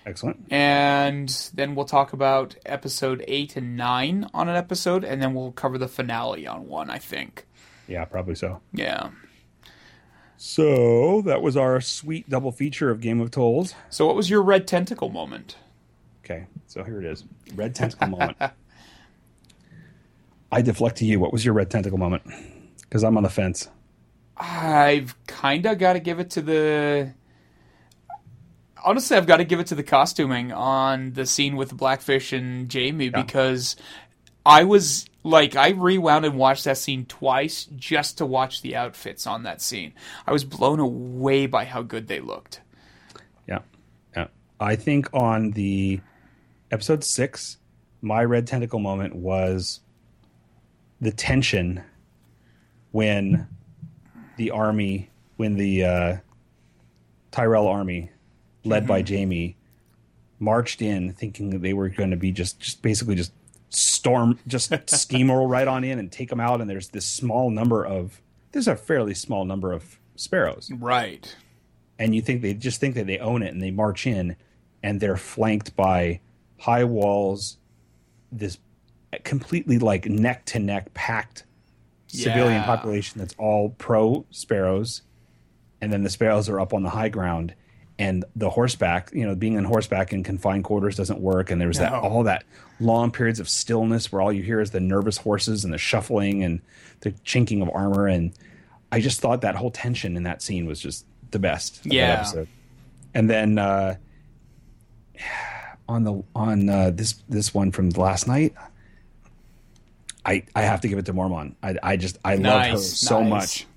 Excellent. 0.09 0.47
And 0.49 1.29
then 1.53 1.75
we'll 1.75 1.85
talk 1.85 2.13
about 2.13 2.55
episode 2.65 3.23
eight 3.27 3.55
and 3.55 3.77
nine 3.77 4.27
on 4.33 4.49
an 4.49 4.55
episode, 4.55 5.03
and 5.03 5.21
then 5.21 5.35
we'll 5.35 5.51
cover 5.51 5.77
the 5.77 5.87
finale 5.87 6.47
on 6.47 6.67
one. 6.67 6.89
I 6.89 6.97
think. 6.97 7.45
Yeah, 7.87 8.05
probably 8.05 8.33
so. 8.33 8.59
Yeah. 8.73 9.11
So 10.35 11.21
that 11.21 11.43
was 11.43 11.55
our 11.55 11.79
sweet 11.79 12.27
double 12.27 12.51
feature 12.51 12.89
of 12.89 13.01
Game 13.01 13.21
of 13.21 13.29
Tolls. 13.29 13.75
So, 13.89 14.07
what 14.07 14.15
was 14.15 14.31
your 14.31 14.41
red 14.41 14.67
tentacle 14.67 15.09
moment? 15.09 15.57
Okay, 16.25 16.47
so 16.65 16.83
here 16.83 16.99
it 16.99 17.05
is. 17.05 17.23
Red 17.53 17.75
tentacle 17.75 18.07
moment. 18.07 18.37
I 20.51 20.63
deflect 20.63 20.97
to 20.97 21.05
you. 21.05 21.19
What 21.19 21.31
was 21.31 21.45
your 21.45 21.53
red 21.53 21.69
tentacle 21.69 21.99
moment? 21.99 22.23
Because 22.81 23.03
I'm 23.03 23.15
on 23.15 23.21
the 23.21 23.29
fence. 23.29 23.69
I've 24.37 25.15
kind 25.27 25.67
of 25.67 25.77
got 25.77 25.93
to 25.93 25.99
give 25.99 26.19
it 26.19 26.31
to 26.31 26.41
the. 26.41 27.13
Honestly, 28.83 29.17
I've 29.17 29.27
got 29.27 29.37
to 29.37 29.43
give 29.43 29.59
it 29.59 29.67
to 29.67 29.75
the 29.75 29.83
costuming 29.83 30.51
on 30.51 31.13
the 31.13 31.25
scene 31.25 31.55
with 31.55 31.75
Blackfish 31.75 32.33
and 32.33 32.71
Jaime 32.71 33.09
because 33.09 33.75
I 34.45 34.63
was 34.63 35.05
like, 35.23 35.55
I 35.55 35.69
rewound 35.71 36.25
and 36.25 36.37
watched 36.37 36.65
that 36.65 36.77
scene 36.77 37.05
twice 37.05 37.65
just 37.75 38.17
to 38.19 38.25
watch 38.25 38.61
the 38.61 38.75
outfits 38.75 39.27
on 39.27 39.43
that 39.43 39.61
scene. 39.61 39.93
I 40.25 40.31
was 40.31 40.43
blown 40.43 40.79
away 40.79 41.45
by 41.45 41.65
how 41.65 41.81
good 41.81 42.07
they 42.07 42.19
looked. 42.19 42.61
Yeah, 43.47 43.59
yeah. 44.15 44.27
I 44.59 44.75
think 44.75 45.09
on 45.13 45.51
the 45.51 46.01
episode 46.71 47.03
six, 47.03 47.57
my 48.01 48.23
red 48.23 48.47
tentacle 48.47 48.79
moment 48.79 49.15
was 49.15 49.81
the 51.01 51.11
tension 51.11 51.83
when 52.91 53.47
the 54.37 54.51
army, 54.51 55.09
when 55.37 55.55
the 55.55 55.83
uh, 55.83 56.17
Tyrell 57.31 57.67
army, 57.67 58.09
led 58.63 58.87
by 58.87 59.01
mm-hmm. 59.01 59.15
Jaime, 59.15 59.57
marched 60.39 60.81
in, 60.81 61.13
thinking 61.13 61.49
that 61.51 61.61
they 61.61 61.73
were 61.73 61.89
going 61.89 62.11
to 62.11 62.17
be 62.17 62.31
just, 62.31 62.59
just 62.59 62.81
basically 62.81 63.15
just 63.15 63.31
storm, 63.69 64.39
just 64.47 64.71
steamroll 64.71 65.49
right 65.49 65.67
on 65.67 65.83
in 65.83 65.99
and 65.99 66.11
take 66.11 66.29
them 66.29 66.39
out. 66.39 66.61
And 66.61 66.69
there's 66.69 66.89
this 66.89 67.05
small 67.05 67.49
number 67.49 67.85
of, 67.85 68.21
there's 68.51 68.67
a 68.67 68.75
fairly 68.75 69.13
small 69.13 69.45
number 69.45 69.71
of 69.71 69.99
sparrows 70.15 70.69
Right. 70.77 71.33
and 71.97 72.13
you 72.13 72.21
think 72.21 72.41
they 72.41 72.53
just 72.53 72.81
think 72.81 72.95
that 72.95 73.07
they 73.07 73.19
own 73.19 73.41
it 73.41 73.53
and 73.53 73.61
they 73.63 73.71
march 73.71 74.05
in 74.05 74.35
and 74.83 74.99
they're 74.99 75.15
flanked 75.15 75.75
by 75.77 76.19
high 76.59 76.83
walls 76.83 77.57
this 78.31 78.57
completely 79.23 79.79
like 79.79 80.07
neck 80.07 80.43
to 80.45 80.59
neck 80.59 80.93
packed 80.93 81.45
civilian 82.07 82.61
Yeah. 82.61 82.65
population 82.65 83.19
that's 83.19 83.33
all 83.37 83.69
pro 83.77 84.25
sparrows 84.29 85.03
and 85.79 85.93
then 85.93 86.03
the 86.03 86.09
sparrows 86.09 86.49
are 86.49 86.59
up 86.59 86.73
on 86.73 86.83
the 86.83 86.89
high 86.89 87.09
ground 87.09 87.53
and 87.99 88.25
the 88.35 88.49
horseback 88.49 89.11
you 89.13 89.25
know 89.27 89.35
being 89.35 89.57
on 89.57 89.63
horseback 89.65 90.11
in 90.13 90.23
confined 90.23 90.63
quarters 90.63 90.95
doesn't 90.95 91.19
work 91.19 91.51
and 91.51 91.61
there's 91.61 91.77
that 91.77 91.91
No. 91.91 91.99
all 91.99 92.23
that 92.23 92.43
long 92.79 93.11
periods 93.11 93.39
of 93.39 93.47
stillness 93.47 94.11
where 94.11 94.21
all 94.21 94.31
you 94.33 94.41
hear 94.41 94.59
is 94.61 94.71
the 94.71 94.79
nervous 94.79 95.17
horses 95.17 95.63
and 95.65 95.71
the 95.73 95.77
shuffling 95.77 96.43
and 96.43 96.61
the 97.01 97.11
chinking 97.23 97.61
of 97.61 97.69
armor 97.73 98.07
and 98.07 98.31
i 98.91 98.99
just 99.01 99.19
thought 99.19 99.41
that 99.41 99.55
whole 99.55 99.69
tension 99.69 100.15
in 100.17 100.23
that 100.23 100.41
scene 100.41 100.65
was 100.65 100.79
just 100.79 101.05
the 101.31 101.39
best 101.39 101.81
Yeah. 101.85 102.07
that 102.07 102.19
episode 102.21 102.47
and 103.13 103.29
then 103.29 103.57
uh 103.59 103.95
on 105.87 106.03
the 106.03 106.23
on 106.35 106.69
uh 106.69 106.91
this 106.91 107.21
this 107.27 107.53
one 107.53 107.71
from 107.71 107.89
last 107.89 108.27
night 108.27 108.53
I, 110.25 110.43
I 110.53 110.61
have 110.63 110.81
to 110.81 110.87
give 110.89 110.99
it 110.99 111.05
to 111.05 111.13
Mormont. 111.13 111.55
I, 111.63 111.75
I 111.81 111.97
just 111.97 112.19
I 112.25 112.35
love 112.35 112.67
her 112.71 112.77
so 112.77 113.21
nice. 113.21 113.29
much. 113.29 113.67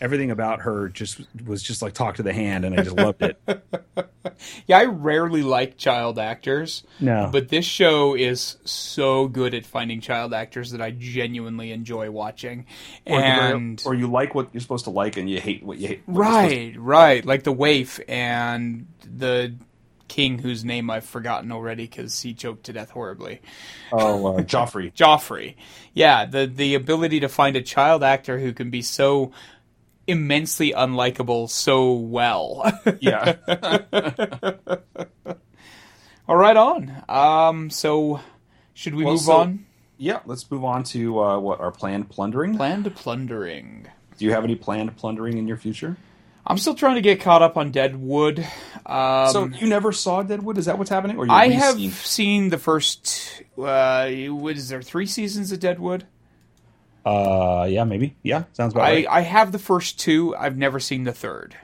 Everything 0.00 0.30
about 0.30 0.60
her 0.62 0.88
just 0.88 1.20
was 1.44 1.62
just 1.62 1.82
like 1.82 1.92
talk 1.94 2.16
to 2.16 2.22
the 2.22 2.32
hand, 2.32 2.64
and 2.64 2.78
I 2.78 2.82
just 2.82 2.96
loved 2.96 3.22
it. 3.22 3.40
Yeah, 4.66 4.78
I 4.78 4.84
rarely 4.84 5.42
like 5.42 5.78
child 5.78 6.18
actors. 6.18 6.82
No. 7.00 7.30
But 7.32 7.48
this 7.48 7.64
show 7.64 8.14
is 8.14 8.58
so 8.66 9.28
good 9.28 9.54
at 9.54 9.64
finding 9.64 10.02
child 10.02 10.34
actors 10.34 10.72
that 10.72 10.82
I 10.82 10.90
genuinely 10.90 11.72
enjoy 11.72 12.10
watching. 12.10 12.66
Or, 13.06 13.18
and 13.18 13.82
or 13.86 13.94
you 13.94 14.08
like 14.08 14.34
what 14.34 14.48
you're 14.52 14.60
supposed 14.60 14.84
to 14.84 14.90
like, 14.90 15.16
and 15.16 15.30
you 15.30 15.40
hate 15.40 15.62
what 15.62 15.78
you 15.78 15.88
hate. 15.88 16.02
what 16.04 16.14
you're 16.50 16.72
to- 16.72 16.78
right, 16.78 16.78
right, 16.78 17.24
like 17.24 17.44
the 17.44 17.52
waif 17.52 17.98
and 18.08 18.86
the 19.10 19.54
king 20.08 20.38
whose 20.38 20.64
name 20.64 20.90
I've 20.90 21.04
forgotten 21.06 21.50
already 21.50 21.84
because 21.84 22.20
he 22.20 22.34
choked 22.34 22.64
to 22.64 22.72
death 22.74 22.90
horribly. 22.90 23.40
Oh, 23.90 24.26
uh, 24.36 24.40
Joffrey. 24.42 24.92
Joffrey. 24.92 25.54
Yeah, 25.94 26.26
the 26.26 26.46
the 26.46 26.74
ability 26.74 27.20
to 27.20 27.28
find 27.28 27.56
a 27.56 27.62
child 27.62 28.02
actor 28.02 28.38
who 28.38 28.52
can 28.52 28.68
be 28.70 28.82
so 28.82 29.32
immensely 30.06 30.72
unlikable 30.72 31.48
so 31.50 31.92
well. 31.94 32.62
Yeah. 33.00 33.36
All 36.28 36.36
right, 36.36 36.56
on. 36.56 37.02
Um, 37.08 37.70
so 37.70 38.20
should 38.74 38.94
we 38.94 39.04
Well, 39.04 39.14
move 39.14 39.22
so- 39.22 39.36
on? 39.36 39.66
yeah. 39.96 40.20
Let's 40.26 40.50
move 40.50 40.64
on 40.64 40.82
to 40.84 41.20
uh, 41.20 41.38
what 41.38 41.60
our 41.60 41.70
planned 41.70 42.08
plundering. 42.10 42.56
Planned 42.56 42.92
plundering. 42.96 43.86
Do 44.18 44.24
you 44.24 44.32
have 44.32 44.42
any 44.44 44.56
planned 44.56 44.96
plundering 44.96 45.38
in 45.38 45.46
your 45.46 45.56
future? 45.56 45.96
I'm 46.48 46.58
still 46.58 46.74
trying 46.74 46.94
to 46.94 47.00
get 47.00 47.20
caught 47.20 47.42
up 47.42 47.56
on 47.56 47.70
Deadwood. 47.72 48.46
Um, 48.86 49.30
so 49.30 49.44
you 49.46 49.66
never 49.66 49.92
saw 49.92 50.22
Deadwood? 50.22 50.58
Is 50.58 50.66
that 50.66 50.78
what's 50.78 50.90
happening? 50.90 51.18
Or 51.18 51.26
you 51.26 51.32
I 51.32 51.48
have 51.50 51.78
seen 51.80 52.50
the 52.50 52.58
first. 52.58 53.42
Uh, 53.58 54.08
what 54.28 54.56
is 54.56 54.68
there? 54.68 54.80
Three 54.80 55.06
seasons 55.06 55.50
of 55.52 55.58
Deadwood. 55.60 56.06
Uh, 57.06 57.66
yeah, 57.70 57.84
maybe. 57.84 58.16
Yeah, 58.24 58.44
sounds 58.52 58.74
about 58.74 58.86
I, 58.86 58.92
right. 58.92 59.06
I 59.08 59.20
have 59.20 59.52
the 59.52 59.60
first 59.60 60.00
two. 60.00 60.34
I've 60.34 60.56
never 60.56 60.80
seen 60.80 61.04
the 61.04 61.12
third. 61.12 61.56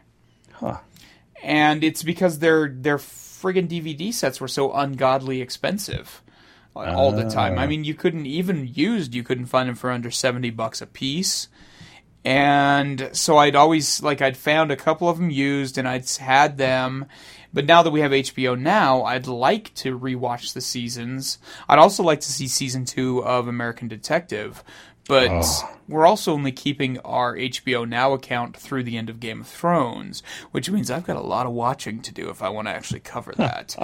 Huh. 0.52 0.78
And 1.42 1.82
it's 1.82 2.04
because 2.04 2.38
their 2.38 2.68
their 2.68 2.98
friggin' 2.98 3.68
DVD 3.68 4.14
sets 4.14 4.40
were 4.40 4.46
so 4.46 4.72
ungodly 4.72 5.40
expensive 5.40 6.22
uh, 6.76 6.94
all 6.94 7.10
the 7.10 7.28
time. 7.28 7.58
Ah. 7.58 7.62
I 7.62 7.66
mean, 7.66 7.82
you 7.82 7.94
couldn't 7.94 8.26
even 8.26 8.70
used. 8.72 9.16
You 9.16 9.24
couldn't 9.24 9.46
find 9.46 9.68
them 9.68 9.74
for 9.74 9.90
under 9.90 10.12
seventy 10.12 10.50
bucks 10.50 10.80
a 10.80 10.86
piece. 10.86 11.48
And 12.24 13.10
so 13.12 13.36
I'd 13.36 13.56
always 13.56 14.00
like 14.00 14.22
I'd 14.22 14.36
found 14.36 14.70
a 14.70 14.76
couple 14.76 15.08
of 15.08 15.18
them 15.18 15.30
used, 15.30 15.76
and 15.76 15.88
I'd 15.88 16.08
had 16.08 16.56
them. 16.56 17.06
But 17.52 17.66
now 17.66 17.82
that 17.82 17.90
we 17.90 18.00
have 18.00 18.12
HBO 18.12 18.58
now, 18.58 19.02
I'd 19.02 19.26
like 19.26 19.74
to 19.74 19.98
rewatch 19.98 20.54
the 20.54 20.60
seasons. 20.60 21.38
I'd 21.68 21.78
also 21.78 22.02
like 22.02 22.20
to 22.20 22.32
see 22.32 22.48
season 22.48 22.84
two 22.84 23.22
of 23.24 23.46
American 23.46 23.88
Detective. 23.88 24.64
But 25.08 25.28
Oh. 25.30 25.70
we're 25.88 26.06
also 26.06 26.32
only 26.32 26.52
keeping 26.52 26.98
our 27.00 27.34
HBO 27.36 27.84
Now 27.88 28.12
account 28.12 28.56
through 28.56 28.84
the 28.84 28.96
end 28.96 29.10
of 29.10 29.18
Game 29.20 29.40
of 29.40 29.48
Thrones, 29.48 30.22
which 30.52 30.70
means 30.70 30.90
I've 30.90 31.04
got 31.04 31.16
a 31.16 31.20
lot 31.20 31.44
of 31.46 31.52
watching 31.52 32.00
to 32.02 32.12
do 32.12 32.30
if 32.30 32.42
I 32.42 32.48
want 32.48 32.68
to 32.68 32.72
actually 32.72 33.00
cover 33.00 33.32
that. 33.36 33.74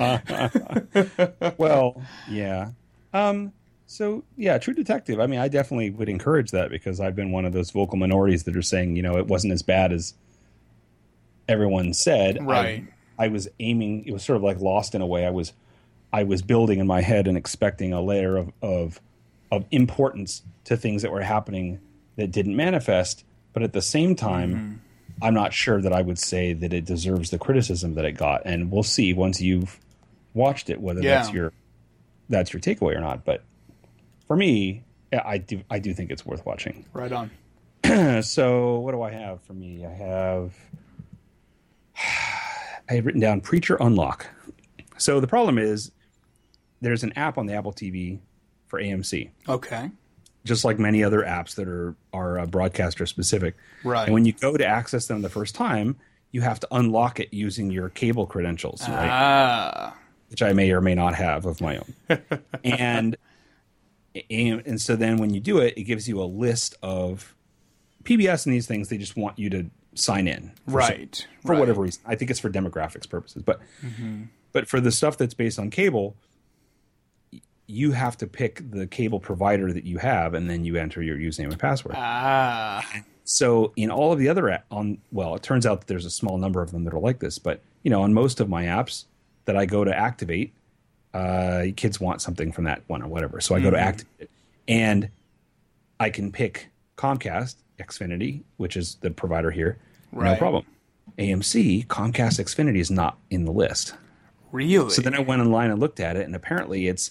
well, 1.59 2.01
yeah. 2.31 2.71
Um, 3.13 3.53
so 3.87 4.23
yeah, 4.37 4.59
True 4.59 4.75
Detective. 4.75 5.19
I 5.19 5.27
mean, 5.27 5.41
I 5.41 5.49
definitely 5.49 5.91
would 5.91 6.09
encourage 6.09 6.51
that 6.53 6.71
because 6.71 7.01
I've 7.01 7.17
been 7.17 7.33
one 7.33 7.45
of 7.45 7.53
those 7.53 7.71
vocal 7.71 7.99
minorities 7.99 8.45
that 8.45 8.57
are 8.57 8.63
saying, 8.63 8.97
you 8.97 9.03
know, 9.03 9.17
it 9.19 9.27
wasn't 9.27 9.53
as 9.53 9.63
bad 9.63 9.93
as 9.93 10.15
everyone 11.49 11.95
said. 11.95 12.39
I- 12.39 12.43
Right. 12.45 12.85
I, 13.19 13.29
was 13.29 13.49
aiming. 13.59 14.05
It 14.07 14.13
was 14.13 14.23
sort 14.23 14.37
of 14.37 14.43
like 14.45 14.61
lost 14.61 14.95
in 14.95 15.01
a 15.01 15.07
way. 15.07 15.27
I 15.27 15.31
was, 15.31 15.53
I 16.13 16.23
was 16.23 16.43
building 16.43 16.79
in 16.79 16.87
my 16.87 17.01
head 17.01 17.27
and 17.27 17.37
expecting 17.37 17.93
a 17.93 18.01
layer 18.01 18.37
of 18.37 18.53
of 18.63 19.01
of 19.51 19.65
importance 19.70 20.43
to 20.65 20.77
things 20.77 21.02
that 21.02 21.12
were 21.12 21.23
happening 21.23 21.81
that 22.17 22.31
didn't 22.31 22.57
manifest. 22.57 23.25
But 23.52 23.62
at 23.62 23.73
the 23.73 23.83
same 23.83 24.15
time, 24.15 24.55
mm-hmm. 24.55 25.25
I'm 25.25 25.35
not 25.35 25.52
sure 25.52 25.81
that 25.81 25.93
I 25.93 26.02
would 26.02 26.18
say 26.18 26.52
that 26.52 26.73
it 26.73 26.85
deserves 26.85 27.31
the 27.31 27.39
criticism 27.39 27.94
that 27.94 28.05
it 28.05 28.12
got. 28.12 28.43
And 28.44 28.70
we'll 28.70 28.83
see 28.83 29.15
once 29.15 29.41
you've 29.41 29.78
watched 30.35 30.70
it 30.70 30.81
whether 30.81 31.01
that's 31.01 31.33
your 31.33 31.52
that's 32.28 32.52
your 32.52 32.60
takeaway 32.60 32.94
or 32.94 33.01
not. 33.01 33.25
But 33.25 33.43
for 34.27 34.36
me, 34.36 34.85
I 35.12 35.39
do 35.39 35.62
I 35.70 35.78
do 35.78 35.94
think 35.94 36.10
it's 36.10 36.25
worth 36.25 36.44
watching. 36.44 36.85
right 36.93 37.12
on. 37.12 37.31
So 38.23 38.81
what 38.81 38.93
do 38.93 39.02
I 39.02 39.10
have 39.10 39.41
for 39.43 39.55
me? 39.55 39.86
I 39.86 39.93
have 39.93 40.55
I 42.89 42.94
have 42.94 43.07
written 43.07 43.20
down 43.20 43.41
Preacher 43.41 43.77
Unlock. 43.81 44.27
So 44.99 45.20
the 45.20 45.27
problem 45.27 45.59
is 45.59 45.91
there's 46.81 47.02
an 47.02 47.12
app 47.17 47.39
on 47.39 47.47
the 47.47 47.55
Apple 47.55 47.73
TV 47.73 48.20
for 48.69 48.81
AMC, 48.81 49.31
Okay. 49.49 49.91
just 50.45 50.65
like 50.65 50.79
many 50.79 51.03
other 51.03 51.23
apps 51.23 51.55
that 51.57 51.67
are 51.69 51.95
are 52.13 52.39
uh, 52.39 52.47
broadcaster 52.47 53.05
specific. 53.07 53.57
Right. 53.85 54.05
And 54.05 54.15
when 54.15 54.25
you 54.25 54.33
go 54.33 54.57
to 54.57 54.65
access 54.67 55.07
them 55.07 55.23
the 55.23 55.29
first 55.29 55.55
time, 55.55 55.97
you 56.33 56.41
have 56.43 56.61
to 56.61 56.69
unlock 56.71 57.19
it 57.21 57.29
using 57.33 57.71
your 57.71 57.89
cable 57.89 58.27
credentials, 58.27 58.87
right? 58.89 59.09
Ah. 59.11 59.97
which 60.31 60.43
I 60.43 60.53
may 60.53 60.71
or 60.71 60.81
may 60.81 60.95
not 60.95 61.15
have 61.15 61.47
of 61.47 61.61
my 61.61 61.79
own. 61.79 61.95
and, 62.65 63.17
and 64.31 64.63
and 64.67 64.81
so 64.81 64.97
then 64.97 65.17
when 65.17 65.33
you 65.33 65.41
do 65.41 65.59
it, 65.59 65.75
it 65.77 65.85
gives 65.85 66.09
you 66.09 66.21
a 66.23 66.25
list 66.25 66.77
of 66.83 67.35
PBS 68.05 68.47
and 68.47 68.55
these 68.55 68.67
things. 68.67 68.89
They 68.89 68.99
just 68.99 69.17
want 69.17 69.39
you 69.39 69.51
to 69.51 69.71
sign 69.95 70.29
in, 70.29 70.53
for 70.67 70.81
some- 70.83 70.91
Right. 70.91 71.27
for 71.43 71.53
right. 71.53 71.59
whatever 71.61 71.83
reason. 71.83 72.03
I 72.07 72.15
think 72.15 72.31
it's 72.31 72.41
for 72.41 72.51
demographics 72.51 73.09
purposes, 73.09 73.43
but 73.43 73.61
but 74.53 74.69
for 74.69 74.81
the 74.81 74.91
stuff 74.93 75.17
that's 75.19 75.35
based 75.35 75.59
on 75.59 75.71
cable, 75.71 76.17
you 77.69 77.93
have 77.93 78.17
to 78.17 78.27
pick 78.27 78.63
the 78.71 78.87
cable 78.87 79.21
provider 79.21 79.73
that 79.73 79.85
you 79.85 79.99
have, 79.99 80.35
and 80.35 80.51
then 80.51 80.65
you 80.65 80.77
enter 80.77 81.03
your 81.03 81.17
username 81.17 81.51
and 81.51 81.59
password. 81.59 81.95
Ah. 81.97 82.85
So 83.25 83.73
in 83.77 83.91
all 83.91 84.11
of 84.11 84.19
the 84.19 84.29
other 84.29 84.63
on 84.71 84.99
well, 85.13 85.35
it 85.35 85.43
turns 85.43 85.67
out 85.67 85.81
that 85.81 85.87
there's 85.87 86.07
a 86.07 86.11
small 86.11 86.39
number 86.39 86.63
of 86.63 86.73
them 86.73 86.85
that 86.85 86.95
are 86.95 86.99
like 86.99 87.21
this, 87.21 87.39
but 87.39 87.61
you 87.83 87.91
know, 87.91 88.03
on 88.03 88.15
most 88.15 88.41
of 88.41 88.49
my 88.49 88.65
apps 88.65 89.05
that 89.45 89.57
I 89.57 89.67
go 89.67 89.85
to 89.85 89.97
activate, 89.97 90.55
uh, 91.13 91.67
kids 91.77 92.01
want 92.01 92.23
something 92.23 92.51
from 92.51 92.65
that 92.65 92.83
one 92.87 93.03
or 93.03 93.09
whatever, 93.09 93.41
so 93.41 93.55
I 93.55 93.61
go 93.61 93.71
to 93.71 93.79
activate 93.79 94.13
it, 94.19 94.31
and 94.67 95.11
I 96.01 96.09
can 96.09 96.33
pick 96.33 96.69
Comcast, 96.97 97.57
Xfinity, 97.79 98.43
which 98.57 98.77
is 98.79 98.97
the 99.03 99.11
provider 99.11 99.51
here, 99.51 99.79
no 100.13 100.35
problem. 100.37 100.65
AMC, 101.19 101.87
Comcast, 101.87 102.43
Xfinity 102.43 102.79
is 102.79 102.91
not 102.91 103.19
in 103.31 103.45
the 103.45 103.53
list. 103.53 103.95
Really? 104.53 104.91
So 104.91 105.03
then 105.03 105.15
I 105.15 105.21
went 105.21 105.43
online 105.43 105.71
and 105.71 105.81
looked 105.81 106.01
at 106.01 106.17
it, 106.17 106.25
and 106.25 106.35
apparently 106.35 106.89
it's 106.89 107.11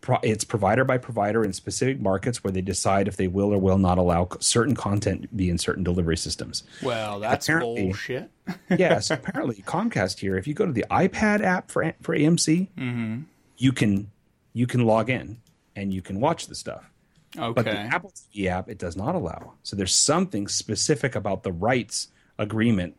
pro- 0.00 0.18
it's 0.22 0.44
provider 0.44 0.84
by 0.84 0.98
provider 0.98 1.44
in 1.44 1.52
specific 1.52 2.00
markets 2.00 2.42
where 2.44 2.50
they 2.52 2.60
decide 2.60 3.08
if 3.08 3.16
they 3.16 3.26
will 3.28 3.52
or 3.52 3.58
will 3.58 3.78
not 3.78 3.98
allow 3.98 4.28
certain 4.40 4.74
content 4.74 5.34
be 5.36 5.50
in 5.50 5.58
certain 5.58 5.82
delivery 5.84 6.16
systems. 6.16 6.62
well, 6.82 7.20
that's 7.20 7.46
apparently- 7.48 7.84
bullshit. 7.84 8.30
yeah, 8.78 8.98
so 8.98 9.14
apparently 9.14 9.56
Comcast 9.56 10.18
here, 10.20 10.36
if 10.38 10.46
you 10.46 10.54
go 10.54 10.64
to 10.66 10.72
the 10.72 10.84
iPad 10.90 11.42
app 11.42 11.70
for 11.70 11.92
for 12.00 12.16
AMC, 12.16 12.68
Mm-hmm. 12.78 13.22
you 13.58 13.72
can 13.72 14.10
you 14.54 14.66
can 14.66 14.86
log 14.86 15.10
in 15.10 15.38
and 15.76 15.92
you 15.92 16.00
can 16.02 16.18
watch 16.20 16.46
the 16.46 16.54
stuff. 16.54 16.90
Okay. 17.36 17.52
But 17.52 17.64
the 17.66 17.72
Apple 17.78 18.10
TV 18.10 18.46
app, 18.46 18.70
it 18.70 18.78
does 18.78 18.96
not 18.96 19.14
allow. 19.14 19.52
So 19.62 19.76
there's 19.76 19.94
something 19.94 20.48
specific 20.48 21.14
about 21.14 21.42
the 21.42 21.52
rights 21.52 22.08
agreement 22.38 22.96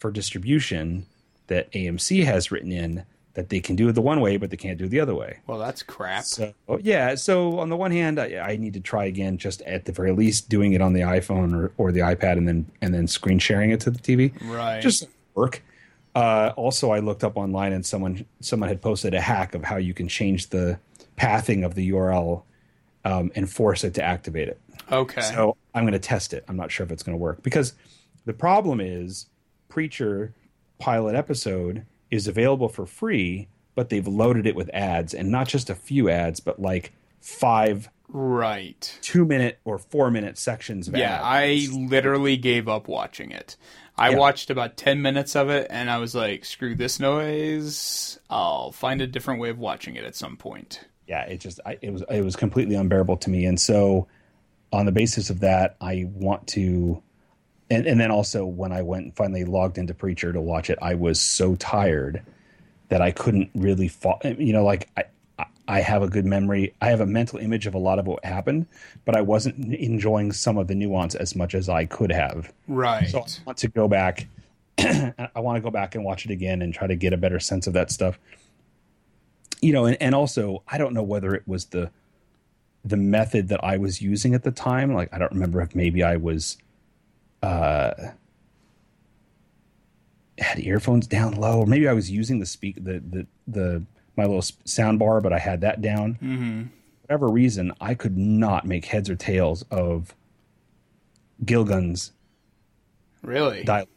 for 0.00 0.10
distribution 0.10 1.06
that 1.46 1.70
AMC 1.72 2.24
has 2.24 2.50
written 2.50 2.72
in 2.72 3.04
that 3.34 3.48
they 3.48 3.60
can 3.60 3.76
do 3.76 3.88
it 3.88 3.92
the 3.92 4.02
one 4.02 4.20
way, 4.20 4.36
but 4.36 4.50
they 4.50 4.56
can't 4.56 4.78
do 4.78 4.84
it 4.84 4.88
the 4.88 5.00
other 5.00 5.14
way. 5.14 5.38
Well, 5.46 5.58
that's 5.58 5.82
crap. 5.82 6.24
So 6.24 6.52
yeah, 6.80 7.14
so 7.14 7.58
on 7.58 7.68
the 7.68 7.76
one 7.76 7.90
hand, 7.90 8.18
I, 8.18 8.38
I 8.38 8.56
need 8.56 8.74
to 8.74 8.80
try 8.80 9.04
again, 9.04 9.38
just 9.38 9.62
at 9.62 9.84
the 9.84 9.92
very 9.92 10.12
least, 10.12 10.48
doing 10.48 10.72
it 10.72 10.80
on 10.80 10.92
the 10.92 11.00
iPhone 11.00 11.54
or, 11.54 11.72
or 11.76 11.92
the 11.92 12.00
iPad, 12.00 12.38
and 12.38 12.48
then 12.48 12.70
and 12.80 12.92
then 12.92 13.06
screen 13.06 13.38
sharing 13.38 13.70
it 13.70 13.80
to 13.80 13.90
the 13.90 13.98
TV. 13.98 14.32
Right. 14.42 14.80
Just 14.80 15.08
work. 15.34 15.62
Uh, 16.14 16.52
also, 16.56 16.90
I 16.90 16.98
looked 16.98 17.22
up 17.22 17.36
online, 17.36 17.72
and 17.72 17.86
someone 17.86 18.24
someone 18.40 18.68
had 18.68 18.82
posted 18.82 19.14
a 19.14 19.20
hack 19.20 19.54
of 19.54 19.62
how 19.64 19.76
you 19.76 19.94
can 19.94 20.08
change 20.08 20.48
the 20.48 20.78
pathing 21.16 21.64
of 21.64 21.74
the 21.74 21.90
URL 21.90 22.42
um, 23.04 23.30
and 23.36 23.50
force 23.50 23.84
it 23.84 23.94
to 23.94 24.02
activate 24.02 24.48
it. 24.48 24.60
okay. 24.90 25.20
So 25.20 25.56
I'm 25.74 25.84
going 25.84 25.92
to 25.92 25.98
test 25.98 26.32
it. 26.32 26.44
I'm 26.48 26.56
not 26.56 26.70
sure 26.72 26.84
if 26.84 26.90
it's 26.90 27.02
going 27.02 27.16
to 27.16 27.22
work 27.22 27.42
because 27.42 27.74
the 28.24 28.32
problem 28.32 28.80
is 28.80 29.26
Preacher 29.68 30.34
pilot 30.78 31.14
episode 31.14 31.86
is 32.10 32.26
available 32.28 32.68
for 32.68 32.86
free, 32.86 33.48
but 33.74 33.88
they've 33.88 34.06
loaded 34.06 34.46
it 34.46 34.54
with 34.56 34.70
ads 34.74 35.14
and 35.14 35.30
not 35.30 35.48
just 35.48 35.70
a 35.70 35.74
few 35.74 36.08
ads, 36.08 36.40
but 36.40 36.60
like 36.60 36.92
five 37.20 37.88
right. 38.08 38.98
two 39.02 39.24
minute 39.24 39.58
or 39.64 39.78
four 39.78 40.10
minute 40.10 40.36
sections 40.38 40.88
of 40.88 40.94
ads. 40.94 41.00
Yeah, 41.00 41.14
ads. 41.16 41.70
I 41.70 41.76
literally 41.76 42.36
gave 42.36 42.68
up 42.68 42.88
watching 42.88 43.30
it. 43.30 43.56
I 43.96 44.10
Yeah. 44.10 44.16
watched 44.18 44.50
about 44.50 44.76
10 44.76 45.02
minutes 45.02 45.36
of 45.36 45.50
it 45.50 45.66
and 45.70 45.90
I 45.90 45.98
was 45.98 46.14
like, 46.14 46.44
screw 46.44 46.74
this 46.74 46.98
noise. 46.98 48.18
I'll 48.30 48.72
find 48.72 49.00
a 49.00 49.06
different 49.06 49.40
way 49.40 49.50
of 49.50 49.58
watching 49.58 49.96
it 49.96 50.04
at 50.04 50.16
some 50.16 50.36
point. 50.36 50.80
yeah, 51.06 51.22
it 51.24 51.38
just 51.40 51.60
I, 51.66 51.76
it 51.82 51.92
was 51.92 52.02
it 52.08 52.24
was 52.24 52.36
completely 52.36 52.76
unbearable 52.76 53.16
to 53.18 53.30
me, 53.30 53.44
and 53.44 53.60
so 53.60 54.06
on 54.72 54.86
the 54.86 54.92
basis 54.92 55.28
of 55.28 55.40
that, 55.40 55.74
I 55.80 56.04
want 56.08 56.46
to, 56.48 57.02
and 57.70 57.86
and 57.86 58.00
then 58.00 58.10
also 58.10 58.44
when 58.44 58.72
I 58.72 58.82
went 58.82 59.04
and 59.04 59.16
finally 59.16 59.44
logged 59.44 59.78
into 59.78 59.94
Preacher 59.94 60.32
to 60.32 60.40
watch 60.40 60.70
it, 60.70 60.78
I 60.82 60.94
was 60.94 61.20
so 61.20 61.54
tired 61.56 62.22
that 62.88 63.00
I 63.00 63.12
couldn't 63.12 63.50
really, 63.54 63.88
fo- 63.88 64.18
you 64.24 64.52
know, 64.52 64.64
like 64.64 64.88
I. 64.96 65.02
I- 65.38 65.46
I 65.68 65.80
have 65.82 66.02
a 66.02 66.08
good 66.08 66.26
memory. 66.26 66.74
I 66.80 66.88
have 66.88 67.00
a 67.00 67.06
mental 67.06 67.38
image 67.38 67.64
of 67.68 67.74
a 67.74 67.78
lot 67.78 68.00
of 68.00 68.06
what 68.08 68.24
happened, 68.24 68.66
but 69.04 69.16
I 69.16 69.20
wasn't 69.20 69.72
enjoying 69.72 70.32
some 70.32 70.58
of 70.58 70.66
the 70.66 70.74
nuance 70.74 71.14
as 71.14 71.36
much 71.36 71.54
as 71.54 71.68
I 71.68 71.84
could 71.84 72.10
have. 72.10 72.52
Right. 72.66 73.08
So 73.08 73.20
I 73.20 73.26
want 73.46 73.58
to 73.58 73.68
go 73.68 73.86
back. 73.86 74.26
I 74.78 75.30
want 75.36 75.58
to 75.58 75.60
go 75.60 75.70
back 75.70 75.94
and 75.94 76.02
watch 76.04 76.24
it 76.24 76.32
again 76.32 76.60
and 76.60 76.74
try 76.74 76.88
to 76.88 76.96
get 76.96 77.12
a 77.12 77.16
better 77.16 77.38
sense 77.38 77.68
of 77.68 77.74
that 77.74 77.92
stuff. 77.92 78.18
You 79.60 79.72
know, 79.72 79.84
and, 79.84 79.96
and 80.00 80.12
also 80.12 80.64
I 80.66 80.76
don't 80.76 80.92
know 80.92 81.04
whether 81.04 81.36
it 81.36 81.46
was 81.46 81.66
the 81.66 81.92
the 82.84 82.96
method 82.96 83.46
that 83.48 83.62
I 83.62 83.76
was 83.76 84.02
using 84.02 84.34
at 84.34 84.42
the 84.42 84.50
time. 84.50 84.92
Like 84.92 85.10
I 85.14 85.18
don't 85.18 85.32
remember 85.32 85.60
if 85.60 85.76
maybe 85.76 86.02
I 86.02 86.16
was 86.16 86.58
uh 87.42 87.92
had 90.38 90.58
earphones 90.60 91.06
down 91.06 91.34
low, 91.34 91.60
or 91.60 91.66
maybe 91.66 91.86
I 91.86 91.92
was 91.92 92.10
using 92.10 92.38
the 92.38 92.46
speak 92.46 92.76
the 92.76 93.00
the 93.00 93.26
the 93.46 93.82
my 94.16 94.24
little 94.24 94.42
sound 94.64 94.98
bar, 94.98 95.20
but 95.20 95.32
I 95.32 95.38
had 95.38 95.60
that 95.62 95.80
down. 95.80 96.14
Mm-hmm. 96.14 96.62
Whatever 97.02 97.28
reason, 97.28 97.72
I 97.80 97.94
could 97.94 98.16
not 98.16 98.66
make 98.66 98.84
heads 98.86 99.10
or 99.10 99.16
tails 99.16 99.64
of 99.70 100.14
Gilgun's 101.44 102.12
really? 103.22 103.64
dialogue. 103.64 103.88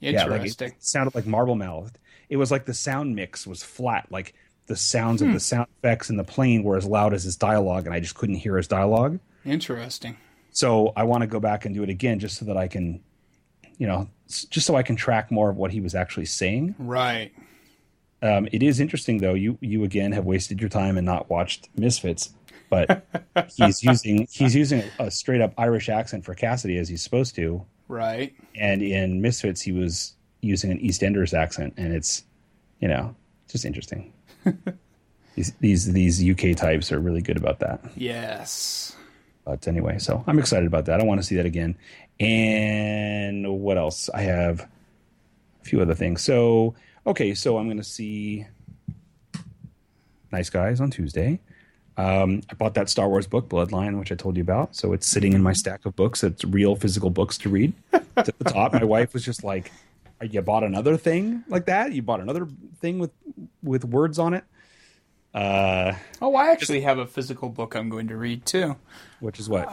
Yeah, 0.00 0.24
like 0.24 0.40
Interesting. 0.40 0.68
it 0.68 0.74
sounded 0.82 1.14
like 1.14 1.26
marble 1.26 1.54
mouthed. 1.54 1.98
It 2.28 2.36
was 2.36 2.50
like 2.50 2.64
the 2.64 2.74
sound 2.74 3.14
mix 3.14 3.46
was 3.46 3.62
flat, 3.62 4.06
like 4.10 4.34
the 4.66 4.76
sounds 4.76 5.22
of 5.22 5.32
the 5.32 5.40
sound 5.40 5.68
effects 5.78 6.10
in 6.10 6.16
the 6.16 6.24
plane 6.24 6.62
were 6.62 6.76
as 6.76 6.86
loud 6.86 7.14
as 7.14 7.24
his 7.24 7.36
dialogue, 7.36 7.86
and 7.86 7.94
I 7.94 8.00
just 8.00 8.14
couldn't 8.14 8.36
hear 8.36 8.56
his 8.56 8.66
dialogue. 8.66 9.20
Interesting. 9.44 10.16
So 10.52 10.92
I 10.96 11.04
want 11.04 11.22
to 11.22 11.26
go 11.26 11.40
back 11.40 11.64
and 11.64 11.74
do 11.74 11.82
it 11.82 11.88
again 11.88 12.18
just 12.18 12.36
so 12.38 12.44
that 12.44 12.56
I 12.56 12.68
can, 12.68 13.00
you 13.78 13.86
know, 13.86 14.08
just 14.28 14.66
so 14.66 14.76
I 14.76 14.82
can 14.82 14.96
track 14.96 15.30
more 15.30 15.50
of 15.50 15.56
what 15.56 15.70
he 15.72 15.80
was 15.80 15.94
actually 15.94 16.26
saying. 16.26 16.74
Right. 16.78 17.32
Um, 18.22 18.46
it 18.52 18.62
is 18.62 18.78
interesting 18.78 19.18
though. 19.18 19.34
You 19.34 19.58
you 19.60 19.82
again 19.82 20.12
have 20.12 20.24
wasted 20.24 20.60
your 20.60 20.68
time 20.70 20.96
and 20.96 21.04
not 21.04 21.28
watched 21.28 21.68
Misfits, 21.76 22.30
but 22.70 23.04
he's 23.56 23.82
using 23.82 24.28
he's 24.30 24.54
using 24.54 24.84
a 25.00 25.10
straight 25.10 25.40
up 25.40 25.54
Irish 25.58 25.88
accent 25.88 26.24
for 26.24 26.34
Cassidy 26.34 26.76
as 26.78 26.88
he's 26.88 27.02
supposed 27.02 27.34
to, 27.36 27.64
Right. 27.88 28.32
and 28.54 28.80
in 28.80 29.20
Misfits 29.20 29.60
he 29.62 29.72
was 29.72 30.14
using 30.40 30.70
an 30.70 30.78
EastEnders 30.78 31.34
accent, 31.34 31.74
and 31.76 31.92
it's 31.92 32.22
you 32.78 32.86
know 32.88 33.16
just 33.48 33.64
interesting. 33.64 34.12
these 35.34 35.52
these 35.60 35.92
these 35.92 36.22
UK 36.30 36.56
types 36.56 36.92
are 36.92 37.00
really 37.00 37.22
good 37.22 37.36
about 37.36 37.58
that. 37.58 37.80
Yes. 37.96 38.94
But 39.44 39.66
anyway, 39.66 39.98
so 39.98 40.22
I'm 40.26 40.38
excited 40.38 40.66
about 40.66 40.84
that. 40.86 41.00
I 41.00 41.04
want 41.04 41.20
to 41.20 41.26
see 41.26 41.36
that 41.36 41.46
again. 41.46 41.76
And 42.20 43.60
what 43.60 43.76
else? 43.76 44.08
I 44.10 44.22
have 44.22 44.60
a 44.60 45.64
few 45.64 45.80
other 45.80 45.94
things. 45.94 46.22
So, 46.22 46.74
okay, 47.06 47.34
so 47.34 47.58
I'm 47.58 47.66
going 47.66 47.78
to 47.78 47.84
see 47.84 48.46
Nice 50.30 50.48
Guys 50.48 50.80
on 50.80 50.90
Tuesday. 50.90 51.40
Um, 51.96 52.40
I 52.48 52.54
bought 52.54 52.74
that 52.74 52.88
Star 52.88 53.08
Wars 53.08 53.26
book, 53.26 53.48
Bloodline, 53.48 53.98
which 53.98 54.12
I 54.12 54.14
told 54.14 54.36
you 54.36 54.42
about. 54.42 54.74
So 54.74 54.92
it's 54.92 55.06
sitting 55.06 55.34
in 55.34 55.42
my 55.42 55.52
stack 55.52 55.84
of 55.84 55.94
books. 55.94 56.24
It's 56.24 56.44
real 56.44 56.74
physical 56.74 57.10
books 57.10 57.36
to 57.38 57.48
read. 57.50 57.72
It's 57.92 58.28
at 58.28 58.38
the 58.38 58.44
top. 58.44 58.72
My 58.72 58.84
wife 58.84 59.12
was 59.12 59.24
just 59.24 59.44
like, 59.44 59.70
"You 60.22 60.40
bought 60.40 60.64
another 60.64 60.96
thing 60.96 61.44
like 61.48 61.66
that? 61.66 61.92
You 61.92 62.00
bought 62.00 62.20
another 62.20 62.48
thing 62.80 62.98
with 62.98 63.10
with 63.62 63.84
words 63.84 64.18
on 64.18 64.32
it?" 64.32 64.44
Uh, 65.34 65.94
Oh, 66.20 66.34
I 66.36 66.50
actually 66.50 66.82
have 66.82 66.98
a 66.98 67.06
physical 67.06 67.48
book 67.48 67.74
I'm 67.74 67.88
going 67.88 68.08
to 68.08 68.16
read 68.16 68.44
too. 68.46 68.76
which 69.20 69.40
is 69.40 69.48
what? 69.48 69.66
Uh, 69.66 69.70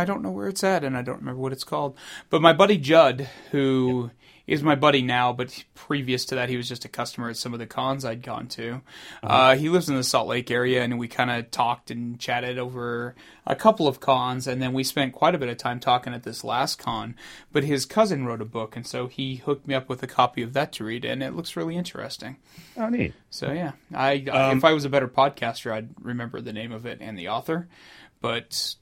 I 0.00 0.04
don't 0.06 0.22
know 0.22 0.30
where 0.30 0.48
it's 0.48 0.64
at, 0.64 0.82
and 0.84 0.96
I 0.96 1.02
don't 1.02 1.18
remember 1.18 1.40
what 1.40 1.52
it's 1.52 1.64
called. 1.64 1.96
But 2.28 2.42
my 2.42 2.52
buddy 2.52 2.76
Judd, 2.76 3.28
who 3.52 4.10
is 4.46 4.62
my 4.62 4.76
buddy 4.76 5.02
now, 5.02 5.32
but 5.32 5.64
previous 5.74 6.24
to 6.26 6.36
that, 6.36 6.48
he 6.48 6.56
was 6.56 6.68
just 6.68 6.84
a 6.84 6.88
customer 6.88 7.28
at 7.30 7.36
some 7.36 7.52
of 7.52 7.58
the 7.58 7.66
cons 7.66 8.04
I'd 8.04 8.22
gone 8.22 8.46
to. 8.48 8.80
uh 9.22 9.56
he 9.56 9.68
lives 9.68 9.88
in 9.88 9.96
the 9.96 10.04
Salt 10.04 10.28
Lake 10.28 10.50
area, 10.50 10.82
and 10.84 10.98
we 10.98 11.08
kind 11.08 11.30
of 11.30 11.50
talked 11.50 11.90
and 11.90 12.18
chatted 12.20 12.56
over 12.58 13.14
a 13.44 13.56
couple 13.56 13.88
of 13.88 13.98
cons, 13.98 14.46
and 14.46 14.62
then 14.62 14.72
we 14.72 14.84
spent 14.84 15.12
quite 15.12 15.34
a 15.34 15.38
bit 15.38 15.48
of 15.48 15.56
time 15.56 15.80
talking 15.80 16.14
at 16.14 16.22
this 16.22 16.44
last 16.44 16.78
con. 16.78 17.16
But 17.52 17.64
his 17.64 17.84
cousin 17.86 18.24
wrote 18.24 18.40
a 18.40 18.44
book, 18.44 18.76
and 18.76 18.86
so 18.86 19.08
he 19.08 19.36
hooked 19.36 19.66
me 19.66 19.74
up 19.74 19.88
with 19.88 20.02
a 20.02 20.06
copy 20.06 20.42
of 20.42 20.52
that 20.52 20.72
to 20.74 20.84
read, 20.84 21.04
and 21.04 21.22
it 21.22 21.34
looks 21.34 21.56
really 21.56 21.76
interesting. 21.76 22.36
oh, 22.76 22.88
neat. 22.88 23.14
So 23.30 23.50
yeah, 23.52 23.72
I 23.94 24.12
if 24.26 24.64
I 24.64 24.72
was 24.72 24.84
a 24.84 24.88
better 24.88 25.08
podcaster, 25.08 25.72
I'd 25.72 25.88
remember 26.00 26.40
the 26.40 26.52
name 26.52 26.70
of 26.72 26.86
it 26.86 26.98
and 27.00 27.18
the 27.18 27.28
author, 27.28 27.68
but 28.20 28.76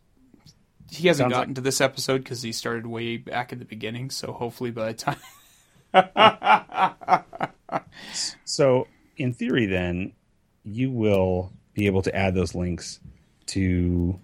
he 0.91 1.09
hasn't 1.09 1.31
gotten 1.31 1.49
like- 1.51 1.55
to 1.57 1.61
this 1.63 1.81
episode 1.81 2.19
because 2.19 2.43
he 2.43 2.53
started 2.53 2.87
way 2.87 3.17
back 3.17 3.53
at 3.53 3.59
the 3.59 3.65
beginning. 3.65 4.11
So 4.11 4.33
hopefully 4.33 4.71
by 4.71 4.89
the 4.93 4.95
time, 5.07 5.17
So, 8.45 8.87
in 9.17 9.33
theory, 9.33 9.67
then 9.67 10.13
you 10.65 10.91
will 10.91 11.53
be 11.73 11.87
able 11.87 12.03
to 12.03 12.15
add 12.15 12.35
those 12.35 12.55
links 12.55 13.01
to 13.47 14.19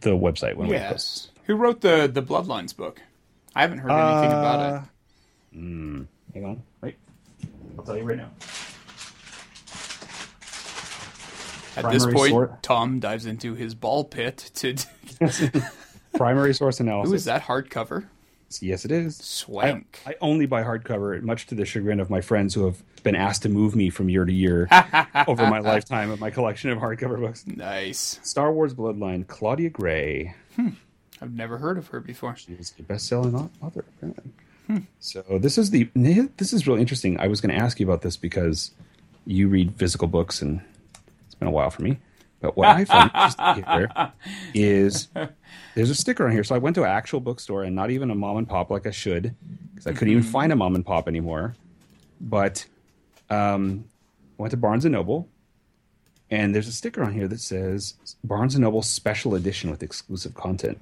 the 0.00 0.10
website 0.10 0.56
when 0.56 0.68
we 0.68 0.76
post. 0.78 1.30
who 1.44 1.54
wrote 1.56 1.80
the 1.80 2.06
the 2.12 2.22
Bloodlines 2.22 2.76
book? 2.76 3.00
I 3.54 3.62
haven't 3.62 3.78
heard 3.78 3.90
anything 3.92 4.30
about 4.38 4.60
it. 4.60 4.74
Uh, 4.74 5.58
mm, 5.58 6.06
hang 6.34 6.44
on, 6.44 6.62
wait. 6.82 6.96
I'll 7.78 7.84
tell 7.84 7.96
you 7.96 8.02
right 8.04 8.18
now. 8.18 8.30
At 11.76 11.90
this 11.90 12.04
point, 12.04 12.30
sort- 12.32 12.62
Tom 12.62 13.00
dives 13.00 13.24
into 13.24 13.54
his 13.54 13.74
ball 13.74 14.04
pit 14.04 14.50
to. 14.56 14.76
Primary 16.14 16.52
source 16.52 16.78
analysis. 16.80 17.10
Who 17.10 17.14
is 17.14 17.24
that 17.24 17.42
hardcover? 17.44 18.04
Yes, 18.60 18.84
it 18.84 18.90
is. 18.90 19.16
Swank. 19.16 20.00
I, 20.04 20.10
I 20.10 20.14
only 20.20 20.46
buy 20.46 20.64
hardcover, 20.64 21.22
much 21.22 21.46
to 21.46 21.54
the 21.54 21.64
chagrin 21.64 22.00
of 22.00 22.10
my 22.10 22.20
friends 22.20 22.54
who 22.54 22.64
have 22.64 22.82
been 23.04 23.14
asked 23.14 23.42
to 23.42 23.48
move 23.48 23.76
me 23.76 23.88
from 23.88 24.08
year 24.08 24.24
to 24.24 24.32
year 24.32 24.68
over 25.28 25.46
my 25.48 25.60
lifetime 25.60 26.10
of 26.10 26.20
my 26.20 26.30
collection 26.30 26.70
of 26.70 26.78
hardcover 26.78 27.20
books. 27.20 27.46
nice. 27.46 28.18
Star 28.22 28.52
Wars 28.52 28.74
Bloodline, 28.74 29.26
Claudia 29.26 29.70
Gray. 29.70 30.34
Hmm. 30.56 30.70
I've 31.20 31.32
never 31.34 31.58
heard 31.58 31.78
of 31.78 31.86
her 31.88 32.00
before. 32.00 32.34
She 32.34 32.54
was 32.54 32.74
a 32.78 32.82
best-selling 32.82 33.34
author, 33.62 33.84
apparently. 33.96 34.32
So 35.00 35.22
this 35.38 35.58
is 35.58 35.70
the 35.70 35.84
this 35.94 36.52
is 36.52 36.66
really 36.66 36.80
interesting. 36.80 37.20
I 37.20 37.28
was 37.28 37.40
going 37.40 37.54
to 37.54 37.62
ask 37.62 37.78
you 37.78 37.86
about 37.86 38.02
this 38.02 38.16
because 38.16 38.70
you 39.26 39.48
read 39.48 39.74
physical 39.76 40.08
books, 40.08 40.40
and 40.40 40.62
it's 41.26 41.34
been 41.34 41.48
a 41.48 41.50
while 41.50 41.70
for 41.70 41.82
me. 41.82 41.98
But 42.42 42.56
what 42.56 42.68
I 42.68 42.84
found 42.84 43.64
here 43.66 44.12
is 44.52 45.08
there's 45.74 45.88
a 45.90 45.94
sticker 45.94 46.26
on 46.26 46.32
here. 46.32 46.44
So 46.44 46.54
I 46.54 46.58
went 46.58 46.74
to 46.76 46.82
an 46.82 46.90
actual 46.90 47.20
bookstore 47.20 47.62
and 47.62 47.74
not 47.74 47.90
even 47.90 48.10
a 48.10 48.14
mom 48.14 48.36
and 48.36 48.48
pop 48.48 48.68
like 48.70 48.86
I 48.86 48.90
should 48.90 49.34
because 49.72 49.86
I 49.86 49.92
couldn't 49.92 50.10
even 50.10 50.22
find 50.24 50.52
a 50.52 50.56
mom 50.56 50.74
and 50.74 50.84
pop 50.84 51.08
anymore. 51.08 51.54
But 52.20 52.66
um, 53.30 53.84
I 54.38 54.42
went 54.42 54.50
to 54.50 54.56
Barnes 54.56 54.84
and 54.84 54.92
Noble, 54.92 55.28
and 56.30 56.54
there's 56.54 56.68
a 56.68 56.72
sticker 56.72 57.02
on 57.02 57.12
here 57.12 57.28
that 57.28 57.40
says 57.40 57.94
Barnes 58.24 58.54
and 58.54 58.62
Noble 58.62 58.82
Special 58.82 59.34
Edition 59.34 59.70
with 59.70 59.82
exclusive 59.82 60.34
content. 60.34 60.78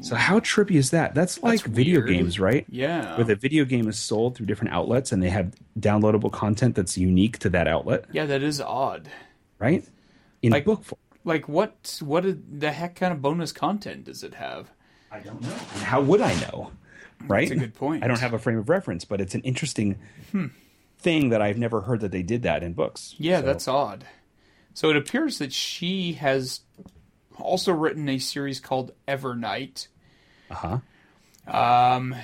So 0.00 0.14
how 0.16 0.40
trippy 0.40 0.72
is 0.76 0.90
that? 0.92 1.14
That's 1.14 1.42
like 1.42 1.60
video 1.62 2.00
weird. 2.00 2.08
games, 2.08 2.40
right? 2.40 2.64
Yeah. 2.70 3.16
Where 3.16 3.24
the 3.24 3.34
video 3.34 3.64
game 3.66 3.86
is 3.86 3.98
sold 3.98 4.34
through 4.34 4.46
different 4.46 4.72
outlets 4.72 5.12
and 5.12 5.22
they 5.22 5.28
have 5.28 5.52
downloadable 5.78 6.32
content 6.32 6.74
that's 6.74 6.96
unique 6.96 7.38
to 7.40 7.50
that 7.50 7.68
outlet, 7.68 8.06
Yeah, 8.12 8.24
that 8.26 8.42
is 8.42 8.60
odd. 8.62 9.10
right? 9.58 9.84
In 10.42 10.52
Like- 10.52 10.64
book 10.64 10.84
form. 10.84 10.98
Like 11.24 11.48
what? 11.48 12.00
What 12.04 12.24
the 12.58 12.72
heck 12.72 12.96
kind 12.96 13.12
of 13.12 13.22
bonus 13.22 13.52
content 13.52 14.04
does 14.04 14.24
it 14.24 14.34
have? 14.34 14.70
I 15.10 15.20
don't 15.20 15.40
know. 15.40 15.48
How 15.84 16.00
would 16.00 16.20
I 16.20 16.34
know? 16.40 16.72
Right? 17.28 17.48
That's 17.48 17.60
a 17.60 17.64
good 17.66 17.74
point. 17.74 18.02
I 18.02 18.08
don't 18.08 18.18
have 18.18 18.32
a 18.34 18.38
frame 18.40 18.58
of 18.58 18.68
reference, 18.68 19.04
but 19.04 19.20
it's 19.20 19.34
an 19.36 19.42
interesting 19.42 19.98
thing 20.98 21.28
that 21.28 21.40
I've 21.40 21.58
never 21.58 21.82
heard 21.82 22.00
that 22.00 22.10
they 22.10 22.22
did 22.22 22.42
that 22.42 22.62
in 22.64 22.72
books. 22.72 23.14
Yeah, 23.18 23.38
So- 23.40 23.46
that's 23.46 23.68
odd. 23.68 24.04
So 24.74 24.90
it 24.90 24.96
appears 24.96 25.38
that 25.38 25.52
she 25.52 26.14
has 26.14 26.60
also 27.38 27.72
written 27.72 28.08
a 28.08 28.18
series 28.18 28.58
called 28.58 28.90
Evernight. 29.06 29.86
uh-huh. 30.50 30.78
Um, 31.46 32.14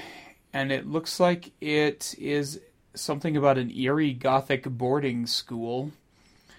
and 0.52 0.72
it 0.72 0.86
looks 0.86 1.20
like 1.20 1.52
it 1.60 2.14
is 2.18 2.60
something 2.94 3.36
about 3.36 3.58
an 3.58 3.70
eerie 3.70 4.12
gothic 4.14 4.64
boarding 4.64 5.26
school 5.26 5.92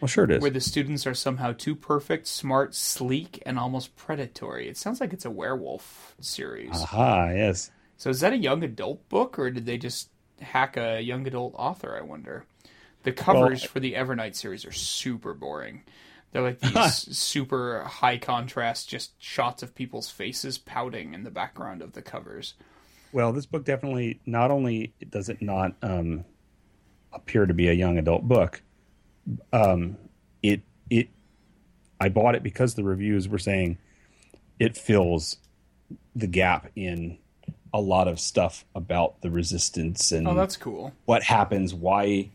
Well, 0.02 0.08
sure 0.08 0.24
it 0.24 0.32
is. 0.32 0.42
where 0.42 0.52
the 0.52 0.61
students 0.61 1.06
are 1.06 1.14
somehow 1.14 1.53
too 1.53 1.76
perfect, 1.76 2.28
smart, 2.28 2.74
sleek, 2.74 3.44
and 3.45 3.60
almost 3.60 3.95
predatory. 3.95 4.69
It 4.69 4.78
sounds 4.78 5.02
like 5.02 5.14
it's 5.14 5.26
a 5.26 5.32
werewolf 5.32 6.16
series. 6.22 6.72
Aha, 6.72 7.32
yes. 7.32 7.72
So 7.98 8.10
is 8.10 8.22
that 8.22 8.34
a 8.34 8.38
young 8.38 8.64
adult 8.64 9.08
book, 9.10 9.38
or 9.38 9.52
did 9.52 9.66
they 9.66 9.78
just 9.78 10.10
hack 10.40 10.78
a 10.78 11.02
young 11.02 11.28
adult 11.28 11.53
author? 11.58 11.98
I 11.98 12.02
wonder. 12.02 12.45
The 13.03 13.11
covers 13.11 13.64
for 13.64 13.80
the 13.80 13.94
Evernight 13.94 14.36
series 14.36 14.66
are 14.66 14.72
super 14.72 15.34
boring. 15.34 15.84
They're 16.32 16.42
like 16.42 16.60
these 16.61 17.18
super 17.18 17.84
high 17.84 18.18
contrast, 18.18 18.88
just 18.88 19.11
shots 19.22 19.64
of 19.64 19.76
people's 19.76 20.10
faces 20.10 20.58
pouting 20.58 21.14
in 21.14 21.24
the 21.24 21.32
background 21.32 21.82
of 21.82 21.94
the 21.94 22.02
covers. 22.02 22.53
Well, 23.11 23.34
this 23.34 23.45
book 23.45 23.66
definitely 23.66 24.19
not 24.26 24.52
only 24.52 24.94
does 25.10 25.30
it 25.30 25.42
not 25.42 25.74
um, 25.82 26.26
appear 27.11 27.45
to 27.45 27.53
be 27.53 27.68
a 27.68 27.74
young 27.74 27.98
adult 27.98 28.28
book, 28.28 28.61
um, 29.53 29.98
it 30.43 30.61
it 30.90 31.09
I 31.99 32.09
bought 32.09 32.35
it 32.35 32.43
because 32.43 32.75
the 32.75 32.83
reviews 32.83 33.27
were 33.27 33.40
saying 33.40 33.77
it 34.59 34.77
fills 34.77 35.38
the 36.16 36.27
gap 36.27 36.69
in 36.75 37.17
a 37.74 37.80
lot 37.82 38.08
of 38.08 38.19
stuff 38.19 38.66
about 38.74 39.22
the 39.22 39.30
resistance 39.30 40.11
and 40.11 40.27
Oh, 40.27 40.33
that's 40.33 40.58
cool. 40.58 40.93
what 41.06 41.24
happens, 41.24 41.74
why 41.74 42.30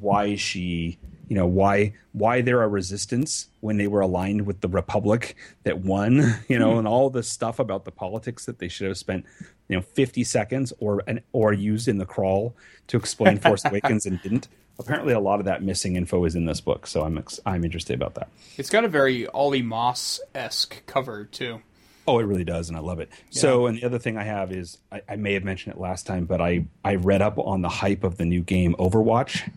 why 0.00 0.36
she 0.36 0.98
you 1.28 1.34
know 1.36 1.46
why 1.46 1.92
why 2.12 2.40
they're 2.40 2.62
a 2.62 2.68
resistance 2.68 3.48
when 3.60 3.76
they 3.76 3.86
were 3.88 4.00
aligned 4.00 4.46
with 4.46 4.60
the 4.60 4.68
republic 4.68 5.36
that 5.64 5.78
won 5.80 6.36
you 6.48 6.58
know 6.58 6.78
and 6.78 6.86
all 6.86 7.10
this 7.10 7.28
stuff 7.28 7.58
about 7.58 7.84
the 7.84 7.90
politics 7.90 8.44
that 8.46 8.60
they 8.60 8.68
should 8.68 8.86
have 8.86 8.96
spent 8.96 9.26
you 9.68 9.76
know 9.76 9.82
50 9.82 10.22
seconds 10.24 10.72
or 10.78 11.02
an, 11.08 11.20
or 11.32 11.52
used 11.52 11.88
in 11.88 11.98
the 11.98 12.06
crawl 12.06 12.56
to 12.86 12.96
explain 12.96 13.38
force 13.38 13.64
awakens 13.66 14.06
and 14.06 14.22
didn't 14.22 14.46
apparently 14.78 15.12
a 15.12 15.20
lot 15.20 15.38
of 15.40 15.46
that 15.46 15.62
missing 15.62 15.96
info 15.96 16.24
is 16.24 16.34
in 16.34 16.44
this 16.46 16.60
book 16.60 16.86
so 16.86 17.02
i'm 17.02 17.18
ex- 17.18 17.40
i'm 17.46 17.64
interested 17.64 17.94
about 17.94 18.14
that 18.14 18.28
It's 18.56 18.70
got 18.70 18.84
a 18.84 18.88
very 18.88 19.26
Olly 19.28 19.62
Moss 19.62 20.20
esque 20.34 20.84
cover 20.86 21.24
too. 21.24 21.62
Oh, 22.06 22.18
it 22.20 22.22
really 22.24 22.44
does, 22.44 22.70
and 22.70 22.76
I 22.78 22.80
love 22.80 23.00
it. 23.00 23.10
So, 23.28 23.66
and 23.66 23.76
the 23.76 23.84
other 23.84 23.98
thing 23.98 24.16
I 24.16 24.22
have 24.24 24.50
is 24.50 24.78
I, 24.90 25.02
I 25.06 25.16
may 25.16 25.34
have 25.34 25.44
mentioned 25.44 25.74
it 25.74 25.78
last 25.80 26.06
time, 26.06 26.24
but 26.24 26.40
I 26.40 26.64
I 26.82 26.94
read 26.94 27.20
up 27.20 27.36
on 27.38 27.60
the 27.60 27.68
hype 27.68 28.02
of 28.02 28.16
the 28.16 28.24
new 28.24 28.40
game 28.40 28.74
Overwatch, 28.78 29.50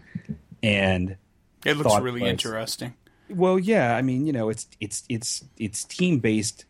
and 0.61 1.15
It 1.65 1.77
looks 1.77 1.97
really 2.01 2.21
was- 2.23 2.29
interesting. 2.29 2.93
well, 3.29 3.57
yeah, 3.57 3.95
I 3.95 4.01
mean, 4.01 4.27
you 4.27 4.33
know, 4.33 4.49
it's 4.49 4.67
it's 4.81 5.03
it's 5.07 5.45
it's 5.57 5.85
team 5.85 6.19
based, 6.19 6.65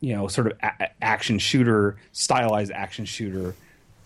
you 0.00 0.14
know, 0.14 0.28
sort 0.28 0.48
of 0.48 0.58
a- 0.62 1.02
action 1.02 1.38
shooter, 1.38 1.96
stylized 2.12 2.70
action 2.72 3.06
shooter 3.06 3.54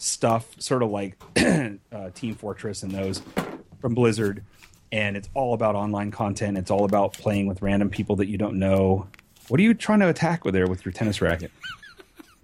stuff, 0.01 0.55
sort 0.59 0.83
of 0.83 0.91
like 0.91 1.17
uh, 1.37 2.11
Team 2.15 2.35
Fortress 2.35 2.83
and 2.83 2.93
those 2.93 3.23
from 3.81 3.95
Blizzard, 3.95 4.43
and 4.91 5.17
it's 5.17 5.29
all 5.35 5.55
about 5.55 5.75
online 5.75 6.11
content. 6.11 6.59
It's 6.59 6.71
all 6.71 6.85
about 6.85 7.13
playing 7.13 7.47
with 7.47 7.63
random 7.63 7.91
people 7.91 8.17
that 8.17 8.29
you 8.29 8.39
don't 8.39 8.59
know. 8.59 9.07
What 9.49 9.61
are 9.61 9.63
you 9.63 9.75
trying 9.75 10.01
to 10.01 10.09
attack 10.09 10.45
with 10.45 10.55
there 10.55 10.67
with 10.67 10.85
your 10.85 10.93
tennis 10.93 11.21
racket? 11.21 11.51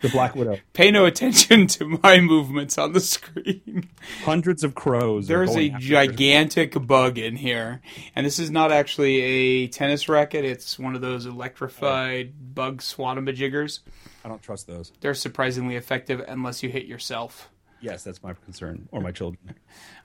The 0.03 0.11
Black 0.11 0.35
Widow. 0.35 0.59
Pay 0.75 0.91
no 0.91 1.07
attention 1.07 1.67
to 1.69 1.99
my 2.03 2.21
movements 2.21 2.77
on 2.77 2.93
the 2.93 3.01
screen. 3.01 3.89
Hundreds 4.25 4.63
of 4.63 4.75
crows. 4.75 5.27
There's 5.27 5.57
a 5.57 5.71
gigantic 5.71 6.75
bug 6.87 7.17
in 7.17 7.37
here, 7.37 7.81
and 8.15 8.27
this 8.27 8.39
is 8.39 8.51
not 8.51 8.71
actually 8.73 9.21
a 9.21 9.69
tennis 9.69 10.09
racket. 10.09 10.45
It's 10.45 10.79
one 10.79 10.95
of 10.95 11.01
those 11.01 11.25
electrified 11.25 12.55
bug 12.55 12.83
swatamajiggers. 12.83 13.81
I 14.27 14.29
don't 14.29 14.43
trust 14.43 14.67
those. 14.67 14.93
They're 15.01 15.15
surprisingly 15.15 15.77
effective 15.77 16.21
unless 16.27 16.61
you 16.61 16.69
hit 16.69 16.87
yourself. 16.87 17.49
Yes, 17.81 18.03
that's 18.03 18.21
my 18.25 18.33
concern, 18.33 18.89
or 18.91 19.01
my 19.01 19.13
children. 19.13 19.55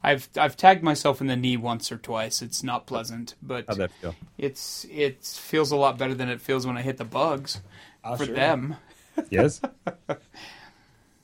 I've 0.04 0.30
I've 0.38 0.56
tagged 0.56 0.84
myself 0.84 1.22
in 1.22 1.28
the 1.28 1.36
knee 1.36 1.58
once 1.58 1.92
or 1.92 1.98
twice. 1.98 2.44
It's 2.44 2.62
not 2.62 2.86
pleasant, 2.86 3.34
but 3.42 3.66
How'd 3.68 3.78
that 3.78 3.92
feel? 3.94 4.14
it's 4.38 4.86
it 4.92 5.24
feels 5.24 5.72
a 5.72 5.76
lot 5.76 5.98
better 5.98 6.14
than 6.14 6.30
it 6.30 6.40
feels 6.40 6.68
when 6.68 6.78
I 6.78 6.84
hit 6.84 6.98
the 6.98 7.04
bugs 7.04 7.62
ah, 8.04 8.16
for 8.16 8.26
sure. 8.26 8.36
them. 8.36 8.76
Yes. 9.30 9.60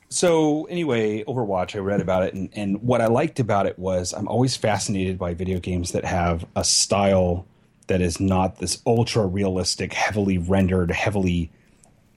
so 0.09 0.66
anyway, 0.66 1.24
Overwatch, 1.24 1.76
I 1.76 1.80
read 1.80 2.01
about 2.01 2.24
it, 2.24 2.34
and, 2.34 2.50
and 2.53 2.82
what 2.84 3.00
I 3.00 3.08
liked 3.08 3.40
about 3.40 3.66
it 3.66 3.80
was 3.80 4.11
I'm 4.11 4.27
always 4.27 4.58
fascinated 4.58 5.17
by 5.17 5.34
video 5.34 5.59
games 5.59 5.93
that 5.93 6.03
have 6.03 6.45
a 6.56 6.66
style 6.66 7.45
that 7.88 8.01
is 8.01 8.19
not 8.19 8.58
this 8.58 8.82
ultra 8.85 9.26
realistic, 9.26 9.93
heavily 9.93 10.38
rendered, 10.38 10.92
heavily 10.92 11.50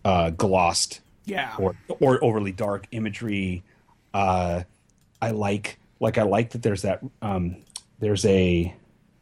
uh, 0.04 0.30
glossed 0.30 1.00
Yeah. 1.26 1.54
or 1.58 1.76
or 2.00 2.22
overly 2.24 2.52
dark 2.52 2.86
imagery. 2.92 3.62
Uh, 4.14 4.62
I 5.22 5.30
like 5.32 5.78
like 6.00 6.18
I 6.18 6.22
like 6.22 6.50
that 6.50 6.62
there's 6.62 6.82
that 6.82 7.02
um, 7.22 7.56
there's 7.98 8.24
a 8.24 8.74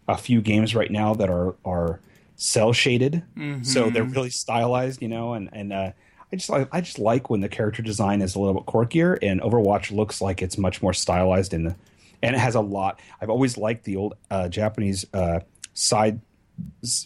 a 0.07 0.17
few 0.17 0.41
games 0.41 0.75
right 0.75 0.91
now 0.91 1.15
that 1.15 1.29
are 1.29 1.55
are 1.65 2.01
cel 2.37 2.73
shaded, 2.73 3.23
so 3.63 3.91
they're 3.91 4.05
really 4.05 4.31
stylized, 4.31 5.03
you 5.03 5.09
know, 5.09 5.35
and 5.35 5.51
and 5.53 5.73
uh, 5.73 5.91
I 6.33 6.37
just 6.37 6.49
like 6.49 6.69
I 6.73 6.81
just 6.81 6.99
like 6.99 7.29
when 7.31 7.41
the 7.41 7.49
character 7.49 7.83
design 7.83 8.23
is 8.23 8.35
a 8.37 8.39
little 8.41 8.55
bit 8.55 8.67
quirkier, 8.73 9.19
and 9.23 9.41
Overwatch 9.41 9.91
looks 9.91 10.21
like 10.21 10.41
it's 10.41 10.57
much 10.57 10.81
more 10.81 10.93
stylized 10.95 11.53
in 11.53 11.65
the 11.65 11.77
and 12.23 12.35
it 12.35 12.39
has 12.39 12.55
a 12.55 12.61
lot. 12.61 13.01
I've 13.21 13.31
always 13.31 13.57
liked 13.59 13.85
the 13.85 13.97
old 13.97 14.15
uh, 14.31 14.49
Japanese 14.49 15.05
uh, 15.13 15.41
side, 15.75 16.21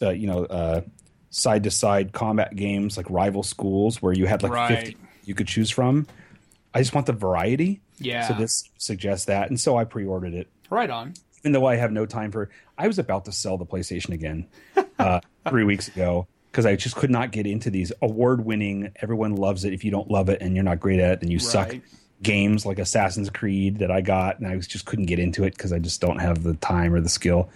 uh, 0.02 0.10
you 0.10 0.26
know, 0.26 0.44
uh, 0.44 0.80
side 1.32 1.64
to 1.64 1.70
side 1.72 2.12
combat 2.12 2.54
games 2.54 2.96
like 2.96 3.10
Rival 3.10 3.42
Schools, 3.42 4.00
where 4.00 4.12
you 4.12 4.26
had 4.26 4.44
like 4.44 4.52
Right. 4.52 4.68
fifty 4.78 4.96
you 5.24 5.34
could 5.34 5.48
choose 5.48 5.70
from. 5.70 6.06
I 6.74 6.80
just 6.80 6.94
want 6.94 7.06
the 7.06 7.12
variety. 7.12 7.80
Yeah. 7.98 8.26
So 8.28 8.34
this 8.34 8.68
suggests 8.78 9.26
that, 9.26 9.48
and 9.50 9.60
so 9.60 9.76
I 9.76 9.84
pre-ordered 9.84 10.34
it. 10.34 10.48
Right 10.70 10.90
on. 10.90 11.14
Even 11.40 11.52
though 11.52 11.66
I 11.66 11.76
have 11.76 11.92
no 11.92 12.06
time 12.06 12.30
for, 12.32 12.50
I 12.78 12.86
was 12.86 12.98
about 12.98 13.24
to 13.26 13.32
sell 13.32 13.56
the 13.58 13.66
PlayStation 13.66 14.10
again 14.10 14.46
uh, 14.98 15.20
three 15.48 15.64
weeks 15.64 15.88
ago 15.88 16.26
because 16.50 16.66
I 16.66 16.76
just 16.76 16.96
could 16.96 17.10
not 17.10 17.30
get 17.30 17.46
into 17.46 17.70
these 17.70 17.92
award-winning. 18.00 18.92
Everyone 19.00 19.36
loves 19.36 19.64
it. 19.64 19.72
If 19.72 19.84
you 19.84 19.90
don't 19.90 20.10
love 20.10 20.28
it 20.28 20.40
and 20.40 20.54
you're 20.54 20.64
not 20.64 20.80
great 20.80 21.00
at 21.00 21.12
it, 21.12 21.20
then 21.20 21.30
you 21.30 21.38
suck. 21.38 21.74
Games 22.22 22.64
like 22.64 22.78
Assassin's 22.78 23.30
Creed 23.30 23.78
that 23.78 23.90
I 23.90 24.00
got, 24.00 24.38
and 24.38 24.46
I 24.46 24.54
was 24.54 24.66
just 24.68 24.86
couldn't 24.86 25.06
get 25.06 25.18
into 25.18 25.44
it 25.44 25.56
because 25.56 25.72
I 25.72 25.78
just 25.80 26.00
don't 26.00 26.18
have 26.20 26.42
the 26.44 26.54
time 26.54 26.94
or 26.94 27.00
the 27.00 27.08
skill. 27.08 27.48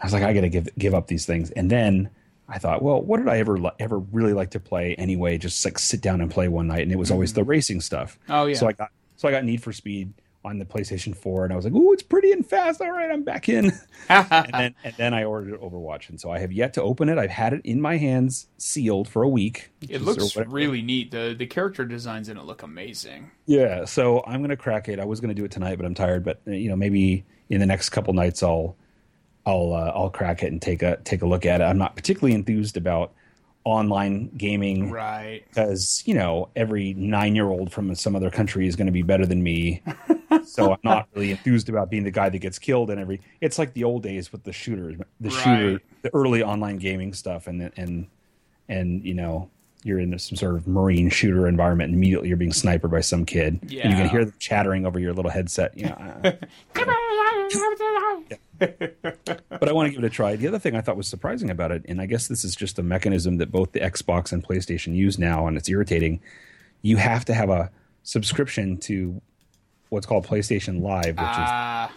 I 0.00 0.06
was 0.06 0.12
like, 0.12 0.22
I 0.22 0.32
got 0.34 0.42
to 0.42 0.50
give 0.50 0.68
give 0.78 0.94
up 0.94 1.06
these 1.06 1.24
things, 1.26 1.50
and 1.52 1.70
then 1.70 2.10
I 2.48 2.58
thought, 2.58 2.82
well, 2.82 3.00
what 3.00 3.18
did 3.18 3.28
I 3.28 3.38
ever 3.38 3.58
ever 3.78 3.98
really 3.98 4.32
like 4.32 4.50
to 4.50 4.60
play 4.60 4.94
anyway? 4.96 5.38
Just 5.38 5.64
like 5.64 5.78
sit 5.78 6.00
down 6.00 6.20
and 6.20 6.30
play 6.30 6.48
one 6.48 6.66
night, 6.66 6.82
and 6.82 6.92
it 6.92 6.98
was 6.98 7.10
always 7.10 7.32
the 7.32 7.40
mm-hmm. 7.40 7.50
racing 7.50 7.80
stuff. 7.80 8.18
Oh, 8.28 8.46
yeah. 8.46 8.56
So 8.56 8.68
I 8.68 8.72
got 8.72 8.90
so 9.16 9.28
I 9.28 9.30
got 9.30 9.44
Need 9.44 9.62
for 9.62 9.72
Speed 9.72 10.12
on 10.44 10.58
the 10.58 10.64
PlayStation 10.66 11.16
4, 11.16 11.44
and 11.44 11.52
I 11.52 11.56
was 11.56 11.64
like, 11.64 11.74
"Ooh, 11.74 11.92
it's 11.94 12.02
pretty 12.02 12.30
and 12.32 12.46
fast. 12.46 12.82
All 12.82 12.90
right, 12.92 13.10
I'm 13.10 13.22
back 13.22 13.48
in." 13.48 13.72
and 14.10 14.52
then 14.52 14.74
and 14.84 14.94
then 14.96 15.14
I 15.14 15.24
ordered 15.24 15.58
Overwatch, 15.60 16.10
and 16.10 16.20
so 16.20 16.30
I 16.30 16.38
have 16.38 16.52
yet 16.52 16.74
to 16.74 16.82
open 16.82 17.08
it. 17.08 17.16
I've 17.16 17.30
had 17.30 17.54
it 17.54 17.62
in 17.64 17.80
my 17.80 17.96
hands, 17.96 18.48
sealed 18.58 19.08
for 19.08 19.22
a 19.22 19.28
week. 19.28 19.70
It 19.88 20.02
looks 20.02 20.36
really 20.36 20.82
neat. 20.82 21.10
The 21.10 21.34
the 21.36 21.46
character 21.46 21.84
designs 21.84 22.28
in 22.28 22.36
it 22.36 22.44
look 22.44 22.62
amazing. 22.62 23.30
yeah. 23.46 23.86
So 23.86 24.22
I'm 24.26 24.42
gonna 24.42 24.56
crack 24.56 24.88
it. 24.88 25.00
I 25.00 25.04
was 25.06 25.20
gonna 25.20 25.34
do 25.34 25.44
it 25.44 25.50
tonight, 25.50 25.76
but 25.76 25.86
I'm 25.86 25.94
tired. 25.94 26.24
But 26.24 26.40
you 26.44 26.68
know, 26.68 26.76
maybe 26.76 27.24
in 27.48 27.60
the 27.60 27.66
next 27.66 27.88
couple 27.88 28.12
nights, 28.12 28.42
I'll 28.42 28.76
I'll 29.46 29.72
uh, 29.74 29.92
I'll 29.94 30.10
crack 30.10 30.42
it 30.42 30.52
and 30.52 30.60
take 30.60 30.82
a 30.82 30.96
take 31.04 31.22
a 31.22 31.26
look 31.26 31.44
at 31.46 31.60
it. 31.60 31.64
I'm 31.64 31.78
not 31.78 31.96
particularly 31.96 32.34
enthused 32.34 32.76
about 32.76 33.12
online 33.66 34.28
gaming 34.36 34.90
Right. 34.90 35.42
because 35.48 36.02
you 36.04 36.12
know 36.14 36.50
every 36.54 36.92
nine 36.94 37.34
year 37.34 37.48
old 37.48 37.72
from 37.72 37.94
some 37.94 38.14
other 38.14 38.30
country 38.30 38.66
is 38.66 38.76
going 38.76 38.86
to 38.88 38.92
be 38.92 39.00
better 39.00 39.24
than 39.24 39.42
me 39.42 39.82
so 40.44 40.70
i'm 40.72 40.78
not 40.84 41.08
really 41.14 41.30
enthused 41.30 41.70
about 41.70 41.88
being 41.88 42.04
the 42.04 42.10
guy 42.10 42.28
that 42.28 42.40
gets 42.40 42.58
killed 42.58 42.90
and 42.90 43.00
every 43.00 43.22
it's 43.40 43.58
like 43.58 43.72
the 43.72 43.82
old 43.82 44.02
days 44.02 44.30
with 44.32 44.44
the 44.44 44.52
shooters 44.52 44.96
the 45.18 45.30
shooter 45.30 45.80
the 46.02 46.14
early 46.14 46.42
online 46.42 46.76
gaming 46.76 47.14
stuff 47.14 47.46
and 47.46 47.72
and 47.78 48.06
and 48.68 49.02
you 49.02 49.14
know 49.14 49.48
you're 49.84 50.00
in 50.00 50.18
some 50.18 50.34
sort 50.36 50.56
of 50.56 50.66
marine 50.66 51.08
shooter 51.10 51.46
environment 51.46 51.88
and 51.88 51.94
immediately 51.96 52.26
you're 52.28 52.36
being 52.36 52.52
sniped 52.52 52.88
by 52.90 53.00
some 53.00 53.24
kid 53.24 53.60
yeah. 53.68 53.82
and 53.82 53.92
you 53.92 53.96
can 53.98 54.08
hear 54.08 54.24
them 54.24 54.34
chattering 54.38 54.84
over 54.86 54.98
your 54.98 55.12
little 55.12 55.30
headset 55.30 55.76
you 55.76 55.84
know 55.84 56.16
uh, 56.24 56.32
but 58.58 59.68
I 59.68 59.72
want 59.72 59.88
to 59.88 59.90
give 59.94 60.02
it 60.02 60.06
a 60.06 60.10
try. 60.10 60.36
The 60.36 60.46
other 60.48 60.58
thing 60.58 60.76
I 60.76 60.80
thought 60.80 60.96
was 60.96 61.08
surprising 61.08 61.50
about 61.50 61.72
it, 61.72 61.84
and 61.88 62.00
I 62.00 62.06
guess 62.06 62.28
this 62.28 62.44
is 62.44 62.54
just 62.54 62.78
a 62.78 62.82
mechanism 62.82 63.38
that 63.38 63.50
both 63.50 63.72
the 63.72 63.80
Xbox 63.80 64.32
and 64.32 64.42
PlayStation 64.46 64.94
use 64.94 65.18
now, 65.18 65.46
and 65.46 65.56
it's 65.56 65.68
irritating. 65.68 66.20
You 66.82 66.96
have 66.96 67.24
to 67.26 67.34
have 67.34 67.50
a 67.50 67.70
subscription 68.02 68.78
to 68.78 69.20
what's 69.88 70.06
called 70.06 70.26
PlayStation 70.26 70.80
Live, 70.82 71.16
which 71.16 71.18
Ah, 71.18 71.88
is 71.88 71.96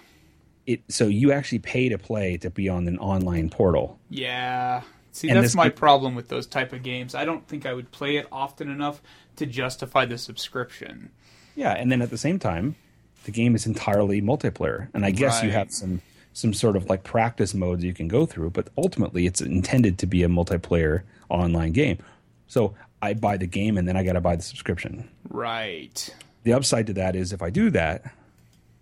it. 0.66 0.82
So 0.90 1.08
you 1.08 1.32
actually 1.32 1.60
pay 1.60 1.90
to 1.90 1.98
play 1.98 2.38
to 2.38 2.50
be 2.50 2.70
on 2.70 2.88
an 2.88 2.98
online 3.00 3.50
portal. 3.50 4.00
yeah. 4.10 4.82
See, 5.18 5.30
And 5.30 5.42
that's 5.42 5.56
my 5.56 5.70
could- 5.70 5.78
problem 5.78 6.14
with 6.14 6.28
those 6.28 6.46
type 6.46 6.74
of 6.74 6.84
games. 6.84 7.16
I 7.16 7.26
don't 7.26 7.48
think 7.48 7.66
I 7.66 7.74
would 7.74 7.92
play 7.92 8.18
it 8.18 8.28
often 8.32 8.70
enough 8.70 9.02
to 9.38 9.48
justify 9.48 10.06
the 10.06 10.16
subscription. 10.18 11.10
Yeah, 11.56 11.72
and 11.74 11.92
then 11.92 12.04
at 12.04 12.12
the 12.12 12.20
same 12.20 12.38
time, 12.38 12.76
the 13.24 13.32
game 13.32 13.56
is 13.56 13.66
entirely 13.66 14.22
multiplayer, 14.22 14.90
and 14.94 15.04
I 15.04 15.10
guess 15.10 15.42
you 15.42 15.50
have 15.50 15.72
some 15.72 16.02
some 16.34 16.54
sort 16.54 16.76
of 16.76 16.88
like 16.88 17.04
practice 17.04 17.56
modes 17.56 17.84
you 17.84 17.96
can 17.96 18.08
go 18.08 18.28
through, 18.28 18.52
but 18.52 18.70
ultimately 18.78 19.26
it's 19.26 19.42
intended 19.42 19.98
to 19.98 20.06
be 20.06 20.22
a 20.22 20.28
multiplayer 20.28 21.02
online 21.30 21.72
game. 21.72 21.98
So 22.46 22.76
I 23.02 23.16
buy 23.16 23.38
the 23.38 23.48
game 23.48 23.76
and 23.76 23.88
then 23.88 23.98
I 23.98 24.04
got 24.04 24.14
to 24.14 24.22
buy 24.22 24.36
the 24.36 24.44
subscription. 24.44 25.10
Right. 25.30 26.14
The 26.44 26.54
upside 26.54 26.86
to 26.88 26.94
that 26.94 27.16
is 27.16 27.34
if 27.34 27.42
I 27.42 27.50
do 27.50 27.72
that, 27.72 28.14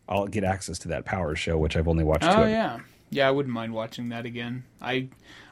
I'll 0.10 0.28
get 0.28 0.44
access 0.44 0.78
to 0.80 0.90
that 0.90 1.06
Powers 1.06 1.40
show, 1.40 1.58
which 1.58 1.78
I've 1.78 1.88
only 1.88 2.04
watched. 2.04 2.26
Oh, 2.26 2.36
two 2.36 2.42
Oh 2.42 2.46
yeah, 2.46 2.80
yeah. 3.10 3.26
I 3.26 3.32
wouldn't 3.32 3.54
mind 3.54 3.74
watching 3.74 4.10
that 4.10 4.26
again. 4.26 4.66
I, 4.82 5.08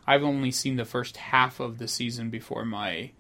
I've 0.06 0.24
only 0.24 0.52
seen 0.52 0.76
the 0.76 0.86
first 0.86 1.18
half 1.18 1.60
of 1.60 1.78
the 1.78 1.88
season 1.88 2.30
before 2.30 2.66
my, 2.66 3.12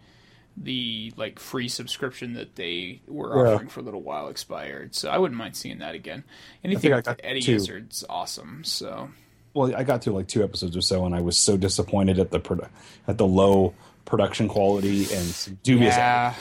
the 0.57 1.13
like 1.17 1.39
free 1.39 1.67
subscription 1.67 2.33
that 2.33 2.55
they 2.55 3.01
were 3.07 3.45
Yeah. 3.47 3.53
offering 3.53 3.69
for 3.69 3.79
a 3.79 3.83
little 3.83 4.01
while 4.01 4.27
expired. 4.27 4.93
So 4.95 5.09
I 5.09 5.17
wouldn't 5.17 5.37
mind 5.37 5.55
seeing 5.55 5.79
that 5.79 5.95
again. 5.95 6.23
Anything 6.63 6.93
with 6.93 7.07
Eddie 7.23 7.41
two. 7.41 7.55
Izzard's 7.55 8.03
awesome. 8.09 8.63
So 8.63 9.09
Well, 9.53 9.75
I 9.75 9.83
got 9.83 10.03
through 10.03 10.13
like 10.13 10.27
two 10.27 10.43
episodes 10.43 10.75
or 10.77 10.81
so, 10.81 11.05
and 11.05 11.15
I 11.15 11.21
was 11.21 11.37
so 11.37 11.57
disappointed 11.57 12.19
at 12.19 12.31
the 12.31 12.39
produ- 12.39 12.69
at 13.07 13.17
the 13.17 13.25
low 13.27 13.73
production 14.05 14.47
quality 14.47 15.07
and 15.13 15.59
dubious. 15.63 15.95
yeah, 15.95 16.33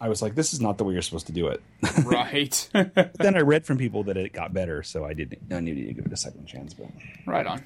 I 0.00 0.08
was 0.08 0.20
like, 0.20 0.34
this 0.34 0.52
is 0.52 0.60
not 0.60 0.76
the 0.76 0.84
way 0.84 0.92
you're 0.92 1.02
supposed 1.02 1.26
to 1.28 1.32
do 1.32 1.46
it. 1.46 1.62
right, 2.04 2.68
then 2.72 3.36
I 3.36 3.40
read 3.42 3.64
from 3.64 3.78
people 3.78 4.02
that 4.04 4.16
it 4.16 4.32
got 4.32 4.52
better, 4.52 4.82
so 4.82 5.04
I 5.04 5.14
didn't. 5.14 5.40
I 5.52 5.60
needed 5.60 5.86
to 5.86 5.92
give 5.94 6.04
it 6.06 6.12
a 6.12 6.16
second 6.16 6.46
chance. 6.46 6.74
But 6.74 6.88
right 7.26 7.46
on. 7.46 7.62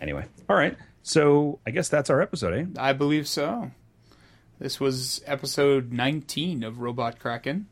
anyway, 0.00 0.24
all 0.48 0.56
right. 0.56 0.76
So 1.02 1.58
I 1.66 1.70
guess 1.70 1.88
that's 1.88 2.10
our 2.10 2.20
episode, 2.20 2.54
eh? 2.54 2.66
I 2.80 2.92
believe 2.92 3.26
so. 3.26 3.70
This 4.58 4.78
was 4.78 5.22
episode 5.26 5.92
19 5.92 6.62
of 6.62 6.80
Robot 6.80 7.18
Kraken. 7.18 7.66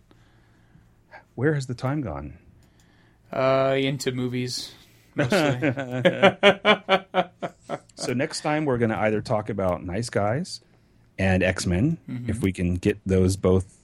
Where 1.35 1.55
has 1.55 1.67
the 1.67 1.75
time 1.75 2.01
gone? 2.01 2.39
Uh, 3.33 3.77
into 3.79 4.11
movies. 4.13 4.73
mostly. 5.15 5.75
So 7.97 8.15
next 8.15 8.41
time 8.43 8.65
we're 8.65 8.79
going 8.79 8.91
to 8.93 8.99
either 8.99 9.21
talk 9.21 9.51
about 9.51 9.85
Nice 9.85 10.09
Guys 10.09 10.61
and 11.19 11.43
X 11.43 11.67
Men, 11.67 11.99
Mm-hmm. 12.09 12.31
if 12.31 12.41
we 12.41 12.53
can 12.53 12.77
get 12.77 12.99
those 13.05 13.37
both, 13.37 13.77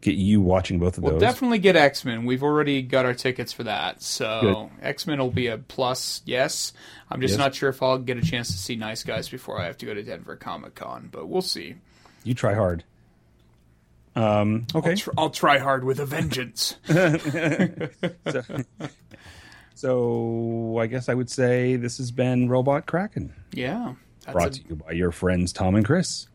get 0.00 0.14
you 0.16 0.40
watching 0.40 0.78
both 0.78 0.96
of 0.96 1.02
those. 1.02 1.10
We'll 1.12 1.20
those. 1.20 1.28
definitely 1.28 1.58
get 1.58 1.76
X 1.76 2.04
Men. 2.04 2.24
We've 2.24 2.42
already 2.42 2.82
got 2.82 3.04
our 3.06 3.14
tickets 3.14 3.52
for 3.52 3.64
that. 3.64 4.02
So 4.02 4.70
X 4.82 5.06
Men 5.06 5.18
will 5.18 5.30
be 5.30 5.46
a 5.48 5.58
plus, 5.58 6.22
yes. 6.24 6.72
I'm 7.10 7.20
just 7.20 7.32
Yes. 7.32 7.38
not 7.38 7.54
sure 7.54 7.68
if 7.70 7.82
I'll 7.82 7.98
get 7.98 8.16
a 8.16 8.22
chance 8.22 8.48
to 8.48 8.58
see 8.58 8.76
Nice 8.76 9.02
Guys 9.04 9.28
before 9.28 9.60
I 9.60 9.66
have 9.66 9.78
to 9.78 9.86
go 9.86 9.94
to 9.94 10.02
Denver 10.02 10.36
Comic 10.36 10.74
Con, 10.74 11.08
but 11.12 11.28
we'll 11.28 11.42
see. 11.42 11.74
You 12.24 12.34
try 12.34 12.54
hard. 12.54 12.84
Um, 14.16 14.66
okay. 14.74 14.90
I'll, 14.90 14.96
tr- 14.96 15.10
I'll 15.18 15.30
try 15.30 15.58
hard 15.58 15.84
with 15.84 16.00
a 16.00 16.06
vengeance. 16.06 16.76
So 19.74 20.76
I 20.78 20.86
guess 20.88 21.08
I 21.08 21.14
would 21.14 21.30
say 21.30 21.76
this 21.76 21.96
has 21.98 22.10
been 22.10 22.48
Robot 22.50 22.84
Kraken, 22.86 23.32
yeah. 23.52 23.94
That's 24.26 24.32
brought 24.34 24.48
a- 24.48 24.60
to 24.62 24.68
you 24.68 24.76
by 24.76 24.92
your 24.92 25.10
friends 25.10 25.52
Tom 25.52 25.74
and 25.74 25.84
Chris. 25.86 26.26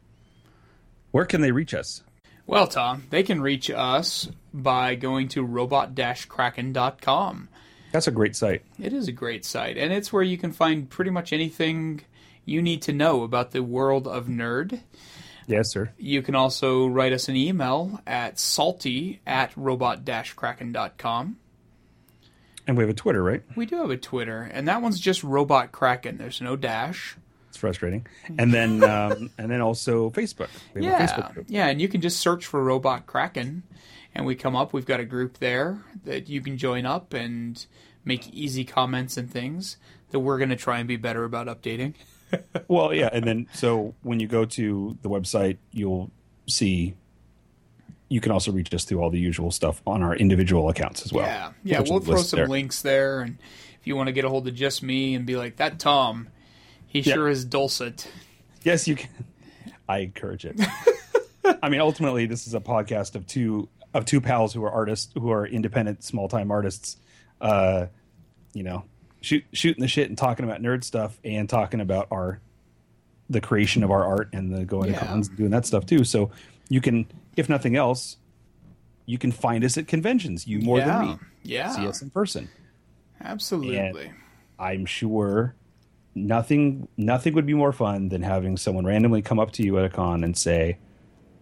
Where 1.12 1.26
can 1.26 1.42
they 1.42 1.52
reach 1.52 1.74
us? 1.76 2.02
Well, 2.48 2.68
Tom, 2.68 3.06
they 3.10 3.24
can 3.24 3.42
reach 3.42 3.72
us 3.72 4.30
by 4.54 4.94
going 4.96 5.28
to 5.30 5.44
robot-kraken.com. 5.44 7.50
That's 7.92 8.08
a 8.08 8.12
great 8.12 8.36
site. 8.36 8.62
It 8.80 8.94
is 8.94 9.08
a 9.08 9.12
great 9.12 9.44
site, 9.46 9.78
and 9.78 9.92
it's 9.92 10.14
where 10.14 10.22
you 10.22 10.38
can 10.38 10.52
find 10.52 10.88
pretty 10.90 11.10
much 11.12 11.34
anything 11.34 12.02
you 12.46 12.62
need 12.62 12.84
to 12.84 12.94
know 12.94 13.24
about 13.24 13.52
the 13.52 13.64
world 13.64 14.08
of 14.08 14.28
nerd. 14.28 14.82
Yes, 15.48 15.72
sir. 15.72 15.92
You 15.98 16.22
can 16.22 16.36
also 16.36 16.88
write 16.88 17.14
us 17.14 17.30
an 17.30 17.36
email 17.36 18.00
at 18.06 18.40
salty 18.40 19.22
at 19.26 19.52
robot-kraken.com. 19.56 21.38
And 22.68 22.78
we 22.78 22.84
have 22.84 22.90
a 22.90 22.96
Twitter, 22.96 23.24
right? 23.24 23.44
We 23.56 23.66
do 23.66 23.78
have 23.78 23.92
a 23.92 23.98
Twitter, 23.98 24.42
and 24.42 24.68
that 24.68 24.82
one's 24.82 25.00
just 25.00 25.24
Robot 25.24 25.72
Kraken. 25.72 26.18
There's 26.18 26.42
no 26.42 26.56
dash. 26.56 27.16
It's 27.56 27.62
frustrating. 27.62 28.06
And 28.38 28.54
then, 28.54 28.84
um, 28.84 29.30
and 29.38 29.50
then 29.50 29.62
also 29.62 30.10
Facebook. 30.10 30.50
We 30.74 30.84
have 30.84 31.00
a 31.00 31.04
Yeah, 31.04 31.08
Facebook 31.08 31.46
yeah, 31.48 31.68
and 31.68 31.80
you 31.80 31.88
can 31.88 32.02
just 32.02 32.20
search 32.20 32.46
for 32.46 32.62
Robot 32.62 33.06
Kraken, 33.06 33.64
and 34.14 34.26
we 34.26 34.36
come 34.36 34.58
up. 34.58 34.74
We've 34.74 34.86
got 34.86 35.00
a 35.00 35.06
group 35.06 35.38
there 35.38 35.82
that 36.04 36.28
you 36.28 36.42
can 36.42 36.58
join 36.58 36.86
up 36.86 37.14
and 37.14 37.66
make 38.04 38.28
easy 38.34 38.66
comments 38.66 39.16
and 39.16 39.32
things 39.32 39.78
that 40.12 40.20
we're 40.20 40.38
going 40.38 40.50
to 40.50 40.58
try 40.58 40.80
and 40.80 40.88
be 40.88 40.98
better 40.98 41.24
about 41.24 41.48
updating. 41.48 41.94
Well, 42.68 42.94
yeah, 42.94 43.10
and 43.14 43.24
then 43.24 43.48
so 43.54 43.94
when 44.02 44.20
you 44.20 44.28
go 44.28 44.44
to 44.44 44.98
the 45.02 45.10
website, 45.10 45.58
you'll 45.72 46.12
see. 46.48 46.96
You 48.10 48.20
can 48.20 48.34
also 48.34 48.52
reach 48.52 48.74
us 48.74 48.84
through 48.84 49.00
all 49.02 49.10
the 49.10 49.20
usual 49.20 49.52
stuff 49.52 49.82
on 49.88 50.04
our 50.04 50.14
individual 50.14 50.68
accounts 50.68 51.06
as 51.06 51.14
well. 51.14 51.26
yeah, 51.26 51.52
yeah, 51.64 51.80
we'll 51.88 52.02
throw 52.02 52.18
some 52.18 52.40
there. 52.40 52.48
links 52.48 52.82
there, 52.82 53.22
and 53.22 53.38
if 53.80 53.88
you 53.88 53.96
want 53.96 54.08
to 54.08 54.12
get 54.12 54.26
a 54.26 54.30
hold 54.30 54.48
of 54.50 54.56
just 54.56 54.84
me 54.84 55.16
and 55.16 55.26
be 55.26 55.38
like 55.38 55.58
that 55.58 55.80
Tom, 55.80 56.28
he 57.04 57.12
sure 57.12 57.28
is 57.30 57.46
dulcet. 57.46 58.08
Yes, 58.64 58.88
you 58.88 58.96
can. 58.96 59.10
I 59.88 60.00
encourage 60.00 60.46
it. 60.46 60.60
I 61.64 61.70
mean, 61.70 61.80
ultimately, 61.82 62.26
this 62.26 62.48
is 62.48 62.54
a 62.56 62.60
podcast 62.60 63.16
of 63.16 63.28
two 63.28 63.70
of 63.94 64.06
two 64.06 64.20
pals 64.22 64.54
who 64.54 64.64
are 64.64 64.72
artists, 64.72 65.12
who 65.14 65.32
are 65.32 65.46
independent, 65.46 66.04
small 66.04 66.28
time 66.28 66.52
artists. 66.52 66.98
Uh, 67.40 67.88
you 68.54 68.64
know, 68.64 68.84
shoot, 69.22 69.44
shooting 69.54 69.82
the 69.82 69.88
shit 69.88 70.10
and 70.10 70.18
talking 70.18 70.46
about 70.46 70.62
nerd 70.62 70.84
stuff 70.84 71.20
and 71.24 71.48
talking 71.50 71.82
about 71.82 72.08
our 72.12 72.40
the 73.30 73.42
creation 73.42 73.84
of 73.84 73.92
our 73.92 74.04
art 74.06 74.30
and 74.34 74.54
the 74.54 74.66
going 74.66 74.92
Yeah. 74.92 75.00
to 75.00 75.06
cons 75.06 75.28
and 75.28 75.38
doing 75.38 75.52
that 75.52 75.66
stuff 75.66 75.86
too. 75.86 76.04
So 76.04 76.32
you 76.70 76.80
can, 76.82 77.06
if 77.36 77.50
nothing 77.50 77.76
else, 77.76 78.18
you 79.06 79.18
can 79.18 79.32
find 79.32 79.64
us 79.64 79.78
at 79.78 79.88
conventions. 79.88 80.48
You 80.48 80.60
more 80.62 80.78
yeah, 80.80 80.86
than 81.00 81.08
me. 81.08 81.18
yeah, 81.44 81.70
See 81.72 81.88
us 81.88 82.02
in 82.02 82.10
person. 82.12 82.50
absolutely. 83.22 84.12
I'm 84.60 84.86
sure 84.86 85.56
nothing 86.16 86.88
nothing 86.98 87.34
would 87.34 87.46
be 87.46 87.54
more 87.54 87.74
fun 87.74 88.10
than 88.10 88.24
having 88.24 88.58
someone 88.58 88.86
randomly 88.86 89.22
come 89.22 89.40
up 89.40 89.52
to 89.52 89.64
you 89.64 89.78
at 89.78 89.86
a 89.86 89.90
con 89.90 90.24
and 90.24 90.36
say, 90.36 90.78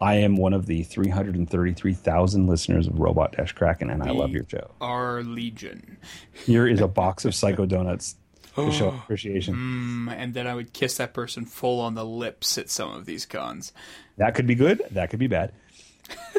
"I 0.02 0.16
am 0.16 0.36
one 0.36 0.54
of 0.54 0.66
the 0.66 0.84
333,000 0.84 2.48
listeners 2.48 2.88
of 2.88 3.00
Robot 3.00 3.34
Dash 3.38 3.54
Kraken, 3.54 3.90
and 3.90 4.04
I 4.04 4.12
love 4.12 4.32
your 4.32 4.46
show. 4.50 4.72
Our 4.82 5.24
Legion, 5.24 5.98
Here 6.46 6.68
is 6.68 6.82
a 6.82 6.88
box 6.88 7.24
of 7.24 7.36
Psycho 7.36 7.66
Donuts 7.66 8.16
to 8.56 8.72
show 8.72 8.90
appreciation." 8.90 9.56
Mm, 9.56 10.12
and 10.12 10.34
then 10.34 10.48
I 10.48 10.56
would 10.56 10.74
kiss 10.74 10.98
that 10.98 11.14
person 11.14 11.46
full 11.46 11.80
on 11.80 11.94
the 11.94 12.06
lips 12.06 12.58
at 12.58 12.70
some 12.70 12.92
of 12.92 13.06
these 13.06 13.26
cons. 13.26 13.72
That 14.18 14.36
could 14.36 14.48
be 14.48 14.56
good. 14.56 14.82
That 14.92 15.10
could 15.10 15.20
be 15.20 15.28
bad. 15.28 15.54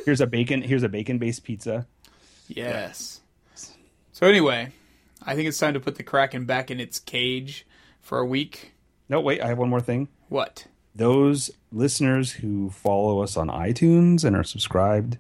Here's 0.05 0.21
a 0.21 0.27
bacon. 0.27 0.63
Here's 0.63 0.83
a 0.83 0.89
bacon 0.89 1.19
based 1.19 1.45
pizza. 1.45 1.87
Yes. 2.49 3.21
So 4.13 4.27
anyway, 4.27 4.71
I 5.23 5.35
think 5.35 5.49
it's 5.49 5.59
time 5.59 5.75
to 5.75 5.81
put 5.81 5.97
the 5.97 6.03
Kraken 6.03 6.45
back 6.45 6.71
in 6.71 6.79
its 6.79 6.99
cage 6.99 7.67
for 8.05 8.19
a 8.19 8.27
week. 8.27 8.73
No, 9.09 9.21
wait. 9.21 9.41
I 9.41 9.49
have 9.49 9.59
one 9.59 9.69
more 9.69 9.81
thing. 9.81 10.09
What? 10.29 10.67
Those 10.95 11.51
listeners 11.73 12.31
who 12.33 12.71
follow 12.71 13.23
us 13.23 13.37
on 13.37 13.49
iTunes 13.49 14.25
and 14.25 14.37
are 14.37 14.45
subscribed, 14.45 15.19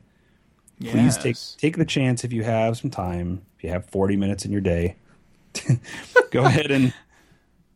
please 0.80 1.16
take 1.16 1.36
take 1.58 1.76
the 1.76 1.84
chance 1.84 2.22
if 2.24 2.32
you 2.32 2.42
have 2.44 2.76
some 2.76 2.90
time 2.90 3.42
if 3.56 3.64
you 3.64 3.70
have 3.70 3.86
40 3.90 4.16
minutes 4.16 4.44
in 4.44 4.50
your 4.52 4.60
day 4.60 4.96
go 6.30 6.44
ahead 6.44 6.70
and 6.72 6.92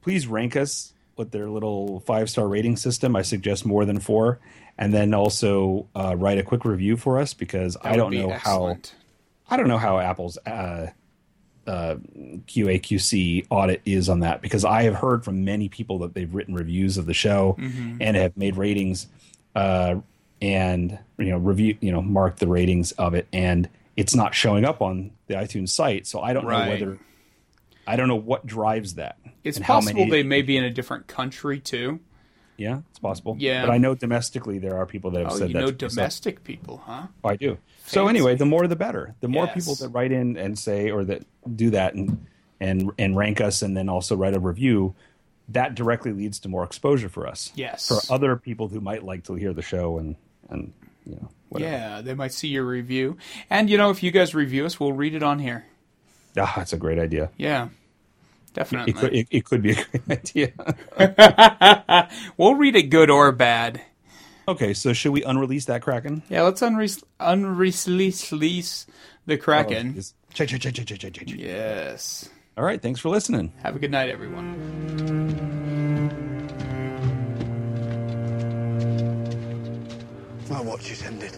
please 0.02 0.26
rank 0.26 0.56
us 0.56 0.92
with 1.16 1.30
their 1.30 1.48
little 1.48 2.00
five 2.00 2.28
star 2.28 2.48
rating 2.48 2.76
system 2.76 3.14
i 3.14 3.22
suggest 3.22 3.64
more 3.64 3.84
than 3.84 4.00
four 4.00 4.40
and 4.76 4.92
then 4.92 5.14
also 5.14 5.86
uh, 5.94 6.14
write 6.16 6.38
a 6.38 6.42
quick 6.42 6.64
review 6.64 6.96
for 6.96 7.18
us 7.20 7.34
because 7.34 7.74
That 7.82 7.92
i 7.92 7.96
don't 7.96 8.12
know 8.12 8.30
excellent. 8.30 8.94
how 9.44 9.54
i 9.54 9.56
don't 9.56 9.68
know 9.68 9.78
how 9.78 10.00
apple's 10.00 10.36
uh, 10.38 10.88
uh, 11.68 11.96
QAQC 12.48 13.46
audit 13.50 13.82
is 13.84 14.08
on 14.08 14.20
that 14.20 14.40
because 14.40 14.64
I 14.64 14.82
have 14.84 14.94
heard 14.94 15.24
from 15.24 15.44
many 15.44 15.68
people 15.68 15.98
that 16.00 16.14
they've 16.14 16.32
written 16.32 16.54
reviews 16.54 16.96
of 16.98 17.06
the 17.06 17.14
show 17.14 17.56
Mm-hmm. 17.58 17.98
and 18.00 18.16
have 18.16 18.36
made 18.36 18.56
ratings 18.56 19.06
uh, 19.54 19.96
and 20.40 20.98
you 21.18 21.26
know 21.26 21.38
review 21.38 21.76
you 21.80 21.92
know 21.92 22.00
marked 22.02 22.38
the 22.40 22.46
ratings 22.48 22.92
of 22.92 23.14
it 23.14 23.26
and 23.32 23.68
it's 23.96 24.14
not 24.14 24.34
showing 24.34 24.64
up 24.64 24.80
on 24.80 25.10
the 25.26 25.34
iTunes 25.34 25.70
site 25.70 26.06
so 26.06 26.20
I 26.20 26.32
don't 26.32 26.44
Right. 26.46 26.64
know 26.64 26.70
whether 26.86 26.98
I 27.86 27.96
don't 27.96 28.08
know 28.08 28.16
what 28.16 28.46
drives 28.46 28.94
that. 28.94 29.16
It's 29.44 29.58
possible 29.58 30.06
they 30.08 30.22
may 30.22 30.42
be 30.42 30.56
in 30.56 30.64
a 30.64 30.70
different 30.70 31.06
country 31.06 31.58
too. 31.58 32.00
Yeah, 32.58 32.80
it's 32.90 32.98
possible. 32.98 33.36
Yeah. 33.38 33.64
but 33.64 33.70
I 33.72 33.78
know 33.78 33.94
domestically 33.94 34.58
there 34.58 34.76
are 34.76 34.84
people 34.84 35.10
that 35.12 35.22
have 35.22 35.32
Oh, 35.32 35.36
said 35.36 35.48
you 35.48 35.54
that. 35.54 35.60
know 35.60 35.66
me, 35.66 35.72
so- 35.78 35.88
domestic 35.88 36.42
people, 36.44 36.82
huh? 36.84 37.06
Oh, 37.24 37.28
I 37.28 37.36
do. 37.36 37.56
So 37.86 38.08
anyway, 38.08 38.34
the 38.34 38.44
more 38.46 38.66
the 38.66 38.76
better. 38.76 39.14
The 39.20 39.28
more 39.28 39.44
Yes. 39.46 39.54
people 39.54 39.74
that 39.76 39.88
write 39.90 40.10
in 40.12 40.36
and 40.36 40.58
say 40.58 40.90
or 40.90 41.04
that 41.04 41.22
do 41.56 41.70
that 41.70 41.94
and 41.94 42.26
and 42.60 42.90
and 42.98 43.16
rank 43.16 43.40
us 43.40 43.62
and 43.62 43.76
then 43.76 43.88
also 43.88 44.16
write 44.16 44.34
a 44.34 44.40
review, 44.40 44.94
that 45.48 45.74
directly 45.76 46.12
leads 46.12 46.40
to 46.40 46.48
more 46.48 46.64
exposure 46.64 47.08
for 47.08 47.26
us. 47.26 47.52
Yes. 47.54 47.86
For 47.88 48.12
other 48.12 48.34
people 48.36 48.66
who 48.68 48.80
might 48.80 49.04
like 49.04 49.22
to 49.24 49.34
hear 49.34 49.52
the 49.52 49.62
show 49.62 49.96
and 49.98 50.16
and 50.50 50.72
you 51.06 51.14
know 51.14 51.28
whatever. 51.50 51.70
Yeah, 51.70 52.00
they 52.02 52.14
might 52.14 52.32
see 52.32 52.48
your 52.48 52.64
review. 52.66 53.16
And 53.48 53.70
you 53.70 53.78
know, 53.78 53.90
if 53.90 54.02
you 54.02 54.10
guys 54.10 54.34
review 54.34 54.66
us, 54.66 54.80
we'll 54.80 54.92
read 54.92 55.14
it 55.14 55.22
on 55.22 55.38
here. 55.38 55.64
Ah, 56.36 56.52
that's 56.56 56.72
a 56.72 56.76
great 56.76 56.98
idea. 56.98 57.30
Yeah. 57.38 57.68
Definitely. 58.52 58.92
It 58.92 58.96
could 58.96 59.14
it, 59.14 59.28
it 59.30 59.44
could 59.44 59.62
be 59.62 59.72
a 59.72 59.74
great 59.74 60.10
idea. 60.98 62.08
we'll 62.36 62.54
read 62.54 62.76
it 62.76 62.84
good 62.84 63.10
or 63.10 63.30
bad. 63.32 63.80
okay, 64.48 64.72
so 64.74 64.92
should 64.92 65.12
we 65.12 65.22
unrelease 65.22 65.66
that 65.66 65.82
Kraken? 65.82 66.22
Yeah, 66.28 66.42
let's 66.42 66.60
unre- 66.60 67.02
unrelease 67.20 68.86
the 69.26 69.34
oh, 69.34 69.36
Kraken. 69.38 69.94
Just- 69.94 70.14
check, 70.34 70.48
check, 70.48 70.60
check, 70.60 70.74
check, 70.74 70.86
check, 70.86 70.98
check, 70.98 71.12
check. 71.12 71.28
yes. 71.28 72.28
All 72.56 72.64
right, 72.64 72.80
thanks 72.82 72.98
for 72.98 73.08
listening. 73.10 73.52
Have 73.62 73.76
a 73.76 73.78
good 73.78 73.92
night, 73.92 74.10
everyone. 74.10 74.56
My 80.50 80.60
watch 80.62 80.90
is 80.90 81.02
ended. 81.02 81.36